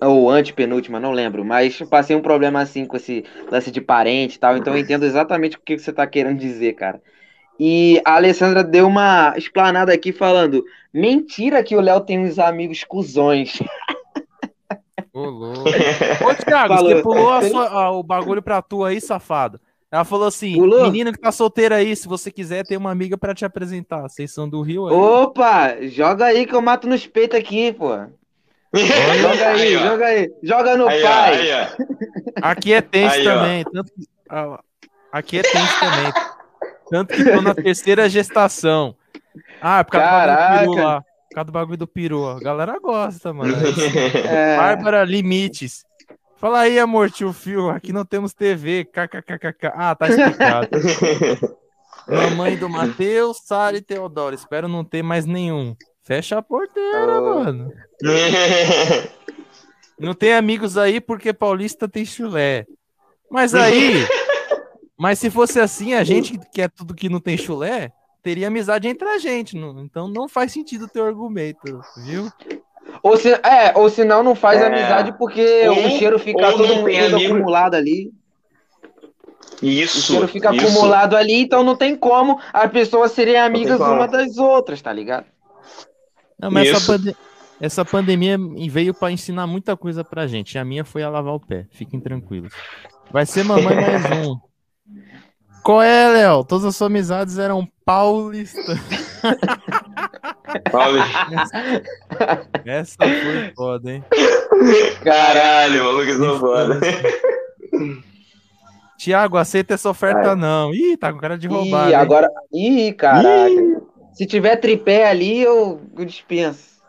ou 0.00 0.30
antepenúltima, 0.30 1.00
não 1.00 1.12
lembro, 1.12 1.44
mas 1.44 1.80
passei 1.82 2.14
um 2.14 2.22
problema 2.22 2.60
assim 2.60 2.84
com 2.84 2.96
esse 2.96 3.24
lance 3.50 3.70
de 3.70 3.80
parente 3.80 4.36
e 4.36 4.38
tal, 4.38 4.56
então 4.56 4.74
eu 4.74 4.80
entendo 4.80 5.04
exatamente 5.04 5.56
o 5.56 5.60
que 5.60 5.78
você 5.78 5.92
tá 5.92 6.06
querendo 6.06 6.38
dizer, 6.38 6.74
cara. 6.74 7.00
E 7.58 8.00
a 8.04 8.14
Alessandra 8.14 8.62
deu 8.62 8.86
uma 8.86 9.34
explanada 9.36 9.92
aqui 9.92 10.12
falando: 10.12 10.64
mentira 10.94 11.62
que 11.62 11.74
o 11.74 11.80
Léo 11.80 12.00
tem 12.00 12.18
uns 12.18 12.38
amigos 12.38 12.84
cuzões. 12.84 13.58
Ô, 15.12 15.24
louco. 15.24 15.64
Ô, 16.24 16.34
Thiago, 16.34 16.74
falou. 16.74 16.90
você 16.90 17.02
pulou 17.02 17.42
sua, 17.42 17.68
a, 17.68 17.90
o 17.90 18.02
bagulho 18.02 18.40
pra 18.40 18.62
tu 18.62 18.84
aí, 18.84 19.00
safado. 19.00 19.60
Ela 19.90 20.04
falou 20.04 20.28
assim: 20.28 20.54
pulou? 20.54 20.84
menina 20.84 21.10
que 21.10 21.18
tá 21.18 21.32
solteira 21.32 21.76
aí, 21.76 21.96
se 21.96 22.06
você 22.06 22.30
quiser, 22.30 22.64
tem 22.64 22.78
uma 22.78 22.92
amiga 22.92 23.18
pra 23.18 23.34
te 23.34 23.44
apresentar. 23.44 24.02
Vocês 24.02 24.32
são 24.32 24.48
do 24.48 24.62
Rio 24.62 24.86
aí. 24.86 24.94
Opa, 24.94 25.76
joga 25.88 26.26
aí 26.26 26.46
que 26.46 26.54
eu 26.54 26.62
mato 26.62 26.86
nos 26.86 27.06
peitos 27.06 27.38
aqui, 27.38 27.72
pô. 27.72 28.06
Joga 28.74 29.48
aí, 29.48 29.62
aí 29.62 29.72
joga 29.72 30.06
aí. 30.06 30.32
Joga 30.42 30.76
no 30.76 30.88
aí, 30.88 31.02
pai. 31.02 31.52
Aí, 31.52 31.68
aqui 32.42 32.72
é 32.72 32.80
tenso 32.80 33.24
também. 33.24 33.64
Tanto 33.64 33.92
que, 33.92 34.08
aqui 35.12 35.38
é 35.38 35.42
tenso 35.42 35.80
também. 35.80 36.12
Tanto 36.90 37.14
que 37.14 37.24
tô 37.24 37.42
na 37.42 37.54
terceira 37.54 38.08
gestação. 38.08 38.94
Ah, 39.60 39.80
é 39.80 39.84
por 39.84 39.92
causa 39.92 40.08
Caraca. 40.08 40.66
do 40.66 40.70
peru 40.70 40.84
lá. 40.84 41.00
Por 41.00 41.34
causa 41.34 41.44
do 41.46 41.52
bagulho 41.52 41.76
do 41.76 41.86
peru. 41.86 42.26
A 42.26 42.40
galera 42.40 42.78
gosta, 42.80 43.32
mano. 43.32 43.54
É. 44.26 44.56
Bárbara 44.56 45.04
Limites. 45.04 45.84
Fala 46.38 46.60
aí, 46.60 46.78
amor, 46.78 47.10
tio 47.10 47.32
Fio. 47.32 47.68
Aqui 47.68 47.92
não 47.92 48.04
temos 48.04 48.32
TV. 48.32 48.84
KKKKK. 48.84 49.72
Ah, 49.74 49.94
tá 49.94 50.08
explicado. 50.08 50.68
Mamãe 52.08 52.56
do 52.56 52.68
Matheus, 52.68 53.38
Sara 53.44 53.76
e 53.76 53.82
Teodoro. 53.82 54.34
Espero 54.34 54.66
não 54.68 54.82
ter 54.84 55.02
mais 55.02 55.26
nenhum. 55.26 55.76
Fecha 56.08 56.38
a 56.38 56.42
porteira, 56.42 57.20
oh. 57.20 57.44
mano. 57.44 57.70
Não 60.00 60.14
tem 60.14 60.32
amigos 60.32 60.78
aí 60.78 61.02
porque 61.02 61.34
paulista 61.34 61.86
tem 61.86 62.02
chulé. 62.02 62.64
Mas 63.30 63.54
aí, 63.54 64.06
mas 64.96 65.18
se 65.18 65.28
fosse 65.28 65.60
assim, 65.60 65.92
a 65.92 66.02
gente 66.02 66.38
que 66.38 66.50
quer 66.50 66.70
tudo 66.70 66.94
que 66.94 67.10
não 67.10 67.20
tem 67.20 67.36
chulé, 67.36 67.92
teria 68.22 68.46
amizade 68.46 68.88
entre 68.88 69.06
a 69.06 69.18
gente. 69.18 69.54
Não, 69.54 69.80
então 69.80 70.08
não 70.08 70.28
faz 70.28 70.52
sentido 70.52 70.86
o 70.86 70.88
teu 70.88 71.04
argumento, 71.04 71.82
viu? 72.06 72.32
Ou 73.02 73.16
se, 73.18 73.32
é, 73.32 73.72
ou 73.74 73.90
senão 73.90 74.22
não 74.22 74.34
faz 74.34 74.62
é. 74.62 74.66
amizade 74.66 75.12
porque 75.18 75.68
ou, 75.68 75.88
o 75.88 75.90
cheiro 75.98 76.18
fica 76.18 76.52
todo 76.52 76.86
acumulado 77.16 77.74
ali. 77.74 78.10
Isso. 79.60 79.98
O 79.98 80.02
cheiro 80.02 80.28
fica 80.28 80.54
isso. 80.54 80.64
acumulado 80.64 81.16
ali, 81.16 81.42
então 81.42 81.62
não 81.62 81.76
tem 81.76 81.94
como 81.94 82.40
as 82.50 82.70
pessoas 82.70 83.12
serem 83.12 83.36
amigas 83.36 83.78
uma 83.78 84.06
das 84.06 84.38
outras, 84.38 84.80
tá 84.80 84.92
ligado? 84.92 85.26
Não, 86.40 86.50
mas 86.50 86.68
essa, 86.68 86.86
pande 86.86 87.16
essa, 87.60 87.84
pandemia 87.84 88.38
veio 88.70 88.94
para 88.94 89.10
ensinar 89.10 89.46
muita 89.46 89.76
coisa 89.76 90.04
pra 90.04 90.26
gente. 90.26 90.58
A 90.58 90.64
minha 90.64 90.84
foi 90.84 91.02
a 91.02 91.10
lavar 91.10 91.34
o 91.34 91.40
pé. 91.40 91.66
Fiquem 91.70 91.98
tranquilos. 92.00 92.52
Vai 93.10 93.26
ser 93.26 93.44
mamãe 93.44 93.74
mais 93.74 94.26
um. 94.26 94.38
Qual 95.64 95.82
é, 95.82 96.08
Léo? 96.08 96.44
Todas 96.44 96.64
as 96.64 96.76
suas 96.76 96.86
amizades 96.90 97.38
eram 97.38 97.68
paulistas. 97.84 98.78
Paulista. 100.70 101.62
Essa 102.64 102.96
foi 102.98 103.52
foda, 103.56 103.92
hein? 103.92 104.04
Caralho, 105.02 105.84
maluco, 105.84 106.12
são 106.12 106.38
foda. 106.38 106.80
Tiago, 108.96 109.36
aceita 109.36 109.74
essa 109.74 109.88
oferta, 109.88 110.30
Ai. 110.30 110.36
não. 110.36 110.74
Ih, 110.74 110.96
tá 110.96 111.12
com 111.12 111.18
cara 111.18 111.38
de 111.38 111.46
roubar. 111.46 111.90
Ih, 111.90 111.94
agora. 111.94 112.28
Ih, 112.52 112.92
caraca. 112.94 113.82
Se 114.18 114.26
tiver 114.26 114.56
tripé 114.56 115.08
ali, 115.08 115.40
eu, 115.40 115.80
eu 115.96 116.04
dispenso. 116.04 116.82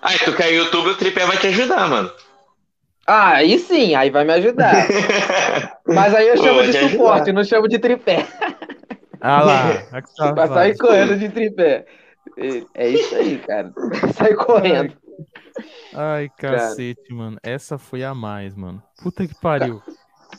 Aí, 0.00 0.16
tu 0.20 0.32
quer 0.36 0.52
YouTube, 0.54 0.90
o 0.90 0.96
tripé 0.96 1.26
vai 1.26 1.36
te 1.36 1.48
ajudar, 1.48 1.88
mano. 1.88 2.12
Ah, 3.04 3.30
aí 3.38 3.58
sim, 3.58 3.96
aí 3.96 4.08
vai 4.08 4.24
me 4.24 4.32
ajudar. 4.34 4.86
Mas 5.84 6.14
aí 6.14 6.28
eu 6.28 6.36
chamo 6.36 6.60
Pô, 6.60 6.66
de 6.66 6.72
suporte, 6.74 7.22
ajudar. 7.22 7.32
não 7.32 7.42
chamo 7.42 7.66
de 7.66 7.76
tripé. 7.76 8.24
Ah 9.20 9.42
lá. 9.42 9.82
É 10.20 10.32
vai 10.32 10.46
sair 10.46 10.78
correndo 10.78 11.18
de 11.18 11.28
tripé. 11.28 11.86
É 12.72 12.88
isso 12.88 13.16
aí, 13.16 13.38
cara. 13.38 13.72
Sai 14.14 14.34
correndo. 14.34 14.96
Ai, 15.92 16.30
cacete, 16.38 17.02
cara. 17.02 17.16
mano. 17.16 17.38
Essa 17.42 17.78
foi 17.78 18.04
a 18.04 18.14
mais, 18.14 18.54
mano. 18.54 18.80
Puta 19.02 19.26
que 19.26 19.34
pariu. 19.34 19.82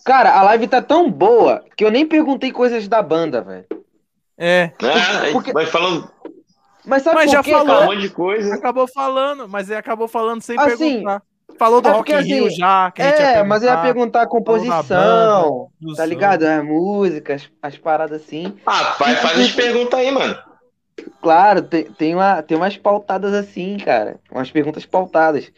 Cara, 0.06 0.34
a 0.34 0.44
live 0.44 0.66
tá 0.70 0.82
tão 0.82 1.12
boa 1.12 1.62
que 1.76 1.84
eu 1.84 1.92
nem 1.92 2.08
perguntei 2.08 2.54
coisas 2.54 2.88
da 2.88 3.02
banda, 3.02 3.42
velho. 3.42 3.66
É. 4.38 4.72
Ah, 4.82 5.32
porque... 5.32 5.54
Mas 5.54 5.70
falando. 5.70 6.12
Mas 6.86 7.04
sabe 7.04 7.16
mas 7.16 7.26
por 7.26 7.32
já 7.32 7.44
quê, 7.44 7.52
falou 7.52 7.66
cara? 7.68 7.82
um 7.82 7.86
monte 7.86 8.02
de 8.02 8.10
coisa. 8.10 8.56
Acabou 8.56 8.88
falando, 8.88 9.48
mas 9.48 9.70
ele 9.70 9.80
acabou 9.80 10.08
falando 10.08 10.42
sem 10.42 10.60
assim, 10.60 10.78
perguntar. 10.78 11.22
Falou 11.58 11.82
do 11.82 11.88
é 11.88 11.92
Rock 11.92 12.12
porque, 12.12 12.26
Rio 12.26 12.48
assim, 12.48 12.56
já, 12.56 12.92
que 12.92 13.02
É, 13.02 13.44
mas 13.44 13.64
eu 13.64 13.70
ia 13.70 13.78
perguntar 13.78 14.24
a 14.24 14.28
composição, 14.28 15.70
banda, 15.80 15.96
tá 15.96 16.06
ligado? 16.06 16.44
As 16.44 16.64
músicas, 16.64 17.50
as 17.62 17.78
paradas 17.78 18.22
assim. 18.22 18.58
Ah, 18.66 18.96
faz, 18.98 19.20
faz 19.20 19.40
as 19.40 19.52
perguntas 19.52 20.00
aí, 20.00 20.12
mano. 20.12 20.36
Claro, 21.22 21.62
tem, 21.62 21.86
tem, 21.86 22.16
uma, 22.16 22.42
tem 22.42 22.58
umas 22.58 22.78
pautadas 22.78 23.34
assim, 23.34 23.78
cara. 23.78 24.20
Umas 24.32 24.52
perguntas 24.52 24.86
pautadas. 24.86 25.52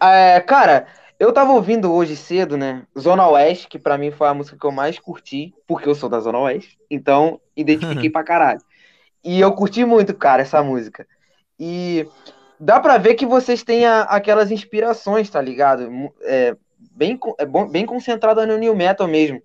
É, 0.00 0.40
cara, 0.40 0.86
eu 1.22 1.32
tava 1.32 1.52
ouvindo 1.52 1.92
hoje 1.92 2.16
cedo, 2.16 2.56
né? 2.56 2.84
Zona 2.98 3.28
Oeste, 3.28 3.68
que 3.68 3.78
pra 3.78 3.96
mim 3.96 4.10
foi 4.10 4.26
a 4.26 4.34
música 4.34 4.58
que 4.58 4.66
eu 4.66 4.72
mais 4.72 4.98
curti, 4.98 5.54
porque 5.68 5.88
eu 5.88 5.94
sou 5.94 6.08
da 6.08 6.18
Zona 6.18 6.40
Oeste. 6.40 6.76
Então, 6.90 7.40
identifiquei 7.56 8.10
pra 8.10 8.24
caralho. 8.24 8.60
E 9.22 9.40
eu 9.40 9.52
curti 9.52 9.84
muito, 9.84 10.12
cara, 10.14 10.42
essa 10.42 10.60
música. 10.64 11.06
E 11.60 12.08
dá 12.58 12.80
pra 12.80 12.98
ver 12.98 13.14
que 13.14 13.24
vocês 13.24 13.62
têm 13.62 13.86
a, 13.86 14.02
aquelas 14.02 14.50
inspirações, 14.50 15.30
tá 15.30 15.40
ligado? 15.40 15.88
É, 16.22 16.56
bem, 16.90 17.16
é 17.38 17.46
bom, 17.46 17.68
bem 17.68 17.86
concentrada 17.86 18.44
no 18.44 18.58
New 18.58 18.74
Metal 18.74 19.06
mesmo. 19.06 19.40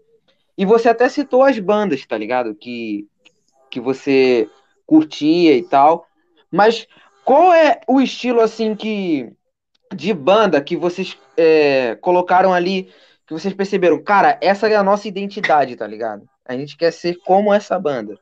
E 0.57 0.65
você 0.65 0.89
até 0.89 1.07
citou 1.07 1.43
as 1.43 1.59
bandas, 1.59 2.03
tá 2.07 2.17
ligado? 2.17 2.55
Que, 2.55 3.07
que 3.69 3.79
você 3.79 4.49
curtia 4.83 5.55
e 5.55 5.61
tal. 5.61 6.07
Mas 6.49 6.87
qual 7.23 7.53
é 7.53 7.81
o 7.87 8.01
estilo 8.01 8.41
assim 8.41 8.73
que 8.73 9.31
de 9.93 10.13
banda 10.13 10.61
que 10.61 10.75
vocês 10.75 11.17
é, 11.35 11.95
colocaram 11.95 12.53
ali, 12.53 12.91
que 13.25 13.33
vocês 13.33 13.53
perceberam, 13.53 14.01
cara, 14.01 14.37
essa 14.41 14.67
é 14.67 14.75
a 14.75 14.83
nossa 14.83 15.07
identidade, 15.07 15.75
tá 15.75 15.85
ligado? 15.85 16.27
A 16.45 16.55
gente 16.55 16.77
quer 16.77 16.91
ser 16.91 17.17
como 17.25 17.53
essa 17.53 17.77
banda. 17.79 18.17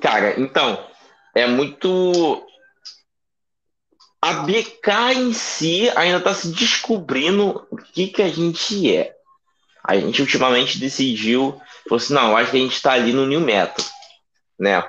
Cara, 0.00 0.38
então, 0.40 0.86
é 1.34 1.46
muito. 1.46 2.46
A 4.20 4.32
BK 4.42 5.14
em 5.14 5.32
si 5.32 5.90
ainda 5.90 6.18
está 6.18 6.34
se 6.34 6.48
descobrindo 6.48 7.66
o 7.70 7.76
que, 7.76 8.08
que 8.08 8.22
a 8.22 8.28
gente 8.28 8.94
é. 8.94 9.14
A 9.84 9.96
gente 9.96 10.20
ultimamente 10.20 10.80
decidiu, 10.80 11.60
falou 11.84 11.96
assim, 11.96 12.14
não, 12.14 12.36
acho 12.36 12.50
que 12.50 12.56
a 12.56 12.60
gente 12.60 12.74
está 12.74 12.92
ali 12.92 13.12
no 13.12 13.26
New 13.26 13.40
Metal 13.40 13.84
né? 14.58 14.82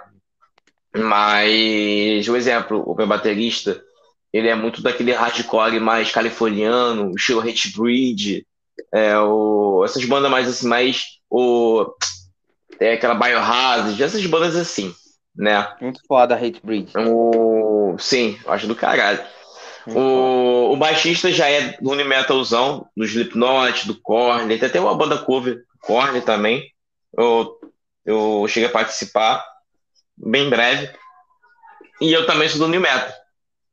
Mas, 0.95 2.27
um 2.27 2.35
exemplo, 2.35 2.81
o 2.83 2.95
meu 2.95 3.06
baterista, 3.06 3.83
ele 4.31 4.47
é 4.47 4.56
muito 4.56 4.81
daquele 4.81 5.14
hardcore 5.14 5.80
mais 5.80 6.11
californiano, 6.11 7.14
estilo 7.15 7.41
Hatebreed, 7.41 8.45
é, 8.93 9.17
o, 9.19 9.83
essas 9.83 10.03
bandas 10.06 10.30
mais 10.30 10.47
assim, 10.47 10.67
mais 10.67 11.06
o, 11.30 11.85
é, 12.80 12.93
aquela 12.93 13.15
Biohazard, 13.15 14.01
essas 14.01 14.25
bandas 14.25 14.56
assim, 14.56 14.93
né? 15.35 15.67
Muito 15.81 16.01
foda 16.07 16.35
Hatebreed. 16.35 16.91
O, 16.97 17.95
sim, 17.97 18.38
acho 18.47 18.67
do 18.67 18.75
caralho. 18.75 19.23
O, 19.88 20.73
o 20.73 20.77
baixista 20.77 21.31
já 21.31 21.49
é 21.49 21.77
do 21.80 21.95
New 21.95 22.06
Metalzão, 22.06 22.88
do 22.95 23.06
Slipknot, 23.06 23.88
do 23.88 23.95
Korn, 23.95 24.57
tem 24.57 24.67
até 24.67 24.80
uma 24.80 24.95
banda 24.95 25.17
cover, 25.17 25.64
Korn 25.81 26.19
também. 26.22 26.69
Eu, 27.17 27.57
eu 28.06 28.45
cheguei 28.49 28.67
a 28.67 28.72
participar, 28.72 29.45
bem 30.17 30.49
breve. 30.49 30.89
E 32.01 32.11
eu 32.11 32.25
também 32.25 32.49
sou 32.49 32.59
do 32.59 32.67
New 32.67 32.81
Metal, 32.81 33.11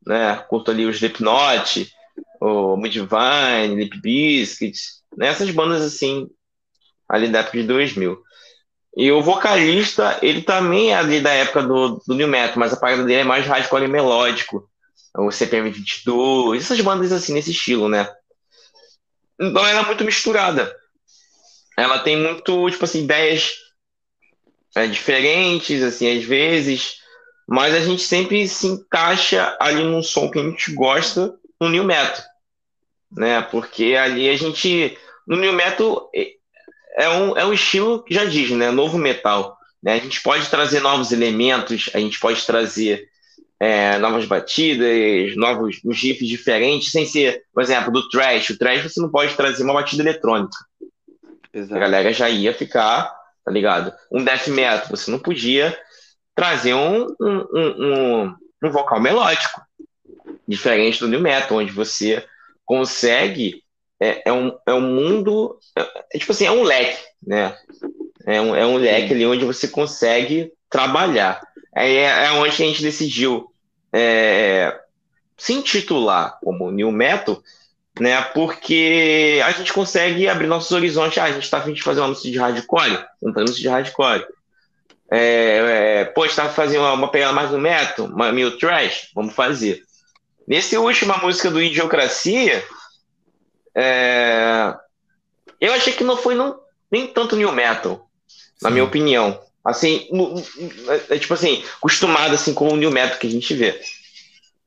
né? 0.07 0.37
Curto 0.49 0.71
ali 0.71 0.87
o 0.87 0.91
Slipknot, 0.91 1.93
o 2.41 2.77
Mudvayne, 2.77 3.77
Lip 3.77 4.01
Bizkit, 4.01 4.79
né? 5.17 5.29
essas 5.29 5.51
bandas 5.51 5.83
assim, 5.83 6.29
ali 7.09 7.29
da 7.29 7.41
época 7.41 7.59
de 7.59 7.67
2000. 7.67 8.23
E 8.97 9.11
o 9.11 9.23
vocalista, 9.23 10.19
ele 10.23 10.43
também 10.43 10.93
é 10.93 10.97
ali 10.97 11.21
da 11.21 11.33
época 11.33 11.63
do, 11.63 12.03
do 12.07 12.15
New 12.15 12.29
Metal, 12.29 12.59
mas 12.59 12.73
a 12.73 12.77
parada 12.77 13.03
dele 13.03 13.23
é 13.23 13.25
mais 13.25 13.45
hardcore 13.45 13.85
e 13.85 13.89
melódico. 13.89 14.69
O 15.17 15.31
CPM 15.31 15.71
22, 15.71 16.63
essas 16.63 16.81
bandas 16.81 17.13
assim, 17.13 17.33
nesse 17.33 17.51
estilo, 17.51 17.89
né? 17.89 18.09
Então 19.41 19.67
ela 19.67 19.81
é 19.81 19.87
muito 19.87 20.05
misturada. 20.05 20.75
Ela 21.77 21.99
tem 21.99 22.17
muito, 22.17 22.71
tipo 22.71 22.85
assim, 22.85 23.03
ideias 23.03 23.53
é, 24.77 24.87
diferentes, 24.87 25.83
assim, 25.83 26.17
às 26.17 26.25
vezes, 26.25 26.97
mas 27.47 27.75
a 27.75 27.81
gente 27.81 28.03
sempre 28.03 28.47
se 28.49 28.67
encaixa 28.67 29.57
ali 29.61 29.83
num 29.85 30.03
som 30.03 30.31
que 30.31 30.39
a 30.39 30.43
gente 30.43 30.73
gosta 30.73 31.35
no 31.61 31.69
New 31.69 31.85
Metal, 31.85 32.25
né? 33.13 33.43
Porque 33.43 33.95
ali 33.95 34.29
a 34.29 34.37
gente, 34.37 34.97
no 35.27 35.37
New 35.37 35.53
Metal, 35.53 36.11
é 36.97 37.09
um, 37.09 37.37
é 37.37 37.45
um 37.45 37.53
estilo 37.53 38.03
que 38.03 38.15
já 38.15 38.25
diz, 38.25 38.51
né? 38.51 38.71
Novo 38.71 38.97
metal. 38.97 39.57
Né? 39.83 39.95
A 39.95 39.99
gente 39.99 40.23
pode 40.23 40.49
trazer 40.49 40.81
novos 40.81 41.13
elementos, 41.13 41.91
a 41.93 41.99
gente 41.99 42.19
pode 42.19 42.45
trazer 42.47 43.07
é, 43.61 43.99
novas 43.99 44.25
batidas, 44.25 45.37
novos 45.37 45.81
riffs 45.85 46.29
diferentes, 46.29 46.91
sem 46.91 47.05
ser, 47.05 47.43
por 47.53 47.63
exemplo, 47.63 47.93
do 47.93 48.09
trash. 48.09 48.51
O 48.51 48.59
trash 48.59 48.83
você 48.83 49.01
não 49.01 49.11
pode 49.11 49.35
trazer 49.35 49.63
uma 49.65 49.75
batida 49.75 50.03
eletrônica. 50.03 50.57
Exato. 51.53 51.75
A 51.75 51.79
galera 51.79 52.13
já 52.13 52.29
ia 52.29 52.55
ficar, 52.55 53.15
tá 53.45 53.51
ligado? 53.51 53.93
Um 54.11 54.25
death 54.25 54.49
metal, 54.49 54.89
você 54.91 55.11
não 55.11 55.19
podia 55.19 55.77
trazer 56.35 56.75
um, 56.75 57.07
um, 57.21 57.47
um, 57.55 58.35
um 58.63 58.71
vocal 58.71 59.01
melódico, 59.01 59.61
diferente 60.47 61.01
do 61.01 61.09
new 61.09 61.21
metal, 61.21 61.59
onde 61.59 61.73
você 61.73 62.25
consegue 62.65 63.65
é, 64.01 64.23
é, 64.27 64.33
um, 64.33 64.57
é 64.67 64.73
um 64.75 64.81
mundo, 64.81 65.59
é, 65.77 65.83
é, 66.15 66.19
tipo 66.19 66.33
assim, 66.33 66.47
é 66.47 66.51
um 66.51 66.63
leque, 66.63 67.03
né? 67.27 67.57
É 68.27 68.41
um, 68.41 68.55
é 68.55 68.67
um 68.67 68.77
leque 68.77 69.13
ali 69.13 69.27
onde 69.27 69.45
você 69.45 69.69
consegue 69.69 70.53
trabalhar. 70.69 71.41
É, 71.75 72.03
é 72.03 72.31
onde 72.33 72.49
a 72.49 72.67
gente 72.67 72.83
decidiu 72.83 73.51
é, 73.93 74.79
se 75.37 75.53
intitular 75.53 76.39
como 76.43 76.71
New 76.71 76.91
Metal, 76.91 77.43
né? 77.99 78.21
Porque 78.35 79.41
a 79.45 79.53
gente 79.53 79.73
consegue 79.73 80.29
abrir 80.29 80.47
nossos 80.47 80.73
horizontes. 80.73 81.19
Ah, 81.19 81.25
a 81.25 81.33
gente 81.33 81.45
está 81.45 81.59
afim 81.59 81.73
de 81.73 81.83
fazer 81.83 82.01
um 82.01 82.05
anúncio 82.05 82.31
de 82.31 82.39
hardcore, 82.39 83.05
um 83.23 83.31
anúncio 83.31 83.61
de 83.61 83.69
hardcore. 83.69 84.25
É, 85.17 86.01
é, 86.01 86.05
pô, 86.07 86.27
está 86.27 86.49
fazendo 86.49 86.81
uma, 86.81 86.93
uma 86.95 87.11
pegada 87.11 87.33
mais 87.33 87.53
no 87.53 87.59
metal, 87.59 88.07
uma 88.07 88.33
meio 88.33 88.59
trash, 88.59 89.11
vamos 89.15 89.33
fazer. 89.33 89.85
Nesse 90.47 90.77
última 90.77 91.19
música 91.19 91.53
do 91.53 91.63
Idiocracia, 91.63 92.65
é... 93.77 94.75
Eu 95.61 95.73
achei 95.73 95.93
que 95.93 96.03
não 96.03 96.17
foi 96.17 96.35
não, 96.35 96.59
nem 96.91 97.07
tanto 97.07 97.37
new 97.37 97.53
metal, 97.53 98.09
na 98.61 98.71
minha 98.71 98.83
opinião. 98.83 99.41
Assim, 99.65 100.09
é, 101.09 101.17
tipo 101.19 101.33
assim, 101.33 101.65
acostumado 101.79 102.35
assim 102.35 102.53
com 102.53 102.69
o 102.69 102.77
new 102.77 102.91
metal 102.91 103.17
que 103.17 103.29
a 103.29 103.31
gente 103.31 103.55
vê, 103.55 103.81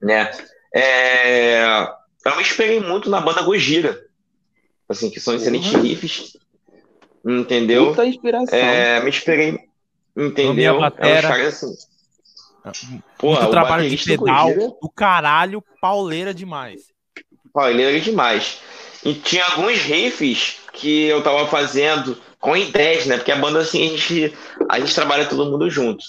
né? 0.02 0.32
É... 0.74 1.88
Eu 2.26 2.38
me 2.38 2.42
esperei 2.42 2.80
muito 2.80 3.10
na 3.10 3.20
banda 3.20 3.42
Gojira, 3.42 4.02
assim, 4.88 5.10
que 5.10 5.20
são 5.20 5.36
excelentes 5.36 5.74
uhum. 5.74 5.82
riffs, 5.82 6.38
entendeu? 7.26 7.88
Muita 7.88 8.06
inspiração. 8.06 8.58
É, 8.58 9.02
me 9.04 9.10
esperei, 9.10 9.67
entendeu? 10.18 10.74
É 10.74 10.78
um 10.78 10.84
assim. 12.70 13.02
Porra, 13.18 13.42
Muito 13.42 13.52
trabalho 13.52 13.90
de 13.90 13.98
pedal 13.98 14.48
Gojira... 14.48 14.74
do 14.82 14.90
caralho, 14.90 15.64
pauleira 15.82 16.34
demais. 16.34 16.82
Pauleira 17.54 18.00
demais. 18.00 18.60
E 19.06 19.14
tinha 19.14 19.46
alguns 19.46 19.80
riffs 19.80 20.58
que 20.74 21.06
eu 21.06 21.24
tava 21.24 21.48
fazendo 21.48 22.18
com 22.40 22.56
ideias, 22.58 23.06
né? 23.06 23.18
Porque 23.18 23.32
a 23.32 23.38
banda, 23.38 23.60
assim, 23.60 23.86
a 23.86 23.90
gente, 23.90 24.34
a 24.70 24.80
gente 24.80 24.94
trabalha 24.94 25.26
todo 25.26 25.50
mundo 25.50 25.70
junto, 25.70 26.04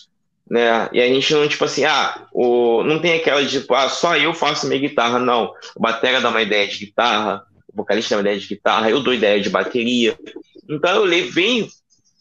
né? 0.51 0.89
E 0.93 1.01
a 1.01 1.07
gente 1.07 1.33
não, 1.33 1.47
tipo 1.49 1.65
assim, 1.65 1.85
ah, 1.85 2.27
o, 2.33 2.83
não 2.83 2.99
tem 2.99 3.15
aquela 3.15 3.45
de, 3.45 3.61
tipo, 3.61 3.75
ah, 3.75 3.89
só 3.89 4.17
eu 4.17 4.35
faço 4.35 4.67
minha 4.67 4.81
guitarra, 4.81 5.19
não. 5.19 5.53
O 5.77 5.81
batera 5.81 6.21
dá 6.21 6.29
uma 6.29 6.43
ideia 6.43 6.67
de 6.67 6.79
guitarra, 6.79 7.45
o 7.73 7.77
vocalista 7.77 8.11
dá 8.11 8.17
uma 8.17 8.23
ideia 8.23 8.41
de 8.41 8.49
guitarra, 8.49 8.91
eu 8.91 9.01
dou 9.01 9.15
ideia 9.15 9.41
de 9.41 9.49
bateria. 9.49 10.19
Então 10.69 10.97
eu 10.97 11.05
levei 11.05 11.69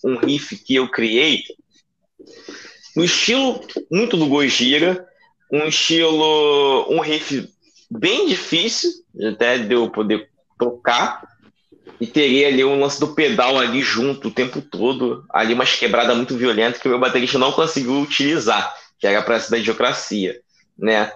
um 0.04 0.16
riff 0.18 0.56
que 0.58 0.76
eu 0.76 0.88
criei 0.90 1.44
no 2.98 3.04
estilo 3.04 3.62
muito 3.92 4.18
do 4.18 4.26
Gojira, 4.26 5.08
um 5.54 5.68
estilo, 5.68 6.88
um 6.90 7.00
riff 7.00 7.48
bem 7.92 8.28
difícil, 8.28 8.90
até 9.32 9.60
de 9.60 9.72
eu 9.72 9.88
poder 9.92 10.32
tocar 10.58 11.22
e 12.02 12.08
teria 12.08 12.48
ali 12.48 12.66
um 12.66 12.80
lance 12.80 13.00
do 13.00 13.14
pedal 13.14 13.60
ali 13.60 13.84
junto 13.84 14.30
o 14.30 14.34
tempo 14.34 14.64
todo, 14.64 15.24
ali 15.30 15.54
umas 15.54 15.76
quebradas 15.76 16.18
muito 16.18 16.36
violentas 16.36 16.82
que 16.82 16.88
o 16.88 16.90
meu 16.90 17.00
baterista 17.00 17.38
não 17.38 17.52
conseguiu 17.52 18.02
utilizar, 18.02 18.76
que 18.98 19.06
era 19.06 19.22
para 19.22 19.36
essa 19.36 19.52
da 19.52 19.60
idiocracia, 19.60 20.42
né? 20.76 21.12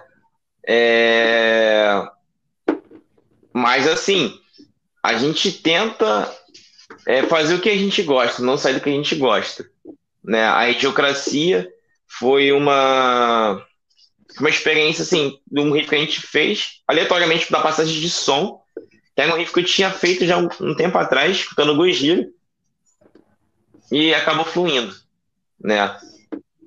É... 0.64 2.00
Mas 3.52 3.88
assim, 3.88 4.38
a 5.02 5.14
gente 5.14 5.50
tenta 5.50 6.32
é, 7.08 7.24
fazer 7.24 7.56
o 7.56 7.60
que 7.60 7.70
a 7.70 7.76
gente 7.76 8.04
gosta, 8.04 8.40
não 8.40 8.56
sair 8.56 8.74
do 8.74 8.80
que 8.80 8.88
a 8.88 8.92
gente 8.92 9.16
gosta, 9.16 9.68
né? 10.24 10.46
A 10.48 10.68
idiocracia 10.70 11.68
foi 12.06 12.52
uma 12.52 13.64
uma 14.40 14.48
experiência 14.48 15.02
assim, 15.02 15.38
de 15.46 15.60
um 15.60 15.72
riff 15.72 15.88
que 15.88 15.94
a 15.94 15.98
gente 15.98 16.20
fez 16.22 16.80
aleatoriamente 16.88 17.52
da 17.52 17.60
passagem 17.60 18.00
de 18.00 18.08
som 18.08 18.62
que 19.14 19.20
era 19.20 19.34
um 19.34 19.36
riff 19.36 19.52
que 19.52 19.60
eu 19.60 19.64
tinha 19.64 19.90
feito 19.90 20.24
já 20.24 20.38
um, 20.38 20.48
um 20.60 20.74
tempo 20.74 20.96
atrás, 20.96 21.36
escutando 21.36 21.76
Gojira, 21.76 22.26
e 23.90 24.14
acabou 24.14 24.44
fluindo, 24.44 24.94
né? 25.60 25.96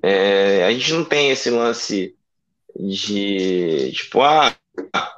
É, 0.02 0.64
a 0.64 0.72
gente 0.72 0.92
não 0.92 1.04
tem 1.04 1.30
esse 1.30 1.50
lance 1.50 2.14
de, 2.78 3.90
tipo, 3.92 4.22
ah, 4.22 4.54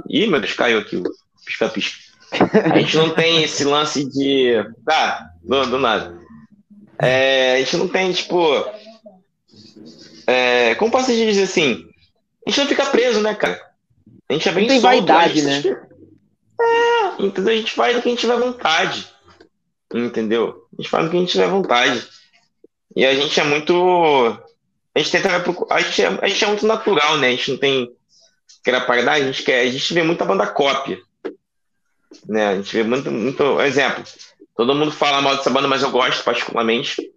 ih, 0.09 0.27
meu 0.27 0.41
Deus, 0.41 0.55
caiu 0.55 0.79
aqui 0.79 0.97
o 0.97 1.03
pisca-pisca. 1.45 1.99
A 2.73 2.79
gente 2.79 2.97
não 2.97 3.11
tem 3.15 3.43
esse 3.43 3.65
lance 3.65 4.05
de, 4.09 4.55
tá, 4.85 5.31
do, 5.43 5.67
do 5.67 5.79
nada. 5.79 6.19
É, 7.01 7.55
a 7.55 7.59
gente 7.59 7.77
não 7.77 7.89
tem, 7.89 8.13
tipo, 8.13 8.43
é, 10.27 10.75
como 10.75 10.91
posso 10.91 11.13
dizer 11.13 11.43
assim, 11.43 11.89
a 12.47 12.51
gente 12.51 12.61
não 12.61 12.67
fica 12.67 12.87
preso, 12.87 13.21
né, 13.21 13.35
cara? 13.35 13.61
A 14.29 14.33
gente 14.33 14.49
é 14.49 14.53
bem 14.53 14.65
não 14.65 14.69
tem 14.69 14.81
solto, 14.81 15.07
vaidade, 15.07 15.43
né? 15.43 15.63
É, 16.61 17.23
entendeu? 17.23 17.55
A 17.55 17.57
gente 17.57 17.73
faz 17.73 17.97
o 17.97 18.03
que 18.03 18.09
a 18.09 18.11
gente 18.11 18.21
tiver 18.21 18.39
vontade. 18.39 19.09
Entendeu? 19.95 20.67
A 20.73 20.83
gente 20.83 20.91
faz 20.91 21.07
o 21.07 21.11
que 21.11 21.17
a 21.17 21.21
gente 21.21 21.33
tiver 21.33 21.49
vontade. 21.49 22.07
E 22.95 23.07
a 23.07 23.15
gente 23.15 23.39
é 23.41 23.45
muito. 23.45 24.39
A 24.95 24.99
gente 24.99 25.13
tenta. 25.13 25.29
A 25.71 25.81
gente 25.81 26.03
é, 26.03 26.07
a 26.21 26.29
gente 26.29 26.45
é 26.45 26.47
muito 26.49 26.67
natural, 26.67 27.17
né? 27.17 27.29
A 27.29 27.31
gente 27.31 27.53
não 27.53 27.59
tem 27.59 27.91
aquela 28.61 28.81
paridade, 28.81 29.23
a 29.23 29.27
gente 29.33 29.45
quer. 29.45 29.61
A 29.61 29.71
gente 29.71 29.95
vê 29.95 30.03
muita 30.03 30.25
banda 30.25 30.47
cópia. 30.47 30.99
Né? 32.29 32.49
A 32.49 32.57
gente 32.57 32.75
vê 32.75 32.83
muito, 32.83 33.11
muito. 33.11 33.61
Exemplo. 33.63 34.05
Todo 34.59 34.75
mundo 34.75 34.91
fala 34.91 35.23
mal 35.23 35.37
dessa 35.37 35.51
banda, 35.51 35.69
mas 35.69 35.85
eu 35.85 35.91
gosto 35.93 36.25
particularmente. 36.25 37.13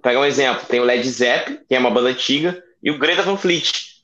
Pega 0.00 0.20
um 0.20 0.24
exemplo. 0.24 0.64
Tem 0.68 0.78
o 0.78 0.84
Led 0.84 1.10
Zeppelin, 1.10 1.58
que 1.68 1.74
é 1.74 1.78
uma 1.80 1.90
banda 1.90 2.10
antiga, 2.10 2.62
e 2.80 2.88
o 2.88 2.98
Greta 3.00 3.24
Van 3.24 3.36
Fleet. 3.36 3.96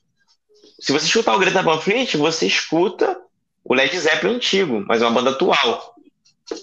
Se 0.77 0.91
você 0.91 1.05
escutar 1.05 1.33
o 1.33 1.39
Greta 1.39 1.61
Van 1.61 1.79
Fleet, 1.79 2.17
você 2.17 2.47
escuta 2.47 3.17
o 3.63 3.73
Led 3.73 3.97
Zeppelin 3.97 4.35
antigo, 4.35 4.83
mas 4.85 5.01
é 5.01 5.05
uma 5.05 5.13
banda 5.13 5.29
atual. 5.29 5.95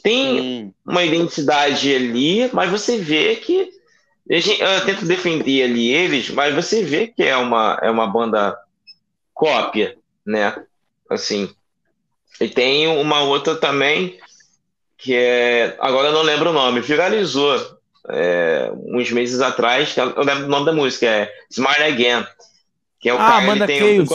Tem 0.02 0.74
uma 0.84 1.02
identidade 1.02 1.94
ali, 1.94 2.50
mas 2.52 2.70
você 2.70 2.98
vê 2.98 3.34
que. 3.36 3.70
Eu 4.28 4.84
tento 4.84 5.06
defender 5.06 5.62
ali 5.62 5.94
eles, 5.94 6.28
mas 6.28 6.54
você 6.54 6.82
vê 6.82 7.06
que 7.06 7.22
é 7.22 7.38
uma, 7.38 7.78
é 7.80 7.90
uma 7.90 8.06
banda 8.06 8.54
cópia, 9.32 9.96
né? 10.26 10.62
Assim. 11.08 11.48
E 12.38 12.48
tem 12.48 12.86
uma 12.86 13.22
outra 13.22 13.54
também, 13.54 14.18
que 15.06 15.14
é. 15.14 15.76
Agora 15.78 16.08
eu 16.08 16.12
não 16.12 16.22
lembro 16.22 16.50
o 16.50 16.52
nome, 16.52 16.80
viralizou 16.80 17.54
é, 18.08 18.72
uns 18.74 19.10
meses 19.12 19.40
atrás, 19.40 19.96
eu 19.96 20.22
lembro 20.22 20.46
o 20.46 20.48
nome 20.48 20.66
da 20.66 20.72
música, 20.72 21.06
é 21.06 21.32
Smile 21.48 21.84
Again. 21.84 22.26
Que 22.98 23.08
é 23.08 23.14
o 23.14 23.16
ah, 23.16 23.18
cara, 23.18 23.36
Amanda 23.36 23.64
ele 23.70 23.78
tem 23.78 24.00
um, 24.00 24.06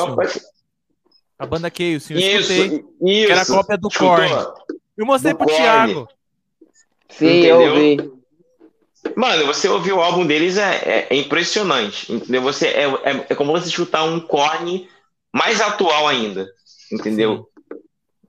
a 1.39 1.45
banda 1.45 1.71
Chaos, 1.75 2.09
eu 2.11 2.19
isso, 2.19 2.53
escutei. 2.53 2.85
Isso. 3.01 3.25
Que 3.25 3.31
era 3.31 3.41
a 3.41 3.45
cópia 3.45 3.77
do 3.77 3.89
Korn. 3.89 4.29
Eu 4.97 5.05
mostrei 5.05 5.33
do 5.33 5.37
pro 5.37 5.47
Korn. 5.47 5.61
Thiago. 5.61 6.09
Sim, 7.09 7.39
entendeu? 7.39 7.61
eu 7.61 7.75
vi. 7.75 8.11
Mano, 9.15 9.45
você 9.47 9.67
ouvir 9.67 9.93
o 9.93 10.01
álbum 10.01 10.27
deles 10.27 10.57
é, 10.57 10.75
é, 10.85 11.07
é 11.09 11.15
impressionante. 11.15 12.11
Entendeu? 12.11 12.41
Você, 12.41 12.67
é, 12.67 12.83
é, 12.83 13.25
é, 13.29 13.35
como 13.35 13.53
você 13.53 13.69
escutar 13.69 14.03
um 14.03 14.19
Korn 14.19 14.87
mais 15.33 15.61
atual 15.61 16.07
ainda. 16.07 16.47
entendeu? 16.91 17.49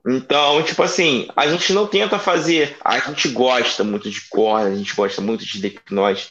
Então, 0.05 0.61
tipo 0.63 0.83
assim, 0.83 1.27
a 1.35 1.47
gente 1.47 1.71
não 1.71 1.87
tenta 1.87 2.19
fazer. 2.19 2.75
A 2.83 2.99
gente 2.99 3.29
gosta 3.29 3.83
muito 3.83 4.09
de 4.09 4.21
corda, 4.29 4.69
a 4.69 4.75
gente 4.75 4.93
gosta 4.93 5.21
muito 5.21 5.45
de 5.45 5.55
Slipknot, 5.55 6.29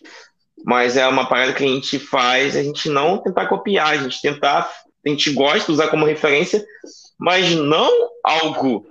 mas 0.65 0.97
é 0.97 1.07
uma 1.09 1.26
parada 1.26 1.55
que 1.55 1.65
a 1.65 1.68
gente 1.68 1.99
faz, 1.99 2.55
a 2.55 2.62
gente 2.62 2.89
não 2.91 3.18
tentar 3.18 3.47
copiar, 3.47 3.89
a 3.89 3.97
gente 3.97 4.20
tentar. 4.20 4.70
A 5.05 5.09
gente 5.09 5.33
gosta 5.33 5.67
de 5.67 5.73
usar 5.73 5.89
como 5.89 6.07
referência, 6.07 6.65
mas 7.18 7.51
não 7.51 7.91
algo 8.23 8.86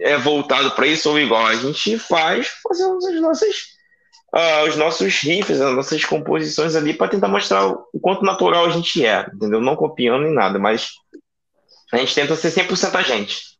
é 0.00 0.16
voltado 0.16 0.70
para 0.70 0.86
isso 0.86 1.10
ou 1.10 1.18
igual. 1.18 1.44
A 1.44 1.56
gente 1.56 1.98
faz 1.98 2.48
fazendo 2.66 2.96
as 2.96 3.20
nossas, 3.20 3.56
uh, 4.34 4.68
os 4.68 4.76
nossos 4.76 5.12
riffs, 5.20 5.60
as 5.60 5.74
nossas 5.74 6.04
composições 6.04 6.76
ali 6.76 6.94
para 6.94 7.08
tentar 7.08 7.28
mostrar 7.28 7.66
o 7.66 8.00
quanto 8.00 8.24
natural 8.24 8.64
a 8.64 8.70
gente 8.70 9.04
é, 9.04 9.28
entendeu? 9.34 9.60
Não 9.60 9.76
copiando 9.76 10.22
nem 10.22 10.32
nada, 10.32 10.58
mas 10.58 10.92
a 11.92 11.98
gente 11.98 12.14
tenta 12.14 12.36
ser 12.36 12.50
100% 12.52 12.94
a 12.94 13.02
gente 13.02 13.51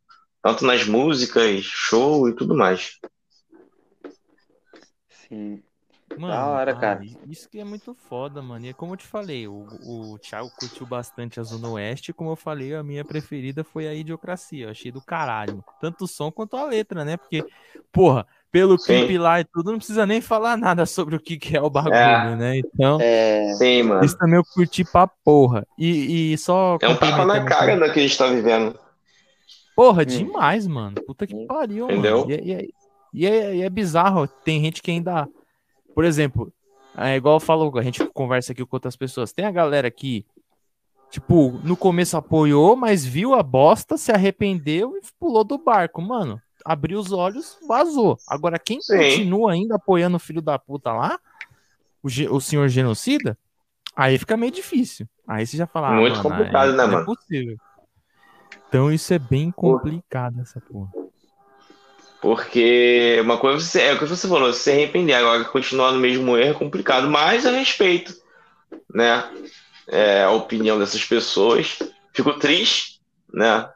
tanto 0.43 0.65
nas 0.67 0.85
músicas, 0.87 1.63
show 1.65 2.29
e 2.29 2.35
tudo 2.35 2.57
mais. 2.57 2.99
Sim. 5.09 5.63
Mano, 6.19 6.33
Da 6.35 6.47
hora, 6.47 6.73
ah, 6.73 6.77
cara. 6.77 7.01
Isso 7.27 7.49
que 7.49 7.59
é 7.59 7.65
muito 7.65 7.95
foda, 7.95 8.43
mano. 8.43 8.67
E 8.67 8.69
é 8.69 8.73
como 8.75 8.93
eu 8.93 8.97
te 8.99 9.07
falei, 9.07 9.49
o, 9.49 9.67
o 9.83 10.19
Thiago 10.19 10.51
curtiu 10.59 10.87
bastante 10.87 11.41
a 11.41 11.43
Zona 11.43 11.69
Oeste. 11.71 12.13
Como 12.13 12.31
eu 12.31 12.37
falei, 12.37 12.75
a 12.75 12.83
minha 12.83 13.05
preferida 13.05 13.65
foi 13.65 13.87
a 13.87 13.95
Idiocracia. 13.95 14.67
Eu 14.67 14.71
achei 14.71 14.93
do 14.93 15.01
caralho. 15.01 15.65
Tanto 15.81 16.05
o 16.05 16.09
som 16.09 16.31
quanto 16.31 16.57
a 16.57 16.67
letra, 16.67 17.03
né? 17.05 17.17
Porque, 17.17 17.43
porra, 17.91 18.27
pelo 18.51 18.79
Sim. 18.79 18.99
clipe 18.99 19.17
lá 19.17 19.41
e 19.41 19.45
tudo, 19.45 19.71
não 19.71 19.79
precisa 19.79 20.05
nem 20.05 20.21
falar 20.21 20.59
nada 20.59 20.85
sobre 20.85 21.17
o 21.17 21.21
que, 21.21 21.39
que 21.39 21.57
é 21.57 21.63
o 21.63 21.71
bagulho, 21.71 21.95
É. 21.95 22.37
né? 22.37 22.59
Então, 22.59 22.99
É, 23.01 23.55
Sim, 23.55 23.85
mano. 23.85 24.05
isso 24.05 24.19
também 24.19 24.37
eu 24.37 24.45
curti 24.45 24.85
pra 24.85 25.07
porra. 25.07 25.67
E, 25.79 26.35
e 26.35 26.39
só. 26.39 26.77
É 26.83 26.89
um 26.89 26.97
tapa 26.97 27.25
na 27.25 27.43
cara 27.45 27.79
da 27.79 27.91
que 27.91 28.01
a 28.01 28.03
gente 28.03 28.19
tá 28.19 28.27
vivendo. 28.27 28.79
Porra, 29.75 30.03
Hum. 30.03 30.07
demais, 30.07 30.67
mano. 30.67 30.97
Puta 31.07 31.27
que 31.27 31.35
Hum. 31.35 31.47
pariu, 31.47 31.87
Entendeu? 31.87 32.19
mano. 32.21 32.31
E, 32.31 32.35
é- 32.35 32.45
e 32.45 32.53
é- 32.53 32.69
e 33.15 33.27
é, 33.27 33.57
e 33.57 33.63
é 33.63 33.71
bizarro. 33.71 34.27
Tem 34.27 34.61
gente 34.63 34.83
que 34.83 34.91
ainda. 34.91 35.29
Por 35.95 36.05
exemplo, 36.05 36.53
é 36.97 37.17
igual 37.17 37.37
eu 37.37 37.41
falo, 37.41 37.77
a 37.79 37.83
gente 37.83 38.05
conversa 38.13 38.53
aqui 38.53 38.65
com 38.65 38.77
outras 38.77 38.97
pessoas. 38.97 39.33
Tem 39.33 39.45
a 39.45 39.51
galera 39.51 39.91
que, 39.91 40.25
tipo, 41.11 41.61
no 41.63 41.77
começo 41.77 42.17
apoiou, 42.17 42.75
mas 42.77 43.05
viu 43.05 43.35
a 43.35 43.43
bosta, 43.43 43.97
se 43.99 44.11
arrependeu 44.13 44.97
e 44.97 45.01
pulou 45.19 45.45
do 45.45 45.59
barco. 45.59 46.01
Mano, 46.01 46.41
abriu 46.65 46.99
os 46.99 47.13
olhos, 47.13 47.59
vazou. 47.69 48.17
Agora, 48.29 48.59
quem 48.59 48.81
Sim. 48.81 48.97
continua 48.97 49.53
ainda 49.53 49.75
apoiando 49.77 50.17
o 50.17 50.21
filho 50.21 50.41
da 50.41 50.59
puta 50.59 50.93
lá, 50.93 51.19
o, 52.03 52.09
o 52.35 52.41
senhor 52.41 52.69
genocida, 52.69 53.37
aí 53.95 54.17
fica 54.19 54.37
meio 54.37 54.53
difícil. 54.53 55.07
Aí 55.29 55.47
você 55.47 55.57
já 55.57 55.67
fala, 55.67 55.89
ah, 55.91 56.01
Muito 56.01 56.17
mano, 56.17 56.23
complicado, 56.31 56.71
né, 56.73 56.77
não 56.79 56.89
mano? 56.89 57.03
É 57.03 57.05
possível. 57.05 57.57
Então 58.73 58.91
isso 58.91 59.13
é 59.13 59.19
bem 59.19 59.51
complicado, 59.51 60.41
essa 60.41 60.59
porra. 60.59 60.91
Porque 62.23 63.19
uma 63.21 63.37
coisa 63.37 63.61
você- 63.61 63.83
é 63.83 63.93
o 63.93 63.99
que 63.99 64.07
você 64.07 64.27
falou, 64.27 64.51
se 64.53 64.71
arrepender 64.71 65.13
agora 65.13 65.45
continuar 65.45 65.93
no 65.93 65.99
mesmo 66.01 66.39
erro 66.39 66.53
é 66.53 66.59
complicado, 66.59 67.11
mas 67.11 67.45
eu 67.45 67.53
respeito, 67.53 68.15
né? 68.95 69.29
é, 69.89 70.23
a 70.23 70.31
opinião 70.31 70.79
dessas 70.79 71.05
pessoas. 71.05 71.79
Fico 72.15 72.33
triste, 72.39 73.01
né? 73.33 73.69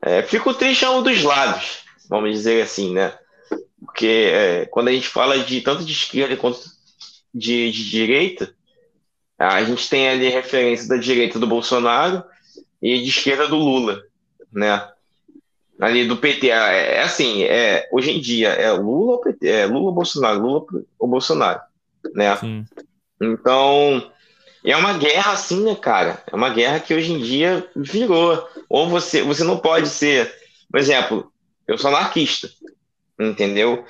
É, 0.00 0.22
fico 0.22 0.54
triste 0.54 0.84
a 0.84 0.90
um 0.92 1.02
dos 1.02 1.22
lados, 1.24 1.80
vamos 2.08 2.30
dizer 2.30 2.62
assim, 2.62 2.92
né? 2.92 3.12
Porque 3.80 4.30
é, 4.32 4.66
quando 4.66 4.88
a 4.88 4.92
gente 4.92 5.08
fala 5.08 5.38
de 5.38 5.60
tanto 5.62 5.84
de 5.84 5.92
esquerda 5.92 6.36
quanto 6.36 6.60
de, 7.34 7.72
de 7.72 7.90
direita, 7.90 8.54
a 9.36 9.64
gente 9.64 9.88
tem 9.88 10.08
ali 10.08 10.28
referência 10.28 10.86
da 10.86 10.96
direita 10.96 11.40
do 11.40 11.46
Bolsonaro 11.46 12.22
e 12.84 13.00
de 13.00 13.08
esquerda 13.08 13.48
do 13.48 13.56
Lula, 13.56 14.02
né? 14.52 14.86
Ali 15.80 16.06
do 16.06 16.18
PT, 16.18 16.50
é, 16.50 16.96
é 16.96 17.02
assim, 17.02 17.42
é, 17.42 17.88
hoje 17.90 18.10
em 18.10 18.20
dia 18.20 18.50
é 18.50 18.70
Lula 18.72 19.12
ou 19.12 19.20
PT, 19.22 19.48
é 19.48 19.66
Lula 19.66 19.86
ou 19.86 19.92
Bolsonaro, 19.92 20.38
Lula 20.38 20.66
ou 20.98 21.08
Bolsonaro, 21.08 21.60
né? 22.14 22.36
Sim. 22.36 22.66
Então, 23.18 24.12
é 24.62 24.76
uma 24.76 24.98
guerra 24.98 25.32
assim, 25.32 25.64
né, 25.64 25.74
cara? 25.74 26.22
É 26.30 26.36
uma 26.36 26.50
guerra 26.50 26.78
que 26.78 26.92
hoje 26.92 27.10
em 27.10 27.20
dia 27.20 27.66
virou. 27.74 28.46
Ou 28.68 28.86
você, 28.86 29.22
você 29.22 29.42
não 29.42 29.56
pode 29.56 29.88
ser, 29.88 30.30
por 30.70 30.78
exemplo, 30.78 31.32
eu 31.66 31.78
sou 31.78 31.88
anarquista, 31.88 32.50
entendeu? 33.18 33.82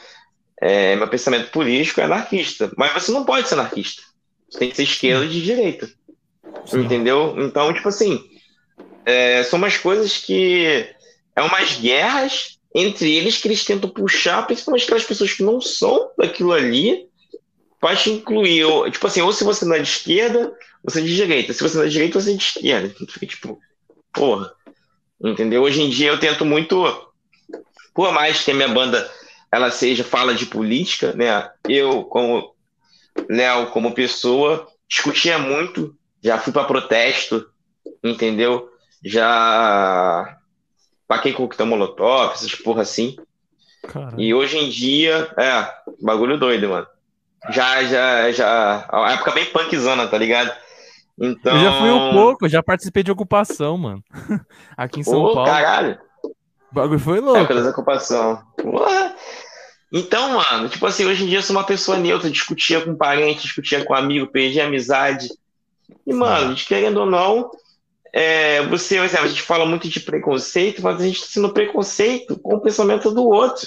É, 0.62 0.94
meu 0.94 1.08
pensamento 1.08 1.50
político 1.50 2.00
é 2.00 2.04
anarquista, 2.04 2.70
mas 2.76 2.92
você 2.92 3.10
não 3.10 3.24
pode 3.24 3.48
ser 3.48 3.54
anarquista. 3.54 4.02
Você 4.48 4.60
tem 4.60 4.70
que 4.70 4.76
ser 4.76 4.84
esquerda 4.84 5.26
de 5.26 5.42
direita, 5.42 5.90
Sim. 6.64 6.82
entendeu? 6.82 7.34
Então, 7.38 7.74
tipo 7.74 7.88
assim, 7.88 8.24
é, 9.06 9.42
são 9.44 9.58
umas 9.58 9.76
coisas 9.76 10.18
que 10.18 10.86
é 11.36 11.42
umas 11.42 11.76
guerras 11.76 12.58
entre 12.74 13.14
eles 13.14 13.38
que 13.38 13.46
eles 13.46 13.64
tentam 13.64 13.88
puxar, 13.88 14.46
principalmente 14.46 14.84
aquelas 14.84 15.04
pessoas 15.04 15.32
que 15.32 15.42
não 15.42 15.60
são 15.60 16.10
daquilo 16.18 16.52
ali, 16.52 17.06
para 17.80 17.94
te 17.94 18.10
incluir. 18.10 18.64
Ou, 18.64 18.90
tipo 18.90 19.06
assim, 19.06 19.20
ou 19.20 19.32
se 19.32 19.44
você 19.44 19.64
não 19.64 19.76
é 19.76 19.78
de 19.78 19.88
esquerda, 19.88 20.52
você 20.82 21.00
é 21.00 21.02
de 21.04 21.14
direita. 21.14 21.52
Se 21.52 21.62
você 21.62 21.76
não 21.76 21.84
é 21.84 21.86
de 21.86 21.92
direita, 21.92 22.20
você 22.20 22.32
é 22.32 22.36
de 22.36 22.42
esquerda. 22.42 22.88
Então, 22.88 23.06
fica 23.06 23.26
tipo, 23.26 23.60
porra. 24.12 24.52
Entendeu? 25.22 25.62
Hoje 25.62 25.80
em 25.80 25.88
dia 25.88 26.08
eu 26.08 26.18
tento 26.18 26.44
muito, 26.44 26.84
por 27.94 28.12
mais 28.12 28.42
que 28.42 28.50
a 28.50 28.54
minha 28.54 28.68
banda 28.68 29.08
ela 29.52 29.70
seja 29.70 30.02
fala 30.02 30.34
de 30.34 30.46
política, 30.46 31.12
né? 31.12 31.48
Eu, 31.68 32.02
como 32.04 32.54
Léo, 33.28 33.68
como 33.68 33.94
pessoa, 33.94 34.66
discutia 34.88 35.38
muito, 35.38 35.96
já 36.22 36.38
fui 36.38 36.52
para 36.52 36.64
protesto, 36.64 37.46
entendeu? 38.02 38.68
Já 39.04 40.38
paquei 41.06 41.32
coquetel 41.32 41.66
molotov, 41.66 42.32
essas 42.32 42.54
porra 42.54 42.82
assim. 42.82 43.16
Caralho. 43.86 44.20
E 44.20 44.32
hoje 44.32 44.56
em 44.56 44.70
dia, 44.70 45.30
é, 45.38 45.70
bagulho 46.00 46.38
doido, 46.38 46.68
mano. 46.68 46.86
Já, 47.50 47.84
já, 47.84 48.32
já. 48.32 48.86
A 48.90 49.12
época 49.12 49.32
bem 49.32 49.44
punkzona, 49.46 50.06
tá 50.06 50.16
ligado? 50.16 50.50
Então. 51.18 51.54
Eu 51.54 51.62
já 51.62 51.78
fui 51.78 51.90
um 51.90 52.12
pouco, 52.12 52.46
eu 52.46 52.48
já 52.48 52.62
participei 52.62 53.02
de 53.02 53.12
ocupação, 53.12 53.76
mano. 53.76 54.02
Aqui 54.76 55.00
em 55.00 55.04
São 55.04 55.22
Ô, 55.22 55.34
Paulo. 55.34 55.50
caralho. 55.50 55.98
O 56.24 56.74
bagulho 56.74 56.98
foi 56.98 57.20
louco. 57.20 57.38
Época 57.38 57.62
da 57.62 57.70
ocupação. 57.70 58.42
Então, 59.92 60.30
mano, 60.32 60.68
tipo 60.68 60.84
assim, 60.86 61.04
hoje 61.04 61.24
em 61.24 61.28
dia 61.28 61.38
eu 61.38 61.42
sou 61.42 61.54
uma 61.54 61.64
pessoa 61.64 61.98
neutra, 61.98 62.30
discutia 62.30 62.80
com 62.80 62.96
parente, 62.96 63.42
discutia 63.42 63.84
com 63.84 63.94
amigo, 63.94 64.26
perdi 64.26 64.60
amizade. 64.60 65.28
E, 66.04 66.12
mano, 66.12 66.54
de 66.54 66.64
querendo 66.64 66.98
ou 66.98 67.06
não, 67.06 67.50
é, 68.16 68.64
você, 68.66 68.96
a 68.96 69.26
gente 69.26 69.42
fala 69.42 69.66
muito 69.66 69.88
de 69.88 69.98
preconceito, 69.98 70.80
mas 70.80 71.00
a 71.00 71.04
gente 71.04 71.16
está 71.16 71.32
sendo 71.32 71.52
preconceito 71.52 72.38
com 72.38 72.54
o 72.54 72.60
pensamento 72.60 73.10
do 73.10 73.24
outro. 73.24 73.66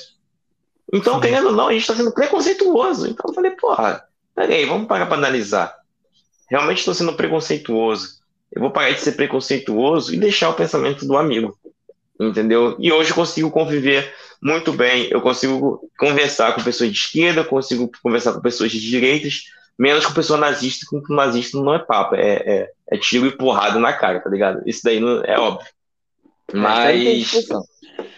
Então, 0.93 1.15
Sim. 1.15 1.19
querendo 1.19 1.47
ou 1.47 1.51
não, 1.51 1.67
a 1.67 1.73
gente 1.73 1.81
está 1.81 1.93
sendo 1.93 2.13
preconceituoso. 2.13 3.09
Então 3.09 3.25
eu 3.27 3.33
falei, 3.33 3.51
porra, 3.51 4.05
peraí, 4.33 4.63
vamos 4.63 4.87
parar 4.87 5.05
para 5.05 5.17
analisar. 5.17 5.75
Realmente 6.49 6.77
estou 6.77 6.93
sendo 6.93 7.11
preconceituoso. 7.11 8.21
Eu 8.49 8.61
vou 8.61 8.71
parar 8.71 8.91
de 8.91 9.01
ser 9.01 9.11
preconceituoso 9.17 10.13
e 10.13 10.17
deixar 10.17 10.47
o 10.47 10.53
pensamento 10.53 11.05
do 11.05 11.17
amigo. 11.17 11.59
Entendeu? 12.17 12.77
E 12.79 12.89
hoje 12.89 13.09
eu 13.09 13.15
consigo 13.15 13.51
conviver 13.51 14.15
muito 14.41 14.71
bem. 14.71 15.09
Eu 15.11 15.19
consigo 15.19 15.91
conversar 15.99 16.55
com 16.55 16.63
pessoas 16.63 16.89
de 16.89 16.97
esquerda, 16.97 17.43
consigo 17.43 17.91
conversar 18.01 18.31
com 18.31 18.39
pessoas 18.39 18.71
de 18.71 18.79
direitas, 18.79 19.43
menos 19.77 20.05
com 20.05 20.13
pessoa 20.13 20.39
nazista, 20.39 20.85
com 20.89 21.03
nazista 21.13 21.57
não 21.57 21.75
é 21.75 21.79
papo, 21.79 22.15
é, 22.15 22.31
é, 22.45 22.71
é 22.91 22.97
tiro 22.97 23.27
e 23.27 23.37
porrada 23.37 23.79
na 23.79 23.93
cara, 23.93 24.19
tá 24.19 24.29
ligado? 24.29 24.61
Isso 24.65 24.81
daí 24.83 24.99
não, 24.99 25.23
é 25.23 25.37
óbvio. 25.39 25.67
Mas 26.53 26.93
tem 26.93 27.19
Mas. 27.19 27.47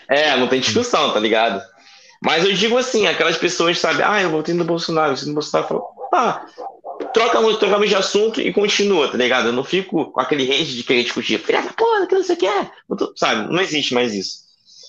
É, 0.07 0.35
não 0.38 0.48
tem 0.48 0.59
discussão, 0.59 1.14
tá 1.14 1.19
ligado? 1.19 1.61
Mas 2.23 2.43
eu 2.43 2.53
digo 2.53 2.77
assim, 2.77 3.07
aquelas 3.07 3.38
pessoas, 3.38 3.80
sabe, 3.80 4.03
ah, 4.03 4.22
eu 4.22 4.30
votei 4.30 4.53
no 4.53 4.65
Bolsonaro, 4.65 5.11
eu 5.11 5.15
votei 5.15 5.30
no 5.30 5.35
Bolsonaro, 5.35 5.65
eu 5.65 5.69
falo, 5.69 5.83
ah, 6.14 6.45
troca, 7.14 7.57
trocamos 7.57 7.89
de 7.89 7.95
assunto 7.95 8.41
e 8.41 8.51
continua, 8.51 9.09
tá 9.09 9.17
ligado? 9.17 9.48
Eu 9.48 9.53
não 9.53 9.64
fico 9.64 10.11
com 10.11 10.19
aquele 10.19 10.45
rage 10.45 10.75
de 10.75 10.83
querer 10.83 11.03
discutir, 11.03 11.39
filha 11.39 11.61
da 11.61 11.73
porra, 11.73 12.07
que 12.07 12.15
não 12.15 12.23
sei 12.23 12.35
o 12.35 12.39
que 12.39 12.48
é, 12.48 12.72
sabe? 13.15 13.51
Não 13.53 13.61
existe 13.61 13.93
mais 13.93 14.14
isso. 14.14 14.39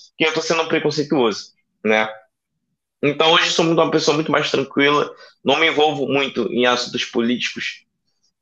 Porque 0.09 0.29
eu 0.29 0.33
tô 0.33 0.41
sendo 0.41 0.67
preconceituoso, 0.67 1.53
né? 1.85 2.09
Então 3.01 3.31
hoje 3.31 3.47
eu 3.47 3.51
sou 3.51 3.65
uma 3.65 3.89
pessoa 3.89 4.13
muito 4.13 4.31
mais 4.31 4.51
tranquila, 4.51 5.09
não 5.43 5.57
me 5.57 5.67
envolvo 5.67 6.07
muito 6.07 6.47
em 6.51 6.65
assuntos 6.65 7.05
políticos, 7.05 7.85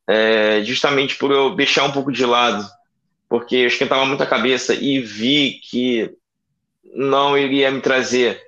é, 0.09 0.63
justamente 0.63 1.15
por 1.17 1.31
eu 1.31 1.55
deixar 1.55 1.85
um 1.85 1.91
pouco 1.91 2.11
de 2.11 2.25
lado, 2.25 2.67
porque 3.29 3.57
eu 3.57 3.67
esquentava 3.67 4.05
muito 4.05 4.23
a 4.23 4.27
cabeça 4.27 4.73
e 4.73 4.99
vi 4.99 5.61
que 5.69 6.11
não 6.95 7.37
iria 7.37 7.71
me 7.71 7.81
trazer 7.81 8.41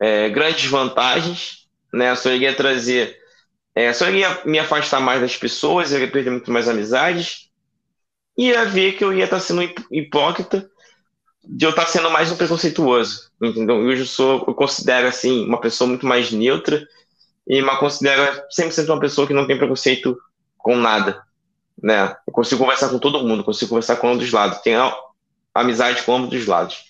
é, 0.00 0.28
grandes 0.30 0.66
vantagens, 0.66 1.66
né? 1.92 2.14
Só 2.16 2.30
iria 2.32 2.54
trazer, 2.54 3.16
é, 3.74 3.92
só 3.92 4.08
iria 4.08 4.42
me 4.44 4.58
afastar 4.58 5.00
mais 5.00 5.20
das 5.20 5.36
pessoas, 5.36 5.92
eu 5.92 5.98
iria 5.98 6.12
perder 6.12 6.30
muito 6.30 6.50
mais 6.52 6.68
amizades, 6.68 7.48
e 8.36 8.48
ia 8.48 8.64
ver 8.64 8.92
que 8.92 9.04
eu 9.04 9.12
ia 9.12 9.24
estar 9.24 9.40
sendo 9.40 9.62
hip- 9.62 9.84
hipócrita 9.90 10.70
de 11.44 11.66
eu 11.66 11.70
estar 11.70 11.86
sendo 11.86 12.10
mais 12.10 12.30
um 12.30 12.36
preconceituoso, 12.36 13.30
entendeu? 13.42 13.76
Hoje 13.76 14.02
eu 14.02 14.06
sou, 14.06 14.44
eu 14.46 14.54
considero 14.54 15.08
assim 15.08 15.46
uma 15.46 15.60
pessoa 15.60 15.88
muito 15.88 16.06
mais 16.06 16.32
neutra 16.32 16.86
e 17.48 17.62
uma 17.62 17.78
considero 17.78 18.42
100% 18.50 18.90
uma 18.92 19.00
pessoa 19.00 19.26
que 19.26 19.34
não 19.34 19.46
tem 19.46 19.58
preconceito 19.58 20.16
com 20.62 20.76
nada, 20.76 21.22
né? 21.82 22.16
Eu 22.26 22.32
consigo 22.32 22.62
conversar 22.62 22.88
com 22.88 22.98
todo 22.98 23.26
mundo, 23.26 23.44
consigo 23.44 23.70
conversar 23.70 23.96
com 23.96 24.12
um 24.12 24.18
dos 24.18 24.30
lados. 24.32 24.58
Tem, 24.58 24.74
amizade 25.54 26.02
com 26.02 26.16
ambos 26.16 26.38
os 26.38 26.46
lados, 26.46 26.84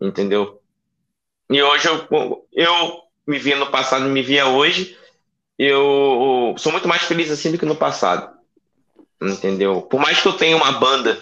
entendeu? 0.00 0.60
E 1.48 1.62
hoje 1.62 1.88
eu, 1.88 2.46
eu 2.52 3.02
me 3.26 3.38
via 3.38 3.56
no 3.56 3.70
passado 3.70 4.04
me 4.06 4.22
via 4.22 4.46
hoje, 4.46 4.96
eu 5.58 6.54
sou 6.58 6.72
muito 6.72 6.88
mais 6.88 7.02
feliz 7.02 7.30
assim 7.30 7.52
do 7.52 7.58
que 7.58 7.66
no 7.66 7.76
passado, 7.76 8.36
entendeu? 9.20 9.82
Por 9.82 10.00
mais 10.00 10.20
que 10.20 10.28
eu 10.28 10.32
tenha 10.32 10.56
uma 10.56 10.72
banda 10.72 11.20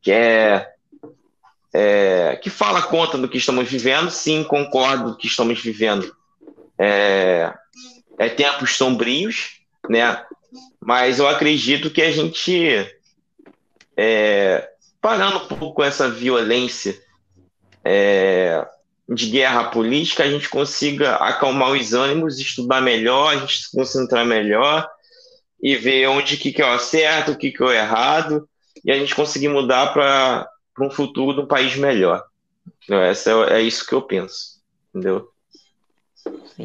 que 0.00 0.10
é, 0.10 0.68
é 1.72 2.38
que 2.42 2.48
fala 2.48 2.82
conta 2.82 3.18
do 3.18 3.28
que 3.28 3.38
estamos 3.38 3.68
vivendo, 3.68 4.10
sim, 4.10 4.44
concordo 4.44 5.16
que 5.16 5.26
estamos 5.26 5.60
vivendo. 5.60 6.14
É, 6.78 7.52
é 8.18 8.28
tempos 8.28 8.76
sombrios, 8.76 9.60
né? 9.88 10.24
Mas 10.80 11.18
eu 11.18 11.28
acredito 11.28 11.90
que 11.90 12.00
a 12.00 12.10
gente, 12.10 12.90
é, 13.96 14.68
parando 15.00 15.38
um 15.38 15.46
pouco 15.46 15.74
com 15.74 15.84
essa 15.84 16.08
violência 16.08 16.98
é, 17.84 18.66
de 19.08 19.26
guerra 19.28 19.70
política, 19.70 20.24
a 20.24 20.30
gente 20.30 20.48
consiga 20.48 21.16
acalmar 21.16 21.72
os 21.72 21.92
ânimos, 21.92 22.38
estudar 22.38 22.80
melhor, 22.80 23.34
a 23.34 23.38
gente 23.38 23.64
se 23.64 23.76
concentrar 23.76 24.24
melhor 24.24 24.88
e 25.62 25.76
ver 25.76 26.06
onde 26.08 26.36
que, 26.36 26.52
que 26.52 26.62
é 26.62 26.74
o 26.74 26.78
certo, 26.78 27.32
o 27.32 27.36
que, 27.36 27.50
que 27.50 27.62
é 27.62 27.66
o 27.66 27.72
errado, 27.72 28.48
e 28.82 28.90
a 28.90 28.98
gente 28.98 29.14
conseguir 29.14 29.48
mudar 29.48 29.92
para 29.92 30.48
um 30.80 30.90
futuro 30.90 31.34
de 31.36 31.40
um 31.42 31.46
país 31.46 31.76
melhor. 31.76 32.24
Essa 32.88 33.30
é, 33.30 33.58
é 33.58 33.62
isso 33.62 33.86
que 33.86 33.94
eu 33.94 34.00
penso, 34.00 34.62
entendeu? 34.88 35.28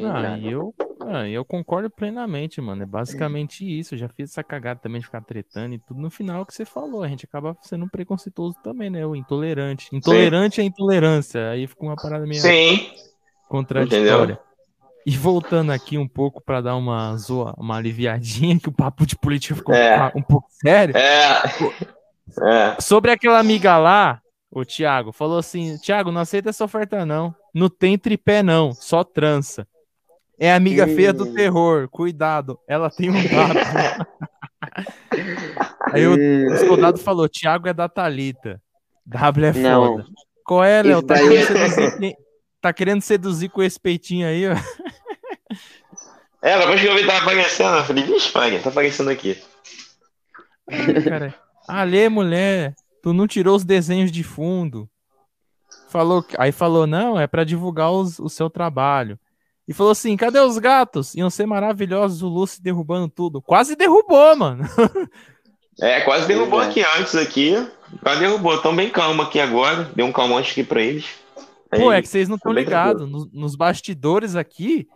Ah, 0.03 0.39
eu, 0.39 0.73
ah, 1.01 1.27
eu 1.27 1.45
concordo 1.45 1.89
plenamente, 1.89 2.59
mano. 2.59 2.83
É 2.83 2.85
basicamente 2.85 3.63
isso. 3.63 3.93
Eu 3.93 3.99
já 3.99 4.09
fiz 4.09 4.31
essa 4.31 4.43
cagada 4.43 4.79
também 4.79 4.99
de 4.99 5.05
ficar 5.05 5.21
tretando 5.21 5.75
e 5.75 5.79
tudo. 5.79 5.99
No 5.99 6.09
final, 6.09 6.39
é 6.39 6.41
o 6.41 6.45
que 6.45 6.53
você 6.53 6.65
falou, 6.65 7.03
a 7.03 7.07
gente 7.07 7.25
acaba 7.25 7.55
sendo 7.61 7.89
preconceituoso 7.89 8.55
também, 8.63 8.89
né? 8.89 9.05
O 9.05 9.15
intolerante. 9.15 9.89
Intolerante 9.93 10.55
Sim. 10.55 10.61
é 10.61 10.65
intolerância. 10.65 11.49
Aí 11.51 11.67
fica 11.67 11.83
uma 11.83 11.95
parada 11.95 12.25
meio 12.25 12.41
Sim. 12.41 12.91
contraditória. 13.47 14.33
Entendeu? 14.33 14.45
E 15.05 15.15
voltando 15.15 15.71
aqui 15.71 15.99
um 15.99 16.07
pouco 16.07 16.41
para 16.41 16.61
dar 16.61 16.75
uma 16.75 17.15
zoa, 17.15 17.53
uma 17.57 17.77
aliviadinha, 17.77 18.57
que 18.59 18.69
o 18.69 18.73
papo 18.73 19.05
de 19.05 19.15
política 19.15 19.55
ficou 19.55 19.75
é. 19.75 20.11
um 20.15 20.21
pouco 20.21 20.47
sério. 20.49 20.97
É. 20.97 21.43
é. 22.41 22.81
Sobre 22.81 23.11
aquela 23.11 23.37
amiga 23.37 23.77
lá, 23.77 24.19
o 24.49 24.65
Thiago, 24.65 25.11
falou 25.11 25.37
assim: 25.37 25.77
Thiago, 25.77 26.11
não 26.11 26.21
aceita 26.21 26.49
essa 26.49 26.63
oferta, 26.63 27.05
não. 27.05 27.35
Não 27.53 27.69
tem 27.69 27.97
tripé, 27.97 28.41
não, 28.41 28.73
só 28.73 29.03
trança. 29.03 29.67
É 30.39 30.53
amiga 30.53 30.85
feia 30.85 31.13
do 31.13 31.33
terror, 31.33 31.87
cuidado, 31.89 32.59
ela 32.67 32.89
tem 32.89 33.09
um 33.09 33.13
dado. 33.13 34.07
Aí 35.93 36.05
o, 36.05 36.53
o 36.53 36.57
soldado 36.57 36.97
falou: 36.97 37.29
Thiago 37.29 37.67
é 37.67 37.73
da 37.73 37.87
Thalita. 37.87 38.61
W 39.05 39.47
é 39.47 39.53
foda. 39.53 39.69
Não. 39.69 40.05
Qual 40.43 40.63
é, 40.63 40.83
Léo? 40.83 41.01
Tá, 41.01 41.15
querendo 41.15 41.57
é- 41.57 41.69
seduzir, 41.69 42.15
tá 42.61 42.73
querendo 42.73 43.01
seduzir 43.01 43.49
com 43.49 43.63
esse 43.63 43.79
peitinho 43.79 44.27
aí, 44.27 44.47
ó. 44.47 44.55
É, 46.41 46.59
depois 46.59 46.79
que 46.79 46.87
eu 46.87 46.95
vi 46.95 47.07
tava 47.07 47.19
aparecendo, 47.19 47.77
eu 47.77 47.83
falei, 47.83 48.03
vixe, 48.03 48.31
pai, 48.31 48.59
tá 48.59 48.69
aparecendo 48.69 49.09
aqui. 49.09 49.41
Ai, 50.69 51.01
cara. 51.01 51.35
Alê, 51.67 52.07
mulher, 52.07 52.75
tu 53.01 53.13
não 53.13 53.25
tirou 53.25 53.55
os 53.55 53.63
desenhos 53.63 54.11
de 54.11 54.23
fundo. 54.23 54.87
Falou, 55.89 56.23
aí 56.37 56.51
falou, 56.51 56.85
não, 56.85 57.19
é 57.19 57.25
para 57.25 57.43
divulgar 57.43 57.91
os, 57.91 58.19
o 58.19 58.29
seu 58.29 58.47
trabalho. 58.47 59.19
E 59.67 59.73
falou 59.73 59.91
assim: 59.91 60.15
cadê 60.15 60.39
os 60.39 60.57
gatos? 60.57 61.15
Iam 61.15 61.29
ser 61.29 61.45
maravilhosos 61.45 62.21
o 62.21 62.27
Lucy 62.27 62.61
derrubando 62.61 63.09
tudo. 63.09 63.41
Quase 63.41 63.75
derrubou, 63.75 64.35
mano. 64.35 64.63
É, 65.81 65.99
quase 66.01 66.25
derrubou 66.25 66.63
é. 66.63 66.67
aqui 66.67 66.81
antes 66.97 67.15
aqui. 67.15 67.53
Quase 68.01 68.21
derrubou. 68.21 68.57
Tão 68.61 68.73
bem 68.73 68.89
calmo 68.89 69.21
aqui 69.21 69.41
agora. 69.41 69.91
Deu 69.95 70.05
um 70.05 70.11
calmante 70.11 70.51
aqui 70.51 70.63
pra 70.63 70.81
eles. 70.81 71.05
Aí, 71.69 71.81
Pô, 71.81 71.91
é 71.91 72.01
que 72.01 72.07
vocês 72.07 72.29
não 72.29 72.37
estão 72.37 72.53
ligados. 72.53 73.09
Nos, 73.09 73.29
nos, 73.31 73.55
bastidores 73.55 74.35
aqui, 74.37 74.87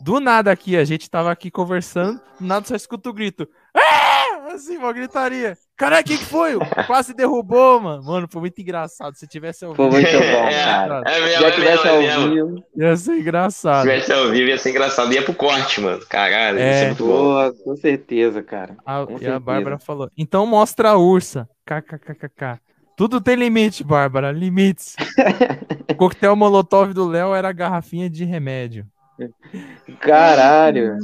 do 0.00 0.20
nada 0.20 0.50
aqui, 0.52 0.76
a 0.76 0.84
gente 0.84 1.08
tava 1.08 1.30
aqui 1.30 1.50
conversando, 1.50 2.20
nada 2.38 2.66
só 2.66 2.76
escuta 2.76 3.08
o 3.08 3.12
grito. 3.12 3.48
Ah! 3.74 4.52
Assim, 4.52 4.76
uma 4.76 4.92
gritaria. 4.92 5.56
Cara, 5.78 6.00
o 6.00 6.04
que, 6.04 6.18
que 6.18 6.24
foi? 6.24 6.58
Quase 6.88 7.14
derrubou, 7.14 7.80
mano. 7.80 8.02
Mano, 8.02 8.28
foi 8.28 8.40
muito 8.40 8.60
engraçado. 8.60 9.14
Se 9.14 9.28
tivesse 9.28 9.64
ouvido. 9.64 9.76
Foi 9.76 9.90
muito 9.92 10.12
bom, 10.12 10.50
cara. 10.50 11.02
É, 11.06 11.16
é 11.16 11.20
mesmo, 11.20 11.40
Já 11.40 11.52
tivesse 11.52 11.86
é 11.88 11.98
mesmo, 11.98 12.20
ao 12.20 12.30
vivo. 12.30 12.64
Ia 12.76 12.96
ser 12.96 13.18
engraçado. 13.18 13.82
Se 13.84 13.88
tivesse 13.88 14.12
ao 14.12 14.28
vivo, 14.28 14.48
ia 14.48 14.58
ser 14.58 14.70
engraçado. 14.70 15.12
Ia 15.12 15.22
pro 15.22 15.34
corte, 15.34 15.80
mano. 15.80 16.04
Caralho, 16.08 16.58
é. 16.58 16.66
ia 16.66 16.78
ser 16.78 16.86
muito 16.86 17.06
Boa, 17.06 17.54
com 17.64 17.76
certeza, 17.76 18.42
cara. 18.42 18.76
A, 18.84 19.06
com 19.06 19.12
e 19.12 19.18
certeza. 19.18 19.36
a 19.36 19.40
Bárbara 19.40 19.78
falou: 19.78 20.10
então 20.18 20.44
mostra 20.44 20.90
a 20.90 20.98
ursa. 20.98 21.48
KKKKK. 21.64 22.58
Tudo 22.96 23.20
tem 23.20 23.36
limite, 23.36 23.84
Bárbara. 23.84 24.32
Limites. 24.32 24.96
o 25.88 25.94
coquetel 25.94 26.34
molotov 26.34 26.92
do 26.92 27.06
Léo 27.06 27.36
era 27.36 27.52
garrafinha 27.52 28.10
de 28.10 28.24
remédio. 28.24 28.84
Caralho. 30.00 30.96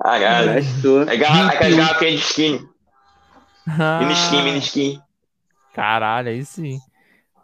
Caralho. 0.00 0.64
É 1.08 1.16
garrafinha 1.16 2.10
de 2.12 2.16
skin. 2.18 2.71
Ah, 3.66 4.00
miniskin, 4.00 4.42
miniskin. 4.42 5.00
Caralho, 5.74 6.28
aí 6.28 6.44
sim. 6.44 6.78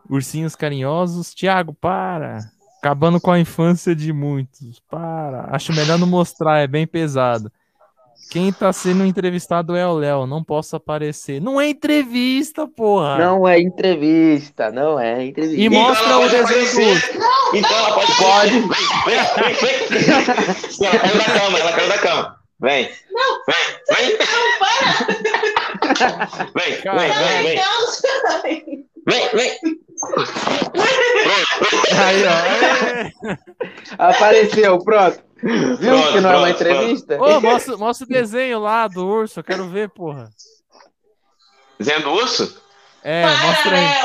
Ursinhos 0.09 0.57
carinhosos. 0.57 1.35
Tiago, 1.35 1.75
para. 1.75 2.39
Acabando 2.79 3.21
com 3.21 3.31
a 3.31 3.39
infância 3.39 3.95
de 3.95 4.13
muitos. 4.13 4.81
Para. 4.91 5.49
Acho 5.51 5.73
melhor 5.73 5.99
não 5.99 6.07
mostrar, 6.07 6.59
é 6.59 6.67
bem 6.67 6.87
pesado. 6.87 7.51
Quem 8.31 8.53
tá 8.53 8.73
sendo 8.73 9.07
entrevistado 9.07 9.75
é 9.75 9.87
o 9.87 9.95
Léo, 9.95 10.27
não 10.27 10.45
posso 10.45 10.77
aparecer. 10.77 11.41
Não 11.41 11.59
é 11.59 11.69
entrevista, 11.69 12.69
porra! 12.69 13.17
Não 13.17 13.49
é 13.49 13.59
entrevista, 13.59 14.71
não 14.71 15.01
é 15.01 15.25
entrevista. 15.25 15.59
E 15.59 15.69
mostra 15.71 16.07
então 16.07 16.27
o 16.27 16.29
desenho 16.29 16.67
do. 16.75 17.57
Então 17.57 17.71
ela 17.71 17.95
pode. 17.95 18.13
Pode. 18.17 18.51
Vem, 18.51 18.61
vem, 18.61 19.25
vem. 19.55 20.07
Ela 20.87 20.99
caiu 20.99 21.19
da 21.19 21.25
cama, 21.25 21.59
ela 21.59 21.73
caiu 21.73 21.89
da 21.89 21.99
cama. 21.99 22.37
Vem. 22.61 22.91
Não. 23.11 23.41
Vem, 23.47 23.57
vem. 23.97 24.19
Não, 24.19 24.59
para. 24.59 25.68
Vem, 26.55 26.73
vem, 26.81 27.13
vem, 27.13 27.43
vem. 27.43 28.89
Vem, 29.07 29.29
vem. 29.31 29.59
Aí, 31.99 32.23
ó. 32.27 34.09
Apareceu, 34.11 34.79
pronto. 34.85 35.23
Viu 35.43 35.77
pronto, 35.79 36.13
que 36.13 36.21
não 36.21 36.21
pronto, 36.21 36.27
é 36.27 36.37
uma 36.37 36.51
entrevista? 36.51 37.23
Ô, 37.23 37.41
mostra, 37.41 37.77
mostra 37.77 38.05
o 38.05 38.09
desenho 38.09 38.59
lá 38.61 38.89
do 38.89 39.07
urso, 39.07 39.39
eu 39.39 39.45
quero 39.45 39.69
ver, 39.69 39.89
porra. 39.91 40.29
Desenho 41.79 42.03
do 42.03 42.11
urso? 42.11 42.61
É, 43.05 43.23
Para, 43.23 43.37
mostra 43.37 43.77
aí. 43.77 44.03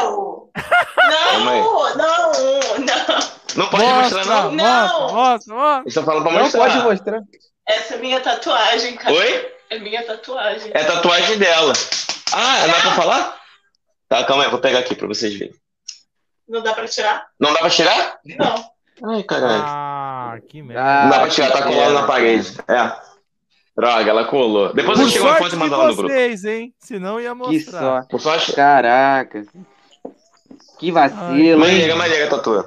Não, 1.07 1.95
não, 1.95 1.95
não. 1.95 3.33
Não 3.55 3.67
pode 3.67 3.83
mostra, 3.83 4.17
mostrar, 4.17 4.43
não. 4.43 4.51
Mostra, 4.53 5.13
mostra, 5.13 5.55
mostra. 5.55 5.81
Eles 5.81 5.87
estão 5.87 6.03
falando 6.03 6.23
pra 6.23 6.31
não 6.31 6.39
mostrar. 6.41 6.59
Não 6.59 6.67
pode 6.67 6.83
mostrar. 6.85 7.21
Essa 7.67 7.95
é 7.95 7.97
minha 7.97 8.19
tatuagem, 8.19 8.95
cara. 8.95 9.15
Oi? 9.15 9.52
É 9.73 9.79
minha 9.79 10.03
tatuagem. 10.03 10.71
É 10.71 10.83
tatuagem 10.83 11.37
dela. 11.39 11.73
Ah, 12.31 12.67
não 12.67 12.73
dá 12.73 12.81
pra 12.81 12.91
falar? 12.91 13.41
Tá, 14.07 14.23
calma 14.23 14.43
aí, 14.43 14.49
vou 14.51 14.59
pegar 14.59 14.79
aqui 14.79 14.93
pra 14.93 15.07
vocês 15.07 15.33
verem. 15.33 15.55
Não 16.47 16.61
dá 16.61 16.73
pra 16.73 16.87
tirar? 16.87 17.25
Não 17.39 17.51
dá 17.53 17.59
pra 17.59 17.69
tirar? 17.71 18.19
Não. 18.23 19.11
Ai, 19.11 19.23
caralho. 19.23 19.63
Ah, 19.65 20.37
que 20.47 20.61
merda. 20.61 20.83
Ah, 20.83 21.03
não 21.05 21.09
dá 21.09 21.19
pra 21.21 21.29
tirar, 21.29 21.51
tá 21.51 21.63
colando 21.63 21.93
na 21.93 22.05
parede. 22.05 22.55
É. 22.67 23.13
Droga, 23.75 24.07
ela 24.11 24.25
colou. 24.25 24.71
Depois 24.75 24.99
Por 24.99 25.07
eu 25.07 25.11
tiro 25.11 25.23
uma 25.23 25.35
foto 25.37 25.55
e 25.55 25.57
mando 25.57 25.75
lá 25.75 25.87
no 25.87 25.95
grupo. 25.95 26.13
vocês, 26.13 26.45
hein? 26.45 26.71
Senão 26.77 27.19
ia 27.19 27.33
mostrar. 27.33 28.05
Que 28.05 28.19
sorte. 28.19 28.53
Caraca. 28.53 29.43
Que 30.77 30.91
vacilo. 30.91 31.59
Maneira, 31.59 31.95
maneira, 31.95 32.29
tatu. 32.29 32.63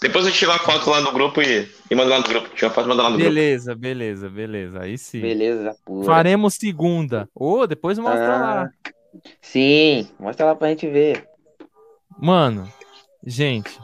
Depois 0.00 0.26
eu 0.26 0.32
tiro 0.32 0.50
uma 0.50 0.58
foto 0.58 0.90
lá 0.90 1.00
no 1.00 1.12
grupo 1.12 1.42
e, 1.42 1.68
e 1.90 1.94
mando 1.94 2.10
lá 2.10 2.18
no 2.18 2.24
grupo. 2.24 2.48
Tira 2.54 2.68
uma 2.68 2.74
foto 2.74 2.86
e 2.86 2.88
mando 2.88 3.02
lá 3.02 3.10
no 3.10 3.16
beleza, 3.16 3.72
grupo. 3.72 3.80
Beleza, 3.80 4.28
beleza, 4.28 4.28
beleza. 4.28 4.82
Aí 4.82 4.98
sim. 4.98 5.20
Beleza, 5.20 5.76
pura. 5.84 6.06
Faremos 6.06 6.54
segunda. 6.54 7.28
Ou 7.34 7.60
oh, 7.60 7.66
depois 7.66 7.98
mostra 7.98 8.34
ah, 8.34 8.38
lá. 8.38 8.70
Sim, 9.40 10.08
mostra 10.18 10.46
lá 10.46 10.54
pra 10.54 10.68
gente 10.68 10.86
ver. 10.86 11.26
Mano, 12.18 12.68
gente. 13.24 13.78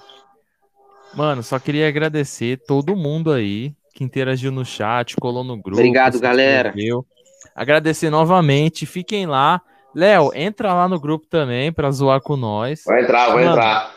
Mano, 1.15 1.43
só 1.43 1.59
queria 1.59 1.89
agradecer 1.89 2.61
todo 2.67 2.97
mundo 2.97 3.31
aí 3.33 3.73
que 3.95 4.03
interagiu 4.03 4.51
no 4.51 4.65
chat, 4.65 5.15
colou 5.17 5.45
no 5.45 5.57
grupo. 5.57 5.79
Obrigado, 5.79 6.19
galera. 6.19 6.71
Escreveu. 6.71 7.07
Agradecer 7.55 8.11
novamente. 8.11 8.85
Fiquem 8.85 9.27
lá. 9.27 9.61
Léo, 9.95 10.33
entra 10.35 10.75
lá 10.75 10.89
no 10.89 10.99
grupo 10.99 11.27
também 11.29 11.73
pra 11.73 11.93
zoar 11.93 12.21
com 12.21 12.37
nós. 12.37 12.83
Vai 12.85 13.03
entrar, 13.03 13.33
vai 13.33 13.47
entrar. 13.47 13.94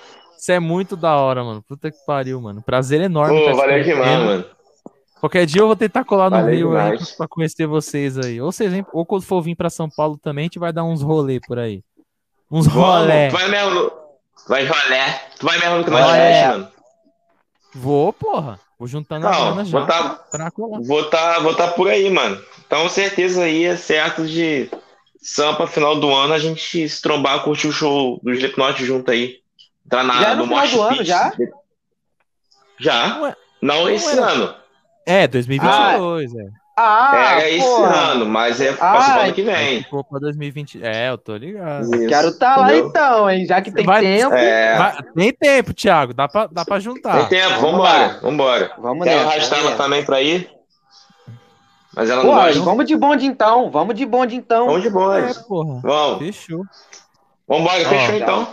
Isso 0.47 0.53
é 0.53 0.61
muito 0.61 0.95
da 0.95 1.13
hora, 1.17 1.43
mano. 1.43 1.61
Puta 1.61 1.91
que 1.91 1.97
pariu, 2.05 2.39
mano. 2.39 2.61
Prazer 2.61 3.01
enorme. 3.01 3.37
Pô, 3.37 3.53
valeu 3.53 3.83
demais, 3.83 4.19
mano. 4.23 4.45
Qualquer 5.19 5.45
dia 5.45 5.61
eu 5.61 5.67
vou 5.67 5.75
tentar 5.75 6.05
colar 6.05 6.29
no 6.29 6.37
valeu 6.37 6.55
Rio 6.55 6.67
demais. 6.69 7.01
aí 7.01 7.17
pra 7.17 7.27
conhecer 7.27 7.67
vocês 7.67 8.17
aí. 8.17 8.39
Ou 8.39 8.49
vocês, 8.49 8.71
ou 8.93 9.05
quando 9.05 9.23
for 9.23 9.41
vir 9.41 9.57
pra 9.57 9.69
São 9.69 9.89
Paulo 9.89 10.17
também, 10.17 10.43
a 10.43 10.45
gente 10.45 10.57
vai 10.57 10.71
dar 10.71 10.85
uns 10.85 11.01
rolê 11.01 11.41
por 11.45 11.59
aí. 11.59 11.83
Uns 12.49 12.65
rolê. 12.65 13.27
Vai 13.29 13.49
mesmo. 13.49 13.91
Vai 14.47 14.65
rolê. 14.65 15.13
Tu 15.37 15.45
vai 15.45 15.59
mesmo 15.59 15.83
que 15.83 15.89
nós 15.89 16.15
é. 16.15 16.47
mano. 16.47 16.67
Vou, 17.75 18.13
porra. 18.13 18.57
Vou 18.79 18.87
juntar 18.87 19.19
na 19.19 19.29
grana 19.29 19.65
já. 19.65 19.79
Vou 19.79 19.85
tá, 19.85 20.21
vou 20.81 21.09
tá, 21.09 21.39
vou 21.39 21.55
tá 21.55 21.67
por 21.67 21.89
aí, 21.89 22.09
mano. 22.09 22.41
Então, 22.65 22.87
certeza 22.87 23.43
aí 23.43 23.65
é 23.65 23.75
certo 23.75 24.25
de 24.25 24.71
Sampa, 25.21 25.67
final 25.67 25.99
do 25.99 26.09
ano, 26.09 26.31
a 26.31 26.39
gente 26.39 26.87
se 26.87 27.01
trombar, 27.01 27.43
curtir 27.43 27.67
o 27.67 27.73
show 27.73 28.17
do 28.23 28.31
Slipknot 28.31 28.85
junto 28.85 29.11
aí. 29.11 29.45
Tá 29.89 30.03
na, 30.03 30.21
Já 30.21 30.29
é 30.31 30.35
no 30.35 30.45
no 30.45 30.47
final 30.47 30.67
do 30.67 30.81
ano, 30.81 31.03
já? 31.03 31.31
Já? 32.79 33.19
Ué, 33.21 33.35
Não 33.61 33.89
esse 33.89 34.09
era- 34.11 34.25
ano. 34.27 34.53
É, 35.05 35.27
2022, 35.27 36.35
é. 36.35 36.43
Ah, 36.79 37.11
Era 37.39 37.49
esse 37.49 37.65
porra. 37.65 37.95
ano, 38.11 38.25
mas 38.27 38.61
é 38.61 38.71
passou 38.73 39.03
pro 39.05 39.13
Ai. 39.21 39.25
ano 39.25 39.33
que 39.33 39.41
vem. 39.41 39.83
ficou 39.83 40.03
pra 40.03 40.19
2020. 40.19 40.79
É, 40.83 41.09
eu 41.09 41.17
tô 41.17 41.35
ligado. 41.35 41.85
Isso, 41.95 42.07
Quero 42.07 42.27
estar 42.27 42.55
lá 42.57 42.67
entendeu? 42.71 42.89
então, 42.89 43.29
hein? 43.31 43.45
Já 43.47 43.61
que 43.63 43.71
tem 43.71 43.83
Vai- 43.83 44.01
tempo. 44.03 44.35
É, 44.35 44.77
Vai- 44.77 45.03
tem 45.15 45.33
tempo, 45.33 45.73
Thiago. 45.73 46.13
Dá 46.13 46.27
pra, 46.27 46.45
dá 46.45 46.63
pra 46.63 46.79
juntar. 46.79 47.27
tem 47.29 47.39
tempo, 47.41 47.59
vambora, 47.61 48.19
vambora. 48.21 48.71
Vamos 48.77 49.07
nessa. 49.07 49.27
arrastar 49.27 49.59
ela 49.59 49.75
também 49.75 50.05
pra 50.05 50.21
ir. 50.21 50.51
Mas 51.95 52.11
ela 52.11 52.21
não 52.23 52.29
Pô, 52.29 52.35
gosta. 52.35 52.59
vamos 52.61 52.85
de 52.85 52.95
bonde 52.95 53.25
então. 53.25 53.71
Vamos 53.71 53.95
de 53.95 54.05
bonde 54.05 54.35
então. 54.35 54.67
Vamos 54.67 54.83
de 54.83 54.89
boa. 54.91 55.19
É, 55.19 55.33
porra. 55.33 55.79
Vamos. 55.81 56.19
Fechou. 56.19 56.63
Vambora, 57.47 57.81
Ó, 57.81 57.89
fechou 57.89 58.15
então. 58.15 58.47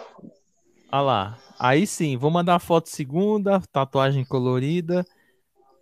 Olha 0.94 1.00
lá. 1.02 1.38
Aí 1.58 1.86
sim, 1.88 2.16
vou 2.16 2.30
mandar 2.30 2.58
foto 2.60 2.88
segunda, 2.88 3.60
tatuagem 3.72 4.24
colorida. 4.24 5.04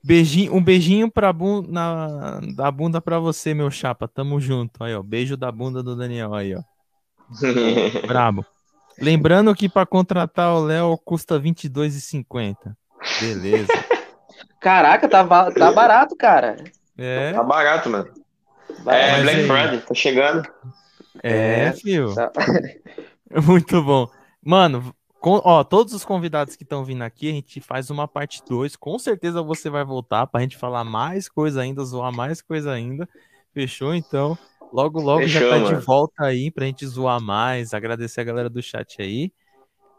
Beijinho, 0.02 0.54
um 0.54 0.62
beijinho 0.62 1.10
pra 1.10 1.30
bunda, 1.32 1.68
na, 1.70 2.40
da 2.56 2.70
bunda 2.70 2.98
pra 3.00 3.18
você, 3.18 3.52
meu 3.52 3.70
chapa. 3.70 4.08
Tamo 4.08 4.40
junto. 4.40 4.82
Aí, 4.82 4.94
ó. 4.94 5.02
Beijo 5.02 5.36
da 5.36 5.52
bunda 5.52 5.82
do 5.82 5.94
Daniel 5.94 6.34
aí, 6.34 6.54
ó. 6.54 6.62
Brabo. 8.08 8.44
Lembrando 8.98 9.54
que 9.54 9.68
pra 9.68 9.84
contratar 9.84 10.54
o 10.54 10.64
Léo 10.64 10.96
custa 11.04 11.36
R$ 11.38 11.42
22,50. 11.50 12.74
Beleza. 13.20 13.68
Caraca, 14.60 15.08
tá, 15.08 15.24
tá 15.50 15.72
barato, 15.72 16.16
cara. 16.16 16.56
É, 16.96 17.32
Tá 17.32 17.42
barato, 17.42 17.90
mano. 17.90 18.08
É, 18.86 19.12
Mas 19.12 19.22
Black 19.22 19.38
aí- 19.40 19.46
Friday, 19.46 19.80
tá 19.80 19.94
chegando. 19.94 20.48
é, 21.22 21.64
É, 21.66 21.72
fio. 21.72 22.14
tá. 22.14 22.32
Muito 23.46 23.82
bom. 23.82 24.08
Mano, 24.44 24.94
com- 25.22 25.40
ó, 25.44 25.62
todos 25.64 25.94
os 25.94 26.04
convidados 26.04 26.56
que 26.56 26.64
estão 26.64 26.84
vindo 26.84 27.02
aqui, 27.02 27.30
a 27.30 27.32
gente 27.32 27.60
faz 27.60 27.88
uma 27.90 28.06
parte 28.08 28.42
2. 28.46 28.76
Com 28.76 28.98
certeza 28.98 29.40
você 29.40 29.70
vai 29.70 29.84
voltar 29.84 30.26
pra 30.26 30.40
gente 30.40 30.56
falar 30.56 30.84
mais 30.84 31.28
coisa 31.28 31.62
ainda, 31.62 31.84
zoar 31.84 32.12
mais 32.12 32.42
coisa 32.42 32.72
ainda. 32.72 33.08
Fechou? 33.54 33.94
Então, 33.94 34.36
logo, 34.72 35.00
logo 35.00 35.26
já 35.26 35.40
Fechou, 35.40 35.50
tá 35.50 35.58
de 35.58 35.64
mano. 35.64 35.80
volta 35.80 36.24
aí 36.24 36.50
pra 36.50 36.66
gente 36.66 36.84
zoar 36.86 37.20
mais. 37.20 37.72
Agradecer 37.72 38.20
a 38.20 38.24
galera 38.24 38.50
do 38.50 38.60
chat 38.62 39.00
aí. 39.00 39.32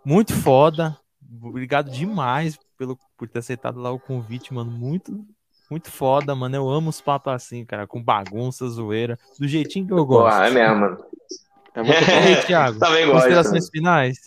Muito 0.05 0.33
foda. 0.33 0.97
Obrigado 1.41 1.89
demais 1.89 2.59
pelo, 2.77 2.99
por 3.17 3.27
ter 3.29 3.39
aceitado 3.39 3.79
lá 3.79 3.91
o 3.91 3.99
convite, 3.99 4.53
mano. 4.53 4.69
Muito, 4.69 5.25
muito 5.69 5.89
foda, 5.89 6.35
mano. 6.35 6.55
Eu 6.55 6.69
amo 6.69 6.89
os 6.89 6.99
papos 6.99 7.31
assim, 7.33 7.63
cara, 7.63 7.87
com 7.87 8.03
bagunça, 8.03 8.67
zoeira, 8.67 9.17
do 9.39 9.47
jeitinho 9.47 9.87
que 9.87 9.93
eu 9.93 10.05
gosto. 10.05 10.41
É 10.41 10.49
mesmo, 10.49 10.75
mano. 10.75 10.97
É 11.75 11.81
muito 11.81 11.93
E 12.03 12.11
aí, 12.11 12.45
Thiago? 12.45 12.77
Também 12.79 13.05
gosto. 13.05 13.15
Considerações 13.19 13.69
finais? 13.69 14.17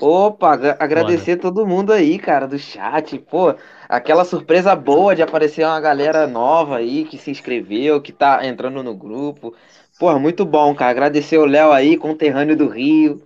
Opa, 0.00 0.52
agra- 0.52 0.76
agradecer 0.80 1.36
todo 1.36 1.66
mundo 1.66 1.92
aí, 1.92 2.18
cara, 2.18 2.46
do 2.48 2.58
chat. 2.58 3.18
Pô, 3.18 3.54
aquela 3.88 4.24
surpresa 4.24 4.74
boa 4.74 5.14
de 5.14 5.22
aparecer 5.22 5.64
uma 5.64 5.80
galera 5.80 6.26
nova 6.26 6.78
aí 6.78 7.04
que 7.04 7.16
se 7.18 7.30
inscreveu, 7.30 8.00
que 8.02 8.12
tá 8.12 8.44
entrando 8.44 8.82
no 8.82 8.94
grupo. 8.96 9.54
Porra, 9.98 10.18
muito 10.18 10.44
bom, 10.44 10.74
cara. 10.74 10.90
Agradecer 10.90 11.38
o 11.38 11.44
Léo 11.46 11.70
aí, 11.72 11.96
conterrâneo 11.96 12.56
do 12.56 12.68
Rio, 12.68 13.22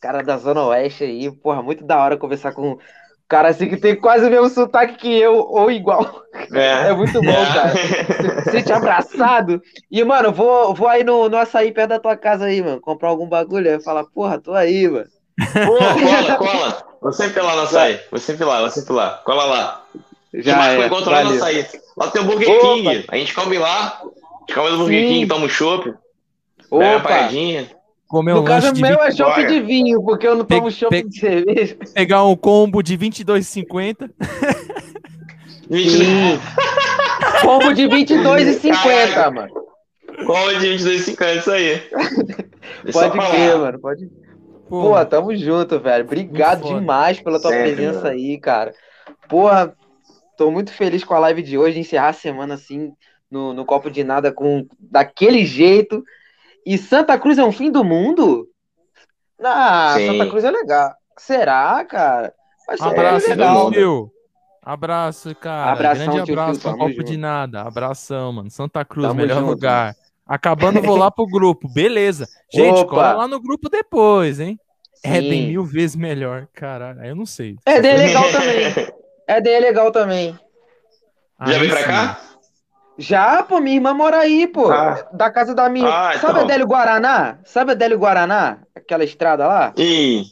cara 0.00 0.22
da 0.22 0.36
Zona 0.36 0.64
Oeste 0.66 1.04
aí. 1.04 1.30
Porra, 1.36 1.62
muito 1.62 1.84
da 1.84 2.02
hora 2.02 2.16
conversar 2.18 2.52
com 2.52 2.72
um 2.72 2.78
cara 3.28 3.48
assim 3.48 3.68
que 3.68 3.76
tem 3.76 3.96
quase 3.98 4.26
o 4.26 4.30
mesmo 4.30 4.48
sotaque 4.50 4.96
que 4.98 5.08
eu, 5.18 5.34
ou 5.38 5.70
igual. 5.70 6.24
É 6.82 6.92
muito 6.94 7.22
bom, 7.22 7.46
cara. 7.48 7.80
Sente 8.42 8.72
abraçado. 8.72 9.62
E, 9.90 10.02
mano, 10.04 10.32
vou, 10.32 10.74
vou 10.74 10.88
aí 10.88 11.04
no, 11.04 11.28
no 11.28 11.36
açaí 11.38 11.72
perto 11.72 11.90
da 11.90 12.00
tua 12.00 12.16
casa 12.16 12.46
aí, 12.46 12.62
mano. 12.62 12.80
Comprar 12.80 13.08
algum 13.08 13.28
bagulho. 13.28 13.70
Aí 13.70 13.80
falar, 13.82 14.04
porra, 14.06 14.40
tô 14.40 14.54
aí, 14.54 14.88
mano. 14.88 15.10
Pô, 15.66 15.76
cola, 16.04 16.36
cola. 16.36 16.84
Vou 17.00 17.12
sempre 17.12 17.40
lá 17.42 17.54
no 17.56 17.62
açaí. 17.62 18.00
Vou 18.10 18.18
sempre 18.20 18.44
lá, 18.44 18.60
vou 18.60 18.70
sempre 18.70 18.92
lá. 18.92 19.20
Cola 19.24 19.44
lá. 19.44 19.84
Já 20.34 20.56
marca 20.56 20.78
um 20.78 20.82
é. 20.82 20.86
encontro 20.86 21.10
lá 21.10 21.24
no 21.24 21.30
açaí. 21.34 21.66
Lá 21.96 22.08
tem 22.08 22.22
o 22.22 22.24
Burger 22.24 22.50
Opa. 22.50 22.74
King. 22.74 23.04
A 23.08 23.16
gente 23.16 23.34
come 23.34 23.58
lá. 23.58 24.00
A 24.02 24.04
gente 24.40 24.54
come 24.54 24.70
no 24.70 24.78
Burger 24.78 25.02
Sim. 25.02 25.08
King, 25.14 25.26
toma 25.26 25.46
um 25.46 25.48
chopp. 25.48 25.84
Pega 25.84 25.96
uma 26.84 26.96
Opa! 26.96 27.08
paradinha. 27.08 27.70
Comer 28.08 28.32
um 28.32 28.36
No 28.36 28.44
caso, 28.44 28.72
de 28.72 28.80
meu 28.80 28.94
é 29.02 29.08
20 29.10 29.16
chopp 29.18 29.34
bora. 29.36 29.46
de 29.46 29.60
vinho, 29.60 30.02
porque 30.02 30.26
eu 30.26 30.34
não 30.34 30.44
Pe- 30.44 30.56
tomo 30.56 30.70
chopp 30.70 30.90
pe- 31.02 31.08
de 31.08 31.20
cerveja. 31.20 31.76
pegar 31.94 32.24
um 32.24 32.34
combo 32.34 32.82
de 32.82 32.96
22,50. 32.96 34.10
Sim. 35.70 36.40
Combo 37.42 37.72
de 37.74 37.82
22,50, 37.84 38.72
Caraca. 38.82 39.30
mano. 39.30 39.52
Cola 40.26 40.54
de 40.58 40.66
22,50, 40.66 41.36
isso 41.38 41.50
aí. 41.50 41.72
É 41.72 42.92
Pode 42.92 43.16
falar. 43.16 43.30
crer, 43.30 43.56
mano. 43.58 43.78
Pode... 43.78 44.10
Pô, 44.68 44.82
Porra, 44.82 45.04
tamo 45.06 45.34
junto, 45.36 45.78
velho. 45.80 46.04
Obrigado 46.04 46.64
demais 46.66 47.20
pela 47.20 47.40
tua 47.40 47.50
Sempre, 47.50 47.74
presença 47.74 48.02
mano. 48.02 48.10
aí, 48.10 48.38
cara. 48.38 48.74
Porra, 49.28 49.74
tô 50.36 50.50
muito 50.50 50.72
feliz 50.72 51.02
com 51.04 51.14
a 51.14 51.18
live 51.18 51.42
de 51.42 51.56
hoje, 51.56 51.78
encerrar 51.78 52.08
a 52.08 52.12
semana 52.12 52.54
assim, 52.54 52.92
no, 53.30 53.52
no 53.54 53.64
copo 53.64 53.90
de 53.90 54.04
nada, 54.04 54.30
com 54.32 54.66
daquele 54.78 55.44
jeito. 55.46 56.04
E 56.66 56.76
Santa 56.76 57.18
Cruz 57.18 57.38
é 57.38 57.44
um 57.44 57.52
fim 57.52 57.70
do 57.70 57.82
mundo? 57.82 58.46
Ah, 59.42 59.94
Sim. 59.96 60.06
Santa 60.18 60.30
Cruz 60.30 60.44
é 60.44 60.50
legal. 60.50 60.92
Será, 61.16 61.84
cara? 61.84 62.34
Vai 62.66 62.76
ser 62.76 62.84
abraço, 62.84 63.28
legal. 63.30 63.64
do 63.70 63.72
tio. 63.72 64.12
Abraço, 64.62 65.34
cara. 65.36 65.72
Abração, 65.72 66.06
Grande 66.06 66.24
tio 66.24 66.34
abraço 66.34 66.60
pra 66.60 66.70
tamo 66.72 66.82
Copo 66.82 66.94
junto. 66.96 67.04
de 67.04 67.16
Nada. 67.16 67.62
Abração, 67.62 68.32
mano. 68.34 68.50
Santa 68.50 68.84
Cruz, 68.84 69.08
Tamo 69.08 69.20
melhor 69.20 69.38
junto, 69.40 69.50
lugar. 69.52 69.94
Acabando, 70.28 70.82
vou 70.82 70.96
lá 70.96 71.10
pro 71.10 71.26
grupo. 71.26 71.68
Beleza. 71.72 72.26
Gente, 72.52 72.80
Opa. 72.80 72.90
cola 72.90 73.12
lá 73.14 73.28
no 73.28 73.40
grupo 73.40 73.68
depois, 73.70 74.38
hein? 74.38 74.58
Sim. 74.94 75.10
Éden 75.12 75.46
mil 75.48 75.64
vezes 75.64 75.96
melhor. 75.96 76.46
Caralho, 76.52 77.02
eu 77.04 77.16
não 77.16 77.24
sei. 77.24 77.56
Éden 77.64 77.90
é 77.92 77.96
legal 77.96 78.24
também. 78.32 78.92
Éden 79.26 79.52
é 79.54 79.60
legal 79.60 79.90
também. 79.92 80.38
Já 81.40 81.52
Aí 81.54 81.58
veio 81.60 81.70
pra 81.72 81.84
cá? 81.84 82.20
Já, 83.00 83.42
pô, 83.44 83.60
minha 83.60 83.76
irmã 83.76 83.94
mora 83.94 84.18
aí, 84.18 84.46
pô. 84.48 84.70
Ah. 84.70 85.06
Da 85.12 85.30
casa 85.30 85.54
da 85.54 85.68
minha. 85.68 85.88
Ah, 85.88 86.12
Sabe 86.18 86.32
então. 86.32 86.44
Adélio 86.44 86.66
Guaraná? 86.66 87.38
Sabe 87.44 87.72
Adélio 87.72 87.96
Guaraná? 87.98 88.58
Aquela 88.74 89.04
estrada 89.04 89.46
lá? 89.46 89.72
Ih, 89.76 90.24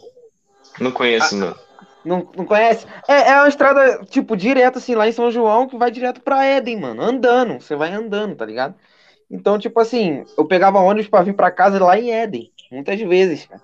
não 0.80 0.90
conheço, 0.90 1.36
Ah, 1.36 1.38
não. 1.38 1.66
Não, 2.04 2.28
não 2.36 2.44
conhece? 2.44 2.86
É, 3.08 3.30
é 3.30 3.34
uma 3.40 3.48
estrada, 3.48 4.04
tipo, 4.10 4.36
direto, 4.36 4.78
assim, 4.78 4.94
lá 4.94 5.08
em 5.08 5.12
São 5.12 5.30
João, 5.30 5.66
que 5.68 5.76
vai 5.76 5.90
direto 5.90 6.20
pra 6.20 6.44
Éden, 6.44 6.80
mano. 6.80 7.02
Andando. 7.02 7.60
Você 7.60 7.74
vai 7.76 7.92
andando, 7.92 8.34
tá 8.36 8.44
ligado? 8.44 8.74
Então, 9.30 9.58
tipo 9.58 9.78
assim, 9.80 10.24
eu 10.38 10.44
pegava 10.44 10.78
ônibus 10.78 11.08
pra 11.10 11.22
vir 11.22 11.34
pra 11.34 11.50
casa 11.50 11.82
lá 11.82 11.98
em 11.98 12.12
Éden. 12.12 12.50
Muitas 12.70 13.00
vezes, 13.00 13.46
cara. 13.46 13.60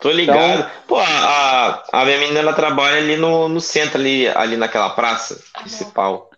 Tô 0.00 0.10
ligado. 0.10 0.38
Então- 0.60 0.70
Pô, 0.88 0.98
a, 0.98 1.04
a, 1.04 1.82
a 2.00 2.04
minha 2.04 2.18
menina 2.18 2.40
ela 2.40 2.52
trabalha 2.52 2.96
ali 2.98 3.16
no, 3.16 3.48
no 3.48 3.60
centro, 3.60 3.98
ali, 4.00 4.26
ali 4.28 4.56
naquela 4.56 4.90
praça 4.90 5.38
principal. 5.60 6.28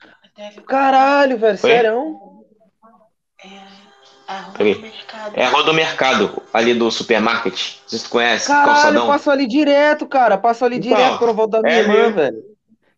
Caralho, 0.66 1.39
velho, 1.39 1.57
no 4.76 4.83
mercado. 4.83 5.33
É 5.34 5.44
a 5.44 5.49
rua 5.50 5.62
do 5.65 5.74
mercado, 5.74 6.42
ali 6.52 6.74
do 6.74 6.91
supermarket. 6.91 7.52
Não 7.83 7.89
sei 7.89 7.99
se 7.99 8.05
tu 8.05 8.10
conhece, 8.10 8.47
Caralho, 8.49 8.73
calçadão. 8.73 9.07
passo 9.07 9.31
ali 9.31 9.47
direto, 9.47 10.07
cara. 10.07 10.36
Passo 10.39 10.65
ali 10.65 10.76
Então, 10.78 10.89
direto 10.97 11.24
eu 11.24 11.34
volto 11.34 11.50
da 11.52 11.62
minha 11.62 11.74
é 11.74 11.78
irmã, 11.81 12.05
ali. 12.05 12.12
velho. 12.12 12.44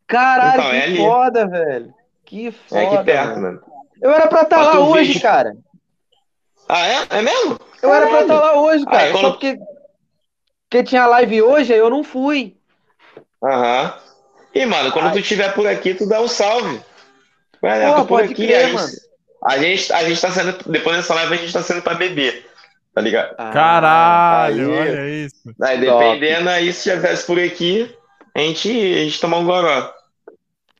Caralho, 0.07 0.61
Então, 0.61 0.71
que 0.71 0.77
é 0.77 0.97
foda, 0.97 1.47
velho. 1.49 1.95
Que 2.25 2.51
foda. 2.53 2.81
É 2.81 2.87
aqui 2.87 3.05
perto, 3.05 3.29
mano. 3.41 3.43
mano. 3.43 3.63
Eu 4.01 4.11
era 4.11 4.27
pra 4.29 4.43
estar 4.43 4.59
Bota 4.59 4.79
lá 4.79 4.85
hoje, 4.89 5.05
vídeo. 5.09 5.23
cara. 5.23 5.57
Ah, 6.69 6.87
é? 6.87 7.07
É 7.11 7.23
mesmo? 7.23 7.59
Eu 7.83 7.93
era 7.95 8.07
pra 8.09 8.23
estar 8.23 8.41
lá 8.41 8.61
hoje, 8.61 8.85
cara. 8.85 8.99
Aí, 8.99 9.13
quando- 9.13 9.23
Só 9.25 9.31
porque, 9.31 9.59
porque 10.69 10.85
tinha 10.85 11.07
live 11.07 11.43
hoje, 11.43 11.73
aí 11.73 11.79
eu 11.79 11.91
não 11.91 12.03
fui. 12.05 12.57
Aham. 13.43 13.95
E, 14.55 14.67
mano, 14.67 14.91
quando 14.93 15.07
Ai. 15.07 15.13
tu 15.13 15.19
estiver 15.21 15.53
por 15.55 15.67
aqui, 15.67 15.95
tu 15.95 16.09
dá 16.09 16.21
um 16.21 16.29
salve. 16.29 16.81
Ué, 17.63 17.87
Pô, 17.89 17.95
tô 17.95 18.01
por 18.03 18.09
pode 18.09 18.33
aqui, 18.33 18.47
crer, 18.47 18.67
aí 18.67 18.73
mano. 18.73 18.89
A 19.45 19.59
gente, 19.59 19.93
a 19.93 20.03
gente 20.05 20.21
tá 20.21 20.31
saindo, 20.31 20.59
depois 20.67 20.97
dessa 20.97 21.15
live, 21.15 21.35
a 21.35 21.37
gente 21.37 21.53
tá 21.53 21.63
saindo 21.63 21.83
pra 21.83 21.95
beber. 21.95 22.47
Tá 22.95 23.01
ligado? 23.03 23.35
Ah, 23.37 23.51
Caralho, 23.53 24.73
aí. 24.73 24.79
olha 24.91 25.09
isso. 25.27 25.37
Aí, 25.63 25.79
dependendo 25.79 26.49
aí, 26.49 26.73
se 26.73 26.91
tivesse 26.91 27.27
por 27.27 27.39
aqui, 27.39 27.95
a 28.35 28.41
gente, 28.41 28.69
a 28.71 28.99
gente 29.05 29.21
tomar 29.21 29.37
um 29.37 29.45
goró. 29.45 29.93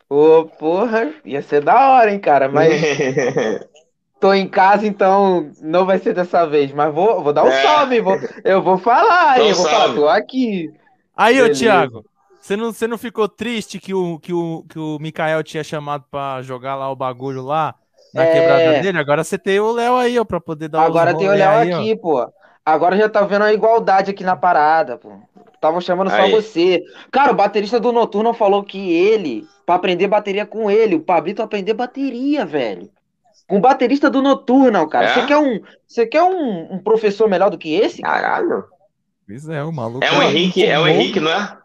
Ô, 0.09 0.45
porra, 0.59 1.13
ia 1.25 1.43
ser 1.43 1.63
da 1.63 1.89
hora, 1.91 2.13
hein, 2.13 2.21
cara. 2.21 2.49
Mas 2.49 2.81
tô 4.21 4.33
em 4.33 4.49
casa, 4.49 4.87
então 4.87 5.51
não 5.61 5.85
vai 5.85 5.99
ser 5.99 6.15
dessa 6.15 6.47
vez. 6.47 6.73
Mas 6.73 6.93
vou, 6.95 7.23
vou 7.23 7.33
dar 7.33 7.45
um 7.45 7.49
É. 7.49 7.63
salve. 7.63 8.01
Vou, 8.01 8.17
eu 8.45 8.63
vou 8.63 8.79
falar, 8.79 9.39
Eu 9.39 9.55
vou 9.55 9.65
falar, 9.65 9.79
salve. 9.81 9.95
tô 9.95 10.09
aqui. 10.09 10.71
Aí, 11.17 11.41
ô. 11.43 11.51
Thiago, 11.53 12.05
você 12.41 12.57
não, 12.57 12.73
você 12.73 12.87
não 12.87 12.99
ficou 12.99 13.29
triste 13.29 13.81
que 13.81 13.93
o, 13.95 14.19
que, 14.19 14.33
o, 14.33 14.65
que 14.69 14.79
o 14.79 14.99
Mikael 15.01 15.43
tinha 15.43 15.65
chamado 15.65 16.05
pra 16.11 16.41
jogar 16.43 16.77
lá 16.77 16.91
o 16.91 16.97
bagulho 16.97 17.43
lá 17.43 17.75
na 18.15 18.23
É. 18.25 18.33
quebrada 18.33 18.81
dele? 18.83 18.99
Agora 18.99 19.25
você 19.25 19.37
tem 19.39 19.59
o 19.61 19.73
Léo 19.73 19.97
aí, 19.97 20.19
ó, 20.19 20.25
pra 20.25 20.41
poder 20.41 20.69
dar 20.69 20.83
Agora 20.83 21.17
tem 21.17 21.29
o 21.29 21.33
Léo 21.33 21.51
aí, 21.51 21.73
ó. 21.73 21.79
aqui, 21.81 21.97
pô. 21.97 22.33
Agora 22.65 22.97
já 22.97 23.09
tá 23.09 23.23
vendo 23.23 23.43
a 23.45 23.53
igualdade 23.53 24.11
aqui 24.11 24.25
na 24.25 24.37
parada, 24.37 24.97
pô. 24.99 25.11
Tava 25.67 25.81
chamando 25.81 26.11
só 26.11 26.17
Aí. 26.17 26.31
você. 26.31 26.83
Cara, 27.11 27.33
o 27.33 27.37
baterista 27.37 27.81
do 27.81 27.91
Noturno 27.93 28.33
falou 28.33 28.63
que 28.63 28.93
ele, 28.93 29.45
pra 29.65 29.75
aprender 29.75 30.07
bateria 30.07 30.47
com 30.47 30.71
ele, 30.71 30.95
o 30.95 31.01
Pablito 31.01 31.43
aprender 31.43 31.75
bateria, 31.75 32.47
velho. 32.47 32.89
Com 33.49 33.59
o 33.59 33.61
baterista 33.61 34.09
do 34.09 34.23
Noturno, 34.23 34.89
cara. 34.89 35.07
É? 35.07 35.15
Você 35.15 35.27
quer 35.27 35.39
um, 35.39 35.61
você 35.87 36.07
quer 36.07 36.23
um, 36.23 36.75
um 36.75 36.79
professor 36.79 37.29
melhor 37.29 37.51
do 37.51 37.59
que 37.59 37.75
esse? 37.75 38.01
Caralho. 38.03 38.65
Pois 39.27 39.49
é, 39.49 39.63
o 39.65 39.73
maluco. 39.73 40.05
É 40.05 40.13
o 40.13 40.23
Henrique, 40.23 40.65
é 40.65 40.79
o 40.79 40.83
tomou- 40.83 40.89
Henrique, 40.89 41.21
não 41.21 41.31
é? 41.33 41.59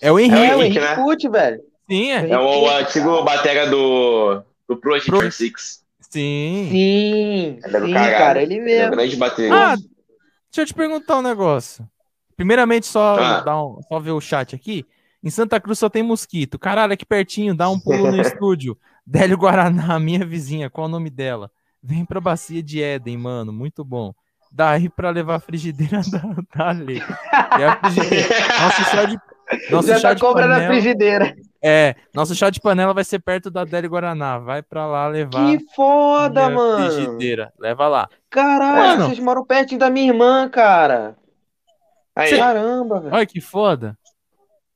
É 0.00 0.10
o 0.12 0.18
Henrique. 0.18 0.36
É 0.36 0.40
o 0.40 0.44
É 0.44 0.56
o 0.56 0.62
Henrique, 0.62 0.78
Henrique 0.78 0.80
né? 0.80 0.94
Pucci, 0.94 1.28
velho. 1.28 1.60
Sim, 1.90 2.10
é. 2.12 2.30
É 2.30 2.38
o 2.38 2.68
antigo 2.70 3.22
batera 3.24 3.66
do, 3.68 4.42
do 4.66 4.76
Project 4.78 5.10
Pro- 5.10 5.18
46. 5.18 5.84
Sim. 6.00 6.68
Sim, 6.70 7.58
é 7.62 7.68
sim, 7.80 7.92
cara, 7.92 8.40
ele 8.42 8.54
Ele 8.54 8.60
é 8.60 8.62
um 8.62 8.64
mesmo. 8.64 8.90
grande 8.96 9.16
baterista. 9.16 9.54
Ah, 9.56 9.74
deixa 9.76 10.60
eu 10.62 10.66
te 10.66 10.72
perguntar 10.74 11.18
um 11.18 11.22
negócio. 11.22 11.84
Primeiramente, 12.36 12.86
só, 12.86 13.16
Ah. 13.18 13.40
dar 13.40 13.62
um- 13.62 13.80
só 13.88 13.98
ver 14.00 14.10
o 14.12 14.20
chat 14.20 14.54
aqui. 14.54 14.84
Em 15.22 15.30
Santa 15.30 15.58
Cruz 15.60 15.78
só 15.78 15.88
tem 15.88 16.02
mosquito. 16.02 16.58
Caralho, 16.58 16.92
aqui 16.92 17.04
pertinho, 17.06 17.54
dá 17.54 17.68
um 17.70 17.78
pulo 17.80 18.10
no 18.10 18.20
estúdio. 18.20 18.76
Délio 19.06 19.36
Guaraná, 19.38 19.98
minha 20.00 20.24
vizinha, 20.24 20.68
qual 20.70 20.86
o 20.86 20.90
nome 20.90 21.10
dela? 21.10 21.50
Vem 21.82 22.04
pra 22.04 22.20
Bacia 22.20 22.62
de 22.62 22.82
Éden, 22.82 23.16
mano, 23.18 23.52
muito 23.52 23.84
bom. 23.84 24.12
Daí 24.50 24.88
pra 24.88 25.10
levar 25.10 25.34
a 25.36 25.40
frigideira 25.40 26.00
da, 26.10 26.64
da 26.66 26.70
Lê. 26.72 26.98
É 26.98 27.66
a 27.66 27.76
frigideira. 27.76 28.28
Nosso 28.62 28.84
chá 28.84 29.04
de, 29.04 29.18
nosso 29.70 29.88
Já 29.88 29.98
chá 29.98 30.08
tá 30.08 30.14
de 30.14 30.20
cobrando 30.20 30.52
a 30.52 30.56
panela. 30.56 30.72
frigideira. 30.72 31.34
É, 31.62 31.94
nosso 32.14 32.34
chá 32.34 32.50
de 32.50 32.60
panela 32.60 32.94
vai 32.94 33.02
ser 33.04 33.18
perto 33.18 33.50
da 33.50 33.64
Délio 33.64 33.90
Guaraná. 33.90 34.38
Vai 34.38 34.62
pra 34.62 34.86
lá 34.86 35.08
levar 35.08 35.44
Que 35.46 35.58
foda, 35.74 36.48
mano. 36.50 36.90
frigideira. 36.92 37.52
Leva 37.58 37.88
lá. 37.88 38.08
Caralho, 38.30 38.98
Mano. 39.00 39.06
vocês 39.06 39.18
moram 39.18 39.44
pertinho 39.44 39.80
da 39.80 39.90
minha 39.90 40.06
irmã, 40.12 40.48
cara. 40.48 41.16
Aí, 42.16 42.36
Caramba, 42.36 43.00
velho. 43.00 43.14
Olha 43.14 43.26
que 43.26 43.40
foda. 43.40 43.98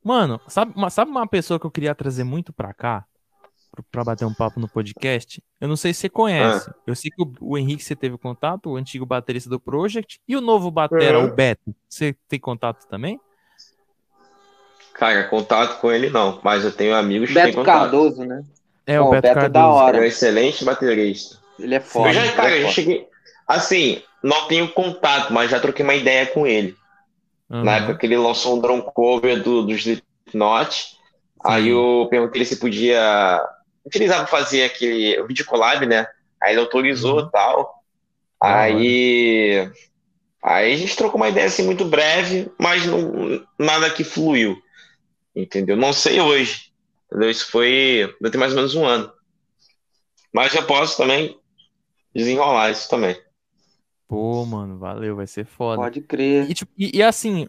Mano, 0.03 0.39
sabe 0.47 0.73
uma, 0.75 0.89
sabe 0.89 1.11
uma 1.11 1.27
pessoa 1.27 1.59
que 1.59 1.65
eu 1.65 1.71
queria 1.71 1.93
trazer 1.95 2.23
muito 2.23 2.51
pra 2.53 2.73
cá? 2.73 3.05
Pra, 3.71 3.83
pra 3.91 4.03
bater 4.03 4.25
um 4.25 4.33
papo 4.33 4.59
no 4.59 4.67
podcast? 4.67 5.41
Eu 5.61 5.67
não 5.67 5.75
sei 5.75 5.93
se 5.93 6.01
você 6.01 6.09
conhece. 6.09 6.69
Eu 6.87 6.95
sei 6.95 7.11
que 7.11 7.21
o, 7.21 7.31
o 7.41 7.57
Henrique 7.57 7.83
você 7.83 7.95
teve 7.95 8.17
contato, 8.17 8.69
o 8.71 8.75
antigo 8.75 9.05
baterista 9.05 9.49
do 9.49 9.59
Project, 9.59 10.19
e 10.27 10.35
o 10.35 10.41
novo 10.41 10.71
batera, 10.71 11.19
Uhum. 11.19 11.25
o 11.27 11.33
Beto. 11.33 11.73
Você 11.87 12.15
tem 12.27 12.39
contato 12.39 12.85
também? 12.87 13.19
cara, 14.93 15.23
contato 15.29 15.79
com 15.79 15.89
ele 15.91 16.09
não, 16.09 16.41
mas 16.43 16.65
eu 16.65 16.73
tenho 16.73 16.93
amigos 16.93 17.29
que 17.29 17.33
têm 17.33 17.43
Beto 17.45 17.57
contato. 17.59 17.79
Cardoso, 17.79 18.25
né? 18.25 18.43
É, 18.85 18.97
Pô, 18.99 19.05
o 19.05 19.09
Beto, 19.11 19.21
Beto 19.21 19.27
é 19.39 19.41
Cardoso. 19.41 19.53
da 19.53 19.67
hora. 19.69 19.97
Ele 19.97 20.05
é 20.05 20.07
um 20.07 20.09
excelente 20.09 20.65
baterista. 20.65 21.37
Ele 21.57 21.75
é 21.75 21.79
foda. 21.79 22.09
eu 22.09 22.13
já, 22.15 22.25
ele 22.25 22.33
cara, 22.33 22.51
é 22.57 22.63
eu 22.63 22.69
cheguei. 22.69 23.07
Assim, 23.47 24.01
não 24.21 24.47
tenho 24.47 24.67
contato, 24.73 25.31
mas 25.31 25.51
já 25.51 25.59
troquei 25.59 25.83
uma 25.85 25.95
ideia 25.95 26.25
com 26.27 26.45
ele. 26.45 26.75
Aham. 27.51 27.63
Na 27.63 27.77
época 27.77 27.95
que 27.97 28.05
ele 28.05 28.17
lançou 28.17 28.57
um 28.57 28.61
drum 28.61 28.81
cover 28.81 29.41
do, 29.43 29.63
do 29.63 29.73
Slipknot. 29.73 30.97
Aí 31.43 31.69
eu 31.69 32.07
perguntei 32.09 32.43
se 32.45 32.57
podia 32.57 33.41
utilizar 33.85 34.17
para 34.19 34.27
fazer 34.27 34.63
aquele 34.63 35.21
vídeo 35.23 35.45
collab, 35.45 35.85
né? 35.85 36.07
Aí 36.41 36.53
ele 36.53 36.61
autorizou 36.61 37.19
Uhum. 37.19 37.27
e 37.27 37.31
tal. 37.31 37.83
Da 38.41 38.63
hora. 38.63 38.63
Aí, 38.63 39.71
aí 40.43 40.73
a 40.73 40.77
gente 40.77 40.95
trocou 40.95 41.17
uma 41.17 41.29
ideia 41.29 41.47
assim 41.47 41.63
muito 41.63 41.85
breve, 41.85 42.51
mas 42.57 42.85
não, 42.85 43.45
nada 43.57 43.89
que 43.89 44.03
fluiu. 44.03 44.57
Entendeu? 45.35 45.75
Não 45.75 45.93
sei 45.93 46.19
hoje. 46.21 46.71
Entendeu? 47.07 47.29
Isso 47.29 47.49
foi. 47.51 48.13
Deve 48.21 48.31
ter 48.31 48.37
mais 48.37 48.51
ou 48.51 48.57
menos 48.57 48.75
um 48.75 48.85
ano. 48.85 49.11
Mas 50.33 50.53
eu 50.53 50.63
posso 50.63 50.97
também 50.97 51.37
desenrolar 52.13 52.71
isso 52.71 52.89
também. 52.89 53.19
Pô, 54.09 54.43
mano, 54.43 54.79
valeu, 54.79 55.15
vai 55.15 55.27
ser 55.27 55.45
foda. 55.45 55.83
Pode 55.83 56.01
crer. 56.01 56.49
E, 56.49 56.53
tipo, 56.55 56.71
e- 56.75 56.97
e 56.97 57.03
assim, 57.03 57.47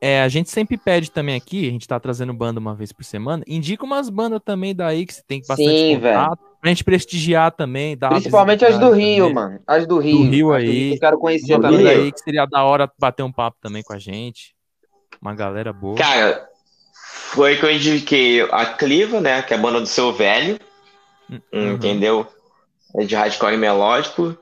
é, 0.00 0.20
a 0.22 0.28
gente 0.28 0.50
sempre 0.50 0.76
pede 0.76 1.08
também 1.08 1.36
aqui, 1.36 1.68
a 1.68 1.70
gente 1.70 1.86
tá 1.86 2.00
trazendo 2.00 2.34
banda 2.34 2.58
uma 2.58 2.74
vez 2.74 2.92
por 2.92 3.04
semana, 3.04 3.44
indica 3.46 3.84
umas 3.84 4.10
bandas 4.10 4.40
também 4.44 4.74
daí 4.74 5.06
que 5.06 5.14
você 5.14 5.22
tem 5.24 5.40
bastante 5.46 5.78
Sim, 5.78 5.94
contato, 6.00 6.40
pra 6.60 6.68
gente 6.68 6.82
prestigiar 6.82 7.52
também, 7.52 7.96
Principalmente 7.96 8.64
as 8.64 8.76
do 8.76 8.90
Rio, 8.90 9.26
também. 9.28 9.34
mano. 9.34 9.60
As 9.64 9.86
do 9.86 9.98
Rio. 10.00 10.24
Rio 10.28 10.46
do 10.48 10.52
aí. 10.52 10.92
Eu 10.94 10.98
quero 10.98 11.16
conhecer 11.18 11.56
Do 11.56 11.62
também. 11.62 11.78
Rio. 11.78 11.88
aí 11.88 12.12
que 12.12 12.18
seria 12.18 12.44
da 12.44 12.64
hora 12.64 12.90
bater 12.98 13.22
um 13.22 13.30
papo 13.32 13.56
também 13.60 13.84
com 13.84 13.92
a 13.92 13.98
gente. 13.98 14.52
Uma 15.22 15.32
galera 15.32 15.72
boa. 15.72 15.96
Cara, 15.96 16.48
foi 16.92 17.56
que 17.56 17.64
eu 17.64 17.70
indiquei 17.70 18.42
a 18.50 18.66
Cliva, 18.66 19.20
né? 19.20 19.42
Que 19.42 19.54
é 19.54 19.56
a 19.56 19.60
banda 19.60 19.80
do 19.80 19.86
seu 19.86 20.12
velho. 20.12 20.58
Uhum. 21.30 21.74
Entendeu? 21.74 22.26
É 22.96 23.04
de 23.04 23.14
hardcore 23.14 23.56
melódico. 23.56 24.36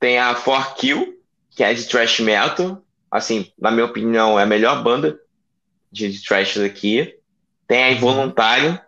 Tem 0.00 0.18
a 0.18 0.34
For 0.34 0.74
Kill, 0.74 1.14
que 1.50 1.62
é 1.64 1.72
de 1.74 1.84
thrash 1.86 2.20
metal. 2.20 2.82
Assim, 3.10 3.50
na 3.58 3.70
minha 3.70 3.86
opinião, 3.86 4.38
é 4.38 4.42
a 4.42 4.46
melhor 4.46 4.82
banda 4.82 5.18
de, 5.90 6.22
thrash 6.22 6.56
daqui. 6.58 7.14
Tem 7.66 7.82
a 7.84 7.90
Involuntário. 7.92 8.78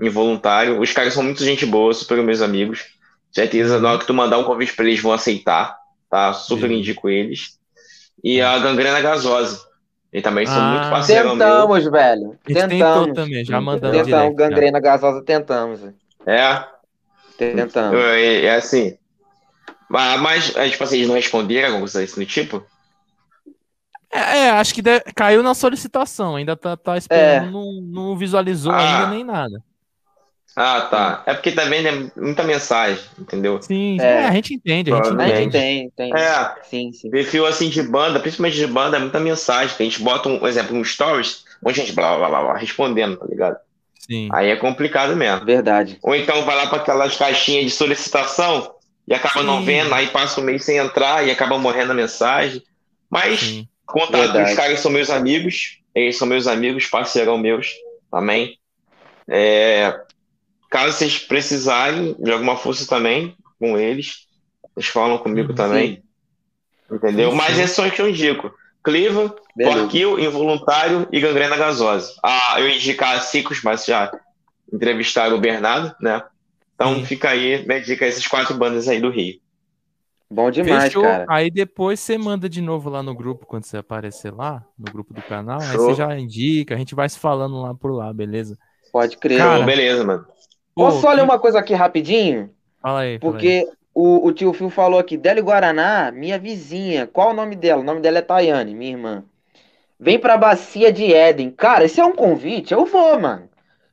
Involuntário. 0.00 0.80
Os 0.80 0.92
caras 0.92 1.12
são 1.14 1.22
muito 1.22 1.44
gente 1.44 1.64
boa, 1.66 1.92
super 1.94 2.22
meus 2.22 2.40
amigos. 2.40 2.86
Certeza, 3.30 3.78
na 3.80 3.90
hora 3.90 3.98
que 3.98 4.06
tu 4.06 4.14
mandar 4.14 4.38
um 4.38 4.44
convite 4.44 4.74
pra 4.74 4.84
eles, 4.84 5.00
vão 5.00 5.12
aceitar. 5.12 5.76
Tá? 6.10 6.32
Super 6.32 6.62
Beleza. 6.68 6.80
indico 6.80 7.08
eles. 7.08 7.58
E 8.22 8.40
a 8.40 8.58
Gangrena 8.58 9.00
Gasosa. 9.00 9.60
Eles 10.12 10.22
também 10.24 10.44
são 10.44 10.56
Ah. 10.60 10.72
muito 10.74 10.90
parceiro 10.90 11.28
meu. 11.34 11.38
Tentamos, 11.38 11.84
velho. 11.90 12.38
Gente 12.46 12.68
tentou 12.68 12.68
Tentamos. 12.68 13.14
também, 13.14 13.44
já 13.44 13.60
mandamos 13.60 13.96
Tentamos. 13.96 14.06
direto. 14.06 14.30
já. 14.30 14.48
Gangrena 14.48 14.80
gasosa, 14.80 15.22
tentamos. 15.24 15.80
velho. 15.80 15.94
É, 16.26 16.64
Tentamos. 17.38 17.98
é, 17.98 18.44
é 18.44 18.54
assim. 18.54 18.98
Mas, 19.92 20.20
mas, 20.22 20.56
é, 20.56 20.70
tipo 20.70 20.82
assim, 20.82 20.96
eles 20.96 21.08
não 21.08 21.14
responderam 21.16 21.66
alguma 21.66 21.80
coisa 21.82 22.00
desse 22.00 22.24
tipo? 22.24 22.64
É, 24.10 24.38
é, 24.46 24.50
acho 24.50 24.74
que 24.74 24.80
de- 24.80 25.00
caiu 25.14 25.42
na 25.42 25.52
solicitação, 25.54 26.36
ainda 26.36 26.56
tá, 26.56 26.76
tá 26.78 26.96
esperando, 26.96 27.50
não, 27.52 27.72
não 27.82 28.16
visualizou 28.16 28.72
Ah. 28.72 28.78
ainda 29.02 29.10
nem 29.14 29.22
nada. 29.22 29.62
Ah, 30.56 30.82
tá. 30.82 31.22
É 31.26 31.32
porque 31.34 31.52
também 31.52 31.86
é 31.86 31.92
muita 32.16 32.42
mensagem, 32.42 33.02
entendeu? 33.18 33.60
Sim, 33.62 33.98
É. 34.00 34.04
é, 34.04 34.24
a 34.28 34.32
gente 34.32 34.54
entende, 34.54 34.92
a 34.92 34.96
gente 34.96 35.08
A 35.08 35.12
entende. 35.12 35.34
gente 35.36 35.50
tem, 35.52 35.90
tem. 35.90 36.14
É, 36.14 36.54
Sim, 36.64 36.92
sim. 36.92 37.10
perfil 37.10 37.46
assim 37.46 37.68
de 37.70 37.82
banda, 37.82 38.18
principalmente 38.20 38.56
de 38.56 38.66
banda, 38.66 38.96
é 38.96 39.00
muita 39.00 39.18
mensagem. 39.20 39.74
Que 39.76 39.82
a 39.82 39.86
gente 39.86 40.02
bota 40.02 40.28
um 40.28 40.46
exemplo 40.46 40.74
no 40.76 40.84
stories, 40.84 41.44
onde 41.64 41.80
a 41.80 41.84
gente 41.84 41.94
blá 41.94 42.16
blá 42.18 42.28
blá 42.28 42.42
blá 42.42 42.56
respondendo, 42.56 43.16
tá 43.18 43.26
ligado? 43.26 43.56
Sim. 43.98 44.28
Aí 44.32 44.50
é 44.50 44.56
complicado 44.56 45.16
mesmo. 45.16 45.44
Verdade. 45.46 45.98
Ou 46.02 46.14
então 46.14 46.44
vai 46.44 46.56
lá 46.56 46.66
para 46.66 46.78
aquelas 46.78 47.16
caixinhas 47.16 47.64
de 47.64 47.70
solicitação 47.70 48.74
e 49.06 49.14
acaba 49.14 49.42
não 49.42 49.58
Sim. 49.60 49.64
vendo, 49.66 49.94
aí 49.94 50.06
passa 50.08 50.40
um 50.40 50.44
mês 50.44 50.64
sem 50.64 50.76
entrar 50.76 51.26
e 51.26 51.30
acaba 51.30 51.58
morrendo 51.58 51.92
a 51.92 51.94
mensagem. 51.94 52.62
Mas 53.10 53.40
Sim. 53.40 53.68
Contato 53.84 54.12
Verdade. 54.32 54.50
os 54.50 54.56
caras 54.56 54.80
são 54.80 54.90
meus 54.90 55.10
amigos, 55.10 55.78
eles 55.94 56.16
são 56.16 56.26
meus 56.26 56.46
amigos, 56.46 56.86
parceirão 56.86 57.36
meus 57.36 57.68
também. 58.10 58.58
É, 59.28 60.00
caso 60.70 60.96
vocês 60.96 61.18
precisarem 61.18 62.14
de 62.18 62.32
alguma 62.32 62.56
força 62.56 62.86
também 62.86 63.36
com 63.58 63.76
eles, 63.78 64.26
eles 64.76 64.88
falam 64.88 65.18
comigo 65.18 65.50
Uhum. 65.50 65.54
também. 65.54 66.02
Entendeu? 66.90 67.30
Sim, 67.30 67.36
Mas 67.36 67.58
é 67.58 67.66
só 67.66 67.88
que 67.90 68.00
eu 68.00 68.08
indico. 68.08 68.52
Cliva. 68.84 69.34
Porquil, 69.54 70.18
Involuntário 70.18 71.06
e 71.12 71.20
Gangrena 71.20 71.56
Gasosa. 71.56 72.14
Ah, 72.22 72.56
eu 72.58 72.68
indicar 72.70 73.20
Cicos, 73.22 73.62
mas 73.62 73.84
já 73.84 74.10
entrevistaram 74.72 75.36
o 75.36 75.40
Bernardo, 75.40 75.94
né? 76.00 76.22
Então 76.74 77.04
fica 77.04 77.30
aí, 77.30 77.64
minha 77.66 77.80
dica, 77.80 78.04
essas 78.06 78.26
quatro 78.26 78.56
bandas 78.56 78.88
aí 78.88 79.00
do 79.00 79.10
Rio. 79.10 79.40
Bom 80.30 80.50
demais, 80.50 80.84
Fechou. 80.84 81.02
cara. 81.02 81.26
Aí 81.28 81.50
depois 81.50 82.00
você 82.00 82.16
manda 82.16 82.48
de 82.48 82.62
novo 82.62 82.88
lá 82.88 83.02
no 83.02 83.14
grupo, 83.14 83.46
quando 83.46 83.64
você 83.64 83.76
aparecer 83.76 84.32
lá, 84.32 84.64
no 84.78 84.90
grupo 84.90 85.12
do 85.12 85.22
canal. 85.22 85.60
Aí 85.60 85.66
Show. 85.72 85.90
você 85.90 85.94
já 85.94 86.18
indica, 86.18 86.74
a 86.74 86.78
gente 86.78 86.94
vai 86.94 87.08
se 87.08 87.18
falando 87.18 87.60
lá 87.60 87.74
por 87.74 87.92
lá, 87.92 88.12
beleza? 88.12 88.58
Pode 88.90 89.16
crer. 89.18 89.38
Cara, 89.38 89.64
beleza, 89.64 90.04
mano. 90.04 90.26
Posso 90.74 91.00
só 91.00 91.10
ler 91.12 91.18
que- 91.18 91.24
uma 91.24 91.38
coisa 91.38 91.58
aqui 91.58 91.74
rapidinho? 91.74 92.50
Fala 92.80 93.00
aí, 93.00 93.18
fala 93.18 93.38
aí. 93.40 93.54
Porque 93.60 93.68
o, 93.94 94.26
o 94.26 94.32
tio 94.32 94.52
Phil 94.52 94.70
falou 94.70 94.98
aqui, 94.98 95.16
Délio 95.16 95.44
Guaraná, 95.44 96.10
minha 96.10 96.38
vizinha. 96.38 97.06
Qual 97.06 97.30
o 97.30 97.34
nome 97.34 97.56
dela? 97.56 97.82
O 97.82 97.84
nome 97.84 98.00
dela 98.00 98.18
é 98.18 98.22
Tayane, 98.22 98.74
minha 98.74 98.92
irmã. 98.92 99.24
Vem 100.00 100.18
pra 100.18 100.36
Bacia 100.36 100.92
de 100.92 101.12
Éden. 101.12 101.50
Cara, 101.50 101.84
esse 101.84 102.00
é 102.00 102.04
um 102.04 102.14
convite? 102.14 102.72
Eu 102.74 102.84
vou, 102.86 103.20
mano. 103.20 103.48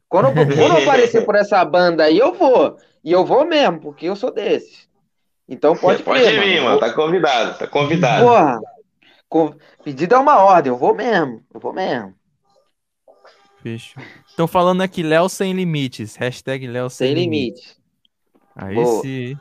Quando, 0.09 0.27
eu- 0.27 0.33
quando 0.57 0.77
eu 0.77 0.83
aparecer 0.83 1.25
por 1.25 1.35
essa 1.35 1.63
banda 1.63 2.03
aí, 2.05 2.17
eu 2.17 2.33
vou. 2.33 2.75
E 3.03 3.11
eu 3.11 3.25
vou 3.25 3.45
mesmo, 3.45 3.79
porque 3.79 4.07
eu 4.07 4.15
sou 4.15 4.31
desses. 4.31 4.89
Então 5.47 5.75
pode 5.75 6.03
Pode 6.03 6.21
crer, 6.21 6.39
vir, 6.43 6.55
mano. 6.61 6.65
mano. 6.65 6.79
Tá 6.79 6.93
convidado, 6.93 7.57
tá 7.57 7.67
convidado. 7.67 8.25
Porra, 8.25 8.59
com- 9.29 9.55
pedido 9.83 10.15
é 10.15 10.17
uma 10.17 10.43
ordem, 10.43 10.71
eu 10.71 10.77
vou 10.77 10.93
mesmo. 10.95 11.43
Eu 11.53 11.59
vou 11.59 11.73
mesmo. 11.73 12.13
Fechou. 13.61 14.01
Estão 14.27 14.47
falando 14.47 14.81
aqui, 14.81 15.03
Léo 15.03 15.27
sem 15.27 15.53
limites. 15.53 16.15
Hashtag 16.15 16.67
Léo 16.67 16.89
sem, 16.89 17.07
Sem 17.07 17.15
limites. 17.15 17.63
limite. 17.63 17.79
Aí 18.55 18.75
Boa. 18.75 19.01
sim. 19.01 19.37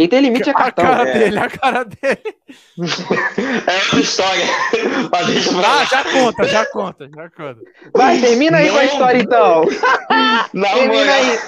Quem 0.00 0.08
tem 0.08 0.20
limite 0.22 0.48
é 0.48 0.52
A 0.52 0.54
cartão. 0.54 0.82
cara 0.86 1.06
é. 1.10 1.18
dele, 1.18 1.38
a 1.38 1.50
cara 1.50 1.84
dele. 1.84 2.36
É 3.66 3.76
outra 3.84 4.00
história. 4.00 4.44
Mas 5.12 5.26
deixa 5.26 5.50
pra 5.52 5.80
Ah, 5.80 5.84
já 5.84 6.04
conta, 6.04 6.44
já 6.48 6.66
conta, 6.66 7.10
já 7.14 7.28
conta. 7.30 7.60
Vai, 7.94 8.18
termina 8.18 8.56
aí 8.56 8.70
com 8.70 8.76
a 8.78 8.82
Não. 8.82 8.84
história 8.92 9.18
então. 9.20 9.64
Não, 10.54 10.72
Termina 10.74 11.04
mano. 11.04 11.10
aí. 11.12 11.38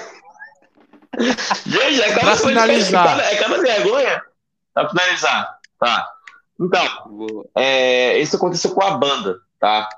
Gente, 1.65 2.01
é 2.01 2.11
Pra 2.13 2.21
cada, 2.21 2.35
finalizar. 2.37 3.05
cada- 3.07 3.23
é 3.31 3.35
cada 3.37 3.57
vergonha. 3.57 4.21
Pra 4.73 4.89
finalizar. 4.89 5.57
Tá. 5.79 6.07
Então, 6.61 7.45
é, 7.57 8.19
isso 8.19 8.35
aconteceu 8.35 8.69
com 8.71 8.83
a 8.83 8.91
banda, 8.91 9.39
tá? 9.59 9.89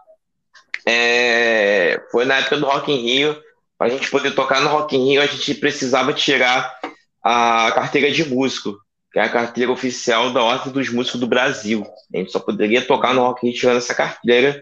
É, 0.87 2.01
foi 2.11 2.23
na 2.25 2.37
época 2.37 2.55
do 2.57 2.65
Rock 2.65 2.89
in 2.91 3.01
Rio. 3.01 3.37
Pra 3.77 3.89
gente 3.89 4.09
poder 4.09 4.31
tocar 4.31 4.61
no 4.61 4.69
Rock 4.69 4.95
in 4.95 5.09
Rio, 5.09 5.21
a 5.21 5.25
gente 5.25 5.53
precisava 5.55 6.13
tirar 6.13 6.74
a 7.25 7.71
carteira 7.71 8.11
de 8.11 8.23
músico. 8.23 8.77
que 9.11 9.17
é 9.17 9.23
a 9.23 9.29
carteira 9.29 9.71
oficial 9.71 10.31
da 10.31 10.43
Ordem 10.43 10.71
dos 10.71 10.89
Músicos 10.89 11.19
do 11.19 11.27
Brasil. 11.27 11.83
A 12.13 12.17
gente 12.17 12.31
só 12.31 12.39
poderia 12.39 12.85
tocar 12.85 13.13
no 13.13 13.21
Rock 13.21 13.45
in 13.45 13.49
Rio 13.49 13.59
tirando 13.59 13.77
essa 13.77 13.95
carteira, 13.95 14.61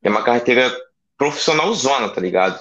que 0.00 0.08
é 0.08 0.10
uma 0.10 0.22
carteira 0.22 0.72
profissional 1.16 1.72
zona, 1.74 2.08
tá 2.08 2.20
ligado? 2.20 2.60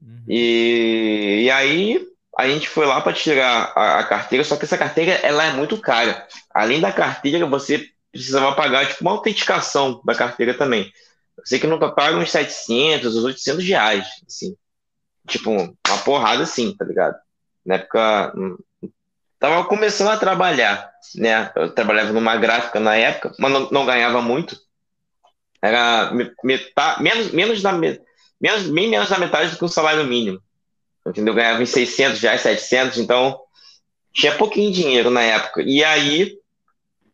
Uhum. 0.00 0.24
E, 0.28 1.42
e 1.44 1.50
aí 1.50 2.06
a 2.38 2.48
gente 2.48 2.68
foi 2.68 2.86
lá 2.86 3.00
para 3.00 3.12
tirar 3.12 3.72
a, 3.76 3.98
a 3.98 4.04
carteira, 4.04 4.44
só 4.44 4.56
que 4.56 4.64
essa 4.64 4.78
carteira 4.78 5.12
ela 5.12 5.44
é 5.44 5.52
muito 5.52 5.78
cara. 5.78 6.26
Além 6.50 6.80
da 6.80 6.92
carteira, 6.92 7.44
você 7.46 7.86
precisava 8.12 8.54
pagar 8.54 8.86
tipo, 8.86 9.02
uma 9.02 9.10
autenticação 9.10 10.00
da 10.04 10.14
carteira 10.14 10.54
também. 10.54 10.90
Eu 11.36 11.44
sei 11.44 11.58
que 11.58 11.66
não 11.66 11.78
paga 11.78 12.16
uns 12.16 12.30
700, 12.30 13.16
uns 13.16 13.24
800 13.24 13.64
reais, 13.64 14.06
assim. 14.26 14.56
Tipo, 15.26 15.50
uma 15.50 15.98
porrada 16.04 16.44
assim, 16.44 16.74
tá 16.76 16.84
ligado? 16.84 17.16
Na 17.64 17.76
época, 17.76 18.32
hum, 18.36 18.56
tava 19.38 19.64
começando 19.64 20.08
a 20.08 20.16
trabalhar, 20.16 20.90
né? 21.16 21.50
Eu 21.56 21.74
trabalhava 21.74 22.12
numa 22.12 22.36
gráfica 22.36 22.80
na 22.80 22.96
época, 22.96 23.32
mas 23.38 23.52
não, 23.52 23.70
não 23.70 23.86
ganhava 23.86 24.20
muito. 24.20 24.58
Era 25.62 26.12
metade, 26.42 27.02
menos, 27.02 27.30
menos 27.30 27.62
da 27.62 27.72
menos, 27.72 28.68
bem 28.68 28.88
menos 28.88 29.08
da 29.08 29.18
metade 29.18 29.52
do 29.52 29.58
que 29.58 29.64
o 29.64 29.68
salário 29.68 30.04
mínimo. 30.04 30.40
Entendeu? 31.06 31.32
Eu 31.32 31.36
ganhava 31.36 31.62
em 31.62 31.66
600 31.66 32.20
reais, 32.20 32.40
700, 32.42 32.98
então 32.98 33.40
tinha 34.12 34.36
pouquinho 34.36 34.72
dinheiro 34.72 35.10
na 35.10 35.22
época. 35.22 35.62
E 35.62 35.82
aí, 35.82 36.38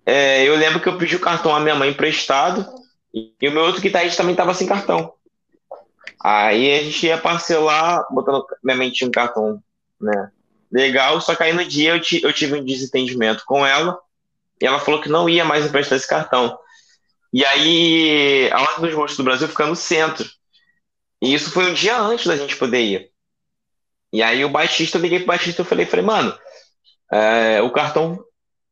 é, 0.05 0.45
eu 0.45 0.57
lembro 0.57 0.81
que 0.81 0.89
eu 0.89 0.99
pedi 0.99 1.17
o 1.17 1.21
cartão 1.21 1.55
à 1.55 1.61
minha 1.61 1.75
mãe 1.75 1.91
emprestado 1.91 2.67
e, 3.13 3.33
e 3.41 3.49
o 3.49 3.53
meu 3.53 3.63
outro 3.63 3.81
guitarrista 3.81 4.19
também 4.19 4.35
estava 4.35 4.55
sem 4.55 4.67
cartão. 4.67 5.13
Aí 6.23 6.79
a 6.79 6.83
gente 6.83 7.07
ia 7.07 7.19
parcelar, 7.19 8.07
botando. 8.11 8.45
Minha 8.63 8.77
mãe 8.77 8.91
tinha 8.91 9.09
um 9.09 9.13
cartão, 9.13 9.63
né? 10.01 10.31
Legal, 10.73 11.21
só 11.21 11.35
que 11.35 11.43
aí 11.43 11.53
no 11.53 11.65
dia 11.65 11.97
eu, 11.97 12.01
eu 12.23 12.33
tive 12.33 12.55
um 12.55 12.65
desentendimento 12.65 13.43
com 13.45 13.67
ela 13.67 13.99
e 14.61 14.67
ela 14.67 14.79
falou 14.79 15.01
que 15.01 15.09
não 15.09 15.29
ia 15.29 15.45
mais 15.45 15.67
emprestar 15.67 15.97
esse 15.97 16.07
cartão. 16.07 16.57
E 17.33 17.45
aí 17.45 18.51
a 18.53 18.61
Ordem 18.61 18.87
dos 18.87 18.95
Monstros 18.95 19.17
do 19.17 19.25
Brasil 19.25 19.49
fica 19.49 19.67
no 19.67 19.75
centro. 19.75 20.29
E 21.23 21.35
isso 21.35 21.51
foi 21.51 21.71
um 21.71 21.75
dia 21.75 21.99
antes 21.99 22.27
da 22.27 22.37
gente 22.37 22.57
poder 22.57 22.81
ir. 22.81 23.11
E 24.13 24.23
aí 24.23 24.45
o 24.45 24.49
baixista, 24.49 24.99
eu 24.99 25.03
liguei 25.03 25.19
pro 25.19 25.29
baixista 25.29 25.63
e 25.63 25.65
falei, 25.65 25.87
falei, 25.87 26.05
mano, 26.05 26.37
é, 27.13 27.61
o 27.63 27.71
cartão 27.71 28.23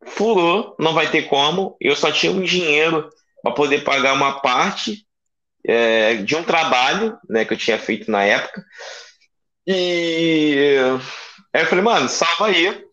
furou, 0.05 0.75
não 0.79 0.95
vai 0.95 1.11
ter 1.11 1.23
como. 1.23 1.77
Eu 1.81 1.95
só 1.95 2.11
tinha 2.11 2.33
um 2.33 2.43
dinheiro 2.43 3.09
para 3.43 3.53
poder 3.53 3.85
pagar 3.85 4.15
uma 4.15 4.41
parte 4.41 5.07
é, 5.67 6.17
de 6.17 6.35
um 6.35 6.43
trabalho 6.43 7.19
né, 7.29 7.45
que 7.45 7.53
eu 7.53 7.59
tinha 7.59 7.79
feito 7.79 8.11
na 8.11 8.25
época. 8.25 8.65
E 9.67 10.81
aí 11.53 11.63
eu 11.63 11.67
falei, 11.67 11.85
mano, 11.85 12.09
salva 12.09 12.47
aí 12.47 12.85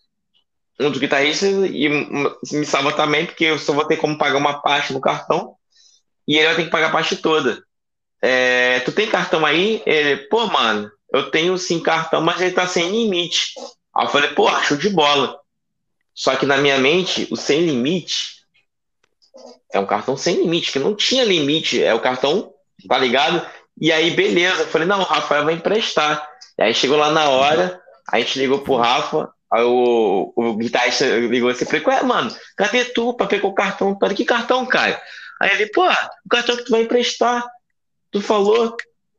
um 0.79 0.89
dos 0.89 0.99
guitarristas 0.99 1.49
e 1.71 1.89
me 1.89 2.65
salva 2.65 2.91
também, 2.91 3.25
porque 3.25 3.45
eu 3.45 3.57
só 3.57 3.73
vou 3.73 3.85
ter 3.85 3.97
como 3.97 4.17
pagar 4.17 4.37
uma 4.37 4.61
parte 4.61 4.91
no 4.91 4.99
cartão 4.99 5.55
e 6.27 6.37
ele 6.37 6.47
vai 6.47 6.55
ter 6.55 6.63
que 6.65 6.69
pagar 6.69 6.87
a 6.87 6.91
parte 6.91 7.15
toda. 7.15 7.63
É, 8.21 8.79
tu 8.81 8.91
tem 8.91 9.07
cartão 9.07 9.45
aí? 9.45 9.81
Ele, 9.85 10.17
pô, 10.27 10.47
mano, 10.47 10.91
eu 11.13 11.29
tenho 11.29 11.57
sim 11.57 11.79
cartão, 11.79 12.21
mas 12.21 12.41
ele 12.41 12.51
tá 12.51 12.67
sem 12.67 12.89
limite. 12.89 13.53
Aí 13.95 14.05
eu 14.05 14.09
falei, 14.09 14.29
pô, 14.31 14.49
show 14.63 14.75
de 14.75 14.89
bola. 14.89 15.39
Só 16.13 16.35
que 16.35 16.45
na 16.45 16.57
minha 16.57 16.77
mente, 16.77 17.27
o 17.31 17.35
sem 17.35 17.65
limite 17.65 18.35
é 19.71 19.79
um 19.79 19.85
cartão 19.85 20.15
sem 20.15 20.37
limite, 20.37 20.71
que 20.71 20.79
não 20.79 20.95
tinha 20.95 21.23
limite, 21.23 21.81
é 21.83 21.93
o 21.93 21.99
cartão, 21.99 22.53
tá 22.87 22.97
ligado? 22.97 23.45
E 23.79 23.91
aí, 23.91 24.11
beleza, 24.11 24.63
eu 24.63 24.67
falei, 24.67 24.87
não, 24.87 25.01
o 25.01 25.03
Rafael 25.03 25.43
vai 25.43 25.53
emprestar. 25.53 26.27
E 26.57 26.63
aí 26.63 26.73
chegou 26.73 26.97
lá 26.97 27.11
na 27.11 27.29
hora, 27.29 27.81
a 28.11 28.19
gente 28.19 28.39
ligou 28.39 28.59
pro 28.59 28.75
Rafa, 28.75 29.29
aí 29.51 29.63
o, 29.63 30.33
o 30.35 30.55
guitarrista 30.55 31.05
ligou 31.05 31.49
assim, 31.49 31.65
falei, 31.65 31.83
ué, 31.85 32.03
mano, 32.03 32.35
cadê 32.55 32.85
tu 32.85 33.13
pra 33.13 33.27
pegar 33.27 33.47
o 33.47 33.53
cartão? 33.53 33.97
Falei, 33.99 34.15
que 34.15 34.25
cartão, 34.25 34.65
cara? 34.65 35.01
Aí 35.41 35.51
ele, 35.51 35.67
pô, 35.67 35.85
o 35.85 36.29
cartão 36.29 36.55
que 36.55 36.63
tu 36.63 36.71
vai 36.71 36.81
emprestar, 36.81 37.45
tu 38.11 38.21
falou. 38.21 38.75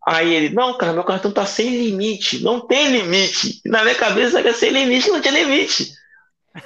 Aí 0.06 0.32
ele, 0.32 0.54
não, 0.54 0.78
cara, 0.78 0.92
meu 0.92 1.04
cartão 1.04 1.32
tá 1.32 1.44
sem 1.44 1.68
limite, 1.68 2.42
não 2.42 2.60
tem 2.60 2.90
limite. 2.90 3.60
Na 3.66 3.82
minha 3.82 3.94
cabeça 3.94 4.38
era 4.38 4.54
sem 4.54 4.70
limite, 4.70 5.10
não 5.10 5.20
tinha 5.20 5.34
limite. 5.34 5.92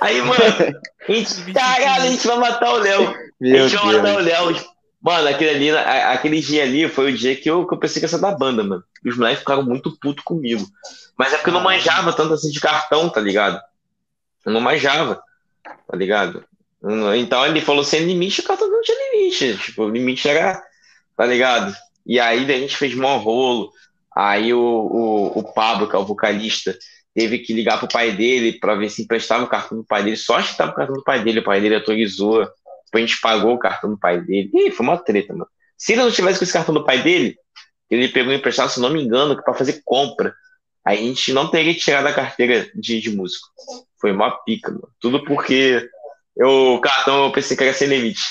Aí, 0.00 0.20
mano, 0.20 0.40
a 1.08 1.12
gente, 1.12 1.52
caralho, 1.52 2.04
a 2.04 2.06
gente 2.06 2.26
vai 2.26 2.36
matar 2.36 2.74
o 2.74 2.78
Léo. 2.78 3.14
A 3.42 3.66
gente 3.66 3.76
vai 3.76 3.96
matar 3.96 4.16
o 4.16 4.20
Léo. 4.20 4.56
Mano, 5.02 5.28
aquele, 5.28 5.50
ali, 5.50 5.70
aquele 5.70 6.40
dia 6.40 6.62
ali 6.62 6.86
foi 6.88 7.10
o 7.10 7.16
dia 7.16 7.34
que 7.34 7.50
eu, 7.50 7.66
que 7.66 7.74
eu 7.74 7.78
pensei 7.78 7.98
que 7.98 8.04
ia 8.04 8.08
ser 8.08 8.20
da 8.20 8.32
banda, 8.32 8.62
mano. 8.62 8.84
Os 9.04 9.16
moleques 9.16 9.40
ficaram 9.40 9.62
muito 9.62 9.96
putos 9.98 10.24
comigo. 10.24 10.66
Mas 11.16 11.32
é 11.32 11.36
porque 11.36 11.50
eu 11.50 11.54
não 11.54 11.62
manjava 11.62 12.12
tanto 12.12 12.34
assim 12.34 12.50
de 12.50 12.60
cartão, 12.60 13.08
tá 13.08 13.20
ligado? 13.20 13.60
Eu 14.44 14.52
não 14.52 14.60
manjava, 14.60 15.22
tá 15.64 15.96
ligado? 15.96 16.44
Então 17.16 17.44
ele 17.46 17.60
falou 17.60 17.84
sem 17.84 18.04
limite, 18.04 18.40
o 18.40 18.44
cartão 18.44 18.70
não 18.70 18.80
tinha 18.80 19.12
limite. 19.12 19.56
Tipo, 19.58 19.84
o 19.84 19.90
limite 19.90 20.28
era, 20.28 20.62
tá 21.16 21.26
ligado? 21.26 21.74
E 22.06 22.18
aí 22.18 22.44
a 22.44 22.58
gente 22.58 22.76
fez 22.76 22.94
mó 22.94 23.16
rolo. 23.18 23.70
Aí 24.16 24.52
o, 24.52 24.58
o, 24.58 25.38
o 25.38 25.52
Pablo, 25.52 25.88
que 25.88 25.94
é 25.94 25.98
o 25.98 26.04
vocalista, 26.04 26.76
teve 27.14 27.38
que 27.38 27.52
ligar 27.52 27.78
pro 27.78 27.88
pai 27.88 28.12
dele 28.12 28.58
para 28.58 28.74
ver 28.74 28.90
se 28.90 29.02
emprestava 29.02 29.44
o 29.44 29.48
cartão 29.48 29.78
do 29.78 29.84
pai 29.84 30.02
dele. 30.02 30.16
Só 30.16 30.36
acho 30.36 30.52
que 30.52 30.58
tava 30.58 30.72
o 30.72 30.74
cartão 30.74 30.96
do 30.96 31.04
pai 31.04 31.22
dele, 31.22 31.40
o 31.40 31.44
pai 31.44 31.60
dele 31.60 31.76
autorizou. 31.76 32.40
Depois 32.86 33.04
a 33.04 33.06
gente 33.06 33.20
pagou 33.20 33.54
o 33.54 33.58
cartão 33.58 33.90
do 33.90 33.98
pai 33.98 34.20
dele. 34.20 34.50
Ih, 34.52 34.70
foi 34.70 34.84
uma 34.84 34.96
treta, 34.96 35.32
mano. 35.32 35.46
Se 35.76 35.92
ele 35.92 36.02
não 36.02 36.10
tivesse 36.10 36.38
com 36.38 36.44
esse 36.44 36.52
cartão 36.52 36.74
do 36.74 36.84
pai 36.84 37.02
dele, 37.02 37.36
ele 37.90 38.08
pegou 38.08 38.32
emprestado, 38.32 38.70
se 38.70 38.80
não 38.80 38.90
me 38.90 39.02
engano, 39.02 39.42
para 39.42 39.54
fazer 39.54 39.82
compra. 39.84 40.34
Aí 40.84 40.98
a 40.98 41.02
gente 41.02 41.32
não 41.32 41.50
teria 41.50 41.74
que 41.74 41.80
tirar 41.80 42.02
da 42.02 42.12
carteira 42.12 42.70
de, 42.74 43.00
de 43.00 43.10
músico. 43.10 43.48
Foi 44.00 44.12
uma 44.12 44.30
pica, 44.44 44.70
mano. 44.70 44.88
Tudo 45.00 45.24
porque 45.24 45.86
eu, 46.36 46.74
o 46.74 46.80
cartão 46.80 47.24
eu 47.24 47.32
pensei 47.32 47.56
que 47.56 47.64
era 47.64 47.72
sem 47.72 47.88
limite. 47.88 48.22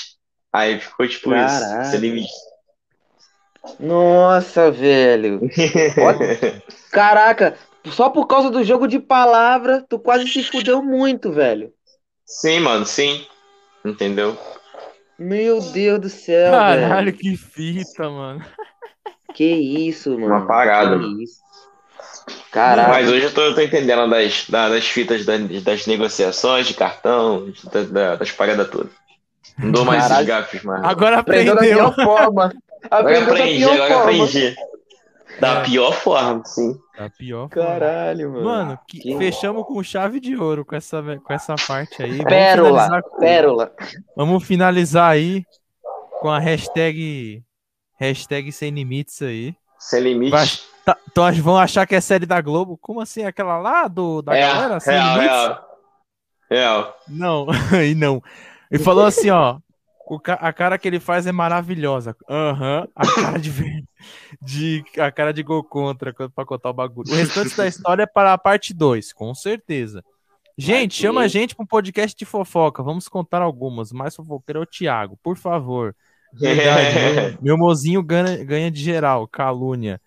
Aí 0.52 0.80
ficou 0.80 1.06
tipo 1.06 1.30
Caraca. 1.30 1.82
isso, 1.82 1.90
sem 1.92 2.00
limite. 2.00 2.32
Nossa, 3.78 4.70
velho. 4.70 5.40
Caraca, 6.90 7.56
só 7.86 8.10
por 8.10 8.26
causa 8.26 8.50
do 8.50 8.64
jogo 8.64 8.86
de 8.88 8.98
palavra, 8.98 9.84
tu 9.88 9.98
quase 9.98 10.26
se 10.28 10.42
fudeu 10.42 10.82
muito, 10.82 11.30
velho. 11.32 11.72
Sim, 12.24 12.60
mano, 12.60 12.86
sim. 12.86 13.26
Entendeu? 13.84 14.36
Meu 15.18 15.60
Deus 15.60 16.00
do 16.00 16.08
céu, 16.08 16.50
Caralho, 16.52 17.06
velho. 17.06 17.16
que 17.16 17.36
fita, 17.36 18.08
mano. 18.08 18.44
Que 19.34 19.44
isso, 19.44 20.10
mano. 20.18 20.26
Uma 20.26 20.46
parada, 20.46 20.96
Que 20.96 21.02
mano. 21.02 21.22
isso. 21.22 21.40
Caraca. 22.50 22.88
Mas 22.90 23.08
hoje 23.10 23.24
eu 23.26 23.34
tô, 23.34 23.40
eu 23.42 23.54
tô 23.54 23.60
entendendo 23.60 24.08
das, 24.08 24.46
da- 24.48 24.68
das 24.68 24.84
fitas 24.86 25.24
da- 25.24 25.36
das 25.62 25.86
negociações, 25.86 26.66
de 26.66 26.74
cartão, 26.74 27.52
da- 27.72 27.82
da- 27.82 28.16
das 28.16 28.30
paradas 28.32 28.68
todas. 28.68 28.90
Não 29.58 29.70
dou 29.72 29.84
mais 29.84 30.10
esses 30.10 30.26
gafes, 30.26 30.62
mano. 30.62 30.86
Agora 30.86 31.18
Aprendeu 31.18 31.54
da 31.54 31.60
pior 31.60 31.94
forma. 31.94 32.52
Agora 32.90 33.20
da 33.20 33.26
aprendi, 33.32 33.64
agora 33.64 33.88
forma. 33.88 34.02
aprendi. 34.02 34.54
Da 35.38 35.48
É. 35.58 35.62
pior 35.64 35.92
forma, 35.92 36.42
sim. 36.44 36.74
Tá 36.96 37.08
pior. 37.10 37.48
forma. 37.48 37.64
Caralho, 37.64 38.30
mano. 38.32 38.44
Mano, 38.44 38.78
que- 38.86 39.00
Que- 39.00 39.16
fechamos 39.16 39.64
com 39.66 39.82
chave 39.82 40.20
de 40.20 40.36
ouro 40.36 40.64
com 40.64 40.74
essa, 40.76 41.02
com 41.24 41.32
essa 41.32 41.54
parte 41.66 42.02
aí. 42.02 42.10
Vamos 42.18 42.24
Pérola, 42.24 42.82
finalizar, 42.84 43.02
pérola. 43.18 43.72
vamos 44.16 44.44
finalizar 44.44 45.10
aí 45.10 45.44
com 46.20 46.28
a 46.28 46.38
hashtag, 46.38 47.42
hashtag 48.00 48.50
sem 48.50 48.70
limites 48.70 49.20
aí. 49.22 49.54
Sem 49.78 50.00
limite. 50.00 50.30
Vai- 50.32 50.46
Tá, 50.82 50.96
então 51.10 51.30
vão 51.42 51.58
achar 51.58 51.86
que 51.86 51.94
é 51.94 52.00
série 52.00 52.24
da 52.24 52.40
Globo. 52.40 52.78
Como 52.78 53.02
assim? 53.02 53.22
Aquela 53.22 53.58
lá 53.58 53.86
do, 53.86 54.22
da 54.22 54.34
é, 54.34 54.40
galera? 54.40 54.80
Sem 54.80 54.94
real, 54.94 55.14
limites? 55.16 55.36
real. 55.36 55.68
Real. 56.50 56.96
Não, 57.06 57.46
aí 57.76 57.94
não. 57.94 58.22
Ele 58.70 58.82
falou 58.82 59.04
assim, 59.04 59.28
ó. 59.28 59.58
ca- 60.24 60.38
a 60.40 60.50
cara 60.54 60.78
que 60.78 60.88
ele 60.88 60.98
faz 60.98 61.26
é 61.26 61.32
maravilhosa. 61.32 62.16
Aham. 62.28 62.88
A 62.96 63.06
cara 63.14 63.38
de, 63.38 63.84
de 64.40 64.84
a 64.98 65.12
cara 65.12 65.32
de 65.34 65.42
gol 65.42 65.62
contra 65.62 66.14
pra 66.34 66.46
contar 66.46 66.70
o 66.70 66.74
bagulho. 66.74 67.12
O 67.12 67.14
restante 67.16 67.54
da 67.54 67.66
história 67.66 68.04
é 68.04 68.06
para 68.06 68.32
a 68.32 68.38
parte 68.38 68.72
2, 68.72 69.12
com 69.12 69.34
certeza. 69.34 70.02
Gente, 70.56 70.92
Ok. 70.98 71.02
chama 71.08 71.20
a 71.20 71.28
gente 71.28 71.54
para 71.54 71.62
um 71.62 71.66
podcast 71.66 72.16
de 72.18 72.24
fofoca. 72.24 72.82
Vamos 72.82 73.06
contar 73.06 73.42
algumas. 73.42 73.92
Mais 73.92 74.16
fofoqueiro 74.16 74.60
é 74.60 74.62
o 74.62 74.66
Thiago, 74.66 75.18
por 75.22 75.36
favor. 75.36 75.94
Verdade, 76.32 76.94
meu, 76.94 77.38
meu 77.42 77.58
mozinho 77.58 78.02
ganha, 78.02 78.44
ganha 78.44 78.70
de 78.70 78.82
geral, 78.82 79.26
calúnia. 79.26 80.00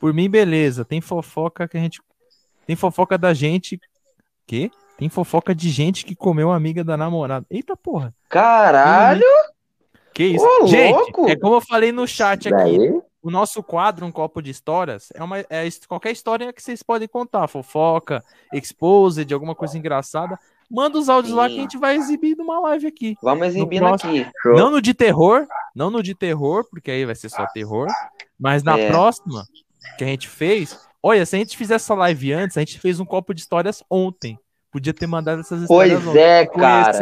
Por 0.00 0.14
mim, 0.14 0.28
beleza. 0.30 0.84
Tem 0.84 1.00
fofoca 1.00 1.66
que 1.66 1.76
a 1.76 1.80
gente. 1.80 2.00
Tem 2.66 2.76
fofoca 2.76 3.18
da 3.18 3.34
gente. 3.34 3.80
Quê? 4.46 4.70
Tem 4.96 5.08
fofoca 5.08 5.54
de 5.54 5.70
gente 5.70 6.04
que 6.04 6.16
comeu 6.16 6.50
a 6.50 6.56
amiga 6.56 6.82
da 6.82 6.96
namorada. 6.96 7.46
Eita 7.50 7.76
porra. 7.76 8.14
Caralho. 8.28 9.22
Que 10.12 10.24
isso? 10.24 10.44
Ô, 10.44 10.66
gente, 10.66 10.92
louco! 10.92 11.28
é 11.28 11.36
como 11.36 11.54
eu 11.54 11.60
falei 11.60 11.92
no 11.92 12.06
chat 12.06 12.48
aqui. 12.52 12.78
Daí, 12.78 13.00
O 13.22 13.30
nosso 13.30 13.62
quadro, 13.62 14.04
Um 14.04 14.10
Copo 14.10 14.42
de 14.42 14.50
Histórias, 14.50 15.10
é, 15.14 15.22
uma, 15.22 15.38
é 15.38 15.68
qualquer 15.86 16.10
história 16.10 16.52
que 16.52 16.60
vocês 16.62 16.82
podem 16.82 17.06
contar. 17.06 17.46
Fofoca, 17.46 18.24
exposed, 18.52 19.32
alguma 19.32 19.54
coisa 19.54 19.78
engraçada. 19.78 20.38
Manda 20.70 20.98
os 20.98 21.08
áudios 21.08 21.32
lá 21.34 21.46
que 21.46 21.52
a 21.54 21.56
Sim. 21.56 21.62
gente 21.62 21.78
vai 21.78 21.96
exibir 21.96 22.36
numa 22.36 22.60
live 22.60 22.86
aqui. 22.86 23.16
Vamos 23.22 23.44
próximo- 23.78 24.10
aqui. 24.12 24.30
show. 24.42 24.54
Não 24.54 24.70
no 24.70 24.82
de 24.82 24.92
terror, 24.92 25.46
não 25.74 25.90
no 25.90 26.02
de 26.02 26.14
terror, 26.14 26.64
porque 26.70 26.90
aí 26.90 27.06
vai 27.06 27.14
ser 27.14 27.30
só 27.30 27.46
terror. 27.46 27.86
Mas 28.38 28.62
na 28.62 28.78
É. 28.78 28.88
próxima 28.88 29.44
que 29.96 30.04
a 30.04 30.06
gente 30.06 30.28
fez, 30.28 30.78
olha, 31.02 31.24
se 31.24 31.34
a 31.36 31.38
gente 31.38 31.56
fizesse 31.56 31.84
essa 31.86 31.94
live 31.94 32.32
antes, 32.32 32.56
a 32.56 32.60
gente 32.60 32.78
fez 32.78 33.00
um 33.00 33.04
copo 33.06 33.32
de 33.32 33.40
histórias 33.40 33.82
ontem. 33.90 34.38
Podia 34.70 34.92
ter 34.92 35.06
mandado 35.06 35.40
essas 35.40 35.66
Pois 35.66 35.90
histórias 35.90 36.06
ontem, 36.06 36.22
é, 36.22 36.46
cara. 36.46 36.98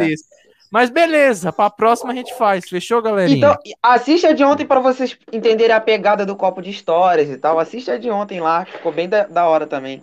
Mas 0.71 0.89
beleza, 0.89 1.51
pra 1.51 1.69
próxima 1.69 2.11
a 2.11 2.15
gente 2.15 2.33
faz. 2.35 2.67
Fechou, 2.67 3.01
galerinha? 3.01 3.37
Então, 3.37 3.55
assiste 3.81 4.25
a 4.27 4.33
de 4.33 4.43
ontem 4.43 4.65
pra 4.65 4.79
vocês 4.79 5.17
entenderem 5.31 5.75
a 5.75 5.79
pegada 5.79 6.25
do 6.25 6.35
copo 6.35 6.61
de 6.61 6.69
histórias 6.69 7.29
e 7.29 7.37
tal. 7.37 7.57
Assiste 7.59 7.89
a 7.91 7.97
de 7.97 8.09
ontem 8.09 8.39
lá, 8.41 8.65
ficou 8.65 8.91
bem 8.91 9.07
da, 9.07 9.25
da 9.25 9.45
hora 9.47 9.65
também. 9.67 10.01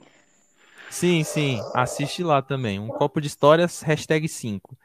Sim, 0.95 1.25
sim. 1.25 1.61
Assiste 1.75 2.23
lá 2.23 2.41
também. 2.41 2.79
Um 2.79 2.87
copo 2.87 3.21
de 3.21 3.27
histórias, 3.27 3.83
hashtag 3.83 4.29
5. 4.29 4.77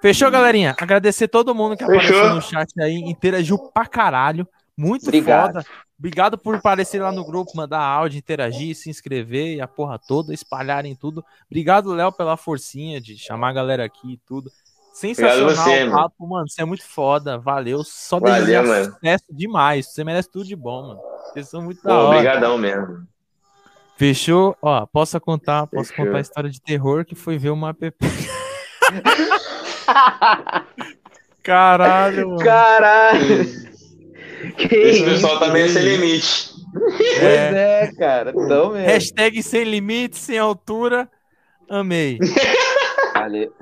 Fechou, 0.00 0.30
galerinha? 0.30 0.74
Agradecer 0.80 1.28
todo 1.28 1.54
mundo 1.54 1.76
que 1.76 1.84
apareceu 1.84 2.14
Fechou. 2.14 2.34
no 2.34 2.40
chat 2.40 2.72
aí, 2.80 2.94
interagiu 2.96 3.58
pra 3.58 3.84
caralho. 3.84 4.48
Muito 4.76 5.02
Obrigado. 5.04 5.52
foda. 5.62 5.66
Obrigado 5.98 6.38
por 6.38 6.54
aparecer 6.56 7.00
lá 7.02 7.12
no 7.12 7.24
grupo, 7.26 7.52
mandar 7.54 7.80
áudio, 7.80 8.18
interagir, 8.18 8.74
se 8.74 8.88
inscrever 8.88 9.56
e 9.56 9.60
a 9.60 9.68
porra 9.68 9.98
toda, 9.98 10.32
espalharem 10.32 10.94
tudo. 10.96 11.22
Obrigado, 11.46 11.92
Léo, 11.92 12.10
pela 12.10 12.36
forcinha 12.38 12.98
de 13.00 13.16
chamar 13.18 13.50
a 13.50 13.52
galera 13.52 13.84
aqui 13.84 14.14
e 14.14 14.18
tudo. 14.26 14.50
Sensacional 14.94 15.50
você, 15.50 15.84
o 15.84 15.90
papo, 15.90 16.26
mano. 16.26 16.48
Você 16.48 16.62
é 16.62 16.64
muito 16.64 16.84
foda. 16.84 17.36
Valeu. 17.38 17.82
Só 17.84 18.18
Valeu, 18.18 18.40
desejar 18.40 18.66
mano. 18.66 18.92
sucesso 18.94 19.24
demais. 19.30 19.92
Você 19.92 20.04
merece 20.04 20.30
tudo 20.30 20.46
de 20.46 20.56
bom, 20.56 20.88
mano. 20.88 21.00
Vocês 21.32 21.48
são 21.48 21.60
muito 21.62 21.82
Pô, 21.82 21.88
da 21.88 21.94
hora. 21.98 22.16
obrigadão 22.18 22.56
mesmo. 22.56 23.06
Fechou? 23.96 24.56
Ó, 24.60 24.86
posso 24.86 25.20
contar, 25.20 25.66
posso 25.66 25.90
Fechou. 25.90 26.06
contar 26.06 26.18
a 26.18 26.20
história 26.20 26.50
de 26.50 26.60
terror 26.60 27.04
que 27.04 27.14
foi 27.14 27.38
ver 27.38 27.50
uma 27.50 27.70
app. 27.70 27.92
Caralho, 31.42 32.28
mano. 32.30 32.44
Caralho! 32.44 33.44
Que 34.56 34.74
Esse 34.74 35.00
isso? 35.00 35.04
pessoal 35.04 35.38
tá 35.38 35.48
meio 35.48 35.68
sem 35.68 35.82
limite. 35.82 36.50
Pois 36.72 37.22
é, 37.22 37.90
cara. 37.96 38.30
Então 38.30 38.72
mesmo. 38.72 38.86
Hashtag 38.86 39.42
sem 39.42 39.64
limite, 39.64 40.18
sem 40.18 40.38
altura. 40.38 41.08
Amei. 41.68 42.18
Valeu. 43.14 43.54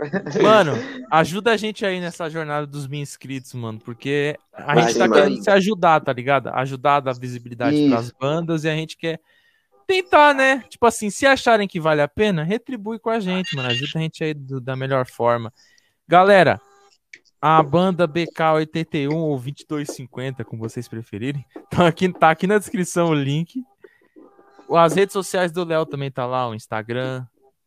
Mano, 0.42 0.72
ajuda 1.10 1.52
a 1.52 1.56
gente 1.56 1.86
aí 1.86 2.00
nessa 2.00 2.28
jornada 2.28 2.66
dos 2.66 2.88
mil 2.88 3.00
inscritos, 3.00 3.52
mano. 3.54 3.78
Porque 3.78 4.36
a 4.52 4.74
Vai 4.74 4.84
gente 4.84 4.98
tá 4.98 5.08
querendo 5.08 5.42
se 5.42 5.50
ajudar, 5.50 6.00
tá 6.00 6.12
ligado? 6.12 6.48
Ajudar 6.48 6.96
a 6.96 7.00
dar 7.00 7.14
visibilidade 7.14 7.76
Isso. 7.76 7.90
pras 7.90 8.10
bandas 8.10 8.64
e 8.64 8.68
a 8.68 8.74
gente 8.74 8.96
quer 8.96 9.20
tentar, 9.86 10.34
né? 10.34 10.64
Tipo 10.68 10.86
assim, 10.86 11.10
se 11.10 11.26
acharem 11.26 11.68
que 11.68 11.80
vale 11.80 12.00
a 12.02 12.08
pena, 12.08 12.42
retribui 12.42 12.98
com 12.98 13.10
a 13.10 13.20
gente, 13.20 13.54
mano. 13.56 13.68
Ajuda 13.68 13.90
a 13.96 14.00
gente 14.00 14.24
aí 14.24 14.34
do- 14.34 14.60
da 14.60 14.74
melhor 14.76 15.06
forma. 15.06 15.52
Galera, 16.08 16.60
a 17.40 17.62
banda 17.62 18.06
BK81 18.06 19.14
ou 19.14 19.38
2250, 19.38 20.44
como 20.44 20.62
vocês 20.62 20.88
preferirem, 20.88 21.44
tá 21.70 21.86
aqui, 21.86 22.12
tá 22.12 22.30
aqui 22.30 22.46
na 22.46 22.58
descrição 22.58 23.08
o 23.08 23.14
link. 23.14 23.64
As 24.70 24.94
redes 24.94 25.12
sociais 25.12 25.52
do 25.52 25.64
Léo 25.64 25.84
também 25.84 26.10
tá 26.10 26.24
lá, 26.24 26.48
o 26.48 26.54
Instagram, 26.54 27.26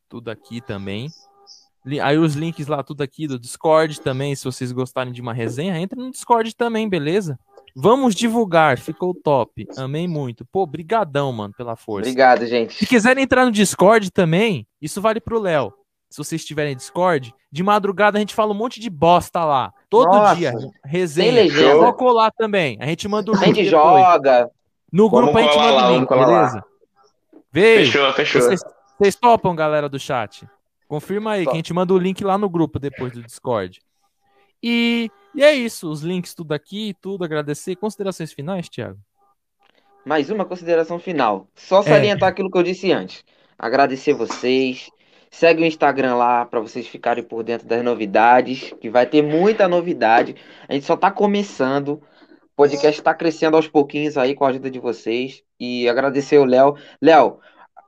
tudo 0.10 0.30
aqui 0.32 0.60
também. 0.62 1.10
Aí 2.02 2.18
os 2.18 2.34
links 2.34 2.66
lá, 2.66 2.82
tudo 2.82 3.02
aqui 3.02 3.28
do 3.28 3.38
Discord 3.38 4.02
também, 4.02 4.36
se 4.36 4.44
vocês 4.44 4.72
gostarem 4.72 5.14
de 5.14 5.22
uma 5.22 5.34
resenha, 5.34 5.78
entra 5.78 6.02
no 6.02 6.10
Discord 6.10 6.56
também, 6.56 6.90
beleza? 6.90 7.38
Vamos 7.76 8.16
divulgar, 8.16 8.78
ficou 8.78 9.14
top. 9.14 9.68
Amei 9.78 10.08
muito. 10.08 10.46
Pô, 10.46 10.66
brigadão, 10.66 11.32
mano, 11.34 11.54
pela 11.58 11.76
força. 11.76 12.08
Obrigado, 12.10 12.40
Se 12.42 12.48
gente. 12.48 12.86
quiserem 12.86 13.24
entrar 13.24 13.46
no 13.46 13.52
Discord 13.52 14.12
também, 14.12 14.66
isso 14.82 15.02
vale 15.02 15.20
pro 15.20 15.40
Léo. 15.40 15.74
Se 16.10 16.18
vocês 16.20 16.46
tiverem 16.46 16.76
Discord, 16.76 17.34
de 17.52 17.64
madrugada 17.64 18.18
a 18.18 18.22
gente 18.22 18.34
fala 18.34 18.52
um 18.54 18.56
monte 18.58 18.80
de 18.80 18.90
bosta 18.90 19.44
lá. 19.44 19.74
Todo 19.90 20.08
Nossa, 20.08 20.36
dia. 20.36 20.54
Resenha. 20.86 21.34
legenda. 21.34 21.80
Só 21.80 21.92
colar 21.92 22.32
também. 22.32 22.78
A 22.80 22.86
gente 22.86 23.06
manda 23.10 23.32
o 23.32 23.36
A 23.36 23.40
link 23.40 23.56
gente 23.56 23.66
depois. 23.70 23.70
joga. 23.70 24.50
No 24.90 25.10
Vamos 25.10 25.26
grupo 25.26 25.38
a 25.38 25.42
gente 25.42 25.58
manda 25.58 25.72
lá, 25.74 25.92
o 25.92 25.96
link, 26.00 26.10
lá. 26.10 26.26
beleza? 26.26 26.64
Vê, 27.52 27.78
Fechou, 27.80 28.14
fechou. 28.14 28.42
vocês, 28.42 28.62
vocês 28.98 29.16
topam, 29.16 29.54
galera 29.54 29.90
do 29.90 30.00
chat? 30.00 30.48
Confirma 30.88 31.32
aí, 31.32 31.42
que 31.42 31.50
a 31.50 31.52
Top. 31.52 31.58
gente 31.58 31.74
manda 31.74 31.94
o 31.94 31.98
link 31.98 32.24
lá 32.24 32.38
no 32.38 32.48
grupo 32.50 32.80
depois 32.80 33.12
do 33.12 33.22
Discord. 33.22 33.82
E, 34.64 35.12
e 35.36 35.44
é 35.44 35.54
isso, 35.54 35.90
os 35.90 36.02
links 36.02 36.34
tudo 36.34 36.54
aqui, 36.54 36.96
tudo, 37.02 37.24
agradecer. 37.24 37.76
Considerações 37.76 38.32
finais, 38.32 38.70
Thiago? 38.70 38.98
Mais 40.06 40.30
uma 40.30 40.46
consideração 40.46 41.00
final. 41.00 41.48
Só 41.56 41.82
salientar 41.82 42.30
aquilo 42.30 42.52
que 42.52 42.58
eu 42.58 42.64
disse 42.64 42.92
antes. 42.92 43.24
Agradecer 43.58 44.14
vocês. 44.14 44.90
Segue 45.32 45.64
o 45.64 45.66
Instagram 45.66 46.16
lá 46.16 46.46
para 46.46 46.60
vocês 46.60 46.88
ficarem 46.88 47.24
por 47.24 47.44
dentro 47.44 47.68
das 47.68 47.84
novidades, 47.84 48.74
que 48.80 48.90
vai 48.90 49.06
ter 49.06 49.22
muita 49.22 49.68
novidade. 49.68 50.36
A 50.70 50.74
gente 50.74 50.86
só 50.86 50.96
tá 50.96 51.10
começando. 51.12 52.02
O 52.44 52.56
podcast 52.56 53.02
está 53.02 53.14
crescendo 53.14 53.58
aos 53.58 53.68
pouquinhos 53.68 54.18
aí 54.18 54.36
com 54.36 54.46
a 54.46 54.50
ajuda 54.50 54.70
de 54.70 54.80
vocês. 54.80 55.44
E 55.60 55.90
agradecer 55.90 56.38
o 56.38 56.46
Léo. 56.46 56.76
Léo, 57.02 57.40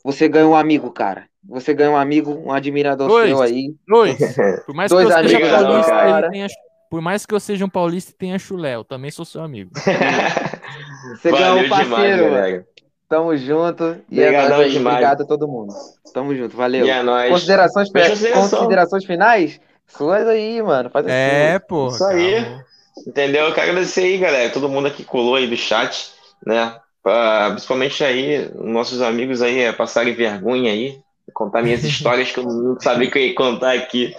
você 0.03 0.27
ganhou 0.27 0.51
um 0.51 0.55
amigo, 0.55 0.91
cara. 0.91 1.29
Você 1.47 1.73
ganhou 1.73 1.93
um 1.93 1.97
amigo, 1.97 2.31
um 2.31 2.51
admirador 2.51 3.07
Dois. 3.07 3.29
seu 3.29 3.41
aí. 3.41 3.73
Dois. 3.87 4.17
Por 4.65 4.75
mais 4.75 4.89
Dois 4.89 5.07
que 5.07 5.13
eu 5.13 5.17
seja 5.17 5.37
amigos 5.37 5.51
paulista, 5.51 6.09
ele 6.09 6.29
tenha, 6.29 6.47
por 6.89 7.01
mais 7.01 7.25
que 7.25 7.33
eu 7.33 7.39
seja 7.39 7.65
um 7.65 7.69
paulista 7.69 8.11
e 8.11 8.15
tenha 8.15 8.37
chulé, 8.39 8.75
eu 8.75 8.83
também 8.83 9.11
sou 9.11 9.25
seu 9.25 9.41
amigo. 9.41 9.71
Você 11.15 11.31
Valeu 11.31 11.65
um 11.65 11.69
parceiro, 11.69 11.83
demais, 11.89 12.19
galera. 12.21 12.65
Tamo 13.09 13.37
junto. 13.37 13.97
E 14.11 14.19
é 14.21 14.25
Obrigadão 14.25 14.57
nóis 14.57 14.67
aí. 14.67 14.73
demais. 14.73 14.95
Obrigado 14.95 15.21
a 15.21 15.25
todo 15.25 15.47
mundo. 15.47 15.73
Tamo 16.13 16.35
junto. 16.35 16.57
Valeu. 16.57 16.85
E 16.85 16.89
é 16.89 17.01
nóis. 17.01 17.31
Considerações, 17.31 17.89
considerações 18.33 19.05
finais? 19.05 19.61
Suas 19.87 20.27
aí, 20.27 20.61
mano. 20.61 20.89
Faz 20.89 21.05
as 21.05 21.11
É, 21.11 21.59
pô. 21.59 21.87
Isso 21.87 22.03
aí. 22.03 22.43
calma. 22.43 22.65
Entendeu? 23.07 23.45
Eu 23.45 23.53
quero 23.53 23.69
agradecer 23.69 24.01
aí, 24.01 24.17
galera, 24.17 24.49
todo 24.49 24.67
mundo 24.67 24.87
aqui 24.87 25.03
colou 25.03 25.35
aí 25.35 25.47
do 25.47 25.55
chat, 25.55 26.11
né? 26.45 26.75
Pra- 27.01 27.51
principalmente 27.51 28.03
aí, 28.03 28.49
nossos 28.55 29.01
amigos 29.01 29.41
aí, 29.41 29.61
é, 29.61 29.71
passarem 29.71 30.13
vergonha 30.13 30.71
aí, 30.71 30.99
contar 31.33 31.61
minhas 31.61 31.83
histórias 31.85 32.31
que 32.31 32.39
eu 32.39 32.43
não 32.43 32.77
sabia 32.81 33.09
que 33.09 33.17
eu 33.17 33.21
ia 33.21 33.35
contar 33.35 33.73
aqui. 33.73 34.13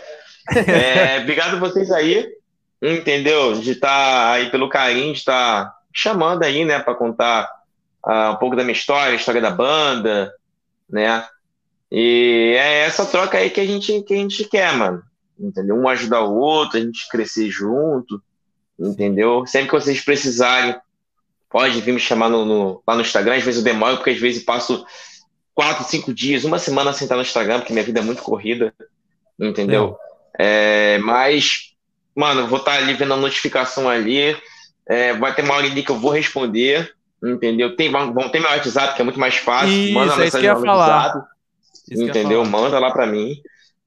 É, 0.55 1.19
obrigado 1.21 1.57
a 1.57 1.59
vocês 1.61 1.91
aí, 1.91 2.27
entendeu? 2.83 3.55
De 3.61 3.73
estar 3.73 4.33
aí 4.33 4.51
pelo 4.51 4.69
carinho, 4.69 5.13
de 5.13 5.19
estar 5.19 5.75
chamando 5.93 6.43
aí, 6.45 6.65
né, 6.65 6.79
para 6.79 6.95
contar 6.95 7.51
ah, 8.05 8.31
um 8.33 8.37
pouco 8.37 8.57
da 8.57 8.63
minha 8.63 8.73
história, 8.73 9.13
a 9.13 9.17
história 9.17 9.41
da 9.41 9.51
banda, 9.51 10.33
né? 10.89 11.27
E 11.91 12.55
é 12.59 12.81
essa 12.85 13.07
troca 13.07 13.39
aí 13.39 13.51
que 13.51 13.61
a 13.61 13.67
gente, 13.67 14.03
que 14.03 14.15
a 14.15 14.17
gente 14.17 14.45
quer, 14.45 14.73
mano. 14.75 15.03
Entendeu? 15.39 15.77
Um 15.77 15.89
ajudar 15.89 16.23
o 16.23 16.35
outro, 16.37 16.79
a 16.79 16.81
gente 16.81 17.09
crescer 17.09 17.49
junto, 17.49 18.21
entendeu? 18.79 19.47
Sempre 19.47 19.69
que 19.71 19.75
vocês 19.75 20.01
precisarem, 20.05 20.77
pode 21.49 21.81
vir 21.81 21.93
me 21.93 22.01
chamar 22.01 22.29
no, 22.29 22.45
no- 22.45 22.83
lá 22.87 22.95
no 22.95 23.01
Instagram. 23.01 23.37
Às 23.37 23.45
vezes 23.45 23.59
eu 23.59 23.65
demoro, 23.65 23.97
porque 23.97 24.11
às 24.11 24.19
vezes 24.19 24.43
passo 24.43 24.85
quatro, 25.55 25.85
cinco 25.85 26.13
dias, 26.13 26.45
uma 26.45 26.59
semana 26.59 26.93
sem 26.93 27.05
estar 27.05 27.17
no 27.17 27.23
Instagram, 27.23 27.59
porque 27.61 27.73
minha 27.73 27.85
vida 27.85 28.01
é 28.01 28.03
muito 28.03 28.23
corrida, 28.23 28.73
entendeu? 29.39 29.97
É, 30.39 30.99
mas, 30.99 31.75
mano, 32.19 32.43
eu 32.43 32.49
vou 32.49 32.59
estar 32.59 32.75
ali 32.75 32.95
vendo 32.95 33.15
a 33.15 33.17
notificação 33.17 33.89
ali. 33.89 34.37
é, 34.89 35.13
vai 35.15 35.35
ter 35.35 35.43
uma 35.43 35.55
hora 35.55 35.67
ali 35.67 35.83
que 35.83 35.91
eu 35.91 35.99
vou 35.99 36.11
responder, 36.11 36.93
entendeu? 37.23 37.77
Tem, 37.77 37.91
vão 37.91 38.31
ter 38.31 38.41
meu 38.41 38.51
WhatsApp, 38.51 38.95
que 38.95 39.01
é 39.03 39.05
muito 39.05 39.21
mais 39.21 39.37
fácil. 39.37 39.69
Isso, 39.71 39.93
manda 39.95 40.15
uma 40.15 40.25
é 40.25 40.29
isso 40.29 40.39
que 40.39 40.47
mensagem 40.47 40.65
no. 40.67 40.77
WhatsApp, 40.77 41.27
Isso 41.91 42.03
entendeu? 42.03 42.45
Manda 42.45 42.79
lá 42.79 42.91
pra 42.91 43.07
mim, 43.07 43.41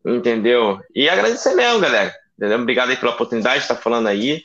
entendeu? 0.05 0.79
E 0.95 1.09
agradecer 1.09 1.53
mesmo, 1.55 1.79
galera. 1.79 2.13
Entendeu? 2.37 2.59
Obrigado 2.59 2.89
aí 2.89 2.97
pela 2.97 3.11
oportunidade 3.13 3.57
de 3.57 3.61
estar 3.63 3.75
falando 3.75 4.07
aí, 4.07 4.43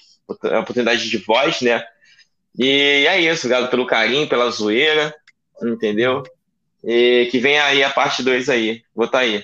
a 0.53 0.61
oportunidade 0.61 1.09
de 1.09 1.19
voz, 1.19 1.61
né? 1.63 1.83
E 2.59 3.07
é 3.07 3.21
isso, 3.21 3.47
obrigado 3.47 3.71
pelo 3.71 3.87
carinho, 3.87 4.29
pela 4.29 4.51
zoeira, 4.51 5.15
entendeu? 5.63 6.23
E 6.85 7.29
que 7.31 7.39
venha 7.39 7.65
aí 7.65 7.83
a 7.83 7.91
parte 7.91 8.23
2 8.23 8.49
aí. 8.49 8.83
Vou 8.95 9.07
estar 9.07 9.21
aí. 9.21 9.43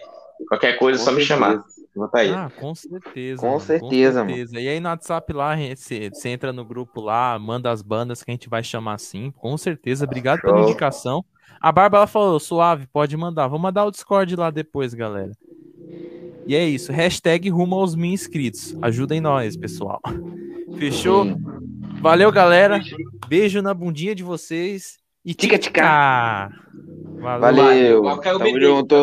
Qualquer 0.48 0.78
coisa, 0.78 1.00
é 1.00 1.04
Com 1.04 1.04
só 1.04 1.12
me 1.12 1.24
certeza. 1.24 1.26
chamar. 1.26 1.64
Vou 1.94 2.06
estar 2.06 2.20
aí. 2.20 2.30
Ah, 2.30 2.50
com 2.58 2.74
certeza. 2.74 3.40
Com 3.40 3.48
mano, 3.48 3.60
certeza, 3.60 4.20
mano. 4.20 4.34
certeza. 4.34 4.60
E 4.60 4.68
aí 4.68 4.80
no 4.80 4.88
WhatsApp 4.88 5.32
lá, 5.32 5.54
você 5.74 6.28
entra 6.28 6.52
no 6.52 6.64
grupo 6.64 7.00
lá, 7.00 7.38
manda 7.38 7.70
as 7.70 7.82
bandas 7.82 8.22
que 8.22 8.30
a 8.30 8.34
gente 8.34 8.48
vai 8.48 8.64
chamar 8.64 8.94
assim. 8.94 9.30
Com 9.32 9.56
certeza. 9.58 10.04
Obrigado 10.04 10.40
pela 10.40 10.62
indicação. 10.62 11.24
A 11.60 11.70
Bárbara 11.70 12.06
falou, 12.06 12.40
suave, 12.40 12.86
pode 12.92 13.16
mandar. 13.16 13.46
Vou 13.46 13.58
mandar 13.58 13.84
o 13.84 13.90
Discord 13.90 14.34
lá 14.34 14.50
depois, 14.50 14.94
galera. 14.94 15.32
E 16.46 16.56
é 16.56 16.64
isso. 16.66 16.90
Hashtag 16.90 17.48
rumo 17.50 17.76
aos 17.76 17.94
mil 17.94 18.10
inscritos. 18.10 18.76
Ajudem 18.82 19.20
nós, 19.20 19.56
pessoal. 19.56 20.00
Fechou? 20.78 21.24
Sim. 21.24 21.36
Valeu, 22.00 22.32
galera. 22.32 22.80
Beijo 23.28 23.62
na 23.62 23.72
bundinha 23.72 24.14
de 24.14 24.24
vocês. 24.24 24.98
E 25.24 25.34
Tica, 25.34 25.56
tica. 25.56 26.48
tica. 26.48 26.62
Valeu. 27.20 27.40
Valeu. 27.40 28.02
Valeu. 28.02 28.38
Tamo 28.38 28.60
junto. 28.60 28.94